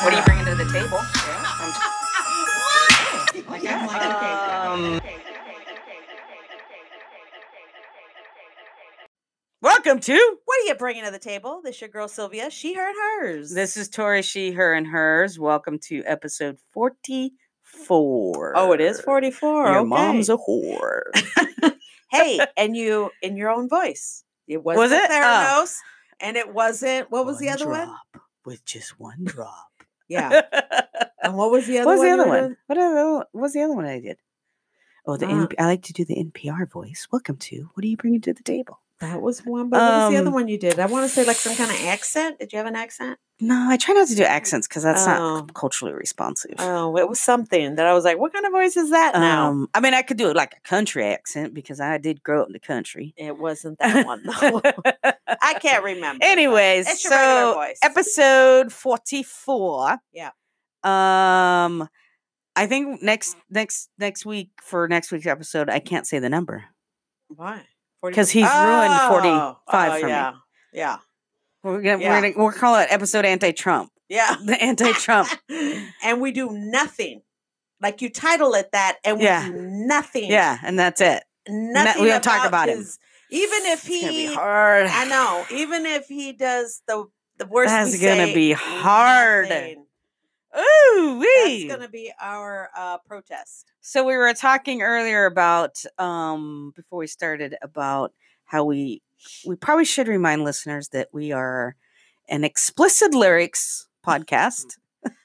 What 0.00 0.14
are 0.14 0.16
you 0.16 0.24
bringing 0.24 0.44
to 0.44 0.54
the 0.54 0.64
table? 0.72 0.98
Um, 3.68 5.00
Welcome 9.60 9.98
to 9.98 10.36
What 10.44 10.60
are 10.60 10.66
you 10.66 10.74
bringing 10.76 11.04
to 11.04 11.10
the 11.10 11.18
table? 11.18 11.60
This 11.64 11.80
your 11.80 11.90
girl 11.90 12.06
Sylvia. 12.06 12.48
She, 12.48 12.74
her, 12.74 12.88
and 12.88 12.96
hers. 12.96 13.52
this 13.52 13.76
is 13.76 13.88
Tori, 13.88 14.22
she, 14.22 14.52
her, 14.52 14.72
and 14.72 14.86
hers. 14.86 15.36
Welcome 15.36 15.80
to 15.88 16.04
episode 16.04 16.58
forty-four. 16.72 18.52
Oh, 18.56 18.72
it 18.72 18.80
is 18.80 19.00
forty-four. 19.00 19.66
Your 19.66 19.78
okay. 19.78 19.88
mom's 19.88 20.28
a 20.28 20.36
whore. 20.36 21.02
hey, 22.12 22.38
and 22.56 22.76
you 22.76 23.10
in 23.20 23.36
your 23.36 23.50
own 23.50 23.68
voice. 23.68 24.22
It 24.46 24.62
wasn't 24.62 24.78
Was 24.78 24.92
it? 24.92 25.10
Oh. 25.10 25.12
Theranos, 25.12 25.76
and 26.20 26.36
it 26.36 26.54
wasn't. 26.54 27.10
What 27.10 27.26
was 27.26 27.40
the 27.40 27.46
One 27.46 27.54
other 27.54 27.68
one? 27.68 27.94
With 28.44 28.64
just 28.64 29.00
one 29.00 29.24
drop. 29.24 29.67
Yeah. 30.08 30.42
And 31.20 31.36
what 31.36 31.50
was 31.50 31.66
the 31.66 31.80
other 31.80 31.86
one? 31.88 31.98
what 31.98 32.04
was 32.04 32.08
one? 32.08 32.16
the 32.18 32.22
other 32.22 32.30
one? 32.42 32.56
What 32.66 32.78
other? 32.78 33.12
What 33.32 33.42
was 33.42 33.52
the 33.52 33.62
other 33.62 33.74
one 33.74 33.84
I 33.86 33.98
did? 34.00 34.18
Oh, 35.04 35.16
the 35.16 35.26
Uh, 35.26 35.46
NP- 35.46 35.54
I 35.58 35.64
like 35.66 35.82
to 35.82 35.92
do 35.92 36.04
the 36.04 36.14
NPR 36.14 36.70
voice. 36.70 37.08
Welcome 37.10 37.36
to. 37.38 37.68
What 37.74 37.84
are 37.84 37.88
you 37.88 37.96
bringing 37.96 38.20
to 38.22 38.32
the 38.32 38.42
table? 38.44 38.80
That 39.00 39.22
was 39.22 39.40
one. 39.46 39.68
But 39.70 39.80
what 39.80 39.92
was 40.06 40.10
the 40.12 40.18
other 40.18 40.28
Um, 40.28 40.34
one 40.34 40.48
you 40.48 40.58
did? 40.58 40.80
I 40.80 40.86
want 40.86 41.04
to 41.04 41.08
say 41.08 41.24
like 41.24 41.36
some 41.36 41.54
kind 41.54 41.70
of 41.70 41.76
accent. 41.86 42.40
Did 42.40 42.52
you 42.52 42.56
have 42.58 42.66
an 42.66 42.74
accent? 42.74 43.18
No, 43.40 43.66
I 43.70 43.76
try 43.76 43.94
not 43.94 44.08
to 44.08 44.16
do 44.16 44.24
accents 44.24 44.66
because 44.66 44.82
that's 44.82 45.06
Oh. 45.06 45.10
not 45.40 45.54
culturally 45.54 45.94
responsive. 45.94 46.56
Oh, 46.58 46.96
it 46.96 47.08
was 47.08 47.20
something 47.20 47.76
that 47.76 47.86
I 47.86 47.92
was 47.94 48.04
like, 48.04 48.18
what 48.18 48.32
kind 48.32 48.44
of 48.44 48.50
voice 48.50 48.76
is 48.76 48.90
that 48.90 49.14
now? 49.14 49.50
Um, 49.50 49.68
I 49.72 49.78
mean, 49.80 49.94
I 49.94 50.02
could 50.02 50.16
do 50.16 50.30
it 50.30 50.34
like 50.36 50.54
a 50.56 50.60
country 50.68 51.04
accent 51.04 51.54
because 51.54 51.78
I 51.80 51.98
did 51.98 52.24
grow 52.24 52.40
up 52.42 52.48
in 52.48 52.52
the 52.54 52.58
country. 52.58 53.14
it 53.16 53.38
wasn't 53.38 53.78
that 53.80 54.04
one 54.04 54.24
though. 54.24 54.60
I 55.40 55.54
can't 55.60 55.84
remember. 55.84 56.24
Anyways, 56.24 57.00
so 57.00 57.64
episode 57.84 58.72
44. 58.72 59.98
Yeah. 60.12 60.30
Um 60.82 61.88
I 62.56 62.66
think 62.66 63.00
next 63.02 63.36
next 63.48 63.90
next 63.98 64.26
week 64.26 64.50
for 64.60 64.88
next 64.88 65.12
week's 65.12 65.26
episode 65.26 65.70
I 65.70 65.78
can't 65.78 66.06
say 66.06 66.18
the 66.18 66.28
number. 66.28 66.64
Why? 67.28 67.62
40 68.00 68.14
'Cause 68.14 68.30
he's 68.30 68.44
ruined 68.44 68.92
Oh, 68.92 69.08
45 69.10 70.00
for 70.00 70.06
me. 70.06 70.12
yeah. 70.12 70.32
Yeah. 70.72 70.98
We're 71.62 71.80
gonna 71.82 72.02
Yeah. 72.02 72.10
we're 72.20 72.20
gonna 72.32 72.44
we'll 72.44 72.52
call 72.52 72.76
it 72.76 72.86
episode 72.90 73.24
anti-Trump. 73.24 73.90
Yeah. 74.08 74.36
The 74.44 74.60
anti-Trump. 74.62 75.28
and 76.02 76.20
we 76.20 76.32
do 76.32 76.50
nothing. 76.52 77.22
Like 77.80 78.00
you 78.02 78.10
title 78.10 78.54
it 78.54 78.70
that, 78.72 78.96
and 79.04 79.18
we 79.18 79.24
Yeah. 79.24 79.46
do 79.48 79.52
nothing. 79.56 80.30
yeah, 80.30 80.58
and 80.64 80.78
that's 80.78 81.00
it. 81.00 81.22
Nothing. 81.48 82.02
we 82.02 82.08
don't 82.08 82.22
talk 82.24 82.46
about 82.46 82.68
him. 82.68 82.84
Even 83.30 83.66
if 83.66 83.86
It's 83.86 84.00
gonna 84.00 84.08
be 84.12 84.26
he, 84.28 84.34
hard. 84.34 84.86
I 84.86 85.04
know. 85.06 85.44
Even 85.50 85.84
if 85.86 86.06
he 86.06 86.32
does 86.32 86.82
the 86.86 87.06
the 87.36 87.46
worst, 87.46 87.68
That's 87.70 87.92
gonna 88.00 88.26
say, 88.26 88.34
be 88.34 88.52
hard. 88.52 89.48
nothing. 89.48 89.86
Ooh, 90.58 91.20
That's 91.44 91.64
gonna 91.64 91.88
be 91.88 92.12
our 92.20 92.70
uh, 92.76 92.98
protest. 93.06 93.70
So 93.88 94.04
we 94.04 94.18
were 94.18 94.34
talking 94.34 94.82
earlier 94.82 95.24
about 95.24 95.82
um 95.96 96.72
before 96.76 96.98
we 96.98 97.06
started 97.06 97.56
about 97.62 98.12
how 98.44 98.64
we 98.64 99.00
we 99.46 99.56
probably 99.56 99.86
should 99.86 100.08
remind 100.08 100.44
listeners 100.44 100.90
that 100.90 101.08
we 101.10 101.32
are 101.32 101.74
an 102.28 102.44
explicit 102.44 103.14
lyrics 103.14 103.88
podcast. 104.06 104.66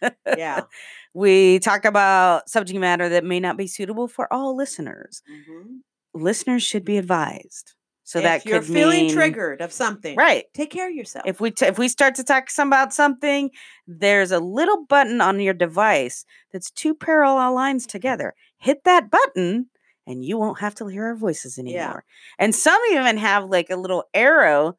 Yeah. 0.37 0.61
We 1.15 1.59
talk 1.59 1.83
about 1.85 2.49
subject 2.49 2.79
matter 2.79 3.07
that 3.09 3.23
may 3.23 3.39
not 3.39 3.57
be 3.57 3.67
suitable 3.67 4.07
for 4.07 4.31
all 4.33 4.55
listeners. 4.55 5.21
Mhm. 5.29 5.81
Listeners 6.15 6.63
should 6.63 6.85
be 6.85 6.97
advised. 6.97 7.73
So 8.03 8.19
if 8.19 8.23
that 8.23 8.45
you're 8.45 8.61
feeling 8.63 9.05
mean- 9.07 9.13
triggered 9.13 9.61
of 9.61 9.71
something, 9.71 10.15
Right. 10.17 10.45
Take 10.53 10.71
care 10.71 10.89
of 10.89 10.95
yourself. 10.95 11.25
If 11.27 11.39
we 11.39 11.51
t- 11.51 11.67
if 11.67 11.77
we 11.77 11.87
start 11.87 12.15
to 12.15 12.23
talk 12.23 12.49
some 12.49 12.69
about 12.69 12.93
something, 12.93 13.51
there's 13.87 14.31
a 14.31 14.39
little 14.39 14.85
button 14.85 15.21
on 15.21 15.39
your 15.39 15.53
device 15.53 16.25
that's 16.51 16.71
two 16.71 16.93
parallel 16.95 17.53
lines 17.53 17.85
together. 17.85 18.33
Hit 18.63 18.85
that 18.85 19.11
button, 19.11 19.67
and 20.07 20.23
you 20.23 20.37
won't 20.37 20.59
have 20.59 20.73
to 20.75 20.87
hear 20.87 21.07
our 21.07 21.15
voices 21.15 21.59
anymore. 21.59 22.05
And 22.39 22.55
some 22.55 22.79
even 22.91 23.17
have 23.17 23.45
like 23.45 23.69
a 23.69 23.75
little 23.75 24.05
arrow 24.13 24.77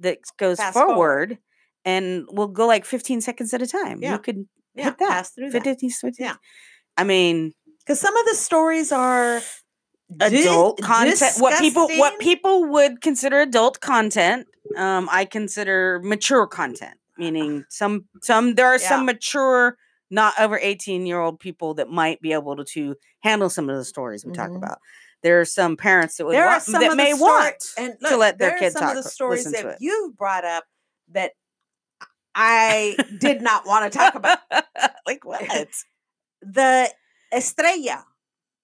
that 0.00 0.18
goes 0.38 0.58
forward, 0.58 0.72
forward. 0.72 1.38
and 1.84 2.24
will 2.30 2.48
go 2.48 2.66
like 2.66 2.86
15 2.86 3.20
seconds 3.20 3.52
at 3.52 3.60
a 3.60 3.66
time. 3.66 4.00
Yeah. 4.02 4.12
You 4.12 4.18
could 4.18 4.48
yeah, 4.74 4.84
hit 4.84 4.98
that. 4.98 5.08
pass 5.08 5.30
through 5.30 5.50
that. 5.50 5.62
15, 5.62 5.90
15. 5.90 6.24
Yeah. 6.24 6.36
I 6.96 7.04
mean, 7.04 7.52
Because 7.80 8.00
some 8.00 8.16
of 8.16 8.24
the 8.26 8.34
stories 8.34 8.92
are 8.92 9.42
adult 10.20 10.80
content 10.80 11.32
what 11.38 11.58
people 11.58 11.88
what 11.96 12.18
people 12.18 12.64
would 12.64 13.00
consider 13.00 13.40
adult 13.40 13.80
content 13.80 14.46
um 14.76 15.08
i 15.10 15.24
consider 15.24 16.00
mature 16.02 16.46
content 16.46 16.98
meaning 17.16 17.64
some 17.70 18.04
some 18.20 18.54
there 18.54 18.66
are 18.66 18.78
some 18.78 19.06
mature 19.06 19.76
not 20.12 20.34
over 20.38 20.56
18 20.58 21.06
year 21.06 21.18
old 21.18 21.40
people 21.40 21.74
that 21.74 21.88
might 21.88 22.20
be 22.20 22.32
able 22.32 22.54
to, 22.56 22.64
to 22.64 22.94
handle 23.24 23.48
some 23.50 23.68
of 23.68 23.76
the 23.76 23.84
stories 23.84 24.24
we 24.24 24.32
talk 24.32 24.50
Mhm. 24.50 24.56
about 24.58 24.78
there 25.22 25.40
are 25.40 25.44
some 25.44 25.76
parents 25.76 26.16
that 26.16 26.26
would 26.26 26.34
there 26.34 26.44
are 26.46 26.50
want, 26.54 26.62
some 26.64 26.80
that 26.80 26.96
may 26.96 27.12
the 27.12 27.16
stor- 27.18 27.28
want 27.28 27.64
and 27.78 27.92
to 28.00 28.10
look, 28.10 28.18
let 28.20 28.38
their 28.38 28.58
there 28.58 28.68
are 28.68 28.70
some 28.72 28.82
talk 28.82 28.96
of 28.96 29.04
the 29.04 29.10
stories 29.10 29.44
that 29.50 29.76
you've 29.80 30.16
brought 30.16 30.44
up 30.44 30.64
that 31.12 31.32
I 32.34 32.96
did 33.18 33.42
not 33.42 33.66
want 33.66 33.90
to 33.92 33.98
talk 33.98 34.14
about. 34.14 34.38
like 35.06 35.24
what 35.24 35.42
The 36.40 36.90
Estrella. 37.32 38.04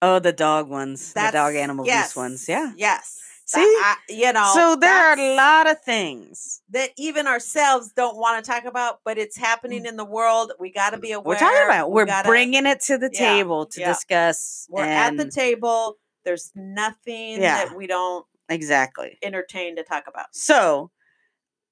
oh 0.03 0.19
the 0.19 0.33
dog 0.33 0.69
ones 0.69 1.13
the 1.13 1.31
dog 1.33 1.55
animal 1.55 1.87
yes, 1.87 2.07
abuse 2.13 2.17
ones 2.17 2.49
yeah 2.49 2.73
Yes. 2.77 3.19
See? 3.49 3.61
I- 3.61 3.97
you 4.11 4.31
know. 4.33 4.51
so 4.55 4.77
there 4.77 4.95
are 4.95 5.19
a 5.19 5.35
lot 5.37 5.69
of 5.71 5.81
things 5.83 6.61
that 6.71 6.91
even 6.99 7.27
ourselves 7.27 7.93
don't 7.95 8.17
want 8.17 8.45
to 8.45 8.51
talk 8.51 8.65
about, 8.67 9.01
but 9.07 9.17
it's 9.17 9.39
happening 9.39 9.87
in 9.87 9.97
the 9.97 10.05
world. 10.05 10.53
We 10.61 10.71
got 10.71 10.91
to 10.91 10.99
be 10.99 11.13
aware. 11.13 11.25
Mm. 11.37 11.41
we're 11.41 11.49
talking 11.49 11.65
about 11.65 11.91
we 11.91 11.95
we're 11.95 12.05
gotta- 12.07 12.29
bringing 12.29 12.67
it 12.67 12.81
to 12.83 12.99
the 12.99 13.09
Yeah, 13.13 13.19
table 13.19 13.65
to 13.67 13.81
yeah. 13.81 13.89
discuss 13.89 14.67
We're 14.69 14.85
at 14.85 15.17
the 15.17 15.31
table. 15.31 15.97
There's 16.25 16.53
nothing 16.55 17.41
Yeah. 17.41 17.65
that 17.65 17.75
we 17.77 17.87
don't 17.87 18.27
exactly 18.51 19.17
entertain 19.23 19.77
to 19.77 19.83
talk 19.83 20.05
about. 20.09 20.27
So, 20.33 20.91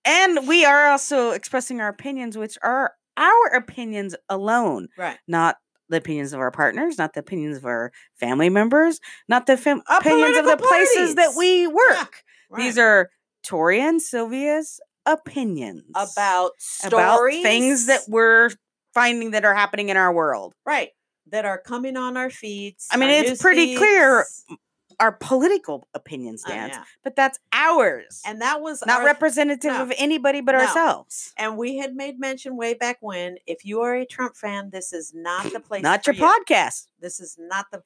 and 0.06 0.48
we 0.48 0.64
are 0.64 0.86
also 0.88 1.32
expressing 1.32 1.80
our 1.82 1.88
opinions, 1.88 2.38
which 2.38 2.56
are 2.62 2.94
our 3.18 3.46
opinions 3.54 4.14
alone, 4.30 4.88
Right. 4.96 5.18
not 5.28 5.56
the 5.88 5.98
opinions 5.98 6.32
of 6.32 6.40
our 6.40 6.50
partners, 6.50 6.98
not 6.98 7.14
the 7.14 7.20
opinions 7.20 7.56
of 7.56 7.64
our 7.64 7.92
family 8.14 8.48
members, 8.48 9.00
not 9.28 9.46
the 9.46 9.56
fam- 9.56 9.82
opinions 9.88 10.36
of 10.36 10.44
the 10.44 10.56
political 10.56 10.68
places 10.68 11.14
that 11.16 11.34
we 11.36 11.66
work. 11.66 12.22
Right. 12.50 12.62
These 12.62 12.78
are 12.78 13.10
Tori 13.42 13.80
and 13.80 14.00
Sylvia's 14.00 14.80
opinions 15.04 15.84
about 15.94 16.52
stories, 16.58 16.92
about 16.92 17.30
things 17.42 17.86
that 17.86 18.02
we're 18.08 18.50
finding 18.94 19.32
that 19.32 19.44
are 19.44 19.54
happening 19.54 19.88
in 19.88 19.96
our 19.96 20.12
world. 20.12 20.54
right 20.64 20.90
that 21.28 21.44
are 21.44 21.58
coming 21.58 21.96
on 21.96 22.16
our 22.16 22.30
feeds. 22.30 22.86
I 22.90 22.96
mean, 22.96 23.10
it's 23.10 23.42
pretty 23.42 23.76
clear 23.76 24.24
feeds. 24.48 24.60
Our 24.98 25.12
political 25.12 25.86
opinion 25.92 26.36
Oh, 26.38 26.48
stance, 26.48 26.72
yeah. 26.74 26.84
but 27.04 27.14
that's 27.16 27.38
ours, 27.52 28.22
And 28.24 28.40
that 28.40 28.62
was 28.62 28.82
not 28.86 29.00
our- 29.00 29.06
representative 29.06 29.72
no. 29.72 29.82
of 29.82 29.92
anybody 29.98 30.40
but 30.40 30.52
No. 30.52 30.60
ourselves. 30.60 31.34
And 31.36 31.58
we 31.58 31.76
had 31.76 31.94
made 31.94 32.18
mention 32.18 32.56
way 32.56 32.72
back 32.72 32.96
when, 33.00 33.36
if 33.46 33.64
you 33.66 33.82
are 33.82 33.94
a 33.94 34.06
Trump 34.06 34.36
fan, 34.36 34.70
this 34.70 34.94
is 34.94 35.12
not 35.14 35.52
the 35.52 35.60
place. 35.68 35.82
Not 35.82 36.06
your 36.06 36.14
you. 36.14 36.22
podcast. 36.24 36.86
This 37.00 37.20
is 37.20 37.36
not 37.38 37.66
the. 37.70 37.82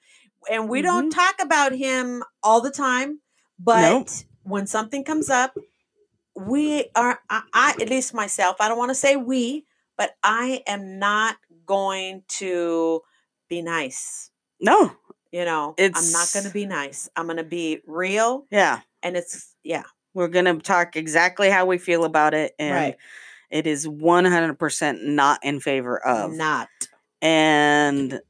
And 0.48 0.68
we 0.68 0.78
Mm-hmm. 0.82 0.86
don't 0.86 1.10
talk 1.10 1.34
about 1.42 1.72
him 1.72 2.22
all 2.44 2.60
the 2.60 2.70
time, 2.70 3.20
but 3.58 3.82
Nope. 3.90 4.08
when 4.44 4.66
something 4.68 5.02
comes 5.02 5.28
up, 5.30 5.56
we 6.36 6.86
are. 6.94 7.20
I, 7.28 7.42
I 7.52 7.70
at 7.80 7.90
least 7.90 8.14
myself. 8.14 8.56
I 8.60 8.68
don't 8.68 8.78
want 8.78 8.90
to 8.90 8.94
say 8.94 9.16
we, 9.16 9.66
but 9.96 10.12
I 10.22 10.62
am 10.66 10.98
not 10.98 11.36
going 11.66 12.22
to 12.38 13.00
be 13.48 13.62
nice. 13.62 14.30
No, 14.60 14.92
You 15.32 15.44
know, 15.44 15.74
I'm 15.78 16.12
not 16.12 16.28
going 16.32 16.44
to 16.44 16.50
be 16.50 16.66
nice. 16.66 17.08
I'm 17.16 17.26
going 17.26 17.36
to 17.36 17.44
be 17.44 17.80
real, 17.86 18.46
yeah, 18.50 18.80
and 19.02 19.16
it's 19.16 19.54
yeah, 19.62 19.84
we're 20.12 20.28
gonna 20.28 20.58
talk 20.58 20.96
exactly 20.96 21.50
how 21.50 21.66
we 21.66 21.78
feel 21.78 22.04
about 22.04 22.34
it, 22.34 22.52
and 22.58 22.74
Right. 22.74 22.96
it 23.50 23.66
is 23.66 23.86
one 23.88 24.24
hundred 24.24 24.58
percent 24.58 25.04
not 25.04 25.38
in 25.44 25.60
favor 25.60 25.98
of. 26.04 26.32
not 26.36 26.68
And 27.22 28.20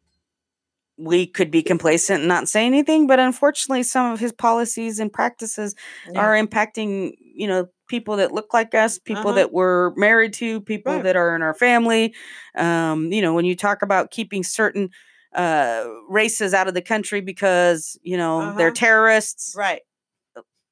we 0.98 1.26
could 1.26 1.50
be 1.50 1.62
complacent 1.62 2.20
and 2.20 2.28
not 2.28 2.48
say 2.48 2.66
anything, 2.66 3.06
but 3.06 3.18
unfortunately, 3.18 3.82
some 3.82 4.12
of 4.12 4.20
his 4.20 4.32
policies 4.32 4.98
and 4.98 5.10
practices 5.12 5.74
Yeah. 6.12 6.20
are 6.20 6.32
impacting, 6.34 7.12
you 7.18 7.46
know, 7.46 7.68
people 7.88 8.16
that 8.16 8.32
look 8.32 8.52
like 8.52 8.74
us, 8.74 8.98
people 8.98 9.30
Uh-huh. 9.30 9.36
that 9.36 9.52
we're 9.52 9.94
married 9.94 10.34
to, 10.34 10.60
people 10.60 10.92
Right. 10.94 11.04
that 11.04 11.16
are 11.16 11.34
in 11.34 11.42
our 11.42 11.54
family. 11.54 12.14
Um, 12.54 13.10
you 13.12 13.22
know, 13.22 13.32
when 13.32 13.46
you 13.46 13.56
talk 13.56 13.80
about 13.82 14.10
keeping 14.10 14.42
certain 14.44 14.90
uh 15.34 15.84
races 16.08 16.52
out 16.54 16.66
of 16.68 16.74
the 16.74 16.82
country 16.82 17.20
because 17.20 17.96
you 18.02 18.16
know 18.16 18.54
they're 18.56 18.68
Uh-huh. 18.68 18.74
terrorists 18.74 19.54
Right. 19.56 19.82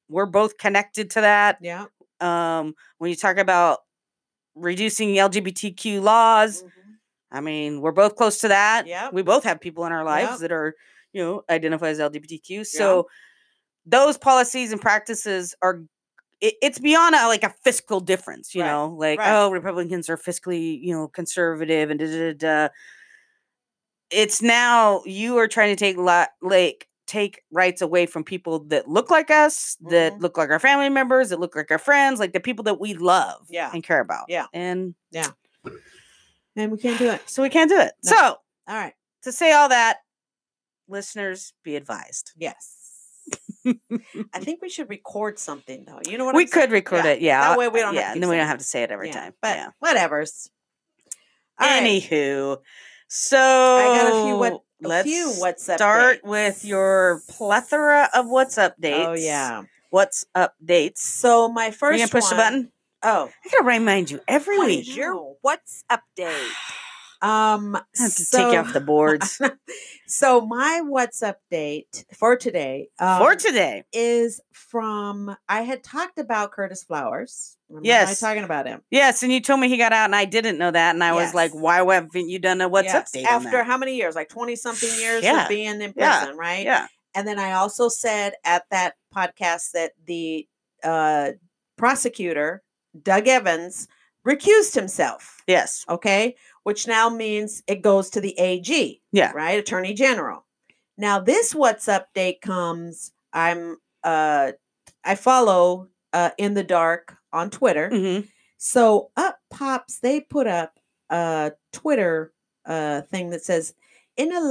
we're 0.09 0.25
both 0.25 0.57
connected 0.57 1.09
to 1.11 1.21
that 1.21 1.57
Yeah. 1.61 1.85
um 2.19 2.75
when 2.97 3.09
you 3.09 3.15
talk 3.15 3.37
about 3.37 3.79
reducing 4.55 5.09
lgbtq 5.15 6.01
laws 6.01 6.63
Mhm. 6.63 6.69
I 7.31 7.41
mean, 7.41 7.81
we're 7.81 7.91
both 7.91 8.15
close 8.15 8.39
to 8.39 8.47
that. 8.47 8.87
Yeah. 8.87 9.11
We 9.13 9.21
both 9.21 9.43
have 9.43 9.61
people 9.61 9.85
in 9.85 9.91
our 9.91 10.03
lives 10.03 10.31
Yep. 10.31 10.39
that 10.39 10.51
are, 10.51 10.73
you 11.13 11.23
know, 11.23 11.43
identify 11.47 11.89
as 11.89 11.99
LGBTQ. 11.99 12.63
So 12.65 13.07
those 13.85 14.17
policies 14.17 14.71
and 14.71 14.81
practices 14.81 15.53
are 15.61 15.81
it's 16.41 16.79
beyond 16.79 17.13
a, 17.15 17.27
like 17.27 17.43
a 17.43 17.53
fiscal 17.63 17.99
difference, 17.99 18.55
you 18.55 18.61
Right, 18.63 18.71
know, 18.71 18.95
like 18.97 19.19
right. 19.19 19.31
oh, 19.43 19.51
Republicans 19.51 20.09
are 20.09 20.17
fiscally, 20.17 20.81
you 20.81 20.91
know, 20.93 21.07
conservative 21.07 21.91
and 21.91 21.99
da 21.99 22.07
da 22.07 22.33
da. 22.33 22.69
It's 24.11 24.41
now 24.41 25.03
you 25.05 25.37
are 25.37 25.47
trying 25.47 25.75
to 25.75 25.79
take 25.79 25.97
la- 25.97 26.25
like 26.41 26.87
take 27.05 27.41
rights 27.51 27.81
away 27.81 28.05
from 28.05 28.23
people 28.23 28.59
that 28.65 28.87
look 28.87 29.09
like 29.09 29.31
us, 29.31 29.75
that 29.89 30.13
Mhm. 30.13 30.21
look 30.21 30.37
like 30.37 30.49
our 30.51 30.59
family 30.59 30.89
members, 30.89 31.29
that 31.29 31.39
look 31.39 31.55
like 31.55 31.71
our 31.71 31.79
friends, 31.79 32.19
like 32.19 32.33
the 32.33 32.39
people 32.39 32.63
that 32.65 32.79
we 32.79 32.93
love 32.93 33.47
Yeah. 33.49 33.71
and 33.73 33.83
care 33.83 33.99
about. 33.99 34.25
Yeah. 34.29 34.45
And 34.53 34.93
yeah. 35.11 35.31
And 36.55 36.71
we 36.71 36.77
can't 36.77 36.99
do 36.99 37.09
it. 37.09 37.27
so 37.29 37.41
we 37.41 37.49
can't 37.49 37.69
do 37.69 37.79
it. 37.79 37.93
No. 38.03 38.11
So 38.11 38.17
All 38.67 38.75
right. 38.75 38.93
to 39.23 39.31
say 39.31 39.51
all 39.51 39.69
that, 39.69 39.99
listeners, 40.87 41.53
be 41.63 41.75
advised. 41.75 42.31
Yes. 42.37 42.75
I 43.65 44.39
think 44.39 44.61
we 44.61 44.69
should 44.69 44.89
record 44.89 45.39
something 45.39 45.85
though. 45.85 45.99
You 46.07 46.17
know 46.17 46.25
what 46.25 46.35
we 46.35 46.43
I'm 46.43 46.47
saying? 46.47 46.67
could 46.67 46.71
record 46.71 47.05
Yeah. 47.05 47.11
it, 47.11 47.21
yeah. 47.21 47.49
That 47.49 47.57
way 47.57 47.67
we 47.69 47.79
don't 47.79 47.93
yeah, 47.95 48.01
have 48.01 48.09
to 48.09 48.13
and 48.13 48.23
then 48.23 48.29
we 48.29 48.37
don't 48.37 48.47
have 48.47 48.57
to 48.59 48.63
say 48.63 48.83
it 48.83 48.91
every 48.91 49.07
Yeah, 49.07 49.13
time. 49.19 49.33
But 49.41 49.57
yeah. 49.57 49.69
whatever's. 49.79 50.49
All 51.59 51.67
right. 51.67 52.01
So 53.09 53.37
got 53.37 54.07
a 54.07 54.23
few 54.25 54.37
what- 54.37 54.61
let's 54.81 55.07
few 55.09 55.31
what's 55.39 55.67
up 55.67 55.77
start 55.77 56.23
with 56.23 56.63
your 56.63 57.21
plethora 57.27 58.09
of 58.13 58.27
what's 58.29 58.55
updates. 58.57 59.07
Oh 59.07 59.13
yeah. 59.13 59.63
what's 59.89 60.25
updates? 60.37 60.99
So 60.99 61.49
my 61.49 61.71
first. 61.71 61.99
You 61.99 62.05
gonna 62.07 62.11
push 62.21 62.29
the 62.29 62.35
button? 62.35 62.71
Oh. 63.01 63.29
I 63.45 63.49
gotta 63.49 63.63
remind 63.65 64.11
you 64.11 64.21
every 64.27 64.57
What 64.57 64.67
week. 64.67 64.81
is 64.87 64.95
your 64.95 65.35
what's 65.41 65.83
update? 65.91 66.49
Um 67.21 67.75
I 67.75 67.81
have 67.97 68.15
to 68.15 68.25
so, 68.25 68.37
take 68.43 68.53
you 68.53 68.59
off 68.59 68.73
the 68.73 68.79
boards 68.79 69.41
so 70.07 70.41
my 70.41 70.81
what's 70.85 71.21
update 71.21 72.05
for 72.15 72.35
today 72.37 72.89
um, 72.99 73.19
for 73.19 73.35
today. 73.35 73.83
is 73.91 74.39
from 74.53 75.35
I 75.47 75.61
had 75.61 75.83
talked 75.83 76.17
about 76.19 76.51
Curtis 76.51 76.83
Flowers. 76.83 77.57
Remember 77.69 77.87
Yes. 77.87 78.23
I 78.23 78.27
talking 78.29 78.43
about 78.43 78.67
him. 78.67 78.81
Yes, 78.89 79.21
and 79.23 79.31
you 79.31 79.41
told 79.41 79.59
me 79.59 79.69
he 79.69 79.77
got 79.77 79.93
out, 79.93 80.05
and 80.05 80.15
I 80.15 80.25
didn't 80.25 80.57
know 80.57 80.71
that, 80.71 80.95
and 80.95 81.03
I 81.03 81.13
was 81.13 81.33
like, 81.33 81.51
"Why 81.51 81.77
haven't 81.93 82.29
you 82.29 82.39
done 82.39 82.61
a 82.61 82.67
what's 82.69 82.85
Yes, 82.85 83.11
update?" 83.11 83.27
on 83.27 83.45
After 83.45 83.63
how 83.63 83.77
many 83.77 83.95
years? 83.95 84.15
Like 84.15 84.29
20 84.29 84.55
something 84.55 84.89
years 84.99 85.23
Yeah. 85.23 85.43
of 85.43 85.49
being 85.49 85.81
in 85.81 85.93
Yeah. 85.95 86.19
prison, 86.21 86.37
right? 86.37 86.63
yeah, 86.65 86.87
And 87.13 87.27
then 87.27 87.37
I 87.37 87.51
also 87.53 87.89
said 87.89 88.33
at 88.43 88.63
that 88.71 88.95
podcast 89.15 89.71
that 89.73 89.91
the 90.05 90.47
uh, 90.83 91.31
prosecutor, 91.77 92.63
Doug 93.01 93.27
Evans, 93.27 93.87
recused 94.27 94.75
himself. 94.75 95.41
yes, 95.47 95.85
Okay. 95.89 96.35
Which 96.69 96.85
now 96.85 97.09
means 97.09 97.63
it 97.65 97.81
goes 97.81 98.11
to 98.11 98.21
the 98.21 98.37
AG. 98.37 99.01
Yeah. 99.11 99.31
Right. 99.31 99.57
Attorney 99.57 99.95
General. 99.95 100.45
Now, 100.99 101.19
this 101.19 101.55
What's 101.55 101.87
Update 101.87 102.41
comes. 102.41 103.11
I'm, 103.33 103.77
uh, 104.03 104.51
I 105.03 105.15
follow 105.15 105.87
uh, 106.13 106.29
In 106.37 106.53
the 106.53 106.63
Dark 106.63 107.17
on 107.33 107.49
Twitter. 107.49 107.89
hmm 107.89 108.27
So 108.59 109.09
up 109.17 109.39
pops, 109.49 109.97
they 109.97 110.21
put 110.21 110.45
up 110.45 110.77
a 111.09 111.53
Twitter 111.73 112.33
uh, 112.67 113.01
thing 113.01 113.31
that 113.31 113.43
says, 113.43 113.73
in 114.19 114.33
a 114.33 114.41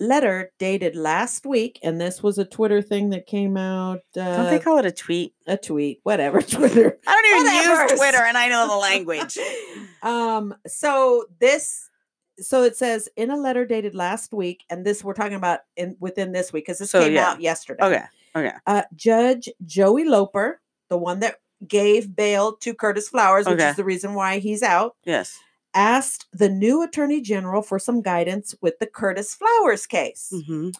letter 0.00 0.50
dated 0.58 0.96
last 0.96 1.44
week, 1.44 1.78
and 1.82 2.00
this 2.00 2.22
was 2.22 2.38
a 2.38 2.46
Twitter 2.46 2.80
thing 2.80 3.10
that 3.10 3.26
came 3.26 3.58
out, 3.58 3.98
uh, 4.16 4.36
Don't 4.36 4.46
they 4.50 4.58
call 4.58 4.78
it 4.78 4.86
a 4.86 4.90
tweet? 4.90 5.34
a 5.46 5.58
tweet, 5.58 6.00
whatever, 6.02 6.40
Twitter. 6.56 6.98
I 7.06 7.12
don't 7.12 7.40
even 7.40 7.54
Whatever. 7.54 7.82
use 7.92 8.00
Twitter, 8.00 8.24
and 8.24 8.38
I 8.38 8.48
know 8.48 8.66
the 8.68 8.76
language. 8.76 9.36
um, 10.02 10.54
so 10.66 11.26
this, 11.40 11.90
so 12.38 12.62
it 12.62 12.76
says 12.76 13.08
in 13.16 13.30
a 13.30 13.36
letter 13.36 13.66
dated 13.66 13.94
last 13.94 14.32
week, 14.32 14.64
and 14.70 14.84
this 14.84 15.04
we're 15.04 15.12
talking 15.12 15.34
about 15.36 15.60
in 15.76 15.94
within 16.00 16.32
this 16.32 16.50
week 16.52 16.64
because 16.64 16.78
this 16.78 16.90
So, 16.90 17.00
came 17.02 17.12
yeah. 17.14 17.28
out 17.32 17.40
yesterday. 17.42 17.84
Okay, 17.84 18.04
okay, 18.34 18.52
uh, 18.66 18.82
Judge 18.96 19.50
Joey 19.66 20.04
Loper, 20.04 20.60
the 20.88 20.96
one 20.98 21.20
that 21.20 21.36
gave 21.66 22.14
bail 22.16 22.56
to 22.56 22.72
Curtis 22.72 23.08
Flowers, 23.10 23.44
which 23.46 23.54
Okay. 23.56 23.68
is 23.70 23.76
the 23.76 23.84
reason 23.84 24.14
why 24.14 24.38
he's 24.38 24.62
out, 24.62 24.96
yes. 25.04 25.38
Asked 25.74 26.26
the 26.32 26.48
new 26.48 26.82
attorney 26.82 27.20
general 27.20 27.62
for 27.62 27.78
some 27.78 28.02
guidance 28.02 28.54
with 28.60 28.78
the 28.78 28.86
Curtis 28.86 29.34
Flowers 29.34 29.86
case. 29.86 30.32
hmm 30.46 30.70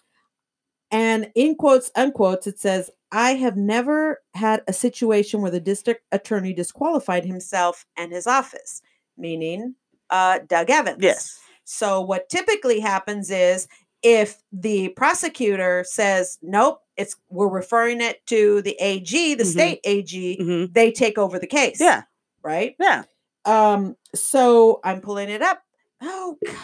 And 0.90 1.30
in 1.34 1.54
quotes, 1.54 1.90
unquotes, 1.96 2.46
it 2.46 2.58
says, 2.58 2.90
I 3.12 3.32
have 3.34 3.56
never 3.56 4.20
had 4.34 4.62
a 4.68 4.72
situation 4.72 5.40
where 5.42 5.50
the 5.50 5.60
district 5.60 6.02
attorney 6.12 6.52
disqualified 6.52 7.24
himself 7.24 7.86
and 7.96 8.12
his 8.12 8.26
office, 8.26 8.82
meaning 9.16 9.74
uh, 10.10 10.40
Doug 10.46 10.70
Evans. 10.70 10.98
Yes. 11.02 11.38
So 11.64 12.00
what 12.00 12.28
typically 12.30 12.80
happens 12.80 13.30
is 13.30 13.68
if 14.02 14.42
the 14.52 14.88
prosecutor 14.90 15.84
says, 15.86 16.38
nope, 16.40 16.80
it's 16.96 17.16
we're 17.28 17.48
referring 17.48 18.00
it 18.00 18.24
to 18.26 18.62
the 18.62 18.76
AG, 18.80 19.34
the 19.34 19.44
Mhm. 19.44 19.46
state 19.46 19.80
AG, 19.84 20.36
hmm 20.36 20.64
they 20.72 20.90
take 20.90 21.18
over 21.18 21.38
the 21.38 21.46
case. 21.46 21.80
Yeah. 21.80 22.02
Right? 22.42 22.74
Yeah. 22.78 23.04
Um, 23.48 23.96
so 24.14 24.80
I'm 24.84 25.00
pulling 25.00 25.30
it 25.30 25.42
up. 25.42 25.62
Oh 26.02 26.36
God, 26.44 26.56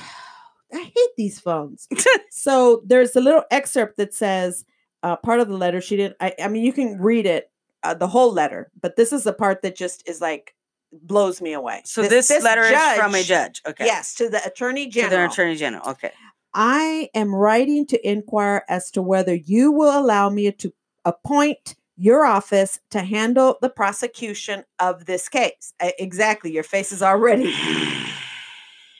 I 0.72 0.92
hate 0.94 1.10
these 1.16 1.40
phones. 1.40 1.88
so 2.30 2.82
there's 2.84 3.16
a 3.16 3.20
little 3.20 3.44
excerpt 3.50 3.96
that 3.96 4.12
says 4.12 4.64
uh, 5.02 5.16
part 5.16 5.40
of 5.40 5.48
the 5.48 5.56
letter. 5.56 5.80
She 5.80 5.96
didn't. 5.96 6.16
I, 6.20 6.34
I 6.42 6.48
mean, 6.48 6.62
you 6.62 6.72
can 6.72 7.00
read 7.00 7.26
it, 7.26 7.50
uh, 7.82 7.94
the 7.94 8.06
whole 8.06 8.32
letter, 8.32 8.70
but 8.80 8.96
this 8.96 9.12
is 9.12 9.24
the 9.24 9.32
part 9.32 9.62
that 9.62 9.76
just 9.76 10.06
is 10.08 10.20
like 10.20 10.54
blows 10.92 11.40
me 11.40 11.54
away. 11.54 11.82
So 11.84 12.02
this, 12.02 12.30
letter 12.30 12.62
is 12.62 12.98
from 12.98 13.14
a 13.14 13.22
judge. 13.22 13.62
Okay. 13.66 13.86
Yes, 13.86 14.14
to 14.16 14.28
the 14.28 14.44
attorney 14.44 14.88
general. 14.88 15.10
To 15.10 15.16
the 15.16 15.24
attorney 15.24 15.56
general. 15.56 15.88
Okay. 15.90 16.12
I 16.52 17.08
am 17.14 17.34
writing 17.34 17.86
to 17.88 18.08
inquire 18.08 18.62
as 18.68 18.90
to 18.92 19.02
whether 19.02 19.34
you 19.34 19.72
will 19.72 19.98
allow 19.98 20.28
me 20.30 20.52
to 20.52 20.72
appoint 21.04 21.74
your 21.96 22.24
office 22.24 22.80
to 22.90 23.00
handle 23.00 23.56
the 23.62 23.70
prosecution 23.70 24.64
of 24.78 25.06
this 25.06 25.28
case. 25.28 25.74
Exactly. 25.80 26.52
Your 26.52 26.64
face 26.64 26.92
is 26.92 27.02
already. 27.02 27.54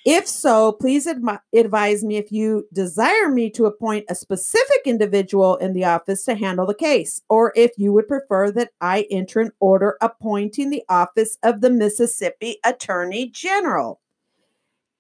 If 0.07 0.29
so, 0.29 0.73
please 0.73 1.07
admi- 1.07 1.41
advise 1.55 2.05
me 2.05 2.19
if 2.19 2.31
you 2.31 2.69
desire 2.75 3.31
me 3.31 3.49
to 3.51 3.65
appoint 3.65 4.05
a 4.11 4.15
specific 4.15 4.83
individual 4.85 5.57
in 5.57 5.73
the 5.73 5.87
office 5.87 6.27
to 6.27 6.35
handle 6.35 6.67
the 6.67 6.75
case, 6.75 7.23
or 7.31 7.55
if 7.57 7.71
you 7.79 7.91
would 7.95 8.07
prefer 8.07 8.51
that 8.51 8.73
I 8.83 9.07
enter 9.11 9.41
an 9.41 9.53
order 9.61 9.97
appointing 10.03 10.69
the 10.69 10.83
office 10.91 11.39
of 11.43 11.63
the 11.63 11.71
Mississippi 11.71 12.59
Attorney 12.65 13.31
General. 13.31 13.99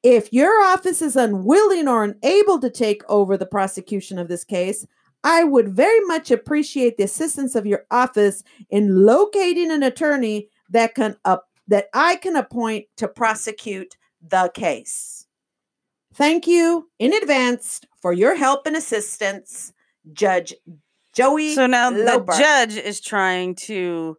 If 0.03 0.33
your 0.33 0.63
office 0.63 1.03
is 1.03 1.17
unwilling 1.17 1.87
or 1.87 2.05
unable 2.05 2.59
to 2.61 2.71
take 2.71 3.03
over 3.07 3.37
the 3.37 3.47
prosecution 3.47 4.19
of 4.19 4.29
this 4.29 4.45
case, 4.45 4.87
I 5.25 5.43
would 5.43 5.71
very 5.71 6.01
much 6.01 6.31
appreciate 6.31 6.99
the 6.99 7.05
assistance 7.05 7.55
of 7.55 7.67
your 7.67 7.87
office 7.91 8.45
in 8.69 9.05
locating 9.05 9.73
an 9.73 9.83
attorney 9.83 10.49
that 10.71 10.95
can 10.95 11.17
up 11.25 11.49
that 11.67 11.89
I 11.95 12.17
can 12.17 12.37
appoint 12.37 12.87
to 12.99 13.09
prosecute 13.09 13.97
the 14.21 14.51
case. 14.55 15.27
Thank 16.15 16.47
you 16.47 16.91
in 16.99 17.15
advance 17.15 17.81
for 18.03 18.13
your 18.13 18.37
help 18.37 18.67
and 18.67 18.77
assistance, 18.77 19.73
Judge 20.13 20.55
Joey. 21.15 21.55
So 21.55 21.67
now 21.67 21.91
the 21.91 22.23
judge 22.39 22.77
is 22.77 23.01
trying 23.01 23.55
to 23.57 24.19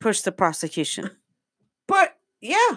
push 0.00 0.22
the 0.22 0.32
prosecution. 0.32 1.10
but 1.86 2.16
yeah, 2.40 2.76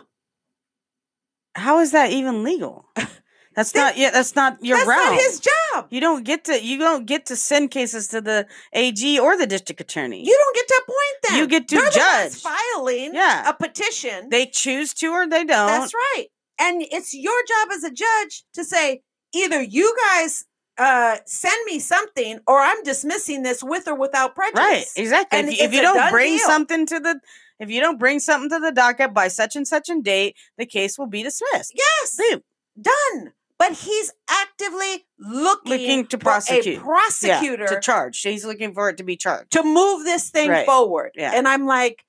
How 1.56 1.80
is 1.80 1.92
that 1.92 2.12
even 2.12 2.44
legal? 2.44 2.86
That's 3.56 3.72
That- 3.72 3.80
not. 3.80 3.98
Yeah, 3.98 4.12
that's 4.12 4.36
not 4.36 4.58
your 4.64 4.78
that's 4.78 4.88
realm. 4.90 5.06
not 5.16 5.20
his 5.22 5.40
job. 5.40 5.88
You 5.90 6.00
don't 6.02 6.24
get 6.24 6.44
to. 6.46 6.64
You 6.64 6.78
don't 6.78 7.06
get 7.06 7.26
to 7.28 7.36
send 7.36 7.72
cases 7.72 8.08
to 8.10 8.22
the 8.22 8.48
AG 8.74 9.20
or 9.20 9.38
the 9.38 9.46
district 9.48 9.82
attorney. 9.82 10.26
You 10.26 10.36
don't 10.38 10.56
get 10.56 10.68
to 10.68 10.82
appoint 10.84 11.22
them. 11.30 11.38
You 11.40 11.48
get 11.48 11.68
to 11.70 11.76
They're 11.76 11.92
the 11.92 12.00
ones 12.00 12.42
judge. 12.44 12.54
filing 12.54 13.14
Yeah. 13.14 13.50
a 13.50 13.54
petition. 13.54 14.30
they 14.30 14.46
choose 14.48 14.94
to 14.96 15.08
or 15.12 15.28
they 15.28 15.44
don't. 15.46 15.68
That's 15.68 15.94
right. 15.94 16.28
And 16.60 16.82
it's 16.92 17.14
your 17.14 17.40
job 17.48 17.70
as 17.74 17.84
a 17.84 17.92
judge 17.92 18.44
to 18.54 18.64
say 18.64 19.02
either 19.34 19.62
you 19.62 19.96
guys 20.14 20.46
uh 20.78 21.18
send 21.28 21.64
me 21.66 21.78
something 21.80 22.40
or 22.48 22.60
I'm 22.60 22.82
dismissing 22.84 23.44
this 23.44 23.62
with 23.64 23.88
or 23.88 23.94
without 23.96 24.34
prejudice. 24.34 24.60
Right, 24.60 24.86
exactly. 24.96 25.40
And 25.40 25.50
if 25.50 25.58
you, 25.60 25.66
if 25.66 25.74
you 25.74 25.82
don't 25.82 26.10
bring 26.12 26.38
deal. 26.38 26.48
something 26.48 26.86
to 26.88 27.00
the 27.00 27.20
if 27.60 27.70
you 27.70 27.80
don't 27.80 28.00
bring 28.00 28.20
something 28.20 28.50
to 28.50 28.60
the 28.60 28.72
docket 28.72 29.14
by 29.14 29.28
such 29.28 29.56
and 29.56 29.68
such 29.68 29.88
and 29.90 30.04
date, 30.04 30.36
the 30.58 30.66
case 30.66 30.98
will 30.98 31.06
be 31.08 31.22
dismissed. 31.22 31.74
Yes. 31.76 32.16
Boom. 32.18 32.42
Done. 32.82 33.34
But 33.60 33.74
he's 33.74 34.12
actively 34.30 35.06
looking, 35.20 35.72
Looking 35.72 36.08
to 36.08 36.18
prosecute. 36.18 36.78
a 36.80 36.82
prosecutor 36.82 37.64
Yeah, 37.64 37.76
to 37.76 37.80
charge. 37.80 38.20
He's 38.22 38.44
looking 38.46 38.74
for 38.74 38.90
it 38.90 38.98
to 38.98 39.04
be 39.04 39.16
charged. 39.16 39.52
to 39.52 39.64
move 39.64 40.04
this 40.04 40.30
thing 40.30 40.50
Right. 40.50 40.66
forward. 40.66 41.12
Yeah. 41.16 41.32
And 41.34 41.48
I'm 41.48 41.66
like, 41.66 42.04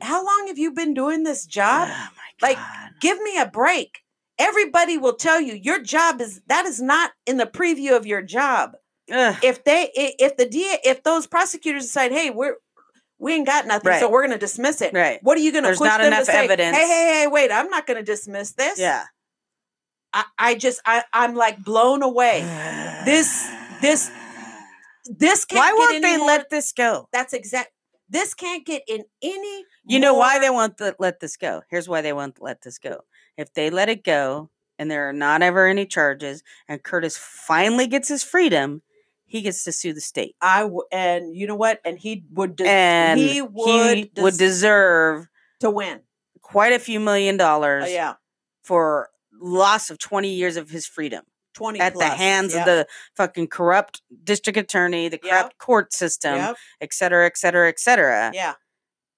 how 0.00 0.24
long 0.24 0.46
have 0.48 0.58
you 0.58 0.72
been 0.72 0.94
doing 0.94 1.22
this 1.22 1.44
job? 1.46 1.88
Oh 1.90 2.08
like, 2.40 2.58
Give 3.00 3.20
me 3.20 3.38
a 3.38 3.46
break. 3.46 3.98
Everybody 4.38 4.96
will 4.98 5.14
tell 5.14 5.40
you 5.40 5.54
your 5.54 5.80
job 5.80 6.20
is 6.20 6.40
that 6.46 6.66
is 6.66 6.80
not 6.80 7.12
in 7.26 7.36
the 7.36 7.46
preview 7.46 7.96
of 7.96 8.06
your 8.06 8.22
job. 8.22 8.72
Ugh. 9.12 9.36
If 9.42 9.62
they 9.64 9.90
if 9.94 10.36
the 10.36 10.46
DA 10.46 10.78
if 10.84 11.02
those 11.02 11.26
prosecutors 11.26 11.82
decide, 11.84 12.10
hey, 12.12 12.30
we're 12.30 12.56
we 13.18 13.34
ain't 13.34 13.46
got 13.46 13.66
nothing, 13.68 13.92
so 14.00 14.10
we're 14.10 14.22
going 14.22 14.32
to 14.32 14.38
dismiss 14.38 14.80
it. 14.82 14.92
Right. 14.92 15.20
What 15.22 15.38
are 15.38 15.40
you 15.40 15.52
going 15.52 15.62
to 15.62 15.68
There's 15.68 15.80
not 15.80 16.00
enough 16.00 16.20
to 16.20 16.24
say? 16.26 16.44
evidence. 16.44 16.76
Hey, 16.76 16.86
hey, 16.88 17.20
hey, 17.20 17.26
wait! 17.28 17.52
I'm 17.52 17.68
not 17.70 17.86
going 17.86 17.98
to 17.98 18.02
dismiss 18.02 18.52
this. 18.52 18.80
Yeah. 18.80 19.04
I, 20.14 20.24
I 20.38 20.54
just 20.54 20.80
I 20.86 21.04
I'm 21.12 21.34
like 21.34 21.62
blown 21.64 22.02
away. 22.02 22.40
This 23.04 23.48
this 23.80 24.10
this 25.06 25.44
can't 25.44 25.60
Why 25.60 25.72
won't 25.72 26.02
they 26.02 26.16
more- 26.16 26.26
let 26.26 26.50
this 26.50 26.72
go? 26.72 27.08
That's 27.12 27.32
exact. 27.32 27.70
This 28.08 28.34
can't 28.34 28.64
get 28.66 28.82
in 28.86 29.04
any. 29.22 29.64
You 29.86 29.98
know 29.98 30.14
why 30.14 30.38
they 30.38 30.50
won't 30.50 30.76
th- 30.76 30.94
let 30.98 31.20
this 31.20 31.36
go? 31.36 31.62
Here's 31.70 31.88
why 31.88 32.02
they 32.02 32.12
won't 32.12 32.40
let 32.42 32.60
this 32.62 32.78
go. 32.78 33.00
If 33.38 33.54
they 33.54 33.70
let 33.70 33.88
it 33.88 34.04
go 34.04 34.50
and 34.78 34.90
there 34.90 35.08
are 35.08 35.14
not 35.14 35.40
ever 35.42 35.66
any 35.66 35.86
charges 35.86 36.42
and 36.68 36.82
Curtis 36.82 37.16
finally 37.16 37.86
gets 37.86 38.08
his 38.08 38.22
freedom, 38.22 38.82
he 39.24 39.40
gets 39.40 39.64
to 39.64 39.72
sue 39.72 39.94
the 39.94 40.00
state. 40.02 40.36
I 40.42 40.60
w- 40.62 40.82
and 40.92 41.34
you 41.34 41.46
know 41.46 41.56
what? 41.56 41.80
And 41.86 41.98
he 41.98 42.24
would. 42.32 42.56
Des- 42.56 42.66
And 42.66 43.18
he 43.18 43.40
would 43.40 43.96
he 43.96 44.10
would 44.18 44.36
deserve 44.36 45.26
to 45.60 45.70
win. 45.70 46.00
quite 46.42 46.74
a 46.74 46.78
few 46.78 47.00
million 47.00 47.38
dollars 47.38 47.84
Oh, 47.86 47.88
yeah, 47.88 48.14
for 48.62 49.08
loss 49.40 49.90
of 49.90 49.98
20 49.98 50.28
years 50.32 50.56
of 50.56 50.70
his 50.70 50.86
freedom 50.86 51.24
twenty 51.54 51.80
at 51.80 51.92
the 51.94 52.04
hands 52.08 52.54
Yep. 52.54 52.60
of 52.60 52.66
the 52.66 52.86
fucking 53.16 53.48
corrupt 53.48 54.00
district 54.24 54.56
attorney, 54.58 55.08
the 55.08 55.20
Yep. 55.22 55.30
corrupt 55.32 55.58
court 55.58 55.92
system, 55.92 56.36
Yep. 56.36 56.56
et 56.80 56.94
cetera, 56.94 57.26
et 57.26 57.36
cetera, 57.36 57.68
et 57.68 57.78
cetera. 57.78 58.30
Yeah, 58.34 58.54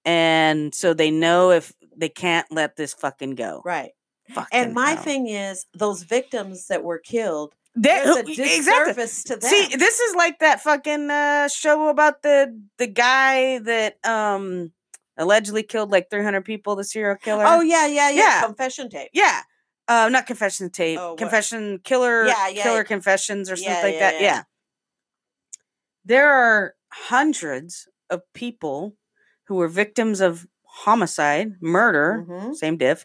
And 0.05 0.75
so 0.75 0.95
they 0.95 1.11
know 1.11 1.51
if 1.51 1.73
they 1.97 2.09
can't 2.09 2.51
let 2.51 2.77
this 2.77 2.93
fucking 2.93 3.37
go. 3.37 3.63
right. 3.65 3.93
Fucking 4.33 4.49
And 4.59 4.73
my 4.75 4.93
hell. 4.93 5.03
thing 5.03 5.29
is, 5.29 5.67
those 5.75 6.03
victims 6.03 6.67
that 6.69 6.83
were 6.83 6.99
killed, 6.99 7.55
There- 7.75 8.05
there's 8.05 8.17
a 8.17 8.23
who- 8.23 8.31
exactly. 8.33 8.61
disservice 8.95 9.23
to 9.25 9.37
them. 9.37 9.51
See, 9.51 9.77
this 9.77 10.01
is 10.01 10.15
like 10.15 10.39
that 10.39 10.63
fucking 10.63 11.11
uh, 11.11 11.49
show 11.49 11.89
about 11.89 12.23
the 12.23 12.59
the 12.79 12.87
guy 12.87 13.59
that 13.59 13.99
um 14.05 14.73
allegedly 15.17 15.63
killed 15.63 15.91
like 15.93 16.09
300 16.11 16.45
people, 16.45 16.75
the 16.75 16.85
serial 16.85 17.17
killer. 17.17 17.45
oh 17.47 17.61
yeah, 17.61 17.87
yeah, 17.87 18.09
yeah, 18.11 18.39
Yeah. 18.39 18.43
Confession 18.47 18.89
tape. 18.89 19.11
yeah. 19.13 19.43
Uh, 19.87 20.09
not 20.11 20.27
confession 20.27 20.71
tape, 20.71 20.99
Oh, 20.99 21.15
confession 21.15 21.79
killer, 21.85 22.27
Yeah, 22.27 22.49
yeah, 22.49 22.63
killer 22.63 22.77
yeah. 22.79 22.83
confessions 22.85 23.51
or 23.51 23.57
something 23.57 23.83
like 23.83 23.99
that. 23.99 24.21
yeah. 24.21 24.43
There 26.05 26.31
are 26.31 26.75
hundreds 26.91 27.89
of 28.11 28.23
people 28.35 28.97
who 29.45 29.57
were 29.57 29.69
victims 29.69 30.21
of 30.21 30.47
homicide, 30.65 31.53
murder, 31.61 32.25
Mhm. 32.29 32.55
same 32.57 32.77
diff, 32.79 33.05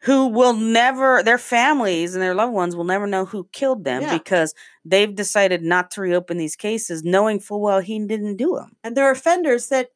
who 0.00 0.26
will 0.26 0.52
never, 0.54 1.22
their 1.22 1.38
families 1.38 2.14
and 2.14 2.22
their 2.22 2.34
loved 2.34 2.52
ones 2.52 2.74
will 2.74 2.84
never 2.84 3.06
know 3.06 3.24
who 3.24 3.48
killed 3.52 3.84
them 3.84 4.02
Yeah. 4.02 4.18
because 4.18 4.52
they've 4.84 5.14
decided 5.14 5.62
not 5.62 5.90
to 5.92 6.00
reopen 6.00 6.36
these 6.38 6.56
cases, 6.56 7.02
knowing 7.04 7.40
full 7.40 7.60
well 7.60 7.80
he 7.80 7.98
didn't 8.06 8.36
do 8.36 8.56
them. 8.56 8.76
And 8.82 8.96
there 8.96 9.06
are 9.06 9.12
offenders 9.12 9.68
that 9.68 9.90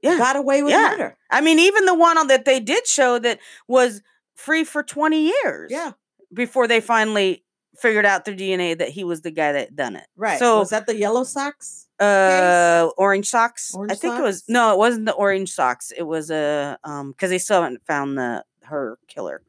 Yeah. 0.00 0.16
got 0.16 0.36
away 0.36 0.62
with 0.62 0.72
Yeah. 0.72 0.88
murder. 0.90 1.16
I 1.30 1.40
mean, 1.40 1.58
even 1.58 1.86
the 1.86 1.94
one 1.94 2.18
on 2.18 2.28
that 2.28 2.44
they 2.44 2.60
did 2.60 2.86
show 2.86 3.18
that 3.20 3.40
was 3.68 4.00
free 4.42 4.64
for 4.64 4.82
20 4.82 5.26
years. 5.26 5.70
Yeah, 5.70 5.92
Before 6.32 6.66
they 6.66 6.80
finally 6.80 7.44
figured 7.78 8.04
out 8.04 8.24
through 8.24 8.36
DNA 8.36 8.76
that 8.76 8.90
he 8.90 9.02
was 9.04 9.22
the 9.22 9.30
guy 9.30 9.52
that 9.52 9.74
done 9.74 9.96
it. 9.96 10.06
right. 10.16 10.38
So, 10.38 10.58
was 10.58 10.70
that 10.70 10.86
the 10.86 10.96
yellow 10.96 11.24
socks? 11.24 11.86
uh, 12.00 12.88
orange 12.98 13.28
socks. 13.28 13.72
I 13.74 13.78
Orange 13.78 13.98
think 14.00 14.18
it 14.18 14.22
was 14.22 14.42
no, 14.48 14.72
it 14.72 14.78
wasn't 14.78 15.06
the 15.06 15.12
orange 15.12 15.52
socks. 15.52 15.92
It 15.96 16.02
was 16.02 16.30
a 16.30 16.76
um 16.82 17.12
because 17.12 17.30
they 17.30 17.38
still 17.38 17.62
haven't 17.62 17.86
found 17.86 18.18
the 18.18 18.44
her 18.64 18.98
killer. 19.06 19.42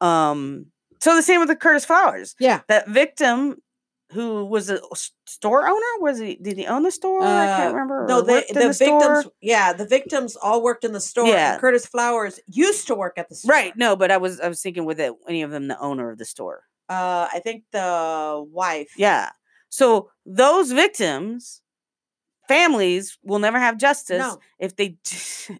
Um, 0.00 0.66
so 1.00 1.14
the 1.14 1.22
same 1.22 1.40
with 1.40 1.48
the 1.48 1.56
Curtis 1.56 1.84
Flowers. 1.86 2.34
Yeah. 2.38 2.60
That 2.68 2.88
victim 2.88 3.56
who 4.12 4.44
was 4.46 4.70
a 4.70 4.80
store 5.26 5.66
owner 5.68 5.92
was 6.00 6.18
he? 6.18 6.36
Did 6.36 6.56
he 6.56 6.66
own 6.66 6.82
the 6.82 6.90
store? 6.90 7.22
I 7.22 7.46
Uh, 7.48 7.56
can't 7.58 7.74
remember. 7.74 8.06
No, 8.08 8.22
they, 8.22 8.34
worked 8.36 8.54
the, 8.54 8.66
in 8.66 8.72
store? 8.74 9.14
victims. 9.16 9.34
Yeah, 9.42 9.72
the 9.74 9.84
victims 9.86 10.34
all 10.36 10.62
worked 10.62 10.84
in 10.84 10.92
the 10.92 11.00
store. 11.00 11.26
Yeah. 11.28 11.58
Curtis 11.58 11.84
Flowers 11.86 12.40
used 12.46 12.86
to 12.86 12.94
work 12.94 13.18
at 13.18 13.28
the 13.28 13.34
store. 13.34 13.50
Right. 13.50 13.76
No, 13.76 13.96
but 13.96 14.10
I 14.10 14.16
was 14.16 14.40
I 14.40 14.48
was 14.48 14.62
thinking 14.62 14.84
with 14.86 14.98
it, 14.98 15.12
any 15.28 15.42
of 15.42 15.50
them 15.50 15.68
the 15.68 15.78
owner 15.78 16.10
of 16.10 16.18
the 16.18 16.24
store. 16.24 16.62
Uh, 16.88 17.28
I 17.32 17.40
think 17.44 17.64
the 17.72 18.42
wife. 18.50 18.92
Yeah. 18.96 19.30
So 19.68 20.10
those 20.24 20.72
victims, 20.72 21.60
families 22.48 23.18
will 23.22 23.38
never 23.38 23.58
have 23.58 23.76
justice 23.76 24.18
No. 24.20 24.38
if 24.58 24.74
they 24.76 24.96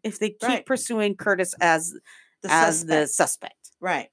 if 0.03 0.19
they 0.19 0.31
keep 0.31 0.43
Right. 0.43 0.67
pursuing 0.67 1.17
Curtis 1.17 1.55
as 1.61 1.93
The 2.43 2.51
as 2.51 2.87
the 2.87 3.07
suspect. 3.07 3.11
suspect. 3.15 3.71
Right. 3.81 4.09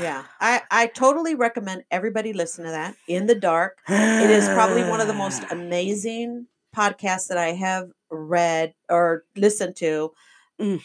Yeah. 0.00 0.24
I 0.40 0.62
I 0.70 0.86
totally 0.86 1.34
recommend 1.34 1.84
everybody 1.90 2.32
listen 2.32 2.64
to 2.64 2.70
that. 2.70 2.96
In 3.06 3.26
the 3.26 3.34
dark. 3.34 3.78
It 3.88 4.30
is 4.30 4.48
probably 4.48 4.82
one 4.84 5.00
of 5.00 5.06
the 5.06 5.14
most 5.14 5.42
amazing 5.50 6.46
podcasts 6.76 7.28
that 7.28 7.38
I 7.38 7.52
have 7.52 7.90
read 8.10 8.74
or 8.88 9.24
listened 9.36 9.76
to. 9.76 10.12
Mm. 10.60 10.82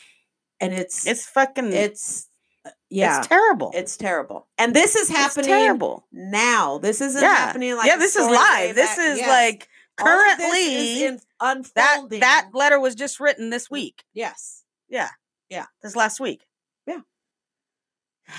And 0.59 0.73
it's 0.73 1.05
It's 1.07 1.25
fucking 1.25 1.73
it's 1.73 2.27
uh, 2.65 2.69
yeah, 2.89 3.19
It's 3.19 3.27
terrible. 3.27 3.71
it's 3.73 3.97
terrible. 3.97 4.47
And 4.57 4.73
this 4.73 4.95
is 4.95 5.09
It's 5.09 5.17
happening 5.17 5.47
terrible. 5.47 6.05
now. 6.11 6.77
This 6.77 7.01
isn't 7.01 7.21
yeah. 7.21 7.35
happening 7.35 7.75
like 7.75 7.87
yeah, 7.87 7.97
this 7.97 8.15
is 8.15 8.25
live. 8.27 8.75
This 8.75 8.97
is 8.97 9.17
yes. 9.19 9.27
like 9.27 9.63
is 9.63 9.67
currently 9.97 11.03
in- 11.05 11.15
that 11.15 11.23
unfolding. 11.41 12.19
that 12.21 12.49
letter 12.53 12.79
was 12.79 12.95
just 12.95 13.19
written 13.19 13.49
this 13.49 13.69
week. 13.69 14.03
yes. 14.13 14.63
Yeah. 14.89 15.09
Yeah. 15.49 15.65
This 15.81 15.95
last 15.95 16.19
week. 16.19 16.45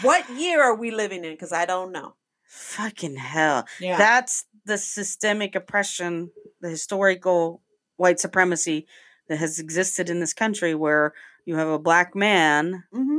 What 0.03 0.29
year 0.31 0.62
are 0.62 0.75
we 0.75 0.91
living 0.91 1.25
in? 1.25 1.33
Because 1.33 1.53
I 1.53 1.67
don't 1.67 1.93
know. 1.93 2.14
Fucking 2.47 3.17
hell. 3.17 3.67
Yeah. 3.81 3.97
That's 3.99 4.45
the 4.64 4.79
systemic 4.79 5.55
oppression, 5.55 6.31
the 6.61 6.71
historical 6.71 7.61
white 7.97 8.19
supremacy 8.21 8.87
that 9.29 9.38
has 9.38 9.59
existed 9.59 10.09
in 10.11 10.21
this 10.21 10.35
country 10.35 10.75
where 10.75 11.12
you 11.47 11.57
have 11.57 11.69
a 11.69 11.79
black 11.79 12.14
man, 12.14 12.85
hmm 12.93 13.11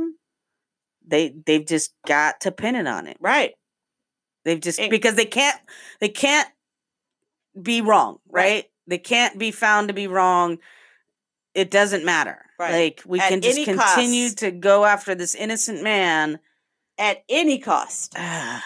they 1.08 1.32
they've 1.46 1.64
just 1.66 1.94
got 2.04 2.40
to 2.40 2.50
pin 2.50 2.74
it 2.74 2.88
on 2.88 3.06
it. 3.06 3.16
Right. 3.20 3.52
They've 4.44 4.60
just 4.60 4.80
And- 4.80 4.90
because 4.90 5.14
they 5.14 5.24
can't 5.24 5.60
they 6.00 6.08
can't 6.08 6.48
be 7.60 7.80
wrong, 7.80 8.18
right? 8.28 8.42
Right. 8.44 8.64
They 8.88 8.98
can't 8.98 9.38
be 9.38 9.52
found 9.52 9.86
to 9.88 9.94
be 9.94 10.08
wrong. 10.08 10.58
It 11.54 11.70
doesn't 11.70 12.04
matter. 12.04 12.44
Right. 12.58 12.72
Like 12.72 13.02
we 13.06 13.20
At 13.20 13.28
can 13.28 13.40
just 13.40 13.64
continue 13.64 14.26
cost. 14.26 14.38
to 14.38 14.50
go 14.50 14.84
after 14.84 15.14
this 15.14 15.34
innocent 15.36 15.82
man. 15.84 16.40
At 16.98 17.18
any 17.28 17.58
cost. 17.58 18.14
yeah. 18.16 18.60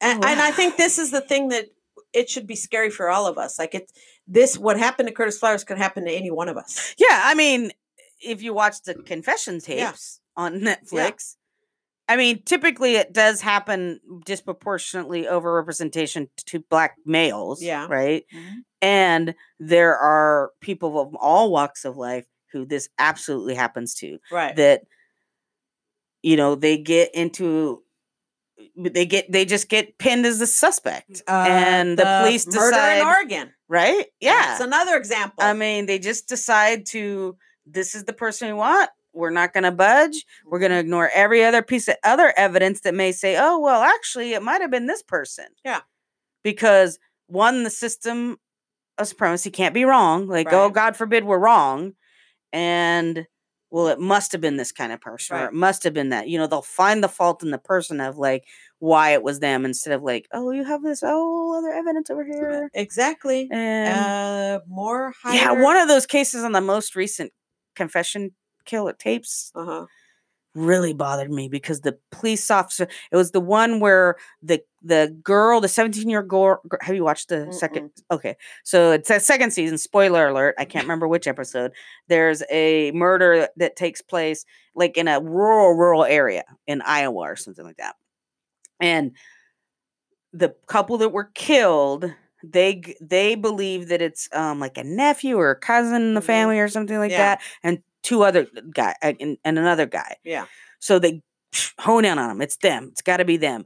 And, 0.00 0.24
and 0.24 0.40
I 0.40 0.50
think 0.50 0.76
this 0.76 0.98
is 0.98 1.10
the 1.10 1.20
thing 1.20 1.48
that 1.48 1.66
it 2.12 2.28
should 2.28 2.46
be 2.46 2.54
scary 2.56 2.90
for 2.90 3.08
all 3.08 3.26
of 3.26 3.38
us. 3.38 3.58
Like 3.58 3.74
it, 3.74 3.90
this 4.26 4.58
what 4.58 4.78
happened 4.78 5.08
to 5.08 5.14
Curtis 5.14 5.38
Flowers 5.38 5.64
could 5.64 5.78
happen 5.78 6.04
to 6.04 6.10
any 6.12 6.30
one 6.30 6.48
of 6.48 6.56
us. 6.56 6.94
Yeah, 6.98 7.20
I 7.24 7.34
mean, 7.34 7.72
if 8.22 8.42
you 8.42 8.52
watch 8.52 8.82
the 8.82 8.94
confession 8.94 9.60
Yeah. 9.66 9.90
tapes 9.90 10.20
on 10.36 10.60
Netflix, 10.60 11.36
I 12.08 12.16
mean, 12.16 12.42
typically 12.44 12.96
it 12.96 13.12
does 13.12 13.40
happen 13.40 14.00
disproportionately 14.24 15.26
over 15.26 15.52
representation 15.54 16.28
to 16.46 16.60
black 16.70 16.96
males. 17.04 17.62
Yeah. 17.62 17.86
Right. 17.88 18.24
Mhm. 18.34 18.52
And 18.82 19.34
there 19.58 19.96
are 19.96 20.50
people 20.60 21.00
of 21.00 21.14
all 21.16 21.50
walks 21.50 21.84
of 21.84 21.96
life 21.96 22.26
who 22.52 22.64
this 22.64 22.88
absolutely 22.98 23.54
happens 23.54 23.94
to. 23.96 24.18
Right. 24.30 24.54
That, 24.56 24.82
you 26.22 26.36
know, 26.36 26.54
they 26.54 26.78
get 26.78 27.14
into 27.14 27.82
they 28.74 29.04
get 29.04 29.30
they 29.30 29.44
just 29.44 29.68
get 29.68 29.98
pinned 29.98 30.26
as 30.26 30.38
the 30.38 30.46
suspect. 30.46 31.22
Uh, 31.28 31.46
and 31.48 31.98
the, 31.98 32.20
police 32.22 32.46
murder 32.46 32.70
decide 32.70 32.98
in 33.00 33.06
Oregon. 33.06 33.54
right? 33.68 34.06
Yeah. 34.20 34.52
It's 34.52 34.62
another 34.62 34.96
example. 34.96 35.44
I 35.44 35.52
mean, 35.52 35.86
they 35.86 35.98
just 35.98 36.28
decide 36.28 36.86
to 36.86 37.36
this 37.66 37.94
is 37.94 38.04
the 38.04 38.12
person 38.12 38.48
we 38.48 38.54
want. 38.54 38.90
We're 39.12 39.30
not 39.30 39.54
going 39.54 39.64
to 39.64 39.72
budge. 39.72 40.24
We're 40.44 40.58
going 40.58 40.70
to 40.70 40.76
mm-hmm. 40.76 40.86
ignore 40.86 41.10
every 41.14 41.42
other 41.42 41.62
piece 41.62 41.88
of 41.88 41.96
other 42.04 42.34
evidence 42.36 42.82
that 42.82 42.94
may 42.94 43.12
say, 43.12 43.36
"Oh, 43.38 43.58
well, 43.58 43.82
actually, 43.82 44.34
it 44.34 44.42
might 44.42 44.60
have 44.60 44.70
been 44.70 44.86
this 44.86 45.02
person." 45.02 45.46
Yeah. 45.64 45.80
Because 46.44 46.98
one, 47.26 47.64
the 47.64 47.70
system 47.70 48.36
of 48.98 49.08
supremacy 49.08 49.50
can't 49.50 49.74
be 49.74 49.84
wrong. 49.84 50.28
Like, 50.28 50.52
oh, 50.52 50.68
God 50.68 50.96
forbid 50.96 51.24
we're 51.24 51.38
wrong, 51.38 51.94
and 52.56 53.26
well, 53.70 53.88
it 53.88 54.00
must 54.00 54.32
have 54.32 54.40
been 54.40 54.56
this 54.56 54.72
kind 54.72 54.92
of 54.92 55.00
person, 55.00 55.36
or 55.36 55.46
it 55.46 55.52
must 55.52 55.84
have 55.84 55.92
been 55.92 56.08
that. 56.08 56.28
You 56.28 56.38
know, 56.38 56.46
they'll 56.46 56.62
find 56.62 57.04
the 57.04 57.08
fault 57.08 57.42
in 57.42 57.50
the 57.50 57.58
person 57.58 58.00
of 58.00 58.16
like 58.16 58.44
why 58.78 59.10
it 59.10 59.22
was 59.22 59.40
them 59.40 59.66
instead 59.66 59.92
of 59.92 60.02
like, 60.02 60.26
oh, 60.32 60.50
you 60.50 60.64
have 60.64 60.82
this 60.82 61.02
oh 61.04 61.58
other 61.58 61.72
evidence 61.72 62.08
over 62.08 62.24
here, 62.24 62.70
exactly. 62.72 63.48
and 63.50 63.98
Uh, 63.98 64.60
more 64.66 65.12
higher. 65.22 65.34
yeah, 65.34 65.62
one 65.62 65.76
of 65.76 65.88
those 65.88 66.06
cases 66.06 66.42
on 66.44 66.52
the 66.52 66.60
most 66.60 66.96
recent 66.96 67.32
confession 67.74 68.30
killer 68.64 68.94
tapes. 68.94 69.52
Uh-huh. 69.54 69.86
Really 70.56 70.92
bothered 70.94 71.30
me 71.30 71.48
because 71.48 71.82
the 71.82 71.96
police 72.10 72.50
officer 72.50 72.88
it 73.12 73.16
was 73.16 73.30
the 73.32 73.40
one 73.40 73.78
where 73.80 74.16
the 74.42 74.60
the 74.82 75.14
girl 75.22 75.60
the 75.60 75.68
17 75.68 76.08
year 76.08 76.22
girl 76.22 76.60
have 76.80 76.94
you 76.94 77.04
watched 77.04 77.28
the 77.28 77.46
second 77.52 77.90
okay 78.10 78.36
so 78.64 78.92
it's 78.92 79.10
a 79.10 79.20
second 79.20 79.52
season 79.52 79.76
spoiler 79.78 80.28
alert 80.28 80.54
i 80.58 80.64
can't 80.64 80.84
remember 80.84 81.06
which 81.06 81.26
episode 81.28 81.72
there's 82.08 82.42
a 82.50 82.90
murder 82.92 83.48
that 83.56 83.76
takes 83.76 84.00
place 84.00 84.44
like 84.74 84.96
in 84.96 85.08
a 85.08 85.20
rural 85.20 85.74
rural 85.74 86.04
area 86.04 86.44
in 86.66 86.80
iowa 86.82 87.20
or 87.20 87.36
something 87.36 87.64
like 87.64 87.76
that 87.76 87.96
and 88.80 89.12
the 90.32 90.54
couple 90.66 90.98
that 90.98 91.10
were 91.10 91.30
killed 91.34 92.12
they 92.44 92.82
they 93.00 93.34
believe 93.34 93.88
that 93.88 94.02
it's 94.02 94.28
um 94.32 94.60
like 94.60 94.76
a 94.78 94.84
nephew 94.84 95.36
or 95.36 95.50
a 95.50 95.56
cousin 95.58 96.02
in 96.02 96.14
the 96.14 96.20
Mhm. 96.20 96.24
family 96.24 96.60
or 96.60 96.68
something 96.68 96.98
like 96.98 97.10
Yeah. 97.10 97.18
that 97.36 97.42
and 97.62 97.82
two 98.06 98.22
other 98.22 98.46
guy 98.72 98.94
and, 99.02 99.36
and 99.44 99.58
another 99.58 99.84
guy 99.86 100.16
Yeah. 100.24 100.46
so 100.78 100.98
they 101.00 101.22
hone 101.80 102.04
in 102.04 102.18
on 102.18 102.28
them 102.28 102.40
it's 102.42 102.56
them 102.58 102.88
it's 102.92 103.02
got 103.02 103.16
to 103.16 103.24
be 103.24 103.36
them 103.36 103.64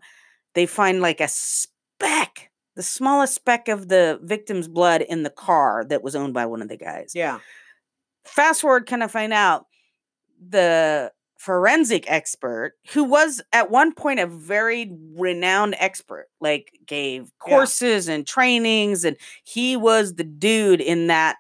they 0.55 0.65
find 0.67 1.01
like 1.03 1.21
a 1.21 1.29
speck 1.29 2.51
the 2.77 2.83
smallest 2.83 3.35
speck 3.35 3.69
of 3.69 3.89
the 3.89 4.19
victim's 4.23 4.67
blood 4.69 5.03
in 5.03 5.23
the 5.25 5.31
car 5.31 5.85
that 5.91 6.03
was 6.03 6.17
owned 6.17 6.33
by 6.33 6.47
one 6.47 6.63
of 6.63 6.69
the 6.69 6.77
guys 6.79 7.13
Yeah. 7.15 7.41
fast 8.25 8.63
forward 8.63 8.87
kind 8.87 9.03
of 9.03 9.11
find 9.11 9.33
out 9.33 9.67
the 10.49 11.13
forensic 11.39 12.05
expert 12.11 12.75
who 12.93 13.05
was 13.05 13.43
at 13.53 13.71
one 13.71 13.93
point 13.95 14.21
a 14.21 14.27
very 14.27 14.91
renowned 15.17 15.75
expert 15.79 16.29
like 16.41 16.71
gave 16.87 17.31
Yeah. 17.47 17.57
courses 17.57 18.09
and 18.09 18.27
trainings 18.27 19.05
and 19.05 19.17
he 19.45 19.77
was 19.77 20.15
the 20.15 20.25
dude 20.25 20.81
in 20.81 21.07
that 21.09 21.37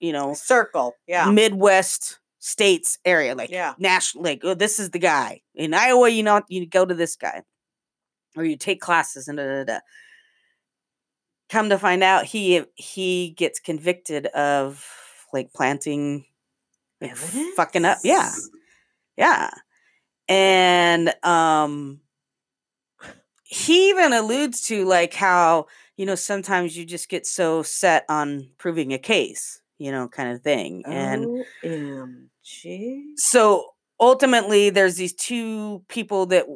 you 0.00 0.12
know 0.12 0.34
Circle. 0.34 0.94
Yeah. 1.06 1.30
midwest 1.30 2.18
states 2.46 2.98
area 3.06 3.34
like 3.34 3.48
Yeah. 3.48 3.72
national 3.78 4.22
like 4.22 4.40
oh, 4.44 4.52
this 4.52 4.78
is 4.78 4.90
the 4.90 4.98
guy. 4.98 5.40
In 5.54 5.72
iowa 5.72 6.10
you 6.10 6.22
know 6.22 6.42
you 6.48 6.66
go 6.66 6.84
to 6.84 6.92
this 6.92 7.16
guy 7.16 7.42
or 8.36 8.44
you 8.44 8.58
take 8.58 8.82
classes 8.82 9.28
and 9.28 9.38
da, 9.38 9.44
da, 9.44 9.64
da. 9.64 9.78
come 11.48 11.70
to 11.70 11.78
find 11.78 12.02
out 12.02 12.26
he 12.26 12.62
he 12.74 13.30
gets 13.30 13.60
convicted 13.60 14.26
of 14.26 14.86
like 15.32 15.54
planting 15.54 16.26
like, 17.00 17.16
fucking 17.16 17.86
up 17.86 17.96
yeah 18.04 18.30
yeah. 19.16 19.48
And 20.28 21.14
um 21.24 22.00
he 23.44 23.88
even 23.88 24.12
alludes 24.12 24.60
to 24.68 24.84
like 24.84 25.14
how 25.14 25.66
you 25.96 26.04
know 26.04 26.14
sometimes 26.14 26.76
you 26.76 26.84
just 26.84 27.08
get 27.08 27.26
so 27.26 27.62
set 27.62 28.04
on 28.10 28.50
proving 28.58 28.92
a 28.92 28.98
case 28.98 29.62
you 29.78 29.90
know 29.90 30.08
kind 30.08 30.30
of 30.30 30.42
thing. 30.42 30.84
And 30.86 31.44
OMG. 32.44 33.02
so 33.16 33.66
ultimately 34.00 34.70
there's 34.70 34.96
these 34.96 35.14
two 35.14 35.82
people 35.88 36.26
that 36.26 36.46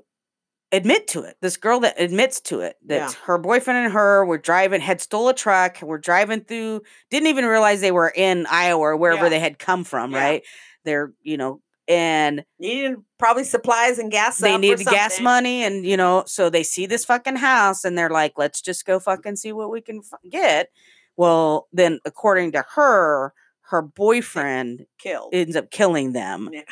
admit 0.70 1.08
to 1.08 1.22
it 1.22 1.36
this 1.40 1.56
girl 1.56 1.80
that 1.80 1.98
admits 1.98 2.40
to 2.42 2.60
it 2.60 2.76
that 2.84 2.96
Yeah. 2.96 3.12
her 3.24 3.38
boyfriend 3.38 3.84
and 3.84 3.92
her 3.92 4.24
were 4.24 4.36
driving 4.38 4.80
had 4.82 5.00
stole 5.00 5.28
a 5.28 5.34
truck 5.34 5.80
were 5.80 5.98
driving 5.98 6.42
through 6.44 6.82
didn't 7.10 7.28
even 7.28 7.46
realize 7.46 7.80
they 7.80 7.90
were 7.92 8.12
in 8.14 8.46
iowa 8.50 8.80
or 8.80 8.96
wherever 8.96 9.24
Yeah. 9.24 9.28
they 9.30 9.40
had 9.40 9.58
come 9.58 9.84
from 9.84 10.12
Yeah. 10.12 10.18
right 10.22 10.42
they're 10.84 11.12
you 11.22 11.36
know 11.38 11.62
and 11.86 12.44
Needed 12.58 12.96
probably 13.18 13.44
supplies 13.44 13.98
and 13.98 14.10
gas. 14.12 14.36
they 14.36 14.50
up 14.50 14.56
or 14.56 14.58
need 14.60 14.78
gas 14.84 15.20
money 15.20 15.64
and 15.64 15.86
you 15.86 15.96
know 15.96 16.24
so 16.26 16.50
they 16.50 16.62
see 16.62 16.84
this 16.84 17.06
fucking 17.06 17.36
house 17.36 17.82
and 17.84 17.96
they're 17.96 18.10
like 18.10 18.34
let's 18.36 18.60
just 18.60 18.84
go 18.84 19.00
fucking 19.00 19.36
see 19.36 19.52
what 19.52 19.70
we 19.70 19.80
can 19.80 20.02
f- 20.12 20.20
get 20.30 20.68
well 21.16 21.66
then 21.72 21.98
according 22.04 22.52
to 22.52 22.62
her 22.74 23.32
her 23.68 23.82
boyfriend 23.82 24.86
Killed. 24.98 25.30
ends 25.34 25.56
up 25.56 25.70
killing 25.70 26.12
them 26.12 26.48
Yeah. 26.52 26.62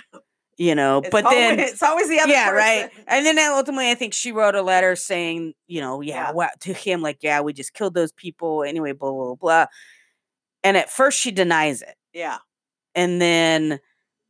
you 0.59 0.75
know 0.75 0.99
It's 0.99 1.11
but 1.11 1.25
always, 1.25 1.39
then 1.39 1.59
it's 1.61 1.83
always 1.83 2.09
the 2.09 2.19
other 2.21 2.33
yeah 2.33 2.51
right 2.51 2.91
and 3.07 3.25
then 3.27 3.39
uh, 3.39 3.55
ultimately 3.57 3.91
i 3.91 3.95
think 3.95 4.15
she 4.15 4.33
wrote 4.33 4.55
a 4.55 4.63
letter 4.63 4.97
saying 4.97 5.55
you 5.67 5.81
know 5.81 6.01
yeah, 6.01 6.29
Yeah. 6.29 6.33
Well, 6.33 6.51
to 6.61 6.73
him 6.73 7.03
like 7.03 7.19
yeah 7.23 7.41
we 7.41 7.53
just 7.53 7.75
killed 7.75 7.95
those 7.95 8.13
people 8.13 8.63
anyway 8.65 8.93
blah 8.93 9.11
blah 9.13 9.25
blah, 9.27 9.35
blah 9.35 9.67
and 10.65 10.77
at 10.77 10.91
first 10.91 11.21
she 11.21 11.31
denies 11.31 11.83
it 11.83 11.95
Yeah. 12.13 12.39
and 12.95 13.21
then 13.21 13.79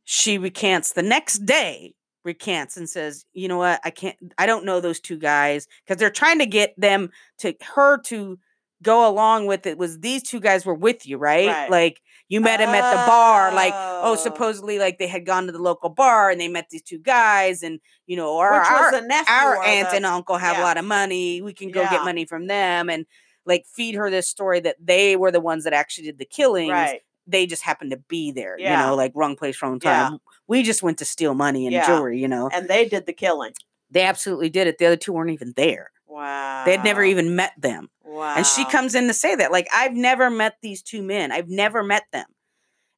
she 0.03 0.37
recants 0.37 0.93
the 0.93 1.03
next 1.03 1.45
day 1.45 1.93
recants 2.25 2.75
and 2.75 2.89
says 2.89 3.23
you 3.33 3.47
know 3.47 3.57
what 3.57 3.79
i 3.85 3.89
can't 3.89 4.17
i 4.37 4.45
don't 4.45 4.65
know 4.65 4.81
those 4.81 4.99
two 4.99 5.17
guys 5.17 5.65
because 5.85 5.97
they're 5.97 6.09
trying 6.09 6.39
to 6.39 6.45
get 6.45 6.73
them 6.77 7.09
to 7.37 7.53
her 7.75 7.97
to 7.99 8.37
go 8.83 9.09
along 9.09 9.45
with 9.47 9.65
it 9.65 9.77
was 9.77 9.99
these 9.99 10.21
two 10.23 10.39
guys 10.39 10.65
were 10.65 10.73
with 10.75 11.05
you 11.07 11.17
right, 11.17 11.47
Right. 11.47 11.69
like 11.71 12.01
you 12.29 12.41
met 12.41 12.59
him 12.59 12.69
at 12.69 12.91
the 12.91 13.07
bar 13.07 13.51
like 13.53 13.73
oh 13.75 14.11
Oh. 14.11 14.15
supposedly 14.15 14.77
like 14.77 14.99
they 14.99 15.07
had 15.07 15.25
gone 15.25 15.47
to 15.47 15.51
the 15.51 15.61
local 15.61 15.89
bar 15.89 16.29
and 16.29 16.39
they 16.39 16.47
met 16.47 16.67
these 16.69 16.83
two 16.83 16.99
guys 16.99 17.63
and 17.63 17.79
you 18.05 18.15
know 18.15 18.37
our, 18.37 18.59
Which 18.59 18.69
our, 18.69 18.91
was 18.91 19.01
the 19.01 19.07
nephew 19.07 19.33
our 19.33 19.55
or 19.57 19.63
aunt 19.65 19.89
the- 19.89 19.95
and 19.95 20.05
uncle 20.05 20.37
have 20.37 20.57
a 20.59 20.61
lot 20.61 20.77
of 20.77 20.85
money 20.85 21.41
we 21.41 21.53
can 21.53 21.71
go 21.71 21.81
Yeah. 21.81 21.89
get 21.91 22.03
money 22.05 22.25
from 22.25 22.45
them 22.47 22.89
and 22.89 23.05
like 23.45 23.65
feed 23.65 23.95
her 23.95 24.11
this 24.11 24.27
story 24.27 24.59
that 24.59 24.75
they 24.79 25.15
were 25.15 25.31
the 25.31 25.39
ones 25.39 25.63
that 25.63 25.73
actually 25.73 26.05
did 26.07 26.19
the 26.19 26.25
killings 26.25 26.71
Right. 26.71 27.01
they 27.25 27.45
just 27.47 27.63
happened 27.63 27.91
to 27.91 27.97
be 27.97 28.31
there, 28.31 28.57
you 28.59 28.69
know, 28.69 28.95
like 28.95 29.11
wrong 29.15 29.35
place, 29.35 29.61
wrong 29.61 29.79
Yeah. 29.83 30.09
time. 30.09 30.19
We 30.47 30.63
just 30.63 30.83
went 30.83 30.97
to 30.99 31.05
steal 31.05 31.33
money 31.33 31.65
and 31.65 31.73
Yeah. 31.73 31.85
jewelry, 31.87 32.19
you 32.21 32.27
know. 32.27 32.49
And 32.53 32.67
they 32.69 32.87
did 32.87 33.05
the 33.05 33.11
killing. 33.13 33.51
They 33.91 34.03
absolutely 34.03 34.49
did 34.49 34.67
it. 34.67 34.77
The 34.77 34.85
other 34.85 34.95
two 34.97 35.11
weren't 35.13 35.31
even 35.31 35.53
there. 35.57 35.91
Wow. 36.07 36.63
They'd 36.65 36.83
never 36.83 37.03
even 37.03 37.35
met 37.35 37.53
them. 37.57 37.89
Wow. 38.03 38.35
And 38.37 38.45
she 38.45 38.65
comes 38.65 38.95
in 38.95 39.07
to 39.07 39.13
say 39.13 39.35
that, 39.35 39.51
like, 39.51 39.67
I've 39.73 39.93
never 39.93 40.29
met 40.29 40.55
these 40.61 40.81
two 40.81 41.03
men. 41.03 41.31
I've 41.31 41.49
never 41.49 41.83
met 41.83 42.03
them. 42.11 42.25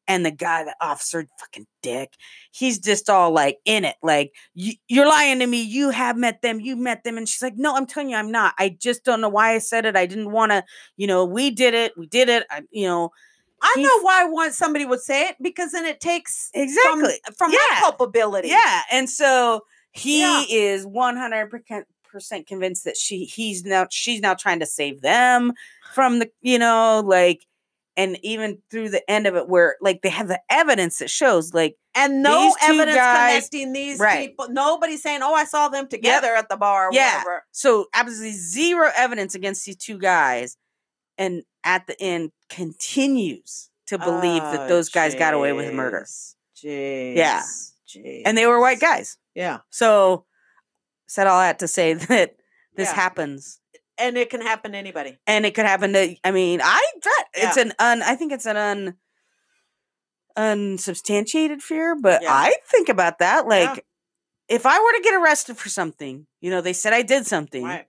And 0.07 0.25
the 0.25 0.31
guy, 0.31 0.63
the 0.63 0.75
officer, 0.81 1.27
fucking 1.39 1.67
dick, 1.83 2.13
he's 2.51 2.79
just 2.79 3.09
all 3.11 3.31
like 3.31 3.59
in 3.65 3.85
it. 3.85 3.95
Like, 4.01 4.33
"You- 4.55 4.73
you're 4.87 5.07
lying 5.07 5.37
to 5.39 5.45
me. 5.45 5.61
You 5.61 5.91
have 5.91 6.17
met 6.17 6.41
them. 6.41 6.59
You 6.59 6.75
met 6.75 7.03
them. 7.03 7.15
And 7.17 7.29
she's 7.29 7.43
like, 7.43 7.57
no, 7.57 7.75
I'm 7.75 7.85
telling 7.85 8.09
you, 8.09 8.15
I'm 8.15 8.31
not. 8.31 8.55
I 8.57 8.69
just 8.69 9.03
don't 9.03 9.21
know 9.21 9.29
why 9.29 9.53
I 9.53 9.59
said 9.59 9.85
it. 9.85 9.95
I 9.95 10.07
didn't 10.07 10.31
want 10.31 10.51
to, 10.51 10.63
you 10.97 11.05
know, 11.05 11.25
we 11.25 11.51
did 11.51 11.75
it. 11.75 11.93
We 11.95 12.07
did 12.07 12.27
it. 12.27 12.45
I, 12.49 12.61
you 12.71 12.87
know, 12.87 13.11
I 13.61 13.75
know 13.77 13.99
why 14.01 14.23
one 14.25 14.51
somebody 14.51 14.85
would 14.85 15.01
say 15.01 15.27
it 15.29 15.35
because 15.41 15.73
then 15.73 15.85
it 15.85 15.99
takes 15.99 16.49
Exactly. 16.55 17.19
from, 17.37 17.51
my 17.51 17.67
Yeah. 17.71 17.79
culpability. 17.81 18.47
Yeah, 18.47 18.81
and 18.91 19.07
so 19.09 19.61
he 19.91 20.21
Yeah. 20.21 20.43
is 20.49 20.87
one 20.87 21.17
hundred 21.17 21.51
percent 22.09 22.47
convinced 22.47 22.83
that 22.85 22.97
she 22.97 23.25
he's 23.25 23.63
now 23.63 23.87
she's 23.89 24.19
now 24.21 24.33
trying 24.33 24.59
to 24.59 24.65
save 24.65 25.01
them 25.01 25.53
from 25.93 26.19
the 26.19 26.29
you 26.41 26.59
know 26.59 27.01
like 27.05 27.45
and 27.97 28.17
even 28.23 28.57
through 28.71 28.89
the 28.89 29.09
end 29.11 29.27
of 29.27 29.35
it 29.35 29.47
where 29.49 29.75
like 29.81 30.01
they 30.01 30.09
have 30.09 30.27
the 30.27 30.39
evidence 30.49 30.99
that 30.99 31.09
shows 31.09 31.53
like 31.53 31.75
And 31.95 32.23
no 32.23 32.53
evidence 32.61 32.95
guys- 32.95 33.49
connecting 33.49 33.73
these 33.73 33.99
right. 33.99 34.29
people. 34.29 34.47
Nobody's 34.49 35.01
saying, 35.03 35.19
"Oh, 35.21 35.33
I 35.33 35.43
saw 35.43 35.67
them 35.69 35.87
together 35.89 36.33
at 36.33 36.47
the 36.49 36.55
bar." 36.55 36.89
Yeah. 36.93 37.17
whatever. 37.17 37.43
so 37.51 37.87
absolutely 37.93 38.31
zero 38.37 38.89
evidence 38.95 39.35
against 39.35 39.65
these 39.65 39.75
two 39.75 39.97
guys 39.97 40.55
and 41.17 41.43
at 41.65 41.87
the 41.87 42.01
end 42.01 42.31
continues 42.49 43.69
to 43.87 43.97
believe 43.97 44.41
that 44.43 44.61
Oh, 44.61 44.67
those 44.67 44.89
guys 44.89 45.13
got 45.15 45.33
away 45.33 45.51
with 45.51 45.73
murder 45.73 46.05
jeez. 46.55 47.15
Jeez. 47.15 47.15
Yeah. 47.95 48.21
and 48.25 48.37
they 48.37 48.45
were 48.45 48.59
white 48.61 48.79
guys 48.79 49.17
Yeah, 49.35 49.59
so 49.71 50.25
said 51.09 51.27
all 51.27 51.39
that 51.39 51.59
to 51.59 51.67
say 51.67 51.93
that 52.11 52.35
this 52.75 52.89
Yeah. 52.89 52.95
happens 52.95 53.59
and 53.97 54.17
it 54.17 54.29
can 54.29 54.39
happen 54.41 54.71
to 54.71 54.77
anybody. 54.77 55.17
and 55.27 55.45
it 55.45 55.53
could 55.55 55.65
happen 55.65 55.91
to 55.93 56.15
i 56.23 56.31
mean 56.31 56.61
i 56.63 56.81
that 57.03 57.25
it's 57.33 57.57
an 57.57 57.73
un 57.79 58.01
i 58.01 58.15
think 58.15 58.31
it's 58.31 58.45
an 58.45 58.55
un 58.57 58.95
unsubstantiated 60.37 61.61
fear 61.61 61.95
but 61.99 62.21
Yeah. 62.21 62.29
i 62.33 62.53
think 62.67 62.87
about 62.89 63.19
that 63.19 63.47
like 63.47 63.75
Yeah. 63.77 64.55
if 64.55 64.65
i 64.65 64.79
were 64.79 64.91
to 64.93 65.01
get 65.03 65.13
arrested 65.15 65.57
for 65.57 65.69
something 65.69 66.27
you 66.39 66.49
know 66.49 66.61
they 66.61 66.73
said 66.73 66.93
i 66.93 67.01
did 67.01 67.25
something 67.25 67.63
Right. 67.63 67.87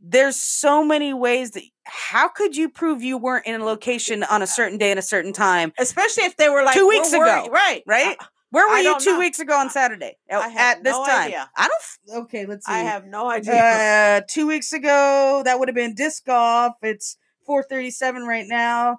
there's 0.00 0.36
so 0.36 0.82
many 0.84 1.14
ways 1.14 1.52
that 1.52 1.62
how 1.84 2.28
could 2.28 2.56
you 2.56 2.68
prove 2.68 3.02
you 3.02 3.18
weren't 3.18 3.46
in 3.46 3.60
a 3.60 3.64
location 3.64 4.24
on 4.24 4.40
a 4.40 4.44
uh, 4.44 4.46
certain 4.46 4.78
day 4.78 4.90
and 4.90 4.98
a 4.98 5.02
certain 5.02 5.32
time 5.32 5.72
Especially 5.78 6.24
if 6.24 6.36
they 6.36 6.48
were 6.48 6.62
like 6.64 6.74
Two 6.74 6.86
"We're 6.88 6.98
weeks 7.00 7.12
worried," 7.12 7.44
ago, 7.44 7.52
right? 7.52 7.82
right? 7.86 8.16
I, 8.18 8.26
where 8.54 8.66
were 8.68 8.74
I 8.74 8.80
you 8.80 8.98
two 9.00 9.12
know. 9.14 9.18
weeks 9.18 9.38
ago 9.40 9.54
on 9.58 9.70
saturday 9.70 10.16
I 10.30 10.54
at- 10.56 10.82
this 10.84 10.92
no 10.92 11.04
time 11.04 11.26
idea. 11.26 11.50
i 11.56 11.68
don't 11.68 11.80
f- 11.80 11.98
okay 12.24 12.46
let's 12.46 12.66
see 12.66 12.72
I 12.72 12.78
have 12.80 13.04
no 13.06 13.28
idea. 13.30 13.54
uh 13.54 14.20
two 14.28 14.46
weeks 14.46 14.72
ago 14.72 15.42
that 15.44 15.58
would 15.58 15.68
have 15.68 15.74
been 15.74 15.94
disc 15.94 16.24
golf 16.24 16.74
it's 16.82 17.16
437 17.46 18.22
right 18.24 18.46
now 18.48 18.98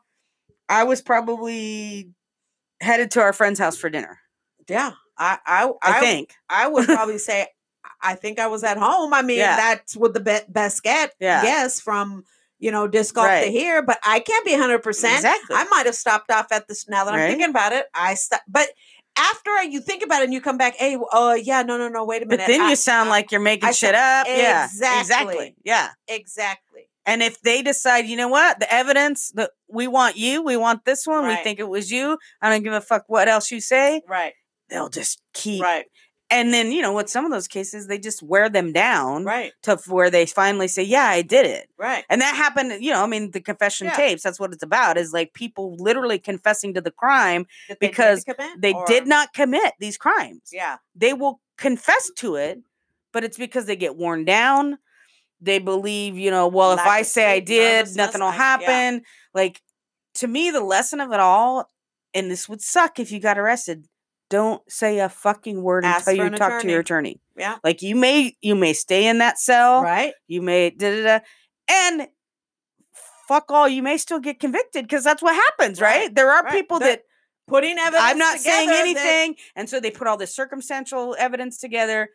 i 0.69 0.83
was 0.83 1.01
probably 1.01 2.11
headed 2.81 3.11
to 3.11 3.21
our 3.21 3.33
friend's 3.33 3.59
house 3.59 3.77
for 3.77 3.89
dinner 3.89 4.19
yeah, 4.67 4.93
I, 5.17 5.37
I, 5.45 5.71
i, 5.83 5.99
think 5.99 6.33
I 6.49 6.67
would 6.67 6.85
probably 6.85 7.19
say 7.19 7.47
I 8.01 8.15
think 8.15 8.39
I 8.39 8.47
was 8.47 8.63
at 8.63 8.77
home. 8.77 9.13
I 9.13 9.21
mean, 9.21 9.37
Yeah. 9.37 9.55
that's 9.55 9.95
what 9.95 10.13
the 10.15 10.19
be- 10.19 10.39
best 10.49 10.81
get 10.83 11.11
Yeah. 11.19 11.43
guess 11.43 11.79
from 11.79 12.23
you 12.57 12.71
know 12.71 12.87
disc 12.87 13.13
golf 13.13 13.27
to 13.27 13.45
here, 13.51 13.83
but 13.83 13.99
I 14.03 14.19
can't 14.19 14.43
be 14.45 14.55
hundred 14.55 14.79
percent. 14.81 15.15
exactly 15.17 15.55
I 15.55 15.65
might 15.65 15.85
have 15.85 15.93
stopped 15.95 16.31
off 16.31 16.47
at 16.51 16.67
this. 16.67 16.87
Now 16.89 17.05
that 17.05 17.13
I'm 17.13 17.29
thinking 17.29 17.49
about 17.49 17.73
it, 17.73 17.85
I 17.93 18.15
st- 18.15 18.41
but 18.47 18.67
after 19.17 19.63
you 19.63 19.79
think 19.81 20.03
about 20.03 20.21
it 20.21 20.25
and 20.25 20.33
you 20.33 20.41
come 20.41 20.57
back, 20.57 20.75
hey, 20.75 20.97
uh, 21.11 21.37
yeah, 21.41 21.61
no, 21.61 21.77
no, 21.77 21.87
no, 21.87 22.03
wait 22.05 22.21
a 22.23 22.25
minute. 22.25 22.39
but 22.45 22.47
then 22.47 22.61
I- 22.61 22.69
you 22.71 22.75
sound 22.75 23.07
I- 23.07 23.11
like 23.11 23.31
you're 23.31 23.41
making 23.41 23.69
I 23.69 23.71
shit 23.71 23.95
up 23.95 24.27
yeah 24.27 24.65
Exactly. 24.65 24.99
exactly 25.01 25.55
yeah 25.63 25.89
exactly. 26.07 26.89
and 27.05 27.21
if 27.23 27.39
they 27.41 27.61
decide 27.61 28.05
you 28.07 28.17
know 28.17 28.27
what 28.27 28.59
the 28.59 28.73
evidence 28.73 29.31
that 29.35 29.51
we 29.69 29.87
want 29.87 30.17
you 30.17 30.41
we 30.43 30.57
want 30.57 30.85
this 30.85 31.05
one 31.07 31.27
we 31.27 31.35
think 31.37 31.59
it 31.59 31.67
was 31.69 31.91
you 31.91 32.17
i 32.41 32.49
don't 32.49 32.63
give 32.63 32.73
a 32.73 32.81
fuck 32.81 33.03
what 33.07 33.27
else 33.27 33.51
you 33.51 33.61
say 33.61 34.01
Right, 34.07 34.33
they'll 34.69 34.89
just 34.89 35.21
keep 35.33 35.61
right. 35.63 35.85
And 36.31 36.53
then 36.53 36.71
you 36.71 36.81
know 36.81 36.93
with 36.93 37.09
some 37.09 37.25
of 37.25 37.31
those 37.31 37.47
cases 37.47 37.87
they 37.87 37.97
just 37.99 38.23
wear 38.23 38.49
them 38.49 38.73
down 38.73 39.23
right, 39.25 39.53
to 39.63 39.77
where 39.87 40.09
they 40.09 40.25
finally 40.25 40.67
say 40.67 40.81
yeah 40.83 41.05
i 41.05 41.21
did 41.21 41.45
it 41.45 41.69
right. 41.77 42.03
and 42.09 42.21
that 42.21 42.35
happened 42.35 42.83
you 42.83 42.91
know 42.91 43.03
i 43.03 43.07
mean 43.07 43.31
the 43.31 43.39
confession 43.41 43.87
Yeah. 43.87 43.95
tapes 43.95 44.23
that's 44.23 44.39
what 44.39 44.53
it's 44.53 44.63
about 44.63 44.97
is 44.97 45.13
like 45.13 45.33
people 45.33 45.75
literally 45.77 46.19
confessing 46.19 46.73
to 46.73 46.81
the 46.81 46.91
crime 46.91 47.45
That 47.69 47.79
they 47.79 47.87
because 47.87 48.23
commit, 48.23 48.61
they 48.61 48.73
did 48.87 49.07
not 49.07 49.33
commit 49.33 49.73
these 49.79 49.97
crimes 49.97 50.41
Yeah, 50.51 50.77
they 50.95 51.13
will 51.13 51.39
confess 51.57 52.09
to 52.17 52.35
it 52.35 52.59
but 53.13 53.23
it's 53.23 53.37
because 53.37 53.65
they 53.65 53.75
get 53.75 53.95
worn 53.95 54.25
down 54.25 54.77
they 55.41 55.59
believe 55.59 56.17
you 56.17 56.31
know 56.31 56.47
well 56.47 56.71
if 56.71 56.79
i 56.79 57.01
say 57.01 57.25
i 57.31 57.39
did 57.39 57.95
nothing 57.95 58.21
will 58.21 58.27
I- 58.27 58.31
yeah. 58.31 58.37
happen 58.37 59.01
like 59.33 59.61
to 60.15 60.27
me 60.27 60.49
the 60.49 60.61
lesson 60.61 60.99
of 61.01 61.11
it 61.11 61.19
all 61.19 61.69
and 62.13 62.31
this 62.31 62.47
would 62.49 62.61
suck 62.61 62.99
if 62.99 63.11
you 63.11 63.19
got 63.19 63.37
arrested 63.37 63.85
don't 64.29 64.61
say 64.71 64.99
a 64.99 65.09
fucking 65.09 65.61
word 65.61 65.85
Ask 65.85 66.07
until 66.07 66.25
you 66.31 66.37
talk 66.37 66.61
to 66.61 66.69
your 66.69 66.79
attorney 66.79 67.21
yeah. 67.37 67.57
like 67.63 67.81
you 67.81 67.95
may 67.95 68.35
you 68.41 68.55
may 68.55 68.73
stay 68.73 69.07
in 69.07 69.19
that 69.19 69.39
cell 69.39 69.81
Right. 69.83 70.13
you 70.27 70.41
may 70.41 70.71
da 70.71 70.91
da 70.91 71.03
da 71.03 71.19
and 71.69 72.07
fuck 73.27 73.51
all 73.51 73.67
you 73.67 73.81
may 73.83 73.97
still 73.97 74.19
get 74.19 74.39
convicted 74.39 74.85
because 74.85 75.03
that's 75.03 75.21
what 75.21 75.35
happens 75.35 75.81
right, 75.81 76.01
Right, 76.05 76.15
there 76.15 76.31
are 76.31 76.43
right. 76.43 76.51
people 76.53 76.79
They're 76.79 76.89
that 76.97 77.01
Putting 77.47 77.77
evidence. 77.77 78.01
i'm 78.03 78.17
not 78.17 78.39
saying 78.39 78.69
together 78.69 78.93
that- 78.93 79.05
anything 79.05 79.35
and 79.55 79.69
so 79.69 79.79
they 79.79 79.91
put 79.91 80.07
all 80.07 80.17
this 80.17 80.33
circumstantial 80.35 81.15
evidence 81.19 81.57
together 81.59 82.09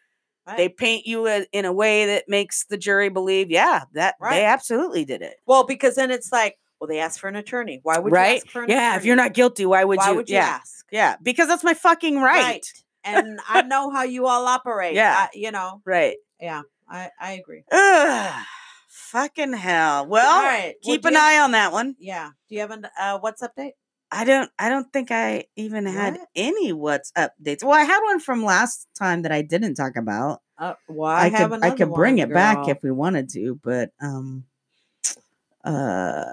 Right. 0.47 0.57
they 0.57 0.69
paint 0.71 1.07
you 1.07 1.29
a, 1.29 1.47
in 1.53 1.65
a 1.67 1.73
way 1.73 2.07
that 2.07 2.25
makes 2.27 2.65
the 2.65 2.77
jury 2.79 3.11
believe 3.11 3.51
yeah 3.51 3.85
that 3.95 4.15
they 4.31 4.45
absolutely 4.45 5.05
did 5.05 5.21
it 5.23 5.37
well, 5.47 5.65
because 5.65 5.95
then 5.97 6.11
it's 6.11 6.33
like, 6.33 6.57
well, 6.81 6.89
they 6.89 6.99
asked 6.99 7.21
for 7.21 7.29
an 7.29 7.37
attorney. 7.37 7.81
Why 7.83 7.99
would 7.99 8.11
you 8.11 8.17
right 8.17 8.37
ask 8.39 8.49
for 8.49 8.61
an 8.65 8.71
attorney? 8.71 8.81
yeah 8.81 8.97
if 8.97 9.05
you're 9.05 9.17
not 9.17 9.35
guilty 9.35 9.67
why 9.67 9.85
would 9.85 9.99
why 9.99 10.11
you 10.11 10.17
would 10.17 10.29
you 10.31 10.37
yeah 10.37 10.59
ask? 10.61 10.87
yeah 10.91 11.17
because 11.23 11.47
that's 11.49 11.63
my 11.65 11.75
fucking 11.75 12.21
right 12.21 12.67
And 13.05 13.39
I 13.49 13.63
know 13.73 13.91
how 13.91 14.03
you 14.05 14.27
all 14.27 14.47
operate. 14.47 14.95
Yeah. 14.95 15.29
I- 15.33 15.37
you 15.37 15.51
know. 15.53 15.81
right 15.85 16.17
Yeah, 16.41 16.63
I 16.89 17.11
I 17.21 17.33
agree. 17.33 17.65
Ugh, 17.71 18.45
fucking 18.89 19.53
hell 19.53 20.07
well 20.07 20.27
all 20.39 20.43
right. 20.43 20.75
keep 20.83 21.03
do 21.03 21.09
an 21.09 21.15
have- 21.15 21.23
eye 21.23 21.39
on 21.41 21.53
that 21.53 21.73
one 21.73 21.97
Yeah. 21.99 22.31
Do 22.49 22.55
you 22.55 22.61
have 22.63 22.71
an 22.71 22.87
uh, 22.99 23.19
what's 23.19 23.43
update? 23.43 23.73
I 24.13 24.25
don't 24.25 24.51
I 24.59 24.69
don't 24.69 24.93
think 24.93 25.11
I 25.13 25.45
even 25.57 25.87
had 25.87 26.15
What? 26.15 26.29
any 26.35 26.73
what's 26.73 27.13
updates. 27.13 27.63
Well, 27.63 27.75
I 27.79 27.83
had 27.83 28.01
one 28.03 28.19
from 28.19 28.43
last 28.45 28.89
time 28.99 29.23
that 29.23 29.31
I 29.31 29.43
didn't 29.43 29.77
talk 29.77 29.95
about. 29.97 30.41
Uh, 30.59 30.75
well, 30.89 31.09
I, 31.11 31.27
I, 31.27 31.31
could 31.31 31.65
I 31.65 31.71
could 31.71 31.93
bring 31.95 32.17
one, 32.17 32.31
it 32.31 32.35
back 32.35 32.67
if 32.69 32.83
we 32.83 32.91
wanted 32.91 33.29
to, 33.31 33.61
but 33.63 33.91
um 34.03 34.45
uh 35.65 36.25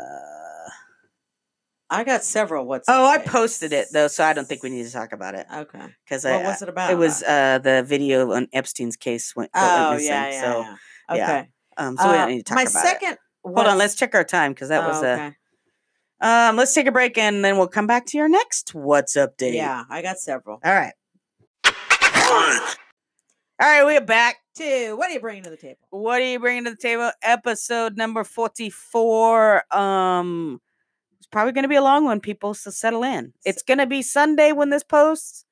I 1.89 2.03
got 2.03 2.23
several. 2.23 2.65
What's 2.65 2.89
oh, 2.89 3.05
I 3.05 3.17
posted 3.19 3.71
it 3.71 3.87
though, 3.93 4.07
so 4.07 4.23
I 4.23 4.33
don't 4.33 4.45
think 4.47 4.61
we 4.63 4.69
need 4.69 4.85
to 4.85 4.91
talk 4.91 5.13
about 5.13 5.35
it 5.35 5.47
Okay. 5.53 5.79
because 6.03 6.25
What 6.25 6.33
I 6.33 6.43
was 6.43 6.61
it 6.61 6.69
about? 6.69 6.91
it 6.91 6.95
was 6.97 7.23
uh 7.23 7.59
the 7.59 7.83
video 7.83 8.31
on 8.33 8.47
Epstein's 8.51 8.97
case 8.97 9.33
went, 9.35 9.51
Oh 9.55 9.91
missing, 9.93 10.07
yeah, 10.07 10.29
yeah, 10.31 10.41
so 10.41 10.59
yeah. 10.61 10.75
yeah, 11.15 11.23
Okay. 11.39 11.49
um 11.77 11.95
so 11.97 12.03
we 12.09 12.15
Uh, 12.15 12.17
don't 12.17 12.29
need 12.29 12.37
to 12.39 12.43
talk 12.43 12.55
my 12.57 12.63
about 12.63 12.71
second. 12.73 13.11
it. 13.13 13.19
Hold 13.45 13.67
on, 13.67 13.77
let's 13.77 13.95
check 13.95 14.13
our 14.15 14.25
time 14.25 14.51
because 14.51 14.67
that 14.69 14.85
was 14.85 15.01
oh, 15.01 15.07
uh 15.07 15.13
okay. 15.13 15.35
um 16.19 16.57
let's 16.57 16.73
take 16.73 16.87
a 16.87 16.91
break 16.91 17.17
and 17.17 17.45
then 17.45 17.57
we'll 17.57 17.67
come 17.67 17.87
back 17.87 18.05
to 18.07 18.17
your 18.17 18.27
next 18.27 18.75
what's 18.75 19.15
update. 19.15 19.53
Yeah, 19.53 19.85
I 19.89 20.01
got 20.01 20.17
several. 20.17 20.59
All 20.65 20.73
right. 20.73 20.93
All 23.59 23.67
right, 23.67 23.83
we're 23.85 24.01
back. 24.01 24.35
to 24.57 24.93
What 24.97 25.09
are 25.09 25.13
you 25.13 25.19
bringing 25.19 25.43
to 25.43 25.49
the 25.49 25.57
table? 25.57 25.79
What 25.89 26.21
are 26.21 26.25
you 26.25 26.39
bringing 26.39 26.65
to 26.65 26.71
the 26.71 26.75
table? 26.77 27.11
Episode 27.23 27.95
number 27.97 28.23
44. 28.23 29.63
Um 29.75 30.59
it's 31.27 31.33
probably 31.33 31.51
going 31.51 31.63
to 31.63 31.67
be 31.69 31.75
a 31.75 31.81
long 31.81 32.05
one 32.05 32.21
people, 32.21 32.53
so 32.53 32.71
settle 32.71 33.03
in. 33.03 33.33
It's 33.43 33.61
going 33.61 33.79
to 33.79 33.85
be 33.85 34.01
Sunday 34.01 34.53
when 34.53 34.69
this 34.69 34.83
posts. 34.83 35.43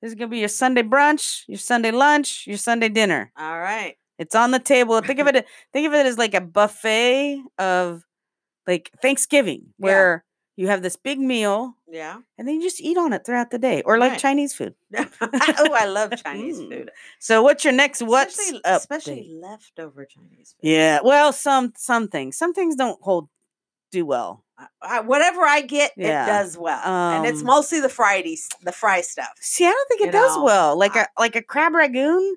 This 0.00 0.12
is 0.12 0.14
going 0.14 0.30
to 0.30 0.34
be 0.34 0.38
your 0.38 0.48
Sunday 0.48 0.82
brunch, 0.82 1.44
your 1.46 1.58
Sunday 1.58 1.90
lunch, 1.90 2.46
your 2.46 2.56
Sunday 2.56 2.88
dinner. 2.88 3.30
All 3.36 3.58
right. 3.60 3.96
It's 4.18 4.34
on 4.34 4.50
the 4.50 4.58
table. 4.58 4.98
Think 5.02 5.18
of 5.20 5.26
it 5.26 5.46
think 5.74 5.86
of 5.86 5.92
it 5.92 6.06
as 6.06 6.16
like 6.16 6.32
a 6.32 6.40
buffet 6.40 7.42
of 7.58 8.02
like 8.66 8.90
Thanksgiving 9.02 9.60
Yeah. 9.78 9.84
where 9.86 10.24
you 10.56 10.68
have 10.68 10.80
this 10.82 10.96
big 10.96 11.18
meal 11.18 11.74
Yeah. 11.86 12.18
and 12.38 12.48
then 12.48 12.54
you 12.56 12.62
just 12.62 12.80
eat 12.80 12.96
on 12.96 13.12
it 13.12 13.24
throughout 13.26 13.50
the 13.50 13.58
day 13.58 13.82
or 13.82 13.98
like 13.98 14.12
Right. 14.12 14.20
Chinese 14.20 14.54
food. 14.54 14.74
oh, 14.96 15.06
I 15.30 15.84
love 15.86 16.12
Chinese 16.22 16.58
Mm. 16.60 16.68
food. 16.70 16.90
So 17.18 17.42
what's 17.42 17.62
your 17.64 17.74
next 17.74 18.00
what's 18.02 18.38
especially, 18.38 18.64
up? 18.64 18.80
especially 18.80 19.38
leftover 19.38 20.06
Chinese 20.06 20.54
food. 20.58 20.68
Yeah. 20.68 21.00
Well, 21.04 21.32
some 21.32 21.72
some 21.76 22.08
things. 22.08 22.38
Some 22.38 22.54
things 22.54 22.74
don't 22.76 23.00
hold 23.02 23.28
do 23.92 24.06
well. 24.06 24.44
I- 24.82 25.00
whatever 25.00 25.42
I 25.42 25.60
get, 25.62 25.92
Yeah. 25.96 26.24
it 26.24 26.26
does 26.26 26.58
well, 26.58 26.80
and 26.84 27.26
it's 27.26 27.40
Um, 27.40 27.46
mostly 27.46 27.80
the 27.80 27.88
Fridays, 27.88 28.48
the 28.62 28.72
fry 28.72 29.00
stuff. 29.00 29.32
See, 29.40 29.66
I 29.66 29.70
don't 29.70 29.88
think 29.88 30.00
it 30.02 30.06
You 30.06 30.12
does 30.12 30.36
know, 30.36 30.44
well. 30.44 30.76
Like 30.78 30.96
I- 30.96 31.02
a 31.02 31.20
like 31.20 31.36
a 31.36 31.42
crab 31.42 31.72
ragoon 31.72 32.34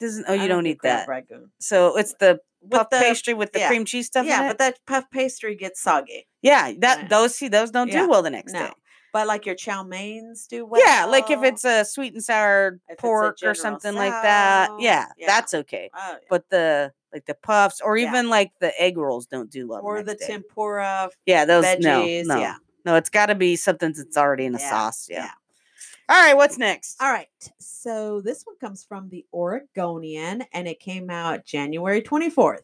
doesn't. 0.00 0.24
Oh, 0.28 0.32
you 0.34 0.48
don't, 0.48 0.64
do 0.64 0.70
eat 0.70 0.78
crab 0.80 1.06
that. 1.06 1.08
ragoon. 1.08 1.50
So 1.60 1.96
it's 1.96 2.14
the 2.20 2.40
puff 2.70 2.90
the- 2.90 2.98
pastry 2.98 3.34
with 3.34 3.52
the 3.52 3.60
yeah. 3.60 3.68
cream 3.68 3.84
cheese 3.84 4.06
stuff. 4.06 4.26
yeah, 4.26 4.48
but 4.48 4.58
that 4.58 4.78
puff 4.86 5.04
pastry 5.10 5.54
gets 5.54 5.80
soggy. 5.80 6.26
yeah, 6.42 6.72
that 6.78 7.02
Yeah. 7.02 7.08
those 7.08 7.34
see 7.34 7.48
those 7.48 7.70
don't 7.70 7.90
do 7.90 8.08
well 8.08 8.22
the 8.22 8.30
next 8.30 8.52
No, 8.52 8.66
day. 8.66 8.72
but 9.12 9.26
like 9.26 9.46
your 9.46 9.54
chow 9.54 9.82
meins 9.84 10.46
do 10.48 10.66
well. 10.66 10.80
Yeah, 10.84 11.04
like 11.06 11.30
if 11.30 11.42
it's 11.42 11.64
a 11.64 11.84
sweet 11.84 12.12
and 12.14 12.22
sour 12.24 12.78
If 12.88 12.98
pork 12.98 13.36
or 13.44 13.54
something 13.54 13.94
like 13.94 14.12
that. 14.12 14.70
Yeah, 14.80 15.06
that's 15.26 15.54
okay. 15.54 15.90
Oh. 15.96 16.16
But 16.28 16.48
the 16.50 16.92
like 17.12 17.26
the 17.26 17.34
puffs 17.34 17.80
or 17.80 17.96
Yeah. 17.96 18.08
even 18.08 18.28
like 18.28 18.52
the 18.60 18.78
egg 18.80 18.96
rolls 18.98 19.26
don't 19.26 19.50
do 19.50 19.68
well. 19.68 19.80
or 19.82 20.02
the 20.02 20.14
day. 20.14 20.26
tempura 20.26 21.10
Yeah, 21.26 21.44
those 21.44 21.64
veggies. 21.64 22.26
no, 22.26 22.34
no, 22.34 22.40
Yeah. 22.40 22.54
no. 22.84 22.96
It's 22.96 23.10
got 23.10 23.26
to 23.26 23.34
be 23.34 23.56
something 23.56 23.92
that's 23.96 24.16
already 24.16 24.44
in 24.44 24.54
a 24.54 24.58
Yeah, 24.58 24.70
sauce. 24.70 25.06
Yeah. 25.08 25.24
yeah. 25.24 25.30
All 26.08 26.22
right, 26.22 26.36
what's 26.36 26.56
next? 26.58 26.96
All 27.02 27.10
right. 27.10 27.26
So 27.58 28.20
this 28.20 28.44
one 28.44 28.56
comes 28.60 28.84
from 28.84 29.08
the 29.08 29.24
Oregonian 29.34 30.44
and 30.52 30.68
it 30.68 30.78
came 30.78 31.10
out 31.10 31.44
January 31.44 32.00
24th. 32.00 32.60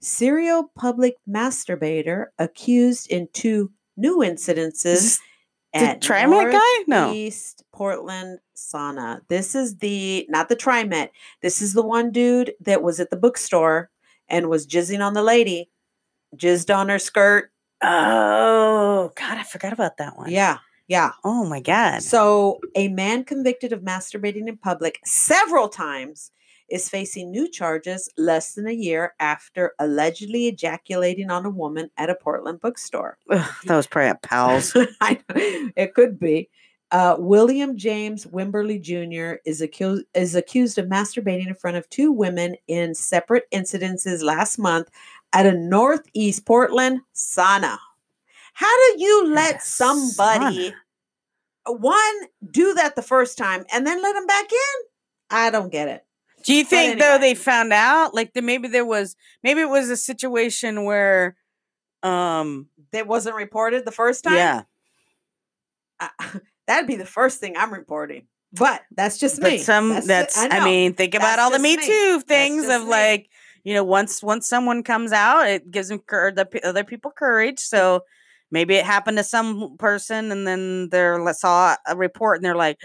Serial 0.00 0.70
public 0.76 1.14
masturbator 1.28 2.26
accused 2.38 3.10
in 3.10 3.28
two 3.32 3.72
new 3.96 4.18
incidences 4.22 5.18
this 5.80 5.88
the 5.88 5.90
at 5.90 6.00
TriMet 6.00 6.52
guy? 6.52 6.84
No. 6.86 7.12
East 7.12 7.64
Portland 7.72 8.40
sauna. 8.56 9.20
This 9.28 9.54
is 9.54 9.78
the 9.78 10.26
not 10.28 10.48
the 10.48 10.56
TriMet. 10.56 11.10
This 11.42 11.60
is 11.62 11.72
the 11.72 11.82
one 11.82 12.10
dude 12.10 12.54
that 12.60 12.82
was 12.82 13.00
at 13.00 13.10
the 13.10 13.16
bookstore 13.16 13.90
and 14.28 14.48
was 14.48 14.66
jizzing 14.66 15.04
on 15.04 15.14
the 15.14 15.22
lady, 15.22 15.70
jizzed 16.36 16.74
on 16.74 16.88
her 16.88 16.98
skirt. 16.98 17.50
Oh 17.82 19.12
God, 19.14 19.38
I 19.38 19.42
forgot 19.42 19.72
about 19.72 19.98
that 19.98 20.16
one. 20.16 20.30
Yeah, 20.30 20.58
yeah. 20.88 21.12
Oh 21.24 21.44
my 21.44 21.60
God. 21.60 22.02
So, 22.02 22.60
a 22.74 22.88
man 22.88 23.24
convicted 23.24 23.72
of 23.72 23.82
masturbating 23.82 24.48
in 24.48 24.56
public 24.56 24.98
several 25.04 25.68
times 25.68 26.30
is 26.68 26.88
facing 26.88 27.30
new 27.30 27.48
charges 27.50 28.08
less 28.16 28.54
than 28.54 28.66
a 28.66 28.72
year 28.72 29.14
after 29.20 29.72
allegedly 29.78 30.48
ejaculating 30.48 31.30
on 31.30 31.46
a 31.46 31.50
woman 31.50 31.90
at 31.96 32.10
a 32.10 32.14
Portland 32.14 32.60
bookstore. 32.60 33.18
Ugh, 33.30 33.50
that 33.64 33.76
was 33.76 33.86
probably 33.86 34.10
at 34.10 34.22
Powell's. 34.22 34.76
It 35.30 35.94
could 35.94 36.18
be. 36.18 36.48
Uh, 36.92 37.16
William 37.18 37.76
James 37.76 38.26
Wimberly 38.26 38.80
Jr. 38.80 39.40
is 39.44 39.60
accused 39.60 40.04
is 40.14 40.34
accused 40.36 40.78
of 40.78 40.86
masturbating 40.86 41.48
in 41.48 41.54
front 41.54 41.76
of 41.76 41.88
two 41.90 42.12
women 42.12 42.54
in 42.68 42.94
separate 42.94 43.50
incidences 43.50 44.22
last 44.22 44.56
month 44.58 44.88
at 45.32 45.46
a 45.46 45.52
Northeast 45.52 46.46
Portland 46.46 47.00
sauna. 47.14 47.78
How 48.54 48.76
do 48.78 49.02
you 49.02 49.34
let 49.34 49.62
somebody 49.62 50.70
sauna. 51.66 51.80
one 51.80 52.14
do 52.50 52.72
that 52.74 52.94
the 52.94 53.02
first 53.02 53.36
time 53.36 53.64
and 53.72 53.84
then 53.84 54.00
let 54.00 54.14
them 54.14 54.26
back 54.26 54.50
in? 54.52 54.86
I 55.28 55.50
don't 55.50 55.72
get 55.72 55.88
it. 55.88 56.05
Do 56.46 56.54
you 56.54 56.64
think 56.64 56.98
though 57.00 57.18
they 57.18 57.34
found 57.34 57.72
out? 57.72 58.14
Like 58.14 58.32
that 58.34 58.44
maybe 58.44 58.68
there 58.68 58.86
was 58.86 59.16
maybe 59.42 59.60
it 59.60 59.68
was 59.68 59.90
a 59.90 59.96
situation 59.96 60.84
where 60.84 61.36
um 62.02 62.68
That 62.92 63.06
wasn't 63.06 63.36
reported 63.36 63.84
the 63.84 63.92
first 63.92 64.24
time. 64.24 64.34
yeah. 64.34 64.62
I- 66.00 66.10
that'd 66.66 66.86
be 66.86 66.96
the 66.96 67.06
first 67.06 67.40
thing 67.40 67.54
I'm 67.56 67.72
reporting. 67.72 68.26
But 68.52 68.82
that's 68.90 69.18
just 69.18 69.40
But 69.40 69.52
me. 69.52 69.58
some 69.58 69.88
That's 69.90 70.06
that's, 70.06 70.38
I, 70.38 70.48
know. 70.48 70.64
mean, 70.64 70.94
think 70.94 71.14
about 71.14 71.36
That's 71.36 71.42
all 71.42 71.50
the 71.50 71.58
Me 71.58 71.76
me. 71.76 71.84
Too 71.86 72.20
things 72.20 72.68
of 72.68 72.82
me. 72.84 72.88
like, 72.88 73.28
you 73.64 73.74
know, 73.74 73.84
once 73.84 74.22
once 74.22 74.46
someone 74.48 74.82
comes 74.82 75.12
out, 75.12 75.48
it 75.48 75.70
gives 75.70 75.88
them 75.88 75.98
cour- 75.98 76.32
the 76.32 76.46
p- 76.46 76.60
other 76.62 76.84
people 76.84 77.10
courage. 77.10 77.58
So 77.58 78.02
maybe 78.50 78.76
it 78.76 78.84
happened 78.84 79.18
to 79.18 79.24
some 79.24 79.76
person 79.78 80.30
and 80.30 80.46
then 80.46 80.88
they're 80.90 81.32
saw 81.34 81.74
a 81.86 81.96
report 81.96 82.38
and 82.38 82.44
they're 82.44 82.54
like, 82.56 82.78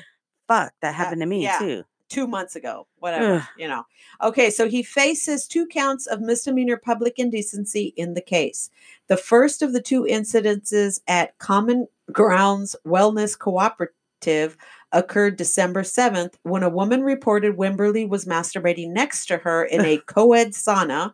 fuck, 0.47 0.74
that 0.82 0.95
happened 0.95 1.21
to 1.21 1.28
me 1.28 1.43
yeah. 1.43 1.60
too. 1.60 1.84
Two 2.12 2.28
months 2.28 2.56
ago, 2.58 2.86
whatever, 3.00 3.36
Ugh. 3.36 3.43
you 3.58 3.67
know. 3.67 3.86
Okay, 4.21 4.50
so 4.50 4.67
he 4.67 4.84
faces 4.84 5.47
two 5.47 5.65
counts 5.65 6.06
of 6.06 6.19
misdemeanor 6.19 6.76
public 6.76 7.17
indecency 7.17 7.93
in 7.95 8.13
the 8.13 8.21
case. 8.21 8.69
The 9.08 9.17
first 9.17 9.62
of 9.62 9.71
the 9.71 9.82
two 9.82 10.04
incidences 10.04 11.00
at 11.08 11.38
Common 11.39 11.88
Grounds 12.12 12.76
Wellness 12.86 13.39
Cooperative 13.39 14.58
occurred 14.91 15.38
December 15.38 15.84
7th 15.84 16.34
when 16.43 16.63
a 16.63 16.69
woman 16.69 17.02
reported 17.02 17.56
Wimberly 17.56 18.08
was 18.08 18.26
masturbating 18.26 18.89
next 18.89 19.28
to 19.28 19.38
her 19.38 19.63
in 19.63 19.86
a 19.86 19.97
co 20.06 20.34
ed 20.34 20.50
sauna, 20.50 21.13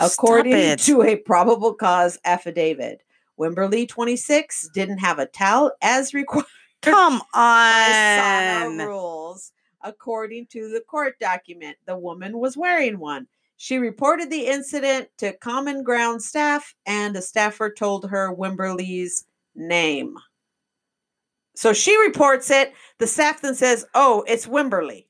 according 0.00 0.76
to 0.76 1.02
a 1.02 1.16
probable 1.16 1.74
cause 1.74 2.16
affidavit. 2.24 3.02
Wimberly, 3.38 3.88
26, 3.88 4.70
didn't 4.72 4.98
have 4.98 5.18
a 5.18 5.26
towel 5.26 5.72
as 5.82 6.14
required 6.14 6.46
Come 6.80 7.20
by 7.34 7.88
sauna 7.90 8.66
on. 8.66 8.78
rules, 8.78 9.52
according 9.82 10.46
to 10.48 10.70
the 10.70 10.80
court 10.80 11.18
document. 11.18 11.76
The 11.86 11.96
woman 11.96 12.38
was 12.38 12.56
wearing 12.56 12.98
one. 12.98 13.26
She 13.56 13.78
reported 13.78 14.30
the 14.30 14.46
incident 14.46 15.08
to 15.18 15.32
Common 15.38 15.82
Ground 15.82 16.22
staff, 16.22 16.74
and 16.86 17.16
a 17.16 17.22
staffer 17.22 17.72
told 17.72 18.08
her 18.08 18.34
Wimberly's 18.34 19.24
name. 19.56 20.16
So 21.56 21.72
she 21.72 21.98
reports 21.98 22.52
it. 22.52 22.72
The 22.98 23.08
staff 23.08 23.42
then 23.42 23.56
says, 23.56 23.84
Oh, 23.92 24.24
it's 24.28 24.46
Wimberly. 24.46 25.07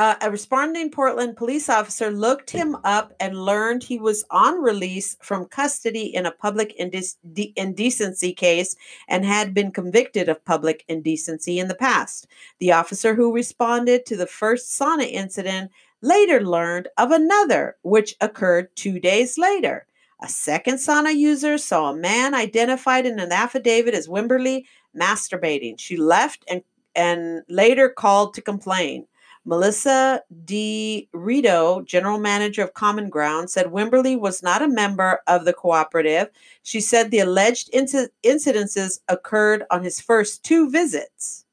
Uh, 0.00 0.14
a 0.22 0.30
responding 0.30 0.90
Portland 0.90 1.36
police 1.36 1.68
officer 1.68 2.10
looked 2.10 2.48
him 2.48 2.74
up 2.84 3.12
and 3.20 3.44
learned 3.44 3.82
he 3.82 3.98
was 3.98 4.24
on 4.30 4.62
release 4.62 5.18
from 5.20 5.44
custody 5.44 6.06
in 6.06 6.24
a 6.24 6.30
public 6.30 6.74
indec- 6.78 7.16
de- 7.34 7.52
indecency 7.54 8.32
case 8.32 8.74
and 9.08 9.26
had 9.26 9.52
been 9.52 9.70
convicted 9.70 10.26
of 10.26 10.42
public 10.46 10.86
indecency 10.88 11.58
in 11.58 11.68
the 11.68 11.74
past. 11.74 12.26
The 12.60 12.72
officer 12.72 13.14
who 13.14 13.34
responded 13.34 14.06
to 14.06 14.16
the 14.16 14.26
first 14.26 14.70
sauna 14.70 15.06
incident 15.06 15.70
later 16.00 16.40
learned 16.40 16.88
of 16.96 17.10
another, 17.10 17.76
which 17.82 18.16
occurred 18.22 18.74
two 18.76 19.00
days 19.00 19.36
later. 19.36 19.86
A 20.22 20.30
second 20.30 20.76
sauna 20.76 21.14
user 21.14 21.58
saw 21.58 21.90
a 21.90 21.94
man 21.94 22.34
identified 22.34 23.04
in 23.04 23.20
an 23.20 23.32
affidavit 23.32 23.92
as 23.92 24.08
Wimberly 24.08 24.64
masturbating. 24.98 25.78
She 25.78 25.98
left 25.98 26.42
and, 26.48 26.62
and 26.96 27.42
later 27.50 27.90
called 27.90 28.32
to 28.32 28.40
complain. 28.40 29.06
Melissa 29.44 30.22
D. 30.44 31.08
Rito, 31.12 31.82
general 31.82 32.18
manager 32.18 32.62
of 32.62 32.74
Common 32.74 33.08
Ground, 33.08 33.50
said 33.50 33.66
Wimberly 33.66 34.18
was 34.18 34.42
not 34.42 34.62
a 34.62 34.68
member 34.68 35.20
of 35.26 35.44
the 35.44 35.52
cooperative. 35.52 36.28
She 36.62 36.80
said 36.80 37.10
the 37.10 37.20
alleged 37.20 37.72
inci- 37.72 38.10
incidences 38.22 39.00
occurred 39.08 39.64
on 39.70 39.82
his 39.82 40.00
first 40.00 40.44
two 40.44 40.70
visits, 40.70 41.46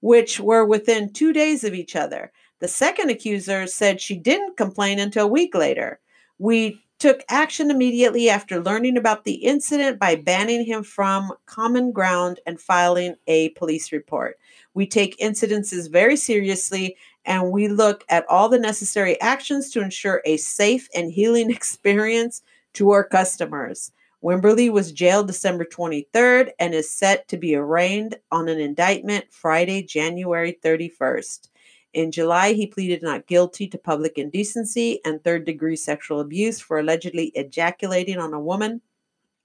which 0.00 0.40
were 0.40 0.64
within 0.64 1.12
two 1.12 1.32
days 1.32 1.64
of 1.64 1.74
each 1.74 1.94
other. 1.94 2.32
The 2.60 2.68
second 2.68 3.10
accuser 3.10 3.66
said 3.66 4.00
she 4.00 4.16
didn't 4.16 4.56
complain 4.56 4.98
until 4.98 5.26
a 5.26 5.30
week 5.30 5.54
later. 5.54 6.00
We 6.38 6.80
took 6.98 7.22
action 7.28 7.70
immediately 7.70 8.30
after 8.30 8.62
learning 8.62 8.96
about 8.96 9.24
the 9.24 9.34
incident 9.34 9.98
by 9.98 10.14
banning 10.14 10.64
him 10.64 10.82
from 10.82 11.32
Common 11.44 11.92
Ground 11.92 12.40
and 12.46 12.58
filing 12.58 13.16
a 13.26 13.50
police 13.50 13.92
report. 13.92 14.38
We 14.72 14.86
take 14.86 15.18
incidences 15.18 15.90
very 15.90 16.16
seriously 16.16 16.96
and 17.24 17.50
we 17.50 17.68
look 17.68 18.04
at 18.08 18.26
all 18.28 18.48
the 18.48 18.58
necessary 18.58 19.20
actions 19.20 19.70
to 19.70 19.80
ensure 19.80 20.22
a 20.24 20.36
safe 20.36 20.88
and 20.94 21.12
healing 21.12 21.50
experience 21.54 22.42
to 22.74 22.90
our 22.90 23.04
customers. 23.04 23.92
Wimberly 24.22 24.70
was 24.70 24.90
jailed 24.90 25.26
December 25.26 25.66
23rd 25.66 26.50
and 26.58 26.74
is 26.74 26.90
set 26.90 27.28
to 27.28 27.36
be 27.36 27.54
arraigned 27.54 28.16
on 28.32 28.48
an 28.48 28.58
indictment 28.58 29.26
Friday, 29.30 29.82
January 29.82 30.58
31st. 30.64 31.48
In 31.92 32.10
July, 32.10 32.54
he 32.54 32.66
pleaded 32.66 33.02
not 33.02 33.26
guilty 33.26 33.68
to 33.68 33.78
public 33.78 34.16
indecency 34.16 35.00
and 35.04 35.22
third 35.22 35.44
degree 35.44 35.76
sexual 35.76 36.20
abuse 36.20 36.58
for 36.58 36.78
allegedly 36.78 37.32
ejaculating 37.34 38.18
on 38.18 38.32
a 38.32 38.40
woman 38.40 38.80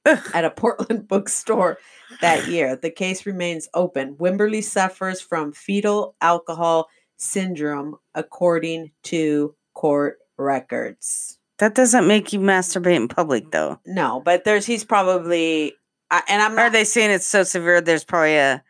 at 0.06 0.46
a 0.46 0.50
Portland 0.50 1.08
bookstore 1.10 1.78
that 2.22 2.48
year. 2.48 2.76
The 2.76 2.90
case 2.90 3.26
remains 3.26 3.68
open. 3.74 4.16
Wimberly 4.16 4.64
suffers 4.64 5.22
from 5.22 5.52
fetal 5.52 6.16
alcohol 6.22 6.90
syndrome, 7.20 7.98
according 8.16 8.92
to 9.04 9.56
court 9.76 10.18
records. 10.38 11.38
That 11.60 11.76
doesn't 11.76 12.08
make 12.08 12.32
you 12.34 12.40
masturbate 12.40 12.96
in 12.96 13.08
public, 13.10 13.52
though. 13.52 13.80
No, 13.86 14.22
but 14.24 14.46
there's 14.46 14.66
he's 14.66 14.84
probably 14.86 15.74
I- 16.10 16.24
and 16.28 16.42
I'm 16.42 16.54
Are 16.54 16.56
not, 16.66 16.72
they 16.72 16.86
saying 16.86 17.12
it's 17.12 17.28
so 17.28 17.44
severe? 17.44 17.82
There's 17.82 18.04
probably 18.06 18.38
a 18.38 18.64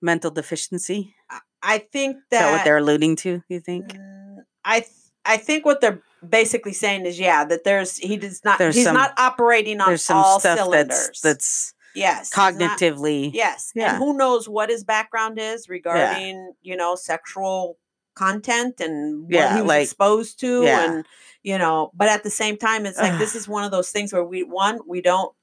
mental 0.00 0.30
deficiency. 0.30 1.14
I 1.62 1.78
think 1.78 2.16
Is 2.16 2.22
that, 2.30 2.40
that 2.42 2.52
what 2.52 2.64
they're 2.64 2.76
alluding 2.76 3.16
to? 3.16 3.42
You 3.48 3.58
think? 3.60 3.96
I 4.64 4.80
th- 4.80 4.90
I 5.24 5.38
think 5.38 5.64
what 5.64 5.80
they're 5.80 6.02
basically 6.28 6.74
saying 6.74 7.06
is 7.06 7.18
yeah 7.18 7.44
that 7.46 7.64
there's 7.64 7.96
he 7.96 8.16
does 8.18 8.42
not 8.44 8.58
There's 8.58 8.74
he's 8.76 8.84
some- 8.84 8.94
not 8.94 9.12
operating 9.18 9.80
on 9.80 9.88
There's 9.88 10.02
some 10.02 10.18
all 10.18 10.40
stuff 10.40 10.58
cylinders. 10.58 10.96
that's 10.96 11.20
that's 11.22 11.74
yes 11.94 12.30
he's 12.30 12.36
not- 12.36 12.78
cognitively. 12.78 13.30
yes 13.32 13.72
Yeah. 13.74 13.90
and 13.94 13.98
who 13.98 14.16
knows 14.16 14.48
what 14.48 14.68
his 14.70 14.84
background 14.84 15.38
is 15.38 15.68
regarding 15.68 16.52
you 16.62 16.76
know 16.76 16.94
sexual 16.94 17.78
content 18.14 18.80
and 18.80 19.22
what 19.24 19.32
Yeah, 19.34 19.54
he 19.56 19.62
was 19.62 19.68
like- 19.68 19.82
exposed 19.82 20.40
to 20.40 20.62
yeah. 20.62 20.84
and 20.92 21.06
you 21.42 21.58
know 21.58 21.90
but 21.94 22.08
at 22.08 22.22
the 22.22 22.30
same 22.30 22.56
time 22.56 22.86
it's 22.86 22.98
like 22.98 23.18
this 23.18 23.34
is 23.34 23.46
one 23.48 23.64
of 23.64 23.70
those 23.70 23.90
things 23.90 24.12
where 24.12 24.24
we 24.24 24.42
one 24.42 24.80
we 24.86 25.00
don't 25.00 25.34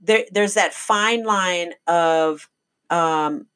there 0.00 0.24
there's 0.32 0.54
that 0.54 0.72
fine 0.74 1.24
line 1.24 1.72
of 1.86 2.48
um 2.90 3.46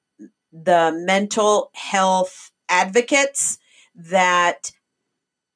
the 0.53 0.93
mental 1.05 1.71
health 1.75 2.53
advocates 2.69 3.59
that 3.95 4.71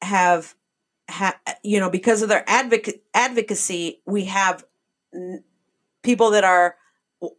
have 0.02 0.54
ha, 1.10 1.38
you 1.62 1.78
know 1.78 1.90
because 1.90 2.22
of 2.22 2.28
their 2.28 2.44
advoca- 2.44 3.00
advocacy 3.14 4.00
we 4.06 4.24
have 4.24 4.64
n- 5.14 5.44
people 6.02 6.30
that 6.30 6.44
are 6.44 6.76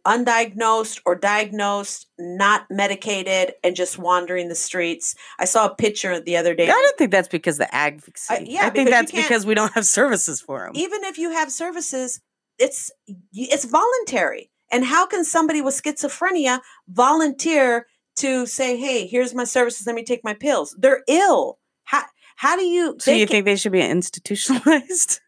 undiagnosed 0.06 1.00
or 1.06 1.14
diagnosed 1.14 2.06
not 2.18 2.66
medicated 2.70 3.54
and 3.64 3.74
just 3.74 3.98
wandering 3.98 4.48
the 4.48 4.54
streets 4.54 5.14
i 5.38 5.44
saw 5.44 5.66
a 5.66 5.74
picture 5.74 6.20
the 6.20 6.36
other 6.36 6.54
day. 6.54 6.64
I 6.64 6.68
don't 6.72 6.98
think 6.98 7.10
that's 7.10 7.28
because 7.28 7.56
the 7.58 7.74
advocacy. 7.74 8.34
Uh, 8.34 8.40
yeah, 8.44 8.66
I 8.66 8.70
think 8.70 8.90
that's 8.90 9.10
because 9.12 9.46
we 9.46 9.54
don't 9.54 9.72
have 9.72 9.86
services 9.86 10.40
for 10.40 10.58
them. 10.66 10.72
even 10.74 11.02
if 11.04 11.16
you 11.18 11.30
have 11.30 11.50
services 11.50 12.20
it's 12.58 12.90
it's 13.32 13.64
voluntary 13.64 14.50
and 14.70 14.84
how 14.84 15.06
can 15.06 15.24
somebody 15.24 15.62
with 15.62 15.80
schizophrenia 15.82 16.60
volunteer 16.88 17.86
to 18.16 18.44
say 18.46 18.76
hey 18.76 19.06
here's 19.06 19.34
my 19.34 19.44
services 19.44 19.86
let 19.86 19.94
me 19.96 20.04
take 20.04 20.22
my 20.24 20.34
pills 20.34 20.76
they're 20.78 21.02
ill 21.08 21.58
how 21.84 22.02
how 22.36 22.54
do 22.56 22.64
you 22.64 22.96
So 22.98 23.12
you 23.12 23.26
can- 23.26 23.32
think 23.32 23.44
they 23.46 23.56
should 23.56 23.72
be 23.72 23.80
institutionalized? 23.82 25.20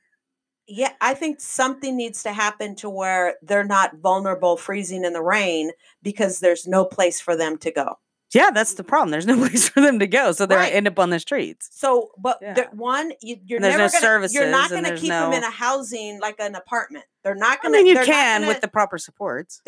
Yeah 0.75 0.93
i 1.01 1.13
think 1.15 1.41
something 1.41 1.97
needs 1.97 2.23
to 2.23 2.33
happen 2.33 2.75
to 2.75 2.89
where 2.89 3.37
they're 3.43 3.63
not 3.65 3.97
vulnerable 3.99 4.57
freezing 4.57 5.05
in 5.05 5.13
the 5.13 5.23
rain 5.23 5.71
because 6.03 6.41
there's 6.41 6.67
no 6.67 6.85
place 6.85 7.21
for 7.21 7.37
them 7.37 7.59
to 7.59 7.71
go 7.71 7.99
yeah, 8.35 8.49
that's 8.51 8.73
the 8.73 8.83
problem. 8.83 9.11
There's 9.11 9.27
no 9.27 9.37
place 9.47 9.69
for 9.69 9.83
them 9.83 9.99
to 9.99 10.07
go, 10.07 10.33
so 10.33 10.47
they 10.47 10.57
Right. 10.57 10.73
end 10.73 10.89
up 10.89 10.99
on 10.99 11.11
the 11.11 11.21
streets. 11.21 11.69
so 11.71 12.13
but 12.17 12.39
Yeah. 12.41 12.55
there- 12.55 12.71
one 12.73 13.13
you, 13.21 13.37
there's 13.47 13.61
never 13.61 13.77
no 13.77 13.89
gonna 13.91 14.29
you're 14.31 14.51
not 14.51 14.71
going 14.71 14.85
to 14.85 14.97
keep 14.97 15.11
them 15.11 15.35
in 15.35 15.45
a 15.45 15.51
housing 15.51 16.19
like 16.19 16.37
an 16.41 16.55
apartment 16.55 17.05
they're 17.23 17.35
not 17.35 17.61
going 17.61 17.73
to 17.75 17.79
mean, 17.85 17.87
you 17.95 18.03
can 18.03 18.47
with 18.47 18.63
the 18.63 18.69
proper 18.69 18.97
supports. 18.97 19.61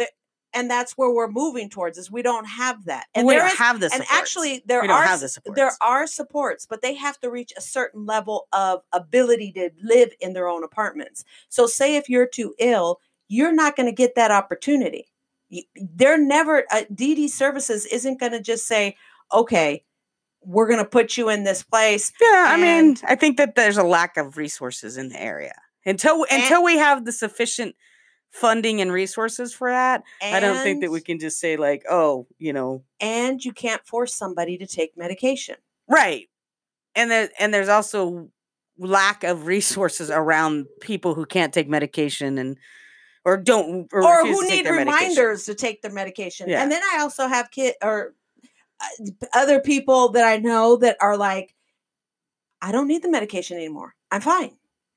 And 0.54 0.70
that's 0.70 0.92
where 0.92 1.10
we're 1.10 1.28
moving 1.30 1.68
towards 1.68 1.98
is 1.98 2.10
we 2.10 2.22
don't 2.22 2.46
have 2.46 2.84
that 2.86 3.06
And 3.14 3.22
and 3.22 3.28
we 3.28 3.34
don't 3.34 3.46
is 3.48 3.58
have 3.58 3.80
the 3.80 3.86
and 3.86 3.92
supports. 3.94 4.12
actually 4.12 4.62
there 4.66 4.82
are 4.90 5.02
have 5.02 5.20
the 5.20 5.28
supports. 5.28 5.56
there 5.56 5.72
are 5.80 6.06
supports 6.06 6.66
but 6.66 6.80
they 6.82 6.94
have 6.94 7.18
to 7.20 7.30
reach 7.30 7.52
a 7.56 7.60
certain 7.60 8.06
level 8.06 8.46
of 8.52 8.80
ability 8.92 9.52
to 9.52 9.70
live 9.82 10.10
in 10.20 10.32
their 10.32 10.48
own 10.48 10.64
apartments 10.64 11.24
so 11.48 11.66
say 11.66 11.96
if 11.96 12.08
you're 12.08 12.26
too 12.26 12.54
ill 12.58 13.00
you're 13.28 13.52
not 13.52 13.76
going 13.76 13.86
to 13.86 13.92
get 13.94 14.14
that 14.14 14.30
opportunity 14.30 15.06
they're 15.76 16.18
never 16.18 16.64
uh, 16.72 16.82
dd 16.94 17.28
services 17.28 17.86
isn't 17.86 18.18
going 18.20 18.32
to 18.32 18.40
just 18.40 18.66
say 18.66 18.96
okay 19.32 19.84
we're 20.46 20.66
going 20.66 20.78
to 20.78 20.84
put 20.88 21.16
you 21.16 21.28
in 21.30 21.44
this 21.44 21.62
place 21.62 22.12
Yeah, 22.20 22.44
I 22.48 22.56
mean, 22.58 22.98
I 23.08 23.14
think 23.14 23.38
that 23.38 23.54
there's 23.54 23.78
a 23.78 23.82
lack 23.82 24.18
of 24.18 24.36
resources 24.36 24.98
in 24.98 25.08
the 25.08 25.18
area 25.20 25.54
until 25.86 26.26
until 26.30 26.62
we 26.62 26.76
have 26.76 27.06
the 27.06 27.12
sufficient 27.12 27.74
funding 28.34 28.80
and 28.80 28.92
resources 28.92 29.54
for 29.54 29.70
that. 29.70 30.02
I 30.20 30.40
don't 30.40 30.62
think 30.62 30.82
that 30.82 30.90
we 30.90 31.00
can 31.00 31.18
just 31.18 31.38
say 31.38 31.56
like, 31.56 31.84
oh, 31.88 32.26
you 32.38 32.52
know, 32.52 32.82
and 33.00 33.42
you 33.42 33.52
can't 33.52 33.86
force 33.86 34.14
somebody 34.14 34.58
to 34.58 34.66
take 34.66 34.96
medication 34.96 35.56
right. 35.88 36.28
And 36.94 37.10
there 37.10 37.28
and 37.38 37.52
there's 37.52 37.68
also 37.68 38.30
lack 38.78 39.24
of 39.24 39.46
resources 39.46 40.10
around 40.10 40.66
people 40.80 41.14
who 41.14 41.26
can't 41.26 41.52
take 41.52 41.68
medication 41.68 42.38
and 42.38 42.56
or 43.24 43.36
don't 43.36 43.88
or, 43.92 44.04
or 44.04 44.24
who 44.24 44.48
need 44.48 44.66
their 44.66 44.74
medication. 44.74 45.08
reminders 45.08 45.44
to 45.44 45.54
take 45.54 45.82
their 45.82 45.92
medication. 45.92 46.48
Yeah. 46.48 46.62
And 46.62 46.70
then 46.70 46.82
I 46.92 47.00
also 47.00 47.26
have 47.26 47.50
kid 47.50 47.74
or 47.82 48.14
uh, 48.80 49.10
other 49.34 49.60
people 49.60 50.10
that 50.10 50.24
I 50.24 50.36
know 50.36 50.76
that 50.76 50.96
are 51.00 51.16
like, 51.16 51.54
I 52.60 52.72
don't 52.72 52.88
need 52.88 53.02
the 53.02 53.10
medication 53.10 53.56
anymore. 53.56 53.94
I'm 54.10 54.20
fine. 54.20 54.56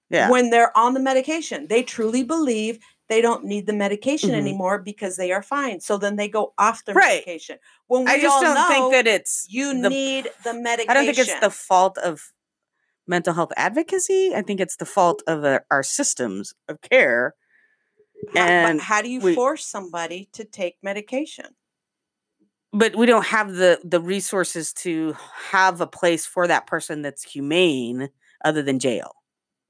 Yeah. 0.10 0.30
When 0.30 0.52
they're 0.52 0.76
on 0.78 0.94
the 0.94 1.00
medication, 1.00 1.68
they 1.68 1.84
truly 1.84 2.24
believe 2.24 2.80
they 3.10 3.22
don't 3.22 3.46
need 3.46 3.66
the 3.68 3.74
medication 3.74 4.32
Mhm. 4.32 4.38
anymore 4.38 4.80
because 4.80 5.16
they 5.16 5.32
are 5.32 5.42
fine. 5.42 5.80
So 5.80 5.98
then 5.98 6.16
they 6.18 6.28
go 6.28 6.54
off 6.58 6.84
their 6.86 6.96
Right. 6.96 7.16
medication. 7.26 7.58
When 7.88 8.04
we 8.06 8.12
I 8.12 8.20
just 8.20 8.36
all 8.36 8.42
don't 8.42 8.56
know 8.56 8.68
think 8.68 8.92
that 8.94 9.08
it's 9.08 9.46
you 9.50 9.80
the 9.82 9.90
need 9.90 10.30
the 10.44 10.54
medication. 10.54 10.90
I 10.92 10.94
don't 10.94 11.06
think 11.06 11.18
it's 11.18 11.40
the 11.40 11.50
fault 11.50 11.98
of 11.98 12.34
mental 13.08 13.34
health 13.34 13.54
advocacy. 13.56 14.34
I 14.36 14.42
think 14.42 14.60
it's 14.60 14.76
the 14.76 14.86
fault 14.86 15.24
of 15.28 15.46
uh, 15.46 15.60
our 15.72 15.84
systems 15.84 16.54
of 16.68 16.82
care. 16.82 17.34
And 18.36 18.82
how 18.82 19.02
do 19.02 19.10
you 19.10 19.22
we- 19.22 19.36
force 19.36 19.66
somebody 19.66 20.28
to 20.34 20.44
take 20.44 20.78
medication? 20.82 21.56
But 22.74 22.96
we 22.96 23.06
don't 23.06 23.26
have 23.28 23.54
the 23.54 23.80
the 23.84 24.02
resources 24.02 24.74
to 24.84 25.14
have 25.52 25.80
a 25.80 25.88
place 25.88 26.26
for 26.26 26.48
that 26.48 26.68
person 26.68 27.02
that's 27.02 27.24
humane 27.24 28.10
other 28.44 28.62
than 28.62 28.80
jail. 28.80 29.16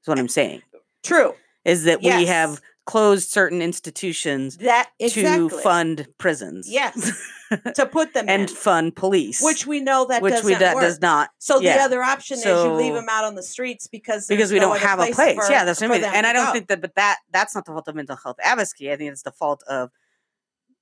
Is 0.02 0.08
what 0.08 0.18
I'm 0.18 0.28
saying. 0.28 0.64
True. 1.04 1.36
Is 1.64 1.84
that 1.84 2.02
we 2.02 2.26
have 2.26 2.52
Yes. 2.52 2.62
Closed 2.88 3.30
certain 3.30 3.62
institutions 3.62 4.58
that 4.58 4.90
exactly. 4.98 5.50
to 5.50 5.58
fund 5.60 6.08
prisons. 6.18 6.68
Yes, 6.72 7.12
to 7.76 7.86
put 7.86 8.14
them 8.16 8.28
and 8.28 8.44
in, 8.44 8.48
fund 8.48 8.96
police, 8.96 9.42
which 9.44 9.68
we 9.68 9.82
know 9.82 10.06
that 10.06 10.24
which 10.24 10.34
doesn't 10.34 10.48
we 10.48 10.58
do, 10.58 10.74
work. 10.74 10.82
does 10.82 11.00
not 11.02 11.30
So 11.38 11.60
the 11.60 11.70
other 11.80 12.02
option 12.02 12.38
is 12.38 12.46
you 12.46 12.72
leave 12.72 12.96
them 12.96 13.08
out 13.10 13.26
on 13.26 13.36
the 13.36 13.44
streets 13.44 13.86
because 13.86 14.26
because 14.26 14.52
we 14.52 14.60
no 14.60 14.70
don't 14.70 14.80
have 14.80 15.00
a 15.00 15.04
place 15.04 15.16
place. 15.16 15.36
for- 15.36 15.52
yeah, 15.52 15.66
that's 15.66 15.82
what 15.82 15.92
I 15.92 15.94
mean. 15.94 16.04
And 16.06 16.26
I 16.26 16.34
don't 16.34 16.48
go. 16.48 16.54
think 16.54 16.68
that, 16.70 16.82
but 16.82 16.96
that 16.96 17.18
that's 17.32 17.54
not 17.54 17.66
the 17.66 17.74
fault 17.74 17.88
of 17.88 17.96
mental 17.96 18.16
health 18.16 18.38
advocacy. 18.42 18.92
I 18.92 18.96
think 18.96 19.12
it's 19.12 19.24
the 19.24 19.32
fault 19.32 19.64
of 19.70 19.92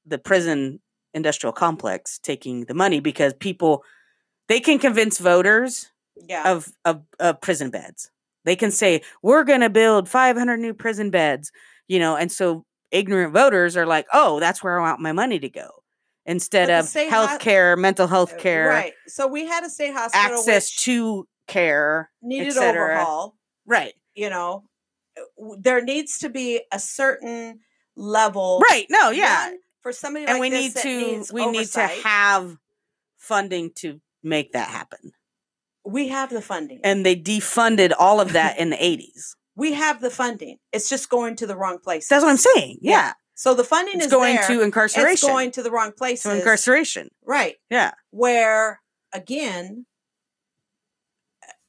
the 0.05 0.17
prison 0.17 0.79
industrial 1.13 1.53
complex 1.53 2.19
taking 2.19 2.65
the 2.65 2.73
money 2.73 2.99
because 2.99 3.33
people 3.33 3.83
they 4.47 4.59
can 4.59 4.77
convince 4.77 5.17
voters 5.17 5.91
yeah. 6.15 6.51
of 6.51 6.71
of, 6.85 7.01
of 7.19 7.41
prison 7.41 7.71
beds. 7.71 8.11
They 8.43 8.55
can 8.55 8.69
say 8.69 9.01
we're 9.23 9.43
going 9.43 9.61
to 9.61 9.71
build 9.71 10.07
500 10.07 10.57
new 10.57 10.73
prison 10.75 11.09
beds, 11.09 11.51
you 11.87 11.99
know, 11.99 12.15
and 12.15 12.31
so 12.31 12.65
ignorant 12.91 13.33
voters 13.33 13.75
are 13.77 13.85
like, 13.85 14.07
"Oh, 14.13 14.39
that's 14.39 14.63
where 14.63 14.79
I 14.79 14.81
want 14.81 14.99
my 15.01 15.11
money 15.11 15.39
to 15.39 15.49
go." 15.49 15.69
Instead 16.25 16.69
of 16.71 16.91
health 16.91 17.39
care, 17.39 17.75
mental 17.75 18.07
health 18.07 18.33
Uh, 18.33 18.37
care, 18.37 18.69
Right. 18.69 18.93
So 19.07 19.27
we 19.27 19.45
had 19.45 19.63
a 19.63 19.69
state 19.69 19.93
hospital 19.93 20.37
access 20.39 20.75
to 20.85 21.27
care, 21.47 22.09
needed 22.21 22.57
overhaul. 22.57 23.35
right? 23.65 23.93
You 24.15 24.29
know, 24.31 24.63
Uh, 25.17 25.55
there 25.59 25.81
needs 25.81 26.17
to 26.19 26.29
be 26.29 26.61
a 26.71 26.79
certain 26.79 27.59
level. 27.95 28.59
Right. 28.69 28.87
No, 28.89 29.11
yeah. 29.11 29.51
for 29.81 29.91
somebody 29.93 30.25
and 30.25 30.39
like 30.39 30.41
we 30.41 30.49
need 30.49 30.75
to 30.75 31.25
we 31.31 31.45
need 31.45 31.67
to 31.67 31.81
have 31.81 32.57
funding 33.17 33.71
to 33.75 34.01
make 34.23 34.51
that 34.53 34.67
happen 34.67 35.11
we 35.85 36.07
have 36.07 36.31
the 36.31 36.41
funding 36.41 36.79
and 36.83 37.05
they 37.05 37.15
defunded 37.15 37.93
all 37.99 38.19
of 38.19 38.33
that 38.33 38.57
in 38.57 38.71
the 38.71 38.75
80s 38.77 39.35
we 39.55 39.73
have 39.73 40.01
the 40.01 40.09
funding. 40.09 40.57
It's 40.73 40.89
just 40.89 41.09
going 41.09 41.35
to 41.37 41.47
the 41.47 41.55
wrong 41.55 41.79
place 41.79 42.07
that's 42.07 42.23
what 42.23 42.29
i'm 42.31 42.37
saying 42.37 42.77
yeah, 42.81 42.91
Yeah. 42.91 43.13
so 43.35 43.53
the 43.53 43.63
funding 43.63 43.95
it's 43.95 44.05
is 44.07 44.11
going 44.11 44.35
there, 44.35 44.47
to 44.47 44.61
incarceration. 44.61 45.11
it's 45.11 45.21
going 45.23 45.51
to 45.51 45.63
the 45.63 45.71
wrong 45.71 45.91
places. 45.91 46.23
to 46.31 46.35
incarceration. 46.37 47.09
Right. 47.25 47.55
Yeah. 47.69 47.91
Where 48.11 48.81
again 49.13 49.85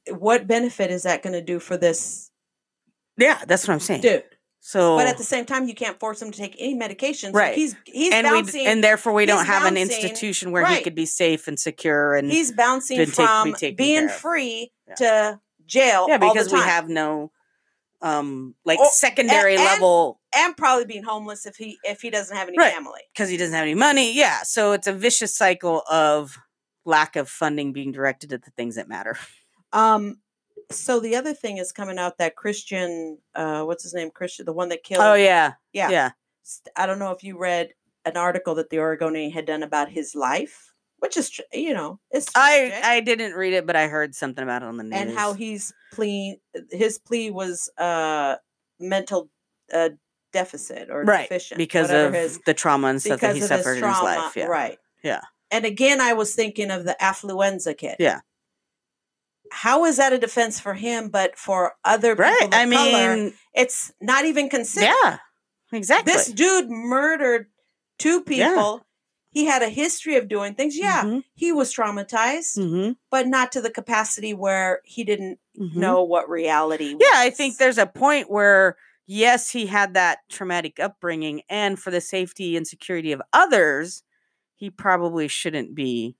what 0.09 0.47
benefit 0.47 0.89
is 0.91 1.03
that 1.03 1.21
going 1.23 1.33
to 1.33 1.41
do 1.41 1.59
for 1.59 1.75
this 1.77 2.31
yeah 3.17 3.41
that's 3.47 3.67
what 3.67 3.73
i'm 3.73 3.79
saying. 3.79 4.01
dude? 4.01 4.23
So 4.59 4.97
but 4.97 5.07
at 5.07 5.17
the 5.17 5.23
same 5.23 5.45
time 5.45 5.67
you 5.67 5.73
can't 5.75 5.99
force 5.99 6.21
him 6.21 6.31
to 6.31 6.37
take 6.37 6.55
any 6.59 6.73
medication 6.75 7.31
so 7.33 7.39
Right. 7.39 7.55
he's 7.55 7.75
he's 7.85 8.13
and 8.13 8.25
we 8.27 8.41
bouncing 8.41 8.65
and 8.67 8.83
therefore 8.83 9.13
we 9.13 9.25
don't 9.25 9.45
have 9.45 9.65
an 9.65 9.77
institution 9.77 10.51
where 10.51 10.65
he 10.65 10.81
could 10.81 10.95
be 10.95 11.05
safe 11.05 11.47
and 11.47 11.59
secure 11.59 12.15
and 12.15 12.29
he's 12.31 12.51
bouncing 12.51 12.97
been 12.97 13.11
take- 13.11 13.17
be 13.17 13.53
from 13.53 13.75
being 13.75 14.09
free 14.09 14.71
Yeah. 14.87 14.95
to 14.95 15.39
jail 15.65 16.05
yeah 16.09 16.17
because 16.17 16.51
we 16.51 16.59
have 16.59 16.87
no 16.89 17.31
um 18.01 18.53
like 18.65 18.79
Or- 18.79 18.89
secondary 18.91 19.55
and- 19.55 19.63
level 19.63 20.19
and 20.35 20.55
probably 20.55 20.85
being 20.85 21.03
homeless 21.03 21.45
if 21.45 21.55
he 21.55 21.77
if 21.83 22.01
he 22.01 22.09
doesn't 22.09 22.35
have 22.35 22.47
any 22.47 22.57
Right. 22.57 22.73
family. 22.73 23.01
because 23.13 23.29
he 23.29 23.37
doesn't 23.37 23.55
have 23.55 23.63
any 23.63 23.73
money 23.75 24.13
yeah 24.13 24.43
so 24.43 24.71
it's 24.73 24.87
a 24.87 24.93
vicious 24.93 25.35
cycle 25.35 25.81
of 25.89 26.37
lack 26.85 27.15
of 27.15 27.27
funding 27.27 27.73
being 27.73 27.91
directed 27.91 28.31
at 28.33 28.43
the 28.45 28.51
things 28.51 28.75
that 28.75 28.87
matter. 28.87 29.17
Um 29.73 30.21
so 30.71 30.99
the 30.99 31.15
other 31.15 31.33
thing 31.33 31.57
is 31.57 31.71
coming 31.71 31.97
out 31.97 32.17
that 32.17 32.35
christian 32.35 33.17
uh 33.35 33.63
what's 33.63 33.83
his 33.83 33.93
name 33.93 34.11
christian 34.11 34.45
the 34.45 34.53
one 34.53 34.69
that 34.69 34.83
killed 34.83 35.01
oh 35.03 35.13
yeah. 35.13 35.53
yeah, 35.73 35.89
yeah 35.89 36.11
i 36.75 36.85
don't 36.85 36.99
know 36.99 37.11
if 37.11 37.23
you 37.23 37.37
read 37.37 37.73
an 38.05 38.17
article 38.17 38.53
that 38.55 38.69
the 38.69 38.77
oregonian 38.79 39.31
had 39.31 39.45
done 39.45 39.63
about 39.63 39.89
his 39.89 40.13
life 40.13 40.66
which 40.99 41.17
is 41.17 41.39
you 41.53 41.73
know 41.73 41.99
it's 42.11 42.27
I 42.35 42.69
tragic, 42.69 42.85
I 42.85 42.99
didn't 43.01 43.33
read 43.33 43.53
it, 43.53 43.65
but 43.65 43.75
I 43.75 43.87
heard 43.87 44.15
something 44.15 44.43
about 44.43 44.63
it 44.63 44.65
on 44.65 44.77
the 44.77 44.83
news. 44.83 44.99
and 44.99 45.11
how 45.11 45.33
he's 45.33 45.73
plea 45.93 46.39
his 46.71 46.97
plea 46.97 47.31
was 47.31 47.69
uh 47.77 48.35
mental 48.79 49.29
uh 49.73 49.89
deficit 50.33 50.89
or 50.89 51.03
right 51.03 51.29
deficient 51.29 51.57
because 51.57 51.89
of 51.91 52.13
his 52.13 52.39
the 52.45 52.53
trauma 52.53 52.87
and 52.87 53.01
stuff 53.01 53.19
that 53.21 53.35
he 53.35 53.41
because 53.41 53.51
of 53.51 53.57
his 53.57 53.65
suffered 53.65 53.77
in 53.83 53.89
his 53.89 54.01
life. 54.03 54.35
Yeah, 54.35 54.45
Right. 54.45 54.77
Yeah. 55.03 55.21
And 55.49 55.65
again, 55.65 56.01
I 56.01 56.13
was 56.13 56.35
thinking 56.35 56.71
of 56.71 56.83
the 56.83 56.95
affluenza 57.01 57.77
kid. 57.77 57.95
Yeah. 57.99 58.19
How 59.49 59.85
is 59.85 59.95
that 59.97 60.11
a 60.11 60.17
defense 60.17 60.59
for 60.59 60.73
him, 60.73 61.07
but 61.07 61.37
for 61.37 61.75
other 61.85 62.15
people 62.15 62.25
right. 62.25 62.53
I 62.53 62.65
color, 62.69 63.15
mean, 63.15 63.33
it's 63.53 63.93
not 64.01 64.25
even 64.25 64.49
considered. 64.49 64.93
yeah, 65.03 65.19
exactly. 65.71 66.11
This 66.11 66.27
dude 66.27 66.69
murdered 66.69 67.47
two 67.97 68.23
Yeah. 68.27 68.77
He 69.37 69.45
had 69.45 69.61
a 69.61 69.69
history 69.69 70.15
of 70.15 70.27
doing 70.27 70.55
things. 70.55 70.75
Yeah, 70.75 71.03
Mhm, 71.03 71.23
he 71.35 71.51
was 71.51 71.71
traumatized, 71.71 72.57
mhm, 72.57 72.95
but 73.11 73.27
not 73.27 73.51
to 73.51 73.61
the 73.61 73.69
capacity 73.69 74.33
where 74.33 74.81
he 74.83 75.03
didn't 75.03 75.37
mhm. 75.55 75.75
know 75.75 76.01
what 76.01 76.27
reality 76.27 76.95
was. 76.95 77.03
Yeah, 77.03 77.19
I 77.19 77.29
think 77.29 77.57
there's 77.57 77.77
a 77.77 77.85
point 77.85 78.31
where 78.31 78.77
yes, 79.05 79.51
he 79.51 79.67
had 79.67 79.93
that 79.93 80.19
traumatic 80.27 80.79
upbringing, 80.79 81.43
and 81.49 81.77
for 81.77 81.91
the 81.91 82.01
safety 82.01 82.57
and 82.57 82.67
security 82.67 83.11
of 83.11 83.21
others, 83.31 84.01
he 84.55 84.71
probably 84.71 85.27
shouldn't 85.27 85.75
be 85.75 86.15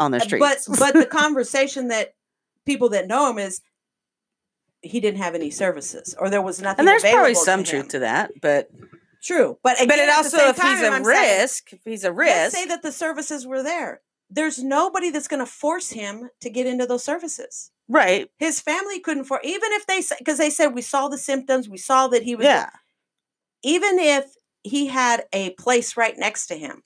on 0.00 0.10
the 0.10 0.16
Uh, 0.16 0.24
streets. 0.24 0.66
But 0.68 0.78
but 0.80 0.94
the 0.94 1.06
conversation 1.22 1.86
that 1.88 2.14
people 2.66 2.88
that 2.88 3.06
know 3.06 3.30
him 3.30 3.38
is 3.38 3.60
he 4.80 4.98
didn't 4.98 5.20
have 5.22 5.36
any 5.36 5.52
services 5.52 6.16
or 6.18 6.28
there 6.28 6.42
was 6.42 6.60
nothing. 6.60 6.80
and 6.80 6.88
there's 6.88 7.02
probably 7.04 7.34
some 7.36 7.62
to 7.62 7.70
truth 7.70 7.88
to 7.90 8.00
that, 8.00 8.32
but 8.40 8.68
True, 9.22 9.58
but 9.62 9.76
again, 9.76 9.88
but 9.88 9.98
it 9.98 10.08
also 10.10 10.36
if 10.48 10.56
he's 10.56 10.64
time, 10.64 10.84
a 10.84 10.96
I'm 10.96 11.04
saying, 11.04 11.40
risk, 11.40 11.72
if 11.72 11.80
he's 11.84 12.04
a 12.04 12.12
risk, 12.12 12.56
say 12.56 12.66
that 12.66 12.82
the 12.82 12.92
services 12.92 13.46
were 13.46 13.62
there. 13.62 14.00
There's 14.28 14.62
nobody 14.62 15.10
that's 15.10 15.28
going 15.28 15.40
to 15.40 15.46
force 15.46 15.90
him 15.90 16.30
to 16.40 16.50
get 16.50 16.66
into 16.66 16.86
those 16.86 17.04
services. 17.04 17.70
right? 17.88 18.28
His 18.38 18.60
family 18.60 18.98
couldn't 18.98 19.24
for 19.24 19.40
even 19.44 19.70
if 19.72 19.86
they 19.86 20.02
because 20.18 20.38
they 20.38 20.50
said 20.50 20.68
we 20.68 20.82
saw 20.82 21.08
the 21.08 21.18
symptoms, 21.18 21.68
we 21.68 21.78
saw 21.78 22.08
that 22.08 22.22
he 22.24 22.34
was 22.34 22.44
Yeah, 22.46 22.70
even 23.62 23.98
if 23.98 24.34
he 24.62 24.86
had 24.86 25.24
a 25.32 25.50
place 25.50 25.96
right 25.96 26.16
next 26.16 26.46
to 26.46 26.56
him, 26.56 26.82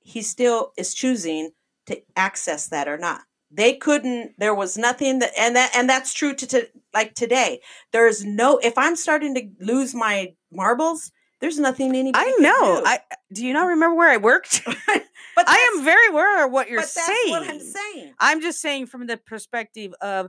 he 0.00 0.22
still 0.22 0.72
is 0.76 0.94
choosing 0.94 1.50
to 1.86 2.02
access 2.16 2.68
that 2.68 2.88
or 2.88 2.98
not. 2.98 3.22
They 3.50 3.74
couldn't. 3.74 4.34
There 4.38 4.54
was 4.54 4.78
nothing 4.78 5.18
that, 5.20 5.32
and 5.36 5.56
that, 5.56 5.72
and 5.74 5.88
that's 5.88 6.14
true 6.14 6.34
to, 6.34 6.46
to 6.46 6.68
like 6.94 7.14
today. 7.14 7.60
There 7.92 8.06
is 8.06 8.24
no. 8.24 8.58
If 8.58 8.76
I'm 8.78 8.96
starting 8.96 9.34
to 9.34 9.48
lose 9.60 9.94
my 9.94 10.34
marbles, 10.52 11.10
there's 11.40 11.58
nothing 11.58 11.94
anybody. 11.96 12.24
I 12.26 12.36
know. 12.38 12.80
do. 12.80 12.86
I 12.86 13.00
do 13.32 13.46
you 13.46 13.52
not 13.52 13.66
remember 13.66 13.96
where 13.96 14.10
I 14.10 14.18
worked? 14.18 14.62
but 14.86 15.48
I 15.48 15.72
am 15.74 15.84
very 15.84 16.08
aware 16.08 16.44
of 16.44 16.52
what 16.52 16.68
you're 16.68 16.80
but 16.80 16.90
that's 16.94 17.06
saying. 17.06 17.30
what 17.30 17.48
I'm 17.48 17.60
saying. 17.60 18.14
I'm 18.18 18.40
just 18.40 18.60
saying 18.60 18.86
from 18.86 19.06
the 19.06 19.16
perspective 19.16 19.92
of 20.00 20.28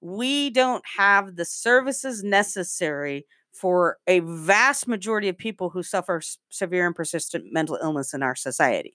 we 0.00 0.50
don't 0.50 0.84
have 0.96 1.36
the 1.36 1.44
services 1.44 2.22
necessary 2.22 3.26
for 3.52 3.96
a 4.06 4.20
vast 4.20 4.86
majority 4.86 5.28
of 5.28 5.38
people 5.38 5.70
who 5.70 5.82
suffer 5.82 6.20
severe 6.50 6.86
and 6.86 6.94
persistent 6.94 7.46
mental 7.50 7.78
illness 7.82 8.12
in 8.12 8.22
our 8.22 8.34
society. 8.34 8.94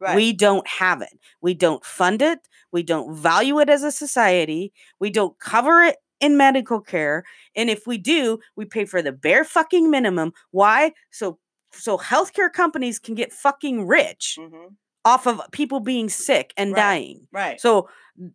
Right. 0.00 0.16
We 0.16 0.32
don't 0.32 0.66
have 0.66 1.02
it. 1.02 1.12
We 1.40 1.54
don't 1.54 1.84
fund 1.84 2.22
it. 2.22 2.40
We 2.72 2.82
don't 2.82 3.14
value 3.14 3.60
it 3.60 3.68
as 3.68 3.84
a 3.84 3.92
society. 3.92 4.72
We 4.98 5.10
don't 5.10 5.38
cover 5.38 5.82
it 5.82 5.96
in 6.20 6.36
medical 6.36 6.80
care. 6.80 7.24
And 7.56 7.70
if 7.70 7.86
we 7.86 7.98
do, 7.98 8.38
we 8.56 8.64
pay 8.64 8.84
for 8.84 9.02
the 9.02 9.12
bare 9.12 9.44
fucking 9.44 9.90
minimum. 9.90 10.32
Why? 10.50 10.92
So 11.10 11.38
so 11.72 11.98
healthcare 11.98 12.52
companies 12.52 12.98
can 12.98 13.14
get 13.14 13.32
fucking 13.32 13.86
rich 13.86 14.36
Mhm. 14.40 14.74
off 15.04 15.26
of 15.26 15.40
people 15.52 15.80
being 15.80 16.08
sick 16.08 16.52
and 16.56 16.72
Right. 16.72 16.76
dying. 16.76 17.28
Right. 17.32 17.60
So 17.60 17.88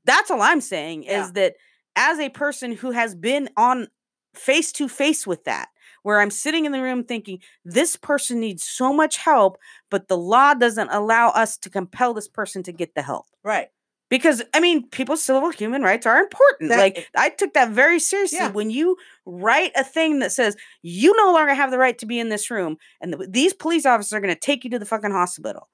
that's 0.06 0.32
all 0.32 0.42
I'm 0.42 0.62
saying 0.62 1.04
Yeah. 1.04 1.26
is 1.26 1.34
that 1.34 1.56
as 1.98 2.20
a 2.20 2.30
person 2.30 2.72
who 2.74 2.92
has 2.92 3.14
been 3.16 3.50
on 3.58 3.88
face 4.36 4.72
to 4.74 4.88
face 4.88 5.28
with 5.28 5.44
that, 5.46 5.70
where 6.04 6.20
I'm 6.22 6.32
sitting 6.32 6.66
in 6.66 6.72
the 6.72 6.82
room 6.82 7.04
thinking, 7.04 7.40
this 7.66 7.96
person 7.98 8.40
needs 8.40 8.64
so 8.64 8.94
much 8.94 9.18
help, 9.18 9.58
but 9.90 10.08
the 10.08 10.18
law 10.18 10.54
doesn't 10.54 10.90
allow 10.90 11.30
us 11.30 11.58
to 11.58 11.70
compel 11.70 12.14
this 12.14 12.28
person 12.28 12.64
to 12.64 12.72
get 12.72 12.96
the 12.96 13.02
help. 13.02 13.26
right. 13.44 13.70
Because 14.10 14.44
I 14.54 14.60
mean, 14.60 14.88
people's 14.90 15.24
civil 15.24 15.50
human 15.50 15.82
rights 15.82 16.06
are 16.06 16.20
important. 16.20 16.70
That- 16.70 16.78
like 16.80 17.08
I 17.18 17.30
took 17.30 17.54
that 17.54 17.72
very 17.72 18.00
seriously. 18.00 18.38
Yeah. 18.40 18.52
When 18.52 18.70
you 18.70 18.98
write 19.26 19.72
a 19.76 19.84
thing 19.84 20.20
that 20.20 20.32
says 20.32 20.56
you 20.84 21.16
no 21.18 21.34
longer 21.34 21.54
have 21.54 21.72
the 21.72 21.80
right 21.80 21.98
to 21.98 22.06
be 22.06 22.20
in 22.20 22.30
this 22.30 22.52
room, 22.52 22.78
and 23.02 23.14
the, 23.14 23.28
these 23.30 23.54
police 23.54 23.86
officers 23.86 24.14
are 24.14 24.22
going 24.22 24.34
to 24.34 24.40
take 24.40 24.64
you 24.64 24.70
to 24.72 24.80
the 24.80 24.86
fucking 24.86 25.12
hospital, 25.12 25.70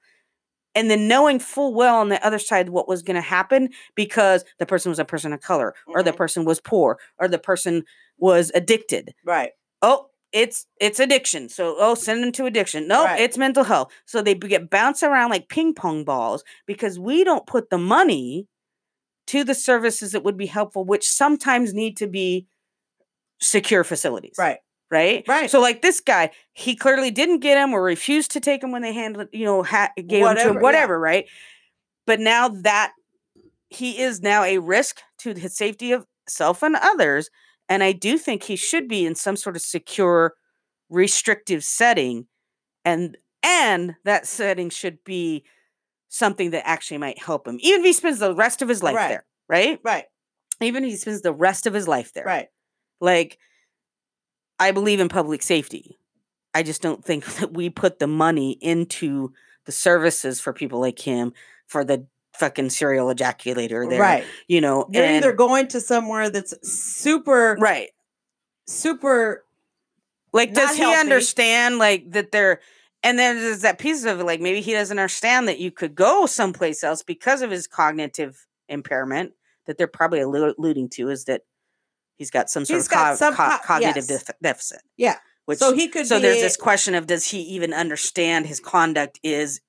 and 0.74 0.90
then 0.90 1.08
knowing 1.08 1.38
full 1.38 1.74
well 1.74 1.96
on 1.96 2.08
the 2.08 2.24
other 2.26 2.38
side 2.38 2.70
what 2.70 2.88
was 2.88 3.02
going 3.02 3.16
to 3.16 3.20
happen 3.20 3.68
because 3.94 4.44
the 4.58 4.66
person 4.66 4.88
was 4.90 4.98
a 4.98 5.04
person 5.04 5.32
of 5.34 5.40
color, 5.42 5.74
or 5.86 6.02
the 6.02 6.12
Mhm. 6.12 6.16
person 6.16 6.44
was 6.46 6.58
poor, 6.60 6.98
or 7.18 7.28
the 7.28 7.38
person 7.38 7.84
was 8.16 8.50
addicted. 8.54 9.14
Right. 9.26 9.50
Oh, 9.82 10.06
it's 10.32 10.66
it's 10.80 10.98
addiction. 11.00 11.48
So 11.48 11.76
oh, 11.78 11.94
send 11.94 12.22
them 12.22 12.32
to 12.32 12.46
addiction. 12.46 12.88
No, 12.88 13.04
Right. 13.04 13.20
it's 13.20 13.36
mental 13.38 13.64
health. 13.64 13.92
So 14.06 14.22
they 14.22 14.34
get 14.34 14.70
bounced 14.70 15.02
around 15.02 15.30
like 15.30 15.48
ping 15.48 15.74
pong 15.74 16.04
balls 16.04 16.42
because 16.66 16.98
we 16.98 17.24
don't 17.24 17.46
put 17.46 17.70
the 17.70 17.78
money 17.78 18.48
to 19.28 19.44
the 19.44 19.54
services 19.54 20.12
that 20.12 20.24
would 20.24 20.36
be 20.36 20.46
helpful, 20.46 20.84
which 20.84 21.08
sometimes 21.08 21.72
need 21.74 21.96
to 21.98 22.06
be 22.06 22.46
secure 23.40 23.84
facilities. 23.84 24.34
Right. 24.38 24.58
Right. 24.90 25.24
Right. 25.26 25.50
So 25.50 25.60
like 25.60 25.80
this 25.80 26.00
guy, 26.00 26.30
he 26.52 26.76
clearly 26.76 27.10
didn't 27.10 27.38
get 27.40 27.56
him 27.56 27.72
or 27.72 27.82
refused 27.82 28.30
to 28.32 28.40
take 28.40 28.62
him 28.62 28.72
when 28.72 28.82
they 28.82 28.92
handled, 28.92 29.28
you 29.32 29.44
know, 29.46 29.62
ha- 29.62 29.90
gave 29.96 30.26
him 30.26 30.36
to 30.36 30.48
him, 30.50 30.60
whatever. 30.60 30.98
Right. 30.98 31.26
But 32.06 32.20
now 32.20 32.48
that 32.48 32.92
he 33.70 33.98
is 33.98 34.20
now 34.20 34.42
a 34.44 34.58
risk 34.58 35.00
to 35.20 35.32
his 35.34 35.56
safety 35.56 35.92
of 35.92 36.04
self 36.28 36.62
and 36.62 36.76
others, 36.76 37.30
and 37.72 37.82
I 37.82 37.92
do 37.92 38.18
think 38.18 38.42
he 38.42 38.54
should 38.56 38.86
be 38.86 39.06
in 39.06 39.14
some 39.14 39.34
sort 39.34 39.56
of 39.56 39.62
secure 39.62 40.34
restrictive 40.90 41.64
setting 41.64 42.26
and 42.84 43.16
and 43.42 43.94
that 44.04 44.26
setting 44.26 44.68
should 44.68 45.02
be 45.04 45.42
something 46.08 46.50
that 46.50 46.68
actually 46.68 46.98
might 46.98 47.18
help 47.18 47.48
him 47.48 47.56
even 47.60 47.80
if 47.80 47.86
he 47.86 47.92
spends 47.94 48.18
the 48.18 48.34
rest 48.34 48.60
of 48.60 48.68
his 48.68 48.82
life 48.82 48.96
Right. 48.96 49.08
there 49.08 49.24
right 49.48 49.80
Right. 49.82 50.04
even 50.60 50.84
if 50.84 50.90
he 50.90 50.96
spends 50.98 51.22
the 51.22 51.32
rest 51.32 51.66
of 51.66 51.72
his 51.72 51.88
life 51.88 52.12
there 52.12 52.24
Right. 52.26 52.48
like 53.00 53.38
i 54.58 54.70
believe 54.70 55.00
in 55.00 55.08
public 55.08 55.42
safety 55.42 55.98
i 56.54 56.62
just 56.62 56.82
don't 56.82 57.02
think 57.02 57.24
that 57.36 57.54
we 57.54 57.70
put 57.70 57.98
the 57.98 58.06
money 58.06 58.52
into 58.60 59.32
the 59.64 59.72
services 59.72 60.40
for 60.40 60.52
people 60.52 60.78
like 60.80 60.98
him 60.98 61.32
for 61.66 61.84
the 61.84 62.06
fucking 62.42 62.70
serial 62.70 63.06
ejaculator 63.14 63.88
there 63.88 64.00
Right. 64.00 64.24
you 64.48 64.60
know 64.60 64.86
You're 64.90 65.04
and- 65.04 65.16
either 65.16 65.32
going 65.32 65.68
to 65.68 65.80
somewhere 65.80 66.28
that's 66.30 66.54
super, 66.68 67.56
right 67.60 67.90
super. 68.66 69.44
Like, 70.32 70.54
does 70.54 70.74
he 70.76 70.82
healthy. 70.82 70.98
understand 71.00 71.78
like 71.78 72.10
that 72.12 72.32
they're 72.32 72.60
and 73.02 73.18
then 73.18 73.36
there's 73.36 73.60
that 73.62 73.78
piece 73.78 74.04
of 74.04 74.20
it, 74.20 74.24
like 74.24 74.40
maybe 74.40 74.60
he 74.60 74.72
doesn't 74.72 74.98
understand 74.98 75.48
that 75.48 75.58
you 75.58 75.70
could 75.70 75.94
go 75.94 76.24
someplace 76.26 76.82
else 76.84 77.02
because 77.02 77.42
of 77.42 77.50
his 77.50 77.66
cognitive 77.66 78.46
impairment 78.68 79.32
that 79.66 79.76
they're 79.76 79.86
probably 79.88 80.20
alluding 80.20 80.88
to 80.88 81.10
is 81.10 81.24
that 81.24 81.42
he's 82.16 82.30
got 82.30 82.48
some 82.48 82.64
sort 82.64 82.78
He's 82.78 82.86
of 82.86 82.92
co- 82.92 83.14
some 83.16 83.34
co- 83.34 83.48
co- 83.50 83.58
cognitive 83.64 84.06
yes. 84.08 84.24
def- 84.24 84.36
deficit. 84.42 84.80
Yeah. 84.96 85.16
Which, 85.44 85.58
so 85.58 85.74
he 85.74 85.88
could. 85.88 86.06
so 86.06 86.18
there's 86.20 86.40
this 86.40 86.56
question 86.56 86.94
of 86.94 87.06
does 87.08 87.26
he 87.26 87.40
even 87.40 87.72
understand 87.74 88.46
his 88.46 88.60
conduct 88.60 89.18
is, 89.24 89.60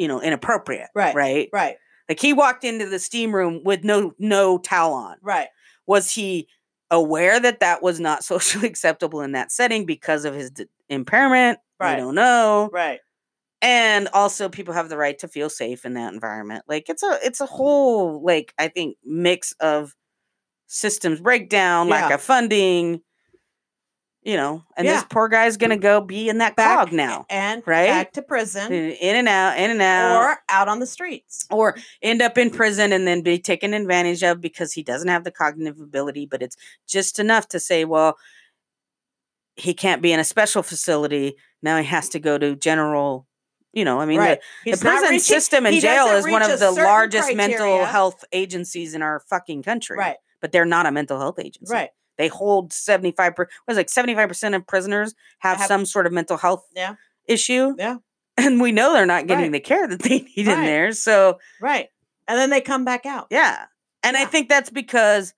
you 0.00 0.08
know, 0.08 0.20
inappropriate? 0.20 0.88
Right. 0.94 1.14
Right. 1.14 1.48
Right. 1.52 1.76
Like 2.08 2.18
he 2.18 2.32
walked 2.32 2.64
into 2.64 2.86
the 2.86 2.98
steam 2.98 3.32
room 3.34 3.60
with 3.64 3.84
no 3.84 4.14
no 4.18 4.58
towel 4.58 4.94
on. 4.94 5.18
Right. 5.22 5.48
Was 5.86 6.10
he 6.10 6.48
aware 6.90 7.38
that 7.38 7.60
that 7.60 7.82
was 7.82 8.00
not 8.00 8.24
socially 8.32 8.66
acceptable 8.66 9.20
in 9.20 9.32
that 9.32 9.52
setting 9.52 9.86
because 9.86 10.24
of 10.24 10.34
his 10.34 10.50
d- 10.50 10.64
impairment? 10.88 11.58
Right. 11.78 11.92
I 11.92 11.96
don't 11.96 12.14
know. 12.14 12.68
Right. 12.72 12.98
And 13.62 14.08
also, 14.14 14.48
people 14.48 14.72
have 14.72 14.88
the 14.88 14.96
right 14.96 15.18
to 15.18 15.28
feel 15.28 15.50
safe 15.50 15.84
in 15.84 15.92
that 15.94 16.14
environment. 16.14 16.64
Like 16.66 16.88
it's 16.88 17.02
a 17.02 17.18
it's 17.22 17.42
a 17.42 17.46
whole 17.46 18.24
like 18.24 18.54
I 18.58 18.68
think 18.68 18.96
mix 19.04 19.52
of 19.60 19.94
systems 20.66 21.20
breakdown, 21.20 21.88
lack 21.88 22.08
Yeah. 22.08 22.14
of 22.14 22.22
funding. 22.22 23.02
You 24.22 24.36
know, 24.36 24.62
and 24.76 24.86
this 24.86 25.02
poor 25.08 25.28
guy's 25.28 25.56
gonna 25.56 25.78
go 25.78 26.02
be 26.02 26.28
in 26.28 26.38
that 26.38 26.54
Back 26.54 26.78
cog 26.78 26.92
now, 26.92 27.24
and 27.30 27.62
right? 27.66 27.86
back 27.86 28.12
to 28.12 28.22
prison 28.22 28.70
in 28.70 29.16
and 29.16 29.26
out, 29.26 29.58
in 29.58 29.70
and 29.70 29.80
out, 29.80 30.20
or 30.20 30.36
out 30.50 30.68
on 30.68 30.78
the 30.78 30.86
streets. 30.86 31.46
or 31.50 31.74
end 32.02 32.20
up 32.20 32.36
in 32.36 32.50
prison 32.50 32.92
and 32.92 33.06
then 33.06 33.22
be 33.22 33.38
taken 33.38 33.72
advantage 33.72 34.22
of 34.22 34.42
because 34.42 34.74
he 34.74 34.82
doesn't 34.82 35.08
have 35.08 35.24
the 35.24 35.30
cognitive 35.30 35.80
ability, 35.80 36.26
but 36.26 36.42
it's 36.42 36.56
just 36.86 37.18
enough 37.18 37.48
to 37.48 37.58
say, 37.58 37.86
well, 37.86 38.18
he 39.56 39.72
can't 39.72 40.02
be 40.02 40.12
in 40.12 40.20
a 40.20 40.24
special 40.24 40.62
facility. 40.62 41.36
Now 41.62 41.78
he 41.78 41.84
has 41.84 42.10
to 42.10 42.20
go 42.20 42.36
to 42.36 42.56
general, 42.56 43.26
you 43.72 43.86
know, 43.86 44.00
I 44.00 44.06
mean, 44.06 44.18
right. 44.18 44.40
the, 44.66 44.72
the 44.72 44.76
prison 44.76 45.10
reaching- 45.10 45.20
system 45.20 45.66
and 45.66 45.80
jail 45.80 46.08
is 46.08 46.26
one 46.26 46.42
of 46.42 46.58
the 46.58 46.70
largest 46.72 47.34
mental 47.34 47.86
health 47.86 48.24
agencies 48.32 48.94
in 48.94 49.00
our 49.00 49.20
fucking 49.30 49.62
country. 49.62 49.96
Right. 49.96 50.16
But 50.42 50.52
they're 50.52 50.64
not 50.64 50.86
a 50.86 50.92
mental 50.92 51.18
health 51.18 51.38
agency. 51.38 51.72
Right. 51.72 51.90
They 52.18 52.28
hold 52.28 52.72
75 52.72 53.34
per, 53.36 53.48
was 53.66 53.76
like 53.76 53.88
75% 53.88 54.54
of 54.54 54.66
prisoners 54.66 55.14
have, 55.38 55.58
Have- 55.58 55.68
some 55.68 55.86
sort 55.86 56.06
of 56.06 56.12
mental 56.12 56.36
health 56.36 56.66
Yeah. 56.74 56.94
issue. 57.26 57.74
Yeah. 57.78 57.96
And 58.36 58.60
we 58.60 58.72
know 58.72 58.92
they're 58.92 59.06
not 59.06 59.26
getting 59.26 59.44
Right. 59.46 59.52
the 59.52 59.60
care 59.60 59.86
that 59.86 60.00
they 60.02 60.20
need 60.20 60.48
in 60.48 60.60
there. 60.62 60.92
So 60.92 61.38
Right. 61.60 61.88
And 62.28 62.38
then 62.38 62.50
they 62.50 62.60
come 62.60 62.84
back 62.84 63.04
out. 63.06 63.26
yeah. 63.30 63.64
And 64.02 64.16
I 64.16 64.24
think 64.24 64.48
that's 64.48 64.70
because 64.70 65.34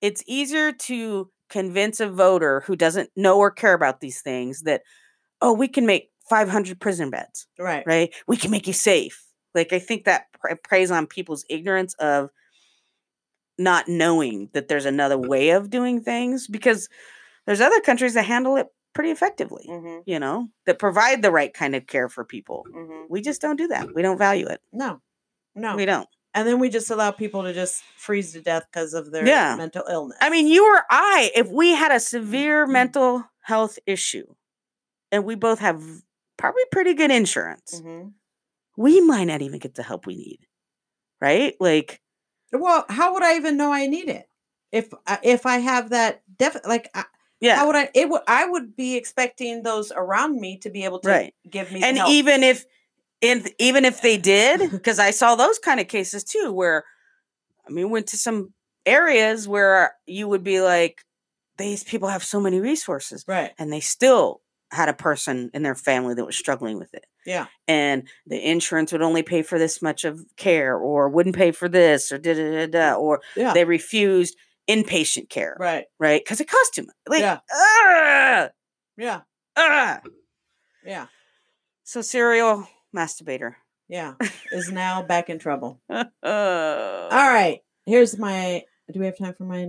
it's 0.00 0.22
easier 0.26 0.72
to 0.72 1.30
convince 1.50 2.00
a 2.00 2.08
voter 2.08 2.60
who 2.60 2.74
doesn't 2.76 3.10
know 3.16 3.38
or 3.38 3.50
care 3.50 3.74
about 3.74 4.00
these 4.00 4.20
things 4.22 4.62
that, 4.62 4.82
oh, 5.42 5.52
we 5.52 5.68
can 5.68 5.84
make 5.86 6.10
500 6.30 6.80
prison 6.80 7.10
beds, 7.10 7.46
Right. 7.58 7.84
right? 7.86 8.14
We 8.26 8.36
can 8.36 8.50
make 8.50 8.66
you 8.66 8.72
safe. 8.72 9.22
Like, 9.54 9.72
I 9.72 9.78
think 9.78 10.04
that 10.04 10.26
pre- 10.40 10.54
preys 10.56 10.90
on 10.90 11.06
people's 11.06 11.44
ignorance 11.48 11.94
of 11.94 12.30
not 13.58 13.88
knowing 13.88 14.50
that 14.52 14.68
there's 14.68 14.84
another 14.86 15.16
way 15.18 15.50
of 15.50 15.70
doing 15.70 16.02
things 16.02 16.46
because 16.46 16.88
there's 17.46 17.60
other 17.60 17.80
countries 17.80 18.14
that 18.14 18.24
handle 18.24 18.56
it 18.56 18.66
pretty 18.94 19.10
effectively, 19.10 19.66
Mm-hmm. 19.68 20.00
you 20.06 20.18
know, 20.18 20.48
that 20.66 20.78
provide 20.78 21.22
the 21.22 21.30
right 21.30 21.52
kind 21.52 21.74
of 21.74 21.86
care 21.86 22.08
for 22.08 22.24
people. 22.24 22.64
Mm-hmm. 22.74 23.04
We 23.10 23.20
just 23.20 23.40
don't 23.40 23.56
do 23.56 23.68
that. 23.68 23.94
We 23.94 24.02
don't 24.02 24.18
value 24.18 24.46
it. 24.46 24.60
No. 24.72 25.00
No. 25.54 25.76
We 25.76 25.84
don't. 25.86 26.08
And 26.34 26.46
then 26.46 26.58
we 26.58 26.68
just 26.68 26.90
allow 26.90 27.10
people 27.12 27.42
to 27.44 27.54
just 27.54 27.82
freeze 27.96 28.32
to 28.34 28.42
death 28.42 28.64
because 28.70 28.92
of 28.94 29.10
their 29.10 29.26
Yeah. 29.26 29.56
mental 29.56 29.84
illness. 29.88 30.18
I 30.20 30.28
mean, 30.28 30.48
you 30.48 30.66
or 30.66 30.82
I, 30.90 31.30
if 31.34 31.48
we 31.48 31.70
had 31.72 31.92
a 31.92 32.00
severe 32.00 32.66
Mm. 32.66 32.72
mental 32.72 33.24
health 33.42 33.78
issue 33.86 34.26
and 35.10 35.24
we 35.24 35.34
both 35.34 35.60
have 35.60 35.82
probably 36.36 36.62
pretty 36.72 36.92
good 36.92 37.10
insurance, 37.10 37.80
Mhm. 37.82 38.12
we 38.76 39.00
might 39.00 39.24
not 39.24 39.40
even 39.40 39.58
get 39.58 39.74
the 39.76 39.82
help 39.82 40.04
we 40.06 40.14
need. 40.16 40.40
Right? 41.22 41.54
Like, 41.58 42.02
Well, 42.52 42.84
how 42.88 43.12
would 43.14 43.22
I 43.22 43.36
even 43.36 43.56
know 43.56 43.72
I 43.72 43.86
need 43.86 44.08
it 44.08 44.28
if 44.72 44.92
I- 45.06 45.18
if 45.22 45.46
I 45.46 45.58
have 45.58 45.90
that 45.90 46.22
def 46.38 46.56
like 46.64 46.88
I, 46.94 47.04
yeah. 47.40 47.56
how 47.56 47.66
would 47.66 47.76
I 47.76 47.90
it 47.94 48.08
would 48.08 48.22
I 48.26 48.46
would 48.46 48.76
be 48.76 48.96
expecting 48.96 49.62
those 49.62 49.92
around 49.92 50.40
me 50.40 50.58
to 50.58 50.70
be 50.70 50.84
able 50.84 51.00
to 51.00 51.08
Right. 51.08 51.34
give 51.50 51.70
me 51.72 51.82
and 51.82 51.96
help. 51.98 52.10
even 52.10 52.42
if 52.42 52.64
and 53.22 53.50
even 53.58 53.84
if 53.84 54.02
they 54.02 54.18
did 54.18 54.70
because 54.70 54.98
i 54.98 55.10
saw 55.10 55.34
those 55.34 55.58
kind 55.58 55.80
of 55.80 55.88
cases 55.88 56.22
too 56.22 56.52
where 56.52 56.84
i 57.66 57.70
mean 57.70 57.88
went 57.90 58.06
to 58.08 58.16
some 58.18 58.52
areas 58.84 59.48
where 59.48 59.94
you 60.06 60.28
would 60.28 60.44
be 60.44 60.60
like 60.60 61.00
these 61.56 61.82
people 61.82 62.08
have 62.08 62.22
so 62.22 62.38
many 62.40 62.60
resources 62.60 63.24
right 63.26 63.52
and 63.58 63.72
they 63.72 63.80
still 63.80 64.42
had 64.72 64.88
a 64.88 64.94
person 64.94 65.50
in 65.54 65.62
their 65.62 65.74
family 65.74 66.14
that 66.14 66.24
was 66.24 66.36
struggling 66.36 66.78
with 66.78 66.92
it 66.94 67.06
yeah. 67.24 67.46
and 67.68 68.08
the 68.26 68.38
insurance 68.38 68.92
would 68.92 69.02
only 69.02 69.22
pay 69.22 69.42
for 69.42 69.58
this 69.58 69.80
much 69.80 70.04
of 70.04 70.20
care 70.36 70.76
or 70.76 71.08
wouldn't 71.08 71.36
pay 71.36 71.52
for 71.52 71.68
this 71.68 72.10
or 72.10 72.18
da 72.18 72.34
da 72.34 72.66
da 72.66 72.66
da 72.66 72.94
or 72.94 73.20
yeah. 73.36 73.52
they 73.52 73.64
refused 73.64 74.36
inpatient 74.68 75.28
care 75.28 75.56
right. 75.60 75.84
right? 76.00 76.20
Because 76.22 76.40
it 76.40 76.48
cost 76.48 76.74
too 76.74 76.82
much 76.82 76.96
like 77.08 77.20
Yeah. 77.20 77.38
ah, 77.52 78.48
yeah. 78.96 79.20
Ah. 79.56 80.00
yeah. 80.84 81.06
So 81.84 82.02
serial 82.02 82.66
masturbator. 82.94 83.54
Yeah 83.88 84.14
is 84.52 84.70
now 84.70 85.02
back 85.02 85.30
in 85.30 85.38
trouble. 85.38 85.80
All 85.90 86.04
right, 86.22 87.60
here's 87.84 88.18
my. 88.18 88.62
Do 88.92 89.00
we 89.00 89.06
have 89.06 89.18
time 89.18 89.34
for 89.34 89.44
my 89.44 89.66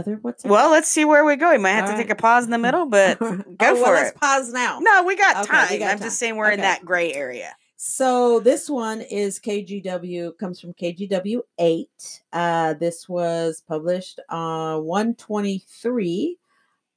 other 0.00 0.18
what's 0.22 0.44
Well, 0.44 0.70
let's 0.70 0.88
see 0.88 1.04
where 1.04 1.24
we 1.24 1.36
go. 1.36 1.50
We 1.52 1.58
might 1.58 1.70
have 1.72 1.84
All 1.84 1.90
to 1.92 1.96
right. 1.96 2.02
take 2.02 2.10
a 2.10 2.16
pause 2.16 2.44
in 2.44 2.50
the 2.50 2.58
middle, 2.58 2.86
but 2.90 3.18
go 3.20 3.36
go 3.36 3.44
well, 3.60 3.84
for 3.84 3.92
let's 3.94 4.10
it. 4.10 4.16
pause 4.16 4.52
now. 4.52 4.80
no, 4.80 5.04
we 5.04 5.14
got 5.16 5.36
Okay, 5.44 5.46
time. 5.56 5.68
we 5.70 5.78
got 5.78 5.92
I'm 5.92 5.98
time. 5.98 6.06
just 6.08 6.18
saying 6.18 6.36
we're 6.36 6.50
in 6.50 6.60
that 6.60 6.84
gray 6.84 7.12
area. 7.14 7.54
So 7.76 8.40
this 8.40 8.68
one 8.68 9.00
is 9.00 9.38
KGW 9.40 10.36
comes 10.38 10.60
from 10.60 10.74
KGW 10.74 11.40
eight. 11.58 12.22
Uh, 12.32 12.74
this 12.74 13.08
was 13.08 13.62
published 13.66 14.20
on 14.28 15.14
twenty 15.14 15.64
three. 15.80 16.36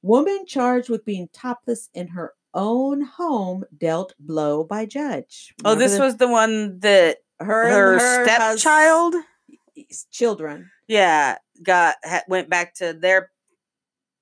Woman 0.02 0.44
charged 0.46 0.90
with 0.90 1.04
being 1.06 1.28
topless 1.32 1.88
in 1.94 2.08
her 2.08 2.34
own 2.52 3.00
home 3.00 3.64
dealt 3.78 4.12
blow 4.20 4.62
by 4.64 4.84
judge. 4.84 5.54
Oh, 5.64 5.74
this 5.74 5.94
the- 5.96 6.00
was 6.00 6.16
the 6.18 6.28
one 6.28 6.78
that 6.80 7.18
her 7.40 7.46
her, 7.46 7.70
her 7.70 7.98
hus- 7.98 8.60
stepchild, 8.60 9.14
children. 10.10 10.70
yeah, 10.86 11.38
got 11.62 11.96
ha, 12.04 12.22
went 12.28 12.48
back 12.48 12.74
to 12.76 12.92
their 12.92 13.30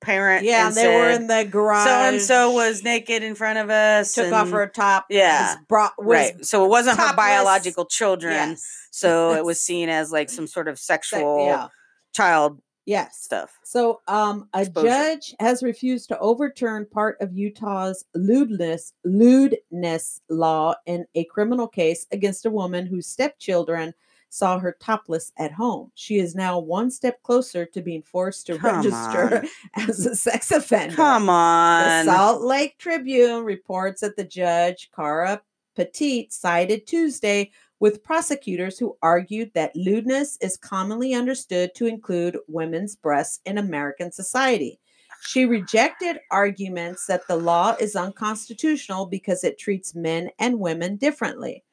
parent. 0.01 0.45
Yeah, 0.45 0.69
and 0.69 0.77
they 0.77 0.89
were 0.89 1.11
in 1.11 1.27
the 1.29 1.45
garage. 1.45 1.85
So 1.87 1.91
and 1.91 2.21
so 2.21 2.51
was 2.53 2.83
naked 2.83 3.23
in 3.23 3.35
front 3.35 3.59
of 3.59 3.71
us. 3.71 4.13
took 4.15 4.33
off 4.33 4.51
her 4.51 4.67
top. 4.67 5.07
Yeah, 5.09 5.57
was 5.71 5.91
right. 5.99 6.45
So 6.45 6.65
it 6.65 6.69
wasn't 6.69 6.99
her 6.99 7.15
biological 7.17 7.87
children. 7.87 8.51
Yes. 8.51 8.89
So 8.91 9.35
it 9.35 9.45
was 9.45 9.61
seen 9.61 9.89
as 9.89 10.13
like 10.13 10.29
some 10.31 10.47
sort 10.47 10.69
of 10.69 10.79
sexual 10.79 11.47
yeah. 11.47 11.69
child 12.15 12.61
Yes. 12.85 13.19
stuff. 13.21 13.59
So, 13.63 14.01
um, 14.09 14.49
a 14.53 14.63
Exposure. 14.63 14.89
judge 14.89 15.35
has 15.39 15.63
refused 15.63 16.09
to 16.09 16.19
overturn 16.19 16.87
part 16.91 17.17
of 17.21 17.33
Utah's 17.33 18.05
lewdness 18.15 18.93
lewdness 19.05 20.21
law 20.29 20.75
in 20.87 21.07
a 21.15 21.25
criminal 21.25 21.69
case 21.69 22.07
against 22.11 22.45
a 22.45 22.51
woman 22.51 22.87
whose 22.87 23.07
stepchildren 23.07 23.95
saw 24.33 24.59
her 24.59 24.75
topless 24.81 25.31
at 25.37 25.53
home. 25.53 25.93
She 25.95 26.19
is 26.19 26.35
now 26.35 26.59
one 26.59 26.91
step 26.91 27.23
closer 27.23 27.67
to 27.67 27.83
being 27.83 28.03
forced 28.03 28.47
to 28.47 28.57
Come 28.57 28.77
register 28.77 29.45
as 29.75 30.07
a 30.07 30.17
sex 30.17 30.51
offender. 30.51 30.97
Come 30.97 31.29
on. 31.29 32.07
The. 32.07 32.13
Salt 32.13 32.41
Lake 32.41 32.79
Tribune 32.79 33.45
reports 33.45 34.01
that 34.01 34.17
the 34.17 34.25
judge, 34.25 34.91
Kara 34.97 35.43
Pettit, 35.77 36.33
sided 36.33 36.87
Tuesday 36.87 37.51
with 37.79 38.03
prosecutors 38.03 38.79
who 38.79 38.97
argued 39.03 39.51
that 39.53 39.77
lewdness 39.77 40.39
is 40.41 40.57
commonly 40.57 41.13
understood 41.13 41.75
to 41.75 41.87
include 41.87 42.39
women's 42.49 42.97
breasts 42.97 43.41
in 43.45 43.59
American 43.59 44.11
society. 44.11 44.81
She 45.25 45.45
rejected 45.45 46.21
arguments 46.31 47.07
that 47.07 47.29
the 47.29 47.37
law 47.37 47.77
is 47.79 47.95
unconstitutional 47.95 49.07
because 49.07 49.45
it 49.45 49.59
treats 49.59 49.95
men 49.95 50.31
and 50.39 50.59
women 50.59 50.97
differently. 50.97 51.65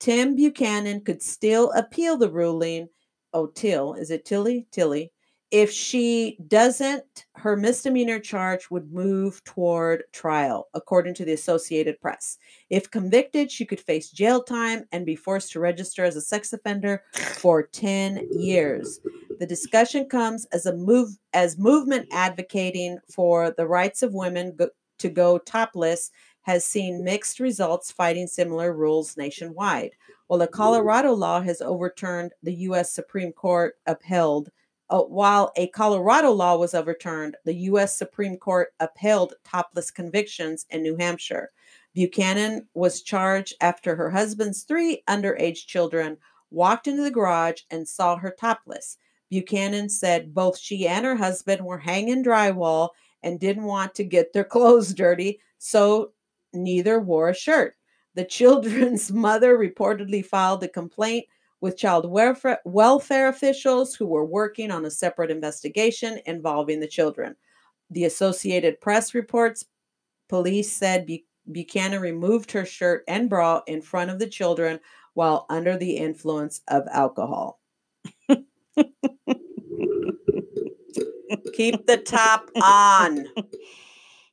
Tim 0.00 0.34
Buchanan 0.34 1.00
could 1.02 1.22
still 1.22 1.72
appeal 1.72 2.16
the 2.16 2.30
ruling. 2.30 2.88
Oh, 3.32 3.46
Till, 3.46 3.94
is 3.94 4.10
it 4.10 4.24
Tilli? 4.24 4.66
Tilli. 4.70 5.10
If 5.50 5.70
she 5.72 6.36
doesn't, 6.46 7.26
her 7.36 7.56
misdemeanor 7.56 8.18
charge 8.20 8.70
would 8.70 8.92
move 8.92 9.42
toward 9.44 10.04
trial, 10.12 10.68
according 10.74 11.14
to 11.14 11.24
the 11.24 11.32
Associated 11.32 11.98
Press. 12.02 12.36
If 12.68 12.90
convicted, 12.90 13.50
she 13.50 13.64
could 13.64 13.80
face 13.80 14.10
jail 14.10 14.42
time 14.42 14.84
and 14.92 15.06
be 15.06 15.16
forced 15.16 15.52
to 15.52 15.60
register 15.60 16.04
as 16.04 16.16
a 16.16 16.20
sex 16.20 16.52
offender 16.52 17.02
for 17.14 17.62
10 17.62 18.28
years. 18.38 19.00
The 19.38 19.46
discussion 19.46 20.06
comes 20.06 20.44
as 20.52 20.66
a 20.66 20.76
move 20.76 21.16
as 21.32 21.56
movement 21.56 22.08
advocating 22.12 22.98
for 23.10 23.50
the 23.50 23.66
rights 23.66 24.02
of 24.02 24.12
women 24.12 24.54
go, 24.54 24.68
to 24.98 25.08
go 25.08 25.38
topless 25.38 26.10
has 26.48 26.64
seen 26.64 27.04
mixed 27.04 27.40
results 27.40 27.92
fighting 27.92 28.26
similar 28.26 28.72
rules 28.72 29.18
nationwide. 29.18 29.90
While 30.28 30.40
a 30.40 30.48
Colorado 30.48 31.12
law 31.12 31.42
has 31.42 31.60
overturned 31.60 32.32
the 32.42 32.54
US 32.54 32.90
Supreme 32.90 33.32
Court 33.32 33.74
upheld 33.86 34.50
uh, 34.90 35.02
while 35.02 35.52
a 35.56 35.66
Colorado 35.68 36.30
law 36.30 36.56
was 36.56 36.72
overturned, 36.72 37.36
the 37.44 37.52
U.S. 37.54 37.94
Supreme 37.94 38.38
Court 38.38 38.68
upheld 38.80 39.34
topless 39.44 39.90
convictions 39.90 40.64
in 40.70 40.82
New 40.82 40.96
Hampshire. 40.96 41.50
Buchanan 41.94 42.66
was 42.72 43.02
charged 43.02 43.54
after 43.60 43.94
her 43.94 44.08
husband's 44.08 44.62
three 44.62 45.02
underage 45.06 45.66
children 45.66 46.16
walked 46.50 46.86
into 46.86 47.02
the 47.02 47.10
garage 47.10 47.60
and 47.70 47.86
saw 47.86 48.16
her 48.16 48.34
topless. 48.40 48.96
Buchanan 49.28 49.90
said 49.90 50.32
both 50.32 50.58
she 50.58 50.88
and 50.88 51.04
her 51.04 51.16
husband 51.16 51.66
were 51.66 51.78
hanging 51.78 52.24
drywall 52.24 52.88
and 53.22 53.38
didn't 53.38 53.64
want 53.64 53.94
to 53.96 54.04
get 54.04 54.32
their 54.32 54.44
clothes 54.56 54.94
dirty, 54.94 55.38
so 55.58 56.12
neither 56.52 57.00
wore 57.00 57.28
a 57.28 57.34
shirt. 57.34 57.76
The 58.14 58.24
children's 58.24 59.12
mother 59.26 59.56
reportedly 59.58 60.24
filed 60.24 60.62
a 60.64 60.68
complaint 60.68 61.26
with 61.60 61.76
child 61.76 62.08
welfare, 62.10 62.60
welfare 62.64 63.28
officials 63.28 63.94
who 63.94 64.06
were 64.06 64.24
working 64.24 64.70
on 64.70 64.84
a 64.84 64.90
separate 64.90 65.30
investigation 65.30 66.20
involving 66.26 66.80
the 66.80 66.86
children. 66.86 67.34
The 67.90 68.04
Associated 68.04 68.80
Press 68.80 69.14
reports 69.14 69.64
police 70.28 70.70
said 70.72 71.06
Bu- 71.06 71.18
Buchanan 71.50 72.00
removed 72.00 72.52
her 72.52 72.64
shirt 72.64 73.02
and 73.08 73.28
bra 73.30 73.62
in 73.66 73.80
front 73.82 74.10
of 74.10 74.18
the 74.18 74.28
children 74.28 74.78
while 75.14 75.46
under 75.48 75.76
the 75.76 75.96
influence 75.96 76.60
of 76.68 76.86
alcohol. 76.92 77.60
Keep 81.54 81.86
the 81.86 81.96
top 82.04 82.50
on. 82.60 83.26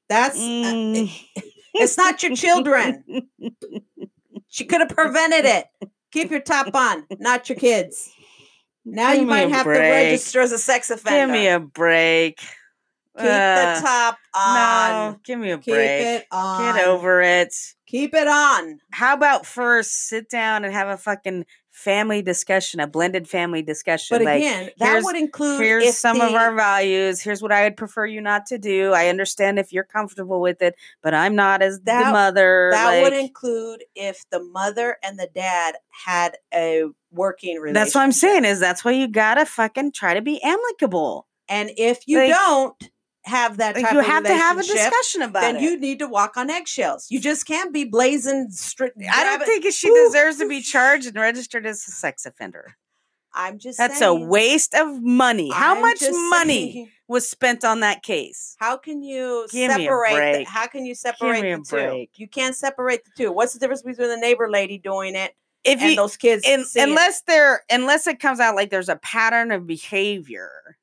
That's 0.09 0.37
uh, 0.37 0.39
Mm. 0.41 1.09
It's 1.75 1.97
not 1.97 2.21
your 2.23 2.35
children. 2.35 3.03
She 4.47 4.65
could 4.65 4.81
have 4.81 4.89
prevented 4.89 5.45
it. 5.45 5.65
Keep 6.11 6.31
your 6.31 6.39
top 6.41 6.73
on, 6.73 7.05
not 7.19 7.49
your 7.49 7.57
kids. 7.57 8.09
Now 8.85 9.11
Give 9.11 9.21
you 9.21 9.27
might 9.27 9.49
have 9.49 9.63
to 9.63 9.69
break. 9.69 9.79
register 9.81 10.41
as 10.41 10.51
a 10.51 10.57
sex 10.59 10.89
offender. 10.89 11.25
Give 11.25 11.29
me 11.41 11.47
a 11.47 11.59
break. 11.59 12.37
Keep 13.17 13.25
Uh, 13.27 13.75
the 13.75 13.81
top 13.81 14.17
on. 14.33 15.11
No, 15.13 15.19
give 15.23 15.39
me 15.39 15.51
a 15.51 15.57
Keep 15.57 15.73
break. 15.73 15.89
it 16.05 16.25
on. 16.31 16.75
Get 16.75 16.85
over 16.87 17.21
it. 17.21 17.53
Keep 17.87 18.13
it 18.13 18.27
on. 18.27 18.79
How 18.91 19.13
about 19.13 19.45
first 19.45 20.07
sit 20.07 20.29
down 20.29 20.63
and 20.65 20.73
have 20.73 20.87
a 20.87 20.97
fucking 20.97 21.45
family 21.75 22.21
discussion, 22.21 22.79
a 22.79 22.87
blended 22.87 23.27
family 23.27 23.61
discussion? 23.61 24.17
But 24.17 24.23
like, 24.25 24.37
again, 24.37 24.69
that 24.77 25.03
would 25.03 25.17
include 25.17 25.61
here's 25.61 25.97
some 25.97 26.21
of 26.21 26.33
our 26.33 26.55
values. 26.55 27.21
Here's 27.21 27.41
what 27.41 27.51
I 27.51 27.63
would 27.65 27.75
prefer 27.75 28.05
you 28.05 28.21
not 28.21 28.45
to 28.47 28.57
do. 28.57 28.93
I 28.93 29.09
understand 29.09 29.59
if 29.59 29.73
you're 29.73 29.83
comfortable 29.83 30.39
with 30.39 30.61
it, 30.61 30.75
but 31.03 31.13
I'm 31.13 31.35
not 31.35 31.61
as 31.61 31.79
the 31.79 31.85
That- 31.85 32.13
mother. 32.13 32.69
that 32.71 33.03
would 33.03 33.11
include 33.13 33.83
if 33.93 34.23
the 34.31 34.39
mother 34.41 34.97
and 35.03 35.19
the 35.19 35.27
dad 35.35 35.75
had 36.05 36.37
a 36.53 36.85
working 37.11 37.55
relationship. 37.57 37.73
that's 37.83 37.95
what 37.95 38.01
I'm 38.01 38.11
saying 38.13 38.45
is 38.45 38.59
that's 38.59 38.85
why 38.85 38.91
you 38.91 39.07
gotta 39.09 39.45
fucking 39.45 39.91
try 39.91 40.13
to 40.13 40.21
be 40.21 40.41
amicable. 40.41 41.27
And 41.49 41.71
if 41.77 42.07
you 42.07 42.19
Like- 42.19 42.29
don't 42.31 42.89
have 43.25 43.57
that 43.57 43.75
type 43.75 43.91
you 43.91 43.99
have 43.99 44.23
to 44.23 44.33
have 44.35 44.57
a 44.57 44.63
discussion 44.63 45.23
about 45.23 45.41
then 45.41 45.55
it. 45.57 45.61
you 45.61 45.79
need 45.79 45.99
to 45.99 46.07
walk 46.07 46.37
on 46.37 46.49
eggshells. 46.49 47.07
You 47.09 47.19
just 47.19 47.45
can't 47.47 47.73
be 47.73 47.83
blazing. 47.83 48.49
I 49.11 49.23
don't 49.23 49.43
think 49.45 49.65
she 49.73 49.89
Ooh. 49.89 50.05
deserves 50.05 50.37
to 50.37 50.47
be 50.47 50.61
charged 50.61 51.07
and 51.07 51.15
registered 51.15 51.65
as 51.65 51.87
a 51.87 51.91
sex 51.91 52.25
offender. 52.25 52.75
I'm 53.33 53.59
just. 53.59 53.77
That's 53.77 54.01
a 54.01 54.13
waste 54.13 54.73
of 54.73 55.01
money. 55.01 55.51
How 55.51 55.75
I'm 55.75 55.81
much 55.81 56.01
money 56.29 56.71
saying. 56.71 56.89
was 57.07 57.27
spent 57.27 57.65
on 57.65 57.81
that 57.81 58.01
case? 58.03 58.55
How 58.59 58.77
can 58.77 59.03
you 59.03 59.47
Give 59.51 59.71
separate? 59.71 60.37
The, 60.37 60.43
how 60.45 60.67
can 60.67 60.85
you 60.85 60.95
separate 60.95 61.41
the 61.41 61.57
two? 61.57 61.75
break. 61.75 62.11
You 62.15 62.27
can't 62.27 62.55
separate 62.55 63.03
the 63.05 63.11
two. 63.17 63.31
What's 63.31 63.53
the 63.53 63.59
difference 63.59 63.81
between 63.81 64.07
the 64.09 64.17
neighbor 64.17 64.49
lady 64.49 64.77
doing 64.77 65.15
it 65.15 65.35
If 65.63 65.81
you 65.81 65.95
those 65.95 66.15
kids? 66.15 66.45
in, 66.47 66.61
it? 66.61 66.75
unless 66.75 67.21
there 67.23 67.63
unless 67.69 68.07
it 68.07 68.19
comes 68.19 68.39
out 68.39 68.55
like 68.55 68.69
there's 68.69 68.89
a 68.89 68.95
pattern 68.97 69.51
of 69.51 69.67
behavior 69.67 70.77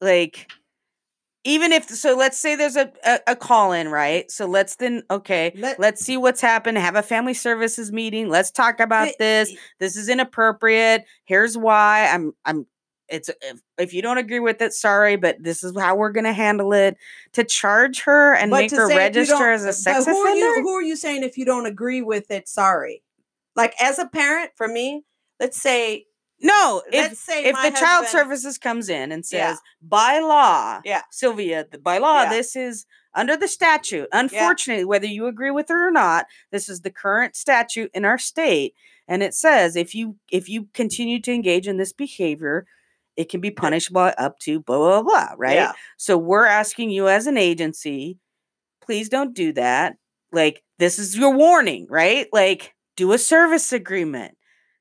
like 0.00 0.50
even 1.44 1.72
if 1.72 1.88
so 1.88 2.16
let's 2.16 2.38
say 2.38 2.54
there's 2.54 2.76
a, 2.76 2.92
a, 3.04 3.20
a 3.28 3.36
call 3.36 3.72
in 3.72 3.88
right 3.88 4.30
so 4.30 4.46
let's 4.46 4.76
then 4.76 5.02
okay 5.10 5.52
Let- 5.56 5.78
let's 5.80 6.04
see 6.04 6.16
what's 6.16 6.40
happened 6.40 6.78
have 6.78 6.96
a 6.96 7.02
family 7.02 7.34
services 7.34 7.92
meeting 7.92 8.28
let's 8.28 8.50
talk 8.50 8.80
about 8.80 9.08
The- 9.08 9.16
this 9.18 9.52
this 9.78 9.96
is 9.96 10.08
inappropriate 10.08 11.04
here's 11.24 11.56
why 11.56 12.08
i'm 12.12 12.32
i'm 12.44 12.66
it's 13.08 13.28
if, 13.28 13.60
if 13.76 13.92
you 13.92 14.02
don't 14.02 14.18
agree 14.18 14.38
with 14.38 14.62
it 14.62 14.72
sorry 14.72 15.16
but 15.16 15.36
this 15.40 15.64
is 15.64 15.76
how 15.78 15.96
we're 15.96 16.12
going 16.12 16.24
to 16.24 16.32
handle 16.32 16.72
it 16.72 16.96
to 17.32 17.44
charge 17.44 18.02
her 18.02 18.34
and 18.34 18.50
make 18.50 18.70
her 18.70 18.86
say 18.88 19.06
if 19.06 19.14
you 19.16 19.20
register 19.20 19.50
as 19.50 19.64
a 19.64 19.72
sex 19.72 20.04
who 20.04 20.12
offender 20.12 20.46
Are 20.46 20.56
you, 20.56 20.62
who 20.62 20.74
are 20.74 20.82
you 20.82 20.96
saying 20.96 21.22
if 21.24 21.36
you 21.36 21.44
don't 21.44 21.66
agree 21.66 22.02
with 22.02 22.30
it? 22.30 22.48
Sorry. 22.48 23.02
Like 23.56 23.74
as 23.82 23.98
a 23.98 24.06
parent, 24.06 24.52
for 24.54 24.68
me, 24.68 25.02
let's 25.40 25.60
say 25.60 26.06
no 26.40 26.82
if 26.92 26.94
let's 26.94 27.20
say 27.20 27.44
if 27.44 27.54
the 27.62 27.70
child 27.78 28.06
services 28.06 28.58
comes 28.58 28.88
in 28.88 29.12
and 29.12 29.24
says 29.26 29.38
Yeah. 29.38 29.56
by 29.82 30.18
law 30.20 30.80
Yeah. 30.84 31.02
sylvia 31.10 31.66
by 31.82 31.98
law 31.98 32.22
Yeah. 32.22 32.30
this 32.30 32.56
is 32.56 32.86
under 33.14 33.36
the 33.36 33.48
statute 33.48 34.08
unfortunately 34.12 34.84
whether 34.84 35.06
you 35.06 35.26
agree 35.26 35.50
with 35.50 35.70
it 35.70 35.74
or 35.74 35.90
not 35.90 36.26
this 36.52 36.68
is 36.68 36.80
the 36.82 36.90
current 36.90 37.36
statute 37.36 37.90
in 37.94 38.04
our 38.04 38.18
state 38.18 38.74
and 39.08 39.22
it 39.22 39.34
says 39.34 39.76
if 39.76 39.94
you 39.94 40.16
if 40.30 40.48
you 40.48 40.68
continue 40.74 41.20
to 41.20 41.32
engage 41.32 41.66
in 41.68 41.76
this 41.76 41.92
behavior 41.92 42.66
it 43.16 43.28
can 43.28 43.40
be 43.40 43.50
punished 43.50 43.92
by 43.92 44.12
up 44.12 44.38
to 44.38 44.60
blah 44.60 44.78
blah 44.78 45.02
blah 45.02 45.34
right 45.36 45.56
Yeah. 45.56 45.72
so 45.96 46.16
we're 46.16 46.46
asking 46.46 46.90
you 46.90 47.08
as 47.08 47.26
an 47.26 47.36
agency 47.36 48.18
please 48.80 49.08
don't 49.08 49.34
do 49.34 49.52
that 49.54 49.96
like 50.32 50.62
this 50.78 50.98
is 50.98 51.16
your 51.16 51.34
warning 51.34 51.86
right 51.90 52.28
like 52.32 52.74
do 52.96 53.12
a 53.12 53.18
service 53.18 53.72
agreement 53.72 54.36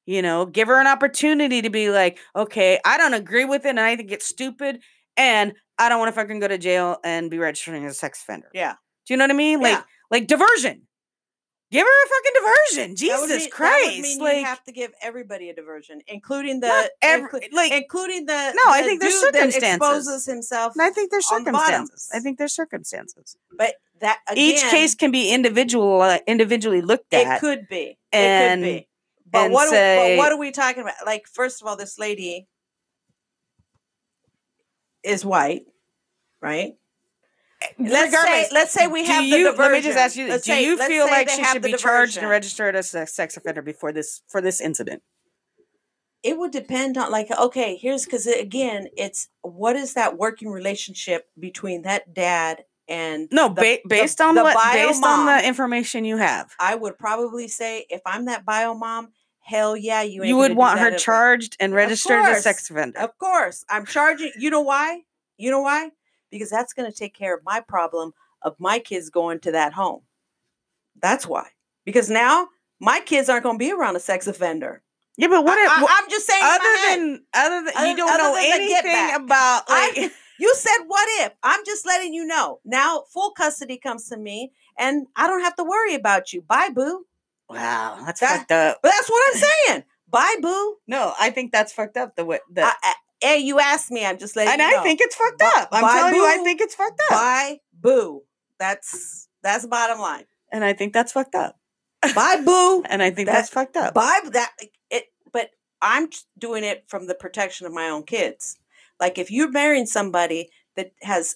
you 0.10 0.22
know 0.24 0.46
give 0.48 0.68
her 0.68 0.80
an 0.82 0.88
opportunity 0.88 1.62
to 1.62 1.70
be 1.70 1.90
like 1.92 2.18
okay 2.36 2.80
i 2.84 2.98
don't 2.98 3.14
agree 3.14 3.46
with 3.46 3.64
it 3.66 3.70
and 3.70 3.80
i 3.80 3.96
think 3.96 4.12
it's 4.12 4.26
stupid 4.26 4.80
and 5.16 5.54
i 5.78 5.88
don't 5.88 6.00
want 6.00 6.10
to 6.10 6.20
fucking 6.20 6.40
go 6.40 6.48
to 6.48 6.58
jail 6.58 6.98
and 7.04 7.30
be 7.30 7.38
registering 7.38 7.86
as 7.86 7.92
a 7.92 7.96
sex 7.96 8.22
offender 8.24 8.50
Yeah. 8.54 8.74
do 9.06 9.14
you 9.14 9.18
know 9.18 9.26
what 9.26 9.32
i 9.32 9.36
mean 9.36 9.62
like 9.62 9.74
Yeah. 9.74 9.84
like 10.10 10.26
diversion 10.28 10.82
give 11.72 11.86
her 11.86 12.06
a 12.06 12.10
fucking 12.10 12.32
diversion 12.42 12.96
jesus 12.96 13.30
mean- 13.44 13.52
christ 13.52 13.86
That 13.86 13.94
would 13.98 14.02
mean 14.02 14.20
like 14.20 14.38
you 14.38 14.46
have 14.46 14.64
to 14.64 14.72
give 14.72 14.92
everybody 15.04 15.50
a 15.52 15.54
diversion, 15.54 16.02
including 16.08 16.60
the 16.62 16.90
every, 17.04 17.30
inclu- 17.42 17.54
like 17.54 17.72
including 17.72 18.26
the 18.26 18.52
No, 18.56 18.64
I 18.68 18.82
think 18.82 19.02
there's 19.02 19.14
dude 19.14 19.34
that 19.36 19.54
circumstances. 19.54 19.76
exposes 19.76 20.26
himself. 20.26 20.74
i 20.80 20.90
think 20.90 21.12
there's 21.12 21.30
on 21.32 21.44
the 21.44 21.52
circumstances 21.52 22.10
i 22.14 22.20
think 22.20 22.40
there's 22.40 22.54
circumstances 22.56 23.38
but 23.56 23.76
that 24.02 24.18
each 24.36 24.62
case 24.72 24.96
can 24.96 25.12
be 25.12 25.30
individual 25.32 26.02
uh, 26.02 26.18
individually 26.26 26.82
looked 26.82 27.14
at. 27.14 27.36
it 27.36 27.40
could 27.42 27.68
be. 27.70 28.00
and- 28.12 28.64
it 28.66 28.68
could 28.68 28.80
be. 28.80 28.89
But 29.32 29.52
what? 29.52 29.68
are- 29.68 29.72
say- 29.72 30.16
but 30.16 30.24
what 30.24 30.32
are 30.32 30.38
we 30.38 30.52
talking 30.52 30.82
about? 30.82 30.96
Like, 31.06 31.28
first 31.28 31.62
of 31.62 31.68
all, 31.68 31.76
this 31.76 31.98
lady 32.00 32.48
is 35.04 35.24
white, 35.26 35.64
right? 36.42 36.74
Let's 37.78 38.14
say, 38.22 38.48
let's 38.54 38.72
say 38.72 38.88
we 38.88 39.06
have 39.06 39.24
you, 39.24 39.44
the 39.46 39.52
diversion. 39.52 39.62
Let 39.64 39.72
me 39.74 39.82
just 39.82 39.98
ask 39.98 40.16
you: 40.16 40.28
Let's 40.30 40.46
Do 40.46 40.54
say- 40.54 40.64
you 40.64 40.78
feel 40.78 41.06
like 41.08 41.30
she 41.30 41.44
should 41.44 41.62
the 41.62 41.72
be 41.72 41.78
charged 41.78 42.18
and 42.18 42.30
registered 42.30 42.76
as 42.76 42.94
a 42.94 43.06
sex 43.06 43.36
offender 43.36 43.62
before 43.62 43.92
this 43.92 44.22
for 44.30 44.40
this 44.42 44.62
incident? 44.62 45.04
It 46.24 46.38
would 46.38 46.52
depend 46.52 46.98
on, 46.98 47.12
like, 47.12 47.32
okay, 47.32 47.78
here's 47.78 48.04
because 48.06 48.28
again, 48.28 48.88
it's 48.98 49.28
what 49.42 49.76
is 49.76 49.94
that 49.94 50.18
working 50.18 50.50
relationship 50.50 51.30
between 51.38 51.82
that 51.84 52.14
dad 52.14 52.64
and 52.88 53.28
No, 53.32 53.50
the- 53.50 53.62
ba- 53.62 53.88
based 53.88 54.20
on 54.22 54.36
the 54.36 54.44
what? 54.44 54.54
bio 54.56 54.88
Based 54.88 55.04
on 55.04 55.26
the 55.26 55.46
information 55.48 56.06
you 56.06 56.18
have, 56.18 56.54
I 56.60 56.76
would 56.76 56.98
probably 56.98 57.48
say 57.50 57.86
if 57.90 58.02
I'm 58.06 58.26
that 58.26 58.46
bio 58.46 58.74
mom, 58.74 59.10
hell 59.50 59.76
yeah, 59.76 60.02
you. 60.02 60.24
You 60.24 60.38
would 60.38 60.56
want 60.56 60.80
her 60.80 60.96
charged 60.98 61.58
and 61.60 61.74
registered 61.74 62.20
as 62.24 62.40
a 62.40 62.42
sex 62.42 62.70
offender. 62.70 63.00
Of 63.00 63.18
course, 63.18 63.66
I'm 63.70 63.86
charging. 63.86 64.32
You 64.38 64.50
know 64.50 64.62
why? 64.62 65.02
You 65.38 65.52
know 65.52 65.62
why? 65.62 65.90
Because 66.32 66.50
that's 66.50 66.74
going 66.74 66.90
to 66.90 66.96
take 66.98 67.16
care 67.16 67.36
of 67.36 67.44
my 67.44 67.60
problem 67.60 68.14
of 68.42 68.56
my 68.60 68.80
kids 68.80 69.10
going 69.10 69.40
to 69.40 69.52
that 69.52 69.74
home. 69.74 70.02
That's 71.02 71.26
why. 71.26 71.48
Because 71.86 72.10
now 72.10 72.50
my 72.80 73.00
kids 73.00 73.30
aren't 73.30 73.44
going 73.44 73.56
to 73.56 73.60
be 73.60 73.72
around 73.72 73.96
a 73.96 74.00
sex 74.00 74.28
offender. 74.28 74.82
Yeah, 75.18 75.28
but 75.28 75.44
what? 75.44 75.58
I, 75.58 76.02
am 76.02 76.10
just 76.10 76.28
saying. 76.28 76.42
other 76.44 76.76
than 76.88 77.24
other 77.34 77.66
than 77.66 77.74
Other- 77.76 77.88
you 77.88 77.98
don't 77.98 78.18
know 78.18 78.36
than 78.36 78.62
the 78.62 78.68
get 78.68 78.86
anything 78.86 79.16
about 79.26 79.64
I- 79.68 80.12
you 80.40 80.56
said 80.56 80.86
what 80.88 81.08
if? 81.26 81.34
I'm 81.44 81.66
just 81.66 81.86
letting 81.86 82.14
you 82.14 82.26
know. 82.26 82.60
Now 82.64 83.04
full 83.12 83.32
custody 83.32 83.78
comes 83.78 84.08
to 84.10 84.18
me, 84.18 84.54
and 84.78 85.08
I 85.18 85.28
don't 85.28 85.42
have 85.42 85.58
to 85.58 85.64
worry 85.64 85.96
about 85.96 86.32
you. 86.32 86.42
Bye, 86.42 86.70
boo. 86.74 87.06
Wow, 87.50 88.02
that's 88.06 88.20
That- 88.20 88.38
fucked 88.40 88.52
up. 88.52 88.80
But 88.84 88.92
that's 88.92 89.10
what 89.10 89.24
I'm 89.34 89.42
saying. 89.68 89.84
Bye, 90.10 90.36
boo. 90.42 90.78
No, 90.88 91.14
I 91.20 91.30
think 91.30 91.52
that's 91.52 91.72
fucked 91.74 91.98
up. 91.98 92.16
The 92.16 92.26
way 92.26 92.40
the. 92.52 92.64
I, 92.64 92.74
I, 92.82 92.94
hey, 93.22 93.38
you 93.38 93.60
asked 93.60 93.92
me. 93.92 94.06
I'm 94.06 94.18
just 94.18 94.36
letting 94.36 94.54
and 94.54 94.62
you 94.62 94.80
I 94.80 94.84
think 94.84 95.02
it's 95.02 95.16
fucked 95.16 95.42
up. 95.44 95.70
I'm 95.72 95.82
telling 95.84 96.16
you, 96.16 96.26
I 96.26 96.38
think 96.38 96.62
it's 96.62 96.76
fucked 96.76 97.00
up. 97.06 97.10
Bye, 97.12 97.60
boo. 97.74 98.24
That's 98.60 99.28
that's 99.44 99.66
bottom 99.68 100.00
line. 100.00 100.26
and 100.52 100.64
I 100.66 100.74
think 100.74 100.94
that's 100.94 101.12
fucked 101.12 101.36
up. 101.36 101.56
Bye, 102.16 102.42
boo. 102.44 102.84
And 102.90 103.04
I 103.04 103.12
think 103.12 103.28
That- 103.28 103.34
that's 103.36 103.50
fucked 103.50 103.78
up. 103.78 103.94
Bye. 103.94 104.22
That 104.32 104.52
it. 104.90 105.06
But 105.32 105.52
I'm 105.82 106.10
doing 106.38 106.64
it 106.64 106.86
from 106.88 107.08
the 107.08 107.16
protection 107.16 107.68
of 107.68 107.74
my 107.74 107.88
own 107.90 108.04
kids. 108.04 108.58
Like 109.00 109.18
if 109.18 109.30
you're 109.32 109.52
marrying 109.52 109.86
somebody 109.86 110.50
that 110.76 110.92
has 111.04 111.36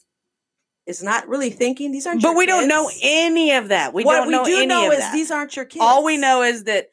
is 0.85 1.01
not 1.01 1.27
really 1.27 1.49
thinking, 1.49 1.91
these 1.91 2.05
aren't. 2.05 2.21
But 2.21 2.35
we 2.35 2.45
don't 2.45 2.67
know 2.67 2.89
any 3.01 3.53
of 3.53 3.69
that. 3.69 3.93
We 3.93 4.03
what 4.03 4.15
don't 4.15 4.27
we 4.27 4.31
know 4.33 4.45
do 4.45 4.57
any 4.57 4.65
know 4.65 4.87
of 4.87 4.93
is 4.93 4.99
that. 4.99 5.13
these 5.13 5.31
aren't 5.31 5.55
your 5.55 5.65
kids. 5.65 5.83
All 5.83 6.03
we 6.03 6.17
know 6.17 6.41
is 6.43 6.65
that 6.65 6.89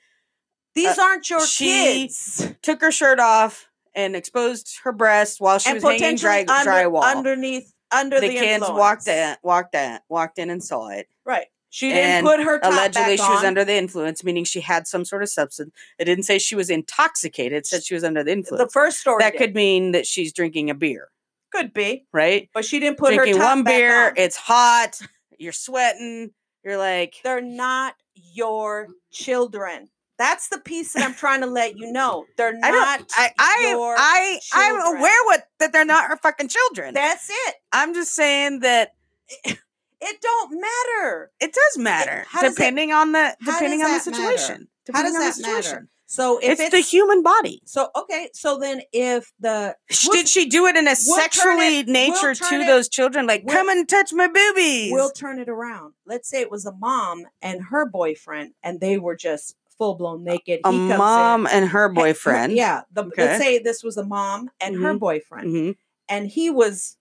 these 0.74 0.98
uh, 0.98 1.02
aren't 1.02 1.28
your 1.28 1.44
she 1.46 1.66
kids. 2.06 2.52
took 2.62 2.80
her 2.80 2.92
shirt 2.92 3.18
off 3.18 3.68
and 3.94 4.14
exposed 4.14 4.78
her 4.84 4.92
breasts 4.92 5.40
while 5.40 5.58
she 5.58 5.70
and 5.70 5.82
was 5.82 6.00
hanging 6.00 6.16
dry, 6.16 6.44
under, 6.48 6.70
drywall. 6.70 7.02
underneath 7.02 7.72
under 7.90 8.20
the, 8.20 8.28
the, 8.28 8.34
kids 8.34 8.62
influence. 8.62 8.78
walked 8.78 9.08
in, 9.08 9.36
walked 9.42 9.74
in, 9.74 9.98
walked 10.08 10.38
in 10.38 10.50
and 10.50 10.62
saw 10.62 10.88
it. 10.88 11.08
Right. 11.24 11.46
She 11.72 11.88
didn't 11.90 12.10
And 12.10 12.26
put 12.26 12.40
her 12.40 12.58
top 12.58 12.72
Allegedly, 12.72 13.16
she 13.16 13.22
was 13.22 13.44
under 13.44 13.64
the 13.64 13.74
influence, 13.76 14.24
meaning 14.24 14.44
she 14.44 14.60
had 14.60 14.88
some 14.88 15.04
sort 15.04 15.22
of 15.22 15.28
substance. 15.28 15.72
It 15.98 16.04
didn't 16.04 16.24
say 16.24 16.38
she 16.38 16.56
was 16.56 16.68
intoxicated. 16.68 17.58
It 17.58 17.66
said 17.66 17.84
she 17.84 17.94
was 17.94 18.02
under 18.02 18.24
the 18.24 18.32
influence. 18.32 18.64
the 18.64 18.70
first 18.70 18.98
story. 18.98 19.18
that 19.20 19.32
did. 19.32 19.38
could 19.38 19.54
mean 19.54 19.92
that 19.92 20.04
she's 20.04 20.32
drinking 20.32 20.68
a 20.68 20.74
beer, 20.74 21.08
could 21.50 21.72
be, 21.72 22.06
right? 22.12 22.48
but 22.54 22.64
she 22.64 22.80
didn't 22.80 22.98
put 22.98 23.14
drinking 23.14 23.34
her 23.36 23.40
top 23.40 23.56
one 23.56 23.64
back 23.64 23.74
beer, 23.74 24.06
on. 24.08 24.12
it's 24.16 24.36
hot, 24.36 24.98
you're 25.38 25.52
sweating, 25.52 26.30
you're 26.64 26.78
like, 26.78 27.16
They're 27.24 27.40
not 27.40 27.94
your 28.14 28.88
children. 29.10 29.88
That's 30.18 30.48
the 30.48 30.58
piece 30.58 30.92
that 30.92 31.02
I'm 31.02 31.14
trying 31.14 31.40
to 31.40 31.46
let 31.46 31.78
you 31.78 31.90
know. 31.90 32.26
They're 32.36 32.52
not 32.52 33.02
I, 33.16 33.30
I, 33.38 33.68
your 33.70 33.94
I, 33.98 34.38
I'm 34.52 34.96
aware 34.98 35.24
what 35.24 35.44
that 35.60 35.72
they're 35.72 35.86
not 35.86 36.08
her 36.08 36.18
fucking 36.18 36.48
children. 36.48 36.92
That's 36.92 37.30
it. 37.30 37.54
I'm 37.72 37.94
just 37.94 38.12
saying 38.14 38.60
that 38.60 38.90
It 40.02 40.20
don't 40.22 40.60
matter. 40.60 41.30
it 41.40 41.52
does 41.54 41.78
matter 41.82 42.26
it- 42.42 42.50
depending 42.50 42.92
on 42.92 43.12
the 43.12 43.34
depending 43.44 43.80
on 43.82 43.92
the 43.92 43.98
that 43.98 44.10
matter? 44.10 44.36
situation. 44.36 44.68
How 44.92 45.02
Depending 45.02 45.12
does 45.14 45.36
on 45.38 45.42
that 45.52 45.62
the 45.64 45.70
matter? 45.72 45.88
So 46.12 46.38
if 46.38 46.54
It's, 46.58 46.60
it's, 46.62 46.70
the 46.72 46.80
human 46.80 47.22
body. 47.22 47.62
so 47.64 47.88
okay, 47.94 48.30
so 48.34 48.58
then 48.58 48.82
if 48.92 49.32
the 49.38 49.76
we'll- 50.04 50.12
Did 50.12 50.28
she 50.28 50.46
do 50.48 50.66
it 50.66 50.74
in 50.74 50.88
a 50.88 50.96
we'll 51.06 51.16
sexually 51.16 51.78
it- 51.78 51.86
nature 51.86 52.34
we'll 52.40 52.50
to 52.50 52.54
it- 52.62 52.66
those 52.66 52.88
children? 52.88 53.28
Like, 53.28 53.46
come 53.46 53.68
and 53.68 53.88
touch 53.88 54.12
my 54.12 54.26
boobies. 54.26 54.90
we'll 54.92 55.12
turn 55.12 55.38
it 55.38 55.48
around. 55.48 55.94
Let's 56.04 56.28
say 56.28 56.40
it 56.40 56.50
was 56.50 56.66
a 56.66 56.72
mom 56.72 57.26
and 57.40 57.62
her 57.66 57.86
boyfriend, 57.86 58.54
and 58.60 58.80
they 58.80 58.98
were 58.98 59.14
just 59.14 59.54
full 59.78 59.94
blown 59.94 60.24
naked. 60.24 60.58
a 60.60 60.62
comes 60.64 60.90
in- 60.90 60.98
mom 60.98 61.46
and 61.46 61.68
her 61.68 61.82
her- 61.82 61.88
boyfriend. 61.88 62.54
Yeah. 62.54 62.82
The, 62.92 63.04
Okay. 63.04 63.26
Let's 63.26 63.44
say 63.44 63.58
this 63.60 63.84
was 63.84 63.96
a 63.96 64.04
mom 64.04 64.50
and 64.60 64.74
her 64.82 64.94
Mhm. 64.94 64.98
boyfriend, 64.98 65.46
Mhm. 65.54 65.76
and 66.08 66.26
he 66.26 66.50
was 66.50 66.96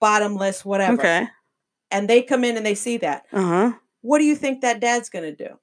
bottomless, 0.00 0.64
whatever. 0.64 0.94
Okay. 0.98 1.28
And 1.90 2.08
they 2.08 2.22
come 2.22 2.42
in 2.42 2.56
and 2.56 2.64
they 2.64 2.74
see 2.74 2.96
that. 2.96 3.26
Uh 3.34 3.42
huh. 3.42 3.72
What 4.00 4.18
do 4.18 4.24
you 4.24 4.34
think 4.34 4.62
that 4.62 4.80
dad's 4.80 5.10
going 5.10 5.24
to 5.24 5.36
do? 5.48 5.58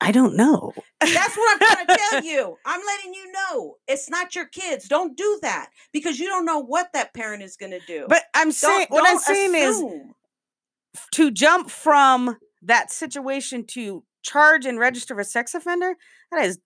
I 0.00 0.12
don't 0.12 0.36
know. 0.36 0.72
That's 1.00 1.36
what 1.36 1.52
I'm 1.52 1.74
trying 1.74 1.86
to 1.86 1.98
tell 2.10 2.24
you. 2.24 2.56
I'm 2.64 2.80
letting 2.84 3.14
you 3.14 3.32
know 3.32 3.76
it's 3.86 4.10
not 4.10 4.34
your 4.34 4.46
kids. 4.46 4.88
Don't 4.88 5.16
do 5.16 5.38
that 5.42 5.70
because 5.92 6.18
you 6.18 6.26
don't 6.26 6.44
know 6.44 6.58
what 6.58 6.92
that 6.92 7.14
parent 7.14 7.42
is 7.42 7.56
going 7.56 7.72
to 7.72 7.80
do. 7.86 8.06
But 8.08 8.24
I'm 8.34 8.52
saying 8.52 8.86
what 8.90 9.08
I'm 9.08 9.18
saying 9.18 9.54
is 9.54 9.82
to 11.12 11.30
jump 11.30 11.70
from 11.70 12.36
that 12.62 12.90
situation 12.90 13.64
to 13.68 14.04
charge 14.22 14.66
and 14.66 14.78
register 14.78 15.14
for 15.14 15.24
sex 15.24 15.54
offender. 15.54 15.94
That 16.32 16.44
is 16.44 16.58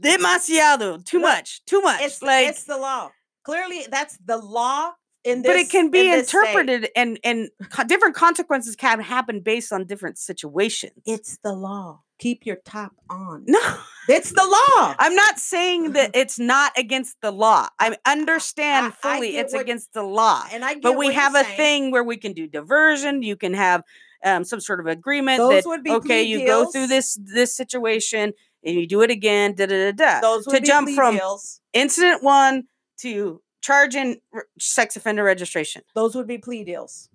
demasiado. 0.00 1.04
Too 1.04 1.18
Look, 1.18 1.28
much. 1.28 1.64
Too 1.66 1.82
much. 1.82 2.00
it's 2.02 2.22
like, 2.22 2.48
it's 2.48 2.64
the 2.64 2.78
law. 2.78 3.10
Clearly, 3.44 3.86
that's 3.90 4.18
the 4.24 4.38
law 4.38 4.92
in 5.24 5.42
this. 5.42 5.50
but 5.52 5.56
it 5.56 5.70
can 5.70 5.90
be 5.90 6.00
in 6.00 6.10
this 6.10 6.28
state. 6.28 6.38
interpreted 6.38 6.90
and 6.96 7.18
and 7.24 7.48
different 7.86 8.14
consequences 8.14 8.76
can 8.76 9.00
happen 9.00 9.40
based 9.40 9.72
on 9.72 9.86
different 9.86 10.18
situations. 10.18 10.92
It's 11.06 11.38
the 11.42 11.52
law. 11.52 12.00
Keep 12.18 12.46
your 12.46 12.56
top 12.64 12.92
on. 13.10 13.44
no. 13.46 13.60
It's 14.08 14.30
the 14.30 14.44
law. 14.44 14.94
I'm 14.98 15.14
not 15.14 15.38
saying 15.38 15.92
that 15.92 16.10
it's 16.14 16.38
not 16.38 16.72
against 16.76 17.16
the 17.20 17.30
law. 17.30 17.68
I 17.78 17.96
understand 18.06 18.86
I- 18.86 18.88
I 18.88 18.90
fully 19.16 19.32
get 19.32 19.44
it's 19.46 19.54
what- 19.54 19.62
against 19.62 19.92
the 19.92 20.02
law. 20.02 20.44
and 20.52 20.64
I 20.64 20.74
get 20.74 20.82
But 20.82 20.96
we 20.96 21.12
have 21.12 21.34
a 21.34 21.44
saying. 21.44 21.56
thing 21.56 21.90
where 21.92 22.04
we 22.04 22.16
can 22.16 22.32
do 22.32 22.46
diversion. 22.46 23.22
You 23.22 23.36
can 23.36 23.54
have 23.54 23.82
um, 24.24 24.44
some 24.44 24.60
sort 24.60 24.78
of 24.80 24.86
agreement 24.86 25.38
Those 25.38 25.64
that 25.64 25.68
would 25.68 25.82
be 25.82 25.90
okay, 25.90 26.22
you 26.22 26.46
go 26.46 26.66
through 26.70 26.86
this 26.86 27.18
this 27.20 27.56
situation 27.56 28.32
and 28.64 28.76
you 28.76 28.86
do 28.86 29.02
it 29.02 29.10
again. 29.10 29.54
Da 29.54 29.66
da 29.66 29.90
da 29.90 29.92
da. 29.92 30.20
Those 30.20 30.46
would 30.46 30.54
to 30.56 30.60
be 30.62 30.66
jump 30.66 30.90
from 30.90 31.16
deals. 31.16 31.60
incident 31.72 32.22
one 32.22 32.64
to 32.98 33.40
charge 33.62 33.94
in 33.94 34.20
r- 34.34 34.46
sex 34.58 34.96
offender 34.96 35.24
registration. 35.24 35.82
Those 35.94 36.14
would 36.14 36.26
be 36.26 36.38
plea 36.38 36.64
deals. 36.64 37.08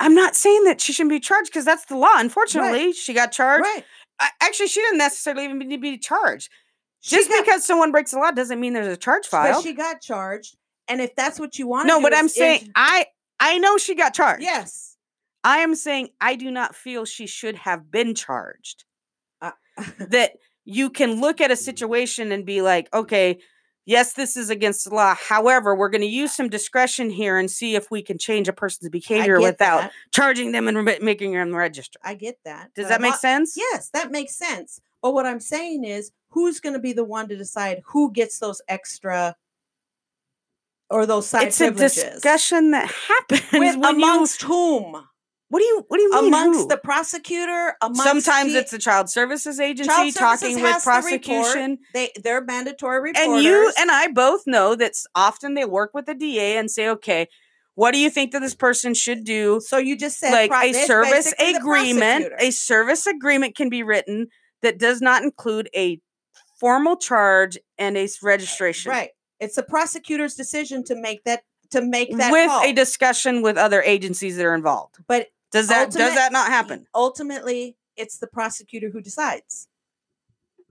I'm 0.00 0.14
not 0.14 0.34
saying 0.34 0.64
that 0.64 0.80
she 0.80 0.92
shouldn't 0.92 1.10
be 1.10 1.20
charged 1.20 1.50
because 1.50 1.64
that's 1.64 1.84
the 1.84 1.96
law. 1.96 2.14
Unfortunately, 2.16 2.92
she 2.92 3.14
got 3.14 3.30
charged. 3.30 3.62
Right. 3.62 3.84
I, 4.18 4.30
actually, 4.40 4.66
she 4.68 4.80
didn't 4.80 4.98
necessarily 4.98 5.44
even 5.44 5.58
need 5.60 5.70
to 5.76 5.78
be 5.80 5.96
charged. 5.98 6.50
She 7.00 7.16
Just 7.16 7.28
got- 7.28 7.44
because 7.44 7.64
someone 7.64 7.92
breaks 7.92 8.10
the 8.10 8.18
law 8.18 8.30
doesn't 8.32 8.58
mean 8.58 8.72
there's 8.72 8.86
a 8.88 8.96
charge 8.96 9.28
But 9.30 9.60
she 9.62 9.72
got 9.74 10.00
charged. 10.00 10.56
And 10.88 11.00
if 11.00 11.14
that's 11.14 11.38
what 11.38 11.58
you 11.58 11.68
want 11.68 11.86
No, 11.86 12.00
but 12.02 12.14
I'm 12.16 12.28
saying 12.28 12.70
I 12.74 13.06
I 13.38 13.58
know 13.58 13.76
she 13.78 13.94
got 13.94 14.14
charged. 14.14 14.42
yes. 14.42 14.96
I 15.44 15.58
am 15.58 15.74
saying 15.74 16.10
I 16.20 16.36
do 16.36 16.50
not 16.50 16.74
feel 16.76 17.04
she 17.04 17.26
should 17.26 17.56
have 17.56 17.90
been 17.90 18.14
charged. 18.14 18.84
Uh, 19.40 19.52
That 19.98 20.32
you 20.64 20.90
can 20.90 21.20
look 21.20 21.40
at 21.40 21.50
a 21.50 21.56
situation 21.56 22.30
and 22.30 22.46
be 22.46 22.62
like, 22.62 22.88
okay, 22.94 23.40
yes, 23.84 24.12
this 24.14 24.36
is 24.36 24.50
against 24.50 24.88
the 24.88 24.94
law. 24.94 25.14
However, 25.14 25.74
we're 25.74 25.88
going 25.88 26.02
to 26.02 26.06
use 26.06 26.32
some 26.32 26.48
discretion 26.48 27.10
here 27.10 27.38
and 27.38 27.50
see 27.50 27.74
if 27.74 27.90
we 27.90 28.02
can 28.02 28.18
change 28.18 28.48
a 28.48 28.52
person's 28.52 28.90
behavior 28.90 29.40
without 29.40 29.80
that. 29.82 29.92
charging 30.12 30.52
them 30.52 30.68
and 30.68 30.86
re- 30.86 30.98
making 31.00 31.32
them 31.32 31.54
register. 31.54 31.98
I 32.02 32.14
get 32.14 32.38
that. 32.44 32.74
Does 32.74 32.88
that 32.88 33.00
make 33.00 33.14
sense? 33.14 33.56
Yes, 33.56 33.90
that 33.90 34.10
makes 34.10 34.34
sense. 34.36 34.80
But 35.02 35.14
what 35.14 35.26
I'm 35.26 35.40
saying 35.40 35.84
is, 35.84 36.12
who's 36.30 36.60
going 36.60 36.74
to 36.74 36.78
be 36.78 36.92
the 36.92 37.04
one 37.04 37.28
to 37.28 37.36
decide 37.36 37.82
who 37.86 38.12
gets 38.12 38.38
those 38.38 38.62
extra 38.68 39.36
or 40.90 41.06
those 41.06 41.26
side 41.26 41.48
It's 41.48 41.60
a 41.60 41.70
discussion 41.70 42.70
that 42.72 42.90
happens 43.08 43.42
With, 43.52 43.76
when 43.78 43.98
you. 43.98 44.04
amongst 44.04 44.42
whom? 44.42 45.02
What 45.52 45.58
do 45.58 45.66
you 45.66 45.84
What 45.88 45.98
do 45.98 46.02
you 46.02 46.10
mean? 46.12 46.28
Amongst 46.28 46.60
who? 46.60 46.68
the 46.68 46.78
prosecutor. 46.78 47.74
Amongst 47.82 48.02
Sometimes 48.04 48.54
the- 48.54 48.60
it's 48.60 48.70
the 48.70 48.78
child 48.78 49.10
services 49.10 49.60
agency 49.60 49.86
Child 49.90 50.14
Services 50.14 50.18
talking 50.18 50.62
with 50.62 50.82
prosecution. 50.82 51.78
they 51.92 52.10
they're 52.24 52.40
mandatory 52.42 53.00
reporters. 53.00 53.34
and 53.34 53.44
you 53.44 53.70
and 53.78 53.90
I 53.90 54.08
both 54.08 54.44
know 54.46 54.74
that 54.76 54.92
often 55.14 55.52
they 55.52 55.66
work 55.66 55.90
with 55.92 56.06
the 56.06 56.14
DA 56.14 56.56
and 56.56 56.70
say, 56.70 56.88
okay, 56.88 57.28
what 57.74 57.92
do 57.92 57.98
you 57.98 58.08
think 58.08 58.32
that 58.32 58.40
this 58.40 58.54
person 58.54 58.94
should 58.94 59.24
do? 59.24 59.60
so 59.60 59.76
you 59.76 59.94
just 59.94 60.18
said 60.18 60.32
Like 60.32 60.50
pro- 60.50 60.62
a 60.62 60.72
service 60.72 61.34
agreement, 61.38 62.32
a 62.38 62.50
service 62.50 63.06
agreement 63.06 63.54
can 63.54 63.68
be 63.68 63.82
written 63.82 64.28
that 64.62 64.78
does 64.78 65.02
not 65.02 65.22
include 65.22 65.68
a 65.76 66.00
formal 66.58 66.96
charge 66.96 67.58
and 67.76 67.98
a 67.98 68.08
registration. 68.22 68.90
right. 68.90 69.10
It's 69.38 69.56
the 69.56 69.62
prosecutor's 69.64 70.34
decision 70.34 70.82
to 70.84 70.94
make 70.94 71.24
that 71.24 71.42
to 71.72 71.82
make 71.82 72.16
that 72.16 72.30
with 72.32 72.48
call. 72.48 72.62
a 72.64 72.72
discussion 72.72 73.42
with 73.42 73.56
other 73.58 73.82
agencies 73.82 74.36
that 74.38 74.46
are 74.46 74.54
involved. 74.54 74.96
but 75.06 75.26
Does 75.52 75.68
that 75.68 75.90
does 75.92 76.14
that 76.14 76.32
not 76.32 76.48
happen? 76.48 76.86
ultimately 76.94 77.76
it's 77.96 78.18
the 78.18 78.26
prosecutor 78.26 78.88
who 78.90 79.00
decides. 79.00 79.68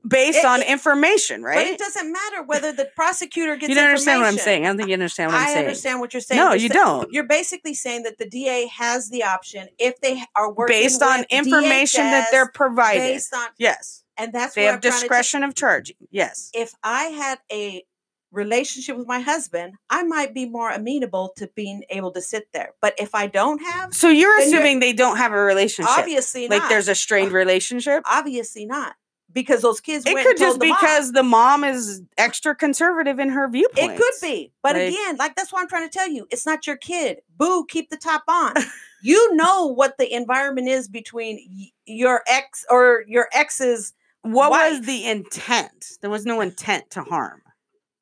Based 0.08 0.40
It- 0.40 0.46
on 0.46 0.62
it- 0.64 0.68
information, 0.68 1.44
right? 1.44 1.58
But 1.58 1.68
it 1.68 1.78
doesn't 1.78 2.12
matter 2.12 2.42
whether 2.42 2.72
the 2.72 2.86
prosecutor 2.96 3.56
gets 3.56 3.70
You 3.70 3.76
don't 3.76 3.84
understand 3.86 4.20
what 4.22 4.28
I'm 4.28 4.38
saying. 4.40 4.64
I 4.66 4.70
don't 4.70 4.78
think 4.78 4.90
you 4.90 4.94
understand 4.96 5.32
what 5.32 5.38
I'm 5.40 5.44
I 5.48 5.54
saying. 5.54 5.58
understand 5.60 6.00
what 6.00 6.14
you're 6.16 6.22
saying. 6.22 6.38
No, 6.42 6.50
You're 6.54 6.58
you 6.58 6.70
don't. 6.70 7.14
You're 7.14 7.24
basically 7.28 7.76
saying 7.76 8.02
that 8.04 8.18
the 8.18 8.26
DA 8.28 8.66
has 8.66 9.10
the 9.12 9.24
option 9.24 9.68
if 9.78 10.02
they 10.02 10.24
are 10.36 10.52
working 10.52 10.76
Based 10.76 11.04
on 11.04 11.24
information 11.30 12.06
that 12.06 12.30
they're 12.32 12.48
DHS, 12.48 12.54
provided. 12.56 13.00
based 13.00 13.34
on 13.36 13.50
yes. 13.60 14.04
and 14.18 14.34
that's 14.34 14.56
They 14.56 14.64
what 14.64 14.72
have 14.72 14.76
I'm 14.78 14.82
discretion 14.82 15.44
of 15.44 15.54
charging. 15.54 15.98
Yes. 16.10 16.50
if 16.56 16.74
I 16.84 17.04
had 17.06 17.38
a 17.52 17.84
relationship 18.32 18.96
with 18.98 19.08
my 19.08 19.20
husband, 19.20 19.74
I 19.90 20.04
might 20.04 20.34
be 20.34 20.46
more 20.48 20.70
amenable 20.72 21.34
to 21.38 21.50
being 21.56 21.84
able 21.90 22.12
to 22.12 22.22
sit 22.22 22.48
there. 22.54 22.74
But 22.82 22.94
if 22.98 23.14
I 23.14 23.28
don't 23.28 23.60
have, 23.62 23.94
So 23.94 24.10
you're 24.10 24.38
Then 24.38 24.50
you're- 24.50 24.58
assuming 24.60 24.80
they 24.80 24.94
don't 24.94 25.18
have 25.18 25.32
a 25.34 25.42
relationship. 25.42 25.92
obviously 25.98 26.48
like 26.48 26.62
not. 26.62 26.70
there's 26.70 26.88
a 26.88 26.96
strained 26.96 27.32
relationship. 27.34 28.04
obviously 28.06 28.66
not 28.66 28.96
because 29.34 29.62
those 29.62 29.80
kids. 29.80 30.06
It 30.06 30.14
went 30.14 30.28
could 30.28 30.38
just 30.38 30.60
the 30.60 30.68
mom. 30.68 30.78
because 30.80 31.12
the 31.14 31.24
mom 31.24 31.64
is 31.64 32.02
extra 32.18 32.56
conservative 32.56 33.20
in 33.20 33.30
her 33.30 33.50
viewpoint. 33.50 33.94
It 33.94 33.98
could 33.98 34.14
be, 34.22 34.52
but 34.64 34.76
Like- 34.76 34.90
again, 34.90 35.18
like 35.18 35.36
that's 35.36 35.52
what 35.52 35.62
I'm 35.62 35.68
trying 35.68 35.88
to 35.90 35.98
tell 35.98 36.08
you. 36.10 36.28
It's 36.32 36.46
not 36.46 36.66
your 36.68 36.78
kid. 36.78 37.22
Boo, 37.38 37.66
keep 37.66 37.90
the 37.90 37.98
top 37.98 38.24
on. 38.28 38.54
you 39.02 39.34
know 39.36 39.66
what 39.68 39.98
the 39.98 40.14
environment 40.14 40.68
is 40.70 40.88
between 40.88 41.72
your 41.86 42.24
ex 42.28 42.66
or 42.70 43.04
your 43.08 43.28
ex's. 43.34 43.94
What 44.24 44.52
was 44.52 44.82
the 44.86 45.08
intent? 45.08 45.98
There 46.02 46.10
was 46.12 46.26
no 46.26 46.42
intent 46.42 46.92
to 46.92 47.02
harm. 47.02 47.42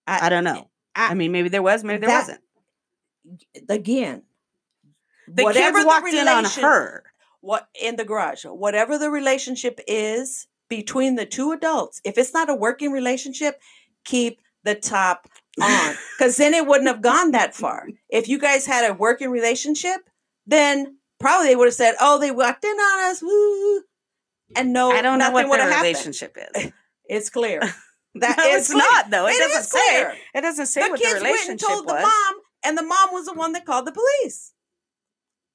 I- 0.09 0.25
I, 0.27 0.29
don't 0.29 0.43
know. 0.43 0.69
I, 0.95 1.11
I- 1.11 1.13
mean, 1.13 1.31
maybe 1.31 1.49
there 1.49 1.61
was, 1.63 1.83
maybe 1.83 1.99
there 1.99 2.09
That- 2.09 2.21
wasn't. 2.21 2.41
Again, 3.69 4.23
The 5.27 5.43
whatever 5.43 5.77
kids 5.77 5.83
the 5.83 5.87
walked 5.87 6.07
in 6.13 6.27
on 6.27 6.45
her. 6.45 7.03
what 7.41 7.67
in 7.79 7.95
the 7.95 8.05
garage, 8.05 8.43
whatever 8.45 8.97
the 8.97 9.11
relationship 9.11 9.79
is 9.87 10.47
between 10.67 11.15
the 11.15 11.25
two 11.25 11.51
adults, 11.51 12.01
if 12.03 12.17
it's 12.17 12.33
not 12.33 12.49
a 12.49 12.55
working 12.55 12.91
relationship, 12.91 13.61
keep 14.03 14.39
the 14.63 14.73
top 14.75 15.27
on 15.61 15.95
because 16.17 16.37
then 16.37 16.53
it 16.53 16.65
wouldn't 16.65 16.87
have 16.87 17.01
gone 17.01 17.31
that 17.31 17.53
far. 17.53 17.87
If 18.09 18.27
you 18.27 18.39
guys 18.39 18.65
had 18.65 18.89
a 18.89 18.93
working 18.93 19.29
relationship, 19.29 20.09
then 20.47 20.97
probably 21.19 21.49
they 21.49 21.55
would 21.55 21.67
have 21.67 21.73
said, 21.73 21.95
"Oh, 21.99 22.17
they 22.17 22.31
walked 22.31 22.63
in 22.63 22.71
on 22.77 23.11
us." 23.11 23.21
Woo. 23.21 23.81
And 24.55 24.73
no, 24.73 24.91
I 24.91 25.01
don't 25.01 25.19
know 25.19 25.31
what 25.31 25.49
their 25.51 25.67
relationship 25.77 26.35
is. 26.55 26.71
It's 27.05 27.29
clear. 27.31 27.61
That 28.21 28.37
no, 28.37 28.43
is 28.45 28.57
it's 28.61 28.71
clear. 28.71 28.83
not 28.91 29.09
though. 29.09 29.27
It, 29.27 29.31
It 29.35 29.39
doesn't 29.39 29.59
is 29.61 29.69
say. 29.71 30.19
It 30.35 30.41
doesn't 30.41 30.65
say 30.67 30.83
The 30.83 30.89
what 30.91 30.99
kids 30.99 31.13
the 31.15 31.21
went 31.21 31.25
and 31.27 31.33
relationship 31.33 31.67
told 31.67 31.87
the 31.87 31.93
mom, 31.93 32.33
and 32.65 32.77
the 32.77 32.83
mom 32.83 33.09
was 33.11 33.25
the 33.25 33.33
one 33.33 33.53
that 33.53 33.65
called 33.65 33.85
the 33.87 33.91
police. 33.91 34.53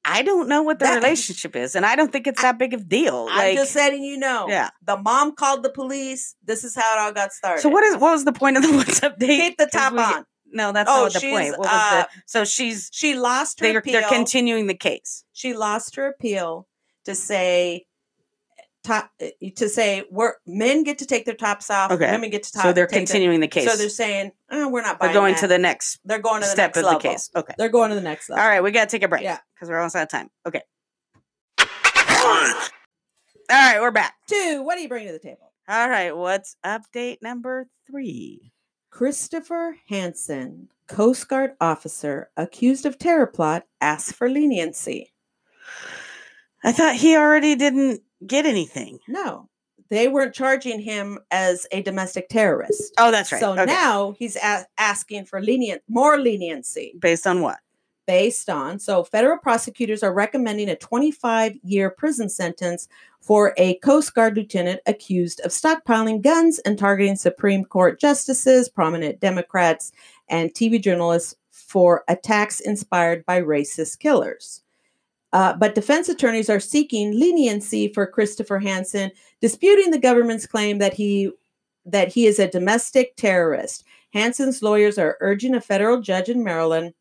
I 0.06 0.22
don't 0.22 0.48
know 0.48 0.60
what 0.62 0.78
the 0.80 0.84
That- 0.84 0.96
relationship 0.96 1.56
is, 1.56 1.74
and 1.74 1.86
I 1.86 1.96
don't 1.96 2.12
think 2.12 2.26
it's 2.26 2.42
that 2.42 2.58
big 2.58 2.74
of 2.74 2.82
a 2.82 2.84
deal. 2.84 3.26
I'm 3.30 3.38
Like, 3.38 3.56
just 3.56 3.74
letting 3.74 4.02
you 4.04 4.18
know. 4.18 4.46
yeah. 4.50 4.68
The 4.82 4.98
mom 4.98 5.34
called 5.34 5.62
the 5.62 5.70
police. 5.70 6.34
This 6.44 6.62
is 6.62 6.74
how 6.74 6.94
it 6.94 7.00
all 7.00 7.12
got 7.12 7.32
started. 7.32 7.62
So 7.62 7.70
what 7.70 7.84
is 7.84 7.96
what 7.96 8.10
was 8.12 8.24
the 8.26 8.32
point 8.32 8.58
of 8.58 8.62
the 8.64 8.72
what's 8.76 9.02
up 9.02 9.18
date? 9.18 9.38
Keep 9.40 9.56
the 9.58 9.66
top 9.66 9.94
on. 9.94 10.26
No, 10.46 10.72
that's 10.72 10.88
Oh, 10.90 11.04
not 11.04 11.12
the 11.14 11.20
point. 11.20 11.50
What 11.52 11.60
was 11.60 11.68
uh, 11.70 12.02
the 12.02 12.08
so 12.26 12.44
she's 12.44 12.90
She 12.92 13.14
lost 13.16 13.60
her 13.60 13.66
they're 13.66 13.78
appeal. 13.78 14.00
they're 14.00 14.08
continuing 14.10 14.66
the 14.66 14.74
case. 14.74 15.24
she 15.32 15.54
lost 15.54 15.96
her 15.96 16.06
appeal 16.06 16.68
to 17.06 17.14
say 17.14 17.86
top 18.84 19.10
eh, 19.18 19.30
eh, 19.42 19.50
to 19.56 19.68
say 19.68 20.04
we're 20.10 20.34
men 20.46 20.84
get 20.84 20.98
to 20.98 21.06
take 21.06 21.24
their 21.24 21.34
tops 21.34 21.70
off. 21.70 21.90
Okay. 21.90 22.10
Women 22.10 22.30
get 22.30 22.42
to 22.44 22.52
top. 22.52 22.62
So 22.62 22.72
they're 22.72 22.86
take 22.86 22.90
their- 22.92 23.00
continuing 23.00 23.40
the 23.40 23.48
case. 23.48 23.70
So 23.70 23.76
they're 23.76 23.88
saying 23.88 24.30
oh, 24.50 24.68
we're 24.68 24.82
not 24.82 25.00
They're 25.00 25.12
going 25.12 25.34
that. 25.34 25.40
to 25.40 25.46
the 25.48 25.58
next 25.58 25.98
They're 26.04 26.18
going 26.20 26.42
to 26.42 26.46
the 26.46 26.52
step 26.52 26.68
next 26.68 26.78
of 26.78 26.84
level. 26.84 27.00
the 27.00 27.08
case. 27.08 27.30
Okay. 27.34 27.54
They're 27.58 27.68
going 27.68 27.88
to 27.90 27.96
the 27.96 28.02
next 28.02 28.28
level. 28.30 28.42
All 28.42 28.48
right, 28.48 28.62
we 28.62 28.70
gotta 28.70 28.90
take 28.90 29.02
a 29.02 29.08
break. 29.08 29.22
Yeah. 29.22 29.38
Because 29.54 29.68
we're 29.68 29.78
almost 29.78 29.96
out 29.96 30.02
of 30.04 30.08
time. 30.10 30.30
Okay. 30.46 30.62
All 33.50 33.56
right, 33.72 33.80
we're 33.80 33.90
back. 33.90 34.14
Two. 34.28 34.62
What 34.62 34.76
do 34.76 34.82
you 34.82 34.88
bring 34.88 35.06
to 35.06 35.12
the 35.12 35.18
table? 35.18 35.52
All 35.68 35.88
right, 35.88 36.16
what's 36.16 36.56
update 36.64 37.18
number 37.22 37.68
three? 37.90 38.52
Christopher 38.90 39.76
Hasson, 39.86 40.68
Coast 40.88 41.28
Guard 41.28 41.52
officer 41.60 42.30
accused 42.36 42.86
of 42.86 42.98
terror 42.98 43.26
plot, 43.26 43.64
asks 43.80 44.12
for 44.12 44.30
leniency. 44.30 45.12
I 46.62 46.72
thought 46.72 46.96
he 46.96 47.16
already 47.16 47.54
didn't 47.56 48.02
get 48.26 48.46
anything. 48.46 48.98
No, 49.08 49.48
they 49.90 50.08
weren't 50.08 50.34
charging 50.34 50.80
him 50.80 51.18
as 51.30 51.66
a 51.72 51.82
domestic 51.82 52.28
terrorist. 52.28 52.92
Oh, 52.98 53.10
that's 53.10 53.30
right. 53.32 53.40
So 53.40 53.52
Okay. 53.52 53.66
now 53.66 54.14
he's 54.18 54.36
a- 54.36 54.66
asking 54.78 55.26
for 55.26 55.40
lenient, 55.40 55.82
more 55.88 56.18
leniency 56.18 56.94
based 56.98 57.26
on 57.26 57.40
what? 57.40 57.58
based 58.06 58.50
on. 58.50 58.78
So 58.78 59.02
federal 59.02 59.38
prosecutors 59.38 60.02
are 60.02 60.12
recommending 60.12 60.68
a 60.68 60.76
25 60.76 61.54
year 61.62 61.88
prison 61.88 62.28
sentence 62.28 62.86
for 63.22 63.54
a 63.56 63.76
Coast 63.76 64.14
Guard 64.14 64.36
lieutenant 64.36 64.80
accused 64.84 65.40
of 65.40 65.52
stockpiling 65.52 66.20
guns 66.20 66.58
and 66.66 66.78
targeting 66.78 67.16
Supreme 67.16 67.64
Court 67.64 67.98
justices, 67.98 68.68
prominent 68.68 69.20
Democrats, 69.20 69.90
and 70.28 70.52
TV 70.52 70.78
journalists 70.82 71.34
for 71.50 72.04
attacks 72.06 72.60
inspired 72.60 73.24
by 73.24 73.40
racist 73.40 74.00
killers. 74.00 74.60
Uh, 75.34 75.52
but 75.52 75.74
defense 75.74 76.08
attorneys 76.08 76.48
are 76.48 76.60
seeking 76.60 77.18
leniency 77.18 77.88
for 77.88 78.06
Christopher 78.06 78.60
Hasson, 78.60 79.10
disputing 79.40 79.90
the 79.90 79.98
government's 79.98 80.46
claim 80.46 80.78
that 80.78 80.94
he 80.94 81.30
that 81.84 82.08
he 82.08 82.26
is 82.26 82.38
a 82.38 82.48
domestic 82.48 83.14
terrorist. 83.16 83.84
Hasson's 84.14 84.62
lawyers 84.62 84.96
are 84.96 85.18
urging 85.20 85.54
a 85.54 85.60
federal 85.60 86.00
judge 86.00 86.28
in 86.30 86.42
Maryland 86.42 86.94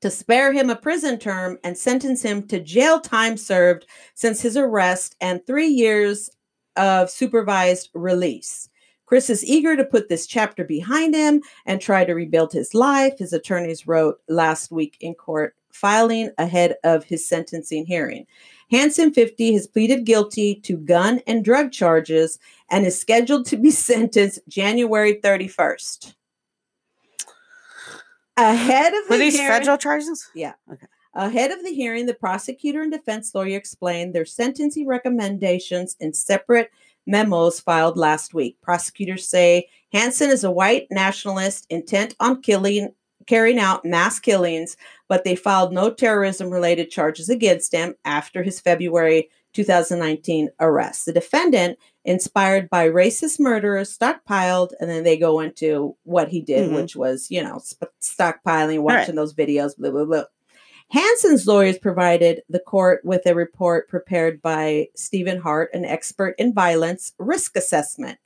to 0.00 0.10
spare 0.10 0.52
him 0.52 0.70
a 0.70 0.76
prison 0.76 1.18
term 1.18 1.58
and 1.64 1.76
sentence 1.76 2.22
him 2.22 2.46
to 2.46 2.60
jail 2.60 3.00
time 3.00 3.36
served 3.36 3.86
since 4.14 4.40
his 4.40 4.56
arrest 4.56 5.16
and 5.20 5.44
three 5.44 5.66
years 5.66 6.30
of 6.76 7.10
supervised 7.10 7.90
release. 7.92 8.70
Chris 9.04 9.28
is 9.28 9.44
eager 9.44 9.76
to 9.76 9.84
put 9.84 10.08
this 10.08 10.26
chapter 10.26 10.64
behind 10.64 11.14
him 11.14 11.42
and 11.66 11.80
try 11.80 12.04
to 12.04 12.14
rebuild 12.14 12.52
his 12.52 12.72
life, 12.72 13.18
his 13.18 13.32
attorneys 13.32 13.86
wrote 13.86 14.20
last 14.28 14.70
week 14.70 14.96
in 15.00 15.12
court, 15.14 15.56
filing 15.78 16.30
ahead 16.38 16.74
of 16.84 17.04
his 17.04 17.26
sentencing 17.28 17.86
hearing. 17.86 18.26
Hasson 18.70 19.12
50, 19.14 19.54
has 19.54 19.66
pleaded 19.66 20.04
guilty 20.04 20.56
to 20.56 20.76
gun 20.76 21.20
and 21.26 21.44
drug 21.44 21.72
charges 21.72 22.38
and 22.70 22.84
is 22.84 23.00
scheduled 23.00 23.46
to 23.46 23.56
be 23.56 23.70
sentenced 23.90 24.40
January 24.48 25.14
31st. 25.22 26.14
Ahead 28.36 28.92
of 28.94 29.08
Were 29.08 29.16
the 29.16 29.24
these 29.24 29.36
hearing- 29.36 29.50
federal 29.52 29.78
charges? 29.78 30.28
Yeah. 30.34 30.52
Okay. 30.72 30.86
Ahead 31.14 31.50
of 31.50 31.64
the 31.64 31.72
hearing, 31.74 32.06
the 32.06 32.14
prosecutor 32.14 32.82
and 32.82 32.92
defense 32.92 33.34
lawyer 33.34 33.56
explained 33.56 34.14
their 34.14 34.26
sentencing 34.26 34.86
recommendations 34.86 35.96
in 35.98 36.12
separate 36.12 36.70
memos 37.06 37.58
filed 37.58 37.96
last 37.96 38.34
week. 38.34 38.56
Prosecutors 38.62 39.26
say 39.26 39.66
Hasson 39.92 40.30
is 40.30 40.44
a 40.44 40.50
white 40.50 40.86
nationalist 40.90 41.66
intent 41.70 42.14
on 42.20 42.42
killing 42.42 42.92
carrying 43.26 43.58
out 43.58 43.84
mass 43.84 44.18
killings, 44.20 44.76
but 45.08 45.24
they 45.24 45.34
filed 45.34 45.72
no 45.72 45.90
terrorism 45.90 46.50
related 46.50 46.90
charges 46.90 47.28
against 47.28 47.72
him 47.72 47.94
after 48.04 48.42
his 48.42 48.60
February 48.60 49.28
2019 49.54 50.50
arrest. 50.60 51.06
The 51.06 51.12
defendant, 51.12 51.78
inspired 52.04 52.70
by 52.70 52.88
racist 52.88 53.40
murderers, 53.40 53.96
stockpiled, 53.96 54.70
and 54.80 54.88
then 54.88 55.04
they 55.04 55.16
go 55.16 55.40
into 55.40 55.96
what 56.04 56.28
he 56.28 56.40
did, 56.40 56.70
Mhm. 56.70 56.74
which 56.74 56.96
was, 56.96 57.30
you 57.30 57.42
know, 57.42 57.58
sp- 57.60 57.92
stockpiling, 58.00 58.76
Right. 58.76 59.00
watching 59.00 59.14
those 59.16 59.34
videos, 59.34 59.76
blah, 59.76 59.90
blah, 59.90 60.04
blah. 60.04 60.24
Hasson's 60.90 61.46
lawyers 61.46 61.76
provided 61.78 62.42
the 62.48 62.60
court 62.60 63.04
with 63.04 63.26
a 63.26 63.34
report 63.34 63.88
prepared 63.88 64.40
by 64.40 64.88
Stephen 64.94 65.38
Hart, 65.38 65.70
an 65.74 65.84
expert 65.84 66.34
in 66.38 66.54
violence 66.54 67.12
risk 67.18 67.56
assessment. 67.56 68.18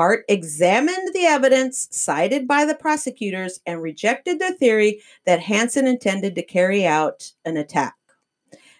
Hart 0.00 0.24
examined 0.28 1.12
the 1.12 1.26
evidence 1.26 1.86
cited 1.90 2.48
by 2.48 2.64
the 2.64 2.74
prosecutors 2.74 3.60
and 3.66 3.82
rejected 3.82 4.38
their 4.38 4.54
theory 4.54 5.02
that 5.26 5.40
Hasson 5.40 5.86
intended 5.86 6.34
to 6.36 6.42
carry 6.42 6.86
out 6.86 7.30
an 7.44 7.58
attack. 7.58 7.94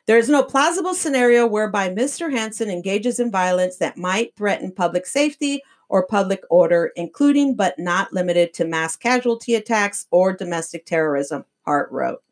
There 0.06 0.16
is 0.16 0.30
no 0.30 0.42
plausible 0.42 0.94
scenario 0.94 1.46
whereby 1.46 1.90
Mr. 1.90 2.32
Hasson 2.32 2.70
engages 2.70 3.20
in 3.20 3.30
violence 3.30 3.76
that 3.76 3.98
might 3.98 4.34
threaten 4.34 4.72
public 4.72 5.04
safety 5.04 5.62
or 5.90 6.06
public 6.06 6.42
order, 6.48 6.90
including 6.96 7.54
but 7.54 7.78
not 7.78 8.14
limited 8.14 8.54
to 8.54 8.64
mass 8.64 8.96
casualty 8.96 9.56
attacks 9.56 10.06
or 10.10 10.32
domestic 10.32 10.86
terrorism, 10.86 11.44
Hart 11.66 11.92
wrote. 11.92 12.22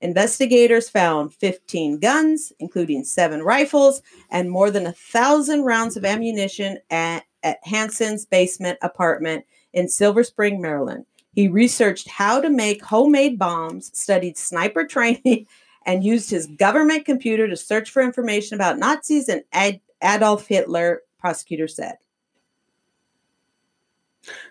Investigators 0.00 0.88
found 0.88 1.32
15 1.32 2.00
guns, 2.00 2.52
including 2.58 3.04
seven 3.04 3.40
rifles, 3.44 4.02
and 4.32 4.50
more 4.50 4.72
than 4.72 4.86
a 4.86 4.92
thousand 4.92 5.62
rounds 5.62 5.96
of 5.96 6.04
ammunition 6.04 6.78
at, 6.90 7.22
at 7.42 7.58
Hasson's 7.64 8.24
basement 8.26 8.78
apartment 8.82 9.44
in 9.72 9.88
Silver 9.88 10.24
Spring, 10.24 10.60
Maryland. 10.60 11.06
He 11.34 11.48
researched 11.48 12.08
how 12.08 12.40
to 12.40 12.50
make 12.50 12.84
homemade 12.84 13.38
bombs, 13.38 13.90
studied 13.98 14.36
sniper 14.36 14.86
training, 14.86 15.46
and 15.86 16.04
used 16.04 16.30
his 16.30 16.46
government 16.46 17.04
computer 17.04 17.48
to 17.48 17.56
search 17.56 17.90
for 17.90 18.02
information 18.02 18.54
about 18.54 18.78
Nazis 18.78 19.28
and 19.28 19.42
Ad- 19.52 19.80
Adolf 20.02 20.46
Hitler, 20.46 21.02
prosecutor 21.18 21.68
said. 21.68 21.96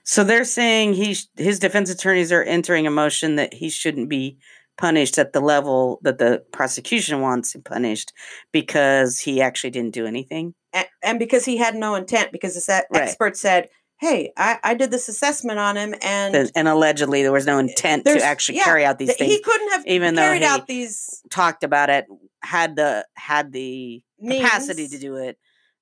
So 0.04 0.24
they're 0.24 0.44
saying 0.44 0.94
he 0.94 1.14
sh- 1.14 1.28
his 1.38 1.60
defense 1.60 1.90
attorneys 1.90 2.32
are 2.32 2.44
entering 2.44 2.88
a 2.88 2.92
motion 2.92 3.36
that 3.36 3.54
he 3.54 3.70
shouldn't 3.70 4.10
be 4.10 4.38
punished 4.78 5.18
at 5.18 5.32
the 5.32 5.40
level 5.40 6.00
that 6.02 6.18
the 6.18 6.44
prosecution 6.52 7.22
wants 7.22 7.56
him 7.56 7.62
punished 7.62 8.12
because 8.52 9.20
he 9.20 9.42
actually 9.42 9.70
didn't 9.70 9.94
do 9.94 10.06
anything. 10.06 10.54
And, 10.74 10.88
and 11.04 11.20
because 11.20 11.46
he 11.46 11.58
had 11.58 11.76
no 11.76 11.96
intent, 11.96 12.32
because 12.32 12.54
the 12.56 12.86
Right. 12.92 13.04
expert 13.04 13.36
said, 13.38 13.70
"Hey, 14.00 14.32
I, 14.38 14.60
I 14.64 14.74
did 14.74 14.92
this 14.92 15.08
assessment 15.10 15.60
on 15.60 15.76
him, 15.78 15.94
and 16.02 16.36
And, 16.36 16.52
and 16.56 16.68
allegedly 16.68 17.22
there 17.24 17.32
was 17.32 17.46
no 17.46 17.58
uh, 17.58 17.60
intent 17.60 18.06
to 18.06 18.22
actually 18.24 18.58
yeah, 18.60 18.64
carry 18.66 18.86
out 18.86 18.98
these 18.98 19.10
th- 19.10 19.20
things. 19.20 19.32
he 19.34 19.42
couldn't 19.42 19.72
have 19.72 19.86
even 19.88 20.16
though 20.16 20.22
carried 20.24 20.42
he 20.42 20.48
out 20.48 20.68
these 20.68 21.22
talked 21.30 21.64
about 21.64 21.90
it, 21.90 22.06
had 22.44 22.76
the 22.76 23.06
had 23.16 23.52
the 23.52 24.02
capacity 24.22 24.88
to 24.88 24.98
do 25.00 25.16
it. 25.18 25.38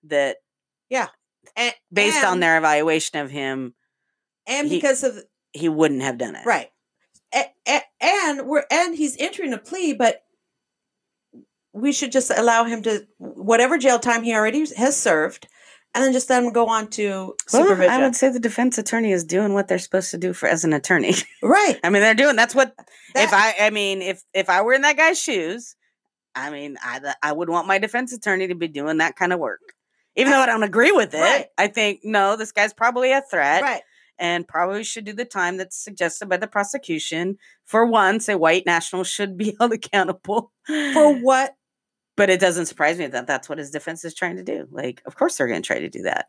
That 0.06 0.38
and, 1.56 1.74
based 1.92 2.24
on 2.24 2.40
their 2.40 2.58
evaluation 2.58 3.20
of 3.20 3.30
him, 3.32 3.74
and 4.48 4.68
he- 4.68 4.78
because 4.78 5.04
of 5.04 5.18
he 5.54 5.68
wouldn't 5.70 6.02
have 6.02 6.18
done 6.18 6.36
it. 6.36 6.46
right, 6.46 6.70
A- 7.34 7.52
a- 7.68 7.82
and 8.02 8.46
we're 8.48 8.66
and 8.72 8.96
he's 8.96 9.18
entering 9.20 9.54
a 9.54 9.58
plea, 9.58 9.94
but 9.94 10.22
we 11.74 11.92
should 11.92 12.12
just 12.12 12.32
allow 12.36 12.64
him 12.66 12.82
to 12.84 13.06
whatever 13.18 13.78
jail 13.78 14.00
time 14.00 14.24
he 14.24 14.34
already 14.34 14.66
has 14.76 14.98
served, 14.98 15.48
and 15.94 16.04
then 16.04 16.14
just 16.14 16.30
let 16.30 16.44
him 16.44 16.52
go 16.52 16.68
on 16.68 16.88
to 16.92 17.36
Well, 17.54 17.64
supervision. 17.64 17.92
I 17.94 17.98
would 18.04 18.16
say 18.16 18.30
the 18.32 18.40
defense 18.40 18.78
attorney 18.78 19.12
is 19.12 19.24
doing 19.24 19.54
what 19.54 19.68
they're 19.68 19.80
supposed 19.80 20.12
to 20.12 20.18
do 20.18 20.34
for 20.34 20.48
as 20.48 20.64
an 20.64 20.74
attorney. 20.74 21.14
right. 21.42 21.80
I 21.84 21.90
mean, 21.90 22.02
they're 22.02 22.14
doing 22.16 22.36
that's 22.36 22.56
what 22.56 22.74
if 23.16 23.34
I 23.34 23.54
I 23.60 23.70
mean 23.70 24.02
if 24.02 24.22
if 24.34 24.50
I 24.50 24.62
were 24.62 24.74
in 24.74 24.82
that 24.82 24.98
guy's 24.98 25.20
shoes, 25.22 25.76
I 26.36 26.50
mean 26.52 26.78
I 26.82 27.14
I 27.24 27.32
would 27.32 27.50
want 27.50 27.68
my 27.68 27.78
defense 27.80 28.14
attorney 28.14 28.48
to 28.48 28.56
be 28.56 28.68
doing 28.68 28.98
that 28.98 29.16
kind 29.16 29.34
of 29.34 29.40
work. 29.40 29.62
Even 30.16 30.32
though 30.32 30.40
I 30.40 30.46
don't 30.48 30.64
agree 30.64 30.92
with 30.92 31.14
it, 31.14 31.22
Right. 31.22 31.46
I 31.58 31.68
think 31.68 32.02
no, 32.04 32.36
this 32.36 32.52
guy's 32.52 32.74
probably 32.74 33.12
a 33.12 33.22
threat 33.22 33.62
right. 33.62 33.82
and 34.18 34.48
probably 34.48 34.84
should 34.84 35.06
do 35.06 35.14
the 35.14 35.24
time 35.24 35.58
that's 35.58 35.78
suggested 35.82 36.28
by 36.28 36.38
the 36.38 36.48
prosecution. 36.48 37.38
For 37.66 37.86
once, 37.86 38.28
a 38.28 38.38
white 38.38 38.66
national 38.66 39.04
should 39.06 39.38
be 39.38 39.56
held 39.60 39.72
accountable 39.74 40.52
For 40.68 41.14
what 41.16 41.56
But 42.20 42.30
it 42.30 42.40
doesn't 42.40 42.68
surprise 42.68 43.00
me 43.00 43.08
that 43.08 43.26
that's 43.28 43.50
what 43.50 43.58
his 43.58 43.72
defense 43.72 44.06
is 44.06 44.14
trying 44.14 44.36
to 44.36 44.44
do. 44.44 44.68
Like, 44.70 45.02
of 45.06 45.16
course 45.16 45.38
they're 45.38 45.48
going 45.48 45.62
to 45.62 45.66
try 45.66 45.80
to 45.80 45.90
do 45.90 46.04
that. 46.04 46.28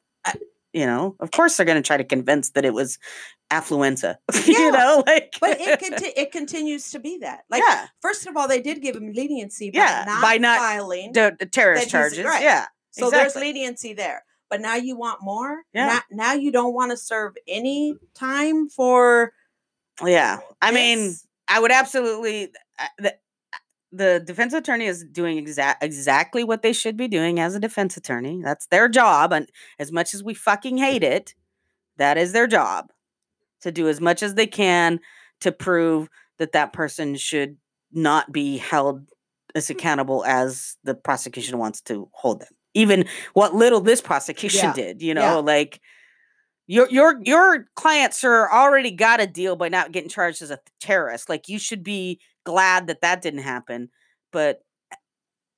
you 0.73 0.87
know, 0.87 1.17
of 1.21 1.31
course 1.33 1.57
they're 1.57 1.67
going 1.67 1.83
to 1.83 1.87
try 1.87 1.97
to 1.97 2.05
convince 2.05 2.51
that 2.51 2.65
it 2.65 2.73
was 2.73 2.99
affluenza. 3.51 4.17
Yeah, 4.47 4.59
you 4.59 4.71
know, 4.73 5.03
like 5.07 5.35
But 5.41 5.61
it 5.61 5.79
conti- 5.81 6.13
it 6.17 6.33
continues 6.33 6.91
to 6.93 6.99
be 7.01 7.19
that. 7.19 7.41
Like 7.51 7.63
yeah, 7.69 7.89
first 8.01 8.27
of 8.27 8.37
all, 8.37 8.47
they 8.49 8.61
did 8.63 8.81
give 8.81 8.95
him 8.97 9.13
leniency 9.13 9.71
by 9.71 9.79
Yeah, 9.81 10.05
not, 10.07 10.23
by 10.23 10.39
not 10.39 10.59
filing. 10.59 11.13
the, 11.13 11.37
the 11.39 11.47
terrorist 11.47 11.91
charges. 11.91 12.25
right. 12.25 12.43
Yeah, 12.43 12.67
so 12.93 13.09
exactly. 13.09 13.19
there's 13.19 13.37
leniency 13.37 13.93
there. 13.95 14.25
But 14.49 14.61
now 14.61 14.77
you 14.77 14.97
want 14.97 15.23
more? 15.23 15.63
Yeah. 15.73 15.87
Now, 15.87 16.01
now 16.11 16.33
you 16.35 16.51
don't 16.53 16.75
want 16.75 16.91
to 16.93 16.97
serve 16.97 17.35
any 17.49 17.95
time 18.15 18.69
for 18.69 19.33
yeah. 20.05 20.39
I 20.63 20.71
mean. 20.73 21.15
I 21.53 21.59
would 21.59 21.73
absolutely. 21.73 22.53
uh, 22.79 22.87
The, 22.99 23.15
the 23.93 24.23
defense 24.25 24.53
attorney 24.55 24.87
is 24.87 25.05
doing 25.05 25.39
exact 25.39 25.83
exactly 25.83 26.45
what 26.45 26.63
they 26.63 26.73
should 26.73 26.97
be 26.97 27.09
doing 27.09 27.41
as 27.41 27.55
a 27.55 27.61
defense 27.61 27.97
attorney. 27.97 28.41
That's 28.43 28.67
their 28.67 28.89
job, 28.89 29.33
and 29.33 29.49
as 29.79 29.91
much 29.91 30.15
as 30.15 30.23
we 30.23 30.35
fucking 30.35 30.79
hate 30.79 31.03
it, 31.03 31.35
that 31.97 32.17
is 32.17 32.33
their 32.33 32.47
job 32.47 32.91
to 33.63 33.73
do 33.73 33.89
as 33.89 34.01
much 34.01 34.23
as 34.23 34.35
they 34.35 34.47
can 34.47 35.01
to 35.41 35.53
prove 35.53 36.09
that 36.39 36.53
that 36.53 36.73
person 36.73 37.17
should 37.17 37.57
not 37.93 38.33
be 38.33 38.57
held 38.59 39.07
as 39.55 39.69
hmm. 39.69 39.73
accountable 39.73 40.25
as 40.25 40.77
the 40.85 40.95
prosecution 40.95 41.59
wants 41.59 41.81
to 41.83 42.09
hold 42.13 42.41
them. 42.41 42.49
Even 42.75 43.05
what 43.35 43.55
little 43.55 43.81
this 43.81 44.01
prosecution 44.01 44.69
Yeah. 44.69 44.73
did, 44.73 45.03
you 45.03 45.13
know, 45.15 45.21
Yeah. 45.21 45.35
like 45.35 45.81
your 46.67 46.89
your 46.89 47.21
your 47.25 47.67
client 47.75 48.15
sir 48.15 48.49
already 48.49 48.93
got 48.93 49.21
a 49.21 49.27
deal 49.27 49.57
by 49.57 49.69
not 49.69 49.91
getting 49.91 50.09
charged 50.09 50.41
as 50.41 50.53
a 50.53 50.61
terrorist. 50.79 51.29
Like 51.29 51.49
you 51.49 51.59
should 51.59 51.83
be 51.83 52.21
glad 52.45 52.87
that 52.89 53.01
that 53.03 53.23
didn't 53.23 53.43
happen. 53.43 53.91
But 54.33 54.61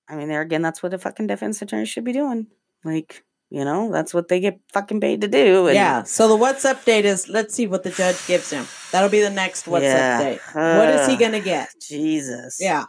I 0.09 0.16
mean, 0.16 0.28
there 0.28 0.41
again, 0.41 0.62
that's 0.62 0.83
what 0.83 0.95
a 0.95 0.99
fucking 0.99 1.26
defense 1.26 1.62
attorney 1.62 1.87
should 1.87 2.05
be 2.05 2.12
doing. 2.12 2.49
Like 2.85 3.24
you 3.51 3.66
know, 3.66 3.93
that's 3.93 4.14
what 4.14 4.28
they 4.28 4.41
get 4.41 4.61
fucking 4.72 4.99
paid 5.01 5.20
to 5.20 5.28
do. 5.28 5.66
and- 5.66 5.74
yeah. 5.74 6.03
So 6.05 6.26
the 6.26 6.37
what's 6.37 6.64
update 6.64 7.05
is 7.05 7.28
let's 7.28 7.55
see 7.55 7.66
what 7.66 7.83
the 7.83 7.91
judge 7.91 8.26
gives 8.26 8.51
him. 8.51 8.66
That'll 8.93 9.11
be 9.11 9.20
the 9.20 9.28
next 9.30 9.68
what's 9.68 9.85
Yeah. 9.85 10.22
update. 10.39 10.78
what 10.78 10.89
is 10.89 11.07
he 11.07 11.16
gonna 11.16 11.41
get? 11.41 11.68
Jesus. 11.80 12.57
Yeah. 12.61 12.85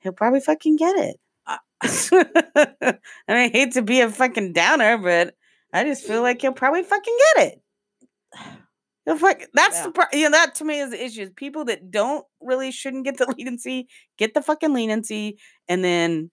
he'll 0.00 0.12
probably 0.12 0.40
fucking 0.40 0.76
get 0.76 0.94
it. 0.96 1.16
Uh, 1.46 1.56
I 1.82 2.98
mean, 3.28 3.36
I 3.36 3.48
hate 3.48 3.72
to 3.72 3.82
be 3.82 4.00
a 4.02 4.10
fucking 4.10 4.52
downer, 4.52 4.98
but 4.98 5.34
I 5.72 5.84
just 5.84 6.04
feel 6.06 6.22
like 6.22 6.40
he'll 6.42 6.52
probably 6.52 6.82
fucking 6.82 7.18
get 7.36 7.46
it. 7.48 7.62
He'll 9.08 9.16
fuck, 9.18 9.40
that's 9.54 9.76
Yeah. 9.78 9.82
the 9.84 9.90
pro- 9.92 10.04
you 10.12 10.24
know 10.24 10.32
that 10.32 10.54
to 10.56 10.64
me 10.66 10.80
is 10.80 10.90
the 10.90 11.02
issue. 11.02 11.22
is 11.22 11.30
People 11.34 11.64
that 11.64 11.90
don't 11.90 12.26
really 12.42 12.70
shouldn't 12.70 13.04
get 13.04 13.16
the 13.16 13.24
leniency 13.38 13.88
get 14.18 14.34
the 14.34 14.42
fucking 14.42 14.74
leniency, 14.74 15.38
and 15.66 15.82
then 15.82 16.30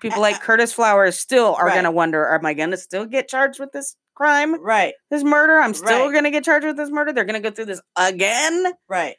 people 0.00 0.18
Uh, 0.18 0.22
like 0.22 0.40
Curtis 0.40 0.72
Flowers 0.72 1.18
still 1.18 1.56
are 1.56 1.66
right. 1.66 1.74
gonna 1.74 1.90
wonder: 1.90 2.32
Am 2.32 2.46
I 2.46 2.54
gonna 2.54 2.76
still 2.76 3.06
get 3.06 3.28
charged 3.28 3.58
with 3.58 3.72
this 3.72 3.96
crime, 4.14 4.54
Right. 4.62 4.94
this 5.10 5.24
murder? 5.24 5.58
I'm 5.58 5.74
still 5.74 6.06
Right. 6.06 6.14
gonna 6.14 6.30
get 6.30 6.44
charged 6.44 6.64
with 6.66 6.76
this 6.76 6.90
murder. 6.90 7.12
They're 7.12 7.24
gonna 7.24 7.40
go 7.40 7.50
through 7.50 7.64
this 7.66 7.80
again. 7.96 8.72
Right. 8.88 9.16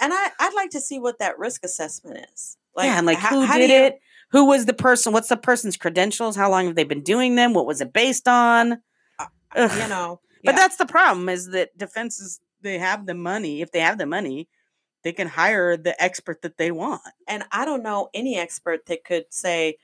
And 0.00 0.14
I, 0.14 0.30
I'd 0.40 0.54
like 0.54 0.70
to 0.70 0.80
see 0.80 0.98
what 0.98 1.18
that 1.18 1.38
risk 1.38 1.62
assessment 1.62 2.24
is. 2.32 2.56
yeah, 2.78 2.96
and 2.96 3.06
like 3.06 3.18
how- 3.18 3.28
who 3.30 3.42
how 3.42 3.58
did 3.58 3.68
you- 3.68 3.76
it? 3.76 3.98
Who 4.30 4.44
was 4.46 4.64
the 4.64 4.72
person? 4.72 5.12
What's 5.12 5.28
the 5.28 5.36
person's 5.36 5.76
credentials? 5.76 6.36
How 6.36 6.48
long 6.48 6.66
have 6.66 6.76
they 6.76 6.84
been 6.84 7.02
doing 7.02 7.34
them? 7.34 7.52
What 7.52 7.66
was 7.66 7.80
it 7.82 7.92
based 7.92 8.28
on? 8.28 8.80
Ugh. 9.18 9.28
You 9.82 9.88
know. 9.88 10.20
But 10.44 10.52
yeah. 10.52 10.60
that's 10.60 10.76
the 10.76 10.86
problem 10.86 11.28
is 11.28 11.48
that 11.50 11.76
defenses 11.76 12.40
they 12.62 12.78
have 12.78 13.06
the 13.06 13.14
money. 13.14 13.60
If 13.62 13.72
they 13.72 13.80
have 13.80 13.98
the 13.98 14.06
money, 14.06 14.48
they 15.04 15.12
can 15.12 15.28
hire 15.28 15.76
the 15.76 16.00
expert 16.02 16.42
that 16.42 16.58
they 16.58 16.70
want. 16.70 17.02
and 17.26 17.44
I 17.52 17.64
don't 17.64 17.82
know 17.82 18.08
any 18.14 18.38
expert 18.38 18.86
that 18.86 19.04
could 19.04 19.24
say 19.30 19.76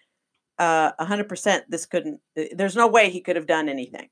uh, 0.58 0.92
a 0.98 1.04
hundred 1.04 1.28
percent 1.28 1.64
this 1.70 1.86
couldn't. 1.86 2.20
uh, 2.38 2.44
There's 2.54 2.76
no 2.76 2.86
way 2.86 3.10
he 3.10 3.20
could 3.20 3.36
have 3.36 3.46
done 3.46 3.68
anything. 3.68 4.08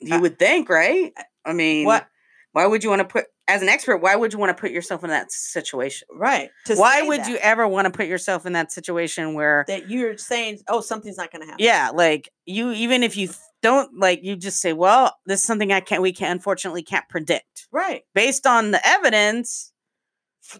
You 0.00 0.16
Uh, 0.16 0.20
would 0.20 0.38
think, 0.38 0.68
right? 0.68 1.12
I 1.44 1.52
mean, 1.52 1.86
What? 1.86 2.06
Why 2.52 2.66
would 2.66 2.82
you 2.82 2.90
want 2.90 3.00
to 3.00 3.04
put 3.06 3.26
as 3.46 3.62
an 3.62 3.68
expert? 3.68 3.98
Why 3.98 4.16
would 4.16 4.32
you 4.32 4.38
want 4.38 4.56
to 4.56 4.60
put 4.60 4.70
yourself 4.70 5.04
in 5.04 5.10
that 5.10 5.30
situation? 5.30 6.08
Right. 6.10 6.50
Why 6.66 7.02
would 7.02 7.20
that, 7.20 7.28
you 7.28 7.36
ever 7.36 7.68
want 7.68 7.84
to 7.84 7.90
put 7.96 8.06
yourself 8.06 8.46
in 8.46 8.54
that 8.54 8.72
situation 8.72 9.34
where 9.34 9.64
that 9.68 9.88
you're 9.90 10.16
saying, 10.16 10.58
oh, 10.66 10.80
something's 10.80 11.18
not 11.18 11.30
going 11.30 11.42
to 11.42 11.46
happen. 11.46 11.64
yeah 11.64 11.90
like 11.94 12.30
you 12.46 12.72
even 12.72 13.02
if 13.02 13.16
you 13.16 13.28
don't 13.62 13.98
like 13.98 14.20
you 14.22 14.36
just 14.36 14.60
say 14.60 14.72
well 14.72 15.14
this 15.26 15.40
is 15.40 15.46
something 15.46 15.72
i 15.72 15.80
can't 15.80 16.02
we 16.02 16.12
can 16.12 16.30
unfortunately 16.32 16.82
can't 16.82 17.08
predict 17.08 17.66
Right. 17.72 18.02
based 18.14 18.46
on 18.46 18.70
the 18.70 18.80
evidence 18.86 19.72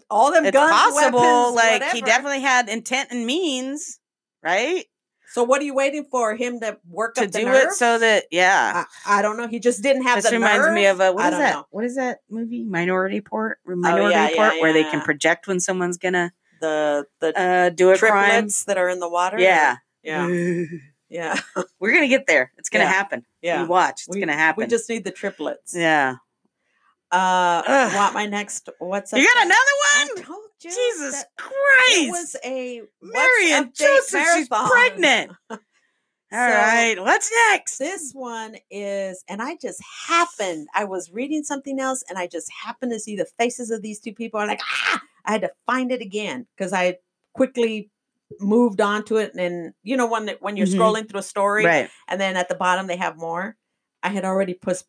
All 0.09 0.31
them 0.31 0.45
it's 0.45 0.53
guns, 0.53 0.71
possible 0.71 1.19
weapons, 1.21 1.55
like 1.55 1.83
he 1.93 2.01
definitely 2.01 2.41
had 2.41 2.69
intent 2.69 3.09
and 3.11 3.25
means 3.25 3.99
right 4.43 4.85
So 5.33 5.43
what 5.43 5.61
are 5.61 5.65
you 5.65 5.75
waiting 5.75 6.05
for 6.11 6.35
him 6.35 6.59
to 6.61 6.77
work 6.87 7.15
to 7.15 7.25
up 7.25 7.31
the 7.31 7.39
do 7.39 7.45
nerve? 7.45 7.55
it 7.67 7.71
so 7.73 7.97
that 7.99 8.25
yeah 8.31 8.85
I, 9.05 9.19
I 9.19 9.21
don't 9.21 9.37
know. 9.37 9.47
He 9.47 9.59
just 9.59 9.81
didn't 9.83 10.03
have 10.03 10.21
this 10.21 10.31
reminds 10.31 10.67
me 10.69 10.85
of 10.87 10.99
a 10.99 11.11
what 11.13 11.25
I 11.25 11.29
is 11.29 11.37
that 11.37 11.53
know. 11.53 11.65
what 11.71 11.85
is 11.85 11.95
that 11.95 12.19
movie 12.29 12.63
minority 12.63 13.15
report 13.17 13.59
minority 13.65 14.11
yeah, 14.15 14.27
yeah, 14.29 14.41
report 14.47 14.61
where 14.61 14.73
they 14.73 14.83
can 14.83 15.01
project 15.01 15.47
when 15.47 15.59
someone's 15.59 15.97
gonna 15.97 16.33
The 16.61 17.05
the 17.21 17.39
uh 17.39 17.69
do 17.69 17.91
a 17.91 17.97
crime 17.97 18.49
that 18.67 18.77
are 18.77 18.89
in 18.89 18.99
the 18.99 19.09
water. 19.09 19.39
yeah 19.39 19.77
Yeah. 20.03 20.27
Yeah. 21.09 21.39
we're 21.79 21.91
gonna 21.93 22.07
get 22.07 22.27
there 22.27 22.51
it's 22.57 22.69
gonna 22.69 22.85
Yeah. 22.85 22.91
happen 22.91 23.25
Yeah. 23.41 23.61
you 23.63 23.67
watch 23.67 24.03
it's 24.07 24.15
gonna 24.17 24.33
happen 24.33 24.63
We 24.63 24.67
just 24.67 24.89
need 24.89 25.03
the 25.03 25.11
triplets. 25.11 25.75
yeah 25.75 26.15
Uh, 27.11 27.63
Ugh. 27.65 27.95
want 27.95 28.13
my 28.13 28.25
next? 28.27 28.69
What's 28.77 29.11
up? 29.13 29.19
you 29.19 29.25
got 29.25 29.45
another 29.45 29.55
I 29.57 30.05
one 30.15 30.23
told 30.23 30.43
you 30.61 30.69
jesus 30.69 31.25
christ 31.37 31.95
It 31.95 32.11
was 32.11 32.35
a 32.45 32.81
Marion 33.01 33.65
update 33.65 33.75
Joseph, 33.75 34.27
she's 34.35 34.47
pregnant. 34.47 35.31
All 36.31 36.37
right, 36.39 36.93
So- 36.95 37.01
what's 37.03 37.31
next? 37.49 37.79
This 37.79 38.11
one 38.13 38.55
is, 38.69 39.23
and 39.27 39.41
I 39.41 39.55
just 39.55 39.81
happened. 40.07 40.67
I 40.75 40.83
was 40.83 41.11
reading 41.11 41.43
something 41.43 41.79
else, 41.79 42.03
and 42.07 42.19
I 42.19 42.27
just 42.27 42.51
happened 42.63 42.91
to 42.91 42.99
see 42.99 43.15
the 43.15 43.25
faces 43.39 43.71
of 43.71 43.81
these 43.81 43.99
two 43.99 44.13
people. 44.13 44.39
I'm 44.39 44.47
like, 44.47 44.61
ah! 44.63 45.01
I 45.25 45.31
had 45.31 45.41
to 45.41 45.51
find 45.65 45.91
it 45.91 46.01
again 46.01 46.45
because 46.55 46.71
I 46.71 46.97
quickly 47.33 47.89
moved 48.39 48.81
on 48.81 49.03
to 49.05 49.17
it. 49.17 49.33
And 49.35 49.73
you 49.83 49.97
know, 49.97 50.07
when 50.07 50.29
when 50.39 50.57
you're 50.57 50.67
Mhm. 50.67 50.77
scrolling 50.77 51.09
through 51.09 51.19
a 51.19 51.23
story, 51.23 51.65
Right. 51.65 51.89
and 52.07 52.19
then 52.19 52.37
at 52.37 52.49
the 52.49 52.55
bottom 52.55 52.87
they 52.87 52.97
have 52.97 53.17
more. 53.17 53.55
I 54.03 54.09
had 54.09 54.25
already 54.25 54.53
pushed 54.53 54.85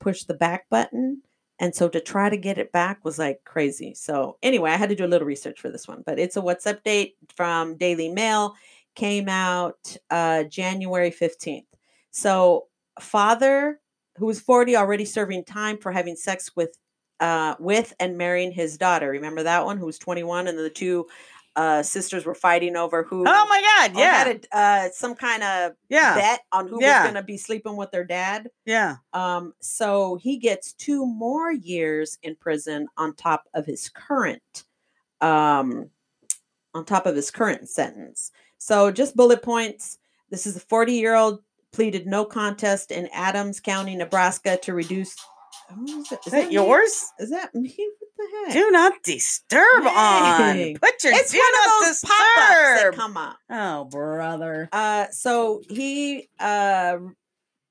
pushed 0.00 0.26
the 0.28 0.34
back 0.34 0.68
button, 0.70 1.22
and 1.58 1.74
so 1.74 1.88
to 1.88 2.00
try 2.00 2.28
to 2.30 2.36
get 2.36 2.58
it 2.58 2.72
back 2.72 3.04
was 3.04 3.18
like 3.18 3.42
crazy. 3.44 3.94
So 3.94 4.38
anyway, 4.42 4.70
I 4.70 4.76
had 4.76 4.88
to 4.90 4.94
do 4.96 5.04
a 5.04 5.08
little 5.08 5.26
research 5.26 5.60
for 5.60 5.70
this 5.70 5.86
one, 5.88 6.02
but 6.06 6.18
it's 6.18 6.36
a 6.36 6.40
what's 6.40 6.64
update 6.66 7.14
from 7.36 7.76
Daily 7.76 8.08
Mail. 8.08 8.54
Came 8.96 9.28
out 9.28 9.96
uh, 10.10 10.44
January 10.44 11.10
fifteenth. 11.10 11.66
So 12.10 12.68
father 13.00 13.80
who 14.18 14.26
was 14.26 14.40
forty 14.40 14.76
already 14.76 15.04
serving 15.04 15.44
time 15.44 15.76
for 15.78 15.90
having 15.92 16.16
sex 16.16 16.50
with 16.56 16.78
uh, 17.20 17.54
with 17.58 17.92
and 17.98 18.16
marrying 18.18 18.52
his 18.52 18.76
daughter. 18.78 19.08
Remember 19.10 19.42
that 19.42 19.64
one 19.64 19.78
who 19.78 19.86
was 19.86 19.98
twenty 19.98 20.22
one, 20.22 20.46
and 20.46 20.56
the 20.58 20.70
two 20.70 21.06
uh, 21.56 21.82
sisters 21.82 22.24
were 22.26 22.34
fighting 22.34 22.76
over 22.76 23.02
who. 23.04 23.24
Oh 23.26 23.46
my 23.48 23.62
God! 23.88 23.98
Yeah, 23.98 24.14
had 24.24 24.46
a, 24.52 24.56
uh, 24.56 24.88
some 24.92 25.14
kind 25.14 25.42
of 25.42 25.72
yeah, 25.88 26.14
bet 26.14 26.40
on 26.52 26.68
who 26.68 26.80
Yeah. 26.80 26.98
was 26.98 27.02
going 27.04 27.14
to 27.14 27.22
be 27.26 27.36
sleeping 27.36 27.76
with 27.76 27.90
their 27.90 28.04
dad. 28.04 28.48
yeah. 28.64 28.96
Um, 29.12 29.54
so 29.60 30.16
he 30.16 30.36
gets 30.38 30.72
two 30.72 31.06
more 31.06 31.52
years 31.52 32.18
in 32.22 32.34
prison 32.36 32.88
on 32.96 33.14
top 33.14 33.44
of 33.54 33.66
his 33.66 33.88
current, 33.88 34.64
um, 35.20 35.90
on 36.74 36.84
top 36.84 37.06
of 37.06 37.14
his 37.14 37.30
current 37.30 37.68
sentence. 37.68 38.32
So 38.58 38.90
just 38.90 39.16
bullet 39.16 39.42
points. 39.42 39.98
This 40.30 40.46
is 40.46 40.56
a 40.56 40.60
40 40.60 40.92
year 40.94 41.14
old 41.14 41.40
pleaded 41.72 42.06
no 42.06 42.24
contest 42.24 42.90
in 42.90 43.08
Adams 43.12 43.60
County, 43.60 43.94
Nebraska, 43.96 44.56
to 44.62 44.74
reduce. 44.74 45.14
Is, 45.70 46.12
it? 46.12 46.18
Is 46.26 46.32
that 46.32 46.52
yours? 46.52 47.12
Me? 47.18 47.24
Is 47.24 47.30
that 47.30 47.54
me? 47.54 47.74
What 48.16 48.30
the 48.30 48.46
heck? 48.46 48.52
Do 48.52 48.70
not 48.70 49.02
disturb 49.02 49.86
on. 49.86 50.74
Put 50.76 51.02
your 51.02 51.12
it's 51.14 51.32
do 51.32 51.38
one 51.38 51.82
of 51.82 51.88
those 51.88 52.00
pop-ups 52.00 52.36
that 52.36 52.72
disturb. 52.74 52.94
come 52.94 53.16
up. 53.16 53.38
oh, 53.50 53.84
brother. 53.84 54.68
Uh, 54.72 55.06
so 55.10 55.62
he 55.68 56.28
uh, 56.38 56.98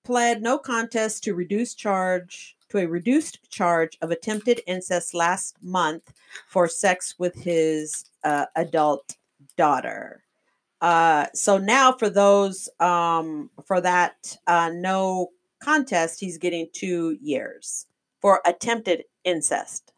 pled 0.03 0.41
no 0.41 0.57
contest 0.57 1.23
to 1.23 1.33
reduce 1.33 1.73
charge 1.73 2.57
to 2.69 2.79
a 2.79 2.87
reduced 2.87 3.49
charge 3.51 3.97
of 4.01 4.11
attempted 4.11 4.61
incest 4.65 5.13
last 5.13 5.55
month 5.61 6.11
for 6.47 6.67
sex 6.67 7.15
with 7.19 7.35
his 7.35 8.05
uh, 8.23 8.47
adult 8.55 9.15
daughter. 9.57 10.23
Uh, 10.81 11.27
so 11.33 11.57
now 11.57 11.93
for 11.93 12.09
those 12.09 12.67
um, 12.79 13.49
for 13.65 13.79
that 13.79 14.35
uh, 14.47 14.71
no 14.73 15.29
contest, 15.63 16.19
he's 16.19 16.37
getting 16.37 16.67
two 16.73 17.17
years 17.21 17.85
for 18.21 18.41
attempted 18.45 19.03
incest. 19.23 19.93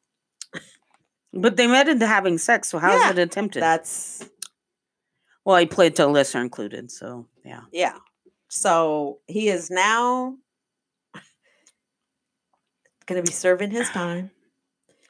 But 1.34 1.58
they 1.58 1.68
met 1.68 1.90
into 1.90 2.08
having 2.08 2.38
sex, 2.38 2.70
so 2.70 2.80
how's 2.80 3.02
Yeah, 3.02 3.12
it 3.12 3.20
attempted? 3.20 3.62
That's 3.62 4.30
well, 5.44 5.58
he 5.58 5.66
played 5.66 5.96
to 5.98 6.06
a 6.06 6.08
lesser 6.08 6.40
included, 6.40 6.92
so 6.92 7.28
yeah. 7.44 7.62
yeah. 7.72 7.98
So 8.48 9.20
he 9.28 9.50
is 9.50 9.70
now 9.70 10.38
going 13.06 13.22
to 13.24 13.30
be 13.30 13.34
serving 13.34 13.72
his 13.72 13.90
time. 13.90 14.32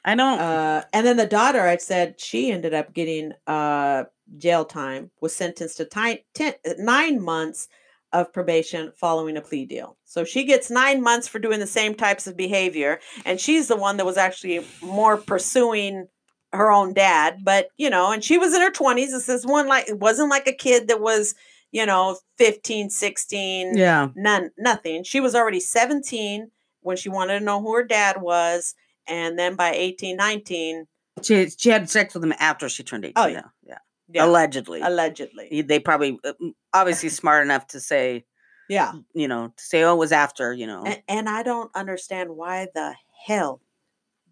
I 0.04 0.14
don't. 0.14 0.38
Uh, 0.38 0.84
and 0.92 1.06
then 1.06 1.16
the 1.16 1.26
daughter, 1.26 1.62
I 1.62 1.78
said 1.78 2.20
she 2.20 2.52
ended 2.52 2.74
up 2.74 2.92
getting 2.92 3.32
uh, 3.46 4.04
jail 4.36 4.64
time, 4.64 5.10
was 5.20 5.34
sentenced 5.34 5.78
to 5.78 5.84
ti- 5.84 6.24
ten, 6.34 6.54
nine 6.78 7.20
months 7.22 7.68
of 8.16 8.32
probation 8.32 8.92
following 8.96 9.36
a 9.36 9.42
plea 9.42 9.66
deal. 9.66 9.96
So 10.04 10.24
she 10.24 10.44
gets 10.44 10.70
nine 10.70 11.02
months 11.02 11.28
for 11.28 11.38
doing 11.38 11.60
the 11.60 11.66
same 11.66 11.94
types 11.94 12.26
of 12.26 12.36
behavior. 12.36 12.98
And 13.26 13.38
she's 13.38 13.68
the 13.68 13.76
one 13.76 13.98
that 13.98 14.06
was 14.06 14.16
actually 14.16 14.64
more 14.80 15.18
pursuing 15.18 16.06
her 16.52 16.72
own 16.72 16.94
dad. 16.94 17.40
But, 17.44 17.68
you 17.76 17.90
know, 17.90 18.12
and 18.12 18.24
she 18.24 18.38
was 18.38 18.54
in 18.54 18.62
her 18.62 18.70
20s. 18.70 19.10
This 19.10 19.28
is 19.28 19.44
one 19.44 19.68
like, 19.68 19.88
it 19.88 19.98
wasn't 19.98 20.30
like 20.30 20.46
a 20.48 20.52
kid 20.52 20.88
that 20.88 21.00
was, 21.02 21.34
you 21.72 21.84
know, 21.84 22.16
15, 22.38 22.88
16, 22.88 23.76
Yeah. 23.76 24.08
none, 24.16 24.50
nothing. 24.56 25.04
She 25.04 25.20
was 25.20 25.34
already 25.34 25.60
17 25.60 26.50
when 26.80 26.96
she 26.96 27.10
wanted 27.10 27.38
to 27.40 27.44
know 27.44 27.60
who 27.60 27.74
her 27.74 27.84
dad 27.84 28.22
was. 28.22 28.74
And 29.06 29.38
then 29.38 29.56
by 29.56 29.72
18, 29.74 30.16
19, 30.16 30.86
She 31.22 31.50
she 31.50 31.68
had 31.68 31.90
sex 31.90 32.14
with 32.14 32.24
him 32.24 32.32
after 32.38 32.68
she 32.70 32.82
turned 32.82 33.04
18. 33.04 33.12
Oh, 33.16 33.24
Oh, 33.24 33.26
yeah. 33.26 33.42
yeah. 33.62 33.78
Yeah, 34.08 34.24
Allegedly. 34.24 34.80
allegedly. 34.82 35.62
They 35.62 35.78
probably 35.80 36.18
uh, 36.24 36.32
obviously 36.72 37.08
smart 37.20 37.44
enough 37.44 37.66
to 37.68 37.80
say, 37.80 38.24
Yeah. 38.68 38.92
you 39.14 39.28
know, 39.28 39.52
to 39.56 39.64
say, 39.64 39.82
oh, 39.82 39.94
it 39.94 39.98
was 39.98 40.12
after, 40.12 40.52
you 40.52 40.66
know. 40.66 40.84
And, 40.84 41.02
and 41.08 41.28
I 41.28 41.42
don't 41.42 41.70
understand 41.74 42.30
why 42.30 42.68
the 42.74 42.94
hell 43.26 43.60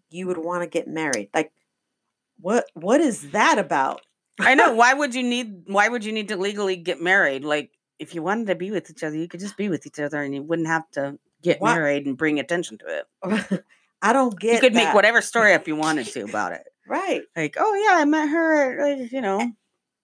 you 0.09 0.27
would 0.27 0.37
want 0.37 0.63
to 0.63 0.69
get 0.69 0.87
married. 0.87 1.29
Like, 1.33 1.51
what 2.39 2.65
what 2.73 3.01
is 3.01 3.31
that 3.31 3.57
about? 3.57 4.01
I 4.39 4.55
know. 4.55 4.73
Why 4.81 4.93
would 4.93 5.15
you 5.15 5.23
need? 5.23 5.63
Why 5.67 5.87
would 5.87 6.03
you 6.03 6.11
need 6.11 6.27
to 6.27 6.35
legally 6.37 6.75
get 6.75 7.01
married? 7.01 7.45
Like, 7.45 7.71
if 7.99 8.13
you 8.13 8.21
wanted 8.21 8.47
to 8.47 8.55
be 8.55 8.71
with 8.71 8.89
each 8.91 9.01
other, 9.03 9.15
you 9.15 9.29
could 9.29 9.39
just 9.39 9.55
be 9.55 9.69
with 9.69 9.87
each 9.87 9.99
other, 9.99 10.21
and 10.21 10.35
you 10.35 10.43
wouldn't 10.43 10.67
have 10.67 10.89
to 10.91 11.17
get 11.41 11.61
Why- 11.61 11.75
married 11.75 12.05
and 12.05 12.17
bring 12.17 12.37
attention 12.39 12.77
to 12.79 12.85
it. 12.87 13.63
I 14.01 14.11
don't 14.11 14.37
get. 14.37 14.55
you 14.55 14.59
could 14.59 14.73
make 14.73 14.93
whatever 14.93 15.21
story 15.21 15.53
up 15.53 15.67
you 15.67 15.77
wanted 15.77 16.07
to 16.07 16.23
about 16.25 16.51
it. 16.51 16.63
Right? 16.87 17.21
Like, 17.35 17.55
oh 17.57 17.73
yeah, 17.73 18.01
I 18.01 18.05
met 18.05 18.27
her. 18.27 18.83
Like, 18.99 19.11
you 19.13 19.21
know, 19.21 19.51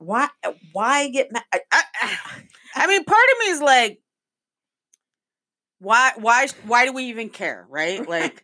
Why? 0.02 0.30
Why 0.74 1.10
get 1.10 1.32
mad? 1.32 1.44
I, 1.54 1.60
I 2.76 2.88
mean, 2.88 3.04
part 3.04 3.24
of 3.32 3.40
me 3.40 3.52
is 3.52 3.62
like, 3.62 4.00
why, 5.80 6.14
why, 6.18 6.48
why 6.66 6.86
do 6.86 6.94
we 6.94 7.06
even 7.06 7.30
care, 7.30 7.66
right? 7.70 8.08
Like, 8.08 8.44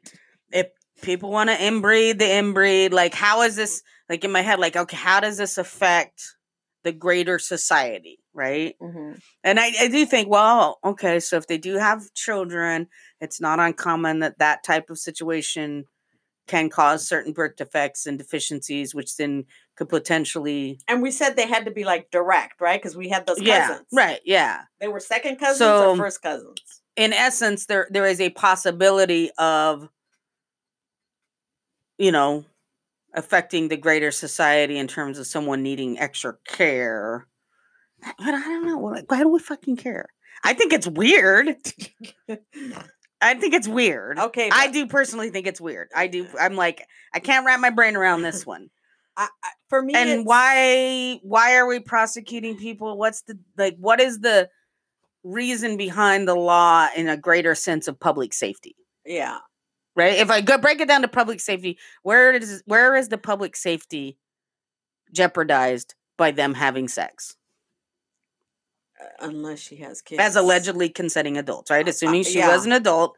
if 0.52 0.68
people 1.02 1.32
want 1.32 1.50
to 1.50 1.56
inbreed, 1.56 2.20
they 2.20 2.30
inbreed. 2.30 2.92
Like, 2.92 3.14
how 3.16 3.42
is 3.42 3.56
this? 3.56 3.82
Like 4.08 4.24
in 4.24 4.32
my 4.32 4.42
head, 4.42 4.60
like, 4.60 4.76
okay, 4.76 4.98
how 4.98 5.20
does 5.20 5.38
this 5.38 5.58
affect 5.58 6.22
the 6.84 6.92
greater 6.92 7.40
society, 7.40 8.20
right? 8.34 8.76
Mhm. 8.80 9.20
And 9.44 9.60
I, 9.60 9.72
I 9.80 9.88
do 9.88 10.06
think, 10.06 10.30
well, 10.30 10.80
okay, 10.86 11.20
so 11.20 11.38
if 11.38 11.48
they 11.48 11.58
do 11.58 11.76
have 11.78 12.14
children, 12.14 12.88
it's 13.20 13.42
not 13.42 13.60
uncommon 13.60 14.20
that 14.20 14.38
that 14.40 14.64
type 14.64 14.90
of 14.90 14.98
situation 15.00 15.86
can 16.48 16.70
cause 16.70 17.06
certain 17.06 17.34
birth 17.34 17.58
defects 17.58 18.06
and 18.06 18.18
deficiencies, 18.18 18.96
which 18.96 19.18
then 19.18 19.46
could 19.78 19.90
potentially, 19.90 20.80
And 20.88 21.02
we 21.02 21.12
said 21.12 21.36
they 21.36 21.48
had 21.48 21.66
to 21.66 21.72
be 21.72 21.84
like 21.86 22.10
direct, 22.12 22.60
right? 22.60 22.82
Because 22.82 22.98
we 22.98 23.10
had 23.10 23.26
those 23.28 23.40
yeah, 23.42 23.68
cousins. 23.68 23.88
right, 23.94 24.20
yeah. 24.26 24.62
They 24.82 24.88
were 24.88 25.00
second 25.00 25.38
cousins 25.38 25.60
So- 25.60 25.92
or 25.92 25.98
first 25.98 26.22
cousins. 26.22 26.60
In 26.96 27.14
essence, 27.14 27.68
there 27.68 27.88
there 27.92 28.06
is 28.08 28.20
a 28.20 28.32
possibility 28.32 29.30
of, 29.38 29.88
you 32.00 32.12
know, 32.12 32.46
affecting 33.14 33.68
the 33.68 33.78
greater 33.78 34.12
society 34.12 34.78
in 34.78 34.88
terms 34.88 35.20
of 35.20 35.28
someone 35.28 35.62
needing 35.64 36.00
extra 36.00 36.36
care. 36.48 37.28
But 38.02 38.14
I 38.20 38.42
don't 38.42 38.66
know. 38.66 38.80
Like, 38.80 39.10
why 39.12 39.20
do 39.22 39.30
we 39.30 39.40
fucking 39.40 39.78
care? 39.78 40.08
I 40.44 40.54
think 40.54 40.74
it's 40.74 40.88
weird. 40.88 41.50
I 43.22 43.34
think 43.34 43.54
it's 43.56 43.68
weird. 43.68 44.20
Okay, 44.20 44.50
I 44.52 44.68
do 44.70 44.86
personally 44.88 45.30
think 45.32 45.48
it's 45.48 45.62
weird. 45.62 45.90
I 45.96 46.08
do. 46.08 46.28
I'm 46.40 46.56
like, 46.56 46.86
I 47.14 47.20
can't 47.20 47.46
wrap 47.46 47.60
my 47.60 47.72
brain 47.72 47.96
around 47.96 48.22
this 48.22 48.46
one. 48.46 48.70
I, 49.18 49.28
I, 49.44 49.50
for 49.68 49.82
me, 49.82 49.94
and 49.96 50.26
why? 50.26 51.20
Why 51.24 51.56
are 51.58 51.68
we 51.68 51.80
prosecuting 51.80 52.56
people? 52.58 52.98
What's 52.98 53.24
the 53.24 53.38
like? 53.58 53.76
What 53.80 54.00
is 54.00 54.20
the 54.20 54.50
reason 55.24 55.76
behind 55.76 56.28
the 56.28 56.36
law 56.36 56.88
in 56.96 57.10
a 57.10 57.18
greater 57.18 57.56
sense 57.56 57.88
of 57.88 58.00
public 58.00 58.34
safety? 58.34 58.76
Yeah, 59.06 59.40
Right. 59.98 60.20
If 60.20 60.30
I 60.30 60.42
go 60.42 60.60
break 60.60 60.80
it 60.80 60.88
down 60.88 61.02
to 61.02 61.08
public 61.08 61.40
safety, 61.40 61.80
where 62.04 62.32
is 62.32 62.62
where 62.68 62.96
is 62.96 63.10
the 63.10 63.18
public 63.18 63.56
safety 63.56 64.20
jeopardized 65.12 65.96
by 66.18 66.30
them 66.30 66.54
having 66.54 66.88
sex 66.88 67.36
uh, 69.02 69.26
unless 69.28 69.60
she 69.60 69.78
has 69.78 70.04
kids, 70.04 70.22
as 70.22 70.36
allegedly 70.36 70.90
consenting 70.90 71.36
adults? 71.36 71.72
Right. 71.72 71.88
Assuming 71.88 72.24
she 72.24 72.38
yeah. 72.38 72.50
was 72.56 72.68
an 72.68 72.74
adult 72.74 73.16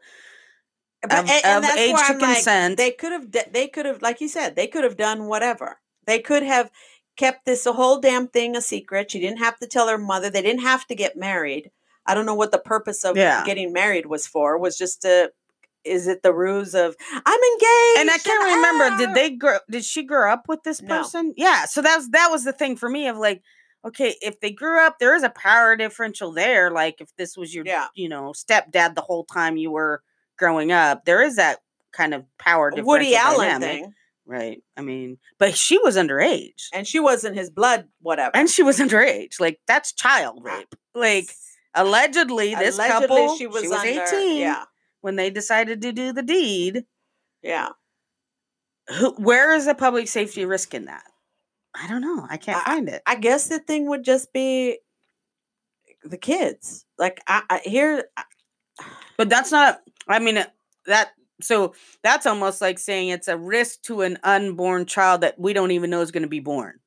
But- 1.02 1.12
of, 1.12 1.18
and- 1.30 1.44
and 1.44 1.64
of 1.66 1.70
age 1.72 1.96
to 1.96 2.12
like, 2.14 2.18
consent. 2.18 2.76
they 2.78 2.92
could 2.92 3.12
have 3.12 3.30
they 3.52 3.68
could 3.68 3.84
have 3.84 4.00
like 4.00 4.22
you 4.22 4.28
said 4.28 4.56
they 4.56 4.66
could 4.66 4.84
have 4.84 4.96
done 4.96 5.26
whatever 5.26 5.80
they 6.10 6.18
could 6.20 6.42
have 6.42 6.70
kept 7.16 7.44
this 7.46 7.64
whole 7.64 8.00
damn 8.00 8.26
thing 8.28 8.56
a 8.56 8.60
secret 8.60 9.10
she 9.10 9.20
didn't 9.20 9.38
have 9.38 9.58
to 9.58 9.66
tell 9.66 9.88
her 9.88 9.98
mother 9.98 10.30
they 10.30 10.42
didn't 10.42 10.62
have 10.62 10.86
to 10.86 10.94
get 10.94 11.16
married 11.16 11.70
i 12.06 12.14
don't 12.14 12.26
know 12.26 12.34
what 12.34 12.50
the 12.52 12.58
purpose 12.58 13.04
of 13.04 13.16
Yeah. 13.16 13.44
getting 13.44 13.72
married 13.72 14.06
was 14.06 14.26
for 14.26 14.58
was 14.58 14.76
just 14.78 15.02
to 15.02 15.32
is 15.84 16.06
it 16.06 16.22
the 16.22 16.32
ruse 16.32 16.74
of 16.74 16.94
i'm 17.12 17.40
engaged 17.52 17.98
and 18.00 18.10
I 18.10 18.18
can't 18.18 18.56
remember. 18.56 18.96
Did 18.98 19.08
ah." 19.10 19.14
they 19.14 19.30
grow? 19.30 19.58
Did 19.70 19.84
she 19.84 20.02
grow 20.04 20.30
up 20.32 20.44
with 20.48 20.62
this 20.62 20.80
No. 20.82 20.88
person? 20.98 21.34
Yeah. 21.36 21.64
So 21.66 21.82
that 21.82 21.96
was 21.96 22.08
that 22.10 22.28
was 22.30 22.44
the 22.44 22.52
thing 22.52 22.76
for 22.76 22.88
me 22.88 23.08
of 23.08 23.16
like, 23.16 23.42
okay, 23.84 24.14
if 24.22 24.40
they 24.40 24.50
grew 24.52 24.78
up, 24.80 24.98
there 24.98 25.14
is 25.14 25.22
a 25.22 25.30
power 25.30 25.76
differential 25.76 26.32
there. 26.32 26.70
Like 26.70 27.00
if 27.00 27.08
this 27.16 27.36
was 27.36 27.54
your, 27.54 27.64
Yeah. 27.66 27.88
you 27.94 28.08
know, 28.08 28.32
stepdad 28.32 28.94
the 28.94 29.00
whole 29.02 29.24
time 29.24 29.56
you 29.56 29.70
were 29.70 30.02
growing 30.38 30.70
up, 30.72 31.04
there 31.04 31.22
is 31.22 31.36
that 31.36 31.60
kind 31.92 32.14
of 32.14 32.24
power 32.38 32.70
differential. 32.70 32.86
woody 32.88 33.14
allen 33.16 33.48
dynamic, 33.60 33.68
thing 33.82 33.94
right? 34.30 34.62
I 34.76 34.82
mean, 34.82 35.18
but 35.38 35.56
she 35.56 35.78
was 35.78 35.96
underage, 35.96 36.68
and 36.72 36.86
she 36.86 37.00
wasn't 37.00 37.36
his 37.36 37.50
blood 37.50 37.86
whatever 38.00 38.30
and 38.34 38.48
she 38.48 38.62
was 38.62 38.78
underage. 38.78 39.40
Like 39.40 39.60
that's 39.66 39.92
child 39.92 40.42
ah, 40.46 40.56
rape. 40.56 40.74
Like 40.94 41.30
allegedly, 41.74 42.54
this 42.54 42.76
Allegedly, 42.76 43.08
couple, 43.08 43.36
she 43.36 43.46
was, 43.46 43.62
she 43.62 43.68
was 43.68 43.78
under, 43.78 44.02
eighteen 44.02 44.36
yeah 44.38 44.64
when 45.00 45.16
they 45.16 45.30
decided 45.30 45.82
to 45.82 45.92
do 45.92 46.12
the 46.12 46.22
deed. 46.22 46.84
yeah 47.42 47.70
who, 48.88 49.12
where 49.14 49.54
is 49.54 49.66
the 49.66 49.74
public 49.74 50.08
safety 50.08 50.44
risk 50.44 50.74
in 50.74 50.86
that? 50.86 51.04
I 51.74 51.86
don't 51.88 52.00
know. 52.00 52.26
I 52.28 52.36
can't 52.36 52.58
I- 52.58 52.64
find 52.74 52.88
it. 52.88 53.02
I 53.06 53.14
guess 53.16 53.48
the 53.48 53.58
thing 53.58 53.88
would 53.88 54.04
just 54.04 54.32
be 54.32 54.78
the 56.02 56.18
kids. 56.18 56.84
Like 56.98 57.20
I, 57.26 57.42
I 57.48 57.60
here, 57.64 58.04
But 59.16 59.28
that's 59.28 59.52
not. 59.52 59.80
I 60.08 60.18
mean 60.18 60.44
that. 60.86 61.10
So 61.42 61.74
that's 62.02 62.26
almost 62.26 62.60
like 62.60 62.78
saying 62.78 63.08
it's 63.08 63.28
a 63.28 63.36
risk 63.36 63.82
to 63.82 64.02
an 64.02 64.18
unborn 64.22 64.86
child 64.86 65.20
that 65.22 65.38
we 65.38 65.52
don't 65.52 65.70
even 65.70 65.90
know 65.90 66.00
is 66.00 66.10
going 66.10 66.22
to 66.22 66.28
be 66.28 66.40
born. 66.40 66.80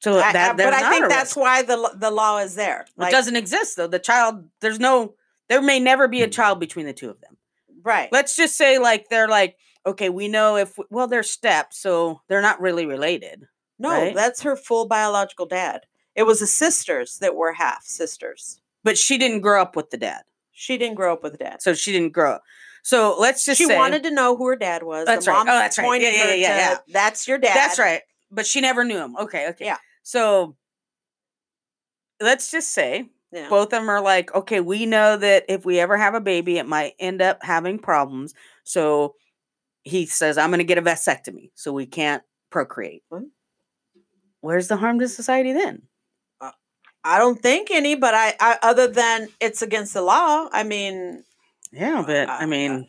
So 0.00 0.18
uh, 0.18 0.32
that, 0.32 0.52
I- 0.52 0.54
there's 0.54 0.70
but 0.70 0.82
I 0.82 0.90
think 0.90 1.08
that's 1.08 1.36
why 1.36 1.62
the 1.62 1.92
the 1.96 2.10
law 2.10 2.38
is 2.38 2.54
there. 2.54 2.86
it 2.98 3.10
doesn't 3.10 3.36
exist 3.36 3.76
though. 3.76 3.86
The 3.86 3.98
child, 3.98 4.44
there's 4.60 4.80
no, 4.80 5.14
there 5.48 5.62
may 5.62 5.78
never 5.78 6.08
be 6.08 6.22
a 6.22 6.28
mm. 6.28 6.32
child 6.32 6.58
between 6.58 6.86
the 6.86 6.92
two 6.92 7.10
of 7.10 7.20
them. 7.20 7.36
right. 7.82 8.08
Let's 8.10 8.36
just 8.36 8.56
say 8.56 8.78
like 8.78 9.08
they're 9.08 9.28
like, 9.28 9.56
okay, 9.86 10.08
we 10.08 10.28
know 10.28 10.56
if 10.56 10.76
well 10.90 11.06
they're 11.06 11.22
steps, 11.22 11.78
so 11.78 12.22
they're 12.28 12.42
not 12.42 12.60
really 12.60 12.86
related. 12.86 13.46
no, 13.78 13.90
right? 13.90 14.14
that's 14.14 14.42
her 14.42 14.56
full 14.56 14.86
biological 14.86 15.46
dad. 15.46 15.86
It 16.14 16.24
was 16.24 16.40
the 16.40 16.46
sisters 16.46 17.18
that 17.18 17.36
were 17.36 17.52
half 17.52 17.84
sisters. 17.84 18.60
But 18.82 18.98
she 18.98 19.18
didn't 19.18 19.40
grow 19.40 19.60
up 19.60 19.76
with 19.76 19.90
the 19.90 19.96
dad, 19.98 20.22
She 20.52 20.78
didn't 20.78 20.96
grow 20.96 21.12
up 21.12 21.22
with 21.22 21.34
a 21.34 21.38
dad. 21.38 21.62
so 21.62 21.74
she 21.74 21.92
didn't 21.92 22.12
grow 22.12 22.32
up. 22.32 22.42
So 22.82 23.16
let's 23.18 23.44
just 23.44 23.58
She 23.58 23.66
say 23.66 23.76
wanted 23.76 24.02
to 24.04 24.10
know 24.10 24.36
who 24.36 24.46
her 24.48 24.56
dad 24.56 24.82
was. 24.82 25.06
That's 25.06 25.26
right. 25.26 25.40
Oh, 25.40 25.44
that's 25.44 25.78
right. 25.78 26.00
Yeah, 26.00 26.10
yeah, 26.10 26.34
yeah, 26.34 26.34
yeah, 26.34 26.74
to, 26.74 26.82
That's 26.92 27.28
your 27.28 27.38
dad. 27.38 27.54
That's 27.54 27.78
right. 27.78 28.02
But 28.30 28.46
she 28.46 28.60
never 28.60 28.84
knew 28.84 28.98
him. 28.98 29.16
Okay, 29.16 29.48
okay. 29.50 29.66
Yeah. 29.66 29.78
So 30.02 30.56
let's 32.20 32.50
just 32.50 32.70
say 32.70 33.08
Yeah. 33.32 33.48
both 33.48 33.66
of 33.66 33.70
them 33.70 33.88
are 33.88 34.00
like, 34.00 34.34
okay, 34.34 34.60
we 34.60 34.86
know 34.86 35.16
that 35.16 35.44
if 35.48 35.64
we 35.64 35.78
ever 35.80 35.96
have 35.96 36.14
a 36.14 36.20
baby, 36.20 36.58
it 36.58 36.66
might 36.66 36.94
end 36.98 37.20
up 37.22 37.42
having 37.42 37.78
problems. 37.78 38.34
So 38.64 39.14
he 39.82 40.06
says, 40.06 40.38
I'm 40.38 40.50
going 40.50 40.58
to 40.58 40.64
get 40.64 40.78
a 40.78 40.82
vasectomy 40.82 41.50
so 41.54 41.72
we 41.72 41.86
can't 41.86 42.22
procreate. 42.50 43.02
Hmm. 43.10 43.24
Where's 44.40 44.68
the 44.68 44.76
harm 44.76 44.98
to 45.00 45.08
society 45.08 45.52
then? 45.52 45.82
I 47.02 47.18
don't 47.18 47.40
think 47.40 47.70
any, 47.70 47.94
but 47.94 48.12
I, 48.14 48.34
I 48.40 48.58
other 48.62 48.86
than 48.86 49.28
it's 49.40 49.62
against 49.62 49.94
the 49.94 50.02
law. 50.02 50.48
I 50.52 50.64
mean, 50.64 51.24
Yeah, 51.72 52.02
but 52.06 52.28
I 52.28 52.46
mean, 52.46 52.88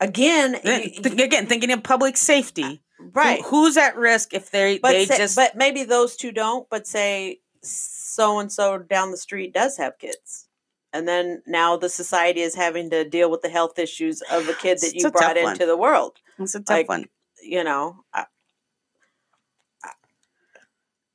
again, 0.00 0.52
y- 0.64 0.92
th- 1.02 1.20
again, 1.20 1.46
thinking 1.46 1.70
of 1.72 1.82
public 1.82 2.16
safety, 2.16 2.82
who- 2.98 3.10
right? 3.14 3.42
who's 3.44 3.76
at 3.76 3.96
risk 3.96 4.32
if 4.34 4.50
they 4.50 4.78
but 4.78 4.92
they 4.92 5.06
say- 5.06 5.16
just 5.18 5.36
but 5.36 5.56
maybe 5.56 5.84
those 5.84 6.16
two 6.16 6.32
don't 6.32 6.68
but 6.70 6.86
say 6.86 7.40
so 7.62 8.38
and 8.38 8.52
so 8.52 8.78
down 8.78 9.10
the 9.10 9.16
street 9.16 9.52
does 9.52 9.76
have 9.76 9.98
kids 9.98 10.46
and 10.92 11.06
then 11.08 11.42
now 11.46 11.76
the 11.76 11.88
society 11.88 12.40
is 12.40 12.54
having 12.54 12.88
to 12.90 13.04
deal 13.08 13.30
with 13.30 13.42
the 13.42 13.48
health 13.48 13.78
issues 13.80 14.22
of 14.30 14.48
a 14.48 14.54
kid 14.54 14.78
that 14.80 14.94
It's 14.94 14.94
you 15.04 15.10
brought 15.10 15.34
tough 15.34 15.42
one. 15.42 15.52
into 15.54 15.66
the 15.66 15.76
world 15.76 16.18
it's 16.38 16.54
a 16.54 16.60
tough 16.60 16.68
like, 16.76 16.88
one. 16.88 17.06
you 17.42 17.64
know 17.64 18.04
I, 18.14 18.26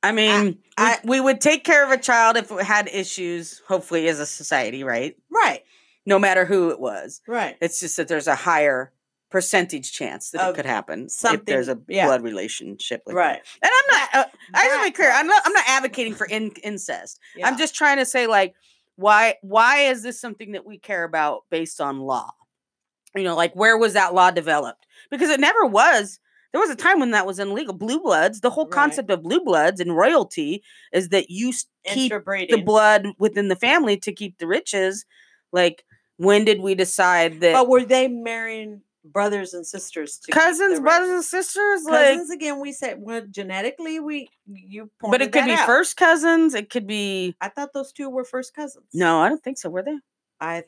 I 0.02 0.12
mean, 0.12 0.58
I- 0.76 0.98
we, 1.04 1.18
we 1.18 1.20
would 1.24 1.40
take 1.40 1.64
care 1.64 1.82
of 1.82 1.90
a 1.90 1.96
child 1.96 2.36
if 2.36 2.50
it 2.52 2.62
had 2.62 2.88
issues, 2.92 3.62
hopefully, 3.66 4.06
as 4.08 4.20
a 4.20 4.26
society, 4.26 4.84
right? 4.84 5.16
right 5.32 5.62
No 6.06 6.18
matter 6.18 6.44
who 6.44 6.70
it 6.70 6.80
was. 6.80 7.20
right 7.26 7.56
It's 7.60 7.80
just 7.80 7.96
that 7.96 8.08
there's 8.08 8.26
a 8.26 8.34
higher 8.34 8.92
percentage 9.30 9.92
chance 9.92 10.30
that 10.30 10.42
Of 10.42 10.54
it 10.54 10.56
could 10.56 10.66
happen 10.66 11.08
if 11.24 11.44
there's 11.44 11.68
a 11.68 11.78
yeah. 11.88 12.06
blood 12.06 12.22
relationship. 12.22 13.02
Like 13.06 13.14
that. 13.14 13.18
right. 13.20 13.40
And 13.62 13.70
I'm 13.72 13.98
not. 13.98 14.08
Uh, 14.14 14.30
I 14.54 14.64
just 14.66 14.76
that 14.76 14.84
be 14.84 14.90
clear. 14.92 15.10
I'm 15.10 15.26
not. 15.26 15.42
I'm 15.44 15.52
not 15.52 15.64
advocating 15.66 16.14
for 16.14 16.26
in, 16.26 16.52
incest. 16.62 17.18
Yeah. 17.34 17.48
I'm 17.48 17.58
just 17.58 17.74
trying 17.74 17.98
to 17.98 18.06
say 18.06 18.26
like 18.26 18.54
why 18.96 19.34
why 19.42 19.78
is 19.80 20.02
this 20.02 20.20
something 20.20 20.52
that 20.52 20.64
we 20.64 20.78
care 20.78 21.02
about 21.04 21.42
based 21.50 21.80
on 21.80 21.98
law? 22.00 22.30
You 23.16 23.24
know, 23.24 23.34
like 23.34 23.54
where 23.56 23.76
was 23.76 23.94
that 23.94 24.14
law 24.14 24.30
developed? 24.30 24.86
Because 25.10 25.30
it 25.30 25.40
never 25.40 25.66
was. 25.66 26.20
There 26.52 26.60
was 26.60 26.70
a 26.70 26.76
time 26.76 27.00
when 27.00 27.10
that 27.10 27.26
was 27.26 27.40
illegal. 27.40 27.74
Blue 27.74 28.00
bloods. 28.00 28.40
The 28.40 28.50
whole 28.50 28.66
Right. 28.66 28.72
concept 28.72 29.10
of 29.10 29.24
blue 29.24 29.40
bloods 29.40 29.80
and 29.80 29.96
royalty 29.96 30.62
is 30.92 31.08
that 31.08 31.28
you 31.28 31.52
keep 31.84 32.12
the 32.12 32.62
blood 32.64 33.08
within 33.18 33.48
the 33.48 33.56
family 33.56 33.96
to 33.96 34.12
keep 34.12 34.38
the 34.38 34.46
riches. 34.46 35.04
Like 35.52 35.84
when 36.16 36.44
did 36.44 36.60
we 36.60 36.74
decide 36.74 37.40
that 37.40 37.52
But 37.52 37.68
were 37.68 37.84
they 37.84 38.08
marrying 38.08 38.82
brothers 39.04 39.54
and 39.54 39.66
sisters? 39.66 40.18
To 40.18 40.32
cousins, 40.32 40.80
brothers, 40.80 41.10
and 41.10 41.24
sisters? 41.24 41.84
Like, 41.84 42.06
cousins 42.06 42.30
again. 42.30 42.60
We 42.60 42.72
said 42.72 42.96
well, 43.00 43.22
genetically 43.30 44.00
we 44.00 44.28
you. 44.46 44.90
but 45.00 45.20
it 45.22 45.32
could 45.32 45.44
be 45.44 45.52
out. 45.52 45.66
first 45.66 45.96
cousins. 45.96 46.54
It 46.54 46.70
could 46.70 46.86
be 46.86 47.34
I 47.40 47.48
thought 47.48 47.72
those 47.72 47.92
two 47.92 48.08
were 48.10 48.24
first 48.24 48.54
cousins. 48.54 48.86
no. 48.92 49.20
I 49.20 49.28
don't 49.28 49.42
think 49.42 49.58
so. 49.58 49.70
Were 49.70 49.82
they? 49.82 49.98
I 50.40 50.64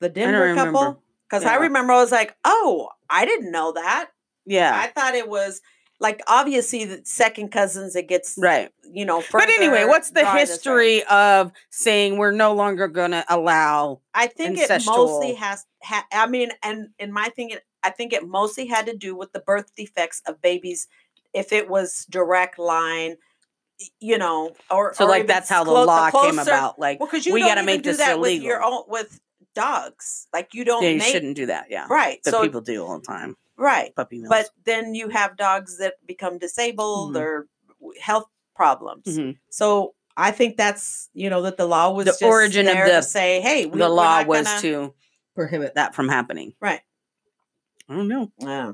the 0.00 0.08
Denver 0.08 0.40
remember. 0.40 0.72
couple. 0.78 1.02
Because 1.28 1.44
I 1.44 1.56
remember 1.56 1.92
I 1.92 2.00
was 2.00 2.12
like, 2.12 2.36
oh, 2.44 2.88
I 3.10 3.24
didn't 3.24 3.50
know 3.50 3.72
that. 3.72 4.10
Yeah. 4.44 4.72
I 4.80 4.86
thought 4.86 5.14
it 5.14 5.28
was 5.28 5.60
like 5.98 6.20
obviously 6.26 6.84
the 6.84 7.00
second 7.04 7.48
cousins. 7.48 7.96
It 7.96 8.08
gets 8.08 8.36
right. 8.38 8.70
you 8.92 9.04
know. 9.04 9.22
But 9.32 9.48
anyway, 9.48 9.84
what's 9.84 10.10
the 10.10 10.20
drawing 10.20 10.36
this 10.36 10.48
right. 10.50 10.54
history 10.54 11.04
of 11.04 11.52
saying 11.70 12.18
we're 12.18 12.32
no 12.32 12.54
longer 12.54 12.88
going 12.88 13.12
to 13.12 13.24
allow? 13.28 14.00
I 14.14 14.26
think 14.26 14.58
it 14.58 14.70
mostly 14.86 15.34
has. 15.34 15.64
Ha- 15.82 16.06
I 16.12 16.26
mean, 16.26 16.50
and 16.62 16.88
in 16.98 17.12
my 17.12 17.30
thinking, 17.34 17.58
I 17.82 17.90
think 17.90 18.12
it 18.12 18.26
mostly 18.26 18.66
had 18.66 18.86
to 18.86 18.96
do 18.96 19.16
with 19.16 19.32
the 19.32 19.40
birth 19.40 19.74
defects 19.76 20.22
of 20.26 20.40
babies. 20.42 20.86
If 21.32 21.52
it 21.52 21.68
was 21.68 22.06
direct 22.10 22.58
line, 22.58 23.16
you 24.00 24.18
know, 24.18 24.52
or 24.70 24.94
So 24.94 25.04
or 25.04 25.08
like 25.08 25.26
that's 25.26 25.48
how 25.48 25.64
the 25.64 25.70
clo- 25.70 25.84
law 25.84 26.10
came 26.10 26.34
closer- 26.34 26.50
about. 26.50 26.78
Like 26.78 27.00
Well, 27.00 27.08
because 27.08 27.26
you 27.26 27.34
we 27.34 27.40
gotta 27.40 27.60
even 27.62 27.66
make 27.66 27.82
do 27.82 27.90
this 27.90 27.98
that 27.98 28.18
with 28.20 28.42
your 28.42 28.62
own 28.62 28.84
with 28.88 29.20
dogs. 29.54 30.28
Like 30.32 30.54
you 30.54 30.64
don't 30.64 30.82
yeah, 30.82 30.90
you 30.90 30.98
make 30.98 31.08
shouldn't 31.12 31.36
do 31.36 31.46
that. 31.46 31.66
Yeah. 31.70 31.86
right. 31.88 32.20
But 32.24 32.30
so 32.30 32.42
people 32.42 32.60
do 32.60 32.84
all 32.84 32.98
the 32.98 33.06
time. 33.06 33.36
Right. 33.56 33.94
Puppy 33.94 34.18
mills. 34.18 34.28
But 34.30 34.50
then 34.64 34.94
you 34.94 35.08
have 35.08 35.36
dogs 35.36 35.78
that 35.78 35.94
become 36.06 36.38
disabled 36.38 37.14
Mhm. 37.14 37.20
or 37.20 37.46
health 38.00 38.26
problems. 38.54 39.04
Mhm. 39.06 39.38
So 39.50 39.94
I 40.16 40.30
think 40.30 40.56
that's 40.56 41.10
you 41.12 41.28
know 41.30 41.42
that 41.42 41.56
the 41.56 41.66
law 41.66 41.90
was 41.92 42.06
The 42.06 42.12
just 42.12 42.22
origin 42.22 42.66
of 42.68 42.74
the- 42.76 42.84
to 42.86 43.02
say, 43.02 43.40
hey, 43.40 43.66
we, 43.66 43.78
the 43.78 43.88
law 43.88 44.22
was 44.24 44.46
gonna- 44.46 44.60
to 44.62 44.94
prohibit 45.34 45.74
that 45.74 45.94
from 45.94 46.08
happening. 46.08 46.54
Right. 46.60 46.80
I 47.88 47.94
don't 47.94 48.08
know. 48.08 48.32
Yeah. 48.38 48.72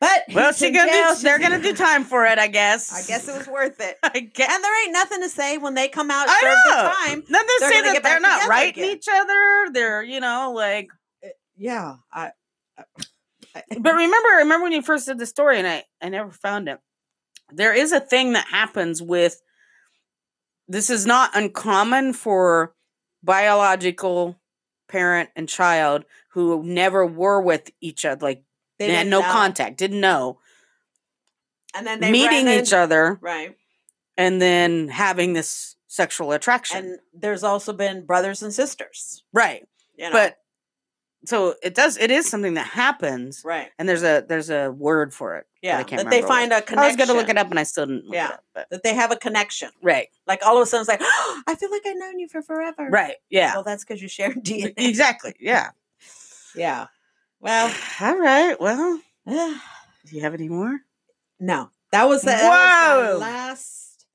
But 0.00 0.22
Well, 0.32 0.52
she 0.52 0.70
gonna 0.70 0.90
do, 0.90 1.14
they're 1.22 1.38
gonna 1.38 1.60
do 1.60 1.74
time 1.74 2.04
for 2.04 2.24
it, 2.24 2.38
I 2.38 2.46
guess. 2.46 2.90
I 2.92 3.02
guess 3.06 3.28
it 3.28 3.36
was 3.36 3.46
worth 3.48 3.80
it. 3.80 3.98
I 4.02 4.20
guess. 4.20 4.50
And 4.50 4.64
there 4.64 4.82
ain't 4.84 4.92
nothing 4.92 5.20
to 5.22 5.28
say 5.28 5.58
when 5.58 5.74
they 5.74 5.88
come 5.88 6.10
out 6.10 6.26
I 6.28 6.40
serve 6.40 6.56
know. 6.66 6.82
their 6.82 6.92
time. 6.92 7.24
Then 7.28 7.46
they 7.46 7.66
say 7.68 7.82
that 7.82 8.02
they're 8.02 8.20
not 8.20 8.48
writing 8.48 8.84
again. 8.84 8.96
each 8.96 9.08
other. 9.12 9.68
They're, 9.72 10.02
you 10.02 10.20
know, 10.20 10.52
like. 10.54 10.88
Yeah, 11.56 11.96
I. 12.12 12.30
I- 12.78 12.84
But 13.78 13.94
remember, 13.94 14.28
remember 14.38 14.64
when 14.64 14.72
you 14.72 14.82
first 14.82 15.06
did 15.06 15.18
the 15.18 15.26
story, 15.26 15.58
and 15.58 15.66
I, 15.66 15.84
I 16.00 16.08
never 16.08 16.30
found 16.30 16.68
it. 16.68 16.78
There 17.52 17.74
is 17.74 17.92
a 17.92 18.00
thing 18.00 18.32
that 18.32 18.46
happens 18.48 19.02
with. 19.02 19.42
This 20.68 20.88
is 20.88 21.04
not 21.04 21.32
uncommon 21.34 22.12
for 22.12 22.74
biological 23.24 24.40
parent 24.88 25.30
and 25.34 25.48
child 25.48 26.04
who 26.32 26.62
never 26.62 27.04
were 27.04 27.40
with 27.40 27.70
each 27.80 28.04
other, 28.04 28.24
like 28.24 28.44
they 28.78 28.86
they 28.86 28.94
had 28.94 29.08
no 29.08 29.20
know. 29.20 29.32
contact, 29.32 29.78
didn't 29.78 30.00
know, 30.00 30.38
and 31.74 31.86
then 31.86 32.00
they 32.00 32.12
meeting 32.12 32.46
each 32.46 32.72
in- 32.72 32.78
other, 32.78 33.18
right. 33.20 33.56
and 34.16 34.40
then 34.40 34.88
having 34.88 35.32
this 35.32 35.74
sexual 35.88 36.30
attraction. 36.32 36.84
And 36.84 36.98
there's 37.12 37.42
also 37.42 37.72
been 37.72 38.06
brothers 38.06 38.42
and 38.42 38.52
sisters. 38.52 39.24
right. 39.32 39.66
You 39.96 40.06
know? 40.06 40.12
But 40.12 40.36
so 41.24 41.54
it 41.62 41.74
does. 41.74 41.96
It 41.98 42.10
is 42.10 42.28
something 42.28 42.54
that 42.54 42.66
happens, 42.66 43.42
right, 43.44 43.68
and 43.78 43.88
there's 43.88 44.02
a 44.02 44.24
there's 44.28 44.48
a 44.50 44.70
word 44.70 45.12
for 45.12 45.36
it. 45.36 45.46
but 45.62 45.68
I 45.68 45.70
yeah, 45.78 45.82
can't 45.82 46.02
that 46.02 46.10
they 46.10 46.22
remember 46.22 46.26
what 46.28 46.34
find 46.34 46.52
a 46.52 46.56
I 46.56 46.60
connection. 46.62 46.86
was 46.86 46.96
going 46.96 47.08
to 47.08 47.14
look 47.14 47.28
it 47.28 47.36
up, 47.38 47.50
and 47.50 47.58
I 47.58 47.62
still 47.64 47.86
didn't. 47.86 48.06
Look 48.06 48.14
Yeah. 48.14 48.28
up, 48.28 48.44
but 48.54 48.70
That 48.70 48.82
they 48.82 48.94
have 48.94 49.10
a 49.12 49.16
connection. 49.16 49.70
right, 49.82 50.08
Like 50.26 50.40
all 50.44 50.56
of 50.56 50.62
a 50.62 50.66
sudden, 50.66 50.80
it's 50.82 50.88
like, 50.88 51.00
I 51.46 51.54
feel 51.58 51.70
like 51.70 51.82
I've 51.86 51.96
known 51.98 52.18
you 52.18 52.28
for 52.28 52.40
forever. 52.42 52.88
right, 52.90 53.16
yeah, 53.28 53.54
Well, 53.54 53.62
that's 53.64 53.84
because 53.84 54.00
you 54.00 54.08
share 54.08 54.30
DNA. 54.34 54.72
exactly, 54.76 55.34
yeah. 55.40 55.70
yeah. 56.54 56.86
Well, 57.40 57.74
All 58.00 58.18
right. 58.18 58.60
Well, 58.60 59.00
no, 59.26 59.56
do 60.06 60.16
you 60.16 60.22
have 60.22 60.34
any 60.34 60.48
more? 60.48 60.80
that 61.40 62.04
was 62.08 62.22
the, 62.22 62.26
that 62.30 63.00
was 63.00 63.12
the 63.12 63.18
last 63.18 64.06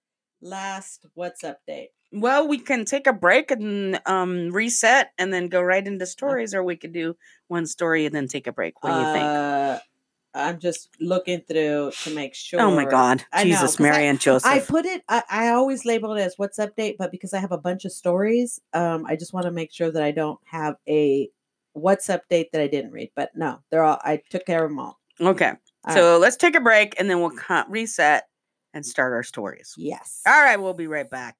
last 0.41 1.05
what's 1.13 1.43
update. 1.43 1.89
Well, 2.15 2.47
we 2.47 2.57
can 2.59 2.85
take 2.85 3.07
a 3.07 3.13
break 3.13 3.51
and 3.51 3.99
um 4.05 4.49
reset, 4.51 5.11
and 5.17 5.33
then 5.33 5.47
go 5.47 5.61
right 5.61 5.85
into 5.85 6.05
stories, 6.05 6.53
or 6.53 6.63
we 6.63 6.75
could 6.77 6.93
do 6.93 7.15
one 7.47 7.65
story 7.65 8.05
and 8.05 8.15
then 8.15 8.27
take 8.27 8.47
a 8.47 8.51
break. 8.51 8.81
What 8.83 8.91
do 8.91 8.99
you 8.99 9.13
think? 9.13 9.29
Uh, 9.29 9.79
I'm 10.33 10.59
just 10.59 10.89
looking 10.99 11.41
through 11.41 11.91
to 12.03 12.13
make 12.13 12.35
sure. 12.35 12.61
Oh 12.61 12.71
my 12.71 12.85
God, 12.85 13.23
I 13.31 13.43
know, 13.43 13.49
Jesus, 13.51 13.75
'cause 13.75 13.79
Mary, 13.79 14.07
and 14.07 14.19
Joseph. 14.19 14.49
I 14.51 14.59
put 14.59 14.85
it. 14.85 15.03
I, 15.07 15.23
I 15.29 15.47
always 15.49 15.85
label 15.85 16.13
it 16.13 16.21
as 16.21 16.35
what's 16.37 16.57
update, 16.59 16.95
but 16.97 17.11
because 17.11 17.33
I 17.33 17.39
have 17.39 17.51
a 17.51 17.57
bunch 17.57 17.85
of 17.85 17.91
stories, 17.91 18.59
um, 18.73 19.05
I 19.05 19.15
just 19.15 19.33
want 19.33 19.45
to 19.45 19.51
make 19.51 19.71
sure 19.71 19.91
that 19.91 20.03
I 20.03 20.11
don't 20.11 20.39
have 20.45 20.75
a 20.87 21.29
what's 21.73 22.07
update 22.07 22.51
that 22.51 22.61
I 22.61 22.67
didn't 22.67 22.91
read. 22.91 23.11
But 23.15 23.31
no, 23.35 23.59
they're 23.69 23.83
all. 23.83 23.99
I 24.03 24.21
took 24.29 24.45
care 24.45 24.63
of 24.63 24.71
them 24.71 24.79
all. 24.79 24.99
okay, 25.21 25.53
All 25.85 25.93
so 25.93 26.17
let's 26.17 26.35
take 26.37 26.55
a 26.55 26.61
break, 26.61 26.95
and 26.99 27.09
then 27.09 27.19
we'll 27.21 27.31
reset 27.69 28.27
and 28.73 28.85
start 28.85 29.13
our 29.13 29.23
stories. 29.23 29.73
Yes. 29.77 30.21
All 30.27 30.41
right, 30.41 30.57
we'll 30.57 30.73
be 30.73 30.87
right 30.87 31.09
back. 31.09 31.37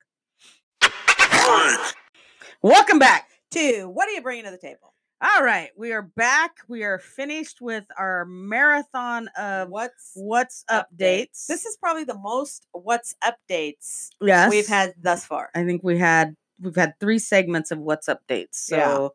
Welcome 2.61 2.99
back. 2.99 3.29
to 3.51 3.83
What 3.87 4.07
are 4.07 4.11
you 4.11 4.21
bringing 4.21 4.45
to 4.45 4.51
the 4.51 4.57
table? 4.57 4.93
All 5.21 5.43
right, 5.43 5.69
we 5.77 5.93
are 5.93 6.01
back. 6.01 6.57
We 6.67 6.83
are 6.83 6.99
finished 6.99 7.61
with 7.61 7.85
our 7.97 8.25
marathon 8.25 9.29
of 9.37 9.69
what's 9.69 10.11
what's 10.15 10.65
updates? 10.69 10.83
updates. 10.99 11.45
This 11.47 11.65
is 11.65 11.77
probably 11.77 12.03
the 12.03 12.17
most 12.17 12.67
what's 12.73 13.15
updates 13.23 14.09
yes 14.21 14.49
we've 14.51 14.67
had 14.67 14.93
thus 15.01 15.25
far. 15.25 15.49
I 15.55 15.63
think 15.63 15.83
we 15.83 15.97
had 15.97 16.35
we've 16.59 16.75
had 16.75 16.93
three 16.99 17.19
segments 17.19 17.71
of 17.71 17.79
what's 17.79 18.07
updates. 18.07 18.55
So 18.55 18.75
Yeah. 18.77 19.07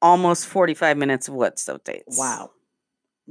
almost 0.00 0.46
45 0.46 0.96
minutes 0.96 1.28
of 1.28 1.34
what's 1.34 1.64
updates. 1.66 2.18
Wow. 2.18 2.50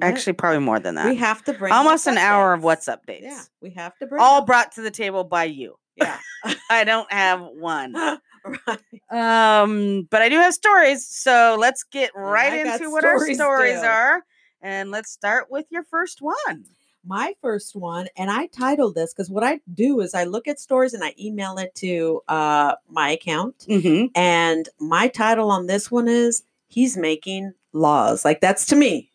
Actually 0.02 0.34
probably 0.34 0.60
more 0.60 0.80
than 0.80 0.96
that. 0.96 1.06
we 1.08 1.16
have 1.18 1.44
to 1.46 1.54
bring 1.54 1.72
almost 1.74 2.08
an 2.08 2.18
hour 2.18 2.54
of 2.54 2.64
what's 2.64 2.88
updates. 2.88 3.22
Yeah, 3.22 3.42
we 3.62 3.72
have 3.72 3.98
to 4.00 4.06
bring 4.08 4.22
All 4.22 4.42
them. 4.42 4.46
brought 4.46 4.72
to 4.74 4.82
the 4.82 4.92
table 4.92 5.24
by 5.24 5.46
you. 5.46 5.76
Yeah. 5.96 6.18
I 6.70 6.84
don't 6.84 7.12
have 7.12 7.42
one. 7.42 7.94
right. 7.94 8.80
Um, 9.10 10.08
but 10.10 10.22
I 10.22 10.30
do 10.30 10.38
have 10.38 10.54
stories. 10.54 11.08
So 11.08 11.58
let's 11.60 11.84
get 11.84 12.12
right 12.16 12.64
got 12.64 12.76
into 12.76 12.92
what 12.92 13.06
our 13.06 13.20
stories 13.34 13.80
are. 13.80 14.24
And 14.62 14.92
let's 14.92 15.12
start 15.12 15.48
with 15.50 15.66
your 15.70 15.84
first 15.84 16.22
one. 16.22 16.66
My 17.06 17.34
first 17.42 17.76
one, 17.76 18.08
and 18.16 18.32
I 18.32 18.46
titled 18.48 18.96
this 18.96 19.14
because 19.14 19.30
what 19.30 19.44
I 19.44 19.60
do 19.74 20.00
is 20.00 20.14
I 20.14 20.24
look 20.24 20.48
at 20.48 20.58
stories 20.58 20.94
and 20.94 21.04
I 21.04 21.14
email 21.20 21.58
it 21.58 21.76
to 21.76 22.22
uh, 22.30 22.76
my 22.90 23.10
account. 23.10 23.66
Mm-hmm. 23.68 24.06
And 24.16 24.70
my 24.80 25.10
title 25.10 25.52
on 25.52 25.68
this 25.68 25.92
one 25.92 26.08
is 26.08 26.44
He's 26.70 26.96
Making 26.96 27.54
Laws. 27.74 28.24
Like 28.24 28.40
that's 28.40 28.66
to 28.68 28.78
me. 28.78 29.12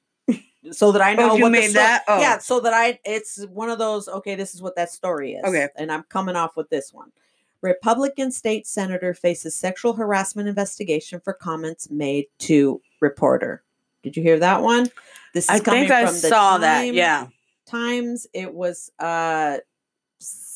So 0.73 0.93
that 0.93 1.03
I 1.03 1.15
know 1.15 1.33
Oh, 1.33 1.37
you 1.37 1.51
made 1.51 1.73
that? 1.73 2.05
Oh. 2.09 2.21
Yeah, 2.21 2.39
so 2.39 2.61
that 2.61 2.73
I 2.73 2.99
it's 3.05 3.45
one 3.47 3.71
of 3.71 3.79
those, 3.79 4.09
okay, 4.09 4.35
this 4.35 4.55
is 4.55 4.63
what 4.63 4.77
that 4.77 4.91
story 4.91 5.35
is. 5.35 5.45
Okay. 5.45 5.69
And 5.77 5.91
I'm 5.93 6.05
coming 6.05 6.37
off 6.37 6.57
with 6.57 6.71
this 6.71 6.93
one. 6.93 7.13
Republican 7.61 8.31
state 8.31 8.67
senator 8.67 9.15
faces 9.15 9.55
sexual 9.55 9.95
harassment 9.95 10.49
investigation 10.49 11.21
for 11.21 11.33
comments 11.33 11.91
made 11.91 12.27
to 12.39 12.81
reporter. 13.01 13.63
Did 14.03 14.17
you 14.17 14.23
hear 14.23 14.39
that 14.39 14.63
one? 14.63 14.89
This 15.35 15.45
is 15.45 15.51
I 15.51 15.59
coming 15.61 15.83
think 15.83 15.93
I 15.93 16.07
from 16.07 16.15
the 16.15 16.21
saw 16.21 16.59
that. 16.59 16.95
Yeah. 16.95 17.27
Times. 17.67 18.27
It 18.33 18.55
was 18.55 18.91
uh 18.99 19.59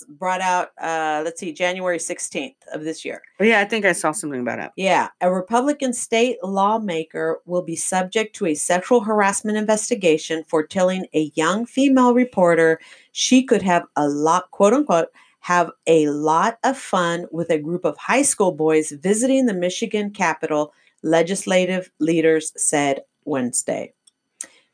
brought 0.04 0.40
out 0.40 0.70
uh 0.80 1.22
let's 1.24 1.40
see, 1.40 1.52
January 1.52 1.98
16th 1.98 2.54
of 2.72 2.84
this 2.84 3.04
year. 3.04 3.22
Yeah, 3.40 3.60
I 3.60 3.64
think 3.64 3.84
I 3.84 3.92
saw 3.92 4.12
something 4.12 4.40
about 4.40 4.58
it. 4.58 4.70
Yeah, 4.76 5.08
a 5.20 5.32
Republican 5.32 5.92
state 5.92 6.38
lawmaker 6.42 7.40
will 7.46 7.62
be 7.62 7.76
subject 7.76 8.34
to 8.36 8.46
a 8.46 8.54
sexual 8.54 9.00
harassment 9.00 9.56
investigation 9.56 10.44
for 10.44 10.66
telling 10.66 11.06
a 11.14 11.32
young 11.34 11.66
female 11.66 12.14
reporter 12.14 12.80
she 13.12 13.42
could 13.42 13.62
have 13.62 13.84
a 13.96 14.08
lot, 14.08 14.50
quote 14.50 14.72
unquote, 14.72 15.08
have 15.40 15.70
a 15.86 16.06
lot 16.08 16.58
of 16.62 16.78
fun 16.78 17.26
with 17.32 17.50
a 17.50 17.58
group 17.58 17.84
of 17.84 17.96
high 17.96 18.22
school 18.22 18.52
boys 18.52 18.92
visiting 18.92 19.46
the 19.46 19.54
Michigan 19.54 20.10
Capitol, 20.10 20.72
legislative 21.02 21.90
leaders 21.98 22.52
said 22.56 23.02
Wednesday. 23.24 23.92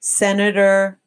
Senator, 0.01 0.99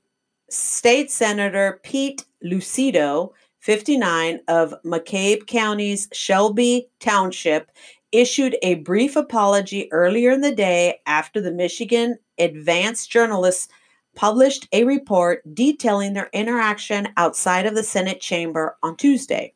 State 0.49 1.11
Senator 1.11 1.79
Pete 1.83 2.25
Lucido, 2.43 3.31
59 3.61 4.39
of 4.47 4.73
McCabe 4.83 5.47
County's 5.47 6.09
Shelby 6.11 6.89
Township, 6.99 7.71
issued 8.11 8.57
a 8.61 8.75
brief 8.75 9.15
apology 9.15 9.87
earlier 9.91 10.31
in 10.31 10.41
the 10.41 10.53
day 10.53 10.99
after 11.05 11.39
the 11.39 11.51
Michigan 11.51 12.17
Advance 12.37 13.07
Journalists 13.07 13.69
published 14.15 14.67
a 14.73 14.83
report 14.83 15.41
detailing 15.53 16.13
their 16.13 16.29
interaction 16.33 17.07
outside 17.15 17.65
of 17.65 17.75
the 17.75 17.83
Senate 17.83 18.19
chamber 18.19 18.77
on 18.83 18.97
Tuesday. 18.97 19.53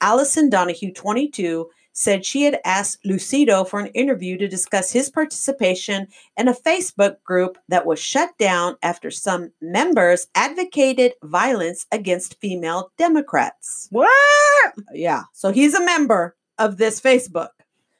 Allison 0.00 0.50
Donahue, 0.50 0.92
22, 0.92 1.68
said 1.98 2.24
she 2.24 2.42
had 2.42 2.60
asked 2.64 3.02
Lucido 3.04 3.68
for 3.68 3.80
an 3.80 3.88
interview 3.88 4.38
to 4.38 4.46
discuss 4.46 4.92
his 4.92 5.10
participation 5.10 6.06
in 6.36 6.46
a 6.46 6.54
Facebook 6.54 7.16
group 7.24 7.58
that 7.68 7.86
was 7.86 7.98
shut 7.98 8.30
down 8.38 8.76
after 8.84 9.10
some 9.10 9.50
members 9.60 10.28
advocated 10.36 11.14
violence 11.24 11.86
against 11.90 12.38
female 12.40 12.92
Democrats. 12.98 13.88
What? 13.90 14.74
Yeah. 14.92 15.24
So 15.32 15.50
he's 15.50 15.74
a 15.74 15.84
member 15.84 16.36
of 16.56 16.76
this 16.76 17.00
Facebook. 17.00 17.48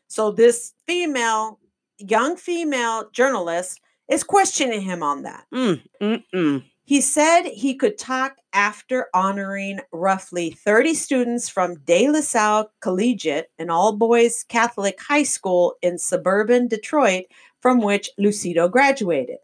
So 0.06 0.30
this 0.30 0.74
female, 0.86 1.58
young 1.98 2.36
female 2.36 3.10
journalist 3.10 3.80
is 4.08 4.22
questioning 4.22 4.82
him 4.82 5.02
on 5.02 5.22
that. 5.22 5.44
Mm, 5.52 5.82
mm, 6.00 6.22
mm. 6.32 6.64
He 6.88 7.02
said 7.02 7.42
he 7.42 7.74
could 7.74 7.98
talk 7.98 8.38
after 8.54 9.08
honoring 9.12 9.80
roughly 9.92 10.52
30 10.52 10.94
students 10.94 11.46
from 11.46 11.80
De 11.80 12.08
La 12.08 12.22
Salle 12.22 12.72
Collegiate, 12.80 13.50
an 13.58 13.68
all 13.68 13.94
boys 13.94 14.42
Catholic 14.48 14.98
high 14.98 15.24
school 15.24 15.74
in 15.82 15.98
suburban 15.98 16.66
Detroit, 16.66 17.24
from 17.60 17.82
which 17.82 18.08
Lucido 18.18 18.70
graduated. 18.70 19.36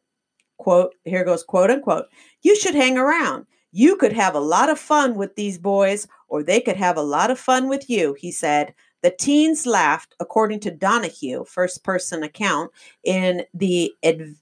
Quote, 0.56 0.94
here 1.04 1.22
goes, 1.22 1.42
quote 1.42 1.70
unquote, 1.70 2.06
you 2.40 2.56
should 2.56 2.74
hang 2.74 2.96
around. 2.96 3.44
You 3.72 3.96
could 3.96 4.14
have 4.14 4.34
a 4.34 4.40
lot 4.40 4.70
of 4.70 4.78
fun 4.78 5.14
with 5.14 5.36
these 5.36 5.58
boys, 5.58 6.08
or 6.28 6.42
they 6.42 6.62
could 6.62 6.76
have 6.76 6.96
a 6.96 7.02
lot 7.02 7.30
of 7.30 7.38
fun 7.38 7.68
with 7.68 7.90
you, 7.90 8.16
he 8.18 8.32
said. 8.32 8.72
The 9.02 9.10
teens 9.10 9.66
laughed, 9.66 10.14
according 10.18 10.60
to 10.60 10.70
Donahue, 10.70 11.44
first 11.44 11.84
person 11.84 12.22
account, 12.22 12.70
in 13.04 13.44
the 13.52 13.92
adv- 14.02 14.40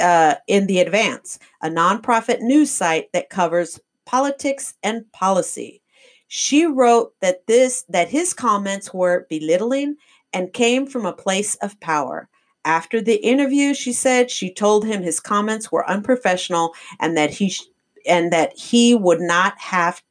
uh, 0.00 0.34
in 0.46 0.66
the 0.66 0.80
Advance, 0.80 1.38
a 1.62 1.68
nonprofit 1.68 2.40
news 2.40 2.70
site 2.70 3.12
that 3.12 3.30
covers 3.30 3.80
politics 4.04 4.74
and 4.82 5.10
policy. 5.12 5.82
She 6.28 6.66
wrote 6.66 7.12
that 7.20 7.46
this 7.46 7.84
that 7.88 8.08
his 8.08 8.34
comments 8.34 8.92
were 8.94 9.26
belittling 9.28 9.96
and 10.32 10.52
came 10.52 10.86
from 10.86 11.04
a 11.04 11.12
place 11.12 11.56
of 11.56 11.78
power. 11.80 12.28
After 12.64 13.00
the 13.00 13.16
interview, 13.16 13.74
she 13.74 13.92
said 13.92 14.30
she 14.30 14.52
told 14.52 14.86
him 14.86 15.02
his 15.02 15.20
comments 15.20 15.70
were 15.70 15.88
unprofessional 15.88 16.74
and 17.00 17.16
that 17.16 17.30
he 17.30 17.50
sh- 17.50 17.64
and 18.06 18.32
that 18.32 18.56
he 18.56 18.94
would 18.94 19.20
not 19.20 19.58
have 19.58 20.02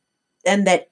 and 0.45 0.67
that 0.67 0.89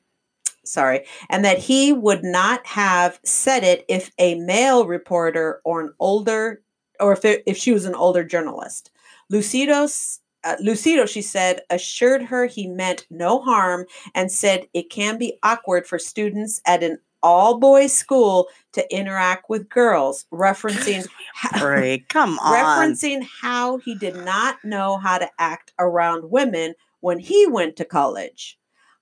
sorry, 0.65 1.05
and 1.29 1.43
that 1.45 1.57
he 1.57 1.91
would 1.91 2.23
not 2.23 2.65
have 2.65 3.19
said 3.23 3.63
it 3.63 3.85
if 3.87 4.11
a 4.19 4.35
male 4.35 4.85
reporter 4.85 5.61
or 5.65 5.81
an 5.81 5.93
older 5.99 6.61
or 6.99 7.13
if 7.13 7.26
it, 7.26 7.43
if 7.45 7.57
she 7.57 7.71
was 7.71 7.85
an 7.85 7.95
older 7.95 8.23
journalist. 8.23 8.91
Lucido's 9.31 10.19
uh, 10.43 10.55
Lucido, 10.57 11.07
she 11.07 11.21
said, 11.21 11.61
assured 11.69 12.23
her 12.23 12.45
he 12.45 12.67
meant 12.67 13.05
no 13.09 13.41
harm 13.41 13.85
and 14.15 14.31
said 14.31 14.67
it 14.73 14.89
can 14.89 15.17
be 15.17 15.38
awkward 15.43 15.85
for 15.85 15.99
students 15.99 16.61
at 16.65 16.81
an 16.84 16.97
all 17.21 17.59
boys 17.59 17.93
school 17.93 18.47
to 18.71 18.95
interact 18.95 19.49
with 19.49 19.69
girls, 19.69 20.26
referencing 20.31 21.05
Break. 21.59 22.07
Come 22.09 22.39
on. 22.39 22.53
referencing 22.53 23.27
how 23.41 23.77
he 23.77 23.95
did 23.95 24.15
not 24.15 24.57
know 24.63 24.97
how 24.97 25.17
to 25.17 25.30
act 25.38 25.73
around 25.80 26.31
women 26.31 26.76
when 27.01 27.19
he 27.19 27.45
went 27.47 27.76
to 27.77 27.85
college. 27.85 28.57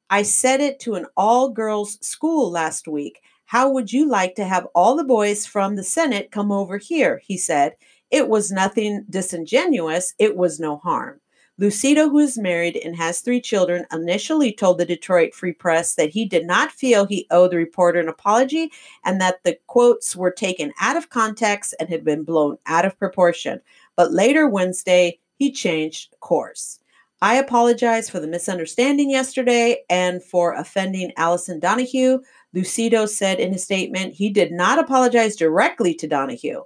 I 0.10 0.24
said 0.24 0.62
it 0.62 0.80
to 0.82 0.96
an 0.96 1.06
all 1.16 1.50
girls 1.50 2.00
school 2.06 2.50
last 2.50 2.88
week. 2.88 3.22
How 3.48 3.70
would 3.72 3.94
you 3.94 4.06
like 4.10 4.36
to 4.36 4.44
have 4.44 4.68
all 4.76 4.98
the 4.98 5.06
boys 5.06 5.46
from 5.46 5.78
the 5.78 5.84
Senate 5.84 6.32
come 6.32 6.52
over 6.52 6.78
here? 6.78 7.22
He 7.26 7.38
said. 7.38 7.76
It 8.12 8.28
was 8.28 8.52
nothing 8.52 9.06
disingenuous, 9.10 10.14
it 10.20 10.36
was 10.36 10.60
no 10.60 10.78
harm. 10.78 11.22
Lucido, 11.60 12.10
who 12.10 12.20
is 12.20 12.38
married 12.38 12.76
and 12.76 12.96
has 12.98 13.22
three 13.22 13.40
children, 13.40 13.86
initially 13.92 14.52
told 14.52 14.78
the 14.78 14.86
Detroit 14.86 15.34
Free 15.34 15.54
Press 15.54 15.96
that 15.96 16.10
he 16.10 16.26
did 16.26 16.46
not 16.46 16.72
feel 16.72 17.06
he 17.06 17.26
owed 17.32 17.52
the 17.52 17.58
reporter 17.58 18.00
an 18.00 18.10
apology 18.10 18.70
and 19.06 19.20
that 19.22 19.44
the 19.44 19.58
quotes 19.68 20.16
were 20.16 20.30
taken 20.30 20.74
out 20.82 20.98
of 20.98 21.10
context 21.10 21.74
and 21.80 21.88
had 21.90 22.04
been 22.04 22.24
blown 22.24 22.58
out 22.66 22.86
of 22.86 23.00
proportion. 23.00 23.62
But 23.96 24.12
later 24.12 24.48
Wednesday, 24.48 25.20
he 25.38 25.54
changed 25.54 26.14
course. 26.20 26.80
I 27.20 27.38
apologize 27.38 28.12
for 28.12 28.20
the 28.20 28.28
misunderstanding 28.28 29.10
yesterday 29.10 29.84
and 29.90 30.24
for 30.24 30.54
offending 30.54 31.12
Allison 31.18 31.60
Donahue. 31.60 32.20
Lucido 32.58 33.08
said 33.08 33.40
in 33.40 33.54
a 33.54 33.58
statement 33.60 34.16
he 34.16 34.30
did 34.30 34.52
not 34.52 34.80
apologize 34.80 35.36
directly 35.36 35.94
to 35.94 36.08
Donahue. 36.08 36.64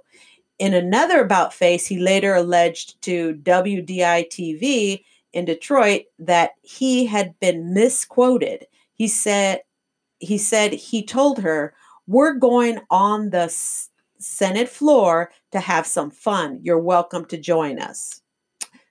In 0.58 0.72
another 0.72 1.20
about 1.20 1.52
face, 1.52 1.86
he 1.86 1.98
later 1.98 2.34
alleged 2.34 3.00
to 3.02 3.34
WDIV 3.42 4.28
TV 4.30 5.04
in 5.34 5.44
Detroit 5.44 6.04
that 6.18 6.52
he 6.62 7.04
had 7.04 7.38
been 7.40 7.74
misquoted. 7.74 8.66
He 8.94 9.06
said 9.06 9.62
he 10.18 10.38
said 10.38 10.72
he 10.72 11.04
told 11.04 11.40
her, 11.40 11.74
"We're 12.06 12.34
going 12.34 12.78
on 12.90 13.30
the 13.30 13.52
Senate 14.18 14.68
floor 14.68 15.30
to 15.50 15.60
have 15.60 15.86
some 15.86 16.10
fun. 16.10 16.60
You're 16.62 16.78
welcome 16.78 17.26
to 17.26 17.36
join 17.36 17.78
us." 17.78 18.22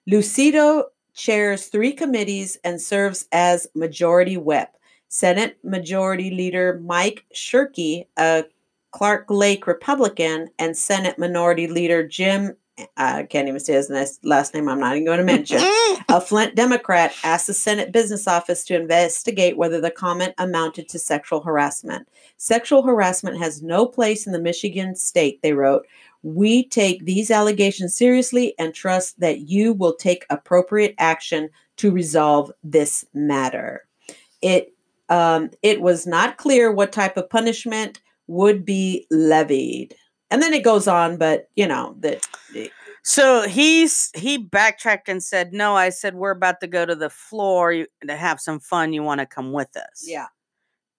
Lucido 0.07 0.83
chairs 1.13 1.67
three 1.67 1.93
committees 1.93 2.57
and 2.63 2.81
serves 2.81 3.27
as 3.31 3.67
majority 3.73 4.37
whip. 4.37 4.69
Senate 5.11 5.57
Majority 5.61 6.31
Leader 6.31 6.79
Mike 6.81 7.25
Shirkey, 7.35 8.05
a 8.15 8.45
Clark 8.91 9.25
Lake 9.29 9.67
Republican, 9.67 10.47
and 10.57 10.75
Senate 10.75 11.19
Minority 11.19 11.67
Leader 11.67 12.07
Jim, 12.07 12.55
I 12.95 13.23
can't 13.23 13.49
even 13.49 13.59
say 13.59 13.73
his 13.73 14.19
last 14.23 14.53
name, 14.53 14.69
I'm 14.69 14.79
not 14.79 14.93
even 14.95 15.05
going 15.05 15.17
to 15.17 15.25
mention, 15.25 15.59
a 16.09 16.21
Flint 16.21 16.55
Democrat, 16.55 17.13
asked 17.25 17.47
the 17.47 17.53
Senate 17.53 17.91
Business 17.91 18.25
Office 18.25 18.63
to 18.65 18.75
investigate 18.79 19.57
whether 19.57 19.81
the 19.81 19.91
comment 19.91 20.33
amounted 20.37 20.87
to 20.87 20.97
sexual 20.97 21.41
harassment. 21.41 22.07
Sexual 22.37 22.83
harassment 22.83 23.37
has 23.37 23.61
no 23.61 23.85
place 23.85 24.25
in 24.25 24.31
the 24.31 24.41
Michigan 24.41 24.95
state, 24.95 25.41
they 25.43 25.51
wrote. 25.51 25.85
We 26.23 26.63
take 26.69 27.03
these 27.03 27.29
allegations 27.29 27.97
seriously 27.97 28.55
and 28.57 28.73
trust 28.73 29.19
that 29.19 29.49
you 29.49 29.73
will 29.73 29.93
take 29.93 30.25
appropriate 30.29 30.95
action 30.97 31.49
to 31.77 31.91
resolve 31.91 32.49
this 32.63 33.03
matter. 33.13 33.85
It 34.41 34.70
um, 35.11 35.51
it 35.61 35.81
was 35.81 36.07
not 36.07 36.37
clear 36.37 36.71
what 36.71 36.91
type 36.91 37.17
of 37.17 37.29
punishment 37.29 38.01
would 38.27 38.65
be 38.65 39.05
levied, 39.11 39.93
and 40.31 40.41
then 40.41 40.53
it 40.53 40.63
goes 40.63 40.87
on, 40.87 41.17
but 41.17 41.49
you 41.55 41.67
know 41.67 41.95
that 41.99 42.25
So 43.03 43.47
he's 43.47 44.11
he 44.15 44.37
backtracked 44.37 45.09
and 45.09 45.21
said, 45.21 45.53
"No, 45.53 45.75
I 45.75 45.89
said 45.89 46.15
we're 46.15 46.31
about 46.31 46.59
to 46.61 46.67
go 46.67 46.85
to 46.85 46.95
the 46.95 47.09
floor 47.09 47.73
you, 47.73 47.87
to 48.07 48.15
have 48.15 48.39
some 48.39 48.59
fun. 48.59 48.93
You 48.93 49.03
want 49.03 49.19
to 49.19 49.25
come 49.25 49.51
with 49.51 49.75
us?" 49.75 50.05
yeah, 50.05 50.27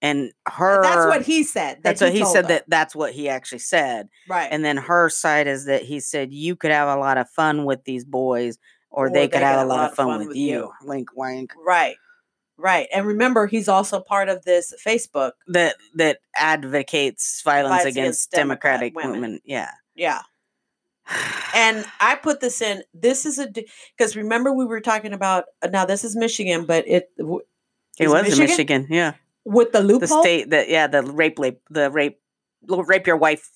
And 0.03 0.33
her 0.49 0.83
that's 0.83 1.07
what 1.07 1.23
he 1.23 1.45
said. 1.45 1.77
that 1.79 1.83
that's 1.83 2.01
what 2.01 2.13
he 2.13 2.25
said 2.25 2.45
her. 2.45 2.49
that 2.49 2.65
that's 2.69 2.95
what 2.97 3.13
he 3.13 3.29
actually 3.29 3.61
said. 3.61 4.09
right, 4.29 4.49
And 4.51 4.65
then 4.65 4.77
her 4.77 5.09
side 5.09 5.47
is 5.47 5.67
that 5.67 5.83
he 5.83 6.01
said 6.01 6.33
you 6.33 6.57
could 6.57 6.73
have 6.73 6.89
a 6.89 7.01
lot 7.01 7.19
of 7.19 7.31
fun 7.31 7.65
with 7.65 7.85
these 7.85 8.05
boys, 8.05 8.59
or, 8.91 9.09
they, 9.09 9.29
could 9.29 9.41
have 9.43 9.65
a 9.65 9.69
lot 9.69 9.89
of 9.91 9.97
fun, 9.97 10.27
with, 10.27 10.37
you. 10.37 10.71
Wink, 10.83 11.11
wink. 11.15 11.53
right, 11.65 11.95
right. 12.57 12.89
And 12.95 13.07
remember, 13.07 13.47
he's 13.47 13.69
also 13.69 14.01
part 14.01 14.29
of 14.29 14.45
this 14.45 14.73
Facebook. 14.85 15.33
That 15.49 15.77
that 15.95 16.19
advocates 16.37 17.43
violence 17.43 17.69
Violence 17.69 17.85
against, 17.85 17.97
against 17.97 18.31
Democrat 18.33 18.81
Democratic 18.81 18.97
women. 18.97 19.21
women. 19.21 19.41
Yeah. 19.45 19.71
Yeah. 19.95 20.21
And 21.55 21.85
I 22.01 22.15
put 22.15 22.41
this 22.41 22.63
in. 22.63 22.83
This 22.95 23.27
is 23.27 23.39
a 23.39 23.47
because 23.47 24.17
remember 24.17 24.55
we 24.55 24.65
were 24.65 24.81
talking 24.81 25.13
about 25.13 25.45
now 25.71 25.85
this 25.85 26.03
is 26.03 26.17
Michigan, 26.17 26.65
but 26.65 26.89
it 26.89 27.11
it 27.19 28.09
was 28.09 28.23
Michigan? 28.23 28.33
in 28.33 28.49
Michigan. 28.49 28.87
Yeah. 28.89 29.13
with 29.45 29.73
the 29.73 29.83
loophole. 29.83 30.01
The 30.01 30.23
state 30.23 30.51
that 30.51 30.71
yeah 30.71 30.87
the 30.87 31.03
rape 31.03 31.39
rape 31.39 31.61
the 31.69 31.91
rape 31.91 32.19
rape 32.67 33.07
your 33.07 33.19
wife 33.19 33.51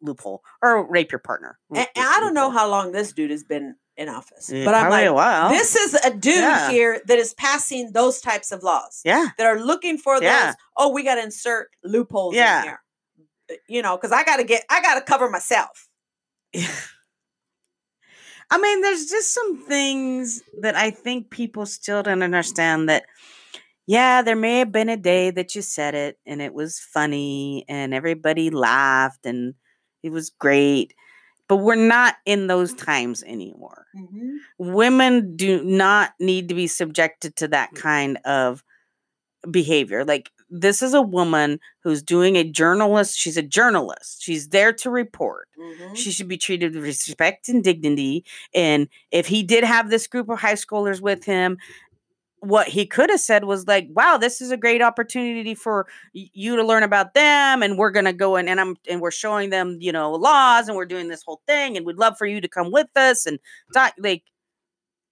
loophole 0.00 0.42
or 0.62 0.88
rape 0.88 1.10
your 1.10 1.18
partner. 1.18 1.58
and, 1.70 1.88
and 1.96 2.06
I 2.06 2.20
don't 2.20 2.34
know 2.34 2.50
how 2.50 2.68
long 2.68 2.92
this 2.92 3.12
dude 3.12 3.30
has 3.30 3.42
been 3.42 3.74
in 4.00 4.08
office, 4.08 4.50
Yeah, 4.50 4.64
but 4.64 4.74
I'm 4.74 4.88
like, 4.90 5.12
while. 5.12 5.50
this 5.50 5.76
is 5.76 5.92
a 5.94 6.10
dude 6.10 6.36
Yeah. 6.36 6.70
here 6.70 7.02
that 7.06 7.18
is 7.18 7.34
passing 7.34 7.92
those 7.92 8.20
types 8.20 8.50
of 8.50 8.62
laws 8.62 9.02
yeah. 9.04 9.28
that 9.36 9.46
are 9.46 9.60
looking 9.60 9.98
for 9.98 10.18
those. 10.18 10.54
Oh, 10.76 10.88
we 10.88 11.02
got 11.04 11.16
to 11.16 11.22
insert 11.22 11.68
loopholes 11.84 12.34
Yeah. 12.34 12.58
in 12.60 12.64
here, 12.64 12.82
Uh, 13.50 13.54
you 13.68 13.82
know, 13.82 13.96
because 13.98 14.10
I 14.10 14.24
got 14.24 14.38
to 14.38 14.44
get, 14.44 14.64
I 14.70 14.80
got 14.80 14.94
to 14.94 15.02
cover 15.02 15.28
myself. 15.28 15.86
I 18.52 18.58
mean, 18.58 18.80
there's 18.80 19.06
just 19.06 19.32
some 19.34 19.58
things 19.58 20.42
that 20.62 20.74
I 20.76 20.90
think 20.90 21.30
people 21.30 21.66
still 21.66 22.02
don't 22.02 22.22
understand 22.22 22.88
that, 22.88 23.04
yeah, 23.86 24.22
there 24.22 24.34
may 24.34 24.60
have 24.60 24.72
been 24.72 24.88
a 24.88 24.96
day 24.96 25.30
that 25.30 25.54
you 25.54 25.62
said 25.62 25.94
it 25.94 26.18
and 26.26 26.40
it 26.40 26.54
was 26.54 26.78
funny 26.80 27.64
and 27.68 27.92
everybody 27.94 28.50
laughed 28.50 29.26
and 29.26 29.54
it 30.02 30.10
was 30.10 30.30
great, 30.30 30.94
but 31.50 31.56
we're 31.56 31.74
not 31.74 32.14
in 32.26 32.46
those 32.46 32.72
times 32.72 33.24
anymore. 33.24 33.86
Women 34.56 35.34
do 35.34 35.64
not 35.64 36.12
need 36.20 36.48
to 36.48 36.54
be 36.54 36.68
subjected 36.68 37.34
to 37.36 37.48
that 37.48 37.74
kind 37.74 38.18
of 38.24 38.62
behavior. 39.50 40.04
Like, 40.04 40.30
this 40.48 40.80
is 40.80 40.94
a 40.94 41.02
woman 41.02 41.58
who's 41.82 42.04
doing 42.04 42.36
a 42.36 42.44
journalist. 42.44 43.18
She's 43.18 43.36
a 43.36 43.42
journalist. 43.42 44.22
She's 44.22 44.50
there 44.50 44.72
to 44.74 44.90
report. 44.90 45.48
Mhm. 45.58 45.96
She 45.96 46.12
should 46.12 46.28
be 46.28 46.38
treated 46.38 46.72
with 46.76 46.84
respect 46.84 47.48
and 47.48 47.64
dignity. 47.64 48.24
And 48.54 48.88
if 49.10 49.26
he 49.26 49.42
did 49.42 49.64
have 49.64 49.90
this 49.90 50.06
group 50.06 50.28
of 50.28 50.38
high 50.38 50.54
schoolers 50.54 51.00
with 51.00 51.24
him, 51.24 51.58
what 52.40 52.68
he 52.68 52.86
could 52.86 53.10
have 53.10 53.20
said 53.20 53.44
was 53.44 53.66
like, 53.66 53.88
"Wow, 53.90 54.16
this 54.16 54.40
is 54.40 54.50
a 54.50 54.56
great 54.56 54.82
opportunity 54.82 55.54
for 55.54 55.86
you 56.12 56.56
to 56.56 56.62
learn 56.64 56.82
about 56.82 57.14
them, 57.14 57.62
and 57.62 57.78
we're 57.78 57.90
gonna 57.90 58.12
go 58.12 58.36
in 58.36 58.48
and 58.48 58.60
I'm 58.60 58.76
and 58.88 59.00
we're 59.00 59.10
showing 59.10 59.50
them, 59.50 59.76
you 59.80 59.92
know, 59.92 60.12
laws, 60.12 60.66
and 60.68 60.76
we're 60.76 60.86
doing 60.86 61.08
this 61.08 61.22
whole 61.22 61.42
thing, 61.46 61.76
and 61.76 61.84
we'd 61.86 61.98
love 61.98 62.16
for 62.18 62.26
you 62.26 62.40
to 62.40 62.48
come 62.48 62.70
with 62.72 62.88
us." 62.96 63.26
And 63.26 63.38
doc- 63.72 63.94
like, 63.98 64.24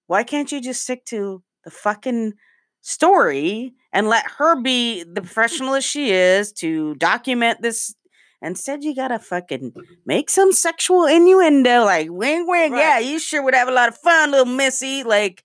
why 0.07 0.23
can't 0.23 0.51
you 0.51 0.59
just 0.61 0.83
stick 0.83 1.05
to 1.05 1.43
the 1.63 1.71
fucking 1.71 2.33
story 2.81 3.73
and 3.93 4.07
let 4.07 4.25
her 4.37 4.59
be 4.61 5.03
the 5.03 5.21
professional 5.21 5.75
as 5.75 5.83
she 5.85 6.11
is 6.11 6.51
to 6.53 6.95
document 6.95 7.61
this? 7.61 7.95
Instead, 8.41 8.83
you 8.85 8.95
gotta 8.95 9.19
fucking 9.19 9.73
make 10.05 10.29
some 10.29 10.51
sexual 10.53 11.05
innuendo, 11.05 11.83
like 11.83 12.07
wing 12.09 12.47
wing. 12.47 12.73
Yeah, 12.75 12.97
you 12.99 13.19
sure 13.19 13.43
would 13.43 13.53
have 13.53 13.67
a 13.67 13.71
lot 13.73 13.89
of 13.89 13.97
fun, 13.97 14.31
little 14.31 14.45
missy. 14.45 15.03
Like, 15.03 15.43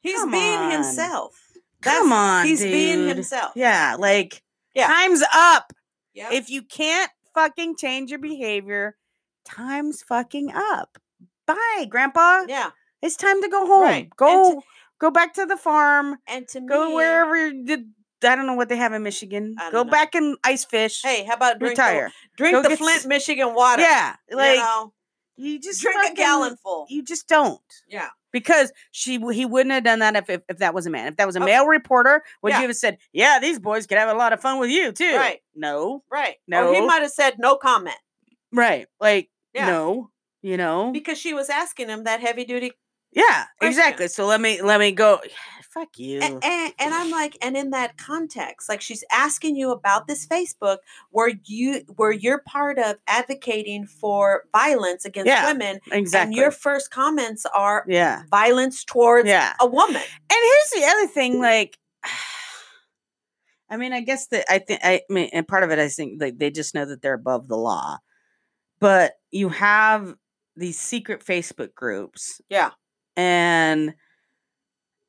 He's 0.00 0.18
Come 0.18 0.30
being 0.30 0.58
on. 0.58 0.70
himself. 0.70 1.36
come 1.82 2.12
on, 2.12 2.46
He's 2.46 2.62
being 2.62 3.08
himself. 3.08 3.52
Yeah, 3.54 3.96
like 3.98 4.42
Yeah. 4.74 4.86
time's 4.86 5.22
up. 5.34 5.72
Yep. 6.14 6.32
If 6.32 6.50
you 6.50 6.62
can't 6.62 7.10
fucking 7.34 7.76
change 7.76 8.10
your 8.10 8.18
behavior, 8.18 8.96
time's 9.44 10.02
fucking 10.02 10.52
up. 10.54 10.98
Bye, 11.46 11.86
grandpa. 11.88 12.44
yeah. 12.48 12.70
It's 13.02 13.16
time 13.16 13.40
to 13.42 13.48
go 13.48 13.66
home. 13.66 13.82
Right. 13.84 14.10
Go 14.16 14.54
to- 14.56 14.62
go 14.98 15.10
back 15.10 15.32
to 15.34 15.46
the 15.46 15.56
farm. 15.56 16.18
And 16.26 16.46
to 16.48 16.60
Go 16.60 16.88
me, 16.90 16.94
wherever 16.94 17.34
you 17.48 17.64
did 17.64 17.86
I 18.22 18.36
don't 18.36 18.46
know 18.46 18.52
what 18.54 18.68
they 18.68 18.76
have 18.76 18.92
in 18.92 19.02
Michigan. 19.02 19.54
Go 19.72 19.82
know. 19.82 19.90
back 19.90 20.14
and 20.14 20.36
ice 20.44 20.66
fish. 20.66 21.00
Hey, 21.02 21.24
how 21.24 21.32
about 21.34 21.58
drink 21.58 21.70
retire. 21.78 22.08
the, 22.08 22.36
drink 22.36 22.52
Go 22.62 22.68
the 22.68 22.76
Flint, 22.76 22.98
s- 22.98 23.06
Michigan 23.06 23.54
water? 23.54 23.80
Yeah. 23.80 24.16
Like 24.30 24.56
you 24.56 24.62
know, 24.62 24.92
you 25.36 25.58
just 25.58 25.80
drink 25.80 26.12
a 26.12 26.14
gallon 26.14 26.56
full. 26.62 26.84
You 26.90 27.02
just 27.02 27.26
don't. 27.28 27.62
Yeah. 27.88 28.10
Because 28.32 28.72
she 28.92 29.18
he 29.32 29.44
wouldn't 29.46 29.72
have 29.72 29.84
done 29.84 29.98
that 30.00 30.16
if, 30.16 30.30
if 30.30 30.42
if 30.48 30.58
that 30.58 30.74
was 30.74 30.86
a 30.86 30.90
man. 30.90 31.08
If 31.08 31.16
that 31.16 31.26
was 31.26 31.36
a 31.36 31.40
Oh. 31.40 31.44
male 31.44 31.66
reporter, 31.66 32.22
would 32.42 32.50
Yeah. 32.50 32.60
you 32.62 32.66
have 32.68 32.76
said, 32.76 32.98
"Yeah, 33.12 33.38
these 33.40 33.58
boys 33.58 33.86
could 33.86 33.98
have 33.98 34.08
a 34.08 34.18
lot 34.18 34.32
of 34.32 34.40
fun 34.40 34.58
with 34.58 34.70
you 34.70 34.92
too"? 34.92 35.16
Right. 35.16 35.40
No. 35.54 36.02
Right. 36.10 36.36
Or 36.52 36.74
he 36.74 36.80
might 36.80 37.02
have 37.02 37.10
said 37.10 37.34
no 37.38 37.56
comment 37.56 37.96
Right. 38.52 38.86
Like 39.00 39.30
Yeah. 39.54 39.66
no. 39.66 40.10
You 40.42 40.56
know. 40.56 40.90
because 40.92 41.18
she 41.18 41.34
was 41.34 41.50
asking 41.50 41.88
him 41.88 42.04
that 42.04 42.20
heavy 42.20 42.44
duty. 42.44 42.72
yeah. 43.12 43.44
question. 43.58 43.68
Exactly. 43.68 44.08
So 44.08 44.26
let 44.26 44.40
me 44.40 44.62
let 44.62 44.80
me 44.80 44.92
go. 44.92 45.20
Fuck 45.72 45.98
you. 46.00 46.18
And, 46.20 46.42
and, 46.42 46.74
and 46.80 46.92
I'm 46.94 47.10
like, 47.12 47.38
and 47.40 47.56
in 47.56 47.70
that 47.70 47.96
context, 47.96 48.68
like 48.68 48.80
she's 48.80 49.04
asking 49.12 49.54
you 49.54 49.70
about 49.70 50.08
this 50.08 50.26
Facebook 50.26 50.78
where 51.10 51.30
you 51.44 51.82
where 51.94 52.10
you're 52.10 52.40
part 52.40 52.76
of 52.78 52.96
advocating 53.06 53.86
for 53.86 54.42
violence 54.52 55.04
against 55.04 55.28
Yeah, 55.28 55.46
women, 55.52 55.78
exactly. 55.92 56.26
and 56.26 56.34
your 56.34 56.50
first 56.50 56.90
comments 56.90 57.46
are 57.54 57.84
yeah. 57.86 58.24
violence 58.30 58.84
towards 58.84 59.28
Yeah. 59.28 59.52
a 59.60 59.66
woman. 59.66 60.02
And 60.02 60.02
here's 60.30 60.70
the 60.82 60.88
other 60.90 61.06
thing, 61.06 61.38
like, 61.40 61.78
I 63.70 63.76
mean, 63.76 63.92
I 63.92 64.00
guess 64.00 64.26
that 64.28 64.46
I 64.50 64.58
think 64.58 64.80
I 64.82 65.02
mean, 65.08 65.30
and 65.32 65.46
part 65.46 65.62
of 65.62 65.70
it, 65.70 65.78
I 65.78 65.88
think, 65.88 66.20
like 66.20 66.38
they 66.38 66.50
just 66.50 66.74
know 66.74 66.84
that 66.86 67.02
they're 67.02 67.14
above 67.14 67.46
the 67.46 67.56
law, 67.56 67.98
but 68.80 69.12
you 69.30 69.50
have 69.50 70.14
these 70.56 70.78
secret 70.80 71.24
Facebook 71.24 71.74
groups, 71.76 72.40
Yeah. 72.48 72.70
and 73.16 73.94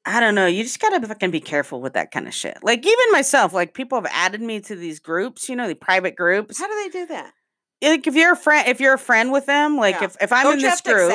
I 0.06 0.20
don't 0.20 0.34
know, 0.36 0.48
you 0.48 0.64
just 0.64 0.80
gotta 0.80 1.06
fucking 1.08 1.30
be 1.32 1.40
careful 1.40 1.80
with 1.82 1.94
that 1.94 2.12
kind 2.12 2.28
of 2.28 2.34
shit. 2.34 2.58
Like, 2.64 2.80
even 2.86 3.12
myself, 3.12 3.54
like 3.54 3.74
people 3.76 4.02
have 4.02 4.12
added 4.12 4.42
me 4.42 4.60
to 4.62 4.76
these 4.76 5.00
groups, 5.00 5.48
you 5.48 5.56
know, 5.56 5.68
the 5.68 5.76
private 5.76 6.16
groups. 6.16 6.58
How 6.60 6.68
do 6.68 6.76
they 6.84 6.90
do 6.90 7.06
that? 7.08 7.34
Like, 7.84 8.08
if 8.08 8.16
you're 8.16 8.34
a 8.34 8.38
friend, 8.38 8.68
if 8.68 8.80
you're 8.80 8.96
a 8.96 9.00
friend 9.00 9.32
with 9.32 9.46
them, 9.46 9.78
like 9.78 9.96
Yeah. 9.96 10.06
if 10.06 10.18
if 10.22 10.32
I'm 10.32 10.44
Don't 10.44 10.54
in 10.56 10.62
this 10.62 10.82
group, 10.82 11.14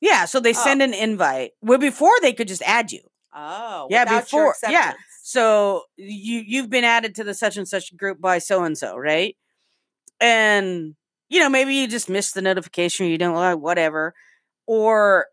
yeah, 0.00 0.24
so 0.24 0.40
they 0.40 0.50
Oh. 0.50 0.52
send 0.52 0.80
an 0.82 0.94
invite. 0.94 1.52
Well, 1.60 1.78
before 1.78 2.14
they 2.22 2.32
could 2.32 2.48
just 2.48 2.62
add 2.62 2.92
you. 2.92 3.00
Oh, 3.34 3.88
Yeah, 3.90 4.04
before- 4.04 4.54
yeah. 4.68 4.94
so 5.22 5.82
you 5.96 6.42
you've 6.46 6.70
been 6.70 6.84
added 6.84 7.14
to 7.16 7.24
the 7.24 7.34
such 7.34 7.56
and 7.56 7.66
such 7.68 7.94
group 7.96 8.20
by 8.20 8.38
so 8.38 8.62
and 8.64 8.76
so 8.78 8.96
right 8.96 9.36
and 10.20 10.94
you 11.28 11.40
know 11.40 11.48
maybe 11.48 11.74
you 11.74 11.88
just 11.88 12.08
missed 12.08 12.34
the 12.34 12.42
notification 12.42 13.06
or 13.06 13.08
you 13.08 13.18
don't 13.18 13.34
like 13.34 13.58
whatever 13.58 14.14
or 14.66 15.26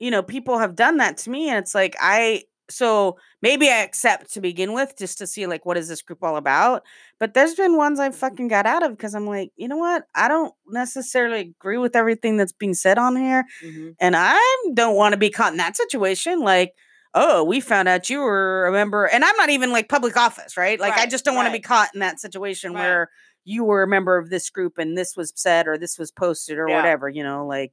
you 0.00 0.10
know 0.10 0.22
people 0.22 0.58
have 0.58 0.74
done 0.74 0.96
that 0.96 1.16
to 1.18 1.30
me 1.30 1.48
and 1.48 1.58
it's 1.58 1.74
like 1.74 1.94
i 2.00 2.42
so 2.70 3.16
maybe 3.42 3.68
i 3.68 3.78
accept 3.82 4.32
to 4.32 4.40
begin 4.40 4.72
with 4.72 4.94
just 4.96 5.18
to 5.18 5.26
see 5.26 5.46
like 5.46 5.64
what 5.66 5.76
is 5.76 5.88
this 5.88 6.02
group 6.02 6.22
all 6.22 6.36
about 6.36 6.82
but 7.18 7.34
there's 7.34 7.54
been 7.54 7.76
ones 7.76 7.98
i 8.00 8.10
fucking 8.10 8.48
got 8.48 8.64
out 8.66 8.82
of 8.84 8.92
because 8.92 9.14
i'm 9.14 9.26
like 9.26 9.50
you 9.56 9.68
know 9.68 9.76
what 9.76 10.04
i 10.14 10.28
don't 10.28 10.54
necessarily 10.68 11.40
agree 11.40 11.78
with 11.78 11.94
everything 11.96 12.36
that's 12.36 12.52
being 12.52 12.74
said 12.74 12.96
on 12.98 13.16
here 13.16 13.44
Mhm. 13.64 13.94
and 14.00 14.16
I 14.16 14.38
don't 14.74 14.96
want 14.96 15.12
to 15.12 15.18
be 15.18 15.30
caught 15.30 15.52
in 15.52 15.58
that 15.58 15.76
situation. 15.76 16.40
Like, 16.40 16.72
oh, 17.14 17.42
we 17.44 17.60
found 17.60 17.88
out 17.88 18.08
you 18.08 18.20
were 18.20 18.66
a 18.66 18.72
member, 18.72 19.04
and 19.06 19.24
I'm 19.24 19.36
not 19.36 19.50
even 19.50 19.72
like 19.72 19.88
public 19.88 20.16
office, 20.16 20.56
right? 20.56 20.78
Like, 20.80 20.96
I 20.96 21.06
just 21.06 21.24
don't 21.24 21.34
want 21.34 21.46
to 21.48 21.52
be 21.52 21.60
caught 21.60 21.90
in 21.92 22.00
that 22.00 22.20
situation 22.20 22.72
Right. 22.72 22.80
where 22.82 23.10
you 23.44 23.64
were 23.64 23.82
a 23.82 23.88
member 23.88 24.16
of 24.16 24.30
this 24.30 24.48
group 24.48 24.78
and 24.78 24.96
this 24.96 25.16
was 25.16 25.32
said 25.34 25.66
or 25.66 25.76
this 25.76 25.98
was 25.98 26.10
posted 26.12 26.56
or 26.58 26.68
Yeah. 26.68 26.76
whatever, 26.76 27.08
you 27.08 27.22
know, 27.24 27.46
like. 27.46 27.72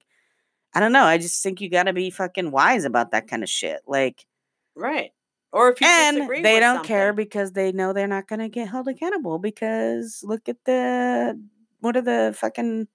I 0.73 0.80
don't 0.80 0.91
know. 0.91 1.03
I 1.06 1.18
just 1.18 1.41
think 1.41 1.61
you 1.61 1.69
got 1.69 1.84
to 1.84 1.94
be 1.94 2.10
fucking 2.10 2.52
wise 2.52 2.85
about 2.85 3.11
that 3.11 3.27
kind 3.27 3.44
of 3.44 3.49
shit. 3.49 3.81
Like, 3.88 4.26
Right. 4.76 5.11
Or 5.52 5.69
if 5.72 5.81
you 5.81 5.88
and 5.88 6.30
they 6.44 6.60
don't 6.60 6.84
care 6.85 7.14
because 7.14 7.53
they 7.53 7.72
know 7.72 7.94
they're 7.94 8.06
not 8.06 8.27
going 8.27 8.39
to 8.39 8.49
get 8.49 8.68
held 8.68 8.88
accountable 8.88 9.39
because 9.39 10.19
look 10.23 10.48
at 10.49 10.57
the 10.65 11.39
what 11.80 11.95
are 11.95 12.02
the 12.02 12.35
fucking 12.38 12.88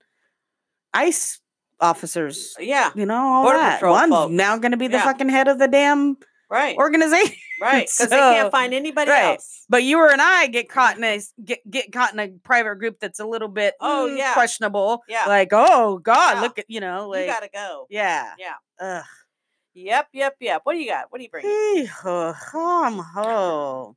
ICE 0.95 1.41
officers 1.81 2.55
Yeah. 2.61 2.91
you 2.95 3.07
know, 3.07 3.17
all 3.17 3.43
Border 3.45 3.59
that. 3.59 3.83
One's 3.83 4.11
folks. 4.13 4.33
now 4.33 4.57
going 4.59 4.71
to 4.73 4.77
be 4.77 4.87
the 4.87 4.99
Yeah. 4.99 5.05
fucking 5.05 5.29
head 5.31 5.49
of 5.49 5.59
the 5.59 5.67
damn 5.69 6.17
Right. 6.51 6.77
organization. 6.77 7.35
Right. 7.63 7.89
Because 7.99 8.11
they 8.11 8.17
can't 8.17 8.51
find 8.53 8.75
anybody 8.75 9.11
right. 9.11 9.35
else. 9.35 9.65
But 9.69 9.83
you 9.85 9.99
or 9.99 10.11
and 10.11 10.21
I 10.21 10.47
get 10.49 10.69
caught 10.69 10.97
in 10.99 11.05
a 11.05 11.21
get 11.45 11.61
get 11.71 11.93
caught 11.93 12.13
in 12.13 12.19
a 12.19 12.29
private 12.43 12.77
group 12.77 12.99
that's 13.01 13.21
a 13.21 13.27
little 13.27 13.49
bit 13.49 13.75
Oh, 13.81 14.09
mm, 14.11 14.19
yeah. 14.19 14.35
questionable. 14.35 15.03
Yeah. 15.09 15.25
Like, 15.27 15.49
oh 15.53 15.99
God, 15.99 16.35
Yeah. 16.37 16.41
look 16.43 16.59
at 16.59 16.67
you 16.69 16.81
know, 16.81 17.09
like 17.09 17.27
you 17.27 17.33
gotta 17.33 17.49
go. 17.53 17.87
yeah, 17.91 18.33
Yeah. 18.39 18.55
Ugh. 18.81 19.05
Yep. 19.75 20.09
Yep. 20.13 20.37
Yep. 20.41 20.61
What 20.65 20.73
do 20.75 20.79
you 20.81 20.89
got? 20.91 21.07
What 21.11 21.19
do 21.19 21.25
you 21.25 21.31
bring? 21.31 21.47
Hee 21.47 21.87
ho 21.87 22.35
hum 22.37 22.99
ho. 23.15 23.97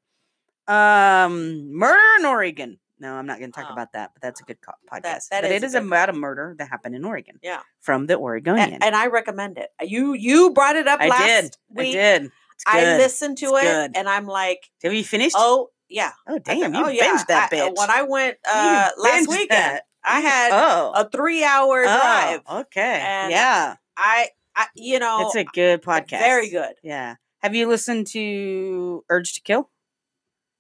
Um, 0.67 1.73
murder 1.73 2.01
in 2.19 2.25
Oregon. 2.25 2.79
No, 2.97 3.13
I'm 3.13 3.25
not 3.25 3.39
going 3.39 3.51
to 3.51 3.55
talk 3.59 3.69
Oh. 3.69 3.73
about 3.73 3.91
that, 3.91 4.11
but 4.13 4.21
that's 4.21 4.39
a 4.39 4.43
good 4.45 4.57
co- 4.61 4.71
podcast. 4.91 5.27
that 5.29 5.41
but 5.41 5.51
is 5.51 5.63
it 5.63 5.65
is 5.65 5.75
about 5.75 6.09
a 6.09 6.13
murder 6.13 6.55
that 6.57 6.69
happened 6.69 6.95
in 6.95 7.03
Oregon. 7.03 7.39
Yeah. 7.43 7.59
from 7.81 8.07
the 8.07 8.17
Oregonian. 8.17 8.81
and 8.81 8.95
I 8.95 9.07
recommend 9.07 9.57
it. 9.57 9.69
You 9.81 10.13
you 10.13 10.51
brought 10.51 10.75
it 10.77 10.87
up 10.87 11.01
I 11.01 11.07
last 11.09 11.25
did. 11.27 11.57
week. 11.69 11.89
I 11.89 11.91
did. 11.91 12.31
I 12.65 12.97
listened 12.97 13.37
to 13.39 13.45
It's 13.55 13.57
it 13.57 13.61
good. 13.63 13.91
and 13.97 14.09
I'm 14.09 14.25
like, 14.27 14.69
Have 14.83 14.93
you 14.93 15.03
finished? 15.03 15.35
oh 15.37 15.69
yeah. 15.89 16.11
Oh 16.27 16.39
damn! 16.39 16.73
You 16.73 16.85
oh, 16.85 16.89
yeah. 16.89 17.03
binged 17.03 17.27
that 17.27 17.49
I- 17.53 17.71
When 17.75 17.89
I 17.91 18.01
went 18.03 18.37
uh, 18.49 18.89
last 18.97 19.27
weekend, 19.29 19.49
that. 19.51 19.83
I 20.03 20.19
had 20.19 20.49
oh, 20.51 20.93
a 20.95 21.09
three 21.09 21.43
hour 21.43 21.83
drive. 21.83 22.41
oh, 22.47 22.59
okay, 22.61 22.99
and 23.03 23.31
yeah, 23.31 23.75
I, 23.97 24.29
I, 24.55 24.65
you 24.75 24.99
know, 24.99 25.27
it's 25.27 25.35
a 25.35 25.43
good 25.43 25.81
podcast. 25.83 26.19
very 26.19 26.49
good. 26.49 26.73
Yeah. 26.83 27.15
Have 27.39 27.53
you 27.53 27.67
listened 27.67 28.07
to 28.07 29.03
Urge 29.09 29.33
to 29.35 29.41
Kill? 29.41 29.69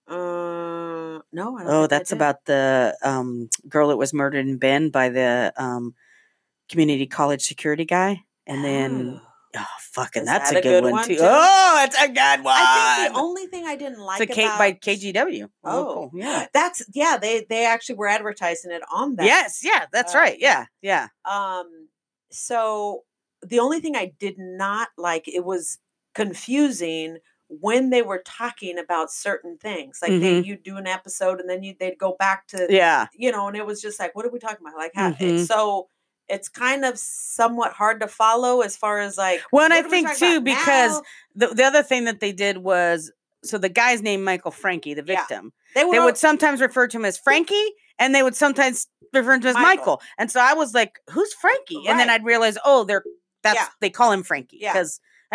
Uh, 0.07 1.19
no, 1.33 1.57
I 1.57 1.63
don't 1.63 1.67
Oh, 1.67 1.87
that's 1.87 2.11
about 2.11 2.45
the 2.45 2.95
um, 3.03 3.49
girl 3.67 3.87
that 3.89 3.97
was 3.97 4.13
murdered 4.13 4.45
in 4.47 4.57
Bend 4.57 4.91
by 4.91 5.09
the 5.09 5.51
um, 5.57 5.95
community 6.69 7.07
college 7.07 7.41
security 7.41 7.85
guy, 7.85 8.21
and 8.45 8.63
then 8.63 9.21
Oh. 9.57 9.65
fucking, 9.79 10.25
that's 10.25 10.51
that 10.51 10.59
a 10.59 10.61
good, 10.61 10.83
one, 10.83 11.07
too. 11.07 11.17
Oh, 11.19 11.83
it's 11.85 11.95
a 12.01 12.07
good 12.07 12.43
one. 12.43 12.53
I 12.57 12.97
think 13.03 13.13
the 13.13 13.19
only 13.19 13.47
thing 13.47 13.65
I 13.65 13.75
didn't 13.75 13.99
like 13.99 14.21
it's 14.21 14.31
a 14.31 14.35
K- 14.35 14.45
about 14.45 14.57
by 14.59 14.73
KGW. 14.73 15.49
Oh, 15.63 15.77
local, 15.77 16.11
yeah. 16.13 16.47
That's 16.53 16.83
yeah. 16.93 17.17
They 17.17 17.45
they 17.49 17.65
actually 17.65 17.95
were 17.95 18.07
advertising 18.07 18.71
it 18.71 18.81
on 18.91 19.15
that. 19.15 19.25
Yes, 19.25 19.61
yeah, 19.63 19.85
that's 19.91 20.13
Uh, 20.15 20.19
right. 20.19 20.37
Yeah, 20.39 20.65
yeah. 20.81 21.07
Um. 21.23 21.87
So 22.31 23.03
the 23.41 23.59
only 23.59 23.79
thing 23.79 23.95
I 23.95 24.13
did 24.19 24.35
not 24.37 24.89
like 24.97 25.27
it 25.27 25.45
was 25.45 25.77
confusing 26.13 27.17
when 27.47 27.91
they 27.91 28.01
were 28.01 28.21
talking 28.25 28.79
about 28.79 29.11
certain 29.11 29.57
things. 29.57 29.99
Like 30.01 30.11
they 30.19 30.41
Mhm. 30.41 30.45
you 30.45 30.57
do 30.57 30.77
an 30.77 30.87
episode 30.87 31.39
and 31.39 31.47
then 31.49 31.61
you 31.63 31.75
they'd 31.79 31.97
go 31.97 32.15
back 32.17 32.47
to 32.47 32.65
Yeah. 32.69 33.05
you 33.13 33.31
know, 33.31 33.47
and 33.47 33.55
it 33.55 33.65
was 33.65 33.81
just 33.81 33.99
like, 33.99 34.15
what 34.15 34.25
are 34.25 34.31
we 34.31 34.39
talking 34.39 34.65
about? 34.65 34.77
Like 34.77 34.93
how 34.95 35.11
Mhm. 35.11 35.45
so 35.45 35.89
it's 36.27 36.49
kind 36.49 36.83
of 36.85 36.97
somewhat 36.97 37.73
hard 37.73 37.99
to 38.01 38.07
follow 38.07 38.61
as 38.61 38.75
far 38.75 38.99
as 38.99 39.17
like 39.17 39.41
Well, 39.51 39.65
and 39.65 39.73
I 39.73 39.77
what 39.77 39.85
are 39.85 39.89
we 39.89 40.03
think 40.03 40.17
too 40.17 40.41
because 40.41 40.91
now? 40.93 41.01
the 41.35 41.47
the 41.55 41.63
other 41.63 41.83
thing 41.83 42.05
that 42.05 42.19
they 42.19 42.31
did 42.31 42.57
was 42.57 43.11
so 43.43 43.57
the 43.57 43.69
guy's 43.69 44.01
named 44.01 44.23
Michael 44.23 44.51
Francke, 44.51 44.95
the 44.95 45.03
Yeah. 45.05 45.19
victim. 45.19 45.53
they 45.75 45.83
would, 45.85 45.93
They 45.95 45.99
would 45.99 46.17
sometimes 46.17 46.61
refer 46.61 46.87
to 46.87 46.97
him 46.97 47.05
as 47.05 47.19
Francke, 47.19 47.67
and 47.99 48.15
they 48.15 48.23
would 48.23 48.35
sometimes 48.35 48.87
refer 49.13 49.37
to 49.37 49.47
him 49.49 49.49
as 49.49 49.53
Michael. 49.55 49.67
Michael. 49.77 50.01
And 50.17 50.31
so 50.31 50.39
I 50.39 50.53
was 50.53 50.73
like, 50.73 50.99
"Who's 51.11 51.33
Francke?" 51.35 51.87
And 51.87 51.99
then 51.99 52.09
I'd 52.09 52.23
realize, 52.25 52.57
oh, 52.65 52.85
they're 52.85 53.03
that's 53.43 53.55
Yeah. 53.59 53.67
they 53.81 53.89
call 53.91 54.11
him 54.11 54.23
Francke 54.23 54.49
Yeah. 54.53 54.73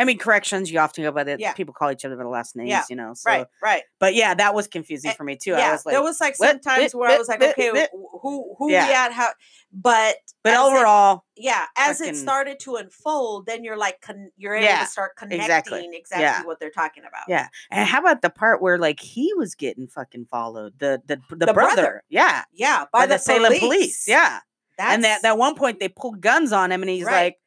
I 0.01 0.05
mean, 0.05 0.19
corrections. 0.19 0.73
You 0.73 0.79
often 0.81 1.05
go 1.05 1.13
by 1.13 1.25
the 1.25 1.37
Yeah. 1.39 1.53
people 1.53 1.75
call 1.75 1.91
each 1.91 2.05
other 2.05 2.17
by 2.17 2.23
the 2.23 2.29
last 2.29 2.57
names. 2.57 2.71
Yeah, 2.71 2.85
You 2.89 2.97
know. 2.97 3.13
So, 3.15 3.29
right, 3.31 3.47
right. 3.63 3.83
But 3.99 4.15
yeah, 4.15 4.33
that 4.35 4.55
was 4.55 4.67
confusing 4.67 5.11
Eh, 5.11 5.15
for 5.15 5.25
me 5.25 5.37
too. 5.37 5.51
yeah, 5.51 5.69
I 5.69 5.73
was 5.73 5.85
like, 5.85 5.93
there 5.93 6.03
was 6.03 6.21
like 6.21 6.37
what? 6.39 6.49
some 6.51 6.61
times 6.61 6.93
Bit, 6.93 6.95
where 6.95 7.11
I 7.11 7.19
was 7.19 7.29
like, 7.29 7.39
bit, 7.41 7.51
okay, 7.51 7.71
bit. 7.71 7.91
who 8.23 8.55
who 8.59 8.71
Yeah. 8.73 8.89
we 8.89 8.95
at? 8.95 9.13
How? 9.13 9.29
But 9.73 10.17
but 10.43 10.55
as 10.55 10.59
it- 10.59 10.63
overall, 10.63 11.25
yeah, 11.37 11.67
as 11.77 12.01
it 12.01 12.17
started 12.17 12.59
to 12.61 12.77
unfold, 12.77 13.47
then 13.47 13.63
you're 13.63 13.77
like, 13.77 14.01
con- 14.01 14.31
you're 14.37 14.55
able 14.55 14.65
Yeah, 14.65 14.81
to 14.81 14.87
start 14.87 15.17
connecting 15.17 15.41
exactly. 15.43 15.89
exactly, 15.93 16.23
Yeah. 16.25 16.43
what 16.45 16.59
they're 16.61 16.71
talking 16.71 17.05
about. 17.05 17.25
yeah. 17.29 17.49
And 17.71 17.87
how 17.87 18.01
about 18.01 18.23
the 18.23 18.31
part 18.31 18.61
where 18.63 18.79
like 18.79 19.01
he 19.01 19.33
was 19.35 19.55
getting 19.55 19.87
fucking 19.87 20.27
followed? 20.31 20.79
The 20.79 21.03
the 21.07 21.21
the, 21.29 21.37
The 21.47 21.53
brother. 21.53 21.75
brother. 21.83 22.03
Yeah. 22.09 22.45
yeah, 22.53 22.85
By, 22.93 23.01
by, 23.01 23.07
the, 23.07 23.19
Salem 23.19 23.59
police. 23.59 24.09
Yeah. 24.09 24.41
That's, 24.79 24.95
and 24.95 25.05
that 25.05 25.21
that 25.23 25.37
one 25.37 25.57
point 25.57 25.79
they 25.79 25.89
pulled 25.91 26.23
guns 26.23 26.53
on 26.53 26.73
him, 26.73 26.83
and 26.83 26.89
he's 26.91 27.05
Right. 27.05 27.25
like, 27.25 27.40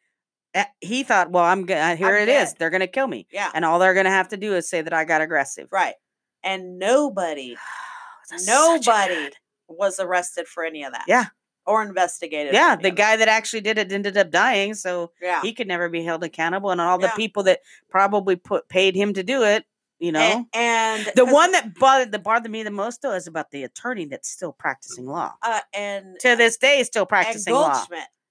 he 0.81 1.03
thought, 1.03 1.31
well, 1.31 1.43
I'm 1.43 1.65
gonna 1.65 1.95
here 1.95 2.15
I'm 2.15 2.23
it 2.23 2.29
is. 2.29 2.49
dead. 2.51 2.59
They're 2.59 2.69
gonna 2.69 2.87
kill 2.87 3.07
me, 3.07 3.27
yeah, 3.31 3.51
and 3.53 3.63
all 3.65 3.79
they're 3.79 3.93
gonna 3.93 4.09
have 4.09 4.29
to 4.29 4.37
do 4.37 4.53
is 4.55 4.69
say 4.69 4.81
that 4.81 4.93
I 4.93 5.05
got 5.05 5.21
aggressive. 5.21 5.67
right. 5.71 5.95
And 6.43 6.77
nobody, 6.77 7.55
That's 8.29 8.45
such 8.45 8.85
a 8.87 8.89
nobody 8.89 9.29
was 9.69 9.99
arrested 9.99 10.47
for 10.47 10.63
any 10.65 10.83
of 10.83 10.91
that. 10.93 11.05
Yeah. 11.07 11.25
or 11.65 11.81
investigated. 11.81 12.53
Yeah, 12.53 12.75
the 12.75 12.91
guy 12.91 13.15
that 13.15 13.29
actually 13.29 13.61
did 13.61 13.77
it 13.77 13.91
ended 13.91 14.17
up 14.17 14.29
dying, 14.29 14.73
so 14.73 15.11
Yeah, 15.21 15.41
he 15.41 15.53
could 15.53 15.67
never 15.67 15.87
be 15.89 16.03
held 16.03 16.23
accountable. 16.23 16.69
And 16.71 16.81
all 16.81 16.97
the 16.97 17.07
Yeah. 17.07 17.15
people 17.15 17.43
that 17.43 17.59
probably 17.89 18.35
put 18.35 18.67
paid 18.67 18.95
him 18.95 19.13
to 19.13 19.23
do 19.23 19.43
it, 19.43 19.63
you 19.99 20.11
know. 20.11 20.19
and, 20.19 20.45
and 20.53 21.11
the 21.15 21.23
one 21.25 21.53
that 21.53 21.73
bothered 21.75 22.11
that 22.11 22.21
bothered 22.23 22.51
me 22.51 22.63
the 22.63 22.71
most 22.71 23.01
though 23.01 23.13
is 23.13 23.25
about 23.27 23.51
the 23.51 23.63
attorney 23.63 24.03
that's 24.05 24.29
still 24.29 24.51
practicing 24.51 25.05
law. 25.07 25.33
uh, 25.41 25.61
and 25.73 26.19
To 26.19 26.35
this 26.35 26.57
day, 26.57 26.79
is 26.81 26.87
still 26.87 27.05
practicing 27.05 27.53
law. 27.53 27.85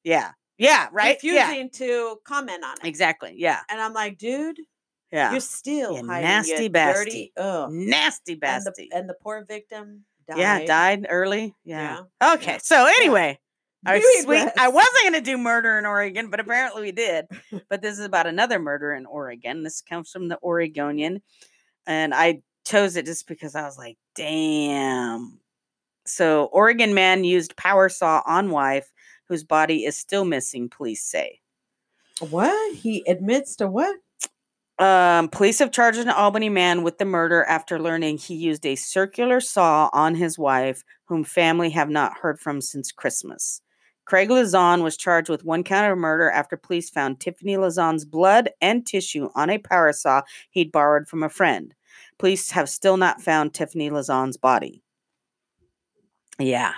Yeah. 0.04 0.32
Yeah, 0.58 0.88
right? 0.92 1.18
Yeah. 1.22 1.48
refusing 1.48 1.70
to 1.70 2.16
comment 2.24 2.64
on 2.64 2.74
it. 2.82 2.86
Exactly. 2.86 3.34
Yeah. 3.36 3.60
And 3.68 3.80
I'm 3.80 3.92
like, 3.92 4.18
dude, 4.18 4.58
Yeah. 5.10 5.30
you're 5.32 5.40
still 5.40 5.94
hiding 5.96 6.06
nasty 6.06 6.52
your 6.62 6.70
bastard. 6.70 7.06
dirty. 7.06 7.32
Ugh. 7.36 7.70
Nasty 7.72 8.32
And 8.32 8.40
bastard. 8.40 8.74
the, 8.76 8.90
and 8.94 9.08
the 9.08 9.14
poor 9.22 9.44
victim 9.44 10.04
died. 10.28 10.38
Yeah, 10.38 10.64
died 10.64 11.06
early. 11.08 11.54
Yeah. 11.64 12.02
Yeah. 12.22 12.34
Okay. 12.34 12.58
So 12.62 12.86
anyway, 12.98 13.38
our 13.86 13.98
sweet. 14.22 14.48
I 14.56 14.68
wasn't 14.68 14.96
going 15.02 15.14
to 15.14 15.20
do 15.20 15.36
murder 15.38 15.78
in 15.78 15.86
Oregon, 15.86 16.30
but 16.30 16.38
apparently 16.40 16.82
we 16.82 16.92
did. 16.92 17.26
but 17.68 17.82
this 17.82 17.98
is 17.98 18.04
about 18.04 18.26
another 18.26 18.58
murder 18.60 18.92
in 18.92 19.06
Oregon. 19.06 19.62
This 19.64 19.80
comes 19.82 20.10
from 20.10 20.28
the 20.28 20.38
Oregonian, 20.42 21.22
and 21.86 22.14
I 22.14 22.42
chose 22.64 22.94
it 22.94 23.06
just 23.06 23.26
because 23.26 23.56
I 23.56 23.62
was 23.62 23.76
like, 23.76 23.96
damn. 24.14 25.40
So 26.06 26.44
Oregon 26.44 26.94
man 26.94 27.24
used 27.24 27.56
power 27.56 27.88
saw 27.88 28.22
on 28.24 28.50
wife 28.50 28.88
whose 29.28 29.44
body 29.44 29.84
is 29.84 29.96
still 29.96 30.24
missing. 30.24 30.68
Police 30.68 31.04
say. 31.04 31.40
What? 32.20 32.74
He 32.74 33.04
admits 33.06 33.56
to 33.56 33.68
what? 33.68 33.96
Um, 34.78 35.28
police 35.28 35.58
have 35.58 35.70
charged 35.70 35.98
an 35.98 36.08
Albany 36.08 36.48
man 36.48 36.82
with 36.82 36.98
the 36.98 37.04
murder 37.04 37.44
after 37.44 37.78
learning 37.78 38.18
he 38.18 38.34
used 38.34 38.66
a 38.66 38.74
circular 38.74 39.40
saw 39.40 39.90
on 39.92 40.14
his 40.14 40.38
wife, 40.38 40.82
whom 41.04 41.24
family 41.24 41.70
have 41.70 41.90
not 41.90 42.18
heard 42.18 42.40
from 42.40 42.60
since 42.60 42.90
Christmas. 42.90 43.60
Craig 44.04 44.30
Lazon 44.30 44.82
was 44.82 44.96
charged 44.96 45.28
with 45.28 45.44
one 45.44 45.62
count 45.62 45.90
of 45.90 45.98
murder 45.98 46.28
after 46.30 46.56
police 46.56 46.90
found 46.90 47.20
Tiffany 47.20 47.56
Lazon's 47.56 48.04
blood 48.04 48.50
and 48.60 48.84
tissue 48.84 49.28
on 49.34 49.50
a 49.50 49.58
power 49.58 49.92
saw 49.92 50.22
he'd 50.50 50.72
borrowed 50.72 51.06
from 51.06 51.22
a 51.22 51.28
friend. 51.28 51.74
Police 52.18 52.50
have 52.50 52.68
still 52.68 52.96
not 52.96 53.22
found 53.22 53.54
Tiffany 53.54 53.90
Lazon's 53.90 54.36
body. 54.36 54.82
Yeah. 56.38 56.72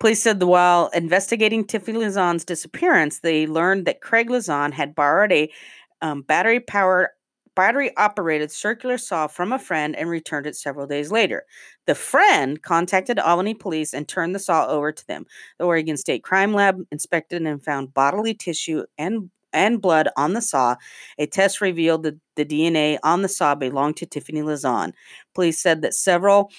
Police 0.00 0.22
said 0.22 0.42
while 0.42 0.88
investigating 0.94 1.64
Tiffany 1.64 1.98
Lazon's 1.98 2.44
disappearance, 2.44 3.20
they 3.20 3.46
learned 3.46 3.86
that 3.86 4.00
Craig 4.00 4.30
Lazon 4.30 4.72
had 4.72 4.94
borrowed 4.94 5.30
a 5.30 5.52
um, 6.00 6.22
battery 6.22 6.58
powered 6.58 7.08
battery 7.54 7.94
operated 7.98 8.50
circular 8.50 8.96
saw 8.96 9.26
from 9.26 9.52
a 9.52 9.58
friend 9.58 9.94
and 9.94 10.08
returned 10.08 10.46
it 10.46 10.56
several 10.56 10.86
days 10.86 11.12
later. 11.12 11.44
The 11.86 11.94
friend 11.94 12.62
contacted 12.62 13.18
Albany 13.18 13.52
police 13.52 13.92
and 13.92 14.08
turned 14.08 14.34
the 14.34 14.38
saw 14.38 14.66
over 14.66 14.90
to 14.90 15.06
them. 15.06 15.26
The 15.58 15.66
Oregon 15.66 15.98
State 15.98 16.22
Crime 16.22 16.54
Lab 16.54 16.78
inspected 16.90 17.42
and 17.42 17.62
found 17.62 17.92
bodily 17.92 18.32
tissue 18.32 18.84
and 18.96 19.30
and 19.52 19.82
blood 19.82 20.08
on 20.16 20.32
the 20.32 20.40
saw. 20.40 20.76
A 21.18 21.26
test 21.26 21.60
revealed 21.60 22.04
that 22.04 22.18
the 22.36 22.46
DNA 22.46 22.98
on 23.02 23.20
the 23.20 23.28
saw 23.28 23.54
belonged 23.54 23.96
to 23.98 24.06
Tiffany 24.06 24.42
Lazon. 24.42 24.94
Police 25.34 25.60
said 25.60 25.82
that 25.82 25.92
several 25.92 26.50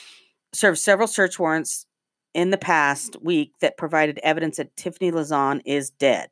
served 0.53 0.77
several 0.77 1.07
search 1.07 1.39
warrants 1.39 1.88
in 2.33 2.49
the 2.49 2.57
past 2.57 3.17
week 3.21 3.53
that 3.61 3.77
provided 3.77 4.19
evidence 4.23 4.57
that 4.57 4.75
Tiffany 4.75 5.11
Lazon 5.11 5.61
is 5.65 5.89
dead. 5.89 6.29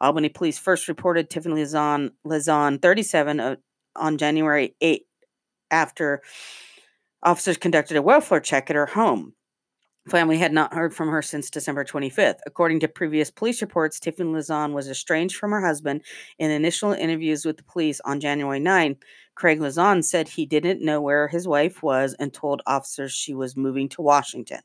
Albany 0.00 0.28
police 0.28 0.58
first 0.58 0.88
reported 0.88 1.30
Tiffany 1.30 1.54
Lazon, 1.54 2.10
Lazon 2.24 2.78
37, 2.78 3.40
uh, 3.40 3.56
on 3.96 4.18
January 4.18 4.74
8 4.80 5.06
after 5.70 6.22
officers 7.22 7.56
conducted 7.56 7.96
a 7.96 8.02
welfare 8.02 8.40
check 8.40 8.70
at 8.70 8.76
her 8.76 8.86
home. 8.86 9.34
Family 10.08 10.36
had 10.36 10.52
not 10.52 10.74
heard 10.74 10.94
from 10.94 11.08
her 11.08 11.22
since 11.22 11.48
December 11.48 11.82
25th. 11.82 12.40
According 12.46 12.80
to 12.80 12.88
previous 12.88 13.30
police 13.30 13.62
reports, 13.62 13.98
Tiffany 13.98 14.30
Lazon 14.30 14.74
was 14.74 14.88
estranged 14.88 15.36
from 15.36 15.52
her 15.52 15.64
husband. 15.64 16.02
In 16.38 16.50
initial 16.50 16.92
interviews 16.92 17.46
with 17.46 17.56
the 17.56 17.62
police 17.62 18.00
on 18.04 18.20
January 18.20 18.60
9, 18.60 18.96
Craig 19.34 19.62
Lazon 19.62 20.02
said 20.02 20.28
he 20.28 20.44
didn't 20.44 20.84
know 20.84 21.00
where 21.00 21.28
his 21.28 21.48
wife 21.48 21.82
was 21.82 22.14
and 22.18 22.34
told 22.34 22.60
officers 22.66 23.12
she 23.12 23.32
was 23.32 23.56
moving 23.56 23.88
to 23.90 24.02
Washington. 24.02 24.60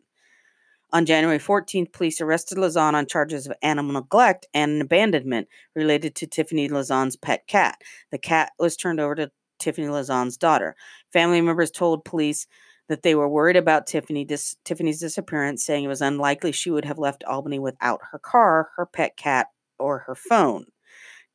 On 0.91 1.05
January 1.05 1.37
14th, 1.37 1.93
police 1.93 2.19
arrested 2.19 2.57
Lazon 2.57 2.95
on 2.95 3.05
charges 3.05 3.45
of 3.45 3.53
animal 3.61 3.93
neglect 3.93 4.47
and 4.55 4.81
abandonment 4.81 5.47
related 5.75 6.15
to 6.15 6.27
Tiffany 6.27 6.67
Lazon's 6.67 7.15
pet 7.15 7.45
cat. 7.47 7.79
The 8.11 8.17
cat 8.17 8.53
was 8.57 8.75
turned 8.75 8.99
over 8.99 9.13
to 9.13 9.31
Tiffany 9.59 9.87
Lazon's 9.89 10.35
daughter. 10.35 10.75
Family 11.13 11.41
members 11.41 11.69
told 11.69 12.05
police 12.05 12.47
that 12.87 13.03
they 13.03 13.13
were 13.13 13.29
worried 13.29 13.55
about 13.55 13.85
Tiffany 13.85 14.25
dis- 14.25 14.55
Tiffany's 14.65 14.99
disappearance, 14.99 15.63
saying 15.63 15.83
it 15.83 15.89
was 15.89 16.01
unlikely 16.01 16.51
she 16.51 16.71
would 16.71 16.85
have 16.85 16.97
left 16.97 17.23
Albany 17.23 17.59
without 17.59 17.99
her 18.11 18.17
car, 18.17 18.69
her 18.75 18.87
pet 18.87 19.15
cat, 19.15 19.47
or 19.77 19.99
her 19.99 20.15
phone. 20.15 20.65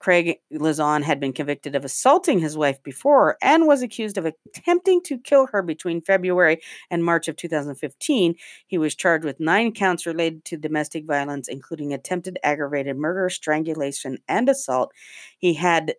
Craig 0.05 0.39
Lazon 0.51 1.01
had 1.01 1.19
been 1.19 1.33
convicted 1.33 1.75
of 1.75 1.83
assaulting 1.83 2.39
his 2.39 2.59
wife 2.59 2.83
before 2.83 3.39
and 3.41 3.67
was 3.67 3.81
accused 3.81 4.19
of 4.19 4.27
attempting 4.27 5.01
to 5.05 5.17
kill 5.17 5.47
her 5.47 5.63
between 5.63 6.03
February 6.03 6.61
and 6.91 7.03
March 7.03 7.27
of 7.27 7.37
2015. 7.37 8.35
He 8.67 8.77
was 8.77 8.95
charged 8.95 9.25
with 9.25 9.41
nine 9.41 9.73
counts 9.73 10.05
related 10.05 10.45
to 10.45 10.59
domestic 10.59 11.07
violence, 11.07 11.49
including 11.49 11.95
attempted 11.95 12.39
aggravated 12.45 12.99
murder, 12.99 13.31
strangulation, 13.31 14.19
and 14.29 14.51
assault. 14.51 14.93
He 15.39 15.55
had 15.55 15.95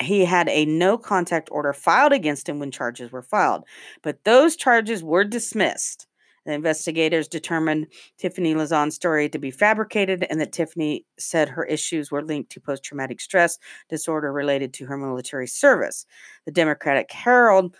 he 0.00 0.24
had 0.24 0.48
a 0.48 0.64
no 0.64 0.96
contact 0.96 1.50
order 1.52 1.74
filed 1.74 2.14
against 2.14 2.48
him 2.48 2.58
when 2.58 2.70
charges 2.70 3.12
were 3.12 3.20
filed, 3.20 3.64
but 4.02 4.24
those 4.24 4.56
charges 4.56 5.04
were 5.04 5.24
dismissed. 5.24 6.07
The 6.48 6.54
investigators 6.54 7.28
determined 7.28 7.88
Tiffany 8.16 8.54
Lazon's 8.54 8.94
story 8.94 9.28
to 9.28 9.38
be 9.38 9.50
fabricated 9.50 10.26
and 10.30 10.40
that 10.40 10.50
Tiffany 10.50 11.04
said 11.18 11.50
her 11.50 11.64
issues 11.66 12.10
were 12.10 12.22
linked 12.22 12.50
to 12.52 12.60
post 12.60 12.82
traumatic 12.82 13.20
stress 13.20 13.58
disorder 13.90 14.32
related 14.32 14.72
to 14.74 14.86
her 14.86 14.96
military 14.96 15.46
service. 15.46 16.06
The 16.46 16.50
Democratic 16.52 17.12
Herald 17.12 17.76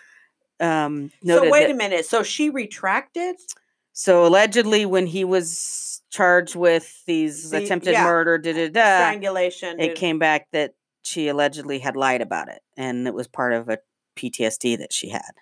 um, 0.60 1.10
noted 1.22 1.46
So 1.46 1.50
wait 1.50 1.60
that- 1.62 1.70
a 1.70 1.74
minute. 1.74 2.04
So 2.04 2.22
she 2.22 2.50
retracted? 2.50 3.36
so 3.94 4.26
allegedly, 4.26 4.84
when 4.84 5.06
he 5.06 5.24
was 5.24 6.02
charged 6.10 6.54
with 6.54 7.02
these 7.06 7.48
The- 7.48 7.64
attempted 7.64 7.92
yeah, 7.92 8.04
murder, 8.04 8.36
da 8.36 8.52
da 8.52 8.68
da, 8.68 8.98
Strangulation. 8.98 9.80
it 9.80 9.88
dude. 9.88 9.96
came 9.96 10.18
back 10.18 10.46
that 10.52 10.74
she 11.00 11.28
allegedly 11.28 11.78
had 11.78 11.96
lied 11.96 12.20
about 12.20 12.48
it, 12.48 12.60
and 12.76 13.06
it 13.06 13.14
was 13.14 13.28
part 13.28 13.54
of 13.54 13.70
a 13.70 13.78
PTSD 14.14 14.76
that 14.76 14.92
she 14.92 15.08
had. 15.08 15.32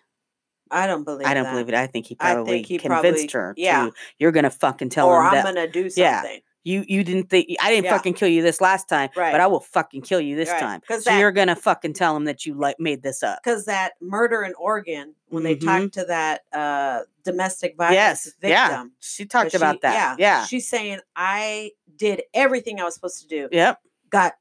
I 0.71 0.87
don't 0.87 1.05
believe 1.05 1.27
it. 1.27 1.27
I 1.31 1.35
don't 1.35 1.45
that. 1.45 1.53
believe 1.53 1.69
it. 1.69 1.75
I 1.75 1.87
think 1.87 2.07
he 2.07 2.15
probably 2.15 2.53
think 2.55 2.67
he 2.67 2.79
convinced 2.79 3.31
probably- 3.31 3.49
her 3.49 3.55
yeah. 3.57 3.87
to 3.87 3.93
you're 4.19 4.33
gonna 4.33 4.51
fucking 4.51 4.89
tell 4.91 5.09
or 5.09 5.21
him 5.21 5.27
I'm 5.29 5.35
that 5.35 5.45
gonna 5.45 5.69
do 5.69 5.89
something. 5.91 6.03
Yeah. 6.03 6.39
you 6.65 6.85
you 6.89 7.05
didn't 7.05 7.31
think 7.31 7.49
I 7.63 7.71
didn't 7.71 7.85
Yeah. 7.85 7.97
fucking 7.97 8.15
kill 8.15 8.29
you 8.29 8.43
this 8.43 8.61
last 8.61 8.89
time, 8.89 9.11
Right. 9.17 9.31
but 9.31 9.41
I 9.41 9.47
will 9.47 9.61
fucking 9.61 10.03
kill 10.03 10.21
you 10.21 10.35
this 10.35 10.49
Right. 10.51 10.59
time. 10.61 10.81
So 10.89 10.99
that- 10.99 11.19
you're 11.21 11.31
gonna 11.33 11.55
fucking 11.55 11.93
tell 11.93 12.17
him 12.17 12.25
that 12.25 12.45
you 12.45 12.55
like 12.55 12.81
made 12.81 13.03
this 13.05 13.23
up. 13.23 13.39
Because 13.45 13.67
that 13.67 13.93
murder 14.01 14.43
in 14.43 14.55
Oregon, 14.59 15.15
when 15.29 15.45
they 15.45 15.55
Mhm. 15.57 15.65
talked 15.65 15.95
to 15.95 16.05
that 16.07 16.43
uh, 16.53 17.03
domestic 17.25 17.77
violence 17.77 17.95
Yes, 17.95 18.25
victim, 18.41 18.51
yeah. 18.51 18.85
She 19.01 19.25
talked 19.27 19.55
about 19.55 19.77
she- 19.77 19.81
that. 19.83 20.19
Yeah, 20.19 20.39
Yeah. 20.41 20.45
She's 20.47 20.69
saying 20.69 20.99
I 21.15 21.71
did 21.97 22.23
everything 22.35 22.81
I 22.81 22.85
was 22.85 22.95
supposed 22.95 23.21
to 23.23 23.29
do. 23.29 23.49
Yep. 23.53 23.79
Got 24.11 24.35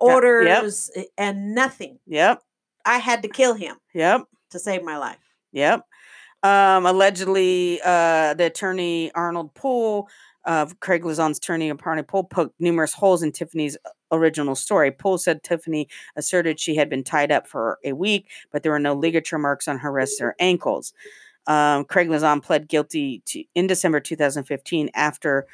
orders 0.00 0.90
eh, 0.94 1.04
and 1.16 1.54
nothing. 1.54 1.98
Yep. 2.06 2.42
I 2.84 2.98
had 2.98 3.22
to 3.22 3.28
kill 3.28 3.54
him 3.54 3.76
Yep. 3.94 4.22
to 4.50 4.58
save 4.58 4.82
my 4.82 4.96
life. 4.96 5.18
Yep. 5.52 5.82
Um, 6.42 6.86
allegedly, 6.86 7.80
uh, 7.84 8.34
the 8.34 8.46
attorney 8.46 9.10
Arnold 9.14 9.54
Poole 9.54 10.08
of 10.44 10.78
Craig 10.80 11.04
Lazon's 11.04 11.38
attorney, 11.38 11.70
Arnold 11.70 12.08
Poole, 12.08 12.24
poked 12.24 12.60
numerous 12.60 12.94
holes 12.94 13.22
in 13.22 13.32
Tiffany's 13.32 13.76
uh, 13.84 13.90
original 14.12 14.54
story. 14.54 14.90
Poole 14.90 15.18
said 15.18 15.42
Tiffany 15.42 15.88
asserted 16.16 16.60
she 16.60 16.76
had 16.76 16.88
been 16.88 17.04
tied 17.04 17.32
up 17.32 17.46
for 17.46 17.78
a 17.84 17.92
week, 17.92 18.28
but 18.52 18.62
there 18.62 18.72
were 18.72 18.78
no 18.78 18.94
ligature 18.94 19.38
marks 19.38 19.68
on 19.68 19.78
her 19.78 19.92
wrists 19.92 20.20
or 20.20 20.34
ankles. 20.38 20.92
Um, 21.46 21.84
Craig 21.84 22.08
Lazon 22.08 22.40
pled 22.40 22.68
guilty 22.68 23.22
to, 23.26 23.42
in 23.54 23.66
December 23.66 24.00
2015 24.00 24.90
after 24.94 25.46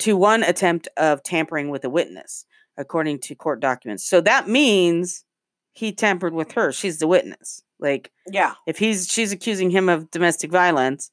to 0.00 0.16
one 0.16 0.42
attempt 0.42 0.88
of 0.96 1.22
tampering 1.22 1.70
with 1.70 1.84
a 1.84 1.90
witness, 1.90 2.46
according 2.76 3.20
to 3.20 3.34
court 3.34 3.60
documents. 3.60 4.04
So 4.04 4.20
that 4.20 4.48
means 4.48 5.24
he 5.72 5.92
tampered 5.92 6.34
with 6.34 6.52
her. 6.52 6.72
She's 6.72 6.98
the 6.98 7.06
witness. 7.06 7.62
Like 7.80 8.10
Yeah. 8.30 8.54
if 8.66 8.78
he's 8.78 9.08
she's 9.08 9.32
accusing 9.32 9.70
him 9.70 9.88
of 9.88 10.10
domestic 10.10 10.50
violence, 10.50 11.10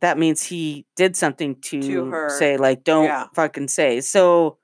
that 0.00 0.18
means 0.18 0.42
he 0.42 0.86
did 0.96 1.16
something 1.16 1.56
to, 1.62 2.04
her, 2.06 2.30
say 2.38 2.56
like 2.56 2.84
don't 2.84 3.04
yeah. 3.04 3.26
fucking 3.34 3.68
say. 3.68 4.00
So 4.00 4.58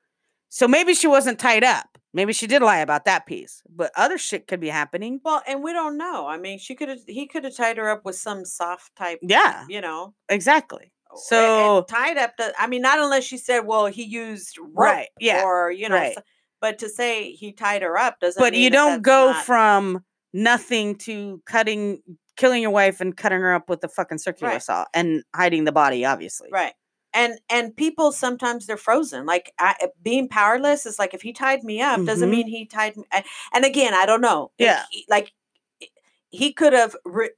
so 0.49 0.69
maybe 0.69 0.95
she 0.95 1.07
wasn't 1.09 1.39
tied 1.39 1.65
up. 1.65 1.87
Maybe 2.13 2.33
she 2.33 2.47
did 2.47 2.63
lie 2.63 2.79
about 2.79 3.07
that 3.07 3.27
piece. 3.27 3.61
But 3.69 3.91
other 3.97 4.19
shit 4.19 4.47
could 4.47 4.61
be 4.61 4.69
happening. 4.69 5.21
Well, 5.25 5.43
and 5.49 5.65
we 5.65 5.73
don't 5.73 5.99
know. 5.99 6.29
I 6.29 6.39
mean, 6.39 6.61
she 6.61 6.77
could 6.77 6.89
have. 6.89 7.01
He 7.09 7.27
could 7.27 7.43
have 7.43 7.57
tied 7.57 7.77
her 7.77 7.89
up 7.91 8.05
with 8.05 8.15
some 8.15 8.45
soft 8.45 8.95
type. 8.95 9.19
Yeah, 9.21 9.65
You 9.69 9.81
know. 9.81 10.15
exactly. 10.29 10.93
Oh, 11.11 11.15
and 11.15 11.21
So 11.21 11.85
tied 11.89 12.17
up. 12.19 12.37
To, 12.37 12.53
I 12.57 12.69
mean, 12.69 12.83
not 12.83 13.01
unless 13.01 13.25
she 13.25 13.37
said, 13.37 13.67
"Well, 13.67 13.87
he 13.87 14.05
used 14.05 14.57
rope," 14.61 14.71
Right, 14.77 15.09
yeah, 15.19 15.43
or 15.43 15.73
you 15.73 15.89
know. 15.89 15.97
right. 15.97 16.15
so- 16.15 16.23
but 16.61 16.79
to 16.79 16.89
say 16.89 17.33
he 17.33 17.51
tied 17.53 17.83
her 17.83 17.99
up 17.99 18.21
doesn't. 18.21 18.41
but 18.41 18.55
you 18.55 18.71
don't 18.71 19.03
go 19.03 19.33
not- 19.33 19.45
from 19.45 20.05
nothing 20.35 20.97
to 20.97 21.41
cutting 21.47 22.03
killing 22.37 22.61
your 22.61 22.73
wife 22.73 23.01
and 23.01 23.17
cutting 23.17 23.39
her 23.41 23.55
up 23.55 23.69
with 23.71 23.83
a 23.85 23.89
fucking 23.89 24.19
circular 24.19 24.55
Right. 24.55 24.63
saw 24.63 24.85
and 24.93 25.23
hiding 25.35 25.65
the 25.65 25.73
body 25.73 26.05
obviously. 26.05 26.49
right. 26.53 26.75
And 27.13 27.39
and 27.49 27.77
people 27.77 28.11
sometimes 28.11 28.67
they're 28.67 28.77
frozen. 28.77 29.25
Like 29.25 29.53
I, 29.57 29.77
eh, 29.81 29.87
being 30.03 30.29
powerless 30.29 30.85
is 30.85 30.99
like 30.99 31.15
if 31.15 31.23
he 31.23 31.33
tied 31.33 31.63
me 31.63 31.81
up 31.81 32.05
doesn't 32.05 32.29
Mhm. 32.29 32.33
mean 32.33 32.47
he 32.49 32.67
tied 32.67 32.97
me. 32.97 33.05
And, 33.13 33.25
and 33.53 33.65
again, 33.65 33.95
I 33.95 34.05
don't 34.05 34.21
know. 34.21 34.51
Yeah. 34.59 34.83
he- 34.91 35.07
like 35.09 35.33
eh, 35.81 35.87
he 36.31 36.53
could 36.53 36.73
have, 36.73 36.97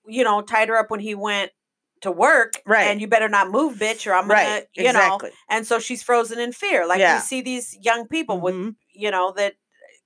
you 0.09 0.25
know, 0.25 0.41
tied 0.41 0.69
her 0.71 0.79
up 0.79 0.91
when 0.91 1.01
he 1.01 1.15
went 1.15 1.53
to 2.01 2.11
work. 2.11 2.55
Right. 2.65 2.87
And 2.87 3.03
you 3.03 3.07
better 3.09 3.29
not 3.29 3.51
move, 3.51 3.77
bitch, 3.77 4.07
or 4.07 4.15
I'm 4.15 4.29
gonna, 4.29 4.63
you 4.75 4.91
know. 4.95 5.19
And 5.51 5.67
so 5.67 5.79
she's 5.79 6.03
frozen 6.03 6.39
in 6.39 6.53
fear. 6.53 6.87
Like 6.87 7.01
Yeah. 7.01 7.17
you 7.17 7.21
see 7.21 7.43
these 7.43 7.77
young 7.83 8.09
people 8.09 8.41
with, 8.41 8.55
Mhm. 8.55 8.77
you 8.95 9.11
know, 9.11 9.33
that 9.33 9.57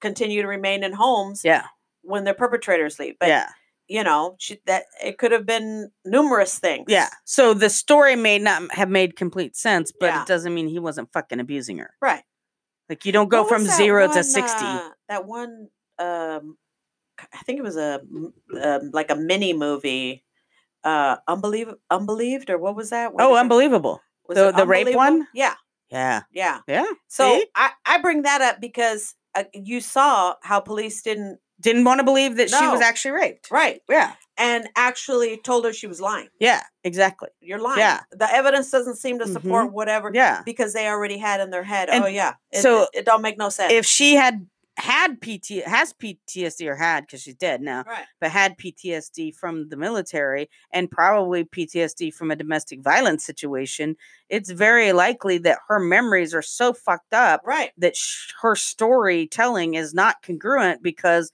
continue 0.00 0.42
to 0.42 0.48
remain 0.48 0.82
in 0.82 0.94
homes 0.94 1.42
Yeah. 1.44 1.66
When 2.02 2.24
their 2.24 2.34
perpetrators 2.34 2.98
leave. 2.98 3.16
But 3.18 3.28
yeah. 3.28 3.48
you 3.88 4.04
know, 4.04 4.36
she, 4.38 4.60
that 4.66 4.84
it 5.02 5.18
could 5.18 5.32
have 5.32 5.46
been 5.46 5.90
numerous 6.04 6.58
things. 6.58 6.86
Yeah. 6.88 7.08
So 7.24 7.54
the 7.54 7.70
story 7.70 8.16
may 8.16 8.38
not 8.38 8.72
have 8.74 8.88
made 8.88 9.16
complete 9.16 9.56
sense, 9.56 9.92
but 9.98 10.06
Yeah. 10.06 10.22
it 10.22 10.28
doesn't 10.28 10.54
mean 10.54 10.68
he 10.68 10.78
wasn't 10.78 11.12
fucking 11.12 11.40
abusing 11.40 11.78
her. 11.78 11.94
Right. 12.00 12.22
Like 12.88 13.04
you 13.04 13.12
don't 13.12 13.28
go 13.28 13.42
What 13.42 13.48
from 13.50 13.64
zero 13.64 14.06
to 14.12 14.24
60. 14.24 14.64
uh, 14.64 14.90
that 15.08 15.24
one, 15.26 15.68
um, 15.98 16.56
I 17.32 17.38
think 17.44 17.58
it 17.58 17.62
was 17.62 17.76
a 17.76 18.00
um, 18.62 18.90
like 18.92 19.10
a 19.10 19.16
mini 19.16 19.52
movie, 19.52 20.24
uh, 20.84 21.16
unbelievable, 21.28 21.78
unbelieved, 21.90 22.48
or 22.50 22.58
what 22.58 22.74
was 22.74 22.90
that? 22.90 23.12
What 23.12 23.22
oh, 23.24 23.36
it? 23.36 23.40
unbelievable. 23.40 24.00
Was 24.28 24.38
the- 24.38 24.52
the 24.52 24.66
rape 24.66 24.94
one? 24.96 25.26
Yeah, 25.34 25.54
Yeah. 25.90 26.22
yeah. 26.32 26.60
Yeah. 26.66 26.86
So 27.08 27.38
See? 27.38 27.46
I 27.54 27.72
I 27.84 27.98
bring 28.00 28.22
that 28.22 28.40
up 28.40 28.60
because 28.60 29.14
uh, 29.34 29.44
you 29.52 29.80
saw 29.80 30.34
how 30.42 30.60
police 30.60 31.02
didn't 31.02 31.38
Didn't 31.60 31.84
want 31.84 31.98
to 31.98 32.04
believe 32.04 32.36
that 32.36 32.50
she 32.50 32.66
was 32.66 32.80
actually 32.80 33.12
raped. 33.12 33.50
right 33.50 33.82
Yeah. 33.88 34.14
and 34.38 34.68
actually 34.76 35.36
told 35.36 35.64
her 35.64 35.72
she 35.72 35.86
was 35.86 36.00
lying. 36.00 36.28
Yeah. 36.38 36.62
Exactly. 36.84 37.28
You're 37.40 37.60
lying. 37.60 37.78
Yeah. 37.78 38.00
The 38.12 38.32
evidence 38.32 38.70
doesn't 38.70 38.96
seem 38.96 39.18
to 39.18 39.24
mm-hmm. 39.24 39.34
support 39.34 39.72
whatever. 39.72 40.10
Yeah. 40.12 40.42
Because 40.44 40.72
they 40.72 40.86
already 40.88 41.18
had 41.18 41.40
in 41.40 41.50
their 41.50 41.64
head. 41.64 41.90
And 41.90 42.04
oh 42.04 42.06
yeah. 42.06 42.34
It, 42.50 42.62
so 42.62 42.82
it, 42.84 43.00
it 43.00 43.04
don't 43.04 43.22
make 43.22 43.36
no 43.38 43.50
sense. 43.50 43.72
If 43.72 43.84
she 43.84 44.14
had 44.14 44.46
had 44.76 45.20
PT 45.20 45.62
has 45.66 45.92
PTSD 45.92 46.66
or 46.66 46.76
had 46.76 47.02
because 47.02 47.20
she's 47.22 47.34
dead 47.34 47.60
now, 47.60 47.84
right. 47.86 48.06
but 48.20 48.30
had 48.30 48.56
PTSD 48.56 49.34
from 49.34 49.68
the 49.68 49.76
military 49.76 50.48
and 50.72 50.90
probably 50.90 51.44
PTSD 51.44 52.14
from 52.14 52.30
a 52.30 52.36
domestic 52.36 52.80
violence 52.80 53.22
situation, 53.22 53.96
it's 54.30 54.50
very 54.50 54.92
likely 54.92 55.36
that 55.38 55.58
her 55.68 55.78
memories 55.78 56.34
are 56.34 56.40
so 56.42 56.72
fucked 56.72 57.12
up 57.12 57.42
Right. 57.44 57.72
that 57.76 57.94
sh- 57.96 58.32
her 58.40 58.56
storytelling 58.56 59.74
is 59.74 59.92
not 59.92 60.22
congruent 60.22 60.82
because 60.82 61.30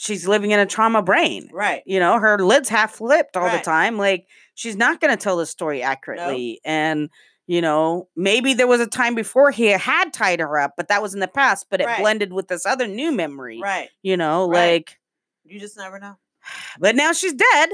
she's 0.00 0.26
living 0.26 0.50
in 0.50 0.58
a 0.58 0.64
trauma 0.66 1.02
brain. 1.02 1.50
Right. 1.52 1.82
You 1.84 2.00
know, 2.00 2.18
her 2.18 2.38
lid's 2.38 2.70
half 2.70 2.92
flipped 2.94 3.36
all 3.36 3.50
the 3.50 3.58
time. 3.62 3.98
Like 3.98 4.26
she's 4.54 4.76
not 4.76 4.98
going 5.00 5.14
to 5.16 5.22
tell 5.22 5.36
the 5.36 5.44
story 5.46 5.82
accurately. 5.82 6.60
And 6.64 7.10
you 7.46 7.60
know, 7.60 8.08
maybe 8.16 8.54
there 8.54 8.66
was 8.68 8.80
a 8.80 8.86
time 8.86 9.14
before 9.16 9.50
he 9.50 9.66
had 9.66 10.12
tied 10.12 10.38
her 10.40 10.58
up, 10.58 10.74
but 10.76 10.86
that 10.88 11.02
was 11.02 11.14
in 11.14 11.20
the 11.20 11.28
past. 11.28 11.66
But 11.68 11.80
it 11.80 11.86
Right. 11.86 11.98
blended 12.00 12.32
with 12.32 12.46
this 12.48 12.64
other 12.64 12.86
new 12.86 13.12
memory. 13.12 13.60
Right. 13.62 13.88
You 14.02 14.16
know, 14.16 14.48
Right. 14.48 14.72
like. 14.72 14.98
You 15.44 15.58
just 15.60 15.76
never 15.76 15.98
know. 15.98 16.16
But 16.78 16.94
now 16.96 17.12
she's 17.12 17.34
dead. 17.34 17.70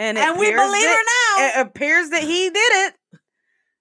And, 0.00 0.18
And 0.18 0.38
we 0.38 0.46
believe 0.50 0.82
that- 0.82 1.04
her 1.36 1.42
now. 1.54 1.60
It 1.62 1.66
appears 1.66 2.10
that 2.10 2.22
he 2.22 2.50
did 2.50 2.72
it. 2.86 2.94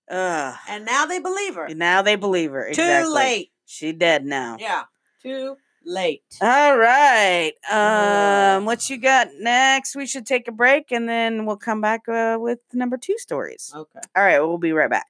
Ugh. 0.09 0.55
and 0.69 0.85
now 0.85 1.05
they 1.05 1.19
believe 1.19 1.55
her. 1.55 1.67
Now 1.75 2.01
they 2.01 2.15
believe 2.15 2.51
her. 2.51 2.71
Too 2.71 3.11
late. 3.13 3.51
She 3.65 3.91
dead 3.91 4.23
now. 4.25 4.55
Yeah. 4.59 4.83
Too 5.21 5.57
late. 5.87 6.21
All 6.41 6.77
right. 6.77 7.53
Uh. 7.71 8.57
Um, 8.57 8.65
what 8.65 8.89
you 8.89 8.97
got 8.97 9.29
next? 9.39 9.95
We 9.95 10.05
should 10.05 10.25
take 10.25 10.47
a 10.47 10.51
break 10.51 10.91
and 10.91 11.07
then 11.07 11.45
we'll 11.45 11.57
come 11.57 11.81
back 11.81 12.07
uh, 12.07 12.37
with 12.39 12.59
number 12.73 12.97
two 12.97 13.17
stories. 13.17 13.71
Okay. 13.73 13.99
All 14.15 14.23
right, 14.23 14.39
we'll 14.39 14.57
be 14.57 14.73
right 14.73 14.89
back. 14.89 15.07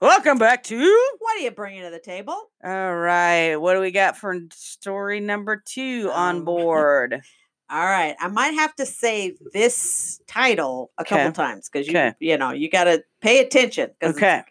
Welcome 0.00 0.38
back 0.38 0.62
to. 0.64 0.76
What 1.20 1.36
are 1.38 1.40
you 1.40 1.50
bringing 1.50 1.82
to 1.82 1.90
the 1.90 1.98
table? 1.98 2.50
All 2.62 2.96
right, 2.96 3.56
what 3.56 3.74
do 3.74 3.80
we 3.80 3.90
got 3.90 4.16
for 4.18 4.36
story 4.52 5.20
number 5.20 5.62
two 5.64 6.10
on 6.12 6.36
Um, 6.38 6.44
board? 6.44 7.22
All 7.70 7.84
right. 7.84 8.14
I 8.20 8.28
might 8.28 8.54
have 8.54 8.74
to 8.76 8.86
say 8.86 9.36
this 9.52 10.20
title 10.28 10.92
a 10.98 11.04
couple 11.04 11.26
Okay. 11.28 11.32
times 11.32 11.68
because 11.68 11.88
you 11.88 11.92
Okay. 11.96 12.14
you 12.20 12.36
know 12.36 12.50
you 12.52 12.70
got 12.70 12.84
to 12.84 13.02
pay 13.20 13.40
attention 13.40 13.90
because 13.98 14.16
Okay. 14.16 14.42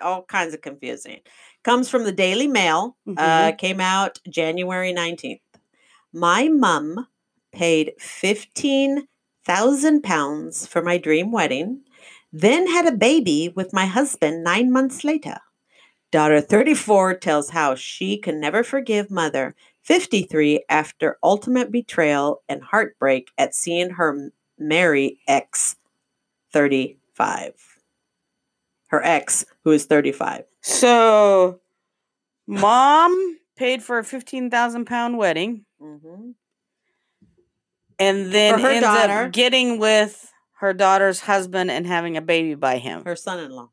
all 0.00 0.22
kinds 0.22 0.54
of 0.54 0.62
confusing. 0.62 1.20
Comes 1.64 1.88
from 1.88 2.04
the 2.04 2.12
Daily 2.12 2.46
Mail. 2.46 2.96
Uh, 3.08 3.12
Mm-hmm. 3.12 3.56
came 3.56 3.80
out 3.80 4.20
January 4.28 4.92
nineteenth. 4.92 5.40
My 6.12 6.48
mum 6.48 7.08
paid 7.52 7.92
fifteen 7.98 9.08
thousand 9.44 10.02
pounds 10.02 10.66
for 10.66 10.82
my 10.82 10.98
dream 10.98 11.32
wedding, 11.32 11.80
then 12.32 12.66
had 12.66 12.86
a 12.86 12.92
baby 12.96 13.52
with 13.54 13.72
my 13.72 13.86
husband 13.86 14.44
nine 14.44 14.70
months 14.72 15.04
later. 15.04 15.38
Daughter 16.10 16.40
34 16.40 17.14
tells 17.16 17.50
how 17.50 17.74
she 17.74 18.16
can 18.16 18.38
never 18.40 18.62
forgive 18.62 19.10
mother 19.10 19.54
53 19.82 20.64
after 20.68 21.18
ultimate 21.24 21.72
betrayal 21.72 22.42
and 22.48 22.62
heartbreak 22.62 23.30
at 23.36 23.54
seeing 23.54 23.90
her 23.90 24.30
marry 24.58 25.18
ex 25.26 25.74
35. 26.52 27.73
Her 28.94 29.02
ex, 29.04 29.44
who 29.64 29.72
is 29.72 29.86
35. 29.86 30.44
So, 30.60 31.58
mom 32.46 33.38
paid 33.56 33.82
for 33.82 33.98
a 33.98 34.04
fifteen 34.04 34.50
thousand 34.50 34.84
pound 34.84 35.18
wedding, 35.18 35.64
Mm-hmm. 35.82 36.30
and 37.98 38.32
then 38.32 38.58
her 38.60 38.68
ends 38.68 38.86
daughter. 38.86 39.12
up 39.24 39.32
getting 39.32 39.78
with 39.80 40.32
her 40.60 40.72
daughter's 40.72 41.20
husband 41.20 41.70
and 41.72 41.86
having 41.86 42.16
a 42.16 42.22
baby 42.22 42.54
by 42.54 42.78
him 42.78 43.02
Her 43.04 43.16
son 43.16 43.40
in 43.40 43.50
law. 43.50 43.70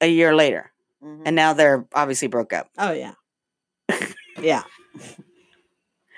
a 0.00 0.08
year 0.08 0.34
later, 0.34 0.72
Mm-hmm. 1.04 1.22
and 1.26 1.36
now 1.36 1.52
they're 1.52 1.86
obviously 1.94 2.28
broke 2.28 2.52
up. 2.54 2.70
Oh, 2.78 2.92
yeah. 2.92 3.12
yeah. 4.42 4.62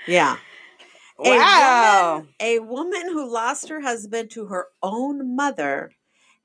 Yeah. 0.07 0.37
A 1.23 1.31
Wow. 1.37 2.15
woman, 2.19 2.29
a 2.39 2.59
woman 2.61 3.03
who 3.13 3.29
lost 3.31 3.69
her 3.71 3.81
husband 3.81 4.31
to 4.31 4.47
her 4.47 4.69
own 4.85 5.35
mother 5.35 5.91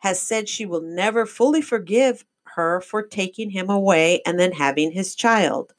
has 0.03 0.21
said 0.21 0.49
she 0.49 0.65
will 0.65 0.81
never 0.81 1.25
fully 1.25 1.61
forgive 1.61 2.25
her 2.43 2.81
for 2.81 3.01
taking 3.01 3.49
him 3.49 3.69
away 3.69 4.21
and 4.25 4.37
then 4.37 4.51
having 4.51 4.91
his 4.91 5.15
child. 5.15 5.73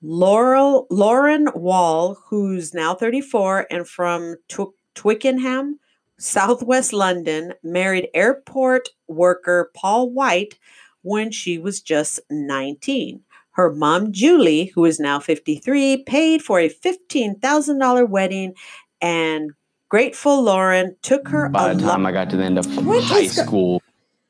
Laurel 0.00 0.86
Lauren 0.88 1.48
Wall, 1.56 2.16
who's 2.28 2.72
now 2.72 2.94
34 2.94 3.66
and 3.68 3.88
from 3.88 4.36
Tw- 4.46 4.72
Twickenham, 4.94 5.80
Southwest 6.16 6.92
London, 6.92 7.52
married 7.64 8.08
airport 8.14 8.90
worker 9.08 9.72
Paul 9.74 10.10
White 10.10 10.56
when 11.02 11.32
she 11.32 11.58
was 11.58 11.80
just 11.80 12.20
19. 12.30 13.20
Her 13.50 13.74
mom, 13.74 14.12
Julie, 14.12 14.66
who 14.76 14.84
is 14.84 15.00
now 15.00 15.18
53, 15.18 16.04
paid 16.04 16.40
for 16.40 16.60
a 16.60 16.70
$15,000 16.70 18.08
wedding, 18.08 18.54
and 19.00 19.50
grateful 19.90 20.42
Lauren 20.42 20.96
took 21.02 21.28
her 21.28 21.50
By 21.50 21.74
the 21.74 21.80
time 21.82 22.04
lo- 22.04 22.08
I 22.08 22.12
got 22.12 22.30
to 22.30 22.36
the 22.38 22.44
end 22.44 22.56
of 22.58 22.64
What 22.86 23.04
high 23.04 23.18
is 23.20 23.36
school, 23.36 23.82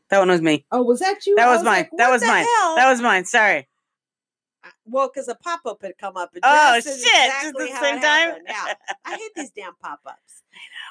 That 0.08 0.18
one 0.18 0.28
was 0.28 0.40
me. 0.40 0.64
Oh, 0.72 0.82
was 0.82 0.98
that 0.98 1.24
you? 1.26 1.36
That 1.36 1.46
I 1.48 1.52
was 1.54 1.62
mine. 1.62 1.72
like, 1.82 1.90
that 1.98 2.10
was 2.10 2.22
mine. 2.22 2.44
hell? 2.58 2.76
That 2.76 2.90
was 2.90 3.00
mine. 3.00 3.24
Sorry. 3.26 3.68
well, 4.84 5.08
because 5.08 5.28
a 5.28 5.34
pop 5.36 5.60
up 5.66 5.82
had 5.82 5.96
come 5.98 6.16
up. 6.16 6.30
and 6.34 6.40
Oh, 6.44 6.72
just 6.76 6.88
is 6.88 7.02
shit, 7.04 7.12
just 7.12 7.26
exactly 7.44 7.66
the 7.66 7.76
same 7.80 8.00
time? 8.00 8.34
Yeah, 8.48 8.74
I 9.04 9.16
hate 9.16 9.30
these 9.36 9.50
damn 9.50 9.74
pop 9.76 10.00
ups. 10.04 10.18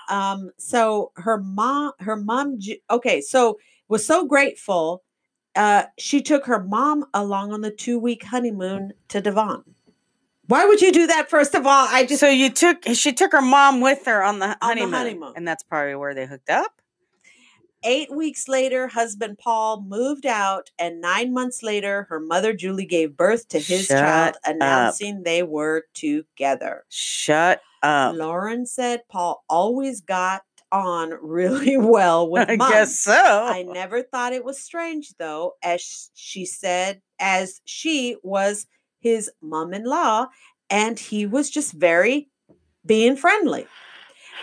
Um, 0.09 0.49
so 0.57 1.11
her 1.17 1.37
mom, 1.37 1.91
her 1.99 2.15
mom, 2.15 2.57
okay, 2.89 3.21
so 3.21 3.59
was 3.89 4.03
so 4.07 4.25
grateful. 4.25 5.03
Uh, 5.55 5.83
she 5.99 6.19
took 6.21 6.45
her 6.47 6.63
mom 6.63 7.05
along 7.13 7.51
on 7.53 7.61
the 7.61 7.69
two 7.69 7.99
week 7.99 8.23
honeymoon 8.23 8.93
to 9.09 9.21
Devon. 9.21 9.63
Why 10.49 10.65
would 10.65 10.81
you 10.81 10.91
do 10.91 11.05
that? 11.07 11.29
First 11.29 11.53
of 11.53 11.67
all, 11.67 11.87
I 11.89 12.05
just 12.05 12.19
So 12.19 12.27
you 12.27 12.49
took 12.49 12.83
she 12.93 13.13
took 13.13 13.31
her 13.33 13.41
mom 13.41 13.81
with 13.81 14.05
her 14.07 14.23
on 14.23 14.39
the 14.39 14.47
the 14.59 14.65
honeymoon, 14.65 14.91
honeymoon. 14.93 15.33
and 15.35 15.47
that's 15.47 15.61
probably 15.63 15.93
where 15.95 16.15
they 16.15 16.25
hooked 16.25 16.49
up. 16.49 16.71
Eight 17.83 18.11
weeks 18.13 18.47
later, 18.49 18.87
husband 18.87 19.37
Paul 19.37 19.81
moved 19.83 20.25
out, 20.25 20.69
and 20.77 20.99
nine 20.99 21.33
months 21.33 21.61
later, 21.63 22.07
her 22.09 22.19
mother 22.19 22.51
Julie 22.51 22.85
gave 22.87 23.15
birth 23.15 23.47
to 23.49 23.59
his 23.59 23.85
Shut 23.85 23.99
child, 23.99 24.35
up. 24.35 24.41
announcing 24.55 25.23
they 25.23 25.43
were 25.43 25.85
together. 25.93 26.83
Shut 26.89 27.61
up. 27.83 28.15
Lauren 28.15 28.65
said 28.65 29.03
Paul 29.07 29.45
always 29.47 30.01
got 30.01 30.41
on 30.71 31.11
really 31.21 31.77
well 31.77 32.27
with 32.29 32.49
mom. 32.49 32.61
I 32.61 32.69
guess 32.71 32.99
so. 32.99 33.13
I 33.13 33.63
never 33.63 34.01
thought 34.03 34.33
it 34.33 34.43
was 34.43 34.59
strange 34.59 35.13
though, 35.19 35.53
as 35.63 36.09
she 36.15 36.45
said, 36.45 37.01
as 37.19 37.61
she 37.65 38.17
was 38.23 38.65
his 38.99 39.29
mom-in-law, 39.41 40.27
and 40.69 40.99
he 40.99 41.25
was 41.25 41.49
just 41.49 41.73
very 41.73 42.29
being 42.85 43.15
friendly. 43.15 43.67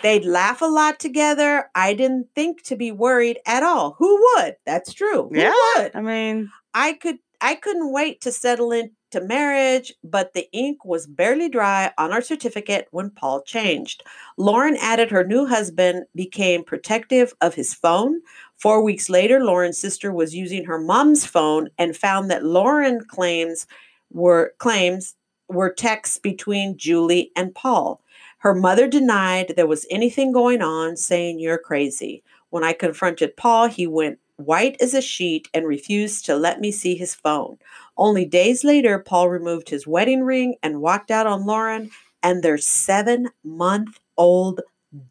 They'd 0.02 0.24
laugh 0.24 0.60
a 0.60 0.66
lot 0.66 1.00
together. 1.00 1.70
I 1.74 1.94
didn't 1.94 2.28
think 2.34 2.62
to 2.64 2.76
be 2.76 2.92
worried 2.92 3.38
at 3.46 3.62
all. 3.62 3.96
Who 3.98 4.20
would? 4.36 4.56
That's 4.66 4.92
true. 4.92 5.28
Who 5.32 5.38
Yeah. 5.38 5.54
would? 5.76 5.92
I 5.94 6.02
mean, 6.02 6.50
I 6.74 6.92
could 6.92 7.18
I 7.40 7.54
couldn't 7.54 7.92
wait 7.92 8.22
to 8.22 8.32
settle 8.32 8.72
into 8.72 9.20
marriage, 9.20 9.92
but 10.02 10.32
the 10.32 10.48
ink 10.52 10.84
was 10.84 11.06
barely 11.06 11.50
dry 11.50 11.92
on 11.98 12.10
our 12.12 12.22
certificate 12.22 12.88
when 12.92 13.10
Paul 13.10 13.42
changed. 13.42 14.02
Lauren 14.38 14.76
added 14.80 15.10
her 15.10 15.22
new 15.22 15.44
husband 15.46 16.06
became 16.14 16.64
protective 16.64 17.34
of 17.42 17.54
his 17.54 17.74
phone. 17.74 18.20
4 18.56 18.82
weeks 18.82 19.10
later, 19.10 19.44
Lauren's 19.44 19.78
sister 19.78 20.12
was 20.12 20.34
using 20.34 20.64
her 20.64 20.78
mom's 20.78 21.26
phone 21.26 21.68
and 21.76 21.94
found 21.94 22.30
that 22.30 22.44
Lauren 22.44 23.04
claims 23.06 23.66
were 24.12 24.54
claims 24.58 25.14
were 25.48 25.72
texts 25.72 26.18
between 26.18 26.76
Julie 26.76 27.30
and 27.36 27.54
Paul. 27.54 28.00
Her 28.38 28.54
mother 28.54 28.86
denied 28.88 29.54
there 29.56 29.66
was 29.66 29.86
anything 29.90 30.32
going 30.32 30.62
on, 30.62 30.96
saying 30.96 31.38
you're 31.38 31.58
crazy. 31.58 32.22
When 32.50 32.64
I 32.64 32.72
confronted 32.72 33.36
Paul, 33.36 33.68
he 33.68 33.86
went 33.86 34.18
white 34.36 34.76
as 34.80 34.94
a 34.94 35.00
sheet 35.00 35.48
and 35.54 35.66
refused 35.66 36.26
to 36.26 36.36
let 36.36 36.60
me 36.60 36.70
see 36.70 36.94
his 36.94 37.14
phone. 37.14 37.58
Only 37.96 38.24
days 38.24 38.64
later, 38.64 38.98
Paul 38.98 39.28
removed 39.28 39.70
his 39.70 39.86
wedding 39.86 40.22
ring 40.22 40.56
and 40.62 40.80
walked 40.82 41.10
out 41.10 41.26
on 41.26 41.46
Lauren 41.46 41.90
and 42.22 42.42
their 42.42 42.58
seven 42.58 43.30
month 43.42 43.98
old 44.16 44.60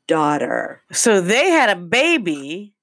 daughter. 0.07 0.81
so 0.91 1.21
they 1.21 1.49
had 1.49 1.69
a 1.69 1.81
baby, 1.81 2.73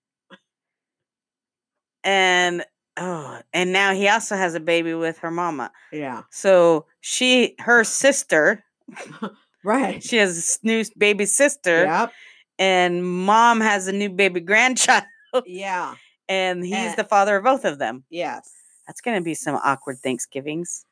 and 2.05 2.65
oh, 2.97 3.39
and 3.53 3.73
now 3.73 3.95
he 3.95 4.09
also 4.09 4.37
has 4.37 4.55
a 4.55 4.61
baby 4.61 4.95
with 4.95 5.19
her 5.19 5.31
mama. 5.31 5.71
Yeah. 5.93 6.23
So 6.31 6.87
she, 7.01 7.55
her 7.61 7.85
sister, 7.85 8.63
Right. 9.65 10.03
she 10.03 10.17
has 10.17 10.59
a 10.63 10.67
new 10.67 10.85
baby 10.99 11.25
sister, 11.27 11.85
Yep. 11.85 12.13
and 12.59 13.05
mom 13.05 13.61
has 13.61 13.87
a 13.89 13.93
new 13.93 14.11
baby 14.11 14.41
grandchild, 14.41 15.05
Yeah. 15.47 15.95
and 16.29 16.65
he's 16.65 16.75
Eh. 16.75 16.95
the 16.97 17.05
father 17.05 17.37
of 17.37 17.45
both 17.45 17.65
of 17.65 17.79
them. 17.79 18.05
Yes. 18.11 18.51
That's 18.87 19.01
gonna 19.01 19.21
be 19.23 19.35
some 19.35 19.55
awkward 19.63 19.99
Thanksgivings. 20.03 20.85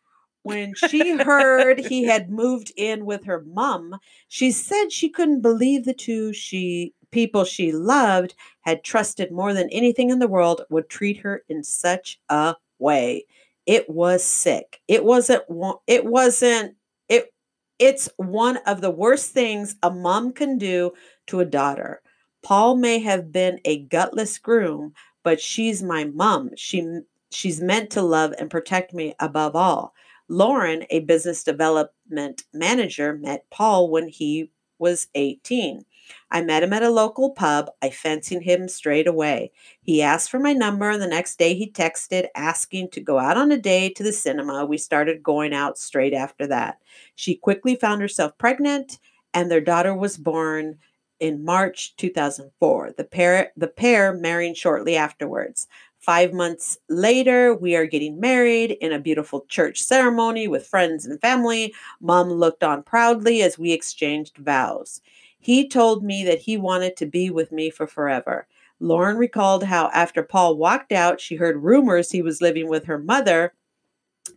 When 0.42 0.72
she 0.74 1.16
heard 1.18 1.80
he 1.80 2.04
had 2.04 2.30
moved 2.30 2.72
in 2.76 3.04
with 3.04 3.24
her 3.24 3.42
mom, 3.46 3.98
she 4.28 4.52
said 4.52 4.90
she 4.90 5.10
couldn't 5.10 5.42
believe 5.42 5.84
the 5.84 5.92
two 5.92 6.32
she 6.32 6.94
people 7.10 7.44
she 7.44 7.72
loved 7.72 8.34
had 8.62 8.84
trusted 8.84 9.30
more 9.30 9.52
than 9.52 9.68
anything 9.70 10.10
in 10.10 10.18
the 10.18 10.28
world 10.28 10.62
would 10.70 10.88
treat 10.88 11.18
her 11.18 11.42
in 11.48 11.62
such 11.62 12.20
a 12.28 12.56
way. 12.78 13.26
It 13.66 13.88
was 13.88 14.24
sick. 14.24 14.80
It 14.88 15.04
wasn't 15.04 15.44
it 15.86 16.04
wasn't 16.04 16.76
it 17.08 17.32
it's 17.78 18.08
one 18.16 18.58
of 18.66 18.80
the 18.80 18.90
worst 18.90 19.30
things 19.32 19.76
a 19.82 19.90
mom 19.90 20.32
can 20.32 20.58
do 20.58 20.92
to 21.28 21.40
a 21.40 21.44
daughter. 21.44 22.02
Paul 22.42 22.76
may 22.76 22.98
have 23.00 23.32
been 23.32 23.60
a 23.64 23.84
gutless 23.84 24.38
groom, 24.38 24.94
but 25.22 25.40
she's 25.40 25.82
my 25.82 26.04
mom. 26.04 26.50
She 26.56 27.00
she's 27.30 27.60
meant 27.60 27.90
to 27.90 28.02
love 28.02 28.32
and 28.38 28.50
protect 28.50 28.92
me 28.92 29.14
above 29.20 29.54
all. 29.54 29.94
Lauren, 30.28 30.84
a 30.90 31.00
business 31.00 31.42
development 31.42 32.44
manager, 32.52 33.14
met 33.14 33.44
Paul 33.50 33.90
when 33.90 34.08
he 34.08 34.50
was 34.78 35.08
18. 35.14 35.84
I 36.30 36.42
met 36.42 36.62
him 36.62 36.72
at 36.72 36.82
a 36.82 36.90
local 36.90 37.30
pub. 37.30 37.70
I 37.82 37.90
fancied 37.90 38.42
him 38.42 38.68
straight 38.68 39.06
away. 39.06 39.52
He 39.82 40.02
asked 40.02 40.30
for 40.30 40.38
my 40.38 40.52
number, 40.52 40.90
and 40.90 41.02
the 41.02 41.06
next 41.06 41.38
day 41.38 41.54
he 41.54 41.70
texted 41.70 42.28
asking 42.34 42.90
to 42.90 43.00
go 43.00 43.18
out 43.18 43.36
on 43.36 43.52
a 43.52 43.58
date 43.58 43.96
to 43.96 44.02
the 44.02 44.12
cinema. 44.12 44.64
We 44.64 44.78
started 44.78 45.22
going 45.22 45.52
out 45.52 45.78
straight 45.78 46.14
after 46.14 46.46
that. 46.48 46.78
She 47.14 47.34
quickly 47.36 47.76
found 47.76 48.00
herself 48.00 48.36
pregnant, 48.38 48.98
and 49.34 49.50
their 49.50 49.60
daughter 49.60 49.94
was 49.94 50.16
born 50.16 50.78
in 51.20 51.44
March 51.44 51.94
2004. 51.96 52.94
The 52.96 53.04
pair, 53.04 53.52
the 53.56 53.68
pair 53.68 54.14
married 54.14 54.56
shortly 54.56 54.96
afterwards. 54.96 55.66
Five 56.00 56.32
months 56.32 56.78
later, 56.88 57.54
we 57.54 57.76
are 57.76 57.84
getting 57.84 58.18
married 58.18 58.72
in 58.80 58.90
a 58.90 58.98
beautiful 58.98 59.44
church 59.50 59.82
ceremony 59.82 60.48
with 60.48 60.66
friends 60.66 61.04
and 61.04 61.20
family. 61.20 61.74
Mom 62.00 62.30
looked 62.30 62.64
on 62.64 62.82
proudly 62.82 63.42
as 63.42 63.58
we 63.58 63.72
exchanged 63.72 64.38
vows. 64.38 65.02
He 65.40 65.68
told 65.68 66.04
me 66.04 66.24
that 66.24 66.40
he 66.40 66.56
wanted 66.56 66.96
to 66.98 67.06
be 67.06 67.30
with 67.30 67.50
me 67.50 67.70
for 67.70 67.86
forever. 67.86 68.46
Lauren 68.78 69.16
recalled 69.16 69.64
how 69.64 69.90
after 69.92 70.22
Paul 70.22 70.56
walked 70.56 70.92
out, 70.92 71.20
she 71.20 71.36
heard 71.36 71.62
rumors 71.62 72.10
he 72.10 72.22
was 72.22 72.40
living 72.40 72.68
with 72.68 72.84
her 72.84 72.98
mother 72.98 73.52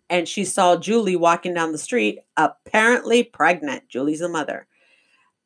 and 0.09 0.27
she 0.27 0.45
saw 0.45 0.75
Julie 0.75 1.15
walking 1.15 1.53
down 1.53 1.71
the 1.71 1.77
street, 1.77 2.19
apparently 2.37 3.23
pregnant. 3.23 3.87
Julie's 3.89 4.19
the 4.19 4.29
mother. 4.29 4.67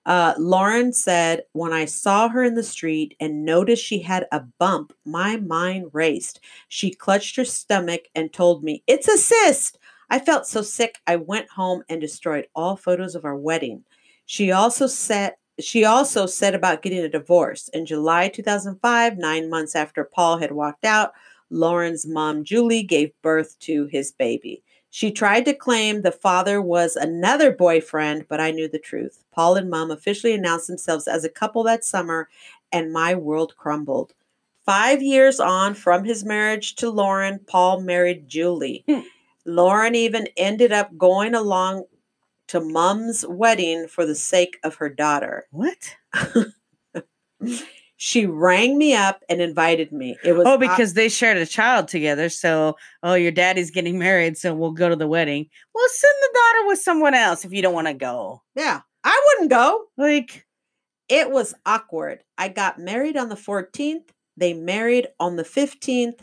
Uh, 0.05 0.33
Lauren 0.37 0.93
said, 0.93 1.43
When 1.51 1.73
I 1.73 1.85
saw 1.85 2.29
her 2.29 2.43
in 2.43 2.55
the 2.55 2.63
street 2.63 3.15
and 3.19 3.43
noticed 3.43 3.83
she 3.83 3.99
had 3.99 4.25
a 4.31 4.41
bump, 4.57 4.93
my 5.05 5.37
mind 5.37 5.89
raced. 5.93 6.39
She 6.69 6.91
clutched 6.91 7.35
her 7.35 7.45
stomach 7.45 8.03
and 8.15 8.31
told 8.31 8.63
me, 8.63 8.83
It's 8.87 9.07
a 9.07 9.17
cyst. 9.17 9.77
I 10.09 10.19
felt 10.19 10.47
so 10.47 10.61
sick, 10.61 10.99
I 11.05 11.17
went 11.17 11.49
home 11.49 11.83
and 11.89 11.99
destroyed 11.99 12.47
all 12.55 12.77
photos 12.77 13.15
of 13.15 13.25
our 13.25 13.35
wedding. 13.35 13.83
She 14.25 14.51
also 14.51 14.87
said, 14.87 15.33
she 15.59 15.85
also 15.85 16.25
said 16.25 16.53
about 16.53 16.81
getting 16.81 16.99
a 16.99 17.09
divorce. 17.09 17.69
In 17.69 17.85
July 17.85 18.29
2005, 18.29 19.17
nine 19.17 19.49
months 19.49 19.75
after 19.75 20.03
Paul 20.03 20.37
had 20.37 20.51
walked 20.51 20.85
out, 20.85 21.13
Lauren's 21.49 22.05
mom, 22.05 22.43
Julie, 22.43 22.83
gave 22.83 23.11
birth 23.21 23.57
to 23.59 23.85
his 23.85 24.11
baby. 24.11 24.63
She 24.89 25.11
tried 25.11 25.45
to 25.45 25.53
claim 25.53 26.01
the 26.01 26.11
father 26.11 26.61
was 26.61 26.95
another 26.95 27.51
boyfriend, 27.51 28.25
but 28.27 28.39
I 28.39 28.51
knew 28.51 28.67
the 28.67 28.79
truth. 28.79 29.23
Paul 29.31 29.55
and 29.55 29.69
mom 29.69 29.91
officially 29.91 30.33
announced 30.33 30.67
themselves 30.67 31.07
as 31.07 31.23
a 31.23 31.29
couple 31.29 31.63
that 31.63 31.85
summer, 31.85 32.29
and 32.71 32.91
my 32.91 33.15
world 33.15 33.55
crumbled. 33.57 34.13
Five 34.65 35.01
years 35.01 35.39
on 35.39 35.75
from 35.75 36.03
his 36.03 36.25
marriage 36.25 36.75
to 36.75 36.89
Lauren, 36.89 37.39
Paul 37.47 37.81
married 37.81 38.27
Julie. 38.27 38.83
Hmm. 38.87 39.01
Lauren 39.45 39.95
even 39.95 40.27
ended 40.35 40.73
up 40.73 40.97
going 40.97 41.33
along 41.33 41.85
to 42.47 42.59
mom's 42.61 43.25
wedding 43.27 43.87
for 43.87 44.05
the 44.05 44.15
sake 44.15 44.57
of 44.63 44.75
her 44.75 44.89
daughter. 44.89 45.45
What? 45.51 45.95
She 47.99 48.27
rang 48.27 48.77
me 48.77 48.93
up 48.93 49.23
and 49.27 49.41
invited 49.41 49.91
me. 49.91 50.17
It 50.23 50.33
was 50.33 50.45
Oh, 50.45 50.53
au- 50.53 50.57
because 50.59 50.93
they 50.93 51.09
shared 51.09 51.37
a 51.37 51.47
child 51.47 51.87
together. 51.87 52.29
So, 52.29 52.75
oh, 53.01 53.15
your 53.15 53.31
daddy's 53.31 53.71
getting 53.71 53.97
married, 53.97 54.37
so 54.37 54.53
we'll 54.53 54.71
go 54.71 54.87
to 54.87 54.95
the 54.95 55.07
wedding. 55.07 55.47
Well, 55.73 55.85
send 55.89 56.13
the 56.21 56.29
daughter 56.39 56.67
with 56.67 56.79
someone 56.79 57.15
else 57.15 57.43
if 57.43 57.51
you 57.53 57.63
don't 57.63 57.73
want 57.73 57.87
to 57.87 57.95
go. 57.95 58.43
yeah, 58.55 58.81
I 59.03 59.21
wouldn't 59.29 59.49
go. 59.49 59.85
Like, 59.97 60.45
It 61.09 61.31
was 61.31 61.55
awkward. 61.65 62.19
I 62.37 62.49
got 62.49 62.77
married 62.77 63.17
on 63.17 63.29
the 63.29 63.35
14th. 63.35 64.09
They 64.35 64.53
married 64.53 65.07
on 65.19 65.35
the 65.35 65.43
15th. 65.43 66.19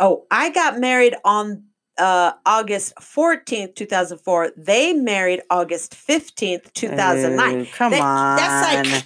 Oh, 0.00 0.26
I 0.28 0.50
got 0.50 0.80
married 0.80 1.14
on 1.24 1.66
uh, 2.00 2.32
August 2.46 2.94
14th, 2.96 3.74
2004. 3.76 4.52
They 4.56 4.92
married 4.92 5.42
August 5.50 5.92
15th, 5.94 6.72
2009. 6.72 7.56
ooh, 7.60 7.66
come 7.66 7.92
They- 7.92 8.00
on. 8.00 8.36
that's 8.36 8.92
like- 8.92 9.04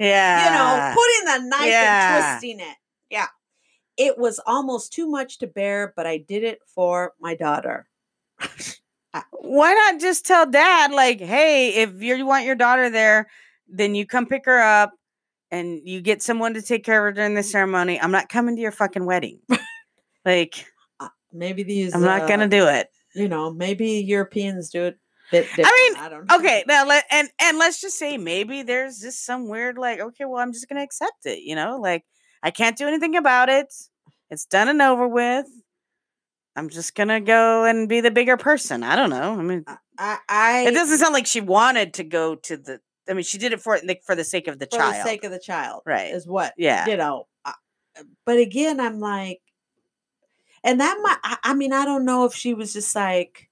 yeah. 0.00 0.44
you 0.44 0.58
know, 0.58 0.94
putting 0.94 1.42
the 1.42 1.48
knife 1.50 1.66
Yeah. 1.68 2.16
and 2.16 2.40
twisting 2.40 2.60
it. 2.60 2.76
Yeah. 3.10 3.26
It 3.96 4.16
was 4.16 4.40
almost 4.46 4.92
too 4.92 5.08
much 5.08 5.38
to 5.38 5.46
bear, 5.46 5.92
but 5.96 6.06
I 6.06 6.18
did 6.18 6.44
it 6.44 6.60
for 6.74 7.12
my 7.20 7.34
daughter. 7.34 7.88
why 9.32 9.72
not 9.74 10.00
just 10.00 10.24
tell 10.26 10.46
dad, 10.48 10.92
like, 10.92 11.20
hey, 11.20 11.70
if 11.82 12.00
you 12.02 12.24
want 12.24 12.44
your 12.44 12.54
daughter 12.54 12.90
there, 12.90 13.28
then 13.68 13.94
you 13.94 14.06
come 14.06 14.26
pick 14.26 14.44
her 14.46 14.60
up 14.60 14.92
and 15.50 15.80
you 15.84 16.00
get 16.00 16.22
someone 16.22 16.54
to 16.54 16.62
take 16.62 16.84
care 16.84 16.98
of 16.98 17.10
her 17.10 17.12
during 17.12 17.34
the 17.34 17.42
ceremony. 17.42 18.00
I'm 18.00 18.10
not 18.12 18.28
coming 18.28 18.54
to 18.56 18.62
your 18.62 18.70
fucking 18.72 19.04
wedding. 19.04 19.40
like, 20.24 20.66
Maybe 21.32 21.62
these. 21.62 21.94
I'm 21.94 22.02
not 22.02 22.22
uh, 22.22 22.26
gonna 22.26 22.48
do 22.48 22.66
it. 22.66 22.88
You 23.14 23.28
know, 23.28 23.52
maybe 23.52 24.04
Europeans 24.06 24.70
do 24.70 24.84
it. 24.86 24.98
Bit 25.30 25.46
different. 25.54 25.68
mean, 25.76 25.96
I 25.96 26.08
don't 26.08 26.26
know. 26.26 26.36
Okay, 26.36 26.64
now 26.66 26.86
let 26.86 27.04
and 27.10 27.28
and 27.40 27.58
let's 27.58 27.80
just 27.80 27.98
say 27.98 28.16
maybe 28.16 28.62
there's 28.62 29.00
just 29.00 29.26
some 29.26 29.48
weird 29.48 29.76
like, 29.76 30.00
okay, 30.00 30.24
well, 30.24 30.40
I'm 30.40 30.52
just 30.52 30.68
gonna 30.68 30.82
accept 30.82 31.26
it, 31.26 31.40
you 31.42 31.54
know, 31.54 31.78
like 31.78 32.04
I 32.42 32.50
can't 32.50 32.78
do 32.78 32.88
anything 32.88 33.14
about 33.16 33.48
it. 33.48 33.72
It's 34.30 34.46
done 34.46 34.68
and 34.68 34.80
over 34.80 35.06
with. 35.06 35.46
I'm 36.56 36.70
just 36.70 36.94
gonna 36.94 37.20
go 37.20 37.64
and 37.64 37.88
be 37.88 38.00
the 38.00 38.10
bigger 38.10 38.36
person. 38.36 38.82
I 38.82 38.96
don't 38.96 39.10
know. 39.10 39.38
I 39.38 39.42
mean, 39.42 39.64
I, 39.98 40.18
I 40.28 40.64
it 40.66 40.72
doesn't 40.72 40.98
sound 40.98 41.12
like 41.12 41.26
she 41.26 41.40
wanted 41.40 41.94
to 41.94 42.04
go 42.04 42.34
to 42.34 42.56
the. 42.56 42.80
I 43.08 43.14
mean, 43.14 43.24
she 43.24 43.38
did 43.38 43.52
it 43.52 43.60
for 43.60 43.78
like, 43.84 44.02
for 44.04 44.14
the 44.14 44.24
sake 44.24 44.48
of 44.48 44.58
the 44.58 44.66
for 44.66 44.78
child, 44.78 44.94
For 44.94 45.02
the 45.02 45.08
sake 45.08 45.24
of 45.24 45.30
the 45.30 45.38
child, 45.38 45.82
Right. 45.86 46.12
Is 46.12 46.26
what 46.26 46.54
Yeah. 46.58 46.86
you 46.86 46.96
know. 46.96 47.26
I, 47.44 47.54
but 48.26 48.38
again, 48.38 48.80
I'm 48.80 48.98
like, 48.98 49.40
and 50.64 50.80
that 50.80 50.98
might. 51.02 51.18
I, 51.22 51.36
I 51.44 51.54
mean, 51.54 51.72
I 51.72 51.84
don't 51.84 52.04
know 52.04 52.24
if 52.24 52.34
she 52.34 52.54
was 52.54 52.72
just 52.72 52.94
like, 52.94 53.48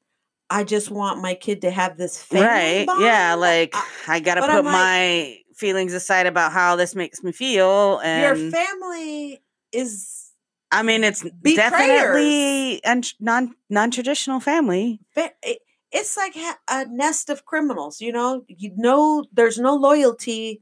I 0.51 0.65
just 0.65 0.91
want 0.91 1.20
my 1.20 1.35
kid 1.35 1.62
to 1.62 1.70
have 1.70 1.97
this 1.97 2.23
family 2.23 2.47
right. 2.87 2.87
Yeah. 3.01 3.35
Like 3.35 3.70
I- 3.74 3.87
I 4.09 4.20
gotta 4.20 4.41
put 4.43 4.51
like- 4.51 4.65
my 4.65 5.39
feelings 5.57 5.93
aside 5.95 6.27
about 6.27 6.53
how 6.53 6.77
this 6.77 6.95
makes 6.95 7.23
me 7.23 7.33
feel. 7.33 7.99
And 8.05 8.39
your 8.41 8.51
family 8.53 9.43
is 9.73 10.23
I 10.70 10.83
mean, 10.83 11.05
it's 11.05 11.23
Betrayers. 11.23 11.57
definitely 11.70 12.81
a 12.85 13.03
non 13.20 13.55
non 13.70 13.91
traditional 13.91 14.41
family. 14.41 15.01
fa- 15.15 15.33
it- 15.43 15.61
it's 15.93 16.16
like 16.16 16.35
a 16.69 16.85
nest 16.91 17.31
of 17.31 17.45
criminals. 17.47 18.01
You 18.01 18.12
know, 18.12 18.43
you 18.49 18.73
know, 18.77 19.24
there's 19.33 19.59
no 19.59 19.74
loyalty. 19.77 20.61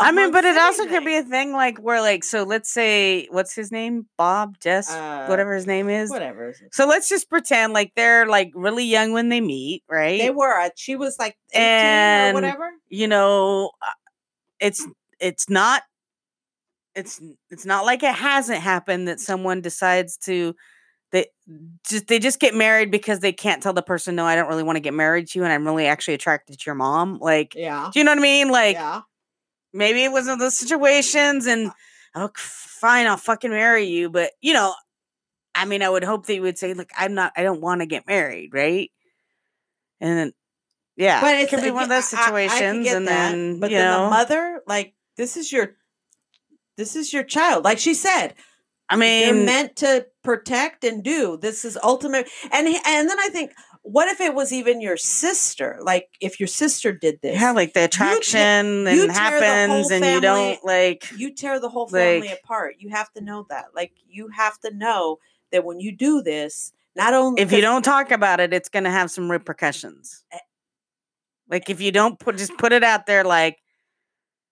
I 0.00 0.12
mean, 0.12 0.30
but 0.32 0.44
it 0.44 0.56
also 0.56 0.86
could 0.86 1.04
be 1.04 1.16
a 1.16 1.22
thing 1.22 1.52
like 1.52 1.78
where, 1.78 2.00
like, 2.00 2.24
so 2.24 2.42
let's 2.44 2.70
say, 2.72 3.26
what's 3.30 3.54
his 3.54 3.70
name? 3.70 4.06
Bob, 4.16 4.58
Jess, 4.60 4.90
Uh, 4.90 5.26
whatever 5.26 5.54
his 5.54 5.66
name 5.66 5.88
is. 5.88 6.10
whatever. 6.10 6.54
So 6.72 6.86
let's 6.86 7.08
just 7.08 7.28
pretend 7.28 7.72
like 7.72 7.92
they're 7.94 8.26
like 8.26 8.50
really 8.54 8.84
young 8.84 9.12
when 9.12 9.28
they 9.28 9.40
meet, 9.40 9.82
right? 9.88 10.18
They 10.20 10.30
were. 10.30 10.58
uh, 10.58 10.70
She 10.76 10.96
was 10.96 11.18
like 11.18 11.36
18 11.52 11.62
And- 11.62 12.32
or 12.36 12.40
whatever. 12.40 12.70
you 12.88 13.06
know, 13.08 13.70
uh, 13.82 13.90
it's 14.60 14.86
it's 15.20 15.48
not 15.50 15.82
it's 16.94 17.20
it's 17.50 17.66
not 17.66 17.84
like 17.84 18.02
it 18.02 18.14
hasn't 18.14 18.60
happened 18.60 19.08
that 19.08 19.20
someone 19.20 19.60
decides 19.60 20.16
to 20.18 20.54
they 21.12 21.26
just 21.88 22.06
they 22.06 22.18
just 22.18 22.40
get 22.40 22.54
married 22.54 22.90
because 22.90 23.20
they 23.20 23.32
can't 23.32 23.62
tell 23.62 23.72
the 23.72 23.82
person 23.82 24.14
no, 24.16 24.24
I 24.24 24.34
don't 24.36 24.48
really 24.48 24.62
want 24.62 24.76
to 24.76 24.80
get 24.80 24.94
married 24.94 25.26
to 25.28 25.38
you 25.38 25.44
and 25.44 25.52
I'm 25.52 25.64
really 25.66 25.86
actually 25.86 26.14
attracted 26.14 26.58
to 26.58 26.62
your 26.66 26.74
mom. 26.74 27.18
Like, 27.20 27.54
Yeah. 27.54 27.90
do 27.92 27.98
you 28.00 28.04
know 28.04 28.12
what 28.12 28.18
I 28.18 28.22
mean? 28.22 28.48
Like 28.48 28.74
yeah. 28.76 29.02
Maybe 29.74 30.02
it 30.04 30.12
was 30.12 30.24
one 30.26 30.34
of 30.34 30.38
those 30.38 30.56
situations 30.56 31.46
and 31.46 31.70
oh 32.14 32.30
fine 32.36 33.06
i'll 33.06 33.16
fucking 33.18 33.50
marry 33.50 33.84
you 33.86 34.08
but 34.08 34.30
you 34.40 34.52
know 34.54 34.72
i 35.54 35.64
mean 35.64 35.82
i 35.82 35.88
would 35.90 36.04
hope 36.04 36.26
that 36.26 36.34
you 36.34 36.42
would 36.42 36.56
say 36.58 36.72
look 36.74 36.88
i'm 36.96 37.14
not 37.14 37.32
i 37.36 37.42
don't 37.42 37.60
want 37.60 37.80
to 37.80 37.86
get 37.86 38.06
married 38.06 38.50
right 38.54 38.90
and 40.00 40.18
then 40.18 40.32
yeah 40.96 41.20
But 41.20 41.34
it 41.40 41.50
could 41.50 41.62
be 41.62 41.70
one 41.70 41.82
of 41.84 41.88
those 41.88 42.14
I- 42.14 42.16
I- 42.18 42.22
I 42.22 42.48
situations 42.48 42.86
and 42.88 43.06
that, 43.08 43.30
then 43.32 43.60
but 43.60 43.70
you 43.70 43.78
then 43.78 43.90
know 43.90 44.04
the 44.04 44.10
mother, 44.10 44.62
like, 44.66 44.94
this 45.16 45.36
is 45.36 45.52
your, 45.52 45.74
this 46.76 46.94
is 46.96 47.12
your 47.12 47.22
child. 47.24 47.64
Like 47.64 47.78
she 47.78 47.94
said, 47.94 48.34
i 48.88 48.96
mean 48.96 49.44
meant 49.46 49.76
to 49.76 50.06
protect 50.22 50.84
and 50.84 51.02
do. 51.02 51.36
This 51.36 51.64
is 51.64 51.78
ultimate. 51.82 52.28
And 52.52 52.66
and 52.68 53.08
then 53.10 53.18
I 53.18 53.28
think, 53.28 53.52
what 53.86 54.08
if 54.08 54.18
it 54.20 54.34
was 54.34 54.50
even 54.52 54.80
your 54.80 54.96
sister? 54.96 55.78
Like, 55.82 56.08
if 56.20 56.40
your 56.40 56.46
sister 56.46 56.90
did 56.90 57.20
this, 57.22 57.38
yeah 57.40 57.52
like 57.52 57.74
the 57.74 57.84
attraction 57.84 58.86
you 58.86 59.02
and 59.02 59.10
the 59.10 59.12
happens 59.12 59.90
and 59.90 60.04
you 60.04 60.20
don't 60.20 60.64
like 60.64 61.04
you 61.16 61.34
tear 61.34 61.60
the 61.60 61.68
whole 61.68 61.86
family 61.86 62.28
Like- 62.28 62.40
apart. 62.42 62.76
You 62.78 62.88
have 62.90 63.12
to 63.12 63.20
know 63.20 63.46
that. 63.50 63.66
Like, 63.74 63.92
you 64.08 64.28
have 64.28 64.58
to 64.60 64.74
know 64.74 65.18
that 65.52 65.64
when 65.64 65.80
you 65.80 65.92
do 65.92 66.22
this, 66.22 66.72
not 66.96 67.12
only 67.14 67.42
if 67.42 67.52
you 67.52 67.60
don't 67.60 67.82
talk 67.82 68.10
about 68.10 68.40
it 68.40 68.52
it's 68.54 68.68
going 68.68 68.84
to 68.84 68.90
have 68.90 69.10
some 69.10 69.30
repercussions 69.30 70.24
Eh 70.32 70.38
like 71.50 71.68
if 71.68 71.80
you 71.80 71.92
don't 71.92 72.18
put 72.18 72.36
just 72.38 72.56
put 72.56 72.72
it 72.72 72.82
out 72.84 73.06
there 73.06 73.24
like 73.24 73.58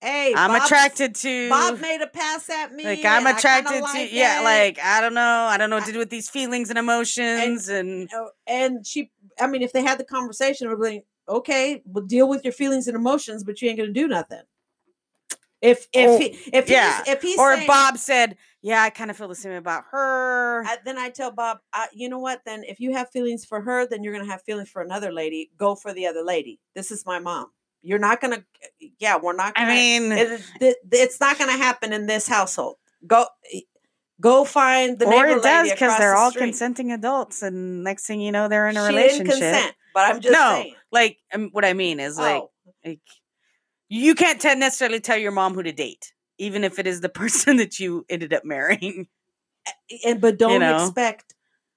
hey, 0.00 0.34
i'm 0.36 0.50
Bob's- 0.50 0.64
attracted 0.64 1.14
to 1.14 1.48
Bob 1.48 1.80
made 1.80 2.00
a 2.02 2.08
pass 2.08 2.50
at 2.50 2.72
me. 2.72 2.84
like 2.84 3.04
I'm 3.04 3.24
and 3.26 3.38
attracted 3.38 3.74
to 3.74 3.80
like 3.82 4.12
yeah, 4.12 4.40
it. 4.40 4.44
like 4.44 4.78
I 4.84 5.00
don't 5.00 5.14
know, 5.14 5.46
I 5.48 5.56
don't 5.56 5.70
know 5.70 5.76
what 5.76 5.86
to 5.86 5.92
do 5.92 5.98
with 6.00 6.10
these 6.10 6.28
feelings 6.28 6.68
and 6.70 6.78
emotions 6.78 7.68
and, 7.68 8.08
Oh, 8.12 8.30
and 8.48 8.84
she 8.84 9.10
i 9.40 9.46
mean 9.46 9.62
if 9.62 9.72
they 9.72 9.82
had 9.82 9.98
the 9.98 10.04
conversation 10.04 10.66
it 10.66 10.70
would 10.70 10.80
be 10.82 10.94
like, 10.96 11.06
okay 11.28 11.82
we'll 11.86 12.04
deal 12.06 12.28
with 12.28 12.44
your 12.44 12.52
feelings 12.52 12.86
and 12.88 12.96
emotions 12.96 13.44
but 13.44 13.60
you 13.62 13.68
ain't 13.68 13.78
gonna 13.78 13.92
do 13.92 14.08
nothing. 14.08 14.42
If 15.60 15.86
if 15.92 16.08
Oh, 16.10 16.18
he, 16.18 16.24
if 16.52 16.68
yeah. 16.68 16.98
he's 17.04 17.08
if 17.14 17.22
he's 17.22 17.38
or 17.38 17.54
saying, 17.54 17.66
Bob 17.68 17.96
said, 17.96 18.36
"Yeah, 18.62 18.82
I 18.82 18.90
kind 18.90 19.12
of 19.12 19.16
feel 19.16 19.28
the 19.28 19.36
same 19.36 19.52
about 19.52 19.84
her." 19.92 20.64
I, 20.66 20.78
then 20.84 20.98
i 20.98 21.08
tell 21.08 21.30
bob 21.30 21.58
I, 21.72 21.86
you 21.94 22.08
know 22.08 22.18
what? 22.18 22.40
Then 22.44 22.64
if 22.64 22.80
you 22.80 22.92
have 22.94 23.10
feelings 23.10 23.44
for 23.44 23.60
her 23.60 23.86
then 23.86 24.02
you're 24.02 24.12
gonna 24.12 24.30
have 24.30 24.42
feelings 24.42 24.68
for 24.68 24.82
another 24.82 25.12
lady. 25.12 25.52
Go 25.56 25.76
for 25.76 25.92
the 25.92 26.06
other 26.06 26.24
lady. 26.24 26.58
This 26.74 26.90
is 26.90 27.06
my 27.06 27.20
mom. 27.20 27.46
You're 27.80 28.00
not 28.00 28.20
gonna 28.20 28.44
yeah 28.98 29.16
we're 29.22 29.34
not 29.36 29.52
I 29.54 29.60
gonna 29.62 29.74
mean, 29.74 30.10
it, 30.12 30.40
it- 30.60 30.76
it's 30.90 31.20
not 31.20 31.38
gonna 31.38 31.52
happen 31.52 31.92
in 31.92 32.06
this 32.06 32.26
household. 32.26 32.76
Go 33.06 33.26
go 34.22 34.44
find 34.44 34.98
the 34.98 35.04
or 35.06 35.10
neighbor 35.10 35.38
it 35.38 35.42
does 35.42 35.70
because 35.70 35.98
they're 35.98 36.12
the 36.14 36.18
all 36.18 36.30
street. 36.30 36.44
consenting 36.44 36.92
adults, 36.92 37.42
and 37.42 37.84
next 37.84 38.06
thing 38.06 38.20
you 38.22 38.32
know, 38.32 38.48
they're 38.48 38.68
in 38.68 38.76
a 38.78 38.80
she 38.80 38.86
relationship. 38.86 39.26
didn't 39.26 39.40
consent 39.40 39.74
but 39.94 40.10
i'm 40.10 40.20
just 40.20 40.32
no, 40.32 40.62
saying 40.62 40.74
like 40.90 41.18
um, 41.34 41.48
what 41.52 41.64
I 41.64 41.72
mean 41.72 42.00
is 42.00 42.16
like, 42.16 42.42
oh, 42.42 42.50
like 42.84 43.00
you 43.88 44.14
can't 44.14 44.40
te- 44.40 44.54
necessarily 44.54 45.00
tell 45.00 45.18
your 45.18 45.32
mom 45.32 45.54
who 45.54 45.62
to 45.62 45.72
date, 45.72 46.12
even 46.38 46.64
if 46.64 46.78
it 46.78 46.86
is 46.86 47.00
the 47.00 47.08
person 47.22 47.56
that 47.58 47.78
you 47.80 48.06
ended 48.08 48.32
up 48.32 48.44
marrying. 48.44 49.08
and 50.06 50.20
but 50.20 50.38
don't 50.38 50.60
know? 50.60 50.84
expect 50.84 51.34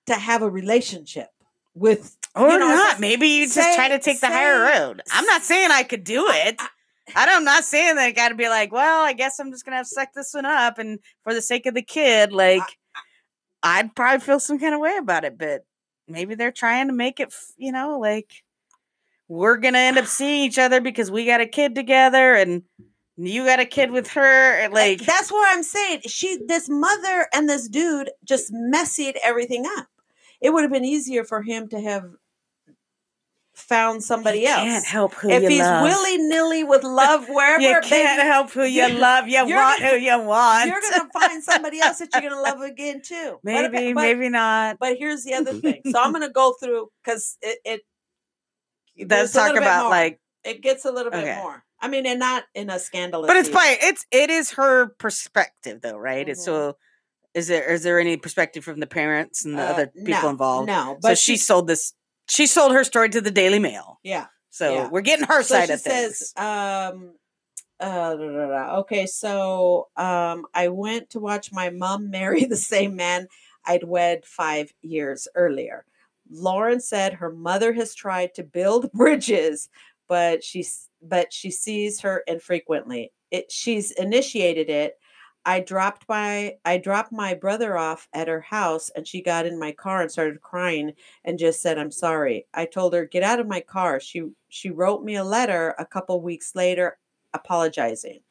to 0.07 0.15
have 0.15 0.41
a 0.41 0.49
relationship 0.49 1.29
with 1.73 2.15
Or 2.35 2.49
you 2.49 2.59
know, 2.59 2.67
not. 2.67 2.99
Maybe 2.99 3.27
you 3.27 3.45
just 3.49 3.75
try 3.75 3.89
to 3.89 3.99
take 3.99 4.21
the 4.21 4.27
higher 4.27 4.61
road. 4.61 5.01
I'm 5.11 5.25
not 5.25 5.41
saying 5.43 5.71
I 5.71 5.83
could 5.83 6.03
do 6.03 6.25
it. 6.29 6.55
I 6.59 6.67
don't, 7.13 7.29
I'm 7.29 7.43
not 7.43 7.63
saying 7.63 7.95
that 7.95 8.05
I 8.05 8.11
got 8.11 8.29
to 8.29 8.35
be 8.35 8.49
like, 8.49 8.71
well, 8.71 9.05
I 9.05 9.13
guess 9.13 9.39
I'm 9.39 9.51
just 9.51 9.65
gonna 9.65 9.77
have 9.77 9.85
to 9.85 9.93
suck 9.93 10.13
this 10.13 10.33
one 10.33 10.45
up, 10.45 10.77
and 10.79 10.99
for 11.23 11.33
the 11.33 11.41
sake 11.41 11.65
of 11.65 11.73
the 11.75 11.81
kid, 11.81 12.31
like, 12.31 12.63
I'd 13.63 13.95
probably 13.95 14.19
feel 14.19 14.39
some 14.39 14.59
kind 14.59 14.73
of 14.73 14.81
way 14.81 14.97
about 14.97 15.23
it. 15.23 15.37
But 15.37 15.65
maybe 16.07 16.35
they're 16.35 16.51
trying 16.51 16.87
to 16.87 16.93
make 16.93 17.19
it, 17.19 17.33
you 17.57 17.71
know, 17.71 17.99
like 17.99 18.31
we're 19.27 19.57
gonna 19.57 19.79
end 19.79 19.97
up 19.97 20.05
seeing 20.05 20.45
each 20.45 20.59
other 20.59 20.81
because 20.81 21.11
we 21.11 21.25
got 21.25 21.41
a 21.41 21.47
kid 21.47 21.75
together, 21.75 22.33
and 22.33 22.63
you 23.17 23.45
got 23.45 23.59
a 23.59 23.65
kid 23.65 23.91
with 23.91 24.09
her. 24.09 24.67
Like, 24.69 24.99
that's 24.99 25.31
what 25.31 25.55
I'm 25.55 25.63
saying. 25.63 26.01
She 26.07 26.39
this 26.47 26.67
mother 26.69 27.27
and 27.33 27.47
this 27.47 27.67
dude 27.67 28.11
just 28.23 28.53
messied 28.53 29.15
everything 29.23 29.65
up. 29.77 29.87
It 30.41 30.51
would 30.51 30.63
have 30.63 30.71
been 30.71 30.85
easier 30.85 31.23
for 31.23 31.41
him 31.41 31.69
to 31.69 31.79
have 31.81 32.03
found 33.55 34.03
somebody 34.03 34.39
you 34.39 34.47
else. 34.47 34.59
can't 34.63 34.85
help 34.85 35.13
who 35.15 35.29
if 35.29 35.43
you 35.43 35.49
he's 35.49 35.59
love. 35.59 35.83
willy 35.83 36.17
nilly 36.17 36.63
with 36.63 36.83
love 36.83 37.27
wherever, 37.29 37.61
you 37.61 37.79
can't 37.81 38.21
help 38.21 38.51
who 38.51 38.63
you 38.63 38.87
love. 38.89 39.27
You 39.27 39.45
want 39.45 39.79
gonna- 39.79 39.91
who 39.91 39.95
you 39.97 40.19
want. 40.21 40.67
you're 40.69 40.81
gonna 40.81 41.09
find 41.13 41.43
somebody 41.43 41.79
else 41.79 41.99
that 41.99 42.09
you're 42.13 42.21
gonna 42.29 42.41
love 42.41 42.61
again 42.71 43.01
too. 43.01 43.39
Maybe, 43.43 43.93
but, 43.93 44.01
maybe 44.01 44.29
not. 44.29 44.77
But 44.79 44.97
here's 44.97 45.23
the 45.23 45.33
other 45.33 45.53
thing. 45.53 45.81
So 45.89 45.99
I'm 46.01 46.11
gonna 46.13 46.29
go 46.29 46.53
through 46.61 46.89
because 47.03 47.37
it, 47.41 47.59
it 47.65 47.81
Let's 49.09 49.33
talk 49.33 49.55
about 49.55 49.89
like 49.89 50.19
it 50.43 50.61
gets 50.61 50.85
a 50.85 50.91
little 50.91 51.11
bit 51.11 51.23
Okay. 51.23 51.35
more. 51.41 51.63
I 51.81 51.87
mean, 51.87 52.05
and 52.05 52.19
not 52.19 52.43
in 52.53 52.69
a 52.69 52.79
scandalous. 52.79 53.27
but 53.27 53.35
it's 53.37 53.49
by 53.49 53.77
it's 53.81 54.05
it 54.11 54.29
is 54.29 54.51
her 54.51 54.87
perspective 54.97 55.81
though 55.81 55.97
right 55.97 56.27
it's 56.27 56.41
Mhm. 56.41 56.45
so 56.45 56.77
is 57.33 57.47
there 57.47 57.69
is 57.71 57.83
there 57.83 57.99
any 57.99 58.15
perspective 58.15 58.63
from 58.63 58.79
the 58.79 58.87
parents 58.87 59.43
and 59.43 59.57
the 59.57 59.61
Uh, 59.63 59.71
other 59.71 59.87
people 59.87 60.21
no, 60.23 60.29
involved 60.29 60.67
No, 60.67 60.93
so 60.95 60.99
but 61.01 61.17
she, 61.17 61.35
sold 61.35 61.67
this 61.67 61.93
she 62.27 62.47
sold 62.47 62.71
her 62.73 62.83
story 62.83 63.09
to 63.09 63.21
the 63.21 63.31
daily 63.31 63.59
mail 63.59 63.99
yeah. 64.03 64.27
so 64.49 64.73
Yeah. 64.73 64.89
we're 64.89 65.01
getting 65.01 65.25
her 65.25 65.43
So 65.43 65.55
side 65.55 65.69
of 65.69 65.81
things 65.81 66.17
says, 66.19 66.33
um, 66.37 67.13
uh, 67.79 68.15
da, 68.15 68.17
da, 68.17 68.47
da. 68.47 68.75
okay, 68.79 69.05
so 69.05 69.89
um, 69.97 70.45
I 70.53 70.69
went 70.69 71.09
to 71.11 71.19
watch 71.19 71.51
my 71.51 71.69
mom 71.69 72.09
marry 72.19 72.45
the 72.45 72.55
same 72.55 72.95
man 72.95 73.27
I'd 73.65 73.83
wed 73.83 74.25
five 74.25 74.71
years 74.81 75.27
earlier. 75.35 75.85
Lauren 76.31 76.79
said 76.79 77.13
her 77.13 77.31
mother 77.31 77.73
has 77.73 77.93
tried 77.95 78.33
to 78.35 78.43
build 78.43 78.91
bridges, 78.93 79.69
but 80.07 80.43
she's 80.43 80.89
but 81.01 81.31
she 81.33 81.51
sees 81.51 82.01
her 82.01 82.23
infrequently. 82.27 83.11
It 83.31 83.51
she's 83.51 83.91
initiated 83.91 84.69
it. 84.69 84.97
I 85.45 85.59
dropped 85.59 86.05
my 86.09 86.57
I 86.65 86.77
dropped 86.77 87.11
my 87.11 87.33
brother 87.35 87.77
off 87.77 88.07
at 88.13 88.27
her 88.27 88.41
house 88.41 88.89
and 88.95 89.07
she 89.07 89.21
got 89.21 89.45
in 89.45 89.59
my 89.59 89.71
car 89.71 90.01
and 90.01 90.11
started 90.11 90.41
crying 90.41 90.93
and 91.23 91.37
just 91.39 91.61
said 91.61 91.77
I'm 91.77 91.91
sorry. 91.91 92.47
I 92.53 92.65
told 92.65 92.93
her 92.93 93.05
get 93.05 93.23
out 93.23 93.39
of 93.39 93.47
my 93.47 93.61
car. 93.61 93.99
She 93.99 94.23
she 94.49 94.69
wrote 94.71 95.03
me 95.03 95.15
a 95.15 95.23
letter 95.23 95.75
a 95.77 95.85
couple 95.85 96.19
weeks 96.21 96.55
later 96.55 96.97
apologizing. 97.33 98.21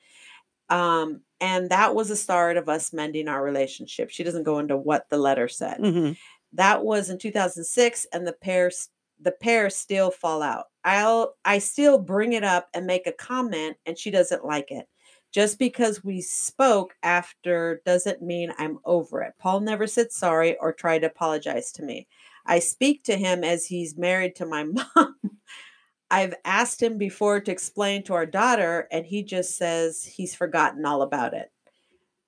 Um 0.70 1.22
and 1.40 1.70
that 1.70 1.94
was 1.94 2.08
the 2.08 2.16
start 2.16 2.56
of 2.56 2.68
us 2.68 2.92
mending 2.92 3.28
our 3.28 3.42
relationship. 3.44 4.10
She 4.10 4.24
doesn't 4.24 4.44
go 4.44 4.58
into 4.58 4.76
what 4.76 5.08
the 5.10 5.18
letter 5.18 5.48
said. 5.48 5.80
Mhm. 5.80 6.16
That 6.52 6.84
was 6.84 7.10
in 7.10 7.18
2006 7.18 8.06
and 8.12 8.26
the 8.26 8.32
pair 8.32 8.70
the 9.20 9.32
pair 9.32 9.70
still 9.70 10.10
fall 10.10 10.42
out. 10.42 10.66
I'll 10.84 11.36
I 11.44 11.58
still 11.58 11.98
bring 11.98 12.32
it 12.32 12.44
up 12.44 12.68
and 12.74 12.86
make 12.86 13.06
a 13.06 13.12
comment 13.12 13.76
and 13.86 13.98
she 13.98 14.10
doesn't 14.10 14.44
like 14.44 14.70
it. 14.70 14.88
Just 15.34 15.58
because 15.58 16.04
we 16.04 16.20
spoke 16.20 16.94
after 17.02 17.82
doesn't 17.84 18.22
mean 18.22 18.52
I'm 18.56 18.78
over 18.84 19.20
it. 19.20 19.34
Paul 19.36 19.58
never 19.58 19.88
said 19.88 20.12
sorry 20.12 20.56
or 20.58 20.72
tried 20.72 21.00
to 21.00 21.08
apologize 21.08 21.72
to 21.72 21.82
me. 21.82 22.06
I 22.46 22.60
speak 22.60 23.02
to 23.04 23.16
him 23.16 23.42
as 23.42 23.66
he's 23.66 23.98
married 23.98 24.36
to 24.36 24.46
my 24.46 24.62
mom. 24.94 25.16
I've 26.08 26.34
asked 26.44 26.80
him 26.80 26.98
before 26.98 27.40
to 27.40 27.50
explain 27.50 28.04
to 28.04 28.14
our 28.14 28.26
daughter, 28.26 28.86
and 28.92 29.04
he 29.04 29.24
just 29.24 29.56
says 29.56 30.04
he's 30.04 30.36
forgotten 30.36 30.86
all 30.86 31.02
about 31.02 31.34
it. 31.34 31.50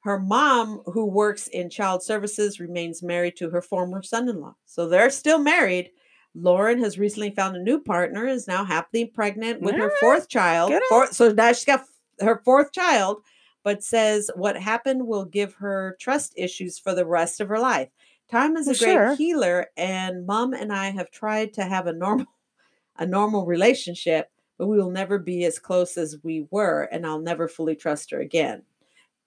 Her 0.01 0.19
mom, 0.19 0.83
who 0.87 1.07
works 1.07 1.47
in 1.47 1.71
child 1.71 2.03
services, 2.03 2.59
remains 2.59 3.05
married 3.05 3.37
to 3.37 3.51
her 3.51 3.63
former 3.63 4.03
son 4.03 4.29
in 4.29 4.41
law. 4.41 4.57
So 4.65 4.89
they're 4.89 5.11
still 5.11 5.39
married. 5.39 5.91
Lauren 6.35 6.81
has 6.81 6.99
recently 6.99 7.31
found 7.31 7.55
a 7.57 7.63
new 7.63 7.81
partner, 7.81 8.27
is 8.27 8.49
now 8.49 8.65
happily 8.65 9.05
pregnant 9.07 9.61
with 9.61 9.77
her 9.77 9.93
fourth 10.01 10.29
child. 10.29 10.73
Four- 10.89 11.13
so 11.13 11.31
now 11.33 11.53
she's 11.53 11.65
got 11.65 11.85
her 12.21 12.41
fourth 12.45 12.73
child, 12.73 13.23
but 13.63 13.83
says 13.83 14.31
what 14.35 14.57
happened 14.57 15.07
will 15.07 15.25
give 15.25 15.55
her 15.55 15.97
trust 16.01 16.33
issues 16.37 16.79
for 16.79 16.95
the 16.95 17.07
rest 17.07 17.41
of 17.41 17.49
her 17.49 17.59
life. 17.59 17.89
Time 18.31 18.57
is 18.57 18.67
Well, 18.67 18.75
a 18.75 18.79
great 18.79 18.93
sure. 18.95 19.15
healer, 19.17 19.67
and 19.77 20.27
mom 20.27 20.53
and 20.53 20.73
I 20.73 20.91
have 20.91 21.11
tried 21.11 21.53
to 21.55 21.65
have 21.65 21.87
a 21.87 21.93
normal 21.93 22.27
a 22.99 23.07
normal 23.07 23.45
relationship, 23.47 24.31
but 24.59 24.67
we 24.69 24.79
will 24.79 24.91
never 24.91 25.19
be 25.19 25.45
as 25.45 25.59
close 25.59 25.99
as 25.99 26.17
we 26.23 26.47
were, 26.51 26.89
and 26.91 27.07
I'll 27.07 27.21
never 27.21 27.47
fully 27.47 27.77
trust 27.77 28.11
her 28.11 28.21
again. 28.21 28.63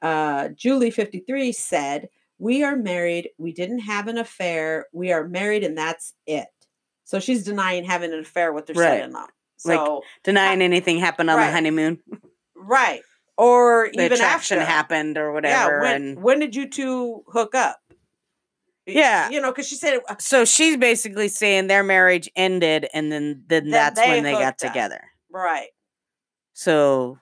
Uh, 0.02 0.50
Julie 0.50 0.92
53 0.92 1.52
said, 1.52 2.10
We 2.40 2.64
are 2.64 2.76
married. 2.76 3.30
We 3.38 3.52
didn't 3.54 3.80
have 3.80 4.08
an 4.08 4.18
affair. 4.18 4.88
We 4.92 5.12
are 5.12 5.28
married, 5.28 5.64
and 5.64 5.78
that's 5.78 6.14
it. 6.26 6.48
So 7.04 7.20
she's 7.20 7.44
denying 7.44 7.84
having 7.84 8.14
an 8.14 8.20
affair 8.20 8.54
with 8.54 8.68
her 8.70 8.74
Right. 8.74 9.00
son 9.00 9.10
in 9.10 9.12
law. 9.12 9.28
Like, 9.66 9.80
So, 9.86 10.04
Denying 10.24 10.62
anything 10.62 11.00
happened 11.00 11.30
on 11.30 11.38
Right. 11.38 11.48
the 11.48 11.52
honeymoon. 11.52 12.00
right. 12.60 13.02
Or 13.38 13.90
The 13.94 14.04
even 14.06 14.14
attraction 14.18 14.58
after. 14.60 14.70
happened 14.70 15.18
or 15.18 15.32
whatever. 15.32 15.78
Yeah. 15.78 15.82
When, 15.82 15.96
and 16.02 16.22
when 16.24 16.40
did 16.40 16.56
you 16.56 16.70
two 16.70 17.24
hook 17.28 17.56
up? 17.56 17.80
Yeah. 18.86 19.30
You 19.30 19.40
know, 19.40 19.52
because 19.52 19.68
she 19.68 19.76
said, 19.76 20.00
uh, 20.10 20.16
so 20.20 20.44
she's 20.46 20.76
basically 20.76 21.30
saying 21.30 21.68
their 21.68 21.84
marriage 21.84 22.30
ended 22.36 22.88
and 22.94 23.12
then 23.12 23.44
then 23.48 23.64
Then 23.66 23.72
that's 23.72 24.00
they 24.00 24.10
when 24.10 24.24
they 24.24 24.32
got 24.34 24.44
up. 24.44 24.58
together. 24.58 25.02
right. 25.32 25.68
So 26.54 27.18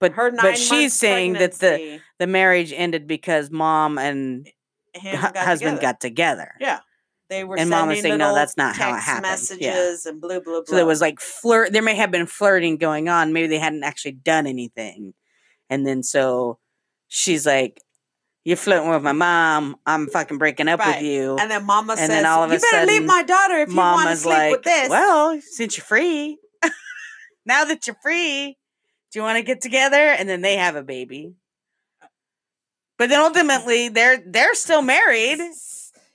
but 0.00 0.12
Her 0.14 0.30
nine 0.32 0.40
but 0.42 0.58
she's 0.58 0.94
saying 0.94 1.34
that 1.34 1.52
the 1.54 2.00
the 2.18 2.26
marriage 2.26 2.72
ended 2.74 3.06
because 3.06 3.50
mom 3.50 3.98
and 3.98 4.48
him 4.94 5.20
got 5.20 5.36
husband 5.36 5.76
together. 5.76 5.80
got 5.92 6.00
together. 6.00 6.50
Yeah. 6.60 6.80
They 7.32 7.44
were 7.44 7.58
And 7.58 7.70
mom 7.70 7.88
was 7.88 8.02
saying, 8.02 8.18
"No, 8.18 8.34
that's 8.34 8.58
not 8.58 8.76
how 8.76 8.94
it 8.94 9.00
happened." 9.00 9.58
Yeah. 9.58 9.72
Messages 9.72 10.04
and 10.04 10.20
blah 10.20 10.40
blah 10.40 10.60
blah. 10.60 10.62
So 10.66 10.76
there 10.76 10.84
was 10.84 11.00
like 11.00 11.18
flirt. 11.18 11.72
There 11.72 11.80
may 11.80 11.94
have 11.94 12.10
been 12.10 12.26
flirting 12.26 12.76
going 12.76 13.08
on. 13.08 13.32
Maybe 13.32 13.46
they 13.46 13.58
hadn't 13.58 13.84
actually 13.84 14.12
done 14.12 14.46
anything, 14.46 15.14
and 15.70 15.86
then 15.86 16.02
so 16.02 16.58
she's 17.08 17.46
like, 17.46 17.80
"You're 18.44 18.58
flirting 18.58 18.90
with 18.90 19.02
my 19.02 19.12
mom. 19.12 19.76
I'm 19.86 20.08
fucking 20.08 20.36
breaking 20.36 20.68
up 20.68 20.80
Right. 20.80 20.96
with 20.96 21.04
you." 21.06 21.38
and 21.38 21.50
then 21.50 21.64
Mama 21.64 21.92
and 21.92 22.00
says, 22.00 22.08
then 22.10 22.26
all 22.26 22.44
of 22.44 22.50
"You 22.52 22.58
a 22.58 22.60
better 22.60 22.86
leave 22.86 23.04
my 23.04 23.22
daughter 23.22 23.62
if 23.62 23.70
you 23.70 23.76
want 23.76 24.10
to 24.10 24.16
sleep 24.16 24.36
like, 24.36 24.52
with 24.52 24.62
this." 24.64 24.90
"Well, 24.90 25.40
since 25.40 25.78
you're 25.78 25.84
free, 25.86 26.36
now 27.46 27.64
that 27.64 27.86
you're 27.86 27.96
free, 28.02 28.58
do 29.10 29.18
you 29.18 29.22
want 29.22 29.38
to 29.38 29.42
get 29.42 29.62
together?" 29.62 29.96
And 29.96 30.28
then 30.28 30.42
they 30.42 30.56
have 30.56 30.76
a 30.76 30.82
baby. 30.82 31.36
But 32.98 33.08
then 33.08 33.20
ultimately, 33.20 33.88
they're 33.88 34.22
they're 34.26 34.54
still 34.54 34.82
married, 34.82 35.40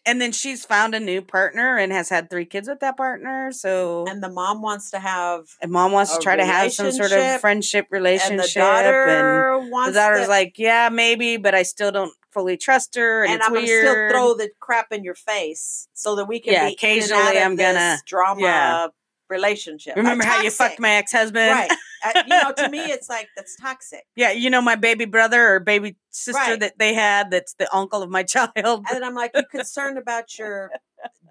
and 0.07 0.19
then 0.21 0.31
she's 0.31 0.65
found 0.65 0.95
a 0.95 0.99
new 0.99 1.21
partner 1.21 1.77
and 1.77 1.91
has 1.91 2.09
had 2.09 2.29
three 2.29 2.45
kids 2.45 2.67
with 2.67 2.79
that 2.79 2.97
partner. 2.97 3.51
So 3.51 4.05
and 4.07 4.23
the 4.23 4.29
mom 4.29 4.61
wants 4.61 4.89
to 4.91 4.99
have, 4.99 5.41
and 5.61 5.71
mom 5.71 5.91
wants 5.91 6.15
to 6.15 6.23
try 6.23 6.35
to 6.35 6.45
have 6.45 6.71
some 6.73 6.91
sort 6.91 7.11
of 7.11 7.39
friendship 7.41 7.85
and 7.91 7.91
relationship. 7.91 8.53
the 8.53 8.59
daughter 8.59 9.59
wants. 9.69 9.89
the 9.93 9.99
daughter's 9.99 10.23
to, 10.25 10.29
like, 10.29 10.53
yeah, 10.57 10.89
maybe, 10.89 11.37
but 11.37 11.53
I 11.53 11.63
still 11.63 11.91
don't 11.91 12.13
fully 12.31 12.55
trust 12.57 12.95
her, 12.95 13.23
and, 13.23 13.33
and 13.33 13.43
I'm 13.43 13.53
gonna 13.53 13.65
still 13.67 14.09
throw 14.09 14.33
the 14.35 14.49
crap 14.59 14.91
in 14.91 15.03
your 15.03 15.15
face 15.15 15.87
so 15.93 16.15
that 16.15 16.25
we 16.25 16.39
can 16.39 16.53
Yeah, 16.53 16.61
be 16.61 16.65
and 16.67 16.73
occasionally 16.73 17.37
I'm 17.39 17.55
gonna- 17.55 17.99
drama 18.05 18.41
yeah. 18.41 18.87
relationship. 19.29 19.95
Remember 19.95 20.23
how 20.23 20.41
you 20.41 20.51
fucked 20.51 20.79
my 20.79 20.91
ex 20.91 21.11
husband? 21.11 21.51
right? 21.51 21.71
Uh, 22.05 22.23
you 22.25 22.29
know, 22.29 22.51
to 22.55 22.69
me, 22.69 22.91
it's 22.91 23.09
like 23.09 23.27
that's 23.35 23.55
toxic. 23.55 24.03
Yeah, 24.15 24.31
you 24.31 24.49
know 24.49 24.61
my 24.61 24.75
baby 24.75 25.05
brother 25.05 25.55
or 25.55 25.59
baby 25.59 25.95
sister 26.11 26.39
Right. 26.39 26.59
that 26.59 26.77
they 26.77 26.93
had. 26.93 27.31
That's 27.31 27.53
the 27.53 27.73
uncle 27.75 28.01
of 28.03 28.09
my 28.09 28.23
child. 28.35 28.85
And 28.93 29.03
I'm 29.03 29.15
like, 29.15 29.31
you're 29.33 29.43
concerned 29.43 29.97
about 29.97 30.37
your 30.37 30.71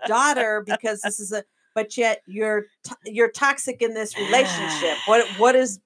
daughter 0.07 0.63
because 0.67 1.01
this 1.03 1.21
is 1.21 1.33
a, 1.33 1.45
but 1.75 1.97
yet 1.97 2.23
you're 2.27 2.65
you're 3.05 3.31
toxic 3.31 3.83
in 3.83 3.95
this 3.95 4.17
relationship. 4.17 4.97
What 5.07 5.27
what 5.39 5.55
is? 5.55 5.81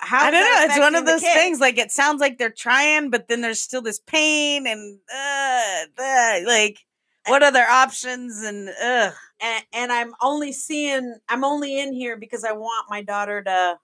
How 0.00 0.26
I 0.26 0.30
don't 0.30 0.40
know. 0.42 0.64
It's 0.66 0.78
one 0.78 0.94
of 0.94 1.06
those 1.06 1.22
things. 1.22 1.58
Like 1.58 1.76
it 1.76 1.90
sounds 1.90 2.20
like 2.20 2.38
they're 2.38 2.50
trying, 2.50 3.10
but 3.10 3.26
then 3.28 3.40
there's 3.40 3.60
still 3.60 3.82
this 3.82 3.98
pain 3.98 4.66
and 4.66 5.00
uh, 5.12 5.84
uh, 6.00 6.40
like 6.46 6.78
what 7.26 7.42
other 7.42 7.64
options 7.64 8.40
and 8.42 8.68
uh 8.68 9.10
and, 9.40 9.64
and 9.72 9.92
I'm 9.92 10.14
only 10.22 10.52
seeing 10.52 11.16
I'm 11.28 11.42
only 11.44 11.78
in 11.80 11.92
here 11.92 12.16
because 12.16 12.44
I 12.44 12.52
want 12.52 12.86
my 12.88 13.02
daughter 13.02 13.42
to 13.42 13.78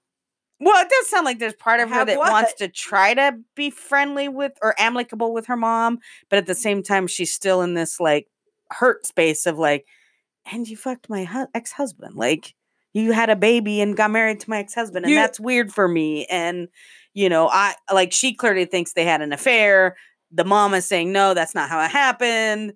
Well, 0.61 0.81
it 0.83 0.89
does 0.89 1.09
sound 1.11 1.25
like 1.25 1.39
there's 1.41 1.55
part 1.55 1.81
of 1.81 1.89
her 1.89 1.95
Have 1.97 2.07
that 2.07 2.19
wants 2.19 2.55
to 2.55 2.69
try 2.69 3.13
to 3.15 3.39
be 3.55 3.71
friendly 3.71 4.29
with 4.29 4.53
or 4.63 4.75
amicable 4.79 5.33
with 5.35 5.47
her 5.47 5.57
mom, 5.57 5.99
but 6.31 6.39
at 6.39 6.47
the 6.47 6.55
same 6.55 6.83
time, 6.83 7.07
she's 7.07 7.35
still 7.35 7.61
in 7.63 7.75
this 7.75 7.99
like 8.01 8.29
hurt 8.71 9.05
space 9.07 9.47
of 9.47 9.59
like, 9.59 9.85
and 10.51 10.69
you 10.69 10.77
fucked 10.77 11.11
my 11.11 11.25
hu- 11.25 11.49
ex 11.55 11.73
husband. 11.73 12.15
Like, 12.17 12.55
you 12.93 13.13
had 13.13 13.31
a 13.31 13.37
baby 13.37 13.81
and 13.81 13.97
got 13.97 14.11
married 14.13 14.41
to 14.41 14.51
my 14.51 14.59
ex 14.59 14.75
husband, 14.75 15.05
and 15.05 15.13
You- 15.13 15.19
that's 15.19 15.41
weird 15.41 15.73
for 15.73 15.89
me. 15.89 16.27
And, 16.27 16.69
you 17.15 17.29
know, 17.29 17.49
I 17.49 17.75
like, 17.93 18.13
she 18.13 18.33
clearly 18.35 18.65
thinks 18.65 18.93
they 18.93 19.05
had 19.05 19.23
an 19.23 19.33
affair. 19.33 19.97
The 20.31 20.45
mom 20.45 20.73
is 20.75 20.87
saying, 20.87 21.13
no, 21.13 21.35
that's 21.35 21.55
not 21.55 21.69
how 21.69 21.83
it 21.85 21.91
happened. 21.91 22.75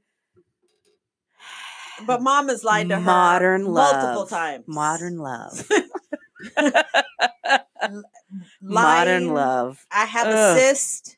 but 2.06 2.22
mom 2.22 2.48
has 2.48 2.64
lied 2.64 2.88
to 2.88 2.96
her 2.96 3.00
Modern 3.00 3.62
multiple 3.64 4.20
love. 4.20 4.30
times. 4.30 4.64
Modern 4.66 5.18
love. 5.18 5.68
L- 7.80 8.02
Modern 8.60 9.34
love. 9.34 9.84
I 9.90 10.04
have 10.04 10.26
Ugh. 10.26 10.56
a 10.56 10.60
cyst. 10.60 11.16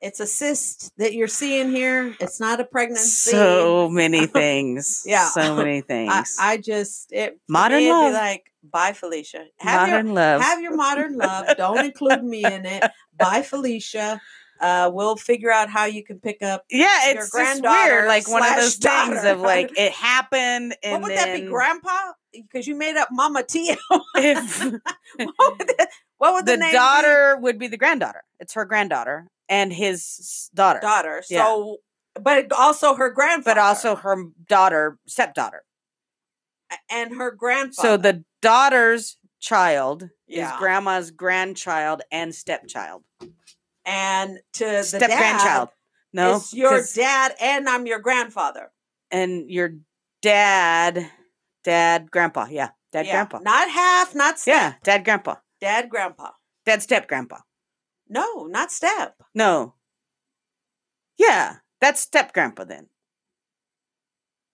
It's 0.00 0.20
a 0.20 0.26
cyst 0.26 0.92
that 0.98 1.12
you're 1.12 1.26
seeing 1.26 1.70
here. 1.70 2.14
It's 2.20 2.38
not 2.38 2.60
a 2.60 2.64
pregnancy. 2.64 3.30
So 3.32 3.88
many 3.92 4.26
things. 4.26 5.02
Yeah. 5.04 5.28
So 5.30 5.56
many 5.56 5.80
things. 5.80 6.36
I 6.38 6.56
just 6.58 7.12
it 7.12 7.40
Modern 7.48 7.78
me, 7.78 7.90
love. 7.90 8.12
like 8.12 8.44
bye 8.62 8.92
Felicia. 8.92 9.46
Have 9.58 9.88
modern 9.88 10.06
your 10.06 10.14
love. 10.14 10.40
have 10.42 10.60
your 10.60 10.76
modern 10.76 11.16
love. 11.16 11.46
Don't 11.56 11.84
include 11.84 12.22
me 12.22 12.44
in 12.44 12.64
it. 12.64 12.84
Bye 13.18 13.42
Felicia. 13.42 14.20
Uh, 14.60 14.90
we'll 14.92 15.16
figure 15.16 15.50
out 15.50 15.68
how 15.70 15.84
you 15.84 16.02
can 16.04 16.18
pick 16.20 16.42
up. 16.42 16.64
yeah, 16.70 16.86
your 17.06 17.16
it's 17.16 17.26
just 17.26 17.32
granddaughter 17.32 17.92
weird. 17.94 18.08
Like 18.08 18.28
one 18.28 18.44
of 18.46 18.56
those 18.56 18.76
things 18.76 19.24
of 19.24 19.40
like 19.40 19.72
it 19.78 19.92
happened 19.92 20.74
and 20.82 20.92
what 21.02 21.02
would 21.10 21.18
that 21.18 21.34
be, 21.40 21.46
Grandpa? 21.46 22.12
Because 22.32 22.66
you 22.66 22.74
made 22.74 22.96
up 22.96 23.08
Mama 23.10 23.42
Tia. 23.42 23.76
if 24.16 24.62
what 25.16 25.58
would 25.58 25.68
the, 25.68 25.88
what 26.18 26.34
would 26.34 26.46
the, 26.46 26.52
the 26.52 26.56
name 26.58 26.70
be? 26.70 26.76
daughter 26.76 27.36
would 27.40 27.58
be 27.58 27.68
the 27.68 27.76
granddaughter. 27.76 28.22
It's 28.40 28.54
her 28.54 28.64
granddaughter 28.64 29.28
and 29.48 29.72
his 29.72 30.50
daughter. 30.54 30.80
daughter? 30.80 31.22
Yeah. 31.30 31.44
So, 31.44 31.78
but 32.20 32.52
also 32.52 32.94
her 32.94 33.10
grandfather, 33.10 33.54
But 33.54 33.62
also 33.64 33.94
her 33.96 34.16
daughter, 34.48 34.98
stepdaughter. 35.06 35.62
and 36.90 37.16
her 37.16 37.30
grandfather. 37.30 37.88
So 37.88 37.96
the 37.96 38.24
daughter's 38.42 39.16
child 39.40 40.08
Yeah. 40.26 40.52
is 40.52 40.58
grandma's 40.58 41.10
grandchild 41.12 42.02
and 42.10 42.34
stepchild. 42.34 43.04
And 43.88 44.38
to 44.52 44.64
the 44.64 44.82
Step 44.82 45.00
dad, 45.08 45.18
grandchild. 45.18 45.68
No. 46.12 46.36
it's 46.36 46.52
your 46.54 46.82
dad, 46.94 47.34
and 47.40 47.68
I'm 47.68 47.86
your 47.86 47.98
grandfather. 48.00 48.70
and 49.10 49.50
your 49.50 49.70
dad, 50.20 51.10
dad, 51.64 52.10
grandpa. 52.10 52.46
Yeah. 52.50 52.70
Dad, 52.92 53.06
yeah, 53.06 53.12
grandpa. 53.12 53.38
not 53.40 53.70
half, 53.70 54.14
not 54.14 54.38
step. 54.38 54.54
Yeah. 54.54 54.74
Dad, 54.82 55.04
grandpa. 55.04 55.36
dad, 55.60 55.88
grandpa. 55.90 56.30
Dad, 56.64 56.82
step, 56.82 57.08
grandpa. 57.08 57.38
No, 58.08 58.44
not 58.46 58.70
step. 58.72 59.14
No. 59.34 59.74
Yeah, 61.18 61.56
that's 61.80 62.00
step 62.00 62.32
grandpa 62.32 62.64
then. 62.64 62.88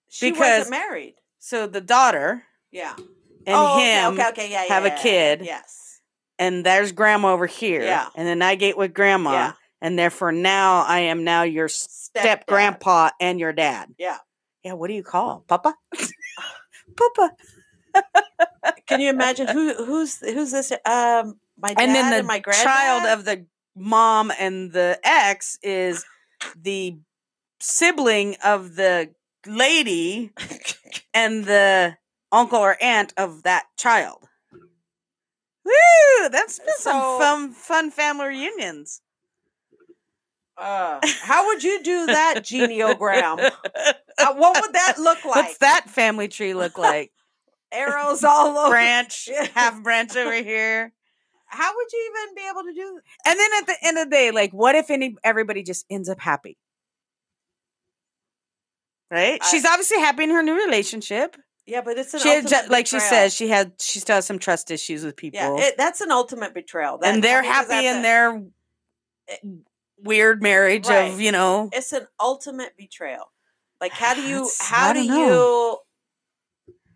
She 0.09 0.31
Because- 0.31 0.66
wasn't 0.66 0.70
married. 0.70 1.15
So 1.39 1.66
the 1.66 1.81
daughter 1.81 2.44
Yeah, 2.70 2.94
and 2.97 3.55
oh, 3.55 3.78
him, 3.78 4.15
Okay, 4.15 4.28
okay, 4.31 4.51
yeah, 4.51 4.62
have 4.65 4.85
a 4.85 4.89
yeah, 4.89 4.94
yeah, 4.97 5.02
kid. 5.02 5.40
Yes. 5.44 5.84
And 6.39 6.65
there's 6.65 6.93
grandma 6.93 7.32
over 7.32 7.47
here. 7.47 7.82
Yeah. 7.82 8.09
And 8.15 8.27
then 8.27 8.43
I 8.43 8.55
get 8.55 8.77
with 8.77 8.94
grandma, 8.94 9.32
Yeah. 9.32 9.52
and 9.81 9.98
therefore 9.98 10.32
now 10.32 10.85
I 10.86 11.01
am 11.01 11.24
now 11.24 11.43
your 11.43 11.69
step 11.69 12.47
grandpa 12.47 13.11
and 13.20 13.39
your 13.39 13.52
dad. 13.52 13.94
Yeah. 13.98 14.19
Yeah. 14.62 14.73
What 14.74 14.89
do 14.89 14.94
you 14.94 15.02
call 15.02 15.44
Papa? 15.47 15.74
Papa. 16.97 17.31
Can 18.86 19.01
you 19.01 19.09
imagine 19.11 19.47
who 19.48 19.74
who's 19.85 20.19
who's 20.19 20.51
this? 20.51 20.73
Um, 20.73 21.39
my 21.59 21.74
dad 21.74 21.78
and 21.78 21.94
then 21.94 22.16
the 22.19 22.23
my 22.23 22.40
child 22.40 23.06
of 23.06 23.24
the 23.24 23.47
mom 23.77 24.32
and 24.39 24.73
the 24.73 24.98
ex 25.05 25.59
is 25.62 26.05
the 26.61 26.97
sibling 27.61 28.36
of 28.44 28.77
the 28.77 29.11
lady 29.47 30.32
and 31.15 31.44
the 31.44 31.97
uncle 32.32 32.59
or 32.59 32.77
aunt 32.81 33.12
of 33.16 33.43
that 33.44 33.65
child. 33.78 34.19
Woo! 35.65 36.28
That's 36.31 36.59
been 36.59 36.69
So- 36.78 36.91
some 37.19 37.51
fun, 37.51 37.53
fun 37.53 37.91
family 37.91 38.27
reunions. 38.28 39.01
Uh, 40.57 41.01
how 41.23 41.47
would 41.47 41.65
you 41.65 41.82
do 41.82 42.07
that 42.07 42.36
geneogram? 42.43 43.51
Uh, 44.19 44.35
what 44.35 44.61
would 44.62 44.73
that 44.73 44.99
look 44.99 45.24
like? 45.24 45.35
What's 45.35 45.59
that 45.59 45.91
family 45.91 46.28
tree 46.28 46.55
look 46.55 46.78
like? 46.78 47.11
Arrows 47.73 48.23
all 48.23 48.57
over. 48.57 48.70
branch, 48.70 49.28
half 49.55 49.82
branch 49.82 50.15
over 50.16 50.32
here. 50.32 50.93
How 51.47 51.74
would 51.74 51.86
you 51.93 52.12
even 52.15 52.35
be 52.36 52.43
able 52.49 52.62
to 52.62 52.73
do? 52.73 53.01
And 53.27 53.39
then 53.41 53.51
at 53.59 53.66
the 53.66 53.77
end 53.82 53.99
of 53.99 54.05
the 54.05 54.11
day, 54.11 54.31
like, 54.31 54.53
what 54.53 54.77
if 54.77 54.91
any 54.91 55.16
everybody 55.24 55.65
just 55.65 55.85
ends 55.91 56.09
up 56.09 56.20
happy? 56.20 56.57
Right? 59.11 59.41
I- 59.43 59.51
She's 59.51 59.65
obviously 59.65 59.99
happy 59.99 60.23
in 60.24 60.31
her 60.31 60.43
new 60.43 60.55
relationship. 60.55 61.36
Yeah, 61.66 61.81
but 61.81 61.97
it's 61.97 62.12
an 62.12 62.20
She 62.20 62.28
had, 62.28 62.69
like 62.69 62.86
she 62.86 63.01
says, 63.01 63.32
she 63.35 63.49
had 63.49 63.73
she 63.81 63.99
still 63.99 64.16
has 64.16 64.27
some 64.27 64.39
trust 64.39 64.70
issues 64.70 65.05
with 65.05 65.16
people. 65.16 65.41
Yeah, 65.41 65.57
it, 65.69 65.74
that's 65.78 66.01
an 66.03 66.11
ultimate 66.11 66.53
betrayal. 66.55 66.99
That- 66.99 67.15
and 67.15 67.24
they're 67.24 67.43
happy 67.43 67.86
in 67.86 67.99
a- 67.99 68.03
their 68.03 68.43
eh, 69.28 69.36
weird 69.99 70.43
marriage 70.43 70.86
Right. 70.89 71.11
of 71.12 71.20
you 71.20 71.32
know 71.32 71.70
it's 71.73 71.93
an 71.93 72.07
ultimate 72.20 72.77
betrayal. 72.77 73.32
Like 73.81 73.93
how 73.93 74.15
do 74.15 74.23
you 74.28 74.36
That's- 74.41 74.61
how 74.62 74.93
do 74.93 75.07
know. 75.07 75.78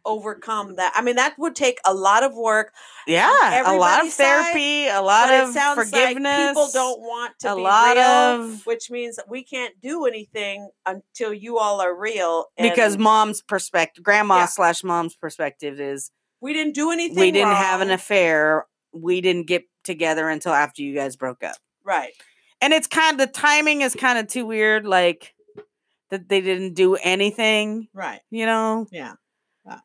Overcome 0.05 0.77
that? 0.77 0.93
I 0.95 1.03
mean, 1.03 1.17
that 1.17 1.35
would 1.39 1.55
take 1.57 1.79
a 1.85 1.93
lot 1.95 2.23
of 2.25 2.35
work. 2.35 2.73
yeah 3.07 3.29
a 3.29 3.77
lot 3.77 4.01
of 4.01 4.07
everybody's 4.07 4.15
side, 4.15 4.25
therapy 4.25 4.87
a 4.89 5.01
lot 5.01 5.33
of 5.33 5.57
it 5.57 5.75
forgiveness 5.75 6.25
like 6.39 6.49
people 6.49 6.69
don't 6.73 7.01
want 7.01 7.35
to 7.41 7.53
a 7.53 7.57
be 7.57 7.63
lot 7.63 7.97
real, 7.97 8.05
of 8.05 8.67
which 8.67 8.91
means 8.91 9.17
that 9.17 9.29
we 9.29 9.43
can't 9.43 9.81
do 9.81 10.05
anything 10.07 10.69
until 10.87 11.33
you 11.33 11.59
all 11.59 11.81
are 11.81 11.95
real. 11.99 12.47
because 12.61 12.99
mom's 12.99 13.41
perspective 13.43 14.05
grandma 14.05 14.39
Yeah. 14.39 14.47
slash 14.47 14.85
mom's 14.85 15.17
perspective 15.17 15.81
is 15.81 16.11
we 16.41 16.53
didn't 16.53 16.75
do 16.75 16.91
anything. 16.91 17.19
we 17.19 17.31
didn't 17.33 17.55
have 17.57 17.81
an 17.81 17.91
affair 17.91 18.67
we 18.93 19.21
didn't 19.21 19.47
get 19.47 19.65
together 19.85 20.29
until 20.29 20.53
after 20.53 20.83
you 20.83 20.95
guys 20.95 21.17
broke 21.17 21.43
up 21.43 21.57
right. 21.85 22.13
and 22.61 22.73
it's 22.73 22.87
kind 22.87 23.13
of 23.13 23.19
the 23.27 23.33
timing 23.33 23.81
is 23.83 23.95
kind 23.95 24.19
of 24.19 24.27
too 24.29 24.45
weird 24.47 24.87
like 24.87 25.35
that 26.11 26.29
they 26.29 26.41
didn't 26.41 26.75
do 26.75 26.95
anything 26.97 27.89
Right. 27.95 28.21
you 28.31 28.45
know 28.47 28.87
Yeah. 28.91 29.15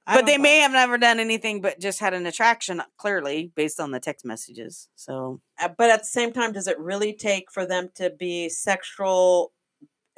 But 0.05 0.25
they 0.25 0.37
know. 0.37 0.43
may 0.43 0.59
have 0.59 0.71
never 0.71 0.97
done 0.97 1.19
anything 1.19 1.61
but 1.61 1.79
just 1.79 1.99
had 1.99 2.13
an 2.13 2.25
attraction 2.25 2.81
clearly 2.97 3.51
based 3.55 3.79
on 3.79 3.91
the 3.91 3.99
text 3.99 4.25
messages 4.25 4.89
so 4.95 5.41
Uh, 5.59 5.69
but 5.77 5.89
at 5.89 5.99
the 5.99 6.07
same 6.07 6.31
time, 6.31 6.53
does 6.53 6.67
it 6.67 6.79
really 6.79 7.13
take 7.13 7.51
for 7.51 7.65
them 7.65 7.89
to 7.95 8.09
be 8.09 8.49
sexual 8.49 9.51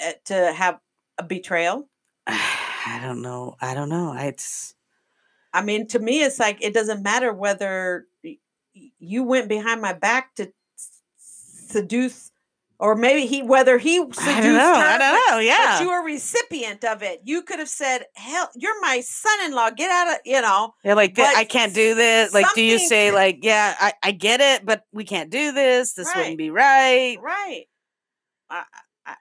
uh, 0.04 0.14
to 0.26 0.54
have 0.54 0.80
a 1.18 1.24
betrayal? 1.24 1.90
i 2.28 3.00
don't 3.02 3.22
know 3.22 3.56
i 3.62 3.74
don't 3.74 3.90
know 3.90 4.14
it's 4.18 4.76
I 5.56 5.62
mean, 5.62 5.88
to 5.88 6.00
me, 6.00 6.22
it's 6.22 6.38
like 6.38 6.62
it 6.62 6.74
doesn't 6.74 7.02
matter 7.02 7.32
whether 7.32 8.08
you 9.00 9.24
went 9.24 9.48
behind 9.48 9.82
my 9.82 9.94
back 9.94 10.36
to 10.36 10.52
seduce, 11.18 12.34
or 12.80 12.96
maybe 12.96 13.26
he 13.26 13.42
whether 13.42 13.78
he 13.78 13.98
seduced 13.98 14.28
i 14.28 14.42
don't 14.42 14.54
know 14.54 14.76
her. 14.76 14.84
i 14.86 14.98
but- 14.98 15.12
don't 15.12 15.32
know 15.32 15.40
yeah 15.40 15.82
you 15.82 15.90
were 15.90 16.02
a 16.02 16.04
recipient 16.04 16.84
of 16.86 17.02
it. 17.04 17.22
You 17.24 17.42
could 17.42 17.60
have 17.60 17.70
said, 17.70 18.06
"Hell, 18.16 18.50
you're 18.56 18.80
my 18.82 19.02
son-in-law. 19.02 19.72
Get 19.72 19.90
out 19.92 20.14
of 20.14 20.20
you 20.26 20.42
know." 20.42 20.74
Yeah, 20.84 20.94
like 20.94 21.16
But 21.16 21.36
I 21.36 21.44
can't 21.44 21.74
do 21.74 21.96
this. 21.96 22.34
Like, 22.34 22.46
do 22.56 22.62
you 22.62 22.80
say 22.80 23.12
like, 23.12 23.40
yeah, 23.44 23.76
I, 23.80 23.94
I 24.04 24.12
get 24.12 24.42
it, 24.42 24.66
but 24.66 24.84
we 24.94 25.04
can't 25.04 25.30
do 25.30 25.52
this. 25.52 25.94
This 25.94 26.08
Right. 26.08 26.18
wouldn't 26.18 26.38
be 26.38 26.50
right. 26.52 27.18
Right. 27.22 27.66
I, 28.50 28.64
I, 29.06 29.16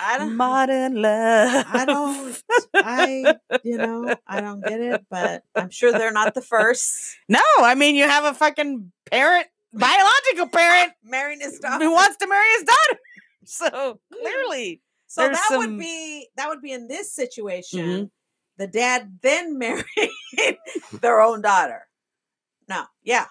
I 0.00 0.18
don't. 0.18 0.36
Modern 0.46 1.00
love. 1.00 1.66
I 1.68 1.84
don't. 1.84 2.42
I 2.74 3.34
you 3.64 3.78
know 3.78 4.14
I 4.26 4.40
don't 4.40 4.62
get 4.64 4.80
it, 4.80 5.04
but 5.10 5.42
I'm 5.54 5.70
sure 5.70 5.92
they're 5.92 6.12
not 6.12 6.34
the 6.34 6.42
first 6.42 7.16
no, 7.28 7.40
I 7.58 7.74
mean 7.74 7.94
you 7.96 8.04
have 8.04 8.24
a 8.24 8.34
fucking 8.34 8.92
parent, 9.10 9.46
biological 9.72 10.48
parent 10.48 10.92
marrying 11.38 11.50
his 11.52 11.60
daughter. 11.60 11.84
who 11.84 11.92
wants 11.92 12.16
to 12.18 12.26
marry 12.26 12.48
his 12.58 12.64
daughter. 12.64 13.00
So 13.48 14.00
clearly, 14.12 14.82
So 15.06 15.28
that 15.28 15.44
some- 15.48 15.58
would 15.58 15.78
be 15.78 16.28
that 16.36 16.48
would 16.48 16.60
be 16.62 16.72
in 16.72 16.88
this 16.88 17.12
situation. 17.12 17.80
Mhm. 17.80 18.10
The 18.58 18.66
dad 18.66 19.18
then 19.22 19.56
married 19.58 19.84
their 21.00 21.20
own 21.20 21.42
daughter. 21.42 21.86
No, 22.68 22.86
yeah, 23.04 23.26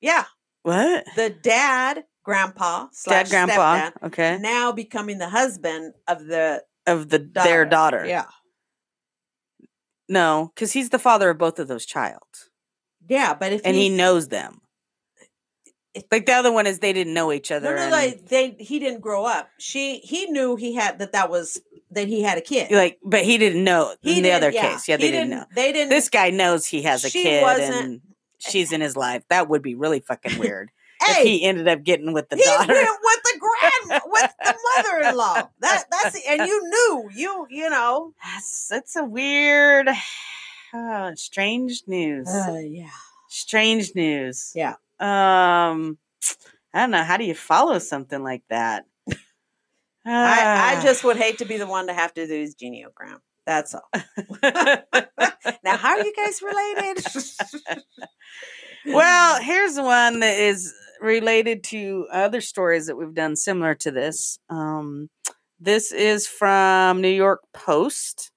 yeah. 0.00 0.24
what? 0.62 1.04
The 1.14 1.30
dad, 1.30 2.04
grandpa, 2.24 2.88
slash 2.92 3.28
Dad, 3.28 3.46
grandpa. 3.46 3.90
stepdad, 3.90 4.06
Okay, 4.08 4.38
now 4.40 4.72
becoming 4.72 5.18
the 5.18 5.28
husband 5.28 5.94
of 6.08 6.26
the 6.26 6.64
of 6.86 7.08
the 7.10 7.18
their 7.32 7.64
daughter. 7.64 8.04
Yeah, 8.06 8.26
No, 10.08 10.50
because 10.54 10.72
he's 10.72 10.90
the 10.90 10.98
father 10.98 11.30
of 11.30 11.38
both 11.38 11.58
of 11.60 11.68
those 11.68 11.86
child, 11.86 12.26
yeah. 13.08 13.34
But 13.34 13.52
if 13.52 13.60
and 13.64 13.76
he 13.76 13.88
knows 13.88 14.28
them. 14.28 14.62
Like 16.12 16.26
the 16.26 16.32
other 16.32 16.52
one 16.52 16.66
is 16.66 16.78
they 16.78 16.92
didn't 16.92 17.14
know 17.14 17.32
each 17.32 17.50
other. 17.50 17.74
no, 17.74 17.82
and- 17.82 17.90
like 17.90 18.26
they 18.26 18.50
he 18.60 18.78
didn't 18.78 19.00
grow 19.00 19.24
up. 19.24 19.48
She 19.58 19.98
he 19.98 20.26
knew 20.26 20.56
he 20.56 20.74
had 20.74 20.98
that 21.00 21.12
that 21.12 21.30
was 21.30 21.60
that 21.90 22.06
he 22.06 22.22
had 22.22 22.38
a 22.38 22.40
kid. 22.40 22.70
like, 22.70 22.98
but 23.04 23.24
he 23.24 23.36
didn't 23.38 23.64
know 23.64 23.94
He 24.00 24.10
in 24.10 24.16
the 24.16 24.22
didn't- 24.28 24.36
other 24.36 24.50
yeah, 24.52 24.72
case. 24.72 24.86
Yeah, 24.88 24.96
they 24.96 25.10
didn't 25.10 25.30
know. 25.30 25.44
They 25.54 25.72
didn't. 25.72 25.90
this 25.90 26.08
guy 26.08 26.30
knows 26.30 26.64
he 26.66 26.82
has 26.82 27.04
a 27.04 27.10
kid 27.10 27.42
wasn't- 27.42 27.74
and 27.74 28.00
she's 28.38 28.70
in 28.72 28.80
his 28.80 28.96
life. 28.96 29.24
That 29.28 29.48
would 29.48 29.62
be 29.62 29.74
really 29.74 29.98
fucking 30.00 30.38
weird 30.38 30.70
hey, 31.02 31.22
if 31.22 31.26
he 31.26 31.42
ended 31.44 31.66
up 31.66 31.82
getting 31.82 32.12
with 32.12 32.28
the 32.28 32.36
he 32.36 32.44
daughter. 32.44 32.72
went 32.72 32.88
with 33.02 33.22
the 33.24 33.40
grand 33.40 34.02
with 34.06 34.32
the 34.44 34.54
mother-in-law. 34.76 35.48
That 35.58 35.84
that's 35.90 36.12
the, 36.22 36.30
and 36.30 36.46
you 36.46 36.62
knew 36.68 37.10
you 37.14 37.46
you 37.50 37.68
know. 37.68 38.14
That's 38.22 38.68
that's 38.68 38.94
a 38.94 39.02
weird, 39.04 39.88
uh, 40.72 41.14
strange 41.16 41.82
news. 41.88 42.28
Uh, 42.28 42.60
yeah. 42.62 42.90
strange 43.28 43.94
news. 43.96 44.52
Yeah. 44.54 44.74
Um, 45.00 45.98
I 46.74 46.80
don't 46.80 46.90
know. 46.90 47.02
How 47.02 47.16
do 47.16 47.24
you 47.24 47.34
follow 47.34 47.78
something 47.78 48.22
like 48.22 48.42
that? 48.50 48.84
I, 50.06 50.74
I 50.74 50.76
Ah. 50.76 50.80
just 50.82 51.04
would 51.04 51.16
hate 51.16 51.38
to 51.38 51.44
be 51.44 51.56
the 51.56 51.66
one 51.66 51.86
to 51.88 51.92
have 51.94 52.12
to 52.14 52.26
do 52.26 52.32
his 52.32 52.54
geniogram. 52.54 53.18
That's 53.46 53.74
all. 53.74 53.88
now, 54.42 55.76
how 55.76 55.98
are 55.98 56.04
you 56.04 56.14
guys 56.14 56.40
related? 56.42 57.04
well, 58.86 59.42
here's 59.42 59.76
one 59.76 60.20
that 60.20 60.38
is 60.38 60.72
related 61.00 61.64
to 61.64 62.06
other 62.12 62.40
stories 62.40 62.86
that 62.86 62.96
we've 62.96 63.14
done 63.14 63.36
similar 63.36 63.74
to 63.76 63.90
this. 63.90 64.38
Um, 64.48 65.08
this 65.58 65.92
is 65.92 66.26
from 66.26 67.00
New 67.00 67.08
York 67.08 67.40
Post. 67.52 68.30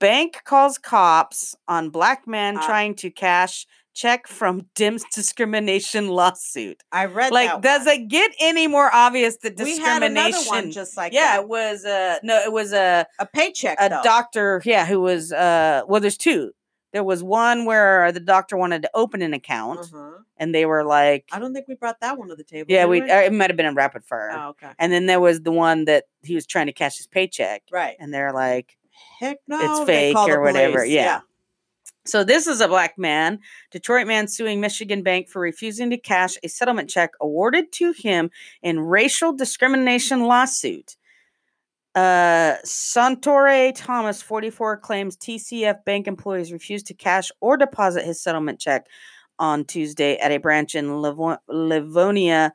Bank 0.00 0.38
calls 0.44 0.78
cops 0.78 1.54
on 1.68 1.90
black 1.90 2.26
man 2.26 2.56
Uh, 2.58 2.64
trying 2.66 2.94
to 2.96 3.10
cash 3.10 3.66
check 3.94 4.26
from 4.26 4.66
Dim's 4.74 5.04
discrimination 5.14 6.08
lawsuit. 6.08 6.82
I 6.92 7.06
read 7.06 7.32
Like, 7.32 7.48
that 7.48 7.62
does 7.62 7.86
one. 7.86 7.94
it 7.96 8.08
get 8.08 8.32
any 8.40 8.66
more 8.66 8.90
obvious 8.94 9.36
that 9.38 9.56
We 9.58 9.78
had 9.78 10.00
discrimination? 10.00 10.46
one 10.46 10.70
just 10.72 10.96
like 10.96 11.12
yeah, 11.12 11.36
that. 11.36 11.42
it 11.42 11.48
was 11.48 11.84
uh 11.84 12.18
no, 12.22 12.38
it 12.40 12.52
was 12.52 12.72
a 12.72 13.06
a 13.18 13.26
paycheck. 13.26 13.76
a 13.80 13.88
though. 13.88 14.00
doctor, 14.02 14.60
yeah, 14.64 14.84
who 14.84 15.00
was 15.00 15.32
uh 15.32 15.82
well, 15.86 16.00
there's 16.00 16.16
two. 16.16 16.52
There 16.92 17.02
was 17.02 17.24
one 17.24 17.64
where 17.64 18.12
the 18.12 18.20
doctor 18.20 18.56
wanted 18.56 18.82
to 18.82 18.90
open 18.94 19.20
an 19.20 19.34
account, 19.34 19.80
Uh-huh. 19.80 20.18
and 20.36 20.54
they 20.54 20.64
were 20.64 20.84
like, 20.84 21.24
I 21.32 21.40
don't 21.40 21.52
think 21.52 21.66
we 21.66 21.74
brought 21.74 21.98
that 22.00 22.16
one 22.18 22.28
to 22.28 22.36
the 22.36 22.44
table. 22.44 22.70
"Yeah, 22.70 22.86
we." 22.86 23.00
uh, 23.02 23.22
It 23.22 23.32
might 23.32 23.50
have 23.50 23.56
been 23.56 23.66
in 23.66 23.74
rapid 23.74 24.04
fire. 24.04 24.30
Oh, 24.32 24.48
okay. 24.50 24.70
And 24.78 24.92
then 24.92 25.06
there 25.06 25.18
was 25.18 25.42
the 25.42 25.50
one 25.50 25.86
that 25.86 26.04
he 26.22 26.36
was 26.36 26.46
trying 26.46 26.66
to 26.66 26.72
cash 26.72 26.96
his 26.98 27.08
paycheck, 27.08 27.62
Right. 27.72 27.96
and 27.98 28.14
they're 28.14 28.32
like, 28.32 28.76
Heck 29.18 29.38
no. 29.48 29.84
they 29.84 30.12
fake 30.12 30.16
or 30.16 30.40
whatever, 30.40 30.78
police. 30.78 30.92
yeah. 30.92 31.20
So 32.06 32.22
this 32.22 32.46
is 32.46 32.60
a 32.60 32.68
black 32.68 32.98
man, 32.98 33.38
Detroit 33.70 34.06
man 34.06 34.28
suing 34.28 34.60
Michigan 34.60 35.02
Bank 35.02 35.28
for 35.28 35.40
refusing 35.40 35.88
to 35.90 35.96
cash 35.96 36.36
a 36.42 36.48
settlement 36.48 36.90
check 36.90 37.12
awarded 37.20 37.72
to 37.72 37.92
him 37.92 38.30
in 38.62 38.80
racial 38.80 39.32
discrimination 39.32 40.24
lawsuit. 40.24 40.96
Uh, 41.94 42.56
Sauntore 42.64 43.72
Thomas, 43.74 44.20
44, 44.20 44.78
claims 44.78 45.16
TCF 45.16 45.84
bank 45.86 46.06
employees 46.06 46.52
refused 46.52 46.86
to 46.86 46.94
cash 46.94 47.30
or 47.40 47.56
deposit 47.56 48.04
his 48.04 48.20
settlement 48.20 48.60
check 48.60 48.86
on 49.38 49.64
Tuesday 49.64 50.16
at 50.18 50.32
a 50.32 50.38
branch 50.38 50.74
in 50.74 50.86
Livo- 50.86 51.38
Livonia, 51.48 52.52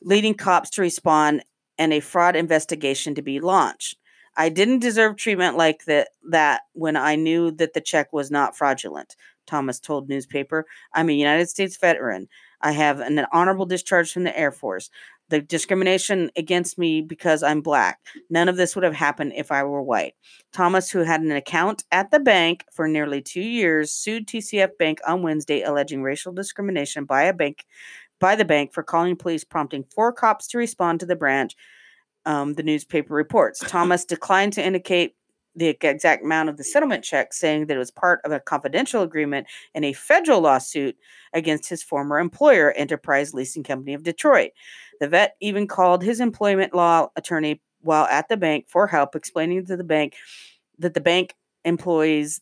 leading 0.00 0.34
cops 0.34 0.70
to 0.70 0.80
respond 0.80 1.44
and 1.78 1.92
a 1.92 2.00
fraud 2.00 2.36
investigation 2.36 3.14
to 3.14 3.22
be 3.22 3.40
launched. 3.40 3.96
I 4.40 4.48
didn't 4.48 4.78
deserve 4.78 5.16
treatment 5.16 5.58
like 5.58 5.84
that 5.84 6.08
that 6.30 6.62
when 6.72 6.96
I 6.96 7.14
knew 7.14 7.50
that 7.50 7.74
the 7.74 7.80
check 7.82 8.10
was 8.10 8.30
not 8.30 8.56
fraudulent, 8.56 9.14
Thomas 9.46 9.78
told 9.78 10.08
newspaper. 10.08 10.64
I'm 10.94 11.10
a 11.10 11.12
United 11.12 11.50
States 11.50 11.76
veteran. 11.76 12.26
I 12.62 12.72
have 12.72 13.00
an 13.00 13.26
honorable 13.34 13.66
discharge 13.66 14.10
from 14.10 14.24
the 14.24 14.34
Air 14.34 14.50
Force. 14.50 14.88
The 15.28 15.42
discrimination 15.42 16.30
against 16.36 16.78
me 16.78 17.02
because 17.02 17.42
I'm 17.42 17.60
black. 17.60 17.98
None 18.30 18.48
of 18.48 18.56
this 18.56 18.74
would 18.74 18.82
have 18.82 18.94
happened 18.94 19.34
if 19.36 19.52
I 19.52 19.62
were 19.62 19.82
white. 19.82 20.14
Thomas, 20.54 20.90
who 20.90 21.00
had 21.00 21.20
an 21.20 21.32
account 21.32 21.84
at 21.92 22.10
the 22.10 22.18
bank 22.18 22.64
for 22.72 22.88
nearly 22.88 23.20
two 23.20 23.42
years, 23.42 23.92
sued 23.92 24.26
TCF 24.26 24.70
Bank 24.78 25.00
on 25.06 25.20
Wednesday, 25.20 25.60
alleging 25.60 26.02
racial 26.02 26.32
discrimination 26.32 27.04
by 27.04 27.24
a 27.24 27.34
bank 27.34 27.66
by 28.18 28.36
the 28.36 28.46
bank 28.46 28.72
for 28.72 28.82
calling 28.82 29.16
police, 29.16 29.44
prompting 29.44 29.84
four 29.84 30.14
cops 30.14 30.46
to 30.46 30.56
respond 30.56 31.00
to 31.00 31.06
the 31.06 31.16
branch 31.16 31.56
um, 32.26 32.54
the 32.54 32.62
newspaper 32.62 33.14
reports. 33.14 33.60
Thomas 33.60 34.04
declined 34.04 34.52
to 34.54 34.64
indicate 34.64 35.14
the 35.56 35.66
exact 35.66 36.24
amount 36.24 36.48
of 36.48 36.56
the 36.56 36.64
settlement 36.64 37.02
check, 37.02 37.32
saying 37.32 37.66
that 37.66 37.74
it 37.74 37.78
was 37.78 37.90
part 37.90 38.20
of 38.24 38.32
a 38.32 38.40
confidential 38.40 39.02
agreement 39.02 39.46
in 39.74 39.84
a 39.84 39.92
federal 39.92 40.40
lawsuit 40.40 40.96
against 41.32 41.68
his 41.68 41.82
former 41.82 42.18
employer, 42.18 42.72
Enterprise 42.72 43.34
Leasing 43.34 43.64
Company 43.64 43.94
of 43.94 44.04
Detroit. 44.04 44.50
The 45.00 45.08
vet 45.08 45.36
even 45.40 45.66
called 45.66 46.02
his 46.02 46.20
employment 46.20 46.74
law 46.74 47.08
attorney 47.16 47.60
while 47.80 48.06
at 48.06 48.28
the 48.28 48.36
bank 48.36 48.66
for 48.68 48.86
help, 48.86 49.16
explaining 49.16 49.66
to 49.66 49.76
the 49.76 49.84
bank 49.84 50.14
that 50.78 50.94
the 50.94 51.00
bank 51.00 51.34
employees 51.64 52.40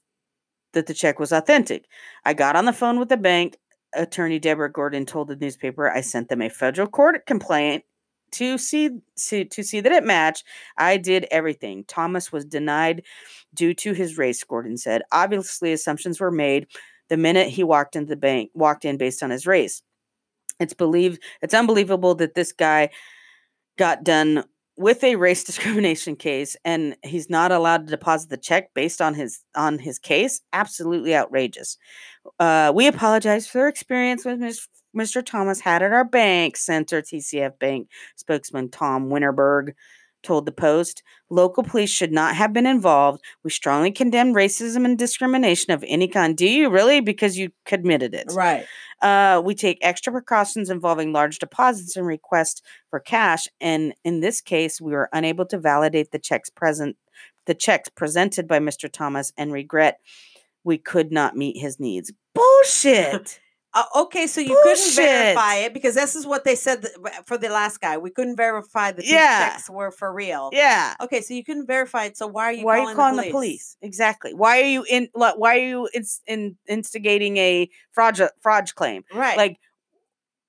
that 0.73 0.87
the 0.87 0.95
check 0.95 1.19
was 1.19 1.33
authentic. 1.33 1.87
I 2.25 2.35
got 2.35 2.57
on 2.57 2.67
the 2.67 2.73
phone 2.73 2.99
with 2.99 3.09
the 3.09 3.17
bank. 3.17 3.57
Attorney 3.95 4.39
Deborah 4.39 4.71
Gordon 4.71 5.07
told 5.07 5.29
the 5.29 5.37
newspaper 5.37 5.91
I 5.91 6.03
sent 6.03 6.29
them 6.29 6.43
a 6.43 6.51
federal 6.51 6.89
court 6.89 7.25
complaint 7.25 7.85
to 8.33 8.59
see, 8.59 8.91
to 9.17 9.63
see 9.63 9.81
that 9.81 9.93
it 9.93 10.05
matched. 10.05 10.45
I 10.77 10.97
did 10.97 11.27
everything. 11.31 11.85
Thomas 11.85 12.33
was 12.33 12.45
denied 12.45 13.03
due 13.55 13.75
to 13.75 13.93
his 13.93 14.19
race, 14.19 14.43
Gordon 14.45 14.77
said. 14.77 15.03
Obviously, 15.13 15.73
assumptions 15.73 16.21
were 16.21 16.31
made 16.31 16.67
the 17.09 17.17
minute 17.17 17.49
he 17.49 17.65
walked 17.65 17.97
into 17.97 18.11
the 18.11 18.17
bank, 18.17 18.51
walked 18.55 18.85
in 18.85 18.97
based 18.97 19.23
on 19.23 19.31
his 19.31 19.47
race. 19.47 19.83
It's 20.61 20.75
believed 20.75 21.23
it's 21.43 21.55
unbelievable 21.55 22.15
that 22.17 22.35
this 22.35 22.53
guy 22.53 22.91
got 23.77 24.05
done 24.05 24.45
with 24.77 25.03
a 25.05 25.17
race 25.17 25.45
discrimination 25.45 26.17
case 26.17 26.57
and 26.65 26.97
he's 27.03 27.29
not 27.29 27.53
allowed 27.53 27.87
to 27.87 27.91
deposit 27.91 28.31
the 28.31 28.37
check 28.37 28.73
based 28.75 29.01
on 29.01 29.15
his 29.15 29.43
on 29.55 29.79
his 29.79 29.99
case 29.99 30.41
absolutely 30.53 31.15
outrageous 31.15 31.79
uh, 32.39 32.73
we 32.75 32.87
apologize 32.87 33.47
for 33.47 33.59
their 33.59 33.69
experience 33.69 34.25
with 34.25 34.39
Ms. 34.39 34.67
mr 34.97 35.25
thomas 35.25 35.61
had 35.61 35.83
at 35.83 35.93
our 35.93 36.05
bank 36.05 36.57
center 36.57 37.03
tcf 37.03 37.59
bank 37.59 37.89
spokesman 38.17 38.69
tom 38.69 39.09
winterberg 39.09 39.73
told 40.25 40.47
the 40.47 40.53
post 40.53 41.03
local 41.31 41.63
police 41.63 41.91
should 41.91 42.11
not 42.11 42.35
have 42.35 42.53
been 42.53 42.67
involved 42.67 43.23
we 43.45 43.51
strongly 43.51 43.93
condemn 43.93 44.35
racism 44.35 44.85
and 44.85 44.99
discrimination 44.99 45.73
of 45.73 45.85
any 45.87 46.09
kind 46.09 46.37
do 46.37 46.49
you 46.49 46.69
really 46.69 47.01
because 47.01 47.39
you 47.39 47.51
committed 47.65 48.15
it 48.15 48.27
Right. 48.35 48.67
uh, 49.01 49.41
we 49.45 49.55
take 49.55 49.79
extra 49.81 50.13
precautions 50.13 50.71
involving 50.71 51.13
large 51.13 51.39
deposits 51.39 51.97
and 51.97 52.05
requests 52.05 52.63
for 52.91 52.99
cash. 52.99 53.47
And 53.61 53.95
in 54.05 54.19
this 54.19 54.41
case, 54.41 54.81
we 54.81 54.91
were 54.91 55.09
unable 55.13 55.47
to 55.47 55.59
validate 55.59 56.11
the 56.11 56.19
checks 56.19 56.51
present, 56.51 56.97
the 57.47 57.55
checks 57.55 57.89
presented 57.91 58.49
by 58.49 58.59
Mr. 58.59 58.91
Thomas, 58.91 59.33
and 59.37 59.53
regret 59.53 60.01
we 60.65 60.79
could 60.79 61.13
not 61.13 61.37
meet 61.37 61.59
his 61.61 61.79
needs. 61.79 62.13
Bullshit. 62.35 63.39
Uh, 63.75 63.85
okay, 63.97 64.27
so 64.27 64.41
you 64.41 64.59
couldn't 64.63 64.95
verify 64.97 65.57
it 65.57 65.75
because 65.75 65.95
this 65.95 66.17
is 66.17 66.27
what 66.27 66.43
they 66.45 66.55
said 66.55 66.81
th- 66.83 66.95
for 67.27 67.37
the 67.37 67.49
last 67.51 67.81
guy. 67.81 67.99
We 67.99 68.11
couldn't 68.11 68.37
verify 68.37 68.93
that 68.93 69.03
these 69.03 69.11
checks 69.11 69.69
were 69.69 69.91
for 69.91 70.13
real. 70.13 70.49
yeah. 70.55 70.95
Okay, 71.03 71.21
so 71.21 71.35
you 71.35 71.45
couldn't 71.45 71.67
verify 71.67 72.05
it. 72.07 72.17
So 72.17 72.27
why 72.27 72.45
are 72.47 72.53
you 72.53 72.65
why 72.65 72.79
are 72.79 72.81
calling, 72.81 72.93
you 72.93 72.97
calling 72.97 73.17
the, 73.17 73.23
the 73.25 73.31
police? 73.31 73.77
police? 73.77 73.77
Exactly. 73.83 74.33
Why 74.33 74.61
are 74.63 74.65
you 74.65 74.85
in? 74.89 75.09
like, 75.15 75.37
Why 75.37 75.57
are 75.59 75.63
you 75.69 75.89
ins- 75.93 76.23
in, 76.27 76.57
instigating 76.67 77.37
a 77.37 77.69
fraud 77.93 78.19
fraud 78.41 78.75
claim? 78.75 79.03
Right. 79.15 79.37
like 79.37 79.59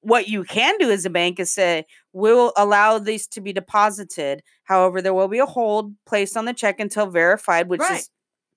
what 0.02 0.30
you 0.30 0.46
can 0.46 0.78
do 0.80 0.90
as 0.90 1.04
a 1.04 1.10
bank 1.10 1.42
is 1.42 1.52
say 1.52 1.84
we'll 2.14 2.54
allow 2.56 3.00
these 3.00 3.28
to 3.28 3.42
be 3.42 3.52
deposited 3.52 4.42
however 4.64 5.02
there 5.02 5.14
will 5.14 5.28
be 5.28 5.40
a 5.40 5.46
hold 5.46 5.94
placed 6.08 6.38
on 6.38 6.46
the 6.46 6.54
check 6.54 6.80
until 6.80 7.08
verified 7.08 7.68
which 7.68 7.82
Right. 7.82 8.00
is 8.00 8.10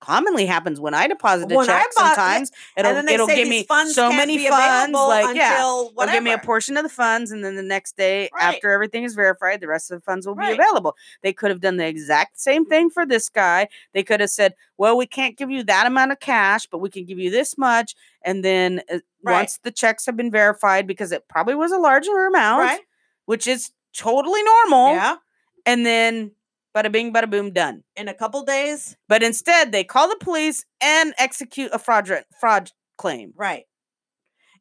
commonly 0.03 0.45
happens 0.47 0.81
when 0.81 0.95
i 0.95 1.07
deposit 1.07 1.51
a 1.51 1.55
When 1.55 1.65
check 1.67 1.87
bought- 1.95 2.17
sometimes 2.17 2.51
it'll, 2.77 2.97
it'll 3.09 3.27
give 3.29 3.47
me 3.49 3.65
so 3.93 4.11
many 4.11 4.37
funds 4.49 4.93
like 4.93 5.37
yeah 5.37 5.57
they'll 5.59 5.93
give 6.11 6.23
me 6.25 6.33
a 6.33 6.39
portion 6.39 6.77
of 6.77 6.83
the 6.83 6.89
funds 6.89 7.31
and 7.31 7.45
then 7.45 7.55
the 7.55 7.63
next 7.63 7.97
day 7.97 8.29
Right. 8.35 8.55
after 8.55 8.73
everything 8.73 9.05
is 9.05 9.15
verified 9.15 9.61
the 9.61 9.69
rest 9.69 9.93
of 9.93 9.99
the 10.01 10.05
funds 10.05 10.27
will 10.27 10.35
Right. 10.35 10.49
be 10.57 10.61
available 10.63 10.97
they 11.23 11.33
could 11.33 11.51
have 11.51 11.61
done 11.61 11.77
the 11.77 11.87
exact 11.87 12.41
same 12.41 12.67
thing 12.67 12.91
for 12.91 13.07
this 13.07 13.29
guy 13.29 13.69
they 13.95 14.03
could 14.03 14.19
have 14.21 14.31
said 14.31 14.55
well 14.77 14.97
we 14.97 15.07
can't 15.07 15.37
give 15.39 15.51
you 15.53 15.63
that 15.65 15.87
amount 15.87 16.11
of 16.11 16.19
cash 16.19 16.67
but 16.67 16.79
we 16.79 16.91
can 16.91 17.05
give 17.05 17.21
you 17.21 17.31
this 17.31 17.57
much 17.57 17.95
and 18.23 18.45
then 18.45 18.83
uh, 18.93 18.99
Right. 19.25 19.35
once 19.35 19.61
the 19.63 19.71
checks 19.71 20.05
have 20.07 20.17
been 20.17 20.33
verified 20.33 20.89
because 20.89 21.13
it 21.13 21.29
probably 21.29 21.55
was 21.55 21.71
a 21.71 21.79
larger 21.79 22.27
amount 22.27 22.81
which 23.27 23.47
is 23.47 23.71
totally 23.97 24.43
normal 24.43 24.95
Yeah. 24.95 25.17
and 25.65 25.87
then 25.87 26.33
bada 26.75 26.91
bing 26.91 27.13
bada 27.13 27.31
boom 27.31 27.53
done 27.53 27.83
In 27.97 28.09
a 28.09 28.15
couple 28.15 28.43
days. 28.45 28.97
but 29.09 29.23
instead 29.23 29.73
they 29.73 29.85
call 29.85 30.09
the 30.09 30.17
police 30.21 30.65
and 30.81 31.15
execute 31.19 31.71
a 31.73 31.79
fraudulent 31.79 32.27
fraud 32.41 32.71
claim 32.99 33.33
Right. 33.37 33.65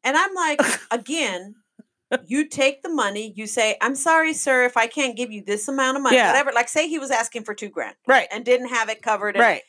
And 0.04 0.16
I'm 0.16 0.34
like, 0.34 0.60
again, 0.90 1.54
you 2.26 2.48
take 2.48 2.82
the 2.82 2.88
money, 2.88 3.32
you 3.36 3.46
say, 3.46 3.76
I'm 3.80 3.94
sorry, 3.94 4.34
sir, 4.34 4.64
if 4.64 4.76
I 4.76 4.86
can't 4.88 5.16
give 5.16 5.30
you 5.30 5.42
this 5.44 5.68
amount 5.68 5.96
of 5.96 6.02
money, 6.02 6.16
Yeah. 6.16 6.32
whatever. 6.32 6.50
Like, 6.52 6.68
say 6.68 6.88
he 6.88 6.98
was 6.98 7.10
asking 7.10 7.44
for 7.44 7.54
two 7.54 7.68
grand 7.70 7.94
right 8.06 8.26
and 8.32 8.44
didn't 8.44 8.68
have 8.68 8.88
it 8.88 9.00
covered. 9.02 9.36
and 9.36 9.42
right 9.42 9.62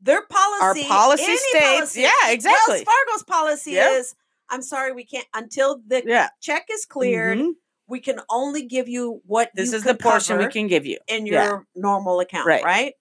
Their 0.00 0.22
policy, 0.26 0.82
our 0.82 0.88
policy 0.88 1.36
states- 1.36 1.64
policy, 1.66 2.00
yeah, 2.02 2.30
exactly. 2.30 2.74
Wells. 2.76 2.84
Fargo's 2.84 3.22
policy 3.24 3.72
Yep. 3.72 3.92
is, 3.92 4.14
I'm 4.50 4.62
sorry, 4.62 4.92
we 4.92 5.04
can't 5.04 5.26
until 5.34 5.80
the 5.86 6.02
yeah 6.06 6.28
check 6.40 6.66
is 6.70 6.84
cleared. 6.84 7.38
Mhm. 7.38 7.52
We 7.86 8.00
can 8.00 8.20
only 8.30 8.66
give 8.66 8.88
you 8.88 9.20
what 9.26 9.50
this 9.54 9.72
is 9.72 9.82
the 9.84 9.94
portion 9.94 10.38
we 10.38 10.48
can 10.48 10.66
give 10.68 10.86
you 10.86 10.98
in 11.08 11.26
yeah. 11.26 11.44
your 11.44 11.66
normal 11.74 12.20
account, 12.20 12.46
Right. 12.46 12.64
right? 12.64 12.94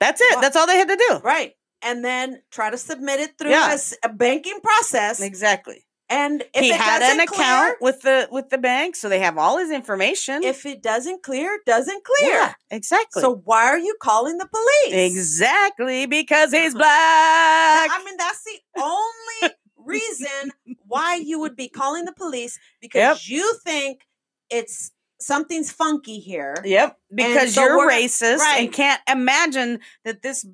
that's 0.00 0.20
it 0.20 0.34
Wha- 0.34 0.40
that's 0.42 0.56
all 0.56 0.66
they 0.66 0.76
had 0.76 0.88
to 0.88 0.96
do 1.08 1.20
Right. 1.24 1.52
And 1.82 2.04
then 2.04 2.42
try 2.50 2.70
to 2.70 2.78
submit 2.78 3.20
it 3.20 3.38
through 3.38 3.50
Yeah. 3.50 3.74
a 4.02 4.06
a, 4.06 4.12
banking 4.12 4.60
process. 4.62 5.20
exactly 5.20 5.86
And 6.08 6.42
if 6.54 6.62
he 6.62 6.70
it 6.70 6.76
had 6.80 7.02
an 7.02 7.20
account 7.20 7.36
clear, 7.38 7.76
with 7.80 8.02
the 8.02 8.28
with 8.30 8.48
the 8.50 8.58
bank 8.58 8.94
so 8.96 9.08
they 9.08 9.20
have 9.20 9.38
all 9.38 9.56
his 9.58 9.70
information 9.70 10.42
if 10.42 10.66
it 10.66 10.82
doesn't 10.82 11.22
clear, 11.22 11.58
doesn't 11.66 12.02
clear. 12.04 12.30
yeah 12.30 12.52
exactly 12.70 13.22
So 13.22 13.36
why 13.44 13.64
are 13.68 13.78
you 13.78 13.96
calling 14.02 14.36
the 14.38 14.48
police? 14.56 14.94
exactly 15.12 16.04
because 16.06 16.52
he's 16.52 16.74
black 16.82 17.88
I 17.90 18.02
mean, 18.04 18.16
that's 18.18 18.42
the 18.44 18.56
only 18.82 19.54
reason 19.86 20.52
why 20.86 21.16
you 21.16 21.38
would 21.40 21.56
be 21.56 21.68
calling 21.68 22.04
the 22.04 22.12
police 22.12 22.58
because 22.80 22.98
Yep. 23.00 23.18
you 23.38 23.54
think 23.64 24.00
it's 24.50 24.92
something's 25.20 25.70
funky 25.72 26.18
here. 26.18 26.54
Yep, 26.64 26.98
because 27.14 27.54
so 27.54 27.62
you're 27.64 27.88
racist 27.88 28.38
right. 28.38 28.60
and 28.64 28.72
can't 28.72 29.00
imagine 29.08 29.80
that 30.04 30.22
this 30.22 30.46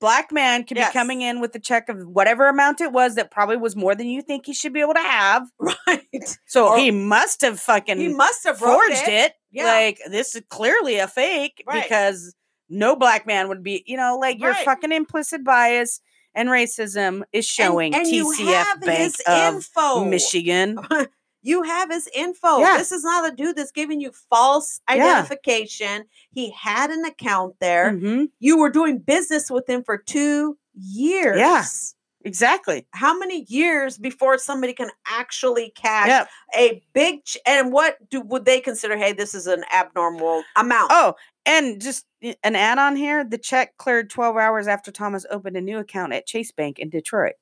black 0.00 0.30
man 0.30 0.64
could 0.64 0.76
Yes. 0.76 0.90
be 0.90 0.92
coming 0.98 1.22
in 1.22 1.40
with 1.40 1.54
a 1.54 1.58
check 1.58 1.88
of 1.88 1.96
whatever 2.06 2.48
amount 2.48 2.80
it 2.80 2.92
was 2.92 3.14
that 3.14 3.30
probably 3.30 3.56
was 3.56 3.74
more 3.74 3.94
than 3.94 4.06
you 4.06 4.20
think 4.22 4.44
he 4.46 4.52
should 4.52 4.72
be 4.72 4.80
able 4.80 4.94
to 4.94 5.00
have. 5.00 5.48
Right. 5.86 6.36
So 6.46 6.68
Or- 6.68 6.78
he 6.78 6.90
must 6.90 7.40
have 7.42 7.58
fucking 7.60 7.98
He 7.98 8.08
must 8.08 8.44
have 8.44 8.58
forged 8.58 9.08
it. 9.08 9.32
Yeah. 9.50 9.64
Like 9.64 10.00
this 10.10 10.34
is 10.34 10.42
clearly 10.50 10.96
a 10.98 11.08
fake 11.08 11.62
Right. 11.66 11.82
because 11.82 12.34
no 12.68 12.96
black 12.96 13.26
man 13.26 13.48
would 13.48 13.62
be, 13.62 13.82
you 13.86 13.96
know, 13.96 14.18
like 14.20 14.38
your 14.40 14.50
Right. 14.52 14.64
fucking 14.64 14.92
implicit 14.92 15.42
bias 15.44 16.00
and 16.34 16.48
racism 16.48 17.22
is 17.32 17.46
showing 17.46 17.94
and 17.94 18.06
you 18.06 18.32
TCF 18.38 18.46
have 18.54 18.80
Bank 18.80 18.98
his 18.98 19.20
of 19.26 19.54
info. 19.54 20.04
Michigan. 20.04 20.78
You 21.46 21.62
have 21.62 21.90
his 21.90 22.08
info. 22.14 22.60
Yeah. 22.60 22.78
This 22.78 22.90
is 22.90 23.04
not 23.04 23.30
a 23.30 23.36
dude 23.36 23.56
that's 23.56 23.70
giving 23.70 24.00
you 24.00 24.12
false 24.30 24.80
Yeah. 24.88 24.94
identification. 24.94 26.06
He 26.32 26.50
had 26.52 26.88
an 26.90 27.04
account 27.04 27.56
there. 27.60 27.90
Mhm, 27.92 28.30
You 28.38 28.56
were 28.56 28.70
doing 28.70 28.96
business 28.98 29.50
with 29.50 29.68
him 29.68 29.84
for 29.84 29.98
two 29.98 30.56
years. 30.74 31.36
Yes. 31.36 31.96
Exactly. 32.24 32.86
How 32.92 33.18
many 33.18 33.44
years 33.48 33.98
before 33.98 34.38
somebody 34.38 34.72
can 34.72 34.88
actually 35.06 35.74
cash 35.76 36.08
Yep. 36.08 36.28
a 36.56 36.82
big 36.94 37.22
ch- 37.26 37.36
and 37.44 37.70
what 37.70 37.98
do 38.08 38.22
would 38.22 38.46
they 38.46 38.58
consider? 38.60 38.96
Hey, 38.96 39.12
this 39.12 39.34
is 39.34 39.46
an 39.46 39.64
abnormal 39.70 40.42
amount. 40.56 40.90
Oh, 40.94 41.14
and 41.46 41.80
just 41.80 42.06
an 42.42 42.56
add 42.56 42.78
on 42.78 42.96
here 42.96 43.24
the 43.24 43.38
check 43.38 43.76
cleared 43.76 44.10
12 44.10 44.36
hours 44.36 44.66
after 44.66 44.90
Thomas 44.90 45.26
opened 45.30 45.56
a 45.56 45.60
new 45.60 45.78
account 45.78 46.12
at 46.12 46.26
Chase 46.26 46.52
Bank 46.52 46.78
in 46.78 46.88
Detroit. 46.90 47.34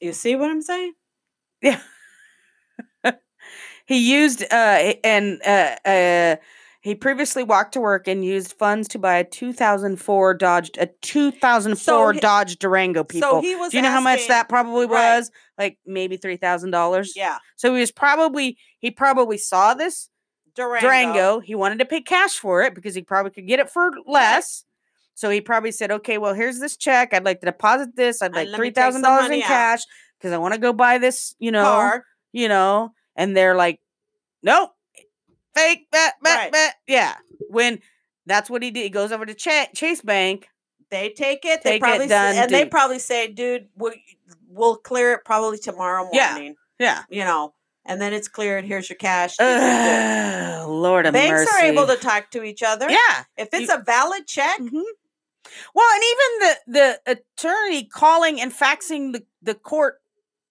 You 0.00 0.12
see 0.12 0.36
what 0.36 0.50
I'm 0.50 0.62
saying? 0.62 0.92
Yeah. 1.62 1.80
he 3.86 4.12
used, 4.12 4.42
uh, 4.42 4.94
and, 5.04 5.40
uh, 5.46 5.76
uh, 5.84 6.36
he 6.80 6.94
previously 6.94 7.42
walked 7.42 7.72
to 7.72 7.80
work 7.80 8.06
and 8.08 8.22
used 8.22 8.52
funds 8.58 8.88
to 8.88 8.98
buy 8.98 9.16
a 9.16 9.24
2004 9.24 10.34
Dodge, 10.34 10.70
a 10.78 10.86
2004 11.00 12.12
he- 12.12 12.20
Dodge 12.20 12.58
Durango. 12.58 13.04
People, 13.04 13.30
So 13.30 13.40
he 13.40 13.54
was. 13.56 13.70
do 13.70 13.78
you 13.78 13.82
know 13.82 13.90
how 13.90 14.00
much 14.02 14.28
that 14.28 14.50
probably 14.50 14.84
Right. 14.86 15.16
was? 15.16 15.30
Like 15.56 15.78
maybe 15.86 16.18
three 16.18 16.36
thousand 16.36 16.72
dollars. 16.72 17.14
Yeah, 17.16 17.38
So 17.56 17.72
he 17.72 17.80
was 17.80 17.90
probably 17.90 18.58
he 18.80 18.90
probably 18.90 19.38
saw 19.38 19.72
this 19.72 20.10
Durango. 20.54 20.86
Durango. 20.86 21.40
He 21.40 21.54
wanted 21.54 21.78
to 21.80 21.84
pay 21.84 22.00
cash 22.00 22.38
for 22.38 22.62
it 22.62 22.74
because 22.74 22.94
he 22.94 23.02
probably 23.02 23.30
could 23.32 23.46
get 23.46 23.60
it 23.60 23.70
for 23.70 23.90
less. 24.06 24.64
So 25.14 25.30
he 25.30 25.40
probably 25.40 25.70
said, 25.72 25.90
"Okay, 25.90 26.18
well, 26.18 26.34
here's 26.34 26.58
this 26.58 26.76
check. 26.76 27.12
I'd 27.14 27.24
like 27.24 27.40
to 27.40 27.46
deposit 27.46 27.94
this. 27.96 28.20
I'd 28.22 28.34
like 28.34 28.48
three 28.54 28.70
thousand 28.70 29.02
dollars 29.02 29.26
in 29.30 29.40
out." 29.42 29.46
cash 29.46 29.82
because 30.18 30.32
I 30.32 30.38
want 30.38 30.54
to 30.54 30.60
go 30.60 30.72
buy 30.72 30.98
this. 30.98 31.34
You 31.38 31.52
know, 31.52 31.62
Car. 31.64 32.04
you 32.32 32.48
know." 32.48 32.92
And 33.16 33.36
they're 33.36 33.54
like, 33.54 33.78
"Nope, 34.42 34.72
fake, 35.54 35.88
bet, 35.92 36.14
bet, 36.22 36.36
Right. 36.38 36.52
bet." 36.52 36.74
Yeah. 36.88 37.14
When 37.48 37.78
that's 38.26 38.50
what 38.50 38.62
he 38.62 38.70
did. 38.72 38.82
He 38.82 38.90
goes 38.90 39.12
over 39.12 39.24
to 39.24 39.34
Cha- 39.34 39.68
Chase 39.74 40.00
Bank. 40.00 40.48
They 40.90 41.10
take 41.10 41.44
it. 41.44 41.62
They 41.62 41.72
Take 41.72 41.76
it, 41.76 41.80
probably 41.84 42.06
done, 42.08 42.34
say, 42.34 42.40
and 42.42 42.50
they 42.50 42.62
dude. 42.64 42.70
probably 42.70 42.98
say, 42.98 43.28
"Dude, 43.28 43.68
we'll, 43.76 43.92
we'll 44.48 44.76
clear 44.76 45.12
it 45.12 45.24
probably 45.24 45.58
tomorrow 45.58 46.08
Yeah. 46.12 46.32
morning." 46.32 46.56
Yeah. 46.78 47.02
You 47.08 47.24
know, 47.24 47.54
and 47.86 48.00
then 48.00 48.12
it's 48.12 48.28
cleared. 48.28 48.64
Here's 48.64 48.88
your 48.88 48.96
cash. 48.96 49.36
Ugh, 49.38 50.68
Lord 50.68 51.06
of 51.06 51.12
Banks 51.12 51.44
mercy. 51.50 51.50
are 51.56 51.64
able 51.72 51.86
to 51.86 51.96
talk 51.96 52.30
to 52.32 52.42
each 52.42 52.62
other. 52.62 52.88
Yeah. 52.90 53.24
If 53.36 53.48
it's 53.52 53.72
a 53.72 53.78
valid 53.78 54.26
check, 54.26 54.58
Mhm. 54.60 54.82
Well, 55.74 55.86
and 55.94 56.02
even 56.02 56.38
the 56.38 57.00
the 57.06 57.12
attorney 57.36 57.84
calling 57.84 58.40
and 58.40 58.52
faxing 58.52 59.12
the 59.12 59.24
the 59.42 59.54
court 59.54 60.00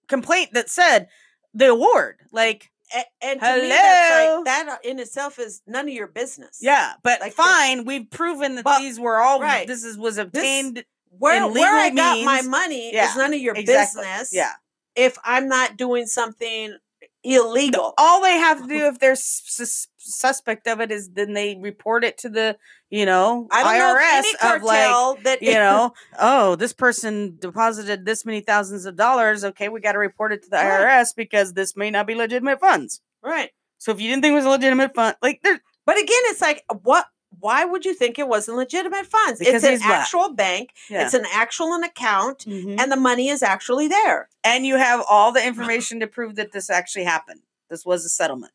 complaint 0.08 0.54
that 0.54 0.70
said 0.70 1.08
the 1.54 1.70
award, 1.70 2.20
like, 2.32 2.72
a- 2.96 3.06
and 3.22 3.40
to 3.40 3.46
me, 3.58 3.70
Hello? 3.70 4.36
like 4.38 4.46
that 4.46 4.68
uh, 4.70 4.78
in 4.88 5.00
itself 5.00 5.40
is 5.40 5.62
none 5.68 5.88
of 5.88 5.94
your 5.94 6.08
business. 6.08 6.60
yeah, 6.62 6.94
but 7.04 7.20
Like 7.22 7.36
the- 7.36 7.42
fine, 7.42 7.86
we've 7.86 8.10
proven 8.10 8.56
that 8.56 8.80
these 8.80 9.00
were 9.00 9.18
all 9.20 9.40
right. 9.40 9.68
this 9.68 9.84
is 9.84 9.98
was 9.98 10.18
obtained. 10.18 10.86
Where 11.20 11.44
in 11.44 11.54
where 11.54 11.74
I 11.76 11.86
legal 11.90 11.96
got 11.98 12.24
my 12.26 12.42
money 12.42 12.92
Yeah, 12.94 13.10
is 13.10 13.16
none 13.16 13.34
of 13.34 13.40
your 13.40 13.54
exactly. 13.56 14.02
business. 14.04 14.34
Yeah, 14.34 14.52
If 14.96 15.18
I'm 15.24 15.48
not 15.48 15.76
doing 15.78 16.06
something 16.08 16.76
illegal. 17.24 17.94
all 17.98 18.22
they 18.22 18.38
have 18.38 18.62
to 18.62 18.68
do 18.68 18.88
if 18.88 19.00
they're 19.00 19.16
sus- 19.16 19.88
suspect 19.98 20.68
of 20.68 20.82
it 20.82 20.92
is 20.92 21.10
then 21.10 21.34
they 21.34 21.58
report 21.62 22.04
it 22.04 22.18
to 22.20 22.30
the 22.30 22.58
you 22.90 23.06
know 23.06 23.48
I 23.52 23.64
don't 23.64 23.80
know 23.80 23.96
IRS 24.00 24.42
any 24.42 24.56
of 24.58 24.64
like 24.64 25.24
that 25.24 25.42
you 25.42 25.54
know, 25.66 25.94
oh, 26.20 26.56
this 26.56 26.74
person 26.74 27.38
deposited 27.40 28.06
this 28.06 28.26
many 28.26 28.42
thousands 28.42 28.86
of 28.86 28.96
dollars. 28.96 29.44
Okay, 29.44 29.70
we 29.70 29.80
got 29.80 29.94
to 29.94 30.00
report 30.00 30.34
it 30.34 30.44
to 30.44 30.50
the 30.50 30.58
Right. 30.58 30.82
IRS 30.82 31.16
because 31.16 31.54
this 31.54 31.76
may 31.78 31.90
not 31.90 32.06
be 32.08 32.16
legitimate 32.16 32.60
funds. 32.60 33.02
right. 33.24 33.50
So 33.78 33.92
if 33.92 34.00
you 34.00 34.10
didn't 34.10 34.22
think 34.24 34.32
it 34.34 34.36
was 34.36 34.46
a 34.46 34.50
legitimate 34.50 34.94
fund, 34.96 35.16
like 35.22 35.42
there, 35.44 35.60
But 35.86 35.98
again, 35.98 36.22
it's 36.26 36.40
like 36.42 36.64
what 36.84 37.06
why 37.40 37.66
would 37.66 37.86
you 37.86 37.94
think 37.94 38.18
it 38.20 38.28
wasn't 38.28 38.58
legitimate 38.58 39.06
funds? 39.06 39.40
Because 39.40 39.64
it's 39.64 39.82
an 39.82 39.88
black. 39.88 40.02
actual 40.02 40.34
bank. 40.34 40.72
yeah. 40.90 41.04
It's 41.06 41.14
an 41.14 41.26
actual 41.34 41.74
an 41.74 41.84
account 41.84 42.40
Mhm. 42.48 42.80
and 42.80 42.92
the 42.92 42.96
money 42.98 43.30
is 43.30 43.42
actually 43.44 43.88
there. 43.88 44.30
and 44.44 44.66
you 44.66 44.76
have 44.78 45.04
all 45.10 45.32
the 45.32 45.46
information 45.52 46.00
to 46.02 46.08
prove 46.08 46.36
that 46.36 46.52
this 46.52 46.70
actually 46.70 47.06
happened. 47.06 47.42
This 47.70 47.86
was 47.86 48.04
a 48.06 48.10
settlement. 48.10 48.52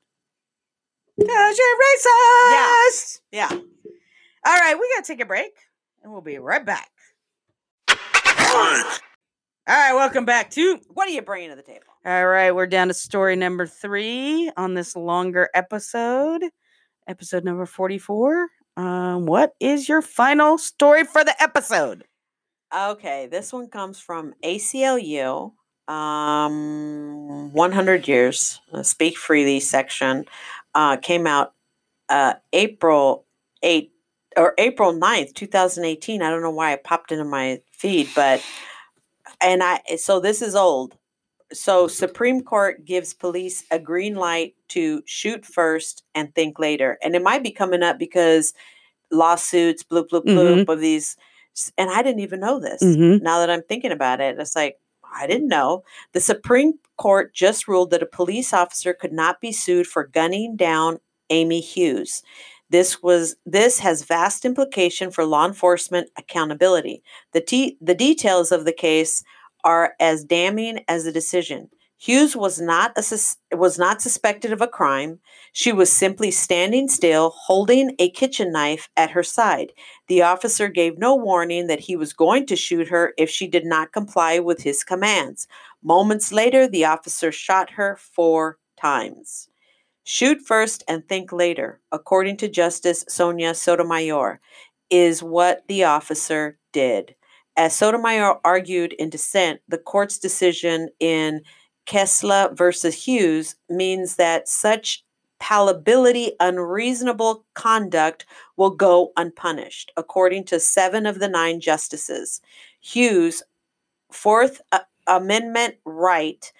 Cause 1.20 1.58
you're 1.58 1.78
racist. 2.86 3.20
Yeah. 3.32 3.48
All 3.50 4.54
right, 4.56 4.74
we 4.78 4.88
gotta 4.94 5.06
take 5.06 5.20
a 5.20 5.26
break, 5.26 5.52
and 6.02 6.12
we'll 6.12 6.20
be 6.20 6.38
right 6.38 6.64
back. 6.64 6.90
All 7.88 9.74
right, 9.74 9.92
welcome 9.92 10.24
back 10.24 10.50
to. 10.52 10.78
What 10.88 11.08
are 11.08 11.10
you 11.10 11.22
bringing 11.22 11.50
to 11.50 11.56
the 11.56 11.62
table? 11.62 11.84
All 12.06 12.26
right, 12.26 12.52
we're 12.52 12.66
down 12.66 12.88
to 12.88 12.94
story 12.94 13.36
number 13.36 13.66
three 13.66 14.50
on 14.56 14.74
this 14.74 14.96
longer 14.96 15.50
episode, 15.54 16.44
episode 17.06 17.44
number 17.44 17.66
forty-four. 17.66 18.48
Um, 18.78 19.26
what 19.26 19.56
is 19.58 19.88
your 19.88 20.02
final 20.02 20.56
story 20.56 21.02
for 21.02 21.24
the 21.24 21.34
episode? 21.42 22.04
Okay, 22.72 23.26
this 23.26 23.52
one 23.52 23.66
comes 23.66 23.98
from 23.98 24.34
ACLU, 24.44 25.52
um, 25.88 27.52
100 27.52 28.06
Years, 28.06 28.60
uh, 28.72 28.84
Speak 28.84 29.18
Freely 29.18 29.58
section, 29.58 30.26
uh, 30.76 30.96
came 30.96 31.26
out 31.26 31.54
uh, 32.08 32.34
April 32.52 33.26
8 33.64 33.90
or 34.36 34.54
April 34.58 34.92
9th, 34.92 35.34
2018. 35.34 36.22
I 36.22 36.30
don't 36.30 36.42
know 36.42 36.50
why 36.50 36.72
it 36.72 36.84
popped 36.84 37.10
into 37.10 37.24
my 37.24 37.60
feed, 37.72 38.08
but, 38.14 38.44
and 39.40 39.60
I, 39.60 39.80
so 39.96 40.20
this 40.20 40.40
is 40.40 40.54
old. 40.54 40.96
So 41.52 41.88
Supreme 41.88 42.42
Court 42.42 42.84
gives 42.84 43.14
police 43.14 43.64
a 43.70 43.78
green 43.78 44.16
light 44.16 44.54
to 44.68 45.02
shoot 45.06 45.46
first 45.46 46.04
and 46.14 46.34
think 46.34 46.58
later. 46.58 46.98
And 47.02 47.14
it 47.14 47.22
might 47.22 47.42
be 47.42 47.50
coming 47.50 47.82
up 47.82 47.98
because 47.98 48.52
lawsuits, 49.10 49.82
bloop, 49.82 50.08
bloop, 50.08 50.24
bloop 50.24 50.68
of 50.68 50.80
these. 50.80 51.16
And 51.78 51.90
I 51.90 52.02
didn't 52.02 52.20
even 52.20 52.40
know 52.40 52.60
this 52.60 52.82
Mm-hmm. 52.82 53.24
now 53.24 53.38
that 53.40 53.50
I'm 53.50 53.62
thinking 53.62 53.92
about 53.92 54.20
it, 54.20 54.38
it's 54.38 54.54
like, 54.54 54.76
I 55.14 55.26
didn't 55.26 55.48
know. 55.48 55.84
The 56.12 56.20
Supreme 56.20 56.74
Court 56.98 57.34
just 57.34 57.66
ruled 57.66 57.90
that 57.90 58.02
a 58.02 58.06
police 58.06 58.52
officer 58.52 58.92
could 58.92 59.12
not 59.12 59.40
be 59.40 59.52
sued 59.52 59.86
for 59.86 60.06
gunning 60.06 60.54
down 60.54 60.98
Amy 61.30 61.60
Hughes. 61.60 62.22
This 62.70 63.02
was 63.02 63.34
this 63.46 63.78
has 63.78 64.04
vast 64.04 64.44
implication 64.44 65.10
for 65.10 65.24
law 65.24 65.46
enforcement 65.46 66.10
accountability. 66.18 67.02
The 67.32 67.40
te- 67.40 67.78
the 67.80 67.94
details 67.94 68.52
of 68.52 68.66
the 68.66 68.72
case 68.72 69.24
are 69.64 69.94
as 70.00 70.24
damning 70.24 70.84
as 70.88 71.04
the 71.04 71.12
decision. 71.12 71.70
Hughes 72.00 72.36
was 72.36 72.60
not 72.60 72.96
sus- 73.02 73.38
was 73.52 73.76
not 73.76 74.00
suspected 74.00 74.52
of 74.52 74.60
a 74.60 74.68
crime. 74.68 75.18
She 75.52 75.72
was 75.72 75.90
simply 75.90 76.30
standing 76.30 76.88
still, 76.88 77.30
holding 77.30 77.96
a 77.98 78.10
kitchen 78.10 78.52
knife 78.52 78.88
at 78.96 79.10
her 79.10 79.24
side. 79.24 79.72
The 80.06 80.22
officer 80.22 80.68
gave 80.68 80.96
no 80.98 81.16
warning 81.16 81.66
that 81.66 81.80
he 81.80 81.96
was 81.96 82.12
going 82.12 82.46
to 82.46 82.56
shoot 82.56 82.88
her 82.88 83.14
if 83.18 83.28
she 83.28 83.48
did 83.48 83.64
not 83.64 83.92
comply 83.92 84.38
with 84.38 84.62
his 84.62 84.84
commands. 84.84 85.48
Moments 85.82 86.32
later, 86.32 86.68
the 86.68 86.84
officer 86.84 87.32
shot 87.32 87.70
her 87.70 87.96
four 87.96 88.58
times. 88.80 89.48
Shoot 90.04 90.40
first 90.42 90.84
and 90.88 91.08
think 91.08 91.32
later, 91.32 91.80
according 91.92 92.38
to 92.38 92.48
Justice 92.48 93.04
Sonia 93.08 93.54
Sotomayor, 93.54 94.40
is 94.90 95.22
what 95.22 95.66
the 95.68 95.84
officer 95.84 96.58
did. 96.72 97.14
As 97.58 97.74
Sotomayor 97.74 98.38
argued 98.44 98.92
in 98.94 99.10
dissent, 99.10 99.60
the 99.66 99.78
court's 99.78 100.16
decision 100.16 100.90
in 101.00 101.42
Kisela 101.86 102.56
versus 102.56 102.94
Hughes 102.94 103.56
means 103.68 104.14
that 104.14 104.48
such 104.48 105.04
palpability 105.42 106.30
unreasonable 106.38 107.44
conduct 107.54 108.26
will 108.56 108.70
go 108.70 109.12
unpunished, 109.16 109.90
according 109.96 110.44
to 110.44 110.60
seven 110.60 111.04
of 111.04 111.18
the 111.18 111.28
nine 111.28 111.58
justices. 111.58 112.40
Hughes' 112.80 113.42
Fourth 114.12 114.60
Amendment 115.08 115.74
right 115.84 116.52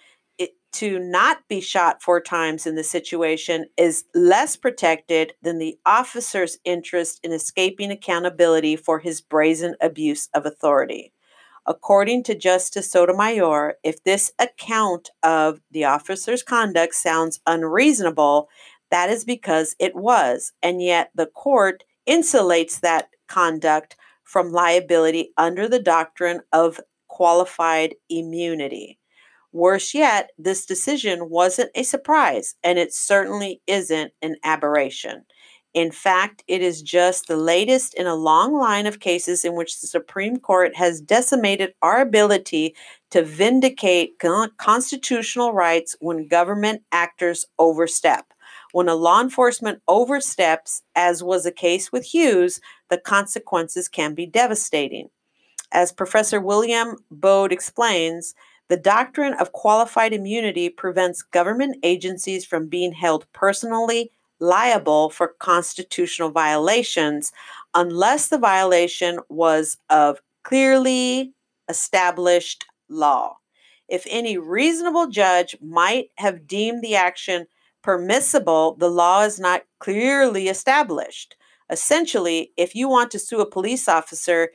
to 0.79 1.01
not 1.01 1.39
be 1.49 1.61
shot 1.61 2.01
four 2.01 2.21
times 2.21 2.65
in 2.65 2.77
the 2.77 2.85
situation 2.85 3.67
is 3.77 4.05
less 4.15 4.57
protected 4.57 5.33
than 5.43 5.59
the 5.59 5.77
officer's 5.85 6.57
interest 6.65 7.19
in 7.25 7.33
escaping 7.33 7.91
accountability 7.91 8.77
for 8.77 9.01
his 9.01 9.21
brazen 9.21 9.75
abuse 9.81 10.29
of 10.35 10.47
authority. 10.47 11.13
According 11.67 12.23
to 12.23 12.39
Justice 12.39 12.93
Sotomayor, 12.93 13.75
if 13.83 14.05
this 14.05 14.31
account 14.39 15.11
of 15.25 15.61
the 15.73 15.85
officer's 15.85 16.45
conduct 16.45 16.95
sounds 16.95 17.41
unreasonable, 17.45 18.49
that 18.93 19.11
is 19.11 19.25
because 19.25 19.75
it 19.81 19.97
was, 19.97 20.53
and 20.63 20.81
yet 20.81 21.11
the 21.13 21.27
court 21.27 21.83
insulates 22.09 22.79
that 22.79 23.09
conduct 23.27 23.97
from 24.23 24.53
liability 24.53 25.33
under 25.37 25.67
the 25.69 25.83
doctrine 25.83 26.41
of 26.53 26.79
qualified 27.09 27.97
immunity. 28.09 28.97
Worse 29.59 29.93
yet, 29.93 30.31
this 30.39 30.65
decision 30.65 31.31
wasn't 31.31 31.73
a 31.75 31.83
surprise, 31.83 32.55
and 32.63 32.79
it 32.79 32.95
certainly 32.95 33.61
isn't 33.67 34.13
an 34.23 34.37
aberration. 34.45 35.25
In 35.75 35.91
fact, 35.91 36.45
it 36.47 36.63
is 36.63 36.81
just 36.81 37.27
the 37.27 37.37
latest 37.37 37.95
in 37.95 38.07
a 38.07 38.15
long 38.15 38.55
line 38.55 38.87
of 38.87 39.01
cases 39.01 39.45
in 39.45 39.57
which 39.57 39.81
the 39.81 39.89
Supreme 39.89 40.37
Court 40.37 40.77
has 40.77 41.01
decimated 41.01 41.75
our 41.83 42.01
ability 42.01 42.77
to 43.11 43.25
vindicate 43.25 44.21
constitutional 44.59 45.53
rights 45.53 45.97
when 45.99 46.29
government 46.29 46.83
actors 46.93 47.45
overstep. 47.59 48.33
When 48.71 48.89
a 48.89 48.95
law 48.95 49.21
enforcement 49.21 49.83
oversteps, 49.89 50.83
as 50.95 51.25
was 51.25 51.43
the 51.43 51.51
case 51.51 51.91
with 51.91 52.05
Hughes, 52.05 52.61
the 52.91 52.99
consequences 52.99 53.89
can 53.89 54.15
be 54.15 54.25
devastating. 54.25 55.09
As 55.73 55.91
Professor 55.91 56.41
William 56.41 56.95
Baude 57.11 57.53
explains, 57.53 58.37
the 58.69 58.77
doctrine 58.77 59.35
of 59.35 59.53
qualified 59.53 60.13
immunity 60.13 60.69
prevents 60.69 61.23
government 61.23 61.77
agencies 61.83 62.45
from 62.45 62.69
being 62.69 62.93
held 62.93 63.27
personally 63.33 64.11
liable 64.41 65.11
for 65.11 65.35
constitutional 65.41 66.31
violations 66.31 67.33
unless 67.75 68.29
the 68.29 68.39
violation 68.39 69.19
was 69.29 69.79
of 69.91 70.21
clearly 70.45 71.33
established 71.69 72.65
law. 72.89 73.37
If 73.89 74.07
any 74.09 74.37
reasonable 74.39 75.09
judge 75.09 75.57
might 75.61 76.11
have 76.17 76.47
deemed 76.47 76.83
the 76.83 76.95
action 76.95 77.47
permissible, 77.83 78.77
the 78.79 78.91
law 78.91 79.23
is 79.23 79.41
not 79.41 79.63
clearly 79.81 80.49
established. 80.49 81.37
Essentially, 81.71 82.53
if 82.57 82.75
you 82.75 82.89
want 82.89 83.11
to 83.13 83.19
sue 83.19 83.41
a 83.41 83.51
police 83.51 83.89
officer 83.89 84.51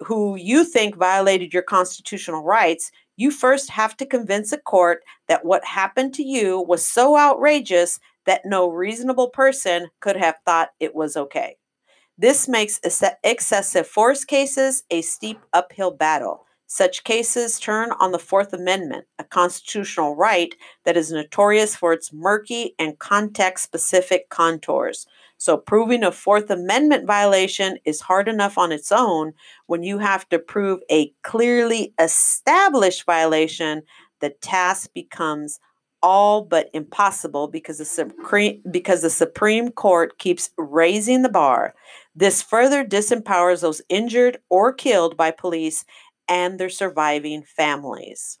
who 0.00 0.36
you 0.36 0.64
think 0.64 0.96
violated 0.96 1.52
your 1.52 1.62
constitutional 1.62 2.42
rights, 2.42 2.90
you 3.16 3.30
first 3.30 3.70
have 3.70 3.96
to 3.96 4.06
convince 4.06 4.52
a 4.52 4.58
court 4.58 5.02
that 5.28 5.44
what 5.44 5.64
happened 5.64 6.14
to 6.14 6.22
you 6.22 6.60
was 6.60 6.84
so 6.84 7.18
outrageous 7.18 7.98
that 8.26 8.44
no 8.44 8.68
reasonable 8.68 9.30
person 9.30 9.88
could 10.00 10.16
have 10.16 10.36
thought 10.44 10.70
it 10.80 10.94
was 10.94 11.16
okay. 11.16 11.56
This 12.18 12.48
makes 12.48 12.80
ex- 12.82 13.02
excessive 13.22 13.86
force 13.86 14.24
cases 14.24 14.84
a 14.90 15.02
steep 15.02 15.40
uphill 15.52 15.90
battle. 15.90 16.46
Such 16.66 17.04
cases 17.04 17.60
turn 17.60 17.92
on 18.00 18.10
the 18.10 18.18
Fourth 18.18 18.52
Amendment, 18.52 19.04
a 19.18 19.24
constitutional 19.24 20.16
right 20.16 20.52
that 20.84 20.96
is 20.96 21.12
notorious 21.12 21.76
for 21.76 21.92
its 21.92 22.12
murky 22.12 22.74
and 22.78 22.98
context 22.98 23.64
specific 23.64 24.30
contours. 24.30 25.06
So, 25.38 25.56
proving 25.56 26.02
a 26.02 26.12
Fourth 26.12 26.50
Amendment 26.50 27.06
violation 27.06 27.78
is 27.84 28.00
hard 28.00 28.28
enough 28.28 28.56
on 28.56 28.72
its 28.72 28.90
own. 28.90 29.34
When 29.66 29.82
you 29.82 29.98
have 29.98 30.28
to 30.30 30.38
prove 30.38 30.80
a 30.90 31.12
clearly 31.22 31.92
established 31.98 33.04
violation, 33.04 33.82
the 34.20 34.30
task 34.30 34.90
becomes 34.94 35.60
all 36.02 36.42
but 36.42 36.70
impossible 36.72 37.48
because 37.48 37.78
the 37.78 37.84
Supreme 37.84 38.62
because 38.70 39.02
the 39.02 39.10
Supreme 39.10 39.70
Court 39.70 40.18
keeps 40.18 40.50
raising 40.56 41.22
the 41.22 41.28
bar. 41.28 41.74
This 42.14 42.42
further 42.42 42.84
disempowers 42.84 43.60
those 43.60 43.82
injured 43.88 44.38
or 44.48 44.72
killed 44.72 45.16
by 45.16 45.32
police 45.32 45.84
and 46.28 46.58
their 46.58 46.70
surviving 46.70 47.42
families. 47.42 48.38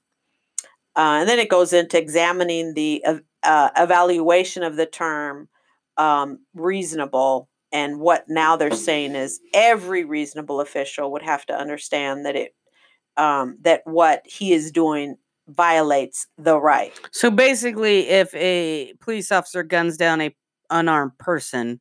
Uh, 0.96 1.18
and 1.20 1.28
then 1.28 1.38
it 1.38 1.50
goes 1.50 1.72
into 1.72 1.98
examining 1.98 2.72
the 2.72 3.04
uh, 3.42 3.70
evaluation 3.76 4.62
of 4.62 4.76
the 4.76 4.86
term 4.86 5.48
um, 5.96 6.38
reasonable 6.54 7.48
and 7.72 7.98
what 8.00 8.24
now 8.28 8.56
they're 8.56 8.70
saying 8.70 9.14
is 9.16 9.40
every 9.52 10.04
reasonable 10.04 10.60
official 10.60 11.10
would 11.12 11.22
have 11.22 11.44
to 11.46 11.54
understand 11.54 12.24
that 12.24 12.36
it 12.36 12.54
um, 13.16 13.56
that 13.62 13.80
what 13.84 14.22
he 14.24 14.52
is 14.52 14.70
doing 14.70 15.16
violates 15.48 16.26
the 16.38 16.58
right. 16.58 16.92
So 17.12 17.30
basically, 17.30 18.08
if 18.08 18.34
a 18.34 18.92
police 19.00 19.32
officer 19.32 19.62
guns 19.62 19.96
down 19.96 20.20
a 20.20 20.34
unarmed 20.70 21.16
person 21.18 21.80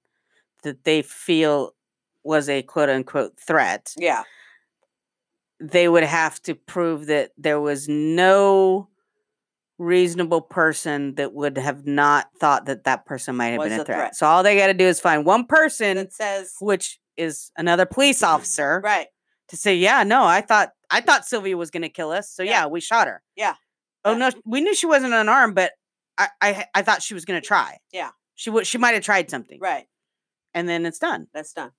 that 0.64 0.84
they 0.86 1.02
feel 1.02 1.72
was 2.24 2.48
a 2.50 2.64
quote 2.64 2.90
unquote 2.90 3.40
threat, 3.40 3.94
Yeah. 3.98 4.24
they 5.60 5.88
would 5.88 6.04
have 6.04 6.42
to 6.44 6.56
prove 6.56 7.08
that 7.08 7.32
there 7.38 7.60
was 7.60 7.88
no 7.90 8.88
reasonable 9.78 10.42
person 10.42 11.16
that 11.16 11.34
would 11.34 11.58
have 11.58 11.86
not 11.86 12.28
thought 12.40 12.66
that 12.68 12.86
that 12.86 13.06
person 13.06 13.36
might 13.36 13.48
have 13.50 13.60
Was 13.60 13.70
been 13.70 13.80
a 13.80 13.82
a 13.82 13.86
threat. 13.86 13.98
threat. 13.98 14.16
So 14.16 14.26
all 14.28 14.44
they 14.44 14.58
got 14.58 14.68
to 14.68 14.74
do 14.74 14.86
is 14.86 15.00
find 15.00 15.26
one 15.26 15.46
person, 15.46 15.98
That 15.98 16.14
says 16.14 16.54
which 16.62 17.00
is 17.18 17.52
another 17.58 17.86
police 17.86 18.24
officer, 18.24 18.82
right. 18.84 19.08
to 19.50 19.58
say, 19.58 19.76
"Yeah, 19.76 20.04
no, 20.04 20.24
I 20.26 20.42
thought 20.42 20.72
I 20.90 21.02
thought 21.02 21.26
Sylvia 21.26 21.58
was 21.58 21.72
going 21.72 21.84
to 21.84 21.90
kill 21.90 22.12
us, 22.12 22.30
so 22.32 22.44
Yeah. 22.44 22.52
yeah, 22.52 22.66
we 22.68 22.80
shot 22.82 23.08
her." 23.08 23.22
Yeah. 23.36 23.56
Oh 24.04 24.12
Yeah. 24.12 24.18
no, 24.18 24.32
we 24.46 24.62
knew 24.62 24.74
she 24.76 24.86
wasn't 24.88 25.14
unarmed, 25.14 25.56
but 25.56 25.72
I 26.18 26.30
I, 26.42 26.66
I 26.76 26.82
thought 26.82 27.02
she 27.04 27.14
was 27.14 27.26
going 27.26 27.42
to 27.42 27.46
try. 27.46 27.78
Yeah. 27.92 28.12
she 28.36 28.50
would. 28.50 28.66
She 28.68 28.78
might 28.78 28.94
have 28.94 29.04
tried 29.04 29.30
something, 29.30 29.60
Right. 29.62 29.86
and 30.54 30.68
then 30.70 30.86
it's 30.86 31.00
done. 31.00 31.28
That's 31.34 31.54
done. 31.54 31.72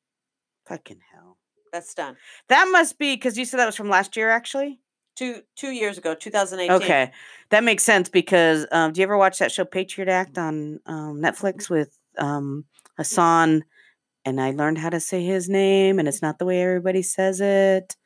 Fucking 0.69 1.01
hell. 1.13 1.39
That's 1.73 1.93
done. 1.95 2.17
That 2.49 2.69
must 2.73 2.99
be 2.99 3.15
because 3.15 3.37
you 3.37 3.45
said 3.45 3.59
that 3.59 3.67
was 3.67 3.77
from 3.77 3.89
last 3.91 4.17
year, 4.17 4.31
actually. 4.31 4.81
Two 5.17 5.43
two 5.57 5.71
years 5.71 5.99
ago, 5.99 6.15
2018. 6.15 6.77
Okay, 6.77 7.11
that 7.51 7.65
makes 7.65 7.83
sense 7.83 8.09
because 8.09 8.67
um, 8.71 8.93
do 8.93 9.01
you 9.01 9.05
ever 9.05 9.17
watch 9.17 9.39
that 9.39 9.51
show 9.51 9.65
Patriot 9.65 10.09
Act 10.09 10.37
on 10.37 10.81
um, 10.87 11.21
Netflix 11.23 11.71
with 11.71 11.99
um, 12.19 12.65
Hasan? 12.99 13.65
And 14.25 14.41
I 14.41 14.51
learned 14.51 14.79
how 14.79 14.91
to 14.91 15.01
say 15.01 15.25
his 15.25 15.49
name, 15.49 15.99
and 15.99 16.07
it's 16.07 16.21
not 16.21 16.39
the 16.39 16.45
way 16.45 16.61
everybody 16.61 17.01
says 17.01 17.41
it. 17.41 17.97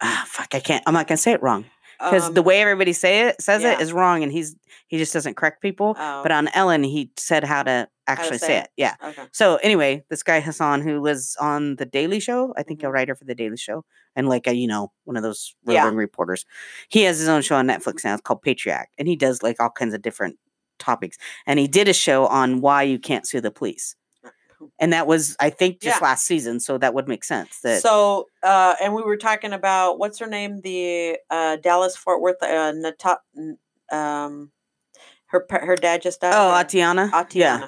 Ah, 0.00 0.24
fuck! 0.26 0.54
I 0.54 0.60
can't. 0.60 0.82
I'm 0.86 0.94
not 0.94 1.06
gonna 1.06 1.18
say 1.18 1.32
it 1.32 1.42
wrong 1.42 1.66
because 2.02 2.32
the 2.32 2.40
Um, 2.40 2.46
way 2.46 2.60
everybody 2.60 2.92
say 2.92 3.28
it 3.28 3.40
says 3.42 3.62
yeah. 3.62 3.72
it 3.72 3.80
is 3.80 3.92
wrong, 3.92 4.22
and 4.22 4.32
he's 4.32 4.56
he 4.88 4.98
just 4.98 5.12
doesn't 5.12 5.36
correct 5.36 5.62
people. 5.62 5.94
oh, 5.98 6.22
But 6.22 6.32
on 6.32 6.48
Ellen, 6.54 6.82
he 6.82 7.10
said 7.16 7.44
how 7.44 7.62
to 7.62 7.88
actually 8.08 8.38
say 8.38 8.46
say, 8.46 8.56
it. 8.58 8.64
it. 8.64 8.70
Yeah. 8.76 8.94
okay. 9.04 9.22
So 9.32 9.56
anyway, 9.56 10.04
this 10.10 10.22
guy 10.24 10.40
Hasan, 10.40 10.80
who 10.82 11.00
was 11.00 11.36
on 11.40 11.76
the 11.76 11.86
Daily 11.86 12.18
Show, 12.18 12.52
I 12.56 12.62
think 12.64 12.82
a 12.82 12.86
Mhm. 12.86 12.92
writer 12.92 13.14
for 13.14 13.24
the 13.24 13.34
Daily 13.34 13.56
Show, 13.56 13.84
and 14.16 14.28
like 14.28 14.46
a 14.48 14.54
you 14.54 14.66
know 14.66 14.92
one 15.04 15.16
of 15.16 15.22
those 15.22 15.54
Yeah. 15.66 15.88
reporters, 15.88 16.44
he 16.88 17.02
has 17.02 17.18
his 17.18 17.28
own 17.28 17.42
show 17.42 17.56
on 17.56 17.66
Netflix 17.68 18.04
now. 18.04 18.14
It's 18.14 18.22
called 18.22 18.42
Patriot, 18.42 18.86
and 18.98 19.06
he 19.06 19.16
does 19.16 19.42
like 19.42 19.60
all 19.60 19.70
kinds 19.70 19.94
of 19.94 20.02
different 20.02 20.38
topics. 20.78 21.18
And 21.46 21.58
he 21.58 21.68
did 21.68 21.88
a 21.88 21.92
show 21.92 22.26
on 22.26 22.60
why 22.62 22.82
you 22.84 22.98
can't 22.98 23.26
sue 23.26 23.40
the 23.42 23.50
police, 23.50 23.94
and 24.78 24.92
that 24.92 25.06
was 25.06 25.36
I 25.40 25.50
think 25.50 25.80
just 25.80 26.00
Yeah. 26.00 26.06
last 26.06 26.26
season, 26.26 26.60
so 26.60 26.78
that 26.78 26.94
would 26.94 27.08
make 27.08 27.24
sense. 27.24 27.60
That 27.62 27.82
So, 27.82 28.26
uh, 28.42 28.74
and 28.82 28.94
we 28.94 29.02
were 29.02 29.16
talking 29.16 29.52
about 29.52 29.98
what's 29.98 30.18
her 30.18 30.26
name, 30.26 30.60
the 30.62 31.18
uh, 31.30 31.56
Dallas 31.56 31.96
Fort 31.96 32.20
Worth, 32.20 32.42
uh, 32.42 32.72
Nata- 32.72 33.20
um, 33.92 34.50
her 35.26 35.46
her 35.50 35.76
dad 35.76 36.02
just 36.02 36.20
died. 36.20 36.34
oh, 36.34 36.50
Atiana, 36.52 37.08
yeah, 37.12 37.20
Atiana. 37.20 37.64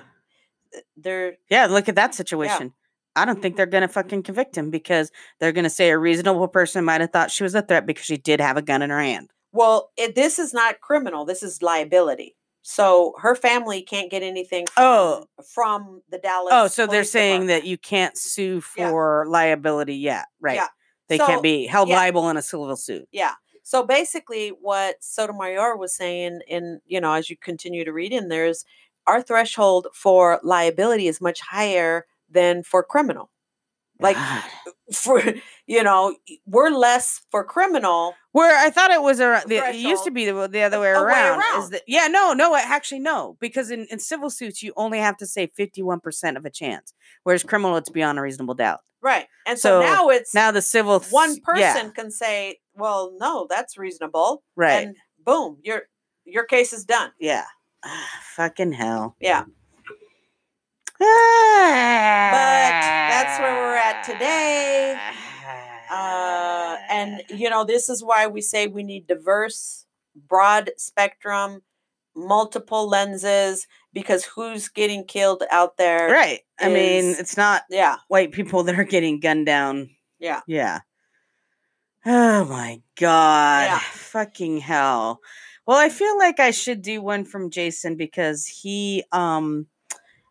Uh, 0.77 0.81
They're 0.97 1.35
yeah. 1.51 1.67
Look 1.67 1.89
at 1.89 1.95
that 1.97 2.15
situation. 2.15 2.73
I 3.15 3.27
don't 3.27 3.43
think 3.43 3.57
they're 3.57 3.67
gonna 3.67 3.89
fucking 3.89 4.23
convict 4.23 4.57
him 4.57 4.71
because 4.71 5.11
they're 5.39 5.53
gonna 5.53 5.69
say 5.71 5.91
a 5.91 5.99
reasonable 5.99 6.49
person 6.49 6.85
might 6.85 7.03
have 7.03 7.11
thought 7.11 7.31
she 7.31 7.43
was 7.43 7.55
a 7.55 7.61
threat 7.63 7.85
because 7.87 8.05
she 8.07 8.17
did 8.17 8.41
have 8.41 8.57
a 8.57 8.63
gun 8.63 8.81
in 8.83 8.89
her 8.91 9.01
hand. 9.01 9.31
well, 9.53 9.91
it, 9.99 10.15
this 10.15 10.39
is 10.39 10.55
not 10.55 10.81
criminal. 10.81 11.27
This 11.27 11.43
is 11.43 11.61
liability. 11.63 12.37
So 12.63 13.15
her 13.19 13.35
family 13.35 13.83
can't 13.83 14.11
get 14.11 14.23
anything 14.23 14.67
from, 14.69 14.85
Oh. 14.85 15.27
from 15.53 16.03
the 16.11 16.19
oh, 16.19 16.21
Dallas. 16.23 16.53
Oh, 16.53 16.67
so 16.69 16.87
they're 16.87 17.03
saying 17.05 17.43
Department. 17.43 17.63
that 17.65 17.69
you 17.69 17.77
can't 17.77 18.17
sue 18.17 18.63
Yeah. 18.77 18.91
for 18.91 19.27
liability 19.29 19.97
yet, 19.97 20.27
right? 20.41 20.57
Yeah. 20.57 20.69
They 21.09 21.19
So, 21.19 21.27
can't 21.27 21.43
be 21.43 21.67
held 21.67 21.89
yeah. 21.89 21.97
liable 21.97 22.29
in 22.31 22.37
a 22.37 22.43
civil 22.43 22.75
suit. 22.77 23.09
Yeah. 23.13 23.35
So 23.65 23.83
basically, 23.83 24.49
what 24.51 24.97
Sotomayor 25.01 25.77
was 25.77 25.95
saying, 25.95 26.41
in 26.49 26.81
you 26.87 27.01
know, 27.01 27.13
as 27.13 27.29
you 27.31 27.37
continue 27.37 27.85
to 27.85 27.93
read 27.93 28.13
in 28.13 28.29
there, 28.29 28.47
is 28.47 28.65
our 29.07 29.21
threshold 29.23 29.89
for 29.93 30.41
liability 30.43 31.09
is 31.09 31.21
much 31.21 31.41
higher 31.41 32.07
than 32.31 32.63
for 32.63 32.83
criminal. 32.83 33.31
Like 34.01 34.17
God. 34.17 34.45
for 34.95 35.23
you 35.67 35.83
know, 35.83 36.17
we're 36.47 36.71
less 36.71 37.23
for 37.31 37.45
criminal. 37.45 38.15
Where 38.33 38.57
I 38.59 38.71
thought 38.71 38.91
it 38.91 39.03
was 39.03 39.21
around, 39.21 39.49
the, 39.49 39.57
it 39.57 39.77
used 39.77 40.05
to 40.05 40.11
be 40.11 40.27
the, 40.27 40.49
the 40.49 40.63
other 40.63 40.81
way 40.81 40.91
A 40.93 41.03
way 41.05 41.13
around. 41.13 41.63
Is 41.63 41.71
that 41.71 41.83
yeah? 41.87 42.09
No, 42.09 42.33
no, 42.33 42.55
actually 42.57 43.01
no, 43.01 43.37
because 43.41 43.71
in, 43.71 43.87
in 43.91 43.99
civil 43.99 44.31
suits 44.31 44.63
you 44.63 44.73
only 44.77 44.99
have 44.99 45.17
to 45.19 45.27
say 45.27 45.47
fifty 45.47 45.83
one 45.83 46.01
percent 46.01 46.37
of 46.37 46.45
a 46.45 46.51
chance, 46.51 46.93
whereas 47.23 47.43
criminal 47.43 47.77
it's 47.77 47.91
beyond 47.91 48.19
a 48.19 48.23
reasonable 48.23 48.55
doubt. 48.55 48.81
Right. 49.01 49.27
And 49.47 49.59
so, 49.59 49.81
So, 49.81 49.87
now 49.87 50.09
it's 50.11 50.33
Now 50.35 50.51
the 50.53 50.63
civil 50.63 51.01
th- 51.01 51.11
one 51.13 51.41
person 51.41 51.61
yeah, 51.87 51.89
can 51.91 52.11
say, 52.13 52.59
well, 52.75 53.13
no, 53.19 53.47
that's 53.51 53.77
reasonable. 53.77 54.43
right? 54.57 54.87
And 54.89 54.97
boom, 55.25 55.59
your 55.63 55.83
your 56.25 56.45
case 56.45 56.73
is 56.73 56.85
done. 56.85 57.11
yeah, 57.19 57.45
Ah, 57.85 58.09
fucking 58.37 58.73
hell. 58.73 59.17
Yeah. 59.21 59.45
But 61.03 61.07
that's 63.11 63.41
where 63.41 63.55
we're 63.55 63.75
at 63.77 64.05
today. 64.05 64.97
Uh, 65.93 66.77
and 66.89 67.23
you 67.29 67.51
know, 67.51 67.65
this 67.65 67.89
is 67.89 68.03
why 68.03 68.27
we 68.27 68.41
say 68.41 68.67
we 68.67 68.83
need 68.83 69.07
diverse, 69.07 69.85
broad 70.29 70.71
spectrum, 70.79 71.63
multiple 72.17 72.89
lenses, 72.89 73.67
because 73.93 74.25
who's 74.25 74.69
getting 74.69 75.05
killed 75.05 75.43
out 75.51 75.77
there? 75.77 76.09
right. 76.11 76.41
I 76.61 76.69
mean, 76.69 77.15
it's 77.19 77.37
not 77.37 77.63
Yeah. 77.69 77.97
white 78.09 78.33
people 78.33 78.63
that 78.65 78.79
are 78.79 78.85
getting 78.85 79.21
gunned 79.21 79.47
down. 79.47 79.91
Yeah. 80.19 80.41
Yeah. 80.47 80.81
Oh 82.07 82.45
my 82.45 82.81
god. 82.99 83.65
Yeah. 83.65 83.79
Fucking 83.79 84.59
hell. 84.59 85.21
Well, 85.67 85.77
I 85.79 85.89
feel 85.89 86.19
like 86.19 86.41
I 86.41 86.51
should 86.51 86.83
do 86.83 87.01
one 87.03 87.25
from 87.25 87.51
Jason 87.51 87.97
because 87.97 88.47
he 88.47 89.05
um 89.13 89.67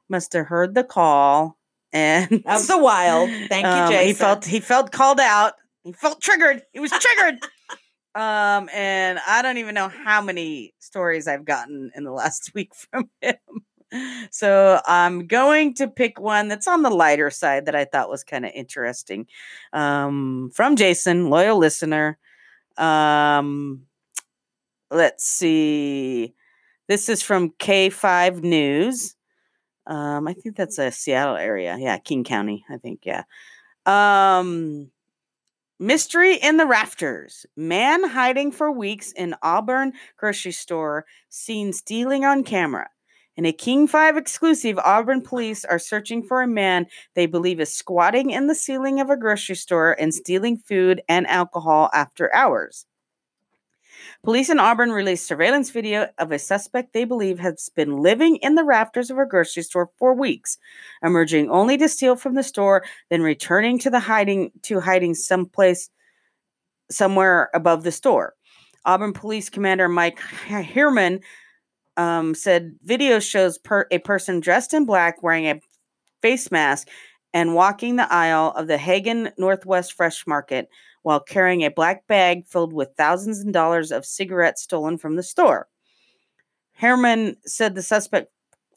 must 0.09 0.33
have 0.33 0.47
heard 0.47 0.75
the 0.75 0.83
call 0.83 1.57
and 1.93 2.43
Of 2.45 2.67
the 2.67 2.77
wild. 2.77 3.29
Thank 3.49 3.65
you, 3.65 3.71
um, 3.71 3.91
Jason. 3.91 4.07
He 4.07 4.13
felt 4.13 4.45
he 4.45 4.59
felt 4.59 4.91
called 4.91 5.19
out. 5.19 5.53
He 5.83 5.93
felt 5.93 6.21
triggered. 6.21 6.63
He 6.73 6.79
was 6.79 6.91
triggered. 6.91 7.43
um, 8.15 8.69
and 8.73 9.19
I 9.27 9.41
don't 9.41 9.57
even 9.57 9.75
know 9.75 9.89
how 9.89 10.21
many 10.21 10.73
stories 10.79 11.27
I've 11.27 11.45
gotten 11.45 11.91
in 11.95 12.03
the 12.03 12.11
last 12.11 12.51
week 12.55 12.73
from 12.75 13.09
him. 13.21 13.35
So 14.31 14.79
I'm 14.85 15.27
going 15.27 15.73
to 15.75 15.87
pick 15.89 16.17
one 16.17 16.47
that's 16.47 16.67
on 16.67 16.81
the 16.81 16.89
lighter 16.89 17.29
side 17.29 17.65
that 17.65 17.75
I 17.75 17.83
thought 17.83 18.09
was 18.09 18.23
kind 18.23 18.45
of 18.45 18.51
interesting. 18.55 19.27
Um, 19.73 20.49
from 20.53 20.77
Jason, 20.77 21.29
loyal 21.29 21.57
listener. 21.57 22.17
Um, 22.77 23.81
let's 24.89 25.25
see. 25.25 26.33
This 26.87 27.09
is 27.09 27.21
from 27.21 27.51
K5 27.51 28.43
News. 28.43 29.15
Um, 29.87 30.27
I 30.27 30.33
think 30.33 30.55
that's 30.55 30.77
a 30.77 30.91
Seattle 30.91 31.35
area. 31.35 31.75
Yeah, 31.79 31.97
King 31.97 32.23
County, 32.23 32.65
I 32.69 32.77
think. 32.77 33.01
Yeah. 33.05 33.23
Um, 33.85 34.91
mystery 35.79 36.35
in 36.35 36.57
the 36.57 36.67
rafters. 36.67 37.45
Man 37.55 38.07
hiding 38.07 38.51
for 38.51 38.71
weeks 38.71 39.11
in 39.11 39.35
Auburn 39.41 39.93
grocery 40.17 40.51
store 40.51 41.05
seen 41.29 41.73
stealing 41.73 42.25
on 42.25 42.43
camera. 42.43 42.89
In 43.37 43.45
a 43.45 43.53
King 43.53 43.87
5 43.87 44.17
exclusive, 44.17 44.77
Auburn 44.79 45.21
police 45.21 45.65
are 45.65 45.79
searching 45.79 46.21
for 46.21 46.41
a 46.41 46.47
man 46.47 46.85
they 47.15 47.25
believe 47.25 47.59
is 47.59 47.73
squatting 47.73 48.29
in 48.29 48.47
the 48.47 48.55
ceiling 48.55 48.99
of 48.99 49.09
a 49.09 49.17
grocery 49.17 49.55
store 49.55 49.93
and 49.99 50.13
stealing 50.13 50.57
food 50.57 51.01
and 51.07 51.25
alcohol 51.27 51.89
after 51.93 52.33
hours. 52.35 52.85
Police 54.23 54.49
in 54.49 54.59
Auburn 54.59 54.91
released 54.91 55.25
surveillance 55.25 55.71
video 55.71 56.07
of 56.19 56.31
a 56.31 56.37
suspect 56.37 56.93
they 56.93 57.05
believe 57.05 57.39
has 57.39 57.69
been 57.75 57.97
living 57.97 58.35
in 58.37 58.53
the 58.53 58.63
rafters 58.63 59.09
of 59.09 59.17
a 59.17 59.25
grocery 59.25 59.63
store 59.63 59.89
for 59.97 60.13
weeks, 60.13 60.59
emerging 61.03 61.49
only 61.49 61.75
to 61.77 61.89
steal 61.89 62.15
from 62.15 62.35
the 62.35 62.43
store, 62.43 62.83
then 63.09 63.23
returning 63.23 63.79
to 63.79 63.89
the 63.89 63.99
hiding 63.99 64.51
to 64.63 64.79
hiding 64.79 65.15
someplace 65.15 65.89
somewhere 66.91 67.49
above 67.55 67.83
the 67.83 67.91
store. 67.91 68.35
Auburn 68.85 69.13
Police 69.13 69.49
Commander 69.49 69.89
Mike 69.89 70.19
Herman 70.19 71.21
um, 71.97 72.35
said 72.35 72.75
video 72.83 73.19
shows 73.19 73.57
per- 73.57 73.87
a 73.89 73.97
person 73.97 74.39
dressed 74.39 74.73
in 74.75 74.85
black 74.85 75.23
wearing 75.23 75.47
a 75.47 75.59
face 76.21 76.51
mask 76.51 76.87
and 77.33 77.55
walking 77.55 77.95
the 77.95 78.11
aisle 78.13 78.53
of 78.55 78.67
the 78.67 78.77
Haggen 78.77 79.31
Northwest 79.37 79.93
Fresh 79.93 80.27
Market 80.27 80.69
while 81.03 81.19
carrying 81.19 81.63
a 81.63 81.71
black 81.71 82.05
bag 82.07 82.45
filled 82.45 82.73
with 82.73 82.95
thousands 82.95 83.39
of 83.39 83.51
dollars 83.51 83.91
of 83.91 84.05
cigarettes 84.05 84.61
stolen 84.61 84.97
from 84.97 85.15
the 85.15 85.23
store. 85.23 85.67
Herman 86.73 87.37
said 87.45 87.75
the 87.75 87.81
suspect 87.81 88.31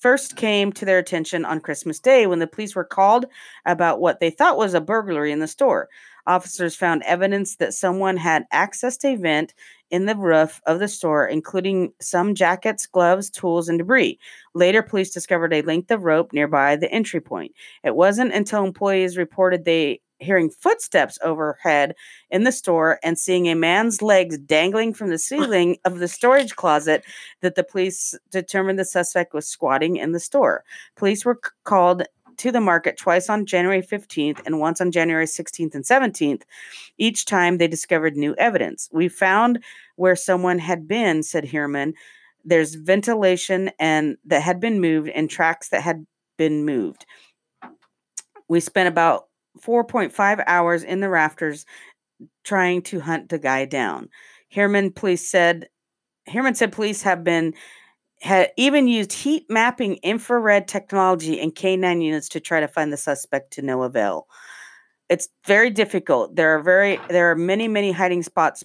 first 0.04 0.36
came 0.36 0.70
to 0.70 0.84
their 0.84 0.98
attention 0.98 1.46
on 1.46 1.60
Christmas 1.60 1.98
Day 1.98 2.26
when 2.26 2.38
the 2.38 2.46
police 2.46 2.74
were 2.74 2.84
called 2.84 3.24
about 3.64 4.00
what 4.00 4.20
they 4.20 4.28
thought 4.28 4.58
was 4.58 4.74
a 4.74 4.80
burglary 4.80 5.32
in 5.32 5.38
the 5.38 5.48
store. 5.48 5.88
Officers 6.26 6.76
found 6.76 7.02
evidence 7.04 7.56
that 7.56 7.72
someone 7.72 8.18
had 8.18 8.44
accessed 8.52 9.04
a 9.04 9.16
vent 9.16 9.54
in 9.90 10.06
the 10.06 10.16
roof 10.16 10.60
of 10.66 10.78
the 10.78 10.88
store, 10.88 11.26
including 11.26 11.92
some 12.00 12.34
jackets, 12.34 12.86
gloves, 12.86 13.30
tools, 13.30 13.68
and 13.68 13.78
debris. 13.78 14.18
Later, 14.54 14.82
police 14.82 15.10
discovered 15.10 15.54
a 15.54 15.62
length 15.62 15.90
of 15.90 16.04
rope 16.04 16.32
nearby 16.34 16.76
the 16.76 16.90
entry 16.90 17.20
point. 17.20 17.52
It 17.82 17.94
wasn't 17.96 18.34
until 18.34 18.64
employees 18.64 19.16
reported 19.16 19.64
they 19.64 20.00
hearing 20.18 20.50
footsteps 20.50 21.18
overhead 21.22 21.94
in 22.30 22.44
the 22.44 22.52
store 22.52 22.98
and 23.02 23.18
seeing 23.18 23.48
a 23.48 23.54
man's 23.54 24.00
legs 24.02 24.38
dangling 24.38 24.94
from 24.94 25.10
the 25.10 25.18
ceiling 25.30 25.76
of 25.84 25.98
the 25.98 26.08
storage 26.08 26.56
closet 26.56 27.04
that 27.40 27.54
the 27.54 27.64
police 27.64 28.14
determined 28.30 28.78
the 28.78 28.84
suspect 28.84 29.34
was 29.34 29.46
squatting 29.46 29.96
in 29.96 30.12
the 30.12 30.20
store. 30.20 30.64
Police 30.96 31.24
were 31.24 31.40
called 31.64 32.04
to 32.38 32.50
the 32.50 32.60
market 32.60 32.96
twice 32.96 33.28
on 33.28 33.46
January 33.46 33.82
15th 33.82 34.40
and 34.44 34.58
once 34.58 34.80
on 34.80 34.90
January 34.90 35.26
16th 35.26 35.74
and 35.74 35.84
17th. 35.84 36.42
Each 36.98 37.24
time 37.24 37.58
they 37.58 37.68
discovered 37.68 38.16
new 38.16 38.34
evidence. 38.36 38.88
We 38.92 39.08
found 39.08 39.62
where 39.96 40.16
someone 40.16 40.58
had 40.58 40.88
been, 40.88 41.22
said 41.22 41.44
Heerman. 41.44 41.94
There's 42.44 42.74
ventilation 42.74 43.70
and 43.78 44.16
that 44.24 44.42
had 44.42 44.60
been 44.60 44.80
moved 44.80 45.08
and 45.08 45.30
tracks 45.30 45.68
that 45.68 45.82
had 45.82 46.06
been 46.36 46.64
moved. 46.64 47.06
We 48.48 48.60
spent 48.60 48.88
about 48.88 49.28
4.5 49.60 50.44
hours 50.46 50.82
in 50.82 51.00
the 51.00 51.08
rafters 51.08 51.66
trying 52.44 52.82
to 52.82 53.00
hunt 53.00 53.28
the 53.28 53.38
guy 53.38 53.64
down. 53.64 54.08
Heerman 54.54 54.94
police 54.94 55.28
said 55.28 55.68
Heerman 56.28 56.56
said 56.56 56.72
police 56.72 57.02
have 57.02 57.24
been 57.24 57.54
had 58.22 58.50
even 58.56 58.88
used 58.88 59.12
heat 59.12 59.44
mapping 59.50 59.96
infrared 59.96 60.66
technology 60.66 61.40
and 61.40 61.54
K9 61.54 62.02
units 62.02 62.28
to 62.30 62.40
try 62.40 62.60
to 62.60 62.68
find 62.68 62.92
the 62.92 62.96
suspect 62.96 63.52
to 63.52 63.62
no 63.62 63.82
avail. 63.82 64.26
It's 65.10 65.28
very 65.46 65.70
difficult. 65.70 66.36
There 66.36 66.56
are 66.56 66.62
very 66.62 66.98
there 67.08 67.30
are 67.30 67.36
many 67.36 67.68
many 67.68 67.92
hiding 67.92 68.22
spots 68.22 68.64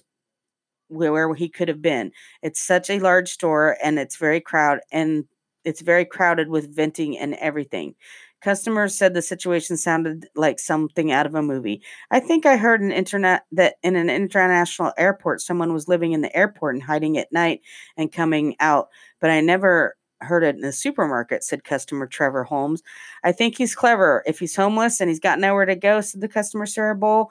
where, 0.88 1.32
he 1.34 1.48
could 1.48 1.68
have 1.68 1.80
been. 1.82 2.12
It's 2.42 2.60
such 2.60 2.90
a 2.90 2.98
large 2.98 3.30
store 3.30 3.76
and 3.82 3.98
it's 3.98 4.16
very 4.16 4.40
crowded 4.40 4.82
and 4.92 5.24
it's 5.64 5.80
very 5.82 6.04
crowded 6.04 6.48
with 6.48 6.74
venting 6.74 7.16
and 7.18 7.34
everything. 7.34 7.94
Customers 8.40 8.96
said 8.96 9.12
the 9.12 9.22
situation 9.22 9.76
sounded 9.76 10.28
like 10.34 10.58
something 10.58 11.12
out 11.12 11.26
of 11.26 11.34
a 11.34 11.42
movie. 11.42 11.82
I 12.10 12.20
think 12.20 12.46
I 12.46 12.56
heard 12.56 12.80
an 12.80 12.92
internet 12.92 13.44
that 13.52 13.76
in 13.82 13.96
an 13.96 14.08
international 14.08 14.92
airport 14.96 15.42
someone 15.42 15.72
was 15.72 15.88
living 15.88 16.12
in 16.12 16.22
the 16.22 16.34
airport 16.34 16.74
and 16.74 16.82
hiding 16.82 17.18
at 17.18 17.32
night 17.32 17.60
and 17.96 18.12
coming 18.12 18.56
out, 18.60 18.88
but 19.20 19.30
I 19.30 19.40
never 19.40 19.96
heard 20.22 20.44
it 20.44 20.54
in 20.54 20.60
the 20.60 20.72
supermarket, 20.72 21.44
said 21.44 21.64
customer 21.64 22.06
Trevor 22.06 22.44
Holmes. 22.44 22.82
I 23.24 23.32
think 23.32 23.56
he's 23.56 23.74
clever. 23.74 24.22
If 24.26 24.38
he's 24.38 24.56
homeless 24.56 25.00
and 25.00 25.08
he's 25.08 25.20
got 25.20 25.38
nowhere 25.38 25.66
to 25.66 25.76
go, 25.76 26.00
said 26.00 26.20
the 26.20 26.28
customer 26.28 26.66
Sarah 26.66 26.94
Bull, 26.94 27.30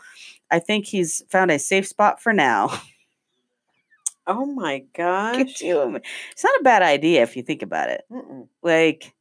I 0.51 0.59
think 0.59 0.85
he's 0.85 1.23
found 1.29 1.51
a 1.51 1.59
safe 1.59 1.87
spot 1.87 2.21
for 2.21 2.33
now. 2.33 2.81
Oh 4.27 4.45
my 4.45 4.79
gosh. 4.95 5.61
It's 6.31 6.43
not 6.43 6.59
a 6.59 6.63
bad 6.63 6.81
idea 6.81 7.23
if 7.23 7.35
you 7.35 7.43
think 7.43 7.61
about 7.61 7.89
it. 7.89 8.03
Mm-mm. 8.11 8.47
Like, 8.63 9.13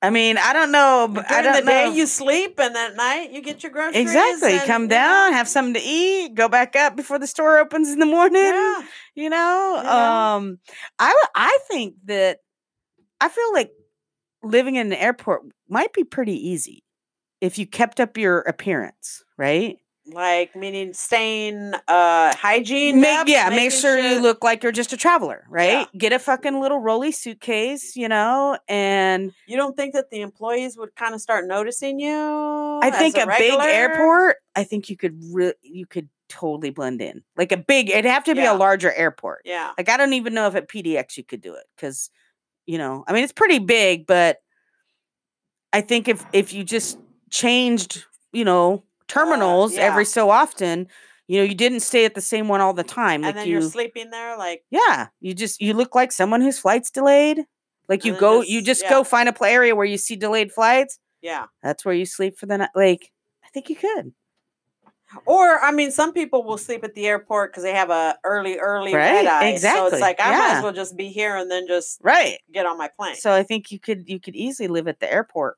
I 0.00 0.10
mean, 0.10 0.38
I 0.38 0.52
don't 0.52 0.70
know. 0.70 1.08
but 1.12 1.28
I 1.30 1.42
During 1.42 1.44
don't 1.56 1.64
the 1.64 1.70
day 1.70 1.92
you 1.92 2.06
sleep, 2.06 2.58
and 2.60 2.76
at 2.76 2.94
night 2.94 3.32
you 3.32 3.42
get 3.42 3.62
your 3.64 3.72
groceries. 3.72 3.96
Exactly. 4.02 4.52
and, 4.52 4.62
Come 4.66 4.82
you 4.82 4.88
know, 4.88 4.94
down, 4.94 5.32
have 5.32 5.48
something 5.48 5.74
to 5.74 5.80
eat, 5.82 6.34
go 6.34 6.48
back 6.48 6.76
up 6.76 6.94
before 6.94 7.18
the 7.18 7.26
store 7.26 7.58
opens 7.58 7.88
in 7.90 7.98
the 7.98 8.06
morning. 8.06 8.42
Yeah. 8.42 8.82
You 9.14 9.28
know? 9.30 9.80
Know? 9.82 9.90
Um 9.90 10.58
I 11.00 11.12
I 11.34 11.58
think 11.68 11.94
that 12.04 12.38
I 13.20 13.28
feel 13.28 13.52
like 13.52 13.72
living 14.44 14.76
in 14.76 14.86
an 14.86 14.92
airport 14.92 15.42
might 15.68 15.92
be 15.92 16.04
pretty 16.04 16.34
easy 16.50 16.84
if 17.40 17.58
you 17.58 17.66
kept 17.66 17.98
up 17.98 18.16
your 18.16 18.42
appearance, 18.42 19.24
right? 19.36 19.78
Like 20.10 20.56
meaning 20.56 20.94
staying 20.94 21.74
uh 21.86 22.34
hygiene. 22.34 23.00
Make, 23.00 23.18
up, 23.18 23.28
yeah, 23.28 23.50
make 23.50 23.72
sure 23.72 23.98
you 23.98 24.20
look 24.20 24.42
like 24.42 24.62
you're 24.62 24.72
just 24.72 24.92
a 24.92 24.96
traveler, 24.96 25.44
right? 25.50 25.86
Get 25.96 26.12
a 26.12 26.18
fucking 26.18 26.60
little 26.60 26.78
rolly 26.78 27.12
suitcase, 27.12 27.94
you 27.94 28.08
know, 28.08 28.58
and 28.68 29.32
You 29.46 29.56
don't 29.56 29.76
think 29.76 29.94
that 29.94 30.10
the 30.10 30.22
employees 30.22 30.76
would 30.78 30.94
kind 30.96 31.14
of 31.14 31.20
start 31.20 31.46
noticing 31.46 32.00
you? 32.00 32.80
I 32.82 32.90
think 32.90 33.16
a, 33.16 33.26
big 33.26 33.52
airport, 33.60 34.36
I 34.56 34.64
think 34.64 34.88
you 34.88 34.96
could 34.96 35.20
re- 35.30 35.54
you 35.62 35.84
could 35.84 36.08
totally 36.30 36.70
blend 36.70 37.00
in. 37.02 37.22
Like 37.36 37.52
a 37.52 37.56
big, 37.56 37.90
it'd 37.90 38.04
have 38.04 38.24
to 38.24 38.34
be 38.34 38.42
Yeah. 38.42 38.54
a 38.54 38.56
larger 38.56 38.92
airport. 38.92 39.42
Yeah. 39.44 39.72
Like 39.76 39.88
I 39.88 39.96
don't 39.96 40.12
even 40.14 40.32
know 40.34 40.46
if 40.46 40.54
at 40.54 40.68
PDX 40.68 41.16
you 41.18 41.24
could 41.24 41.40
do 41.40 41.54
it 41.54 41.64
because, 41.76 42.10
you 42.66 42.78
know, 42.78 43.04
I 43.06 43.12
mean 43.12 43.24
it's 43.24 43.32
pretty 43.32 43.58
big, 43.58 44.06
but 44.06 44.38
I 45.72 45.82
think 45.82 46.08
if 46.08 46.24
if 46.32 46.52
you 46.54 46.64
just 46.64 46.98
changed, 47.30 48.04
you 48.32 48.44
know, 48.44 48.84
terminals 49.08 49.74
yeah. 49.74 49.82
every 49.82 50.04
so 50.04 50.30
often, 50.30 50.86
you 51.26 51.38
know, 51.38 51.44
you 51.44 51.54
didn't 51.54 51.80
stay 51.80 52.04
at 52.04 52.14
the 52.14 52.20
same 52.20 52.48
one 52.48 52.60
all 52.60 52.72
the 52.72 52.84
time. 52.84 53.22
Like 53.22 53.30
and 53.30 53.38
then 53.38 53.48
you, 53.48 53.58
are 53.58 53.62
sleeping 53.62 54.10
there, 54.10 54.36
like 54.38 54.64
yeah, 54.70 55.08
you 55.20 55.34
just 55.34 55.60
you 55.60 55.74
look 55.74 55.94
like 55.94 56.12
someone 56.12 56.40
whose 56.40 56.58
flight's 56.58 56.90
delayed. 56.90 57.44
Like 57.88 58.04
you 58.04 58.14
go, 58.18 58.40
just- 58.40 58.50
you 58.50 58.62
just 58.62 58.82
yeah. 58.84 58.90
go 58.90 59.04
find 59.04 59.28
a 59.28 59.32
play 59.32 59.52
area 59.52 59.74
where 59.74 59.86
you 59.86 59.98
see 59.98 60.16
delayed 60.16 60.52
flights. 60.52 60.98
yeah. 61.22 61.46
That's 61.62 61.84
where 61.84 61.94
you 61.94 62.06
sleep 62.06 62.38
for 62.38 62.46
the 62.46 62.58
night. 62.58 62.70
Like 62.74 63.10
I 63.44 63.48
think 63.48 63.68
you 63.70 63.76
could. 63.76 64.12
Or 65.24 65.58
I 65.64 65.70
mean, 65.72 65.90
some 65.90 66.12
people 66.12 66.44
will 66.44 66.58
sleep 66.58 66.84
at 66.84 66.94
the 66.94 67.06
airport 67.06 67.50
because 67.50 67.62
they 67.62 67.72
have 67.72 67.88
a 67.88 68.16
early, 68.24 68.58
early 68.58 68.94
red 68.94 69.24
Right, 69.24 69.54
eye. 69.54 69.56
So 69.56 69.86
it's 69.86 70.00
like 70.00 70.20
I 70.20 70.30
might 70.32 70.56
as 70.58 70.62
well 70.62 70.72
just 70.72 70.98
be 70.98 71.08
here 71.08 71.34
and 71.34 71.50
then 71.50 71.66
just 71.66 71.98
Right. 72.02 72.38
get 72.52 72.66
on 72.66 72.76
my 72.76 72.90
plane. 72.94 73.14
So 73.16 73.32
I 73.32 73.42
think 73.42 73.70
you 73.72 73.80
could 73.80 74.04
you 74.06 74.20
could 74.20 74.36
easily 74.36 74.68
live 74.68 74.86
at 74.86 75.00
the 75.00 75.10
airport 75.10 75.56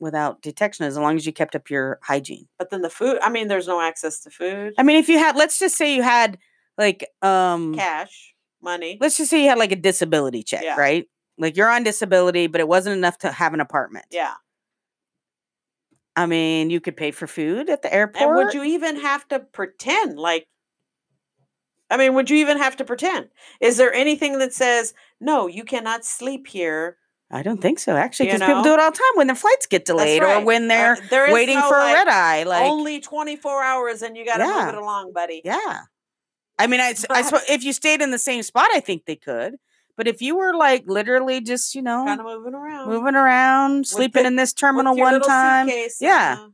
without 0.00 0.42
detection 0.42 0.84
as 0.86 0.96
long 0.98 1.16
as 1.16 1.24
you 1.26 1.32
kept 1.32 1.54
up 1.54 1.70
your 1.70 1.98
hygiene. 2.02 2.46
but 2.58 2.70
then 2.70 2.82
the 2.82 2.90
food. 2.90 3.18
I 3.22 3.30
mean, 3.30 3.48
there's 3.48 3.66
no 3.68 3.80
access 3.80 4.20
to 4.20 4.30
food, 4.30 4.74
I 4.78 4.82
mean, 4.82 4.96
if 4.96 5.08
you 5.08 5.18
had 5.18 5.36
let's 5.36 5.58
just 5.58 5.76
say 5.76 5.94
you 5.94 6.02
had 6.02 6.38
like 6.78 7.08
um 7.22 7.74
cash, 7.74 8.34
money. 8.62 8.98
let's 9.00 9.16
just 9.16 9.30
say 9.30 9.42
you 9.42 9.48
had 9.48 9.58
like 9.58 9.72
a 9.72 9.76
disability 9.76 10.42
check, 10.42 10.62
Yeah. 10.64 10.76
right? 10.76 11.06
Like 11.38 11.56
you're 11.56 11.70
on 11.70 11.82
disability, 11.84 12.46
but 12.48 12.60
it 12.60 12.68
wasn't 12.68 12.96
enough 12.96 13.18
to 13.18 13.30
have 13.32 13.54
an 13.54 13.60
apartment. 13.60 14.06
Yeah. 14.10 14.34
I 16.16 16.26
mean, 16.26 16.70
you 16.70 16.80
could 16.80 16.96
pay 16.96 17.10
for 17.10 17.26
food 17.26 17.68
at 17.68 17.82
the 17.82 17.92
airport. 17.92 18.22
And 18.22 18.36
would 18.36 18.54
you 18.54 18.62
even 18.62 19.00
have 19.00 19.26
to 19.28 19.40
pretend 19.40 20.18
like? 20.18 20.46
I 21.90 21.96
mean, 21.96 22.14
would 22.14 22.30
you 22.30 22.36
even 22.38 22.58
have 22.58 22.76
to 22.76 22.84
pretend? 22.84 23.28
Is 23.60 23.76
there 23.76 23.92
anything 23.92 24.38
that 24.38 24.54
says 24.54 24.94
no? 25.20 25.46
You 25.48 25.64
cannot 25.64 26.04
sleep 26.04 26.46
here. 26.46 26.96
I 27.30 27.42
don't 27.42 27.60
think 27.60 27.78
so, 27.78 27.96
actually, 27.96 28.26
because 28.26 28.40
people 28.42 28.62
do 28.62 28.74
it 28.74 28.78
all 28.80 28.90
the 28.90 28.96
time 28.96 29.16
when 29.16 29.26
their 29.26 29.34
flights 29.36 29.66
get 29.66 29.84
delayed 29.86 30.22
or 30.22 30.40
when 30.44 30.64
Uh, 30.64 30.68
they're 30.68 30.96
there 31.10 31.26
is 31.26 31.32
waiting 31.34 31.58
no, 31.58 31.68
for 31.68 31.76
a 31.76 31.80
like, 31.84 31.94
red 31.94 32.08
eye. 32.08 32.42
Like, 32.44 32.64
Only 32.70 33.00
24 33.00 33.62
hours, 33.62 34.02
and 34.02 34.16
you 34.16 34.24
got 34.24 34.36
to 34.38 34.44
Yeah. 34.44 34.66
move 34.66 34.74
it 34.74 34.78
along, 34.80 35.12
buddy. 35.12 35.40
Yeah. 35.44 35.80
I 36.58 36.66
mean, 36.68 36.80
I, 36.80 36.94
I 37.10 37.22
swear, 37.22 37.42
if 37.48 37.64
you 37.64 37.72
stayed 37.72 38.00
in 38.00 38.10
the 38.12 38.18
same 38.18 38.42
spot, 38.44 38.68
I 38.72 38.80
think 38.80 39.06
they 39.06 39.16
could. 39.16 39.56
But 39.96 40.06
if 40.06 40.20
you 40.22 40.36
were 40.36 40.54
like 40.54 40.84
literally 40.86 41.40
just, 41.40 41.74
you 41.74 41.82
know, 41.82 42.04
Kind 42.04 42.20
of 42.20 42.26
moving 42.26 42.54
around. 42.54 42.88
moving 42.88 43.14
around, 43.16 43.86
sleeping 43.88 44.22
the- 44.22 44.28
in 44.28 44.36
this 44.36 44.52
terminal 44.52 44.94
one 44.96 45.20
time, 45.20 45.66
suitcase, 45.68 45.98
yeah. 46.00 46.36
uh, 46.40 46.48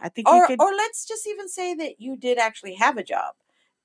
I 0.00 0.08
think 0.08 0.28
you 0.28 0.34
Or, 0.34 0.46
or 0.58 0.74
let's 0.74 1.04
just 1.06 1.26
even 1.26 1.48
say 1.48 1.74
that 1.74 2.00
you 2.00 2.16
did 2.16 2.38
actually 2.38 2.74
have 2.74 2.96
a 2.96 3.02
job, 3.04 3.34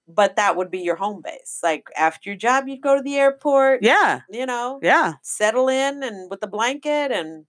but 0.08 0.36
that 0.36 0.56
would 0.58 0.70
be 0.72 0.80
your 0.80 0.96
home 0.96 1.22
base. 1.24 1.60
Like 1.64 1.88
after 1.96 2.30
your 2.30 2.38
job, 2.38 2.68
you'd 2.68 2.82
go 2.82 2.96
to 2.96 3.02
the 3.02 3.16
airport. 3.18 3.84
yeah, 3.84 4.22
You 4.30 4.46
know, 4.46 4.80
yeah. 4.84 5.14
settle 5.22 5.70
in 5.70 6.04
and 6.04 6.30
with 6.30 6.42
the 6.42 6.48
blanket 6.48 7.12
and 7.12 7.46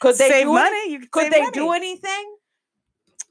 could 0.00 0.16
they 0.16 0.28
save 0.28 0.44
do 0.46 0.56
any- 0.56 0.70
money. 0.70 0.92
you 0.92 1.00
could 1.10 1.32
they 1.32 1.40
money. 1.40 1.52
do 1.52 1.72
anything? 1.72 2.36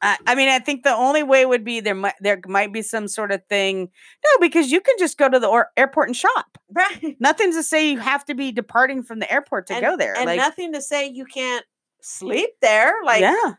I, 0.02 0.18
I 0.28 0.36
mean, 0.36 0.50
I 0.50 0.60
think 0.60 0.84
the 0.84 0.94
only 0.94 1.24
way 1.24 1.46
would 1.46 1.64
be 1.64 1.80
there 1.80 1.96
might 1.96 2.16
there 2.20 2.40
might 2.48 2.74
be 2.74 2.82
some 2.82 3.08
sort 3.08 3.32
of 3.32 3.42
thing. 3.48 3.90
No, 4.26 4.40
because 4.42 4.70
you 4.72 4.82
can 4.82 4.96
just 5.00 5.18
go 5.18 5.30
to 5.30 5.40
the 5.40 5.48
or- 5.48 5.70
airport 5.78 6.10
and 6.10 6.16
shop. 6.16 6.46
Right. 6.72 7.16
Nothing 7.22 7.54
to 7.54 7.64
say 7.64 7.90
you 7.90 8.00
have 8.00 8.26
to 8.26 8.36
be 8.36 8.52
departing 8.52 9.04
from 9.04 9.20
the 9.20 9.32
airport 9.32 9.68
to 9.68 9.76
and, 9.76 9.82
go 9.86 9.96
there. 9.96 10.14
and 10.18 10.26
like, 10.26 10.38
nothing 10.38 10.74
to 10.74 10.82
say 10.82 11.08
you 11.08 11.24
can't 11.26 11.64
sleep 12.02 12.50
there. 12.62 12.94
Like, 13.06 13.22
yeah, 13.22 13.54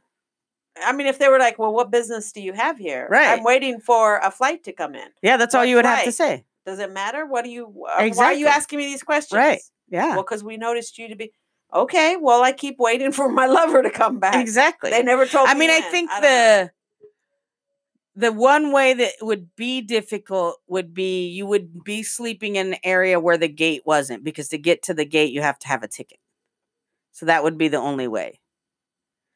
I 0.85 0.93
mean, 0.93 1.07
if 1.07 1.19
they 1.19 1.29
were 1.29 1.39
like, 1.39 1.59
"Well, 1.59 1.73
what 1.73 1.91
business 1.91 2.33
do 2.33 2.41
you 2.41 2.53
have 2.53 2.79
here?" 2.79 3.07
Right. 3.11 3.29
I'm 3.39 3.45
waiting 3.45 3.81
for 3.81 4.19
a 4.19 4.31
flight 4.31 4.65
to 4.65 4.73
come 4.73 4.95
in. 4.95 5.09
yeah. 5.23 5.37
That's 5.37 5.55
all 5.55 5.65
you 5.65 5.77
would 5.77 5.87
have 5.87 6.05
to 6.05 6.13
say. 6.13 6.45
Does 6.65 6.79
it 6.81 6.93
matter? 6.93 7.25
What 7.27 7.45
do 7.45 7.51
you? 7.51 7.67
Uh, 7.89 8.09
Why 8.15 8.27
are 8.27 8.35
you 8.35 8.47
asking 8.47 8.79
me 8.79 8.87
these 8.87 9.03
questions? 9.03 9.39
Right. 9.39 9.61
Yeah, 9.89 10.15
Well, 10.17 10.25
because 10.25 10.43
we 10.43 10.57
noticed 10.57 10.99
you 10.99 11.07
to 11.09 11.15
be 11.15 11.33
okay. 11.73 12.17
Well, 12.21 12.43
I 12.43 12.51
keep 12.51 12.77
waiting 12.79 13.13
for 13.13 13.29
my 13.29 13.47
lover 13.59 13.83
to 13.83 13.91
come 13.91 14.19
back. 14.19 14.35
exactly. 14.35 14.91
They 14.91 15.05
never 15.05 15.27
told 15.27 15.49
I 15.49 15.55
me. 15.55 15.61
mean, 15.61 15.71
I 15.71 15.81
think 15.81 16.11
know. 16.11 16.21
the 16.21 16.71
the 18.17 18.33
one 18.33 18.73
way 18.73 18.95
that 18.95 19.13
would 19.23 19.55
be 19.55 19.81
difficult 19.83 20.57
would 20.67 20.93
be 20.93 21.29
you 21.29 21.47
would 21.47 21.85
be 21.85 22.03
sleeping 22.03 22.57
in 22.57 22.73
an 22.73 22.79
area 22.83 23.21
where 23.21 23.39
the 23.39 23.47
gate 23.49 23.83
wasn't 23.85 24.25
because 24.25 24.49
to 24.49 24.59
get 24.59 24.83
to 24.85 24.95
the 24.95 25.05
gate 25.05 25.33
you 25.33 25.43
have 25.43 25.59
to 25.61 25.69
have 25.69 25.83
a 25.85 25.89
ticket. 25.89 26.19
So 27.13 27.27
that 27.27 27.45
would 27.45 27.57
be 27.59 27.69
the 27.69 27.77
only 27.79 28.09
way. 28.09 28.41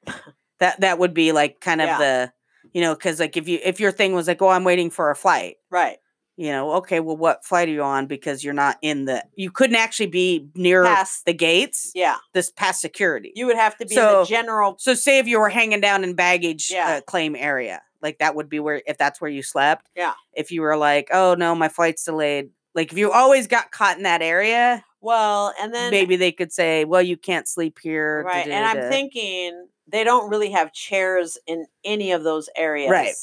that 0.60 0.80
that 0.80 0.98
would 0.98 1.14
be 1.14 1.32
like 1.32 1.60
kind 1.60 1.80
of 1.80 1.88
Yeah. 1.88 1.98
the 1.98 2.32
you 2.72 2.80
know 2.80 2.94
cuz 2.94 3.18
like 3.18 3.36
if 3.36 3.48
you 3.48 3.58
if 3.64 3.80
your 3.80 3.90
thing 3.92 4.12
was 4.14 4.28
like 4.28 4.40
oh 4.40 4.48
I'm 4.48 4.64
waiting 4.64 4.90
for 4.90 5.10
a 5.10 5.16
flight, 5.16 5.56
right 5.70 5.98
you 6.36 6.50
know, 6.52 6.72
okay, 6.76 7.00
well 7.00 7.18
what 7.18 7.44
flight 7.44 7.68
are 7.68 7.72
you 7.72 7.82
on 7.82 8.06
because 8.06 8.42
you're 8.42 8.54
not 8.54 8.78
in 8.80 9.04
the 9.04 9.22
you 9.34 9.50
couldn't 9.50 9.76
actually 9.76 10.06
be 10.06 10.48
near 10.54 10.84
past. 10.84 11.26
the 11.26 11.34
gates 11.34 11.92
Yeah, 11.94 12.16
this 12.32 12.50
past 12.50 12.80
security. 12.80 13.30
you 13.34 13.44
would 13.46 13.56
have 13.58 13.76
to 13.78 13.84
be 13.84 13.94
in 13.94 14.00
So- 14.00 14.20
the 14.20 14.26
general. 14.26 14.76
So 14.78 14.94
say 14.94 15.18
if 15.18 15.26
you 15.26 15.38
were 15.38 15.50
hanging 15.50 15.80
down 15.82 16.02
in 16.02 16.14
baggage 16.14 16.70
Yeah. 16.70 16.88
uh, 16.96 17.00
claim 17.02 17.36
area, 17.36 17.82
like 18.00 18.18
that 18.20 18.34
would 18.34 18.48
be 18.48 18.58
where 18.58 18.80
if 18.86 18.96
that's 18.96 19.20
where 19.20 19.30
you 19.30 19.42
slept. 19.42 19.90
Yeah. 19.94 20.14
If 20.32 20.50
you 20.50 20.62
were 20.62 20.78
like, 20.78 21.08
oh 21.12 21.34
no, 21.34 21.54
my 21.54 21.68
flight's 21.68 22.04
delayed. 22.04 22.48
Like 22.74 22.90
if 22.92 22.96
you 22.96 23.10
always 23.12 23.46
got 23.46 23.70
caught 23.72 23.98
in 23.98 24.04
that 24.04 24.22
area, 24.22 24.82
Well, 25.02 25.52
and 25.60 25.74
then 25.74 25.90
maybe 25.90 26.16
they 26.16 26.32
could 26.32 26.52
say, 26.52 26.84
well, 26.86 27.02
you 27.02 27.16
can't 27.18 27.48
sleep 27.48 27.78
here. 27.82 28.22
right, 28.22 28.46
and 28.46 28.64
I'm 28.64 28.76
da-da-da-da." 28.76 28.90
thinking 28.90 29.68
they 29.90 30.04
don't 30.04 30.30
really 30.30 30.50
have 30.50 30.72
chairs 30.72 31.38
in 31.46 31.66
any 31.84 32.12
of 32.12 32.24
those 32.24 32.48
areas. 32.56 32.90
Right. 32.90 33.14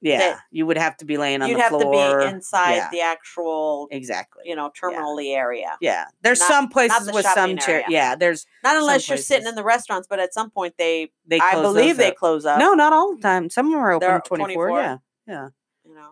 Yeah, 0.00 0.18
that 0.18 0.40
you 0.50 0.66
would 0.66 0.76
have 0.76 0.98
to 0.98 1.06
be 1.06 1.16
laying 1.16 1.40
on 1.40 1.48
the 1.48 1.54
floor. 1.54 1.80
you'd 1.80 1.98
have 1.98 2.20
to 2.20 2.26
be 2.26 2.34
inside 2.34 2.74
Yeah, 2.74 2.90
the 2.90 3.00
actual, 3.00 3.88
exactly. 3.90 4.42
you 4.44 4.54
know, 4.54 4.70
terminally 4.78 5.34
area. 5.34 5.78
Yeah, 5.80 6.04
there's 6.20 6.40
not- 6.40 6.48
some 6.48 6.68
places 6.68 7.10
with 7.10 7.24
some 7.24 7.34
shopping 7.34 7.56
chair. 7.58 7.84
Yeah, 7.88 8.14
there's 8.14 8.44
Not 8.62 8.76
unless 8.76 9.08
you're 9.08 9.16
sitting 9.16 9.46
in 9.46 9.54
the 9.54 9.64
restaurants, 9.64 10.06
but 10.06 10.18
at 10.20 10.34
some 10.34 10.50
point 10.50 10.74
they, 10.76 11.10
they. 11.26 11.40
I 11.40 11.54
believe 11.58 11.96
they 11.96 12.10
up. 12.10 12.16
close 12.16 12.44
up. 12.44 12.58
No, 12.58 12.74
not 12.74 12.92
all 12.92 13.16
the 13.16 13.22
time. 13.22 13.48
Some 13.48 13.66
of 13.68 13.72
them 13.72 13.80
are 13.80 13.92
open 13.92 14.20
24. 14.20 14.68
24? 14.68 14.70
Yeah, 14.78 14.96
yeah. 15.26 15.48
you 15.86 15.94
know, 15.94 16.10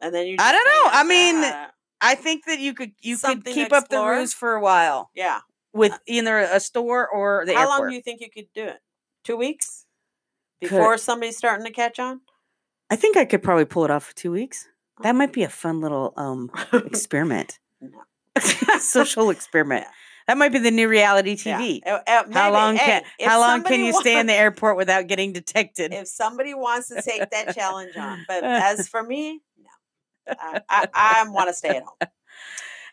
and 0.00 0.14
then 0.14 0.28
you. 0.28 0.36
I 0.38 0.52
don't 0.52 0.64
know. 0.64 0.90
I 0.92 1.02
mean, 1.02 1.42
uh, 1.42 1.66
I 2.00 2.14
think 2.14 2.44
that 2.44 2.60
you 2.60 2.74
could 2.74 2.92
you 3.00 3.16
Something 3.16 3.42
could 3.42 3.54
keep 3.54 3.72
up 3.72 3.88
the 3.88 4.04
ruse 4.04 4.34
for 4.34 4.54
a 4.54 4.60
while 4.60 5.10
yeah. 5.16 5.40
with 5.72 5.98
either 6.06 6.38
a 6.38 6.60
store 6.60 7.08
or 7.08 7.44
the 7.44 7.54
How 7.54 7.62
airport. 7.62 7.80
long 7.80 7.88
do 7.88 7.96
you 7.96 8.02
think 8.02 8.20
you 8.20 8.30
could 8.30 8.46
do 8.54 8.66
it? 8.66 8.78
Two 9.26 9.36
weeks 9.36 9.84
Could- 10.62 10.70
before 10.70 10.96
somebody's 10.98 11.36
starting 11.36 11.66
to 11.66 11.72
catch 11.72 11.98
on. 11.98 12.20
I 12.88 12.94
think 12.94 13.16
I 13.16 13.24
could 13.24 13.42
probably 13.42 13.64
pull 13.64 13.84
it 13.84 13.90
off 13.90 14.04
for 14.04 14.14
two 14.14 14.30
weeks. 14.30 14.68
That 15.02 15.16
might 15.16 15.32
be 15.32 15.42
a 15.42 15.48
fun 15.48 15.80
little 15.80 16.14
um 16.16 16.50
experiment, 16.72 17.58
social 18.80 19.30
experiment. 19.30 19.84
That 20.28 20.38
might 20.38 20.50
be 20.50 20.58
the 20.58 20.72
new 20.72 20.88
reality 20.88 21.36
Yeah. 21.44 21.60
TV. 21.60 21.80
Uh, 21.86 22.00
uh, 22.04 22.24
How 22.32 22.52
long 22.52 22.76
can 22.76 23.04
if 23.20 23.28
how 23.28 23.38
long 23.38 23.62
can 23.62 23.78
you 23.84 23.92
stay 23.92 24.18
in 24.18 24.26
the 24.26 24.32
airport 24.34 24.76
without 24.76 25.06
getting 25.06 25.32
detected? 25.32 25.92
If 25.94 26.08
somebody 26.08 26.52
wants 26.52 26.88
to 26.88 27.00
take 27.00 27.30
that 27.30 27.54
challenge 27.54 27.96
on, 27.96 28.24
but 28.26 28.42
as 28.42 28.88
for 28.88 29.04
me, 29.04 29.40
no, 30.26 30.34
I, 30.36 30.60
I, 30.68 30.88
I 30.92 31.28
want 31.28 31.48
to 31.48 31.54
stay 31.54 31.68
at 31.76 31.84
home. 31.84 32.10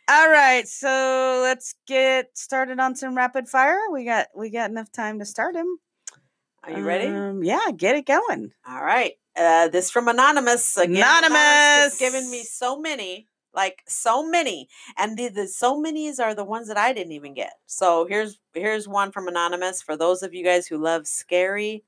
All 0.08 0.30
right, 0.30 0.68
so 0.68 1.40
let's 1.42 1.74
get 1.88 2.38
started 2.38 2.80
on 2.80 2.96
some 2.96 3.18
rapid 3.18 3.50
fire. 3.50 3.80
We 3.92 4.06
got 4.06 4.28
we 4.38 4.52
got 4.52 4.70
enough 4.70 4.92
time 4.92 5.18
to 5.18 5.26
start 5.26 5.56
him. 5.56 5.80
Are 6.64 6.72
you 6.72 6.84
ready? 6.86 7.08
Um, 7.08 7.44
yeah, 7.44 7.72
get 7.76 7.96
it 7.96 8.06
going. 8.06 8.52
All 8.68 8.84
right. 8.84 9.14
Uh, 9.36 9.68
this 9.68 9.90
from 9.92 10.08
anonymous. 10.08 10.78
Again, 10.78 10.98
Anonymous. 10.98 11.94
is 11.94 12.00
giving 12.00 12.30
me 12.30 12.44
so 12.44 12.80
many, 12.80 13.28
like 13.54 13.82
so 13.88 14.26
many, 14.28 14.70
and 14.98 15.18
the, 15.18 15.28
the 15.30 15.48
so 15.48 15.80
many's 15.80 16.20
are 16.20 16.36
the 16.36 16.44
ones 16.46 16.68
that 16.68 16.78
I 16.78 16.94
didn't 16.94 17.14
even 17.14 17.34
get. 17.34 17.54
So 17.66 18.06
here's 18.06 18.40
here's 18.54 18.88
one 18.88 19.12
from 19.12 19.28
anonymous 19.28 19.82
for 19.82 19.98
those 19.98 20.22
of 20.24 20.34
you 20.34 20.44
guys 20.44 20.68
who 20.68 20.78
love 20.78 21.08
scary 21.08 21.84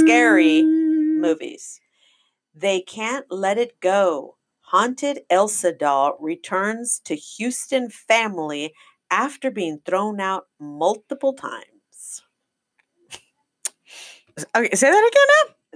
Scary 0.00 0.62
movies. 0.62 1.80
They 2.54 2.80
can't 2.80 3.26
let 3.30 3.58
it 3.58 3.78
go. 3.80 4.36
Haunted 4.62 5.20
Elsa 5.28 5.72
doll 5.72 6.16
returns 6.18 6.98
to 7.04 7.14
Houston 7.14 7.90
family 7.90 8.72
after 9.10 9.50
being 9.50 9.80
thrown 9.84 10.18
out 10.18 10.46
multiple 10.58 11.34
times. 11.34 11.66
Okay, 14.54 14.74
say 14.74 14.90
that 14.90 15.10
again. 15.10 15.26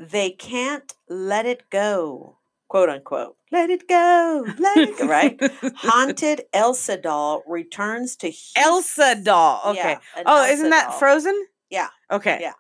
now. 0.04 0.08
They 0.08 0.30
can't 0.30 0.92
let 1.08 1.46
it 1.46 1.68
go, 1.70 2.36
quote 2.68 2.88
unquote. 2.88 3.36
Let 3.52 3.70
it 3.70 3.88
go, 3.88 4.44
let 4.58 4.76
it 4.76 4.98
go, 4.98 5.06
right? 5.08 5.40
Haunted 5.76 6.42
Elsa 6.52 6.96
doll 6.96 7.42
returns 7.46 8.16
to 8.16 8.28
Houston. 8.28 8.62
Elsa 8.62 9.20
doll. 9.22 9.60
Okay. 9.66 9.96
Yeah, 10.16 10.22
oh, 10.26 10.40
Elsa 10.40 10.52
isn't 10.52 10.70
that 10.70 10.88
doll. 10.88 10.98
Frozen? 10.98 11.46
Yeah. 11.70 11.88
Okay. 12.10 12.38
Yeah. 12.40 12.52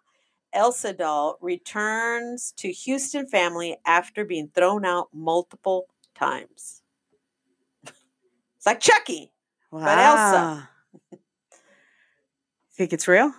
Elsa 0.52 0.92
doll 0.94 1.38
returns 1.42 2.52
to 2.56 2.72
Houston 2.72 3.26
family 3.26 3.76
after 3.84 4.24
being 4.24 4.48
thrown 4.54 4.84
out 4.86 5.08
multiple 5.12 5.86
times. 6.14 6.82
it's 7.84 8.64
like 8.64 8.80
Chucky. 8.80 9.32
Wow. 9.70 9.80
But 9.84 9.98
Elsa. 9.98 10.68
Think 12.72 12.92
it's 12.92 13.08
real? 13.08 13.32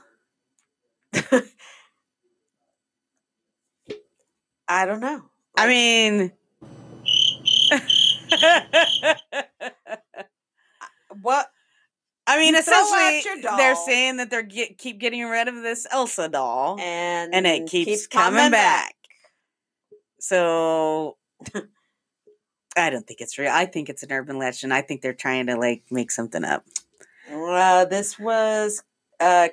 I 4.67 4.85
don't 4.85 4.99
know. 4.99 5.23
I 5.57 5.67
mean, 5.67 6.31
what? 11.21 11.51
I 12.29 12.37
mean, 12.37 12.55
essentially, 12.55 13.23
they're 13.41 13.75
saying 13.75 14.17
that 14.17 14.29
they're 14.29 14.43
get, 14.43 14.77
keep 14.77 14.99
getting 14.99 15.25
rid 15.25 15.47
of 15.47 15.55
this 15.55 15.87
Elsa 15.89 16.27
doll, 16.27 16.77
And 16.79 17.33
and 17.33 17.47
it 17.47 17.69
keeps, 17.69 18.05
coming, 18.05 18.51
back. 18.51 18.95
So, 20.19 21.15
I 22.75 22.89
don't 22.89 23.07
think 23.07 23.21
it's 23.21 23.37
real. 23.37 23.51
I 23.51 23.65
think 23.65 23.87
it's 23.87 24.03
an 24.03 24.11
urban 24.11 24.37
legend. 24.37 24.73
I 24.73 24.81
think 24.81 25.01
they're 25.01 25.13
trying 25.13 25.47
to 25.47 25.55
like 25.55 25.83
make 25.89 26.11
something 26.11 26.43
up. 26.43 26.65
Uh, 27.31 27.85
this 27.85 28.19
was 28.19 28.83
uh, 29.21 29.47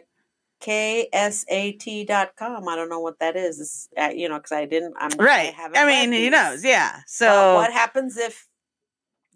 ksat.com. 0.65 2.69
I 2.69 2.77
don't 2.77 2.89
know 2.89 3.01
what 3.01 3.19
that 3.19 3.37
is. 3.37 3.59
This, 3.59 3.89
uh, 3.97 4.11
you 4.15 4.29
know, 4.29 4.37
because 4.39 4.53
I 4.53 4.67
didn't. 4.67 4.95
I'm, 4.99 5.11
Right. 5.19 5.55
I 5.59 5.69
read 5.69 5.87
mean, 5.87 6.13
he 6.13 6.31
knows. 6.31 6.65
Yeah. 6.65 6.93
But 6.97 7.09
So, 7.09 7.55
what 7.55 7.73
happens 7.73 8.17
if 8.17 8.47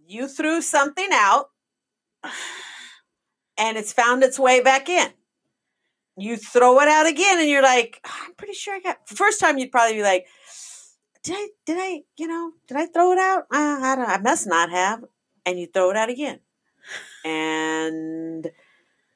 you 0.06 0.28
threw 0.28 0.62
something 0.62 1.08
out 1.12 1.46
and 3.58 3.76
it's 3.76 3.92
found 3.92 4.22
its 4.22 4.38
way 4.38 4.62
back 4.62 4.88
in? 4.88 5.10
You 6.16 6.36
throw 6.36 6.80
it 6.80 6.88
out 6.88 7.06
again, 7.06 7.38
and 7.38 7.48
you're 7.48 7.62
like, 7.62 8.00
"Ah, 8.04 8.24
I'm 8.26 8.34
pretty 8.34 8.54
sure 8.54 8.74
I 8.74 8.80
got. 8.80 9.08
First 9.08 9.38
time, 9.38 9.56
you'd 9.58 9.70
probably 9.70 9.96
be 9.96 10.02
like, 10.02 10.26
Did 11.22 11.36
I? 11.36 11.48
Did 11.64 11.76
I? 11.78 12.00
You 12.16 12.26
know? 12.26 12.52
Did 12.66 12.76
I 12.76 12.86
throw 12.86 13.12
it 13.12 13.18
out? 13.18 13.42
Uh, 13.52 13.78
I 13.82 13.94
don't. 13.94 14.08
I 14.08 14.18
must 14.18 14.46
not 14.48 14.70
have. 14.70 15.04
And 15.46 15.60
you 15.60 15.68
throw 15.72 15.90
it 15.90 15.96
out 15.96 16.10
again, 16.10 16.40
and 17.24 18.50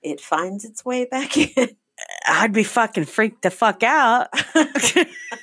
it 0.00 0.20
finds 0.20 0.64
its 0.64 0.84
way 0.84 1.06
back 1.06 1.36
in. 1.56 1.76
I'd 2.26 2.52
be 2.52 2.64
fucking 2.64 3.04
freaked 3.06 3.42
the 3.42 3.50
fuck 3.50 3.82
out. 3.82 4.28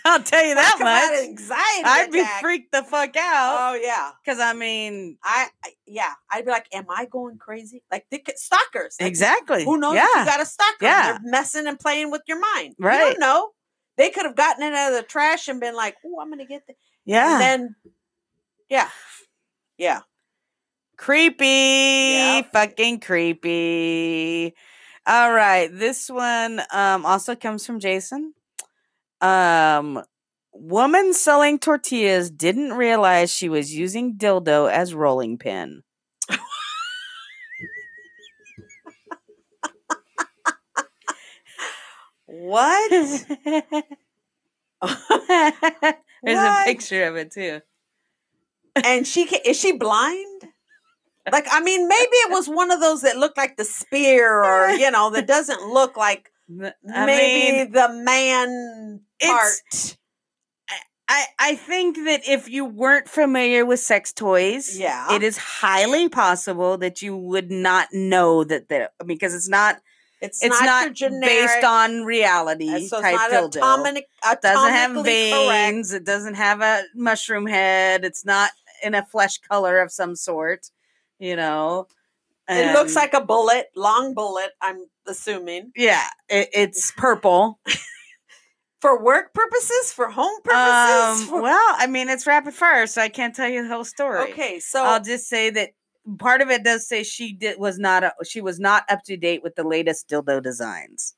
I'll 0.06 0.24
tell 0.24 0.46
you 0.46 0.56
that 0.56 0.78
much. 0.80 1.28
Anxiety. 1.28 1.84
I'd 1.84 2.12
be 2.12 2.22
attack. 2.22 2.42
freaked 2.42 2.72
the 2.72 2.84
fuck 2.84 3.16
out. 3.18 3.58
Oh 3.60 3.80
yeah. 3.82 4.12
Because, 4.24 4.40
I 4.40 4.54
mean, 4.54 5.18
I, 5.24 5.48
I 5.64 5.72
yeah, 5.86 6.14
I'd 6.32 6.46
be 6.46 6.52
like, 6.52 6.68
"Am 6.74 6.86
I 6.90 7.06
going 7.06 7.38
crazy?" 7.38 7.84
Like 7.92 8.06
the 8.12 8.22
c- 8.26 8.34
stalkers. 8.38 8.96
Like, 9.00 9.08
exactly. 9.10 9.66
Who 9.66 9.78
knows? 9.78 9.96
Yeah. 9.96 10.08
if 10.14 10.20
You 10.20 10.26
got 10.26 10.42
a 10.42 10.46
stalker. 10.46 10.78
Yeah. 10.82 11.12
They're 11.12 11.32
messing 11.32 11.68
and 11.68 11.80
playing 11.80 12.12
with 12.12 12.22
your 12.28 12.40
mind. 12.40 12.76
Right. 12.80 13.00
You 13.00 13.06
don't 13.12 13.20
know. 13.20 13.50
They 13.98 14.10
could 14.12 14.26
have 14.26 14.36
gotten 14.36 14.64
it 14.64 14.74
out 14.74 14.94
of 14.94 14.98
the 14.98 15.04
trash 15.04 15.48
and 15.50 15.60
been 15.60 15.76
like, 15.76 15.96
"Oh, 16.06 16.20
I'm 16.22 16.30
gonna 16.30 16.46
get 16.46 16.66
this." 16.68 16.78
yeah. 17.06 17.34
And 17.34 17.42
then, 17.42 17.76
yeah, 18.70 18.90
yeah. 19.78 20.02
creepy. 20.98 21.46
Yep. 21.46 22.52
Fucking 22.54 23.00
creepy. 23.02 24.56
All 25.10 25.34
right. 25.34 25.68
This 25.74 26.08
one 26.08 26.62
um, 26.72 27.04
also 27.04 27.36
comes 27.36 27.66
from 27.66 27.80
Jason. 27.80 28.36
Um, 29.22 30.04
woman 30.54 31.16
selling 31.16 31.58
tortillas 31.58 32.30
didn't 32.30 32.74
realize 32.74 33.32
she 33.32 33.50
was 33.50 33.74
using 33.74 34.20
dildo 34.20 34.72
as 34.72 34.94
rolling 34.94 35.40
pin. 35.40 35.82
What? 42.28 42.92
There's 42.92 43.26
a 46.40 46.64
picture 46.66 47.06
of 47.06 47.16
it 47.16 47.32
too. 47.32 47.62
and 48.76 49.08
she 49.08 49.22
is 49.24 49.60
she 49.60 49.72
blind? 49.72 50.49
Like, 51.32 51.48
I 51.52 51.62
mean, 51.62 51.88
maybe 51.88 52.16
it 52.26 52.32
was 52.32 52.48
one 52.48 52.72
of 52.72 52.80
those 52.80 53.02
that 53.02 53.18
looked 53.18 53.38
like 53.38 53.58
the 53.58 53.66
spear, 53.66 54.44
or 54.44 54.70
you 54.84 54.92
know, 54.92 55.10
that 55.12 55.28
doesn't 55.28 55.62
look 55.72 55.98
like 55.98 56.32
I 56.62 57.06
maybe 57.06 57.58
mean, 57.58 57.72
the 57.72 57.90
man 57.90 59.02
part. 59.22 59.98
I, 61.12 61.26
I 61.40 61.56
think 61.56 61.96
that 62.06 62.22
if 62.30 62.48
you 62.48 62.66
weren't 62.66 63.10
familiar 63.10 63.66
with 63.66 63.80
sex 63.80 64.14
toys, 64.14 64.78
Yeah. 64.80 65.12
it 65.16 65.24
is 65.24 65.38
highly 65.38 66.08
possible 66.08 66.78
that 66.78 67.02
you 67.02 67.18
would 67.18 67.50
not 67.50 67.88
know 67.92 68.44
that 68.44 68.70
there 68.70 68.90
because 69.04 69.34
it's 69.34 69.50
not 69.50 69.82
It's, 70.22 70.44
it's 70.44 70.62
not, 70.62 70.96
not, 71.00 71.22
based 71.22 71.64
on 71.64 72.04
reality 72.04 72.70
uh, 72.70 72.80
so 72.88 73.02
type 73.02 73.16
not 73.16 73.32
dildo. 73.32 73.56
atomic, 73.56 74.08
doesn't 74.42 74.72
have 74.72 75.04
veins. 75.04 75.94
It 75.94 76.04
doesn't 76.06 76.36
have 76.36 76.62
a 76.62 76.84
mushroom 76.94 77.48
head. 77.48 78.06
It's 78.06 78.24
not 78.24 78.52
in 78.84 78.94
a 78.94 79.04
flesh 79.04 79.40
color 79.40 79.80
of 79.80 79.92
some 79.92 80.16
sort. 80.16 80.68
You 81.20 81.36
know, 81.36 81.88
It 82.48 82.74
looks 82.74 82.96
like 82.96 83.14
a 83.14 83.22
bullet, 83.22 83.68
long 83.76 84.14
bullet. 84.14 84.52
I'm 84.62 84.86
assuming 85.08 85.72
yeah, 85.76 86.08
it, 86.30 86.50
it's 86.54 86.92
purple. 86.92 87.60
for 88.82 89.04
work 89.04 89.34
purposes, 89.34 89.92
for 89.92 90.10
home 90.10 90.42
purposes. 90.44 91.22
Um, 91.24 91.28
for- 91.28 91.42
well, 91.42 91.76
I 91.78 91.88
mean, 91.88 92.10
it's 92.10 92.26
rapid 92.26 92.54
fire, 92.54 92.88
so 92.88 93.02
I 93.02 93.10
can't 93.10 93.36
tell 93.36 93.50
you 93.50 93.64
the 93.64 93.70
whole 93.74 93.84
story. 93.86 94.32
okay, 94.32 94.60
so 94.60 94.84
I'll 94.84 95.04
just 95.04 95.28
say 95.28 95.50
that 95.52 95.72
part 96.18 96.42
of 96.42 96.50
it 96.50 96.64
does 96.64 96.88
say 96.88 97.04
she 97.04 97.34
did 97.34 97.60
was 97.60 97.78
not 97.78 98.04
a, 98.04 98.14
she 98.24 98.42
was 98.42 98.60
not 98.60 98.84
up 98.90 99.04
to 99.06 99.18
date 99.18 99.44
with 99.44 99.56
the 99.56 99.64
latest 99.64 100.10
dildo 100.10 100.42
designs. 100.42 101.16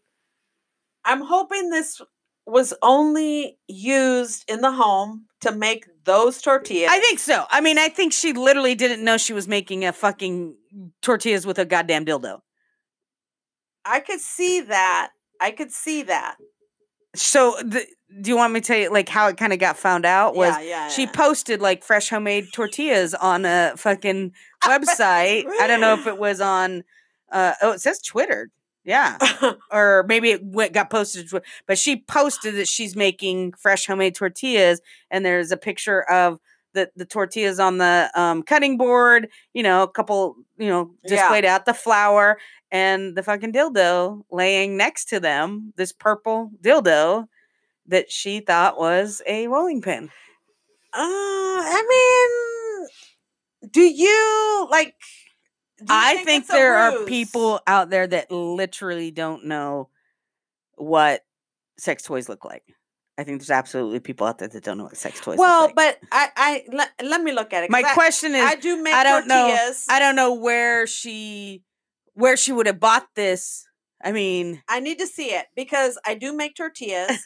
I'm 1.06 1.22
hoping 1.22 1.70
this 1.70 2.02
was 2.46 2.74
only 2.82 3.58
used 3.68 4.50
in 4.50 4.62
the 4.62 4.72
home 4.72 5.26
to 5.42 5.52
make 5.52 5.86
those 6.04 6.42
tortillas. 6.42 6.90
I 6.92 7.00
think 7.00 7.20
so. 7.20 7.46
I 7.50 7.62
mean, 7.62 7.78
I 7.78 7.90
think 7.90 8.14
she 8.14 8.34
literally 8.34 8.76
didn't 8.76 9.04
know 9.04 9.18
she 9.18 9.34
was 9.34 9.48
making 9.48 9.86
a 9.86 9.94
fucking 9.94 10.56
tortillas 11.02 11.46
with 11.46 11.60
a 11.60 11.66
goddamn 11.66 12.06
dildo. 12.06 12.42
I 13.86 14.00
could 14.00 14.20
see 14.20 14.62
that. 14.62 15.12
I 15.40 15.52
could 15.52 15.72
see 15.72 16.04
that. 16.04 16.38
So 17.16 17.56
the 17.64 17.86
do 18.20 18.30
you 18.30 18.36
want 18.36 18.54
me 18.54 18.60
to 18.60 18.68
tell 18.68 18.78
you 18.78 18.92
like 18.92 19.08
how 19.08 19.28
it 19.28 19.38
kind 19.38 19.54
of 19.54 19.60
got 19.60 19.78
found 19.78 20.06
out? 20.06 20.36
Was 20.36 20.54
yeah, 20.58 20.62
yeah, 20.62 20.88
she 20.90 21.04
yeah. 21.04 21.12
posted 21.12 21.62
like 21.62 21.84
fresh 21.84 22.10
homemade 22.10 22.52
tortillas 22.52 23.14
on 23.14 23.46
a 23.46 23.74
fucking 23.78 24.34
website. 24.64 25.46
I 25.48 25.68
don't 25.68 25.82
know 25.82 25.94
if 25.94 26.08
it 26.08 26.18
was 26.18 26.42
on. 26.42 26.84
Uh, 27.32 27.54
oh, 27.62 27.72
it 27.72 27.82
says 27.82 28.02
Twitter. 28.02 28.50
Yeah, 28.84 29.18
or 29.72 30.04
maybe 30.08 30.32
it 30.32 30.44
went, 30.44 30.74
got 30.74 30.90
posted, 30.90 31.30
but 31.68 31.78
she 31.78 31.98
posted 31.98 32.56
that 32.56 32.68
she's 32.68 32.96
making 32.96 33.54
fresh 33.54 33.86
homemade 33.86 34.16
tortillas, 34.16 34.82
and 35.12 35.24
there's 35.24 35.52
a 35.52 35.58
picture 35.58 36.02
of 36.10 36.40
the 36.74 36.90
the 36.96 37.06
tortillas 37.06 37.60
on 37.60 37.78
the 37.78 38.10
um, 38.16 38.42
cutting 38.42 38.78
board. 38.78 39.28
You 39.54 39.62
know, 39.64 39.84
a 39.84 39.88
couple, 39.88 40.36
you 40.58 40.68
know, 40.68 40.92
Yeah. 41.04 41.10
displayed 41.18 41.46
out 41.46 41.66
the 41.66 41.74
flour 41.76 42.40
and 42.72 43.16
the 43.16 43.22
fucking 43.22 43.54
dildo 43.54 44.24
laying 44.32 44.78
next 44.78 45.06
to 45.10 45.20
them. 45.20 45.74
This 45.76 45.92
purple 45.92 46.50
dildo 46.64 47.28
that 47.88 48.12
she 48.12 48.40
thought 48.40 48.80
was 48.80 49.22
a 49.28 49.48
rolling 49.48 49.82
pin. 49.82 50.06
Uh, 50.94 51.00
I 51.02 52.88
mean, 53.62 53.70
do 53.72 53.82
you 53.82 54.68
like? 54.72 54.96
I 55.90 56.24
think, 56.24 56.46
a 56.46 56.52
there 56.52 56.76
are 56.78 57.06
people 57.06 57.60
out 57.68 57.90
there 57.90 58.08
that 58.08 58.32
literally 58.32 59.12
don't 59.12 59.46
know 59.46 59.90
what 60.76 61.24
sex 61.78 62.04
toys 62.04 62.30
look 62.30 62.46
like. 62.46 62.64
I 63.18 63.24
think 63.24 63.40
there's 63.40 63.52
absolutely 63.52 64.00
people 64.00 64.26
out 64.26 64.40
there 64.40 64.48
that 64.48 64.64
don't 64.64 64.78
know 64.78 64.86
what 64.86 64.98
sex 64.98 65.20
toys 65.20 65.38
Well, 65.38 65.68
look 65.68 65.76
like. 65.76 65.78
Well, 65.78 65.96
but 66.02 66.08
I, 66.12 66.30
I 66.36 66.64
let, 66.76 66.90
let 67.04 67.22
me 67.22 67.32
look 67.34 67.54
at 67.54 67.64
it. 67.64 67.70
my 67.70 67.84
I, 67.86 67.94
question 67.94 68.34
is 68.34 68.44
I 68.44 68.56
do 68.56 68.82
make 68.82 68.94
I 68.94 69.04
don't 69.04 69.28
know- 69.28 69.48
tortillas. 69.50 69.86
I 69.90 70.00
don't 70.00 70.16
know 70.16 70.34
where 70.34 70.88
she 70.88 71.64
where 72.14 72.36
she 72.38 72.52
would 72.52 72.68
have 72.68 72.80
bought 72.80 73.08
this. 73.16 73.66
I 74.04 74.12
mean, 74.12 74.64
I 74.68 74.80
need 74.80 74.98
to 75.00 75.08
see 75.08 75.28
it 75.28 75.46
because 75.56 76.00
I 76.06 76.16
do 76.16 76.36
make 76.36 76.56
tortillas, 76.58 77.24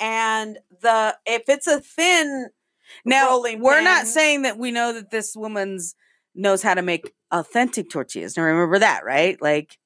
and 0.00 0.58
the 0.80 1.16
if 1.26 1.42
it's 1.48 1.66
a 1.66 1.80
thin 1.80 2.48
now 3.04 3.40
we're 3.40 3.82
not 3.82 4.06
saying 4.06 4.42
that 4.42 4.58
we 4.58 4.70
know 4.70 4.92
that 4.92 5.10
this 5.10 5.34
woman's 5.36 5.94
knows 6.36 6.62
how 6.62 6.74
to 6.74 6.82
make 6.82 7.12
authentic 7.32 7.90
tortillas. 7.90 8.36
Now 8.36 8.44
remember 8.44 8.78
that, 8.78 9.04
right? 9.04 9.40
Like 9.40 9.78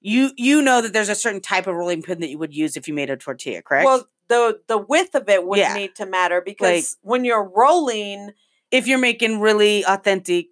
you 0.00 0.30
you 0.36 0.62
know 0.62 0.80
that 0.82 0.92
there's 0.92 1.08
a 1.08 1.14
certain 1.14 1.40
type 1.40 1.66
of 1.66 1.74
rolling 1.74 2.02
pin 2.02 2.20
that 2.20 2.28
you 2.30 2.38
would 2.38 2.54
use 2.54 2.76
if 2.76 2.86
you 2.88 2.94
made 2.94 3.10
a 3.10 3.16
tortilla, 3.16 3.62
correct? 3.62 3.84
well 3.86 4.08
the 4.28 4.60
the 4.68 4.78
width 4.78 5.14
of 5.14 5.28
it 5.28 5.46
would 5.46 5.58
Yeah. 5.58 5.74
need 5.74 5.94
to 5.96 6.06
matter 6.06 6.42
because 6.44 6.98
when 7.02 7.24
you're 7.24 7.42
rolling, 7.48 8.32
if 8.70 8.86
you're 8.86 8.98
making 8.98 9.40
really 9.40 9.84
authentic, 9.86 10.46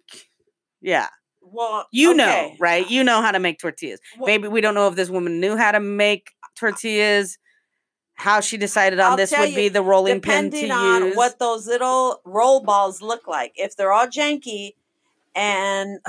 yeah, 0.81 1.07
well, 1.41 1.85
you 1.91 2.13
know, 2.15 2.55
right? 2.59 2.89
You 2.89 3.03
know 3.03 3.21
how 3.21 3.31
to 3.31 3.39
make 3.39 3.59
tortillas. 3.59 3.99
well, 4.17 4.25
Maybe 4.25 4.47
we 4.47 4.61
don't 4.61 4.73
know 4.73 4.87
if 4.87 4.95
this 4.95 5.09
woman 5.09 5.39
knew 5.39 5.55
how 5.55 5.71
to 5.71 5.79
make 5.79 6.31
tortillas. 6.55 7.37
How 8.15 8.39
she 8.39 8.57
decided 8.57 8.99
on 8.99 9.11
I'll 9.11 9.17
this 9.17 9.31
would 9.37 9.49
you, 9.51 9.55
be 9.55 9.69
the 9.69 9.83
rolling 9.83 10.21
pin 10.21 10.45
to 10.49 10.49
depending 10.49 10.71
on 10.71 11.03
use. 11.09 11.15
what 11.15 11.37
those 11.37 11.67
little 11.67 12.19
roll 12.25 12.61
balls 12.61 12.99
look 12.99 13.27
like. 13.27 13.53
If 13.55 13.75
they're 13.75 13.93
all 13.93 14.07
janky 14.07 14.71
and 15.37 15.99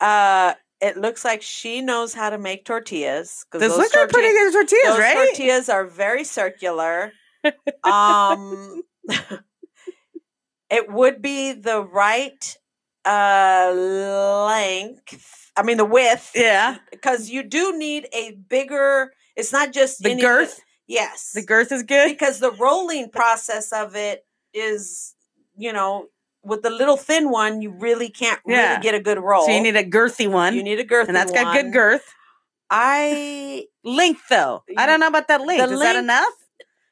uh 0.00 0.54
it 0.80 0.96
looks 0.96 1.24
like 1.26 1.42
she 1.42 1.82
knows 1.82 2.14
how 2.14 2.30
to 2.30 2.38
make 2.38 2.64
tortillas. 2.64 3.44
Those 3.52 3.76
look 3.76 3.94
like 3.94 4.08
pretty 4.08 4.28
good 4.30 4.52
tortillas, 4.52 4.86
those 4.86 4.98
right? 4.98 5.14
tortillas 5.28 5.68
are 5.68 5.86
very 5.86 6.24
circular. 6.24 7.12
um 7.84 8.82
it 10.70 10.90
would 10.90 11.20
be 11.20 11.52
the 11.52 11.82
right 11.82 12.56
uh 13.04 13.72
length. 14.48 15.50
I 15.56 15.62
mean 15.62 15.76
the 15.76 15.84
width. 15.84 16.30
yeah, 16.34 16.78
Because 16.90 17.28
you 17.28 17.42
do 17.42 17.76
need 17.76 18.08
a 18.14 18.32
bigger 18.48 19.12
it's 19.36 19.52
not 19.52 19.72
just 19.72 20.02
the 20.02 20.10
any- 20.12 20.22
girth. 20.22 20.60
Yes. 20.86 21.30
The 21.34 21.44
girth 21.44 21.70
is 21.72 21.82
good. 21.84 22.08
because 22.08 22.40
the 22.40 22.50
rolling 22.52 23.10
process 23.10 23.72
of 23.72 23.94
it 23.94 24.24
is, 24.52 25.14
you 25.60 25.72
know, 25.72 26.06
with 26.42 26.62
the 26.62 26.70
little 26.70 26.96
thin 26.96 27.30
one, 27.30 27.60
you 27.60 27.70
really 27.70 28.08
can't 28.08 28.40
Yeah. 28.46 28.70
really 28.70 28.82
get 28.82 28.94
a 28.94 29.00
good 29.00 29.18
roll. 29.18 29.44
So 29.46 29.52
you 29.52 29.60
need 29.60 29.76
a 29.76 29.84
girthy 29.84 30.28
one, 30.30 30.54
you 30.54 30.62
need 30.62 30.80
a 30.80 30.84
girthy 30.84 31.00
one. 31.00 31.08
and 31.08 31.16
that's 31.16 31.32
got 31.32 31.54
good 31.54 31.72
girth. 31.72 32.04
I, 32.70 33.66
Length 33.84 34.22
though, 34.28 34.62
I 34.76 34.86
don't 34.86 35.00
know 35.00 35.08
about 35.08 35.28
that 35.28 35.40
length. 35.44 35.66
The 35.68 35.74
is 35.74 35.80
that 35.80 35.96
enough? 35.96 36.32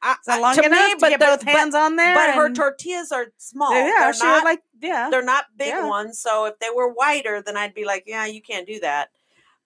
I 0.03 0.13
Is 0.13 0.19
that 0.27 0.41
long 0.41 0.55
to 0.57 0.65
enough 0.65 0.87
me, 0.87 0.95
to 0.95 1.01
but 1.01 1.09
get 1.11 1.21
the- 1.21 1.27
both 1.27 1.45
but- 1.45 1.55
hands 1.55 1.75
on 1.75 1.97
there? 1.97 2.15
But 2.15 2.35
her 2.35 2.53
tortillas 2.53 3.11
are 3.13 3.27
small. 3.37 3.73
Yeah, 3.75 3.93
they're 4.01 4.13
she 4.15 4.23
not. 4.25 4.45
like 4.45 4.63
yeah. 4.81 5.09
they're 5.11 5.23
not 5.23 5.47
big 5.57 5.69
Yeah. 5.69 5.87
ones. 5.87 6.21
So 6.21 6.45
if 6.47 6.59
they 6.61 6.71
were 6.75 6.93
wider, 6.93 7.43
then 7.43 7.57
I'd 7.57 7.75
be 7.75 7.85
like, 7.85 8.05
yeah, 8.07 8.27
you 8.27 8.41
can't 8.43 8.67
do 8.67 8.79
that. 8.81 9.11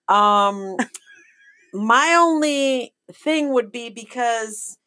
Um, 0.08 0.76
my 1.72 2.14
only 2.18 2.94
thing 3.12 3.52
would 3.52 3.70
be 3.72 3.88
because 3.90 4.78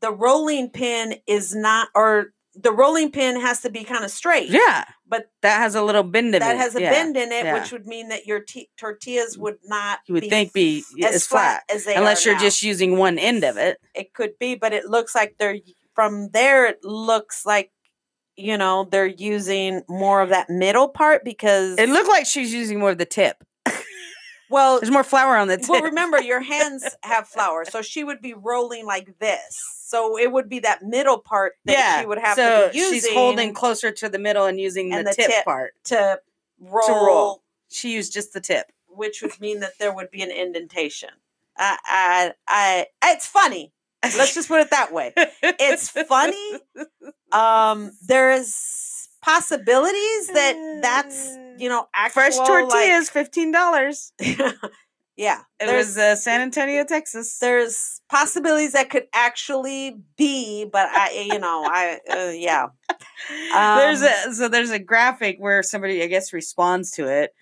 the 0.00 0.12
rolling 0.12 0.70
pin 0.70 1.16
is 1.26 1.54
not, 1.54 1.88
or 1.94 2.32
the 2.54 2.72
rolling 2.72 3.12
pin 3.12 3.40
has 3.40 3.60
to 3.60 3.70
be 3.70 3.84
kind 3.84 4.04
of 4.04 4.10
straight. 4.10 4.48
Yeah, 4.48 4.84
but 5.06 5.30
that 5.42 5.58
has 5.58 5.74
a 5.74 5.82
little 5.82 6.02
bend 6.02 6.34
in 6.34 6.40
that 6.40 6.54
it. 6.54 6.56
That 6.56 6.56
has 6.56 6.74
a 6.74 6.80
yeah. 6.80 6.90
bend 6.90 7.16
in 7.16 7.30
it, 7.32 7.44
yeah. 7.44 7.54
which 7.60 7.70
would 7.72 7.86
mean 7.86 8.08
that 8.08 8.26
your 8.26 8.40
t- 8.40 8.68
tortillas 8.76 9.38
would 9.38 9.58
not. 9.64 10.00
You 10.06 10.14
would 10.14 10.28
think 10.28 10.52
be 10.52 10.82
f- 11.00 11.14
as 11.14 11.26
flat, 11.26 11.62
as 11.72 11.84
they 11.84 11.94
unless 11.94 12.24
you're 12.24 12.34
now. 12.34 12.40
just 12.40 12.62
using 12.62 12.96
one 12.96 13.18
end 13.18 13.44
of 13.44 13.56
it. 13.56 13.78
It 13.94 14.12
could 14.14 14.38
be, 14.38 14.56
but 14.56 14.72
it 14.72 14.86
looks 14.86 15.14
like 15.14 15.36
they're 15.38 15.58
from 15.94 16.30
there. 16.32 16.66
It 16.66 16.82
looks 16.82 17.46
like 17.46 17.70
you 18.36 18.56
know 18.58 18.88
they're 18.90 19.06
using 19.06 19.82
more 19.88 20.20
of 20.20 20.30
that 20.30 20.50
middle 20.50 20.88
part 20.88 21.24
because 21.24 21.78
It 21.78 21.88
looked 21.88 22.08
like 22.08 22.26
she's 22.26 22.52
using 22.52 22.80
more 22.80 22.90
of 22.90 22.98
the 22.98 23.06
tip. 23.06 23.36
well. 24.50 24.80
There's 24.80 24.90
more 24.90 25.04
flour 25.04 25.36
on 25.36 25.46
the 25.46 25.56
tip. 25.56 25.68
Well, 25.68 25.82
remember 25.82 26.20
your 26.20 26.40
hands 26.54 26.84
have 27.04 27.28
flour, 27.28 27.64
so 27.64 27.80
she 27.80 28.02
would 28.02 28.20
be 28.20 28.34
rolling 28.34 28.86
like 28.86 29.18
this. 29.20 29.76
So 29.90 30.16
it 30.16 30.30
would 30.30 30.48
be 30.48 30.60
that 30.60 30.82
middle 30.84 31.18
part 31.18 31.54
that 31.64 31.72
yeah, 31.72 32.00
she 32.00 32.06
would 32.06 32.18
have 32.18 32.36
so 32.36 32.68
to 32.68 32.72
be 32.72 32.78
using 32.78 32.94
she's 32.94 33.12
holding 33.12 33.52
closer 33.52 33.90
to 33.90 34.08
the 34.08 34.20
middle 34.20 34.46
and 34.46 34.60
using 34.60 34.92
and 34.92 35.04
the, 35.04 35.10
the 35.10 35.16
tip, 35.16 35.30
tip. 35.30 35.44
part. 35.44 35.72
to 35.86 36.20
roll, 36.60 37.06
roll. 37.06 37.42
She 37.70 37.92
used 37.92 38.12
just 38.12 38.32
the 38.32 38.40
tip. 38.40 38.70
which 38.86 39.20
would 39.20 39.40
mean 39.40 39.58
that 39.60 39.72
there 39.80 39.92
would 39.92 40.12
be 40.12 40.22
an 40.22 40.30
indentation. 40.30 41.10
I, 41.58 41.76
I, 41.84 42.32
I, 42.46 42.86
it's 43.10 43.26
funny. 43.26 43.72
Let's 44.04 44.32
just 44.32 44.46
put 44.46 44.60
it 44.60 44.70
that 44.70 44.92
way. 44.92 45.12
It's 45.42 45.88
funny. 45.90 46.60
Um, 47.32 47.90
there's 48.06 49.08
possibilities 49.22 50.28
that 50.28 50.78
that's 50.82 51.36
you 51.58 51.68
know 51.68 51.88
actual 51.94 52.22
fresh 52.22 52.36
tortillas, 52.36 53.10
fifteen 53.10 53.50
dollars. 53.50 54.12
Yeah, 55.16 55.40
It 55.60 55.66
there's 55.66 55.88
was 55.88 55.98
uh, 55.98 56.16
San 56.16 56.40
Antonio, 56.40 56.82
Texas. 56.84 57.38
there's 57.38 58.00
possibilities 58.08 58.72
that 58.72 58.88
could 58.88 59.04
actually 59.12 59.98
be, 60.16 60.64
but 60.64 60.88
I 60.90 61.26
you 61.30 61.38
know 61.38 61.64
I 61.70 61.98
uh, 62.10 62.30
yeah. 62.34 62.68
there's 63.52 64.00
Um, 64.02 64.08
a 64.30 64.34
so 64.34 64.48
there's 64.48 64.70
a 64.70 64.78
graphic 64.78 65.36
where 65.38 65.62
somebody 65.62 66.02
I 66.02 66.06
guess 66.06 66.32
responds 66.32 66.90
to 66.92 67.06
it, 67.06 67.34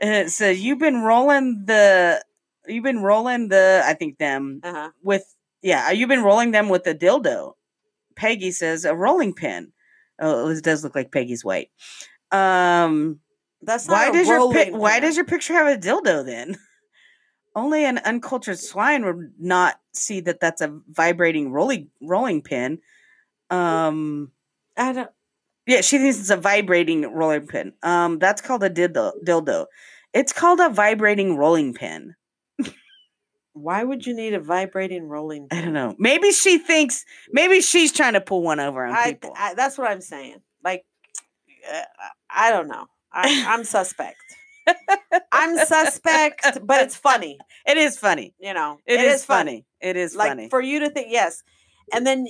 and 0.00 0.14
it 0.14 0.30
says 0.30 0.60
you've 0.60 0.78
been 0.78 1.02
rolling 1.02 1.64
the 1.66 2.24
you've 2.68 2.84
been 2.84 3.02
rolling 3.02 3.48
the 3.48 3.82
I 3.84 3.94
think 3.94 4.18
them 4.18 4.60
Uh-huh. 4.62 4.90
with 5.02 5.34
yeah 5.62 5.90
you've 5.90 6.08
been 6.08 6.22
rolling 6.22 6.52
them 6.52 6.68
with 6.68 6.86
a 6.86 6.94
dildo. 6.94 7.54
Peggy 8.16 8.52
says 8.52 8.84
a 8.84 8.94
rolling 8.94 9.34
pin. 9.34 9.72
Oh, 10.20 10.48
it 10.50 10.62
does 10.62 10.84
look 10.84 10.94
like 10.94 11.10
Peggy's 11.10 11.44
white. 11.44 11.70
Um, 12.30 13.18
That's 13.62 13.86
not 13.86 13.94
why 13.94 14.08
a 14.08 14.12
does 14.12 14.28
your 14.28 14.36
rolling 14.38 14.78
why 14.78 15.00
does 15.00 15.16
your 15.16 15.24
picture 15.24 15.52
have 15.52 15.66
a 15.66 15.78
dildo 15.78 16.24
then? 16.24 16.56
Only 17.54 17.84
an 17.84 17.98
uncultured 17.98 18.58
swine 18.58 19.04
would 19.04 19.32
not 19.38 19.80
see 19.92 20.20
that 20.20 20.40
that's 20.40 20.60
a 20.60 20.80
vibrating 20.88 21.50
rolling 21.50 21.90
rolling 22.00 22.42
pin. 22.42 22.78
Um, 23.50 24.30
I 24.76 24.92
don't 24.92 25.10
yeah, 25.66 25.82
she 25.82 25.98
thinks 25.98 26.18
it's 26.18 26.30
a 26.30 26.36
vibrating 26.36 27.02
rolling 27.12 27.46
pin. 27.46 27.74
Um, 27.82 28.18
that's 28.18 28.40
called 28.40 28.64
a 28.64 28.70
dildo. 28.70 29.12
Dildo. 29.24 29.66
It's 30.12 30.32
called 30.32 30.58
a 30.58 30.68
vibrating 30.68 31.36
rolling 31.36 31.74
pin. 31.74 32.14
why 33.52 33.84
would 33.84 34.06
you 34.06 34.14
need 34.14 34.34
a 34.34 34.40
vibrating 34.40 35.04
rolling 35.04 35.46
I 35.50 35.60
don't 35.60 35.72
know. 35.72 35.94
Maybe 35.98 36.32
she 36.32 36.58
thinks. 36.58 37.04
Maybe 37.30 37.60
she's 37.60 37.92
trying 37.92 38.14
to 38.14 38.20
pull 38.20 38.42
one 38.42 38.58
over 38.58 38.84
on 38.84 38.94
I, 38.94 39.12
people. 39.12 39.32
I 39.36 39.54
that's 39.54 39.78
what 39.78 39.88
I'm 39.88 40.00
saying. 40.00 40.40
Like 40.64 40.84
uh, 41.72 41.82
I 42.28 42.50
don't 42.50 42.68
know. 42.68 42.86
I, 43.12 43.44
I'm 43.48 43.64
suspect. 43.64 44.18
I'm 45.32 45.56
suspect, 45.66 46.58
but 46.64 46.82
it's 46.82 46.96
funny. 46.96 47.38
it 47.66 47.76
is 47.76 47.98
funny. 47.98 48.34
You 48.38 48.54
know, 48.54 48.78
it 48.86 49.00
is, 49.00 49.24
funny. 49.24 49.64
It 49.80 49.96
is 49.96 50.14
Like 50.14 50.28
funny. 50.28 50.48
for 50.48 50.60
you 50.60 50.80
to 50.80 50.90
think 50.90 51.08
yes, 51.10 51.42
and 51.92 52.06
then 52.06 52.26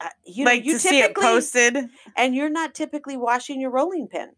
uh, 0.00 0.08
you 0.24 0.44
like 0.44 0.64
you 0.64 0.72
to 0.74 0.78
see 0.78 1.00
it 1.00 1.14
posted. 1.14 1.76
and 2.16 2.34
you're 2.34 2.48
not 2.50 2.74
typically 2.74 3.16
washing 3.16 3.60
your 3.60 3.70
rolling 3.70 4.08
pin. 4.08 4.30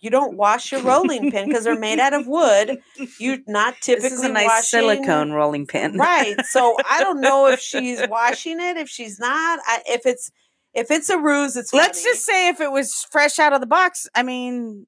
You 0.00 0.10
don't 0.10 0.36
wash 0.36 0.70
your 0.70 0.80
rolling 0.82 1.32
pin 1.32 1.48
because 1.48 1.64
they're 1.64 1.76
made 1.78 1.98
out 1.98 2.14
of 2.14 2.28
wood. 2.28 2.78
You're 3.18 3.38
not 3.48 3.74
typically 3.82 4.08
This 4.10 4.18
is 4.20 4.24
a 4.24 4.28
nice 4.28 4.46
washing, 4.46 4.62
silicone 4.80 5.32
rolling 5.32 5.66
pin. 5.66 5.96
right? 5.98 6.36
So 6.46 6.76
I 6.88 7.00
don't 7.02 7.20
know 7.20 7.48
if 7.48 7.58
she's 7.72 8.00
washing 8.08 8.60
it, 8.60 8.76
if 8.76 8.88
she's 8.88 9.18
not. 9.18 9.58
I, 9.66 9.82
if 9.86 10.06
it's 10.06 10.30
if 10.74 10.90
it's 10.90 11.10
a 11.10 11.18
ruse, 11.18 11.56
it's 11.56 11.72
Let's 11.72 12.02
just 12.02 12.24
say 12.24 12.48
if 12.48 12.60
it 12.60 12.70
was 12.70 13.06
fresh 13.10 13.38
out 13.38 13.52
of 13.52 13.60
the 13.60 13.66
box. 13.66 14.06
I 14.14 14.22
mean, 14.22 14.86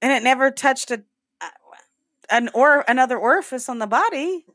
and 0.00 0.12
it 0.12 0.22
never 0.22 0.50
touched 0.50 0.90
a. 0.90 1.02
An 2.30 2.48
or 2.54 2.82
another 2.88 3.18
orifice 3.18 3.68
on 3.68 3.78
the 3.78 3.86
body. 3.86 4.46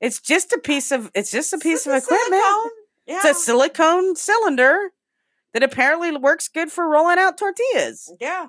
It's 0.00 0.20
just 0.20 0.52
a 0.52 0.58
piece 0.58 0.92
of 0.92 1.10
it's 1.12 1.32
just 1.32 1.52
a 1.52 1.58
piece 1.58 1.84
of 1.86 1.92
a 1.92 1.96
equipment. 1.96 2.28
silicone. 2.30 2.70
Yeah. 3.06 3.16
It's 3.16 3.24
a 3.24 3.34
silicone 3.34 4.14
cylinder 4.14 4.92
that 5.52 5.64
apparently 5.64 6.16
works 6.16 6.46
good 6.46 6.70
for 6.70 6.88
rolling 6.88 7.18
out 7.18 7.36
tortillas. 7.36 8.12
yeah. 8.20 8.48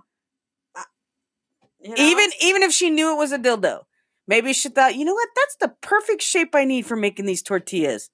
You 1.80 1.90
know? 1.90 1.96
Even 1.98 2.30
even 2.42 2.62
if 2.62 2.72
she 2.72 2.92
knew 2.92 3.14
it 3.14 3.18
was 3.18 3.32
a 3.32 3.40
dildo, 3.40 3.86
maybe 4.28 4.54
she 4.54 4.70
thought, 4.70 4.96
you 4.96 5.06
know 5.06 5.14
what, 5.14 5.30
that's 5.36 5.56
the 5.56 5.74
perfect 5.82 6.22
shape 6.22 6.54
I 6.54 6.64
need 6.64 6.86
for 6.86 6.96
making 6.96 7.26
these 7.26 7.42
tortillas. 7.42 8.12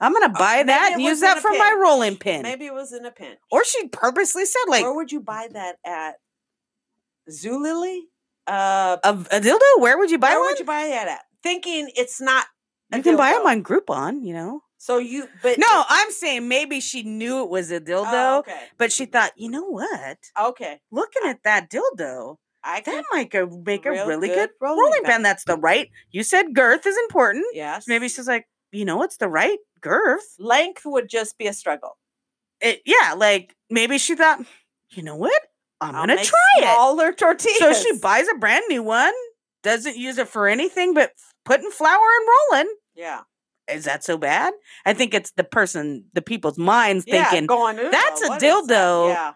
I'm 0.00 0.12
gonna 0.12 0.28
buy 0.30 0.60
Uh, 0.60 0.64
that 0.64 0.92
and 0.94 1.02
use 1.02 1.20
that 1.20 1.38
for 1.40 1.50
my 1.50 1.76
rolling 1.80 2.16
pin. 2.16 2.42
maybe 2.42 2.66
it 2.66 2.74
was 2.74 2.92
in 2.92 3.04
a 3.04 3.10
pin. 3.10 3.36
Or 3.50 3.64
she 3.64 3.88
purposely 3.88 4.46
said 4.46 4.62
like 4.68 4.82
Where 4.82 4.94
would 4.94 5.12
you 5.12 5.20
buy 5.20 5.48
that 5.52 5.76
at? 5.84 6.16
Zulily? 7.30 8.00
Uh, 8.46 8.96
a, 9.04 9.10
a 9.10 9.40
dildo. 9.40 9.60
Where 9.78 9.98
would 9.98 10.10
you 10.10 10.18
buy 10.18 10.30
where 10.30 10.40
one? 10.40 10.48
would 10.50 10.58
you 10.58 10.64
buy 10.64 10.88
that 10.88 11.06
at? 11.08 11.20
Thinking 11.42 11.90
it's 11.94 12.20
not. 12.20 12.46
You 12.94 13.02
can 13.02 13.16
buy 13.16 13.32
them 13.32 13.46
on 13.46 13.62
Groupon, 13.62 14.24
you 14.24 14.34
know. 14.34 14.62
So 14.78 14.98
you, 14.98 15.28
but 15.42 15.58
No, 15.58 15.84
I'm 15.88 16.10
saying 16.10 16.48
maybe 16.48 16.80
she 16.80 17.02
knew 17.02 17.42
it 17.44 17.50
was 17.50 17.70
a 17.70 17.80
dildo, 17.80 18.06
Oh, 18.12 18.38
okay, 18.38 18.62
but 18.78 18.90
she 18.90 19.04
thought, 19.04 19.32
you 19.36 19.50
know 19.50 19.64
what? 19.66 20.18
okay. 20.40 20.80
Looking 20.90 21.22
at 21.26 21.42
that 21.44 21.70
dildo, 21.70 22.36
I 22.64 22.80
that 22.80 23.04
might 23.12 23.30
go 23.30 23.46
make 23.64 23.84
a 23.86 23.90
really 23.90 24.28
good 24.28 24.36
good, 24.36 24.50
rolling 24.60 25.02
pin. 25.04 25.22
That's 25.22 25.44
the 25.44 25.56
right. 25.56 25.90
You 26.10 26.22
said 26.22 26.54
girth 26.54 26.86
is 26.86 26.96
important. 26.96 27.44
Yes. 27.52 27.86
Maybe 27.86 28.08
she's 28.08 28.26
like, 28.26 28.48
you 28.72 28.84
know, 28.84 29.02
it's 29.02 29.16
the 29.16 29.28
right 29.28 29.58
girth. 29.80 30.34
length 30.38 30.82
would 30.84 31.08
just 31.08 31.38
be 31.38 31.46
a 31.46 31.52
struggle. 31.52 31.96
It, 32.60 32.82
yeah, 32.84 33.14
like 33.16 33.54
maybe 33.70 33.98
she 33.98 34.14
thought, 34.14 34.40
you 34.90 35.02
know 35.02 35.16
what? 35.16 35.40
I'm 35.80 35.94
I'll 35.94 36.02
gonna 36.06 36.22
try 36.22 36.38
it. 36.58 36.62
Smaller 36.62 37.12
tortillas. 37.12 37.58
So 37.58 37.72
she 37.72 37.96
buys 37.98 38.28
a 38.28 38.34
brand 38.38 38.64
new 38.68 38.82
one, 38.82 39.14
doesn't 39.62 39.96
use 39.96 40.18
it 40.18 40.28
for 40.28 40.46
anything 40.46 40.92
but 40.92 41.12
putting 41.44 41.70
flour 41.70 41.96
and 42.18 42.28
rolling. 42.52 42.74
Yeah. 42.94 43.20
Is 43.72 43.84
that 43.84 44.04
so 44.04 44.18
bad? 44.18 44.52
I 44.84 44.92
think 44.92 45.14
it's 45.14 45.30
the 45.32 45.44
person, 45.44 46.04
the 46.12 46.20
people's 46.22 46.58
minds 46.58 47.04
Yeah. 47.06 47.24
thinking 47.24 47.46
going. 47.46 47.78
"Ew, 47.78 47.90
"That's 47.90 48.20
a 48.20 48.24
is 48.24 48.30
that?" 48.30 48.42
dildo. 48.42 49.08
Yeah. 49.10 49.32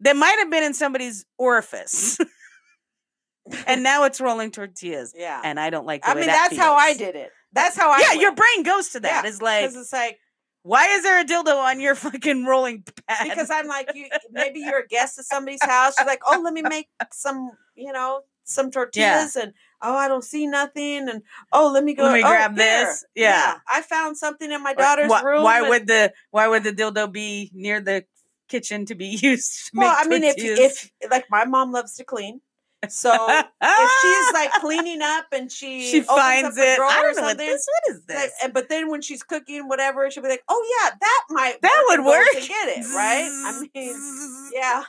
that 0.00 0.16
might 0.16 0.36
have 0.38 0.50
been 0.50 0.62
in 0.62 0.74
somebody's 0.74 1.24
orifice, 1.38 2.18
mm-hmm. 2.18 3.62
and 3.66 3.82
now 3.82 4.04
it's 4.04 4.20
rolling 4.20 4.50
tortillas. 4.50 5.12
Yeah. 5.16 5.40
And 5.42 5.58
I 5.58 5.70
don't 5.70 5.86
like. 5.86 6.02
I 6.04 6.14
mean, 6.14 6.26
that 6.26 6.48
that's 6.50 6.60
how 6.60 6.74
I 6.74 6.94
did 6.94 7.16
it. 7.16 7.30
That's 7.52 7.76
how 7.76 7.90
I. 7.90 8.00
Yeah, 8.00 8.08
went. 8.10 8.20
your 8.20 8.34
brain 8.34 8.62
goes 8.62 8.90
to 8.90 9.00
that. 9.00 9.24
Yeah, 9.24 9.28
It's 9.28 9.42
like, 9.42 9.62
because 9.62 9.76
it's 9.76 9.92
like 9.92 10.18
why 10.62 10.88
is 10.88 11.02
there 11.02 11.20
a 11.20 11.24
dildo 11.24 11.56
on 11.56 11.80
your 11.80 11.94
fucking 11.94 12.44
rolling 12.44 12.84
pad? 13.08 13.28
because 13.28 13.50
I'm 13.50 13.66
like 13.66 13.90
you. 13.94 14.08
Maybe 14.30 14.60
you're 14.60 14.80
a 14.80 14.86
guest 14.86 15.18
at 15.18 15.24
somebody's 15.24 15.62
house. 15.62 15.94
You're 15.98 16.06
like, 16.06 16.22
oh, 16.26 16.40
let 16.42 16.52
me 16.52 16.62
make 16.62 16.88
some. 17.12 17.52
You 17.74 17.92
know, 17.92 18.20
some 18.44 18.70
tortillas, 18.70 19.36
and 19.36 19.54
oh, 19.80 19.94
I 19.94 20.08
don't 20.08 20.24
see 20.24 20.46
nothing, 20.46 21.08
and 21.08 21.22
oh, 21.52 21.70
let 21.72 21.82
me 21.82 21.94
go. 21.94 22.02
Let 22.02 22.14
me 22.14 22.22
oh, 22.22 22.28
grab 22.28 22.56
here. 22.56 22.86
this. 22.86 23.04
Yeah. 23.14 23.56
I 23.66 23.80
found 23.80 24.18
something 24.18 24.50
in 24.50 24.62
my 24.62 24.74
daughter's 24.74 25.08
why, 25.08 25.22
room. 25.22 25.44
Why 25.44 25.60
and- 25.60 25.68
would 25.70 25.86
the 25.86 26.12
why 26.30 26.48
would 26.48 26.64
the 26.64 26.72
dildo 26.72 27.10
be 27.10 27.50
near 27.54 27.80
the 27.80 28.04
kitchen 28.48 28.84
to 28.86 28.94
be 28.94 29.06
used? 29.22 29.70
To 29.70 29.78
Well, 29.78 29.94
I 29.96 30.06
mean, 30.06 30.24
if 30.24 30.34
if 30.36 30.90
like 31.10 31.24
my 31.30 31.46
mom 31.46 31.72
loves 31.72 31.94
to 31.94 32.04
clean, 32.04 32.42
so 32.88 33.12
if 33.28 33.90
she's 34.00 34.32
like 34.34 34.50
cleaning 34.52 35.02
up 35.02 35.26
and 35.32 35.50
she 35.52 35.82
she 35.90 35.98
opens 36.02 36.06
finds 36.18 36.58
a 36.58 36.62
it. 36.62 36.80
I 36.80 37.02
don't 37.02 37.16
know 37.16 37.22
what 37.22 37.36
this. 37.38 37.66
What 37.86 37.94
is 37.96 38.04
this? 38.04 38.32
and- 38.42 38.52
but 38.54 38.68
then 38.68 38.88
when 38.90 39.02
she's 39.02 39.22
cooking 39.22 39.68
whatever, 39.68 40.10
she'll 40.10 40.22
be 40.22 40.28
like, 40.30 40.42
"Oh 40.48 40.80
yeah, 40.82 40.96
that 41.00 41.24
might 41.30 41.60
That 41.62 41.84
would 41.90 42.04
work. 42.04 42.26
and 42.36 42.48
get 42.48 42.68
it 42.78 42.86
right." 42.94 43.28
I 43.28 43.60
mean, 43.74 44.50
yeah, 44.54 44.82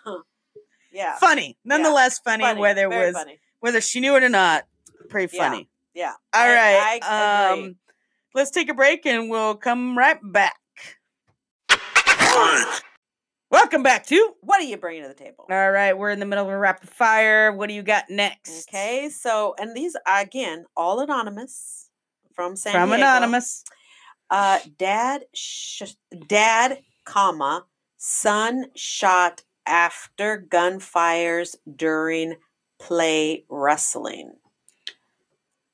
yeah, 0.94 1.18
funny, 1.20 1.58
nonetheless 1.66 2.20
funny, 2.20 2.44
funny, 2.44 2.62
whether 2.62 2.86
it 2.86 2.90
very 2.90 3.08
was 3.08 3.16
funny. 3.16 3.40
whether 3.60 3.82
she 3.82 4.00
knew 4.00 4.16
it 4.16 4.24
or 4.24 4.30
not. 4.30 4.66
Pretty 5.10 5.36
funny. 5.38 5.68
yeah. 5.94 6.14
All 6.34 6.42
I- 6.42 6.54
right. 6.54 7.00
I 7.04 7.52
um, 7.54 7.76
let's 8.34 8.52
take 8.52 8.70
a 8.70 8.74
break 8.74 9.06
and 9.06 9.30
we'll 9.30 9.56
come 9.56 9.98
right 9.98 10.20
back. 10.24 10.56
Welcome 13.52 13.84
back 13.84 14.06
to. 14.06 14.34
What 14.40 14.62
are 14.62 14.64
you 14.64 14.78
bringing 14.78 15.02
to 15.02 15.10
the 15.10 15.14
table? 15.14 15.46
All 15.52 15.72
right, 15.72 15.92
we're 15.92 16.12
in 16.12 16.22
the 16.22 16.26
middle 16.26 16.46
of 16.46 16.50
a 16.50 16.58
rapid 16.58 16.90
fire. 16.90 17.52
What 17.52 17.68
do 17.68 17.74
you 17.74 17.84
got 17.84 18.10
next? 18.10 18.70
Okay, 18.70 19.10
so 19.10 19.56
and 19.60 19.76
these 19.76 19.98
are, 20.08 20.22
again 20.22 20.64
all 20.78 21.02
anonymous 21.02 21.90
from 22.34 22.56
San 22.56 22.72
From 22.72 22.88
Diego. 22.88 23.04
anonymous. 23.04 23.66
Uh, 24.30 24.60
dad, 24.78 25.26
sh- 25.36 25.96
dad, 26.28 26.80
comma, 27.04 27.66
son 27.98 28.68
shot 28.74 29.44
after 29.66 30.48
gunfires 30.50 31.58
during 31.76 32.36
play 32.80 33.44
wrestling. 33.50 34.32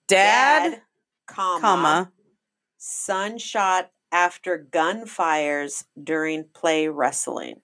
Dad, 0.08 0.82
comma, 1.28 1.62
comma, 1.62 2.12
son 2.80 3.38
shot 3.38 3.92
after 4.12 4.68
gunfires 4.72 5.84
during 6.04 6.46
play 6.56 6.88
wrestling. 6.88 7.62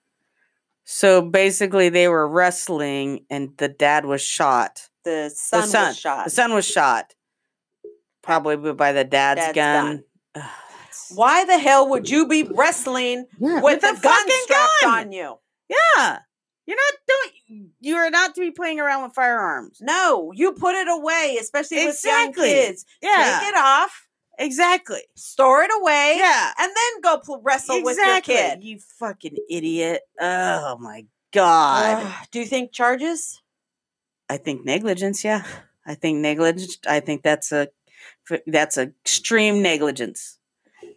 So 0.84 1.22
basically, 1.22 1.88
they 1.88 2.08
were 2.08 2.28
wrestling, 2.28 3.24
and 3.30 3.56
the 3.56 3.68
dad 3.68 4.04
was 4.04 4.20
shot. 4.22 4.88
The 5.04 5.30
son, 5.34 5.60
the 5.62 5.66
son, 5.66 5.88
was 5.88 5.98
shot. 5.98 6.24
the 6.24 6.30
son 6.30 6.54
was 6.54 6.66
shot, 6.66 7.14
probably 8.22 8.72
by 8.72 8.92
the 8.92 9.04
dad's, 9.04 9.40
Dad's 9.40 9.54
gun. 9.54 10.04
gun. 10.34 10.44
Why 11.14 11.44
the 11.44 11.58
hell 11.58 11.90
would 11.90 12.08
you 12.08 12.26
be 12.26 12.42
wrestling 12.44 13.26
Yeah, 13.38 13.60
with, 13.60 13.82
a 13.84 13.88
a 13.88 13.92
gun 13.92 14.00
fucking 14.00 14.34
strapped 14.44 14.72
gun. 14.82 14.98
on 15.06 15.12
you? 15.12 15.34
Yeah, 15.68 16.18
you're 16.66 16.76
not 16.76 16.94
doing. 17.06 17.70
You 17.80 17.96
are 17.96 18.10
not 18.10 18.34
to 18.34 18.40
be 18.40 18.50
playing 18.50 18.80
around 18.80 19.02
with 19.04 19.12
firearms. 19.14 19.78
No, 19.82 20.32
you 20.34 20.52
put 20.52 20.74
it 20.74 20.88
away, 20.88 21.36
especially 21.40 21.84
with 21.86 22.00
young 22.04 22.32
kids. 22.32 22.84
Yeah, 23.02 23.38
Take 23.40 23.48
it 23.50 23.56
off, 23.56 24.03
exactly. 24.38 25.00
store 25.14 25.62
it 25.62 25.70
away, 25.80 26.14
Yeah, 26.18 26.50
and 26.58 26.70
then 26.74 27.00
go 27.02 27.18
pl- 27.18 27.40
wrestle 27.42 27.76
exactly. 27.76 28.34
with 28.34 28.42
your 28.42 28.50
kid. 28.50 28.64
You 28.64 28.78
fucking 28.98 29.36
idiot. 29.50 30.02
Oh 30.20 30.76
my 30.80 31.06
god. 31.32 32.02
Ugh, 32.04 32.26
do 32.30 32.40
you 32.40 32.46
think 32.46 32.72
charges? 32.72 33.40
I 34.28 34.36
think 34.38 34.64
negligence. 34.64 35.24
Yeah, 35.24 35.44
I 35.86 35.94
think 35.94 36.18
negligence. 36.18 36.78
I 36.88 37.00
think 37.00 37.22
that's 37.22 37.52
a 37.52 37.68
that's 38.46 38.76
a 38.78 38.92
extreme 39.04 39.62
negligence. 39.62 40.38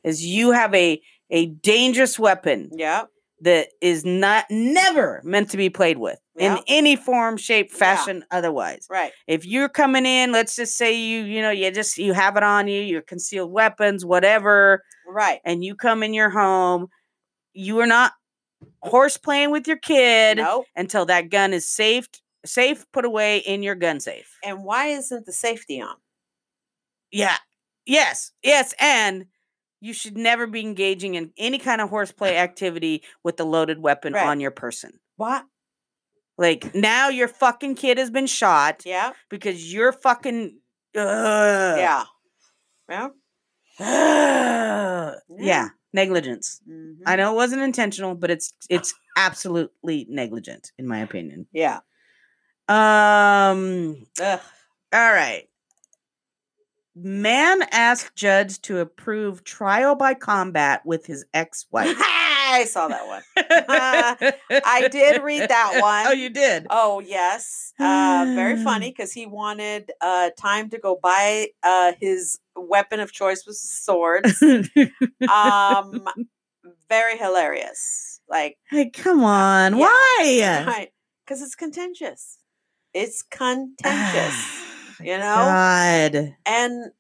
Is 0.04 0.26
you 0.26 0.52
have 0.52 0.74
a 0.74 1.02
a 1.30 1.48
dangerous 1.48 2.18
weapon 2.18 2.70
Yeah. 2.74 3.04
That 3.42 3.68
is 3.82 4.04
not 4.04 4.46
never 4.50 5.22
meant 5.24 5.50
to 5.52 5.58
be 5.58 5.70
played 5.70 5.98
with 5.98 6.18
Yeah. 6.36 6.58
in 6.58 6.64
any 6.68 6.96
form, 6.96 7.38
shape, 7.38 7.70
Yeah. 7.72 7.78
fashion, 7.78 8.26
otherwise. 8.32 8.88
Right. 8.90 9.12
If 9.28 9.46
you're 9.46 9.70
coming 9.70 10.06
in, 10.06 10.32
let's 10.32 10.56
just 10.56 10.76
say 10.76 10.94
you 10.94 11.24
you 11.24 11.42
know 11.42 11.52
you 11.52 11.70
just 11.72 11.98
you 11.98 12.14
have 12.14 12.36
it 12.38 12.44
on 12.44 12.68
you, 12.68 12.82
your 12.82 13.02
concealed 13.02 13.52
weapons, 13.52 14.04
whatever, 14.06 14.84
Right. 15.08 15.40
and 15.46 15.64
you 15.64 15.76
come 15.76 16.02
in 16.04 16.14
your 16.14 16.30
home, 16.32 16.88
you 17.54 17.80
are 17.80 17.88
not 17.88 18.14
horse 18.82 19.18
playing 19.18 19.52
with 19.52 19.68
your 19.68 19.78
kid 19.78 20.38
No. 20.38 20.66
until 20.76 21.06
that 21.06 21.30
gun 21.30 21.54
is 21.54 21.70
safe 21.70 22.08
safe 22.46 22.86
put 22.94 23.04
away 23.06 23.40
in 23.40 23.62
your 23.62 23.76
gun 23.76 24.00
safe. 24.00 24.30
And 24.44 24.64
why 24.64 24.88
isn't 24.88 25.26
the 25.26 25.34
safety 25.34 25.82
on? 25.82 25.96
Yeah. 27.12 27.38
Yes. 27.86 28.32
Yes. 28.42 28.74
And 28.80 29.26
you 29.80 29.94
should 29.94 30.18
never 30.18 30.48
be 30.48 30.62
engaging 30.62 31.16
in 31.16 31.32
any 31.38 31.60
kind 31.60 31.82
of 31.82 31.90
horseplay 31.90 32.36
activity 32.36 33.04
with 33.24 33.40
a 33.40 33.44
loaded 33.44 33.80
weapon 33.80 34.14
Right. 34.14 34.26
on 34.28 34.40
your 34.40 34.52
person. 34.52 35.00
What? 35.18 35.46
Like 36.38 36.74
now 36.76 37.10
your 37.10 37.28
fucking 37.28 37.76
kid 37.76 37.98
has 37.98 38.10
been 38.12 38.28
shot 38.28 38.84
Yeah. 38.86 39.14
because 39.30 39.74
you're 39.74 39.92
fucking 39.92 40.60
Ugh. 40.96 41.78
Yeah. 41.78 42.04
Yeah. 42.90 43.10
yeah. 43.80 45.14
Yeah. 45.38 45.68
Negligence. 45.94 46.62
Mhm. 46.70 46.98
I 47.06 47.16
know 47.16 47.32
it 47.34 47.36
wasn't 47.36 47.62
intentional, 47.62 48.14
but 48.16 48.30
it's 48.32 48.54
it's 48.70 48.94
absolutely 49.18 50.06
negligent 50.10 50.72
in 50.78 50.88
my 50.88 51.00
opinion. 51.00 51.48
Yeah. 51.52 51.80
Um 52.70 54.06
Ugh. 54.22 54.40
all 54.94 55.14
right. 55.14 55.48
Man 57.00 57.62
asked 57.72 58.16
judge 58.16 58.60
to 58.64 58.80
approve 58.80 59.44
trial 59.44 59.94
by 59.96 60.14
combat 60.16 60.86
with 60.86 61.06
his 61.06 61.26
ex-wife. 61.34 61.96
I 62.00 62.66
saw 62.68 62.88
that 62.88 63.06
one. 63.06 63.24
I 64.66 64.88
did 64.88 65.22
read 65.22 65.42
that 65.50 65.74
Oh, 65.76 65.80
one. 65.82 66.18
you 66.18 66.30
did. 66.30 66.66
Oh 66.70 67.00
yes, 67.00 67.74
uh, 67.80 68.26
very 68.34 68.56
funny 68.64 68.90
because 68.90 69.12
he 69.14 69.26
wanted 69.28 69.92
uh, 70.02 70.30
time 70.38 70.70
to 70.72 70.80
go 70.80 70.98
buy 71.02 71.50
uh, 71.62 71.94
his 72.00 72.40
weapon 72.56 73.00
of 73.00 73.12
choice 73.12 73.46
was 73.46 73.62
swords. 73.62 74.42
Um, 74.42 76.08
very 76.90 77.18
hilarious. 77.18 78.22
Like, 78.30 78.58
hey, 78.70 78.90
come 78.90 79.24
on. 79.24 79.78
yeah. 79.78 79.86
Why? 80.66 80.88
Because 81.26 81.42
it's 81.42 81.56
contentious. 81.56 82.38
It's 82.94 83.22
contentious, 83.22 84.67
you 85.00 85.18
know. 85.18 85.36
God. 85.36 86.36
and 86.46 86.92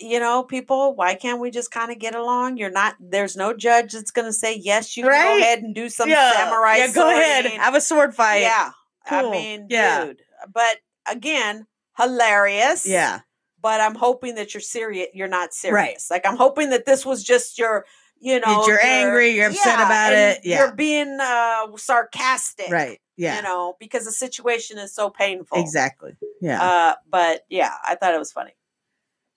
you 0.00 0.20
know, 0.20 0.44
people, 0.44 0.94
why 0.94 1.14
can't 1.16 1.40
we 1.40 1.50
just 1.50 1.70
kind 1.72 1.90
of 1.90 1.98
get 1.98 2.14
along? 2.14 2.56
You're 2.56 2.70
not. 2.70 2.94
There's 3.00 3.36
no 3.36 3.52
judge 3.52 3.92
that's 3.92 4.12
going 4.12 4.26
to 4.28 4.32
say 4.32 4.56
yes. 4.56 4.96
You 4.96 5.02
can 5.04 5.10
Right? 5.12 5.24
go 5.24 5.38
ahead 5.38 5.58
and 5.62 5.74
do 5.74 5.88
some 5.88 6.08
yeah. 6.08 6.32
samurai. 6.32 6.76
Yeah, 6.76 6.92
go 6.92 7.10
ahead. 7.10 7.46
Have 7.46 7.74
a 7.74 7.80
sword 7.80 8.14
fight. 8.14 8.42
Yeah. 8.42 8.70
I 9.06 9.28
mean, 9.28 9.66
Yeah. 9.70 10.04
dude. 10.06 10.22
But 10.52 10.76
again, 11.10 11.66
hilarious. 11.96 12.86
Yeah. 12.86 13.20
but 13.60 13.80
I'm 13.80 13.96
hoping 13.96 14.36
that 14.36 14.54
you're 14.54 14.60
serious. 14.60 15.08
You're 15.14 15.26
not 15.26 15.52
serious. 15.52 16.10
Like 16.12 16.24
I'm 16.24 16.36
hoping 16.36 16.70
that 16.70 16.86
this 16.86 17.04
was 17.04 17.24
just 17.24 17.58
your, 17.58 17.84
you 18.20 18.38
know, 18.38 18.66
you're 18.68 18.80
angry, 18.80 19.30
you're 19.30 19.48
upset 19.48 19.80
about 19.80 20.12
it, 20.12 20.40
yeah. 20.44 20.58
you're 20.58 20.74
being 20.76 21.18
uh, 21.20 21.66
sarcastic, 21.76 22.70
Right. 22.70 23.00
Yeah. 23.16 23.36
You 23.36 23.42
know, 23.42 23.74
because 23.80 24.04
the 24.04 24.12
situation 24.12 24.78
is 24.78 24.94
so 24.94 25.10
painful. 25.10 25.58
exactly. 25.60 26.12
Yeah. 26.40 26.62
Uh, 26.62 26.94
but 27.10 27.44
yeah, 27.48 27.72
I 27.86 27.94
thought 27.94 28.14
it 28.14 28.18
was 28.18 28.32
funny. 28.32 28.52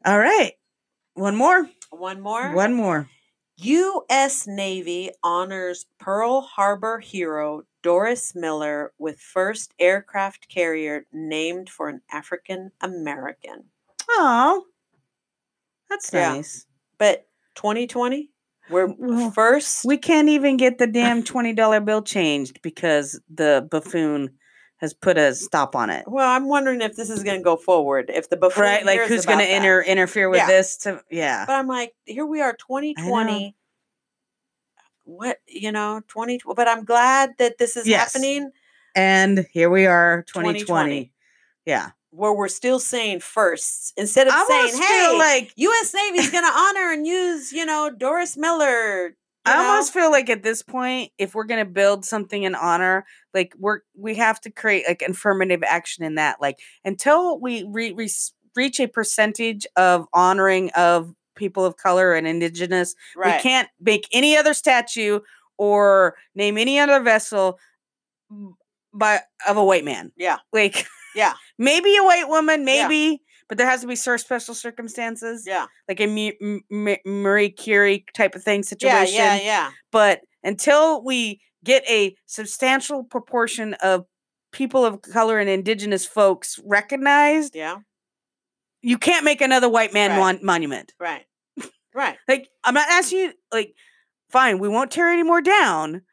All 0.06 0.18
right. 0.20 0.54
One 1.14 1.36
more. 1.36 1.70
One 1.90 2.22
more. 2.22 2.54
One 2.54 2.74
more. 2.74 3.10
U.S. 3.58 4.48
Navy 4.48 5.12
honors 5.24 5.86
Pearl 6.00 6.42
Harbor 6.42 7.00
hero 7.00 7.64
Doris 7.84 8.34
Miller 8.34 8.92
with 8.98 9.20
first 9.20 9.74
aircraft 9.80 10.48
carrier 10.50 11.06
named 11.12 11.70
for 11.70 11.88
an 11.90 12.02
African 12.12 12.72
American. 12.82 13.66
Oh. 14.10 14.66
That's 15.90 16.12
Yeah. 16.12 16.34
nice. 16.34 16.66
But 16.98 17.28
2020, 17.56 18.32
we're 18.70 18.94
Well, 18.98 19.32
first. 19.32 19.86
We 19.86 19.98
can't 19.98 20.30
even 20.30 20.58
get 20.58 20.78
the 20.78 20.88
damn 20.88 21.24
twenty 21.24 21.54
dollar 21.54 21.82
bill 21.82 22.02
changed 22.02 22.62
because 22.62 23.20
the 23.30 23.68
buffoon 23.70 24.38
has 24.82 24.94
put 24.94 25.18
a 25.18 25.34
stop 25.34 25.76
on 25.76 25.90
it. 25.90 26.04
well, 26.08 26.28
I'm 26.28 26.48
wondering 26.50 26.82
if 26.82 26.96
this 26.96 27.10
is 27.10 27.24
going 27.24 27.38
to 27.40 27.44
go 27.44 27.56
forward. 27.56 28.12
If 28.14 28.30
the 28.30 28.36
before 28.36 28.64
Right? 28.64 28.86
Like 28.86 29.02
who's 29.02 29.26
gonna 29.28 29.44
inter- 29.44 29.84
interfere 29.84 30.28
with 30.30 30.40
Yeah. 30.40 30.48
this 30.48 30.76
to 30.78 31.02
yeah. 31.12 31.46
But 31.46 31.54
I'm 31.54 31.68
like, 31.68 31.94
here 32.06 32.26
we 32.26 32.42
are, 32.42 32.54
2020. 32.54 33.56
What 35.04 35.38
you 35.48 35.72
know, 35.72 36.02
20. 36.08 36.42
But 36.56 36.68
I'm 36.68 36.84
glad 36.86 37.32
that 37.40 37.58
this 37.58 37.76
is 37.78 37.88
Yes. 37.88 38.14
happening 38.14 38.52
And 38.96 39.46
here 39.54 39.70
we 39.70 39.86
are, 39.86 40.24
2020. 40.28 40.60
2020. 40.62 41.12
Yeah. 41.66 41.92
where 42.10 42.34
we're 42.34 42.48
still 42.50 42.80
saying 42.80 43.20
firsts 43.22 43.94
instead 43.96 44.28
of 44.28 44.34
I 44.36 44.46
saying, 44.48 44.82
"Hey, 44.84 45.18
like 45.18 45.54
U.S. 45.56 45.94
Navy's 45.94 46.30
going 46.30 46.44
to 46.52 46.52
honor 46.52 46.92
and 46.92 47.08
use, 47.08 47.54
you 47.54 47.66
know, 47.66 47.90
Doris 47.90 48.36
Miller." 48.36 49.16
You 49.46 49.52
I 49.52 49.58
know? 49.58 49.70
almost 49.70 49.94
feel 49.94 50.12
like 50.12 50.30
at 50.30 50.44
this 50.44 50.62
point, 50.62 51.12
if 51.18 51.34
we're 51.34 51.46
gonna 51.46 51.66
build 51.66 52.06
something 52.06 52.44
in 52.44 52.56
honor, 52.56 53.06
like 53.34 53.54
we're 53.58 53.80
we 53.98 54.16
have 54.16 54.40
to 54.42 54.52
create 54.52 54.86
like 54.88 55.02
affirmative 55.02 55.64
action 55.66 56.04
in 56.04 56.16
that. 56.16 56.40
Like 56.42 56.60
until 56.86 57.40
we 57.40 57.64
re- 57.70 57.94
re- 57.94 58.12
reach 58.56 58.80
a 58.80 58.88
percentage 58.88 59.66
of 59.76 60.06
honoring 60.14 60.70
of 60.72 61.14
people 61.36 61.66
of 61.66 61.78
color 61.78 62.14
and 62.14 62.28
indigenous, 62.28 62.94
right. 63.16 63.38
we 63.38 63.42
can't 63.42 63.70
make 63.80 64.08
any 64.12 64.38
other 64.38 64.54
statue 64.54 65.20
or 65.58 66.16
name 66.36 66.58
any 66.58 66.78
other 66.80 67.00
vessel 67.02 67.58
by 68.94 69.22
of 69.48 69.58
a 69.58 69.64
white 69.64 69.86
man. 69.86 70.12
Yeah. 70.18 70.38
Like 70.54 70.86
Yeah. 71.16 71.34
maybe 71.58 71.96
a 71.98 72.04
white 72.04 72.28
woman, 72.28 72.66
Yeah. 72.68 73.20
But 73.52 73.58
there 73.58 73.68
has 73.68 73.82
to 73.82 73.88
be 73.88 73.98
cer- 73.98 74.18
special 74.18 74.54
circumstances, 74.56 75.44
Yeah. 75.46 75.66
like 75.90 76.00
a 76.00 76.04
M- 76.04 76.62
M- 76.72 76.98
Marie 77.06 77.50
Curie 77.50 78.06
type 78.16 78.34
of 78.34 78.42
thing 78.46 78.64
situation 78.64 79.16
Yeah. 79.16 79.36
Yeah. 79.36 79.44
yeah. 79.44 79.72
but 79.92 80.22
until 80.42 81.04
we 81.04 81.42
get 81.62 81.84
a 81.90 82.16
substantial 82.28 83.04
proportion 83.04 83.74
of 83.84 84.06
people 84.54 84.86
of 84.86 85.02
color 85.02 85.38
and 85.38 85.50
indigenous 85.50 86.06
folks 86.06 86.62
recognized, 86.64 87.54
Yeah. 87.54 87.80
you 88.82 88.98
can't 88.98 89.26
make 89.26 89.42
another 89.42 89.68
white 89.68 89.92
man 89.92 90.12
Right. 90.12 90.18
mon- 90.20 90.40
monument. 90.46 90.94
Right. 90.98 91.26
Right. 91.94 92.18
Like, 92.30 92.48
I'm 92.64 92.74
not 92.74 92.88
asking 92.88 93.20
you, 93.20 93.34
like, 93.52 93.74
fine, 94.30 94.60
we 94.60 94.70
won't 94.70 94.92
tear 94.92 95.10
any 95.10 95.24
more 95.24 95.42
down, 95.42 96.04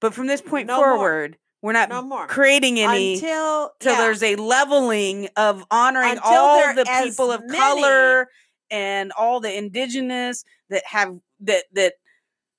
but 0.00 0.12
from 0.14 0.26
this 0.26 0.40
point 0.40 0.66
No 0.66 0.78
more. 0.80 1.28
We're 1.62 1.72
not 1.72 1.88
No 1.88 2.02
more. 2.02 2.26
creating 2.26 2.78
any 2.78 3.14
Until 3.14 3.72
till 3.80 3.92
yeah. 3.92 3.98
there's 3.98 4.22
a 4.22 4.36
leveling 4.36 5.28
of 5.36 5.64
honoring 5.70 6.12
Until 6.12 6.32
all 6.32 6.74
the 6.74 6.84
people 7.02 7.30
of 7.32 7.40
many- 7.46 7.58
color 7.58 8.28
and 8.70 9.12
all 9.12 9.40
the 9.40 9.56
indigenous 9.56 10.44
that 10.70 10.82
have 10.86 11.16
that 11.40 11.64
that 11.72 11.94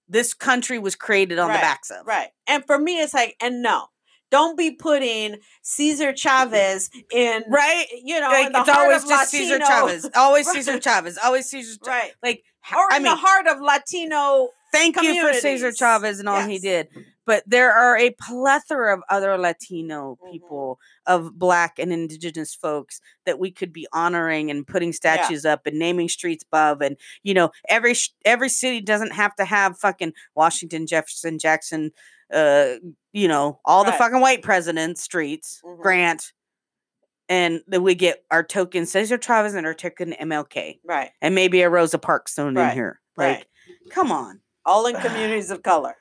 this 0.07 0.33
country 0.33 0.79
was 0.79 0.95
created 0.95 1.37
on 1.37 1.49
Right, 1.49 1.57
the 1.57 1.61
backs 1.61 1.91
of. 1.91 2.05
Right. 2.05 2.29
And 2.47 2.65
for 2.65 2.79
me, 2.79 2.99
it's 2.99 3.13
like, 3.13 3.35
and 3.39 3.61
no, 3.61 3.85
don't 4.31 4.57
be 4.57 4.71
putting 4.71 5.37
Cesar 5.61 6.13
Chavez 6.13 6.89
in, 7.13 7.43
Right? 7.47 7.85
you 8.03 8.19
know, 8.19 8.27
Like, 8.29 8.47
it's 8.47 8.57
heart 8.69 8.69
always 8.69 9.03
of 9.03 9.09
just 9.09 9.29
Cesar 9.31 9.59
Latino- 9.59 9.67
Chavez. 9.67 10.09
Always 10.15 10.47
Cesar 10.51 10.71
Right. 10.73 10.81
Chavez. 10.83 11.17
Always 11.23 11.45
Cesar 11.49 11.77
Chavez. 11.83 11.87
Right. 11.87 12.11
Like, 12.23 12.43
Or 12.75 12.91
I 12.91 12.97
in 12.97 13.03
mean, 13.03 13.11
the 13.11 13.17
heart 13.17 13.45
of 13.47 13.61
Latino. 13.61 14.49
thank 14.73 14.99
you 14.99 15.21
for 15.27 15.33
Cesar. 15.33 15.71
Chavez 15.71 16.19
and 16.19 16.27
all 16.27 16.41
he 16.41 16.57
did. 16.57 16.87
But 17.29 17.43
there 17.45 17.71
are 17.71 17.95
a 17.95 18.09
plethora 18.19 18.91
of 18.91 19.03
other 19.07 19.37
Latino 19.37 20.17
Mhm. 20.19 20.31
people, 20.31 20.79
of 21.05 21.37
Black 21.37 21.77
and 21.77 21.93
Indigenous 21.93 22.55
folks 22.55 22.99
that 23.27 23.37
we 23.37 23.51
could 23.51 23.71
be 23.71 23.85
honoring 23.93 24.49
and 24.49 24.65
putting 24.65 24.91
statues 24.93 25.45
up 25.45 25.67
and 25.67 25.77
naming 25.77 26.09
streets 26.09 26.43
above. 26.43 26.81
And 26.81 26.97
you 27.21 27.35
know, 27.35 27.51
every 27.67 27.93
every 28.25 28.49
city 28.49 28.81
doesn't 28.81 29.11
have 29.11 29.35
to 29.35 29.45
have 29.45 29.77
fucking 29.77 30.13
Washington, 30.33 30.87
Jefferson, 30.87 31.37
Jackson, 31.37 31.91
uh, 32.33 32.77
you 33.13 33.27
know, 33.27 33.59
all 33.63 33.83
the 33.83 33.91
fucking 33.93 34.21
white 34.21 34.41
presidents' 34.41 35.03
streets, 35.03 35.61
Mhm. 35.63 35.81
Grant, 35.83 36.33
and 37.27 37.61
then 37.67 37.83
we 37.83 37.93
get 37.93 38.25
our 38.31 38.41
token 38.41 38.87
Cesar 38.87 39.19
Chavez 39.19 39.53
and 39.53 39.67
our 39.67 39.75
token 39.75 40.13
MLK, 40.13 40.79
Right. 40.83 41.11
and 41.21 41.35
maybe 41.35 41.61
a 41.61 41.69
Rosa 41.69 41.99
Parks 41.99 42.33
thrown 42.33 42.49
in 42.49 42.55
Right, 42.55 42.73
here. 42.73 42.99
right. 43.15 43.45
Like, 43.77 43.91
come 43.91 44.11
on. 44.11 44.41
All 44.65 44.87
in 44.87 44.95
communities 45.35 45.51
of 45.51 45.61
color. 45.61 45.95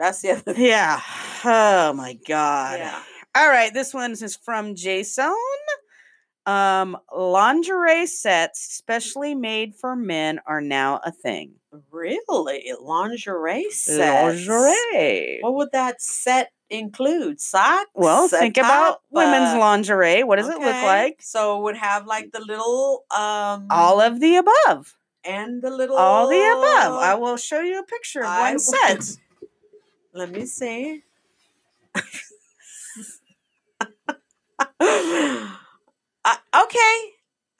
That's 0.00 0.20
the 0.22 0.30
other 0.32 0.54
thing. 0.54 0.64
Yeah. 0.64 1.00
Oh 1.44 1.92
my 1.92 2.14
god. 2.26 2.80
Yeah. 2.80 3.02
All 3.36 3.48
right, 3.48 3.72
this 3.72 3.94
one 3.94 4.10
is 4.12 4.34
from 4.42 4.74
Jason. 4.74 5.32
Um, 6.46 6.96
lingerie 7.16 8.06
sets, 8.06 8.60
specially 8.60 9.34
made 9.34 9.74
for 9.76 9.94
men, 9.94 10.40
are 10.46 10.60
now 10.60 11.00
a 11.04 11.12
thing. 11.12 11.52
Really? 11.92 12.72
Lingerie 12.80 13.70
sets? 13.70 14.48
Lingerie. 14.48 15.38
What 15.42 15.54
would 15.54 15.68
that 15.72 16.00
set 16.02 16.50
include? 16.70 17.40
Socks? 17.40 17.90
Well, 17.94 18.26
think 18.26 18.56
about 18.56 18.92
top, 18.94 19.02
women's 19.10 19.54
uh, 19.54 19.58
lingerie. 19.60 20.24
What 20.24 20.36
does 20.36 20.48
it 20.48 20.58
look 20.58 20.82
like? 20.82 21.18
So 21.20 21.58
it 21.58 21.62
would 21.62 21.76
have 21.76 22.06
like 22.06 22.32
the 22.32 22.40
little 22.40 23.04
um 23.16 23.66
All 23.70 24.00
of 24.00 24.18
the 24.18 24.36
above. 24.36 24.96
and 25.24 25.62
the 25.62 25.70
little 25.70 25.96
All 25.96 26.26
the 26.28 26.40
above. 26.40 27.00
I 27.00 27.14
will 27.14 27.36
show 27.36 27.60
you 27.60 27.78
a 27.78 27.84
picture 27.84 28.20
of 28.20 28.26
I 28.26 28.40
one 28.40 28.52
will- 28.54 28.60
set. 28.60 29.16
Let 30.12 30.30
me 30.30 30.44
see. 30.46 31.02
uh, 34.80 36.36
okay. 36.64 36.96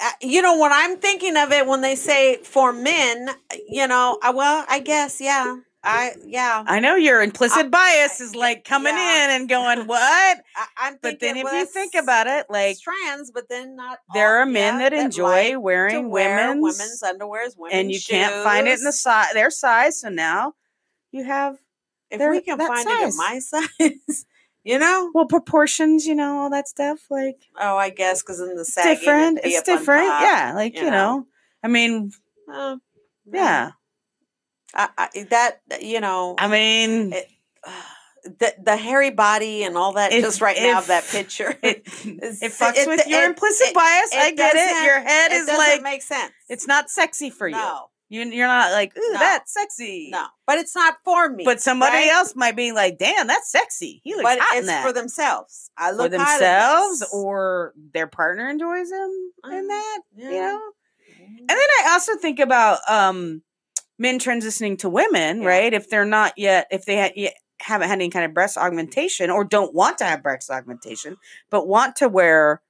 Uh, 0.03 0.11
you 0.23 0.41
know, 0.43 0.59
when 0.59 0.73
I'm 0.73 0.97
thinking 0.99 1.37
of 1.37 1.53
it, 1.53 1.67
when 1.67 1.83
they 1.83 1.95
say 1.95 2.39
for 2.43 2.73
men, 2.73 3.29
you 3.69 3.87
know, 3.87 4.19
well, 4.23 4.65
I 4.69 4.81
guess, 4.81 5.21
yeah. 5.21 5.59
I, 5.83 6.13
yeah. 6.27 6.63
I 6.67 6.79
know 6.81 6.95
your 6.97 7.23
implicit 7.23 7.71
bias 7.71 8.21
is 8.21 8.35
like 8.35 8.65
coming 8.65 8.95
yeah. 8.95 9.25
in 9.25 9.41
and 9.41 9.49
going, 9.49 9.87
What? 9.87 9.99
I, 10.57 10.67
I'm 10.77 10.99
But 11.01 11.21
then 11.21 11.39
if 11.39 11.45
you 11.51 11.65
think 11.67 11.95
about 11.95 12.27
it, 12.27 12.47
like 12.51 12.79
trans, 12.81 13.31
but 13.31 13.49
then 13.49 13.77
not. 13.77 13.99
there 14.13 14.37
all- 14.37 14.43
are 14.43 14.47
men 14.47 14.79
yeah, 14.79 14.91
that 14.91 14.93
enjoy 14.93 15.53
like 15.55 15.61
wearing 15.63 16.11
wear 16.11 16.49
women's, 16.55 16.79
women's 16.79 17.03
underwears, 17.03 17.57
women's 17.57 17.79
and 17.81 17.91
you 17.93 18.01
can't 18.07 18.45
find 18.45 18.69
it 18.69 18.79
in 18.79 18.85
the 18.85 18.91
shoes. 18.93 19.01
size 19.01 19.33
their 19.33 19.51
size. 19.51 20.01
So 20.01 20.11
now 20.11 20.53
you 21.13 21.25
have 21.25 21.57
If 22.11 22.19
they're 22.19 22.31
we 22.31 22.41
can 22.41 22.59
find 22.59 22.87
it 22.89 23.09
in 23.11 23.17
my 23.17 23.39
size, 23.79 24.27
you 24.65 24.79
know. 24.79 25.11
well 25.15 25.27
proportions, 25.27 26.07
you 26.07 26.15
know, 26.15 26.39
all 26.41 26.51
that 26.51 26.69
stuff. 26.69 27.01
Like 27.11 27.37
Oh, 27.59 27.77
I 27.77 27.91
guess 27.91 28.23
because 28.23 28.41
in 28.41 28.55
the 28.57 28.65
sagging, 28.65 28.95
different. 28.99 29.41
It's 29.45 29.63
different. 29.63 30.09
top. 30.09 30.23
Yeah, 30.23 30.53
like 30.55 30.75
you 30.77 30.85
know. 30.85 30.91
know. 30.91 31.27
I 31.63 31.69
mean, 31.69 32.13
Oh, 32.49 32.81
yeah. 33.33 33.71
I, 34.75 34.89
I, 34.99 35.09
eh, 35.15 35.25
that 35.31 35.61
you 35.83 36.01
know, 36.01 36.35
I 36.39 36.49
mean, 36.49 37.13
it, 37.13 37.29
the 38.25 38.55
the 38.63 38.77
hairy 38.77 39.11
body 39.11 39.65
and 39.65 39.77
all 39.77 39.93
that. 39.95 40.13
If- 40.13 40.25
just 40.25 40.41
right 40.41 40.57
now 40.61 40.79
of 40.79 40.87
that 40.89 41.05
picture, 41.05 41.57
it 41.63 41.83
it 42.05 42.53
fucks 42.53 42.77
it- 42.77 42.89
with 42.89 43.07
your 43.07 43.23
it- 43.23 43.31
implicit 43.31 43.69
it- 43.69 43.75
bias. 43.75 44.11
I 44.15 44.33
get 44.33 44.55
it. 44.57 44.85
Your 44.85 45.01
head 45.01 45.33
it 45.33 45.35
is 45.37 45.47
doesn't 45.47 45.59
like 45.59 45.83
make 45.83 46.03
sense. 46.03 46.33
it's 46.49 46.67
not 46.67 46.89
sexy 46.91 47.31
for 47.31 47.49
you. 47.49 47.57
no, 47.57 47.90
You 48.13 48.25
you're 48.25 48.47
not 48.49 48.73
like 48.73 48.95
ooh 48.99 49.13
No. 49.13 49.19
that's 49.21 49.55
sexy. 49.55 50.09
no, 50.13 50.27
but 50.47 50.59
it's 50.59 50.75
not 50.75 50.97
for 51.05 51.31
me. 51.31 51.45
But 51.45 51.61
somebody 51.63 51.97
right? 51.97 52.09
else 52.13 52.35
might 52.35 52.57
be 52.57 52.73
like, 52.73 52.99
damn, 52.99 53.27
that's 53.29 53.51
sexy. 53.51 54.01
He 54.05 54.15
looks 54.15 54.25
But 54.25 54.39
hot 54.41 54.53
in 54.55 54.59
it's 54.59 54.67
that. 54.67 54.85
for 54.85 54.93
themselves. 54.93 55.71
I 55.79 55.91
for 55.91 55.97
look 55.97 56.13
in 56.13 56.19
themselves 56.19 57.07
or 57.13 57.73
their 57.95 58.09
partner 58.09 58.51
enjoys 58.51 58.91
them 58.91 59.33
in 59.45 59.53
Uh, 59.65 59.69
that. 59.69 59.99
yeah. 60.17 60.31
You 60.31 60.41
know. 60.41 60.61
And 61.39 61.49
then 61.49 61.59
I 61.59 61.91
also 61.93 62.17
think 62.17 62.41
about 62.41 62.81
um, 62.91 63.43
men 63.99 64.19
transitioning 64.19 64.77
to 64.81 64.89
women, 64.91 65.43
Yeah. 65.43 65.49
right? 65.49 65.73
If 65.73 65.89
they're 65.89 66.05
not 66.05 66.33
yet, 66.37 66.67
if 66.73 66.85
they 66.87 66.97
ha- 67.01 67.13
yet 67.15 67.35
haven't 67.61 67.89
had 67.89 67.95
any 67.99 68.11
kind 68.11 68.25
of 68.25 68.35
breast 68.35 68.57
augmentation 68.59 69.31
or 69.31 69.45
don't 69.45 69.73
want 69.75 69.99
to 69.99 70.05
have 70.05 70.23
breast 70.23 70.51
augmentation, 70.51 71.17
but 71.51 71.69
want 71.69 71.95
to 71.97 72.09
wear 72.09 72.61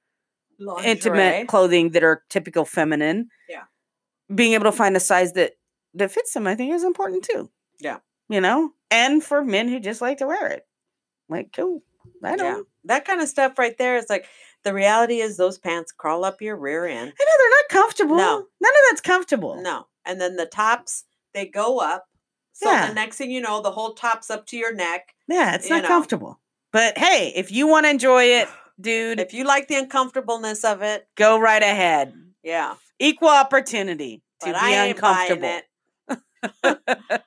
Lingerie. 0.59 0.85
intimate 0.91 1.47
clothing 1.47 1.89
that 1.91 2.03
are 2.03 2.23
typical 2.29 2.63
feminine, 2.65 3.29
Yeah. 3.49 3.63
Being 4.33 4.53
able 4.53 4.65
to 4.65 4.71
find 4.71 4.95
a 4.95 4.99
size 4.99 5.33
that 5.33 5.53
that 5.93 6.11
fits 6.11 6.33
them, 6.33 6.47
I 6.47 6.55
think, 6.55 6.73
is 6.73 6.83
important 6.83 7.23
too. 7.23 7.49
Yeah. 7.79 7.97
you 8.29 8.39
know, 8.41 8.71
and 8.89 9.23
for 9.23 9.43
men 9.43 9.67
who 9.67 9.79
just 9.79 10.01
like 10.01 10.19
to 10.19 10.27
wear 10.27 10.47
it, 10.47 10.65
like 11.29 11.51
cool. 11.55 11.83
I 12.23 12.35
don't. 12.35 12.57
Yeah. 12.57 12.61
That 12.85 13.05
kind 13.05 13.21
of 13.21 13.27
stuff 13.27 13.57
right 13.59 13.77
there 13.77 13.97
is 13.97 14.05
like 14.09 14.25
The 14.63 14.73
reality 14.73 15.19
is 15.21 15.37
those 15.37 15.57
pants 15.57 15.91
crawl 15.91 16.23
up 16.23 16.41
your 16.41 16.55
rear 16.55 16.85
end. 16.85 17.13
I 17.19 17.23
know 17.25 17.31
they're 17.39 17.49
not 17.49 17.69
comfortable. 17.69 18.15
No. 18.17 18.37
None 18.61 18.71
of 18.71 18.81
that's 18.89 19.01
comfortable. 19.01 19.61
No. 19.61 19.87
And 20.05 20.19
then 20.21 20.35
the 20.35 20.45
tops, 20.45 21.03
they 21.33 21.45
go 21.47 21.79
up. 21.79 22.05
So 22.53 22.69
Yeah. 22.71 22.87
the 22.87 22.93
next 22.93 23.17
thing 23.17 23.31
you 23.31 23.41
know, 23.41 23.61
the 23.61 23.71
whole 23.71 23.93
top's 23.95 24.29
up 24.29 24.45
to 24.47 24.57
your 24.57 24.73
neck. 24.73 25.15
Yeah, 25.27 25.55
it's 25.55 25.69
not 25.69 25.81
know. 25.83 25.87
comfortable. 25.87 26.39
But 26.71 26.97
hey, 26.97 27.33
if 27.35 27.51
you 27.51 27.67
want 27.67 27.85
to 27.85 27.89
enjoy 27.89 28.23
it, 28.25 28.47
dude, 28.81 29.19
If 29.19 29.33
you 29.33 29.43
like 29.45 29.67
the 29.67 29.75
uncomfortableness 29.75 30.63
of 30.63 30.81
it, 30.83 31.07
go 31.15 31.39
right 31.39 31.61
ahead. 31.63 32.13
yeah. 32.43 32.75
Equal 33.01 33.29
opportunity 33.29 34.21
to 34.41 34.51
But 34.51 34.61
be 34.61 34.73
uncomfortable. 34.73 35.47
it. 35.47 35.65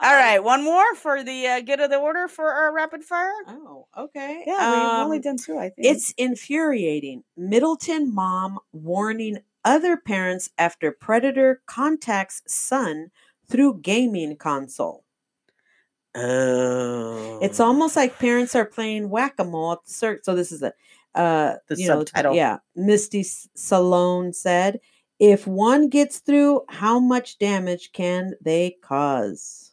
All 0.00 0.14
right, 0.14 0.42
one 0.42 0.64
more 0.64 0.94
for 0.94 1.22
the 1.22 1.46
uh, 1.46 1.60
good 1.60 1.80
of 1.80 1.90
the 1.90 1.98
order 1.98 2.26
for 2.28 2.50
our 2.52 2.72
rapid 2.72 3.04
fire. 3.04 3.32
Oh, 3.46 3.86
okay. 3.96 4.42
Yeah, 4.46 4.70
we've 4.70 5.04
only 5.04 5.18
Um, 5.18 5.22
done 5.22 5.36
two, 5.36 5.58
I 5.58 5.70
think. 5.70 5.86
It's 5.86 6.12
infuriating. 6.16 7.24
Middleton 7.36 8.12
mom 8.14 8.58
warning 8.72 9.38
other 9.64 9.96
parents 9.96 10.50
after 10.58 10.90
predator 10.90 11.62
contacts 11.66 12.42
son 12.46 13.10
through 13.48 13.80
gaming 13.82 14.36
console. 14.36 15.04
oh, 16.14 17.38
It's 17.42 17.60
almost 17.60 17.96
like 17.96 18.18
parents 18.18 18.54
are 18.54 18.64
playing 18.64 19.10
whack-a-mole 19.10 19.72
at 19.72 19.84
the 19.84 19.92
search. 19.92 20.20
So 20.24 20.34
this 20.34 20.50
is 20.52 20.62
a 20.62 20.72
uh 21.14 21.54
The 21.68 21.76
you 21.76 21.88
know, 21.88 22.32
yeah. 22.32 22.58
Misty 22.76 23.22
Salone 23.24 24.32
said, 24.32 24.80
if 25.18 25.46
one 25.46 25.88
gets 25.88 26.18
through, 26.18 26.62
how 26.68 26.98
much 26.98 27.38
damage 27.38 27.90
can 27.92 28.34
they 28.42 28.76
cause? 28.82 29.72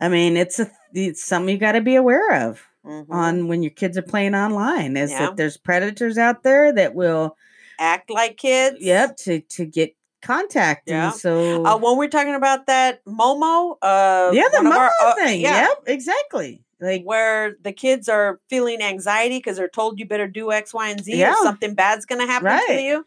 I 0.00 0.08
mean, 0.08 0.36
it's 0.36 0.58
a 0.58 0.70
it's 0.94 1.22
something 1.24 1.52
you 1.54 1.58
got 1.60 1.72
to 1.72 1.80
be 1.80 1.94
aware 1.96 2.48
of 2.48 2.62
Mhm. 2.84 3.06
on 3.10 3.48
when 3.48 3.62
your 3.62 3.70
kids 3.70 3.98
are 3.98 4.02
playing 4.02 4.34
online. 4.34 4.96
Is 4.96 5.10
Yeah. 5.10 5.26
that 5.26 5.36
there's 5.36 5.56
predators 5.58 6.16
out 6.18 6.42
there 6.42 6.72
that 6.72 6.94
will, 6.94 7.36
act 7.78 8.10
like 8.10 8.36
kids. 8.38 8.76
yep, 8.80 9.16
to 9.18 9.40
to 9.40 9.64
get 9.66 9.94
contact. 10.22 10.88
Yeah. 10.88 11.10
So 11.12 11.64
Uh, 11.64 11.76
when 11.76 11.96
we're 11.98 12.08
talking 12.08 12.34
about 12.34 12.66
that 12.66 13.04
Momo, 13.04 13.76
uh, 13.82 14.30
yeah, 14.32 14.48
the 14.50 14.58
Momo 14.58 14.76
our- 14.76 14.92
uh, 15.02 15.14
thing. 15.14 15.40
yeah, 15.42 15.68
Yep, 15.68 15.82
exactly. 15.86 16.62
Like 16.80 17.02
where 17.04 17.56
the 17.62 17.72
kids 17.72 18.08
are 18.08 18.40
feeling 18.48 18.80
anxiety 18.80 19.38
because 19.38 19.56
they're 19.58 19.68
told 19.68 19.98
you 19.98 20.06
better 20.06 20.26
do 20.26 20.50
X, 20.52 20.72
Y, 20.72 20.88
and 20.88 21.04
Z, 21.04 21.14
Yeah. 21.16 21.32
or 21.32 21.36
something 21.44 21.74
bad's 21.74 22.06
going 22.06 22.20
to 22.20 22.26
happen 22.26 22.58
to 22.68 22.80
you. 22.82 23.04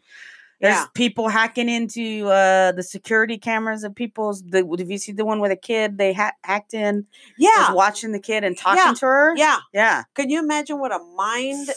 There's 0.60 0.76
Yeah. 0.76 0.86
people 0.94 1.28
hacking 1.28 1.68
into 1.68 2.28
uh, 2.28 2.70
the 2.72 2.82
security 2.84 3.36
cameras 3.36 3.82
of 3.82 3.94
people's. 3.94 4.42
The, 4.42 4.58
have 4.78 4.90
you 4.90 4.98
seen 4.98 5.16
the 5.16 5.24
one 5.24 5.40
with 5.40 5.50
a 5.50 5.56
kid? 5.56 5.98
They 5.98 6.12
ha- 6.12 6.32
hacked 6.44 6.72
in, 6.74 7.06
Yeah, 7.36 7.68
was 7.70 7.76
watching 7.76 8.12
the 8.12 8.20
kid 8.20 8.44
and 8.44 8.56
talking 8.56 8.82
Yeah. 8.86 8.94
to 8.94 9.06
her. 9.06 9.36
yeah. 9.36 9.58
yeah. 9.72 10.04
Can 10.14 10.30
you 10.30 10.38
imagine 10.38 10.78
what 10.78 10.92
a 10.94 11.00
mind? 11.16 11.68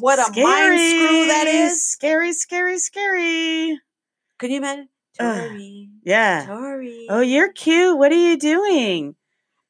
What 0.00 0.18
a 0.18 0.40
mind 0.40 0.80
screw 0.80 1.26
that 1.26 1.46
is? 1.48 1.82
Scary. 1.82 2.32
Scary, 2.32 2.78
scary, 2.78 2.78
scary. 2.78 3.80
Can 4.38 4.50
you 4.50 4.58
imagine? 4.58 4.88
Tori, 5.18 5.88
Yeah. 6.04 6.46
Tori. 6.46 7.06
Oh, 7.10 7.20
you're 7.20 7.52
cute. 7.52 7.98
What 7.98 8.12
are 8.12 8.14
you 8.14 8.36
doing? 8.38 9.16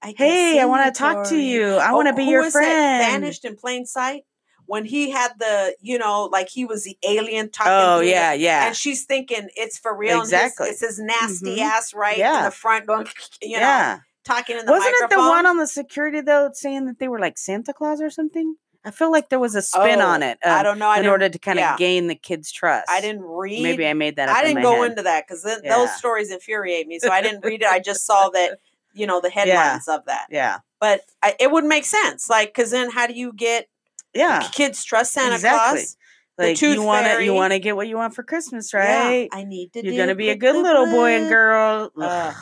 I 0.02 0.14
Hey, 0.16 0.58
I 0.60 0.64
want 0.64 0.92
to 0.92 0.98
talk 0.98 1.28
to 1.28 1.36
you. 1.36 1.74
I 1.74 1.92
want 1.92 2.08
to 2.08 2.14
Oh, 2.14 2.16
be 2.16 2.24
your 2.24 2.50
friend. 2.50 3.04
Vanished 3.04 3.44
in 3.44 3.56
plain 3.56 3.84
sight 3.86 4.22
when 4.66 4.84
he 4.84 5.10
had 5.10 5.32
the, 5.38 5.74
you 5.80 5.98
know, 5.98 6.24
like 6.32 6.48
he 6.48 6.64
was 6.64 6.84
the 6.84 6.96
alien 7.06 7.50
talking. 7.50 7.72
Oh 7.72 8.00
yeah, 8.00 8.32
yeah. 8.32 8.68
and 8.68 8.76
she's 8.76 9.04
thinking 9.04 9.48
it's 9.56 9.78
for 9.78 9.94
real. 9.96 10.20
Exactly. 10.20 10.68
And 10.68 10.72
his, 10.72 10.82
it's 10.82 10.96
his 10.96 11.04
nasty 11.04 11.56
Mhm. 11.58 11.62
ass 11.62 11.92
right 11.94 12.18
in 12.18 12.44
the 12.44 12.50
front 12.50 12.86
going, 12.86 13.06
you 13.42 13.56
know, 13.56 13.60
yeah. 13.60 13.98
talking 14.24 14.56
in 14.58 14.64
the 14.66 14.72
Wasn't 14.72 14.94
it 15.00 15.10
the 15.10 15.18
one 15.18 15.44
on 15.46 15.58
the 15.58 15.66
security 15.66 16.20
though 16.20 16.50
saying 16.52 16.86
that 16.86 16.98
they 16.98 17.08
were 17.08 17.18
like 17.20 17.36
Santa 17.36 17.72
Claus 17.74 18.00
or 18.00 18.10
something? 18.10 18.54
I 18.82 18.90
feel 18.92 19.12
like 19.12 19.28
there 19.28 19.38
was 19.38 19.54
a 19.54 19.60
spin 19.60 20.00
on 20.00 20.22
Oh, 20.22 20.26
it. 20.30 20.38
I 20.42 20.60
um, 20.60 20.64
don't 20.64 20.78
know. 20.78 20.88
I 20.88 21.00
in 21.00 21.06
order 21.06 21.28
to 21.28 21.38
kind 21.38 21.58
of 21.58 21.62
yeah. 21.62 21.76
gain 21.76 22.06
the 22.06 22.14
kids' 22.14 22.50
trust. 22.50 22.88
I 22.88 23.02
didn't 23.02 23.20
read. 23.20 23.62
Maybe 23.62 23.86
I 23.86 23.92
made 23.92 24.16
that 24.16 24.30
up. 24.30 24.36
I 24.36 24.42
didn't 24.42 24.62
go 24.62 24.80
head. 24.80 24.92
into 24.92 25.02
that 25.02 25.26
because 25.28 25.44
Yeah. 25.62 25.76
those 25.76 25.94
stories 25.98 26.30
infuriate 26.30 26.86
me. 26.86 26.98
So 26.98 27.10
I 27.10 27.20
didn't 27.20 27.44
read 27.44 27.60
it. 27.60 27.68
I 27.68 27.78
just 27.78 28.06
saw 28.06 28.30
that, 28.30 28.58
you 28.92 29.06
know, 29.06 29.20
the 29.20 29.30
headlines 29.30 29.88
of 29.88 30.04
that. 30.06 30.26
Yeah, 30.30 30.58
But 30.80 31.02
I, 31.22 31.34
it 31.38 31.50
would 31.50 31.64
make 31.64 31.84
sense, 31.84 32.28
like, 32.28 32.48
because 32.48 32.70
then 32.70 32.90
how 32.90 33.06
do 33.06 33.14
you 33.14 33.32
get 33.32 33.68
yeah. 34.14 34.48
kids 34.52 34.84
trust 34.84 35.12
Santa 35.12 35.34
Exactly. 35.34 35.80
Claus? 35.80 35.96
Like 36.38 36.62
you 36.62 36.82
want 36.82 37.06
to, 37.06 37.22
you 37.22 37.34
want 37.34 37.52
to 37.52 37.58
get 37.58 37.76
what 37.76 37.86
you 37.86 37.96
want 37.96 38.14
for 38.14 38.22
Christmas, 38.22 38.72
Yeah, 38.72 39.08
right? 39.08 39.28
I 39.30 39.44
need 39.44 39.74
to. 39.74 39.84
You're 39.84 39.96
gonna 39.96 40.14
be 40.14 40.30
a 40.30 40.36
good 40.36 40.56
little 40.56 40.86
boy 40.86 41.16
and 41.16 41.28
girl. 41.28 41.90
Ugh. 42.00 42.02
Ugh, 42.02 42.34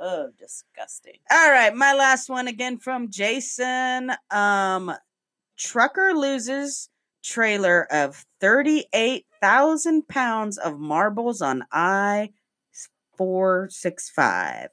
oh, 0.00 0.28
disgusting. 0.36 1.18
All 1.30 1.50
right, 1.50 1.72
my 1.72 1.94
last 1.94 2.28
one 2.28 2.48
again 2.48 2.78
from 2.78 3.10
Jason. 3.10 4.10
Um, 4.32 4.92
trucker 5.56 6.14
loses 6.14 6.88
trailer 7.22 7.86
of 7.92 8.24
thirty-eight 8.40 9.26
thousand 9.40 10.08
pounds 10.08 10.58
of 10.58 10.80
marbles 10.80 11.40
on 11.40 11.64
I 11.70 12.30
four 13.16 13.68
six 13.70 14.10
five 14.10 14.70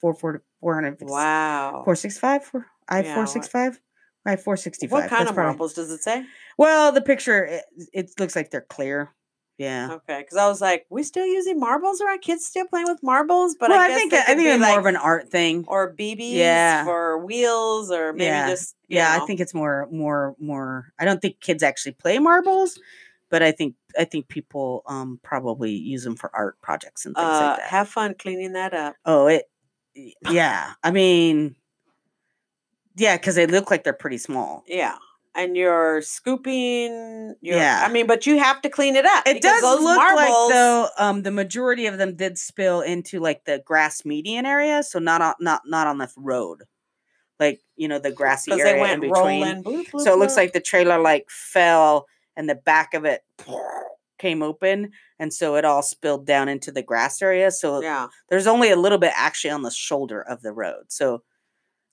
four 0.00 0.14
four 0.14 0.42
four 0.60 0.74
hundred 0.74 0.98
Wow. 1.00 1.82
four 1.84 1.94
six 1.96 2.18
five 2.18 2.44
four 2.44 2.66
I 2.88 3.02
Yeah, 3.02 3.14
four 3.14 3.26
six 3.26 3.48
five 3.48 3.80
I 4.26 4.36
four 4.36 4.56
sixty 4.56 4.86
five. 4.86 5.02
What 5.02 5.10
kind 5.10 5.28
of 5.28 5.36
marbles 5.36 5.74
does 5.74 5.90
it 5.90 6.02
say? 6.02 6.24
Well, 6.58 6.92
the 6.92 7.00
picture 7.00 7.44
it, 7.44 7.64
it 7.92 8.10
looks 8.18 8.36
like 8.36 8.50
they're 8.50 8.60
clear. 8.60 9.10
Yeah. 9.58 9.92
Okay, 9.92 10.20
because 10.22 10.38
I 10.38 10.48
was 10.48 10.62
like, 10.62 10.86
we 10.88 11.02
still 11.02 11.26
using 11.26 11.60
marbles? 11.60 12.00
Are 12.00 12.08
our 12.08 12.16
kids 12.16 12.46
still 12.46 12.66
playing 12.66 12.86
with 12.88 13.02
marbles? 13.02 13.56
But 13.60 13.68
well, 13.68 13.78
I, 13.78 13.88
I, 13.88 13.94
think 13.94 14.14
I 14.14 14.22
think 14.34 14.40
it's 14.48 14.58
more 14.66 14.78
of 14.78 14.86
an 14.86 14.96
art 14.96 15.28
thing. 15.30 15.66
or 15.68 15.94
BBs 15.94 16.32
Yeah. 16.32 16.84
for 16.84 17.18
wheels, 17.18 17.90
or 17.90 18.14
maybe 18.14 18.24
Yeah. 18.24 18.48
just 18.48 18.74
yeah, 18.88 19.16
know. 19.18 19.22
I 19.22 19.26
think 19.26 19.40
it's 19.40 19.52
more 19.52 19.86
more 19.92 20.34
more. 20.38 20.86
I 20.98 21.04
don't 21.04 21.20
think 21.20 21.40
kids 21.40 21.62
actually 21.62 21.92
play 21.92 22.18
marbles, 22.18 22.78
but 23.28 23.42
I 23.42 23.52
think 23.52 23.74
I 23.98 24.04
think 24.04 24.28
people 24.28 24.82
um 24.86 25.20
probably 25.22 25.72
use 25.72 26.04
them 26.04 26.16
for 26.16 26.30
art 26.34 26.56
projects 26.62 27.04
and 27.04 27.14
things 27.14 27.26
uh, 27.26 27.30
like 27.48 27.56
that. 27.58 27.68
have 27.68 27.88
fun 27.90 28.14
cleaning 28.18 28.54
that 28.54 28.72
up. 28.72 28.96
oh, 29.04 29.26
it. 29.26 29.49
Yeah, 30.30 30.72
I 30.82 30.90
mean, 30.90 31.56
yeah, 32.96 33.16
because 33.16 33.34
they 33.34 33.46
look 33.46 33.70
like 33.70 33.84
they're 33.84 33.92
pretty 33.92 34.18
small. 34.18 34.64
Yeah. 34.66 34.96
And 35.34 35.56
you're 35.56 36.02
scooping. 36.02 37.36
You're, 37.40 37.56
Yeah. 37.56 37.84
I 37.86 37.90
mean, 37.90 38.06
but 38.08 38.26
you 38.26 38.38
have 38.40 38.60
to 38.62 38.68
clean 38.68 38.96
it 38.96 39.06
up. 39.06 39.26
It 39.26 39.40
does 39.40 39.62
look 39.62 39.96
marbles, 39.96 40.16
like 40.16 40.28
though 40.52 40.88
um 40.98 41.22
the 41.22 41.30
majority 41.30 41.86
of 41.86 41.98
them 41.98 42.16
did 42.16 42.36
spill 42.36 42.80
into 42.80 43.20
like 43.20 43.44
the 43.44 43.62
grass 43.64 44.04
median 44.04 44.44
area, 44.44 44.82
so 44.82 44.98
not 44.98 45.22
on 45.22 45.34
not 45.40 45.62
not 45.66 45.86
on 45.86 45.98
the 45.98 46.10
road, 46.16 46.64
like 47.38 47.60
you 47.76 47.86
know 47.86 48.00
the 48.00 48.10
grassy 48.10 48.50
area 48.52 48.64
they 48.74 48.80
went 48.80 48.92
in 48.94 49.00
between. 49.00 49.14
rolling. 49.44 49.62
bloop, 49.62 49.90
bloop, 49.90 50.00
So 50.00 50.12
it 50.12 50.18
looks 50.18 50.32
bloop. 50.32 50.36
like 50.38 50.52
the 50.52 50.60
trailer 50.60 50.98
like 51.00 51.30
fell 51.30 52.06
and 52.36 52.48
the 52.48 52.56
back 52.56 52.92
of 52.94 53.04
it 53.04 53.22
came 54.20 54.42
open 54.42 54.90
and 55.18 55.32
so 55.32 55.56
it 55.56 55.64
all 55.64 55.82
spilled 55.82 56.26
down 56.26 56.48
into 56.48 56.70
the 56.70 56.82
grass 56.82 57.20
area. 57.22 57.50
So 57.50 57.82
yeah, 57.82 58.06
there's 58.28 58.46
only 58.46 58.70
a 58.70 58.76
little 58.76 58.98
bit 58.98 59.12
actually 59.16 59.50
on 59.50 59.62
the 59.62 59.70
shoulder 59.72 60.20
of 60.22 60.42
the 60.42 60.52
road. 60.52 60.84
So 60.88 61.22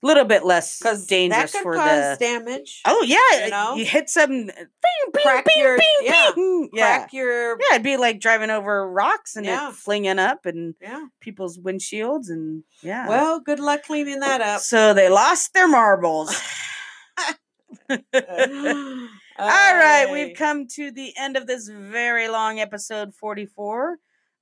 a 0.04 0.06
little 0.06 0.26
bit 0.26 0.46
less 0.46 0.80
dangerous 1.08 1.54
could 1.54 1.64
for 1.64 1.74
cause 1.76 2.20
the 2.20 2.24
damage. 2.26 2.82
Oh 2.86 3.02
yeah, 3.04 3.46
you 3.46 3.50
know? 3.50 3.74
you 3.76 3.84
hit 3.86 4.12
some 4.12 4.30
uh, 4.30 4.54
bing, 4.54 5.12
bing, 5.12 5.24
Crack 5.24 5.46
bing, 5.46 5.58
your- 5.58 5.78
bing, 5.78 5.88
yeah, 6.04 6.32
bing. 6.36 6.70
yeah. 6.72 6.98
Crack 7.00 7.14
your 7.14 7.58
Yeah, 7.60 7.72
it'd 7.72 7.84
be 7.84 7.98
like 7.98 8.20
driving 8.20 8.52
over 8.52 8.88
rocks 8.92 9.36
and 9.36 9.46
Yeah. 9.46 9.70
it 9.70 9.74
flinging 9.76 10.20
up 10.20 10.46
and 10.46 10.76
yeah. 10.80 11.06
people's 11.20 11.58
windshields 11.58 12.30
and 12.30 12.64
yeah. 12.84 13.08
Well, 13.08 13.40
good 13.40 13.60
luck 13.60 13.84
cleaning 13.84 14.20
that 14.20 14.42
up. 14.42 14.62
so 14.62 14.94
they 14.94 15.10
lost 15.10 15.54
their 15.54 15.68
marbles. 15.68 16.40
Uh, 17.90 19.08
All 19.40 19.48
right, 19.48 20.08
we've 20.12 20.36
come 20.36 20.68
to 20.70 20.90
the 20.92 21.14
end 21.18 21.38
of 21.38 21.46
this 21.46 21.68
very 21.70 22.28
long 22.28 22.60
episode 22.60 23.14
44. 23.14 23.98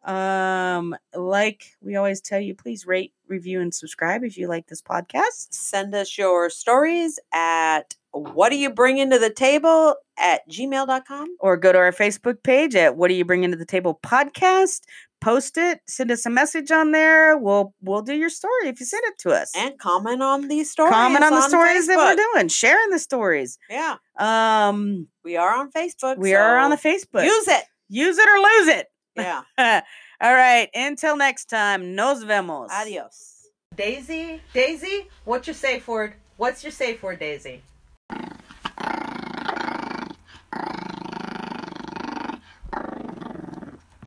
Um, 0.06 0.96
like 1.14 1.66
we 1.82 1.96
always 1.96 2.22
tell 2.22 2.40
you, 2.40 2.56
please 2.56 2.86
rate, 2.86 3.14
review, 3.28 3.60
and 3.60 3.74
subscribe 3.74 4.24
if 4.24 4.38
you 4.38 4.48
like 4.48 4.68
this 4.68 4.82
podcast. 4.82 5.48
send 5.54 5.94
us 5.96 6.18
your 6.18 6.50
stories 6.50 7.20
at 7.34 7.96
what 8.12 8.50
do 8.50 8.58
you 8.58 8.70
bring 8.70 8.98
into 8.98 9.20
the 9.20 9.30
table 9.30 9.96
at 10.18 10.50
gmail.com 10.50 11.36
Or 11.40 11.58
go 11.58 11.74
to 11.74 11.78
our 11.78 11.92
Facebook 11.92 12.42
page 12.44 12.74
at 12.76 12.96
What 12.96 13.10
Do 13.10 13.14
You 13.16 13.26
Bring 13.26 13.44
Into 13.44 13.58
the 13.58 13.66
Table 13.66 14.00
podcast. 14.02 14.84
Post 15.22 15.58
it, 15.58 15.80
send 15.88 16.12
us 16.12 16.26
a 16.26 16.30
message 16.30 16.70
on 16.72 16.92
there. 16.92 17.36
We'll 17.38 17.74
we'll 17.82 18.02
do 18.04 18.14
your 18.14 18.30
story 18.30 18.68
if 18.68 18.80
you 18.80 18.86
send 18.86 19.04
it 19.06 19.18
to 19.20 19.32
us. 19.32 19.52
and 19.56 19.78
comment 19.80 20.22
on 20.22 20.48
these 20.48 20.70
stories. 20.70 20.94
Comment 20.94 21.24
on 21.24 21.32
the 21.32 21.42
stories 21.48 21.88
that 21.88 21.98
we're 21.98 22.16
doing, 22.34 22.48
sharing 22.48 22.90
the 22.92 23.00
stories. 23.00 23.58
Yeah, 23.70 23.96
Um, 24.20 25.08
we 25.24 25.36
are 25.38 25.56
on 25.56 25.72
Facebook. 25.72 26.18
we 26.18 26.36
are 26.36 26.58
on 26.60 26.70
the 26.70 26.78
Facebook. 26.78 27.24
Use 27.26 27.48
it. 27.48 27.64
Use 27.90 28.18
it 28.20 28.30
or 28.30 28.40
lose 28.40 28.68
it. 28.68 28.88
Yeah. 29.16 29.42
All 30.22 30.34
right. 30.34 30.70
Until 30.76 31.18
next 31.18 31.46
time, 31.46 31.96
nos 31.96 32.24
vemos. 32.24 32.70
Adios. 32.72 33.32
Daisy, 33.76 34.42
Daisy, 34.54 35.08
what's 35.26 35.48
your 35.48 35.54
safe 35.56 35.88
word? 35.88 36.14
What's 36.38 36.64
your 36.64 36.72
safe 36.72 37.02
word, 37.04 37.20
Daisy? 37.20 37.62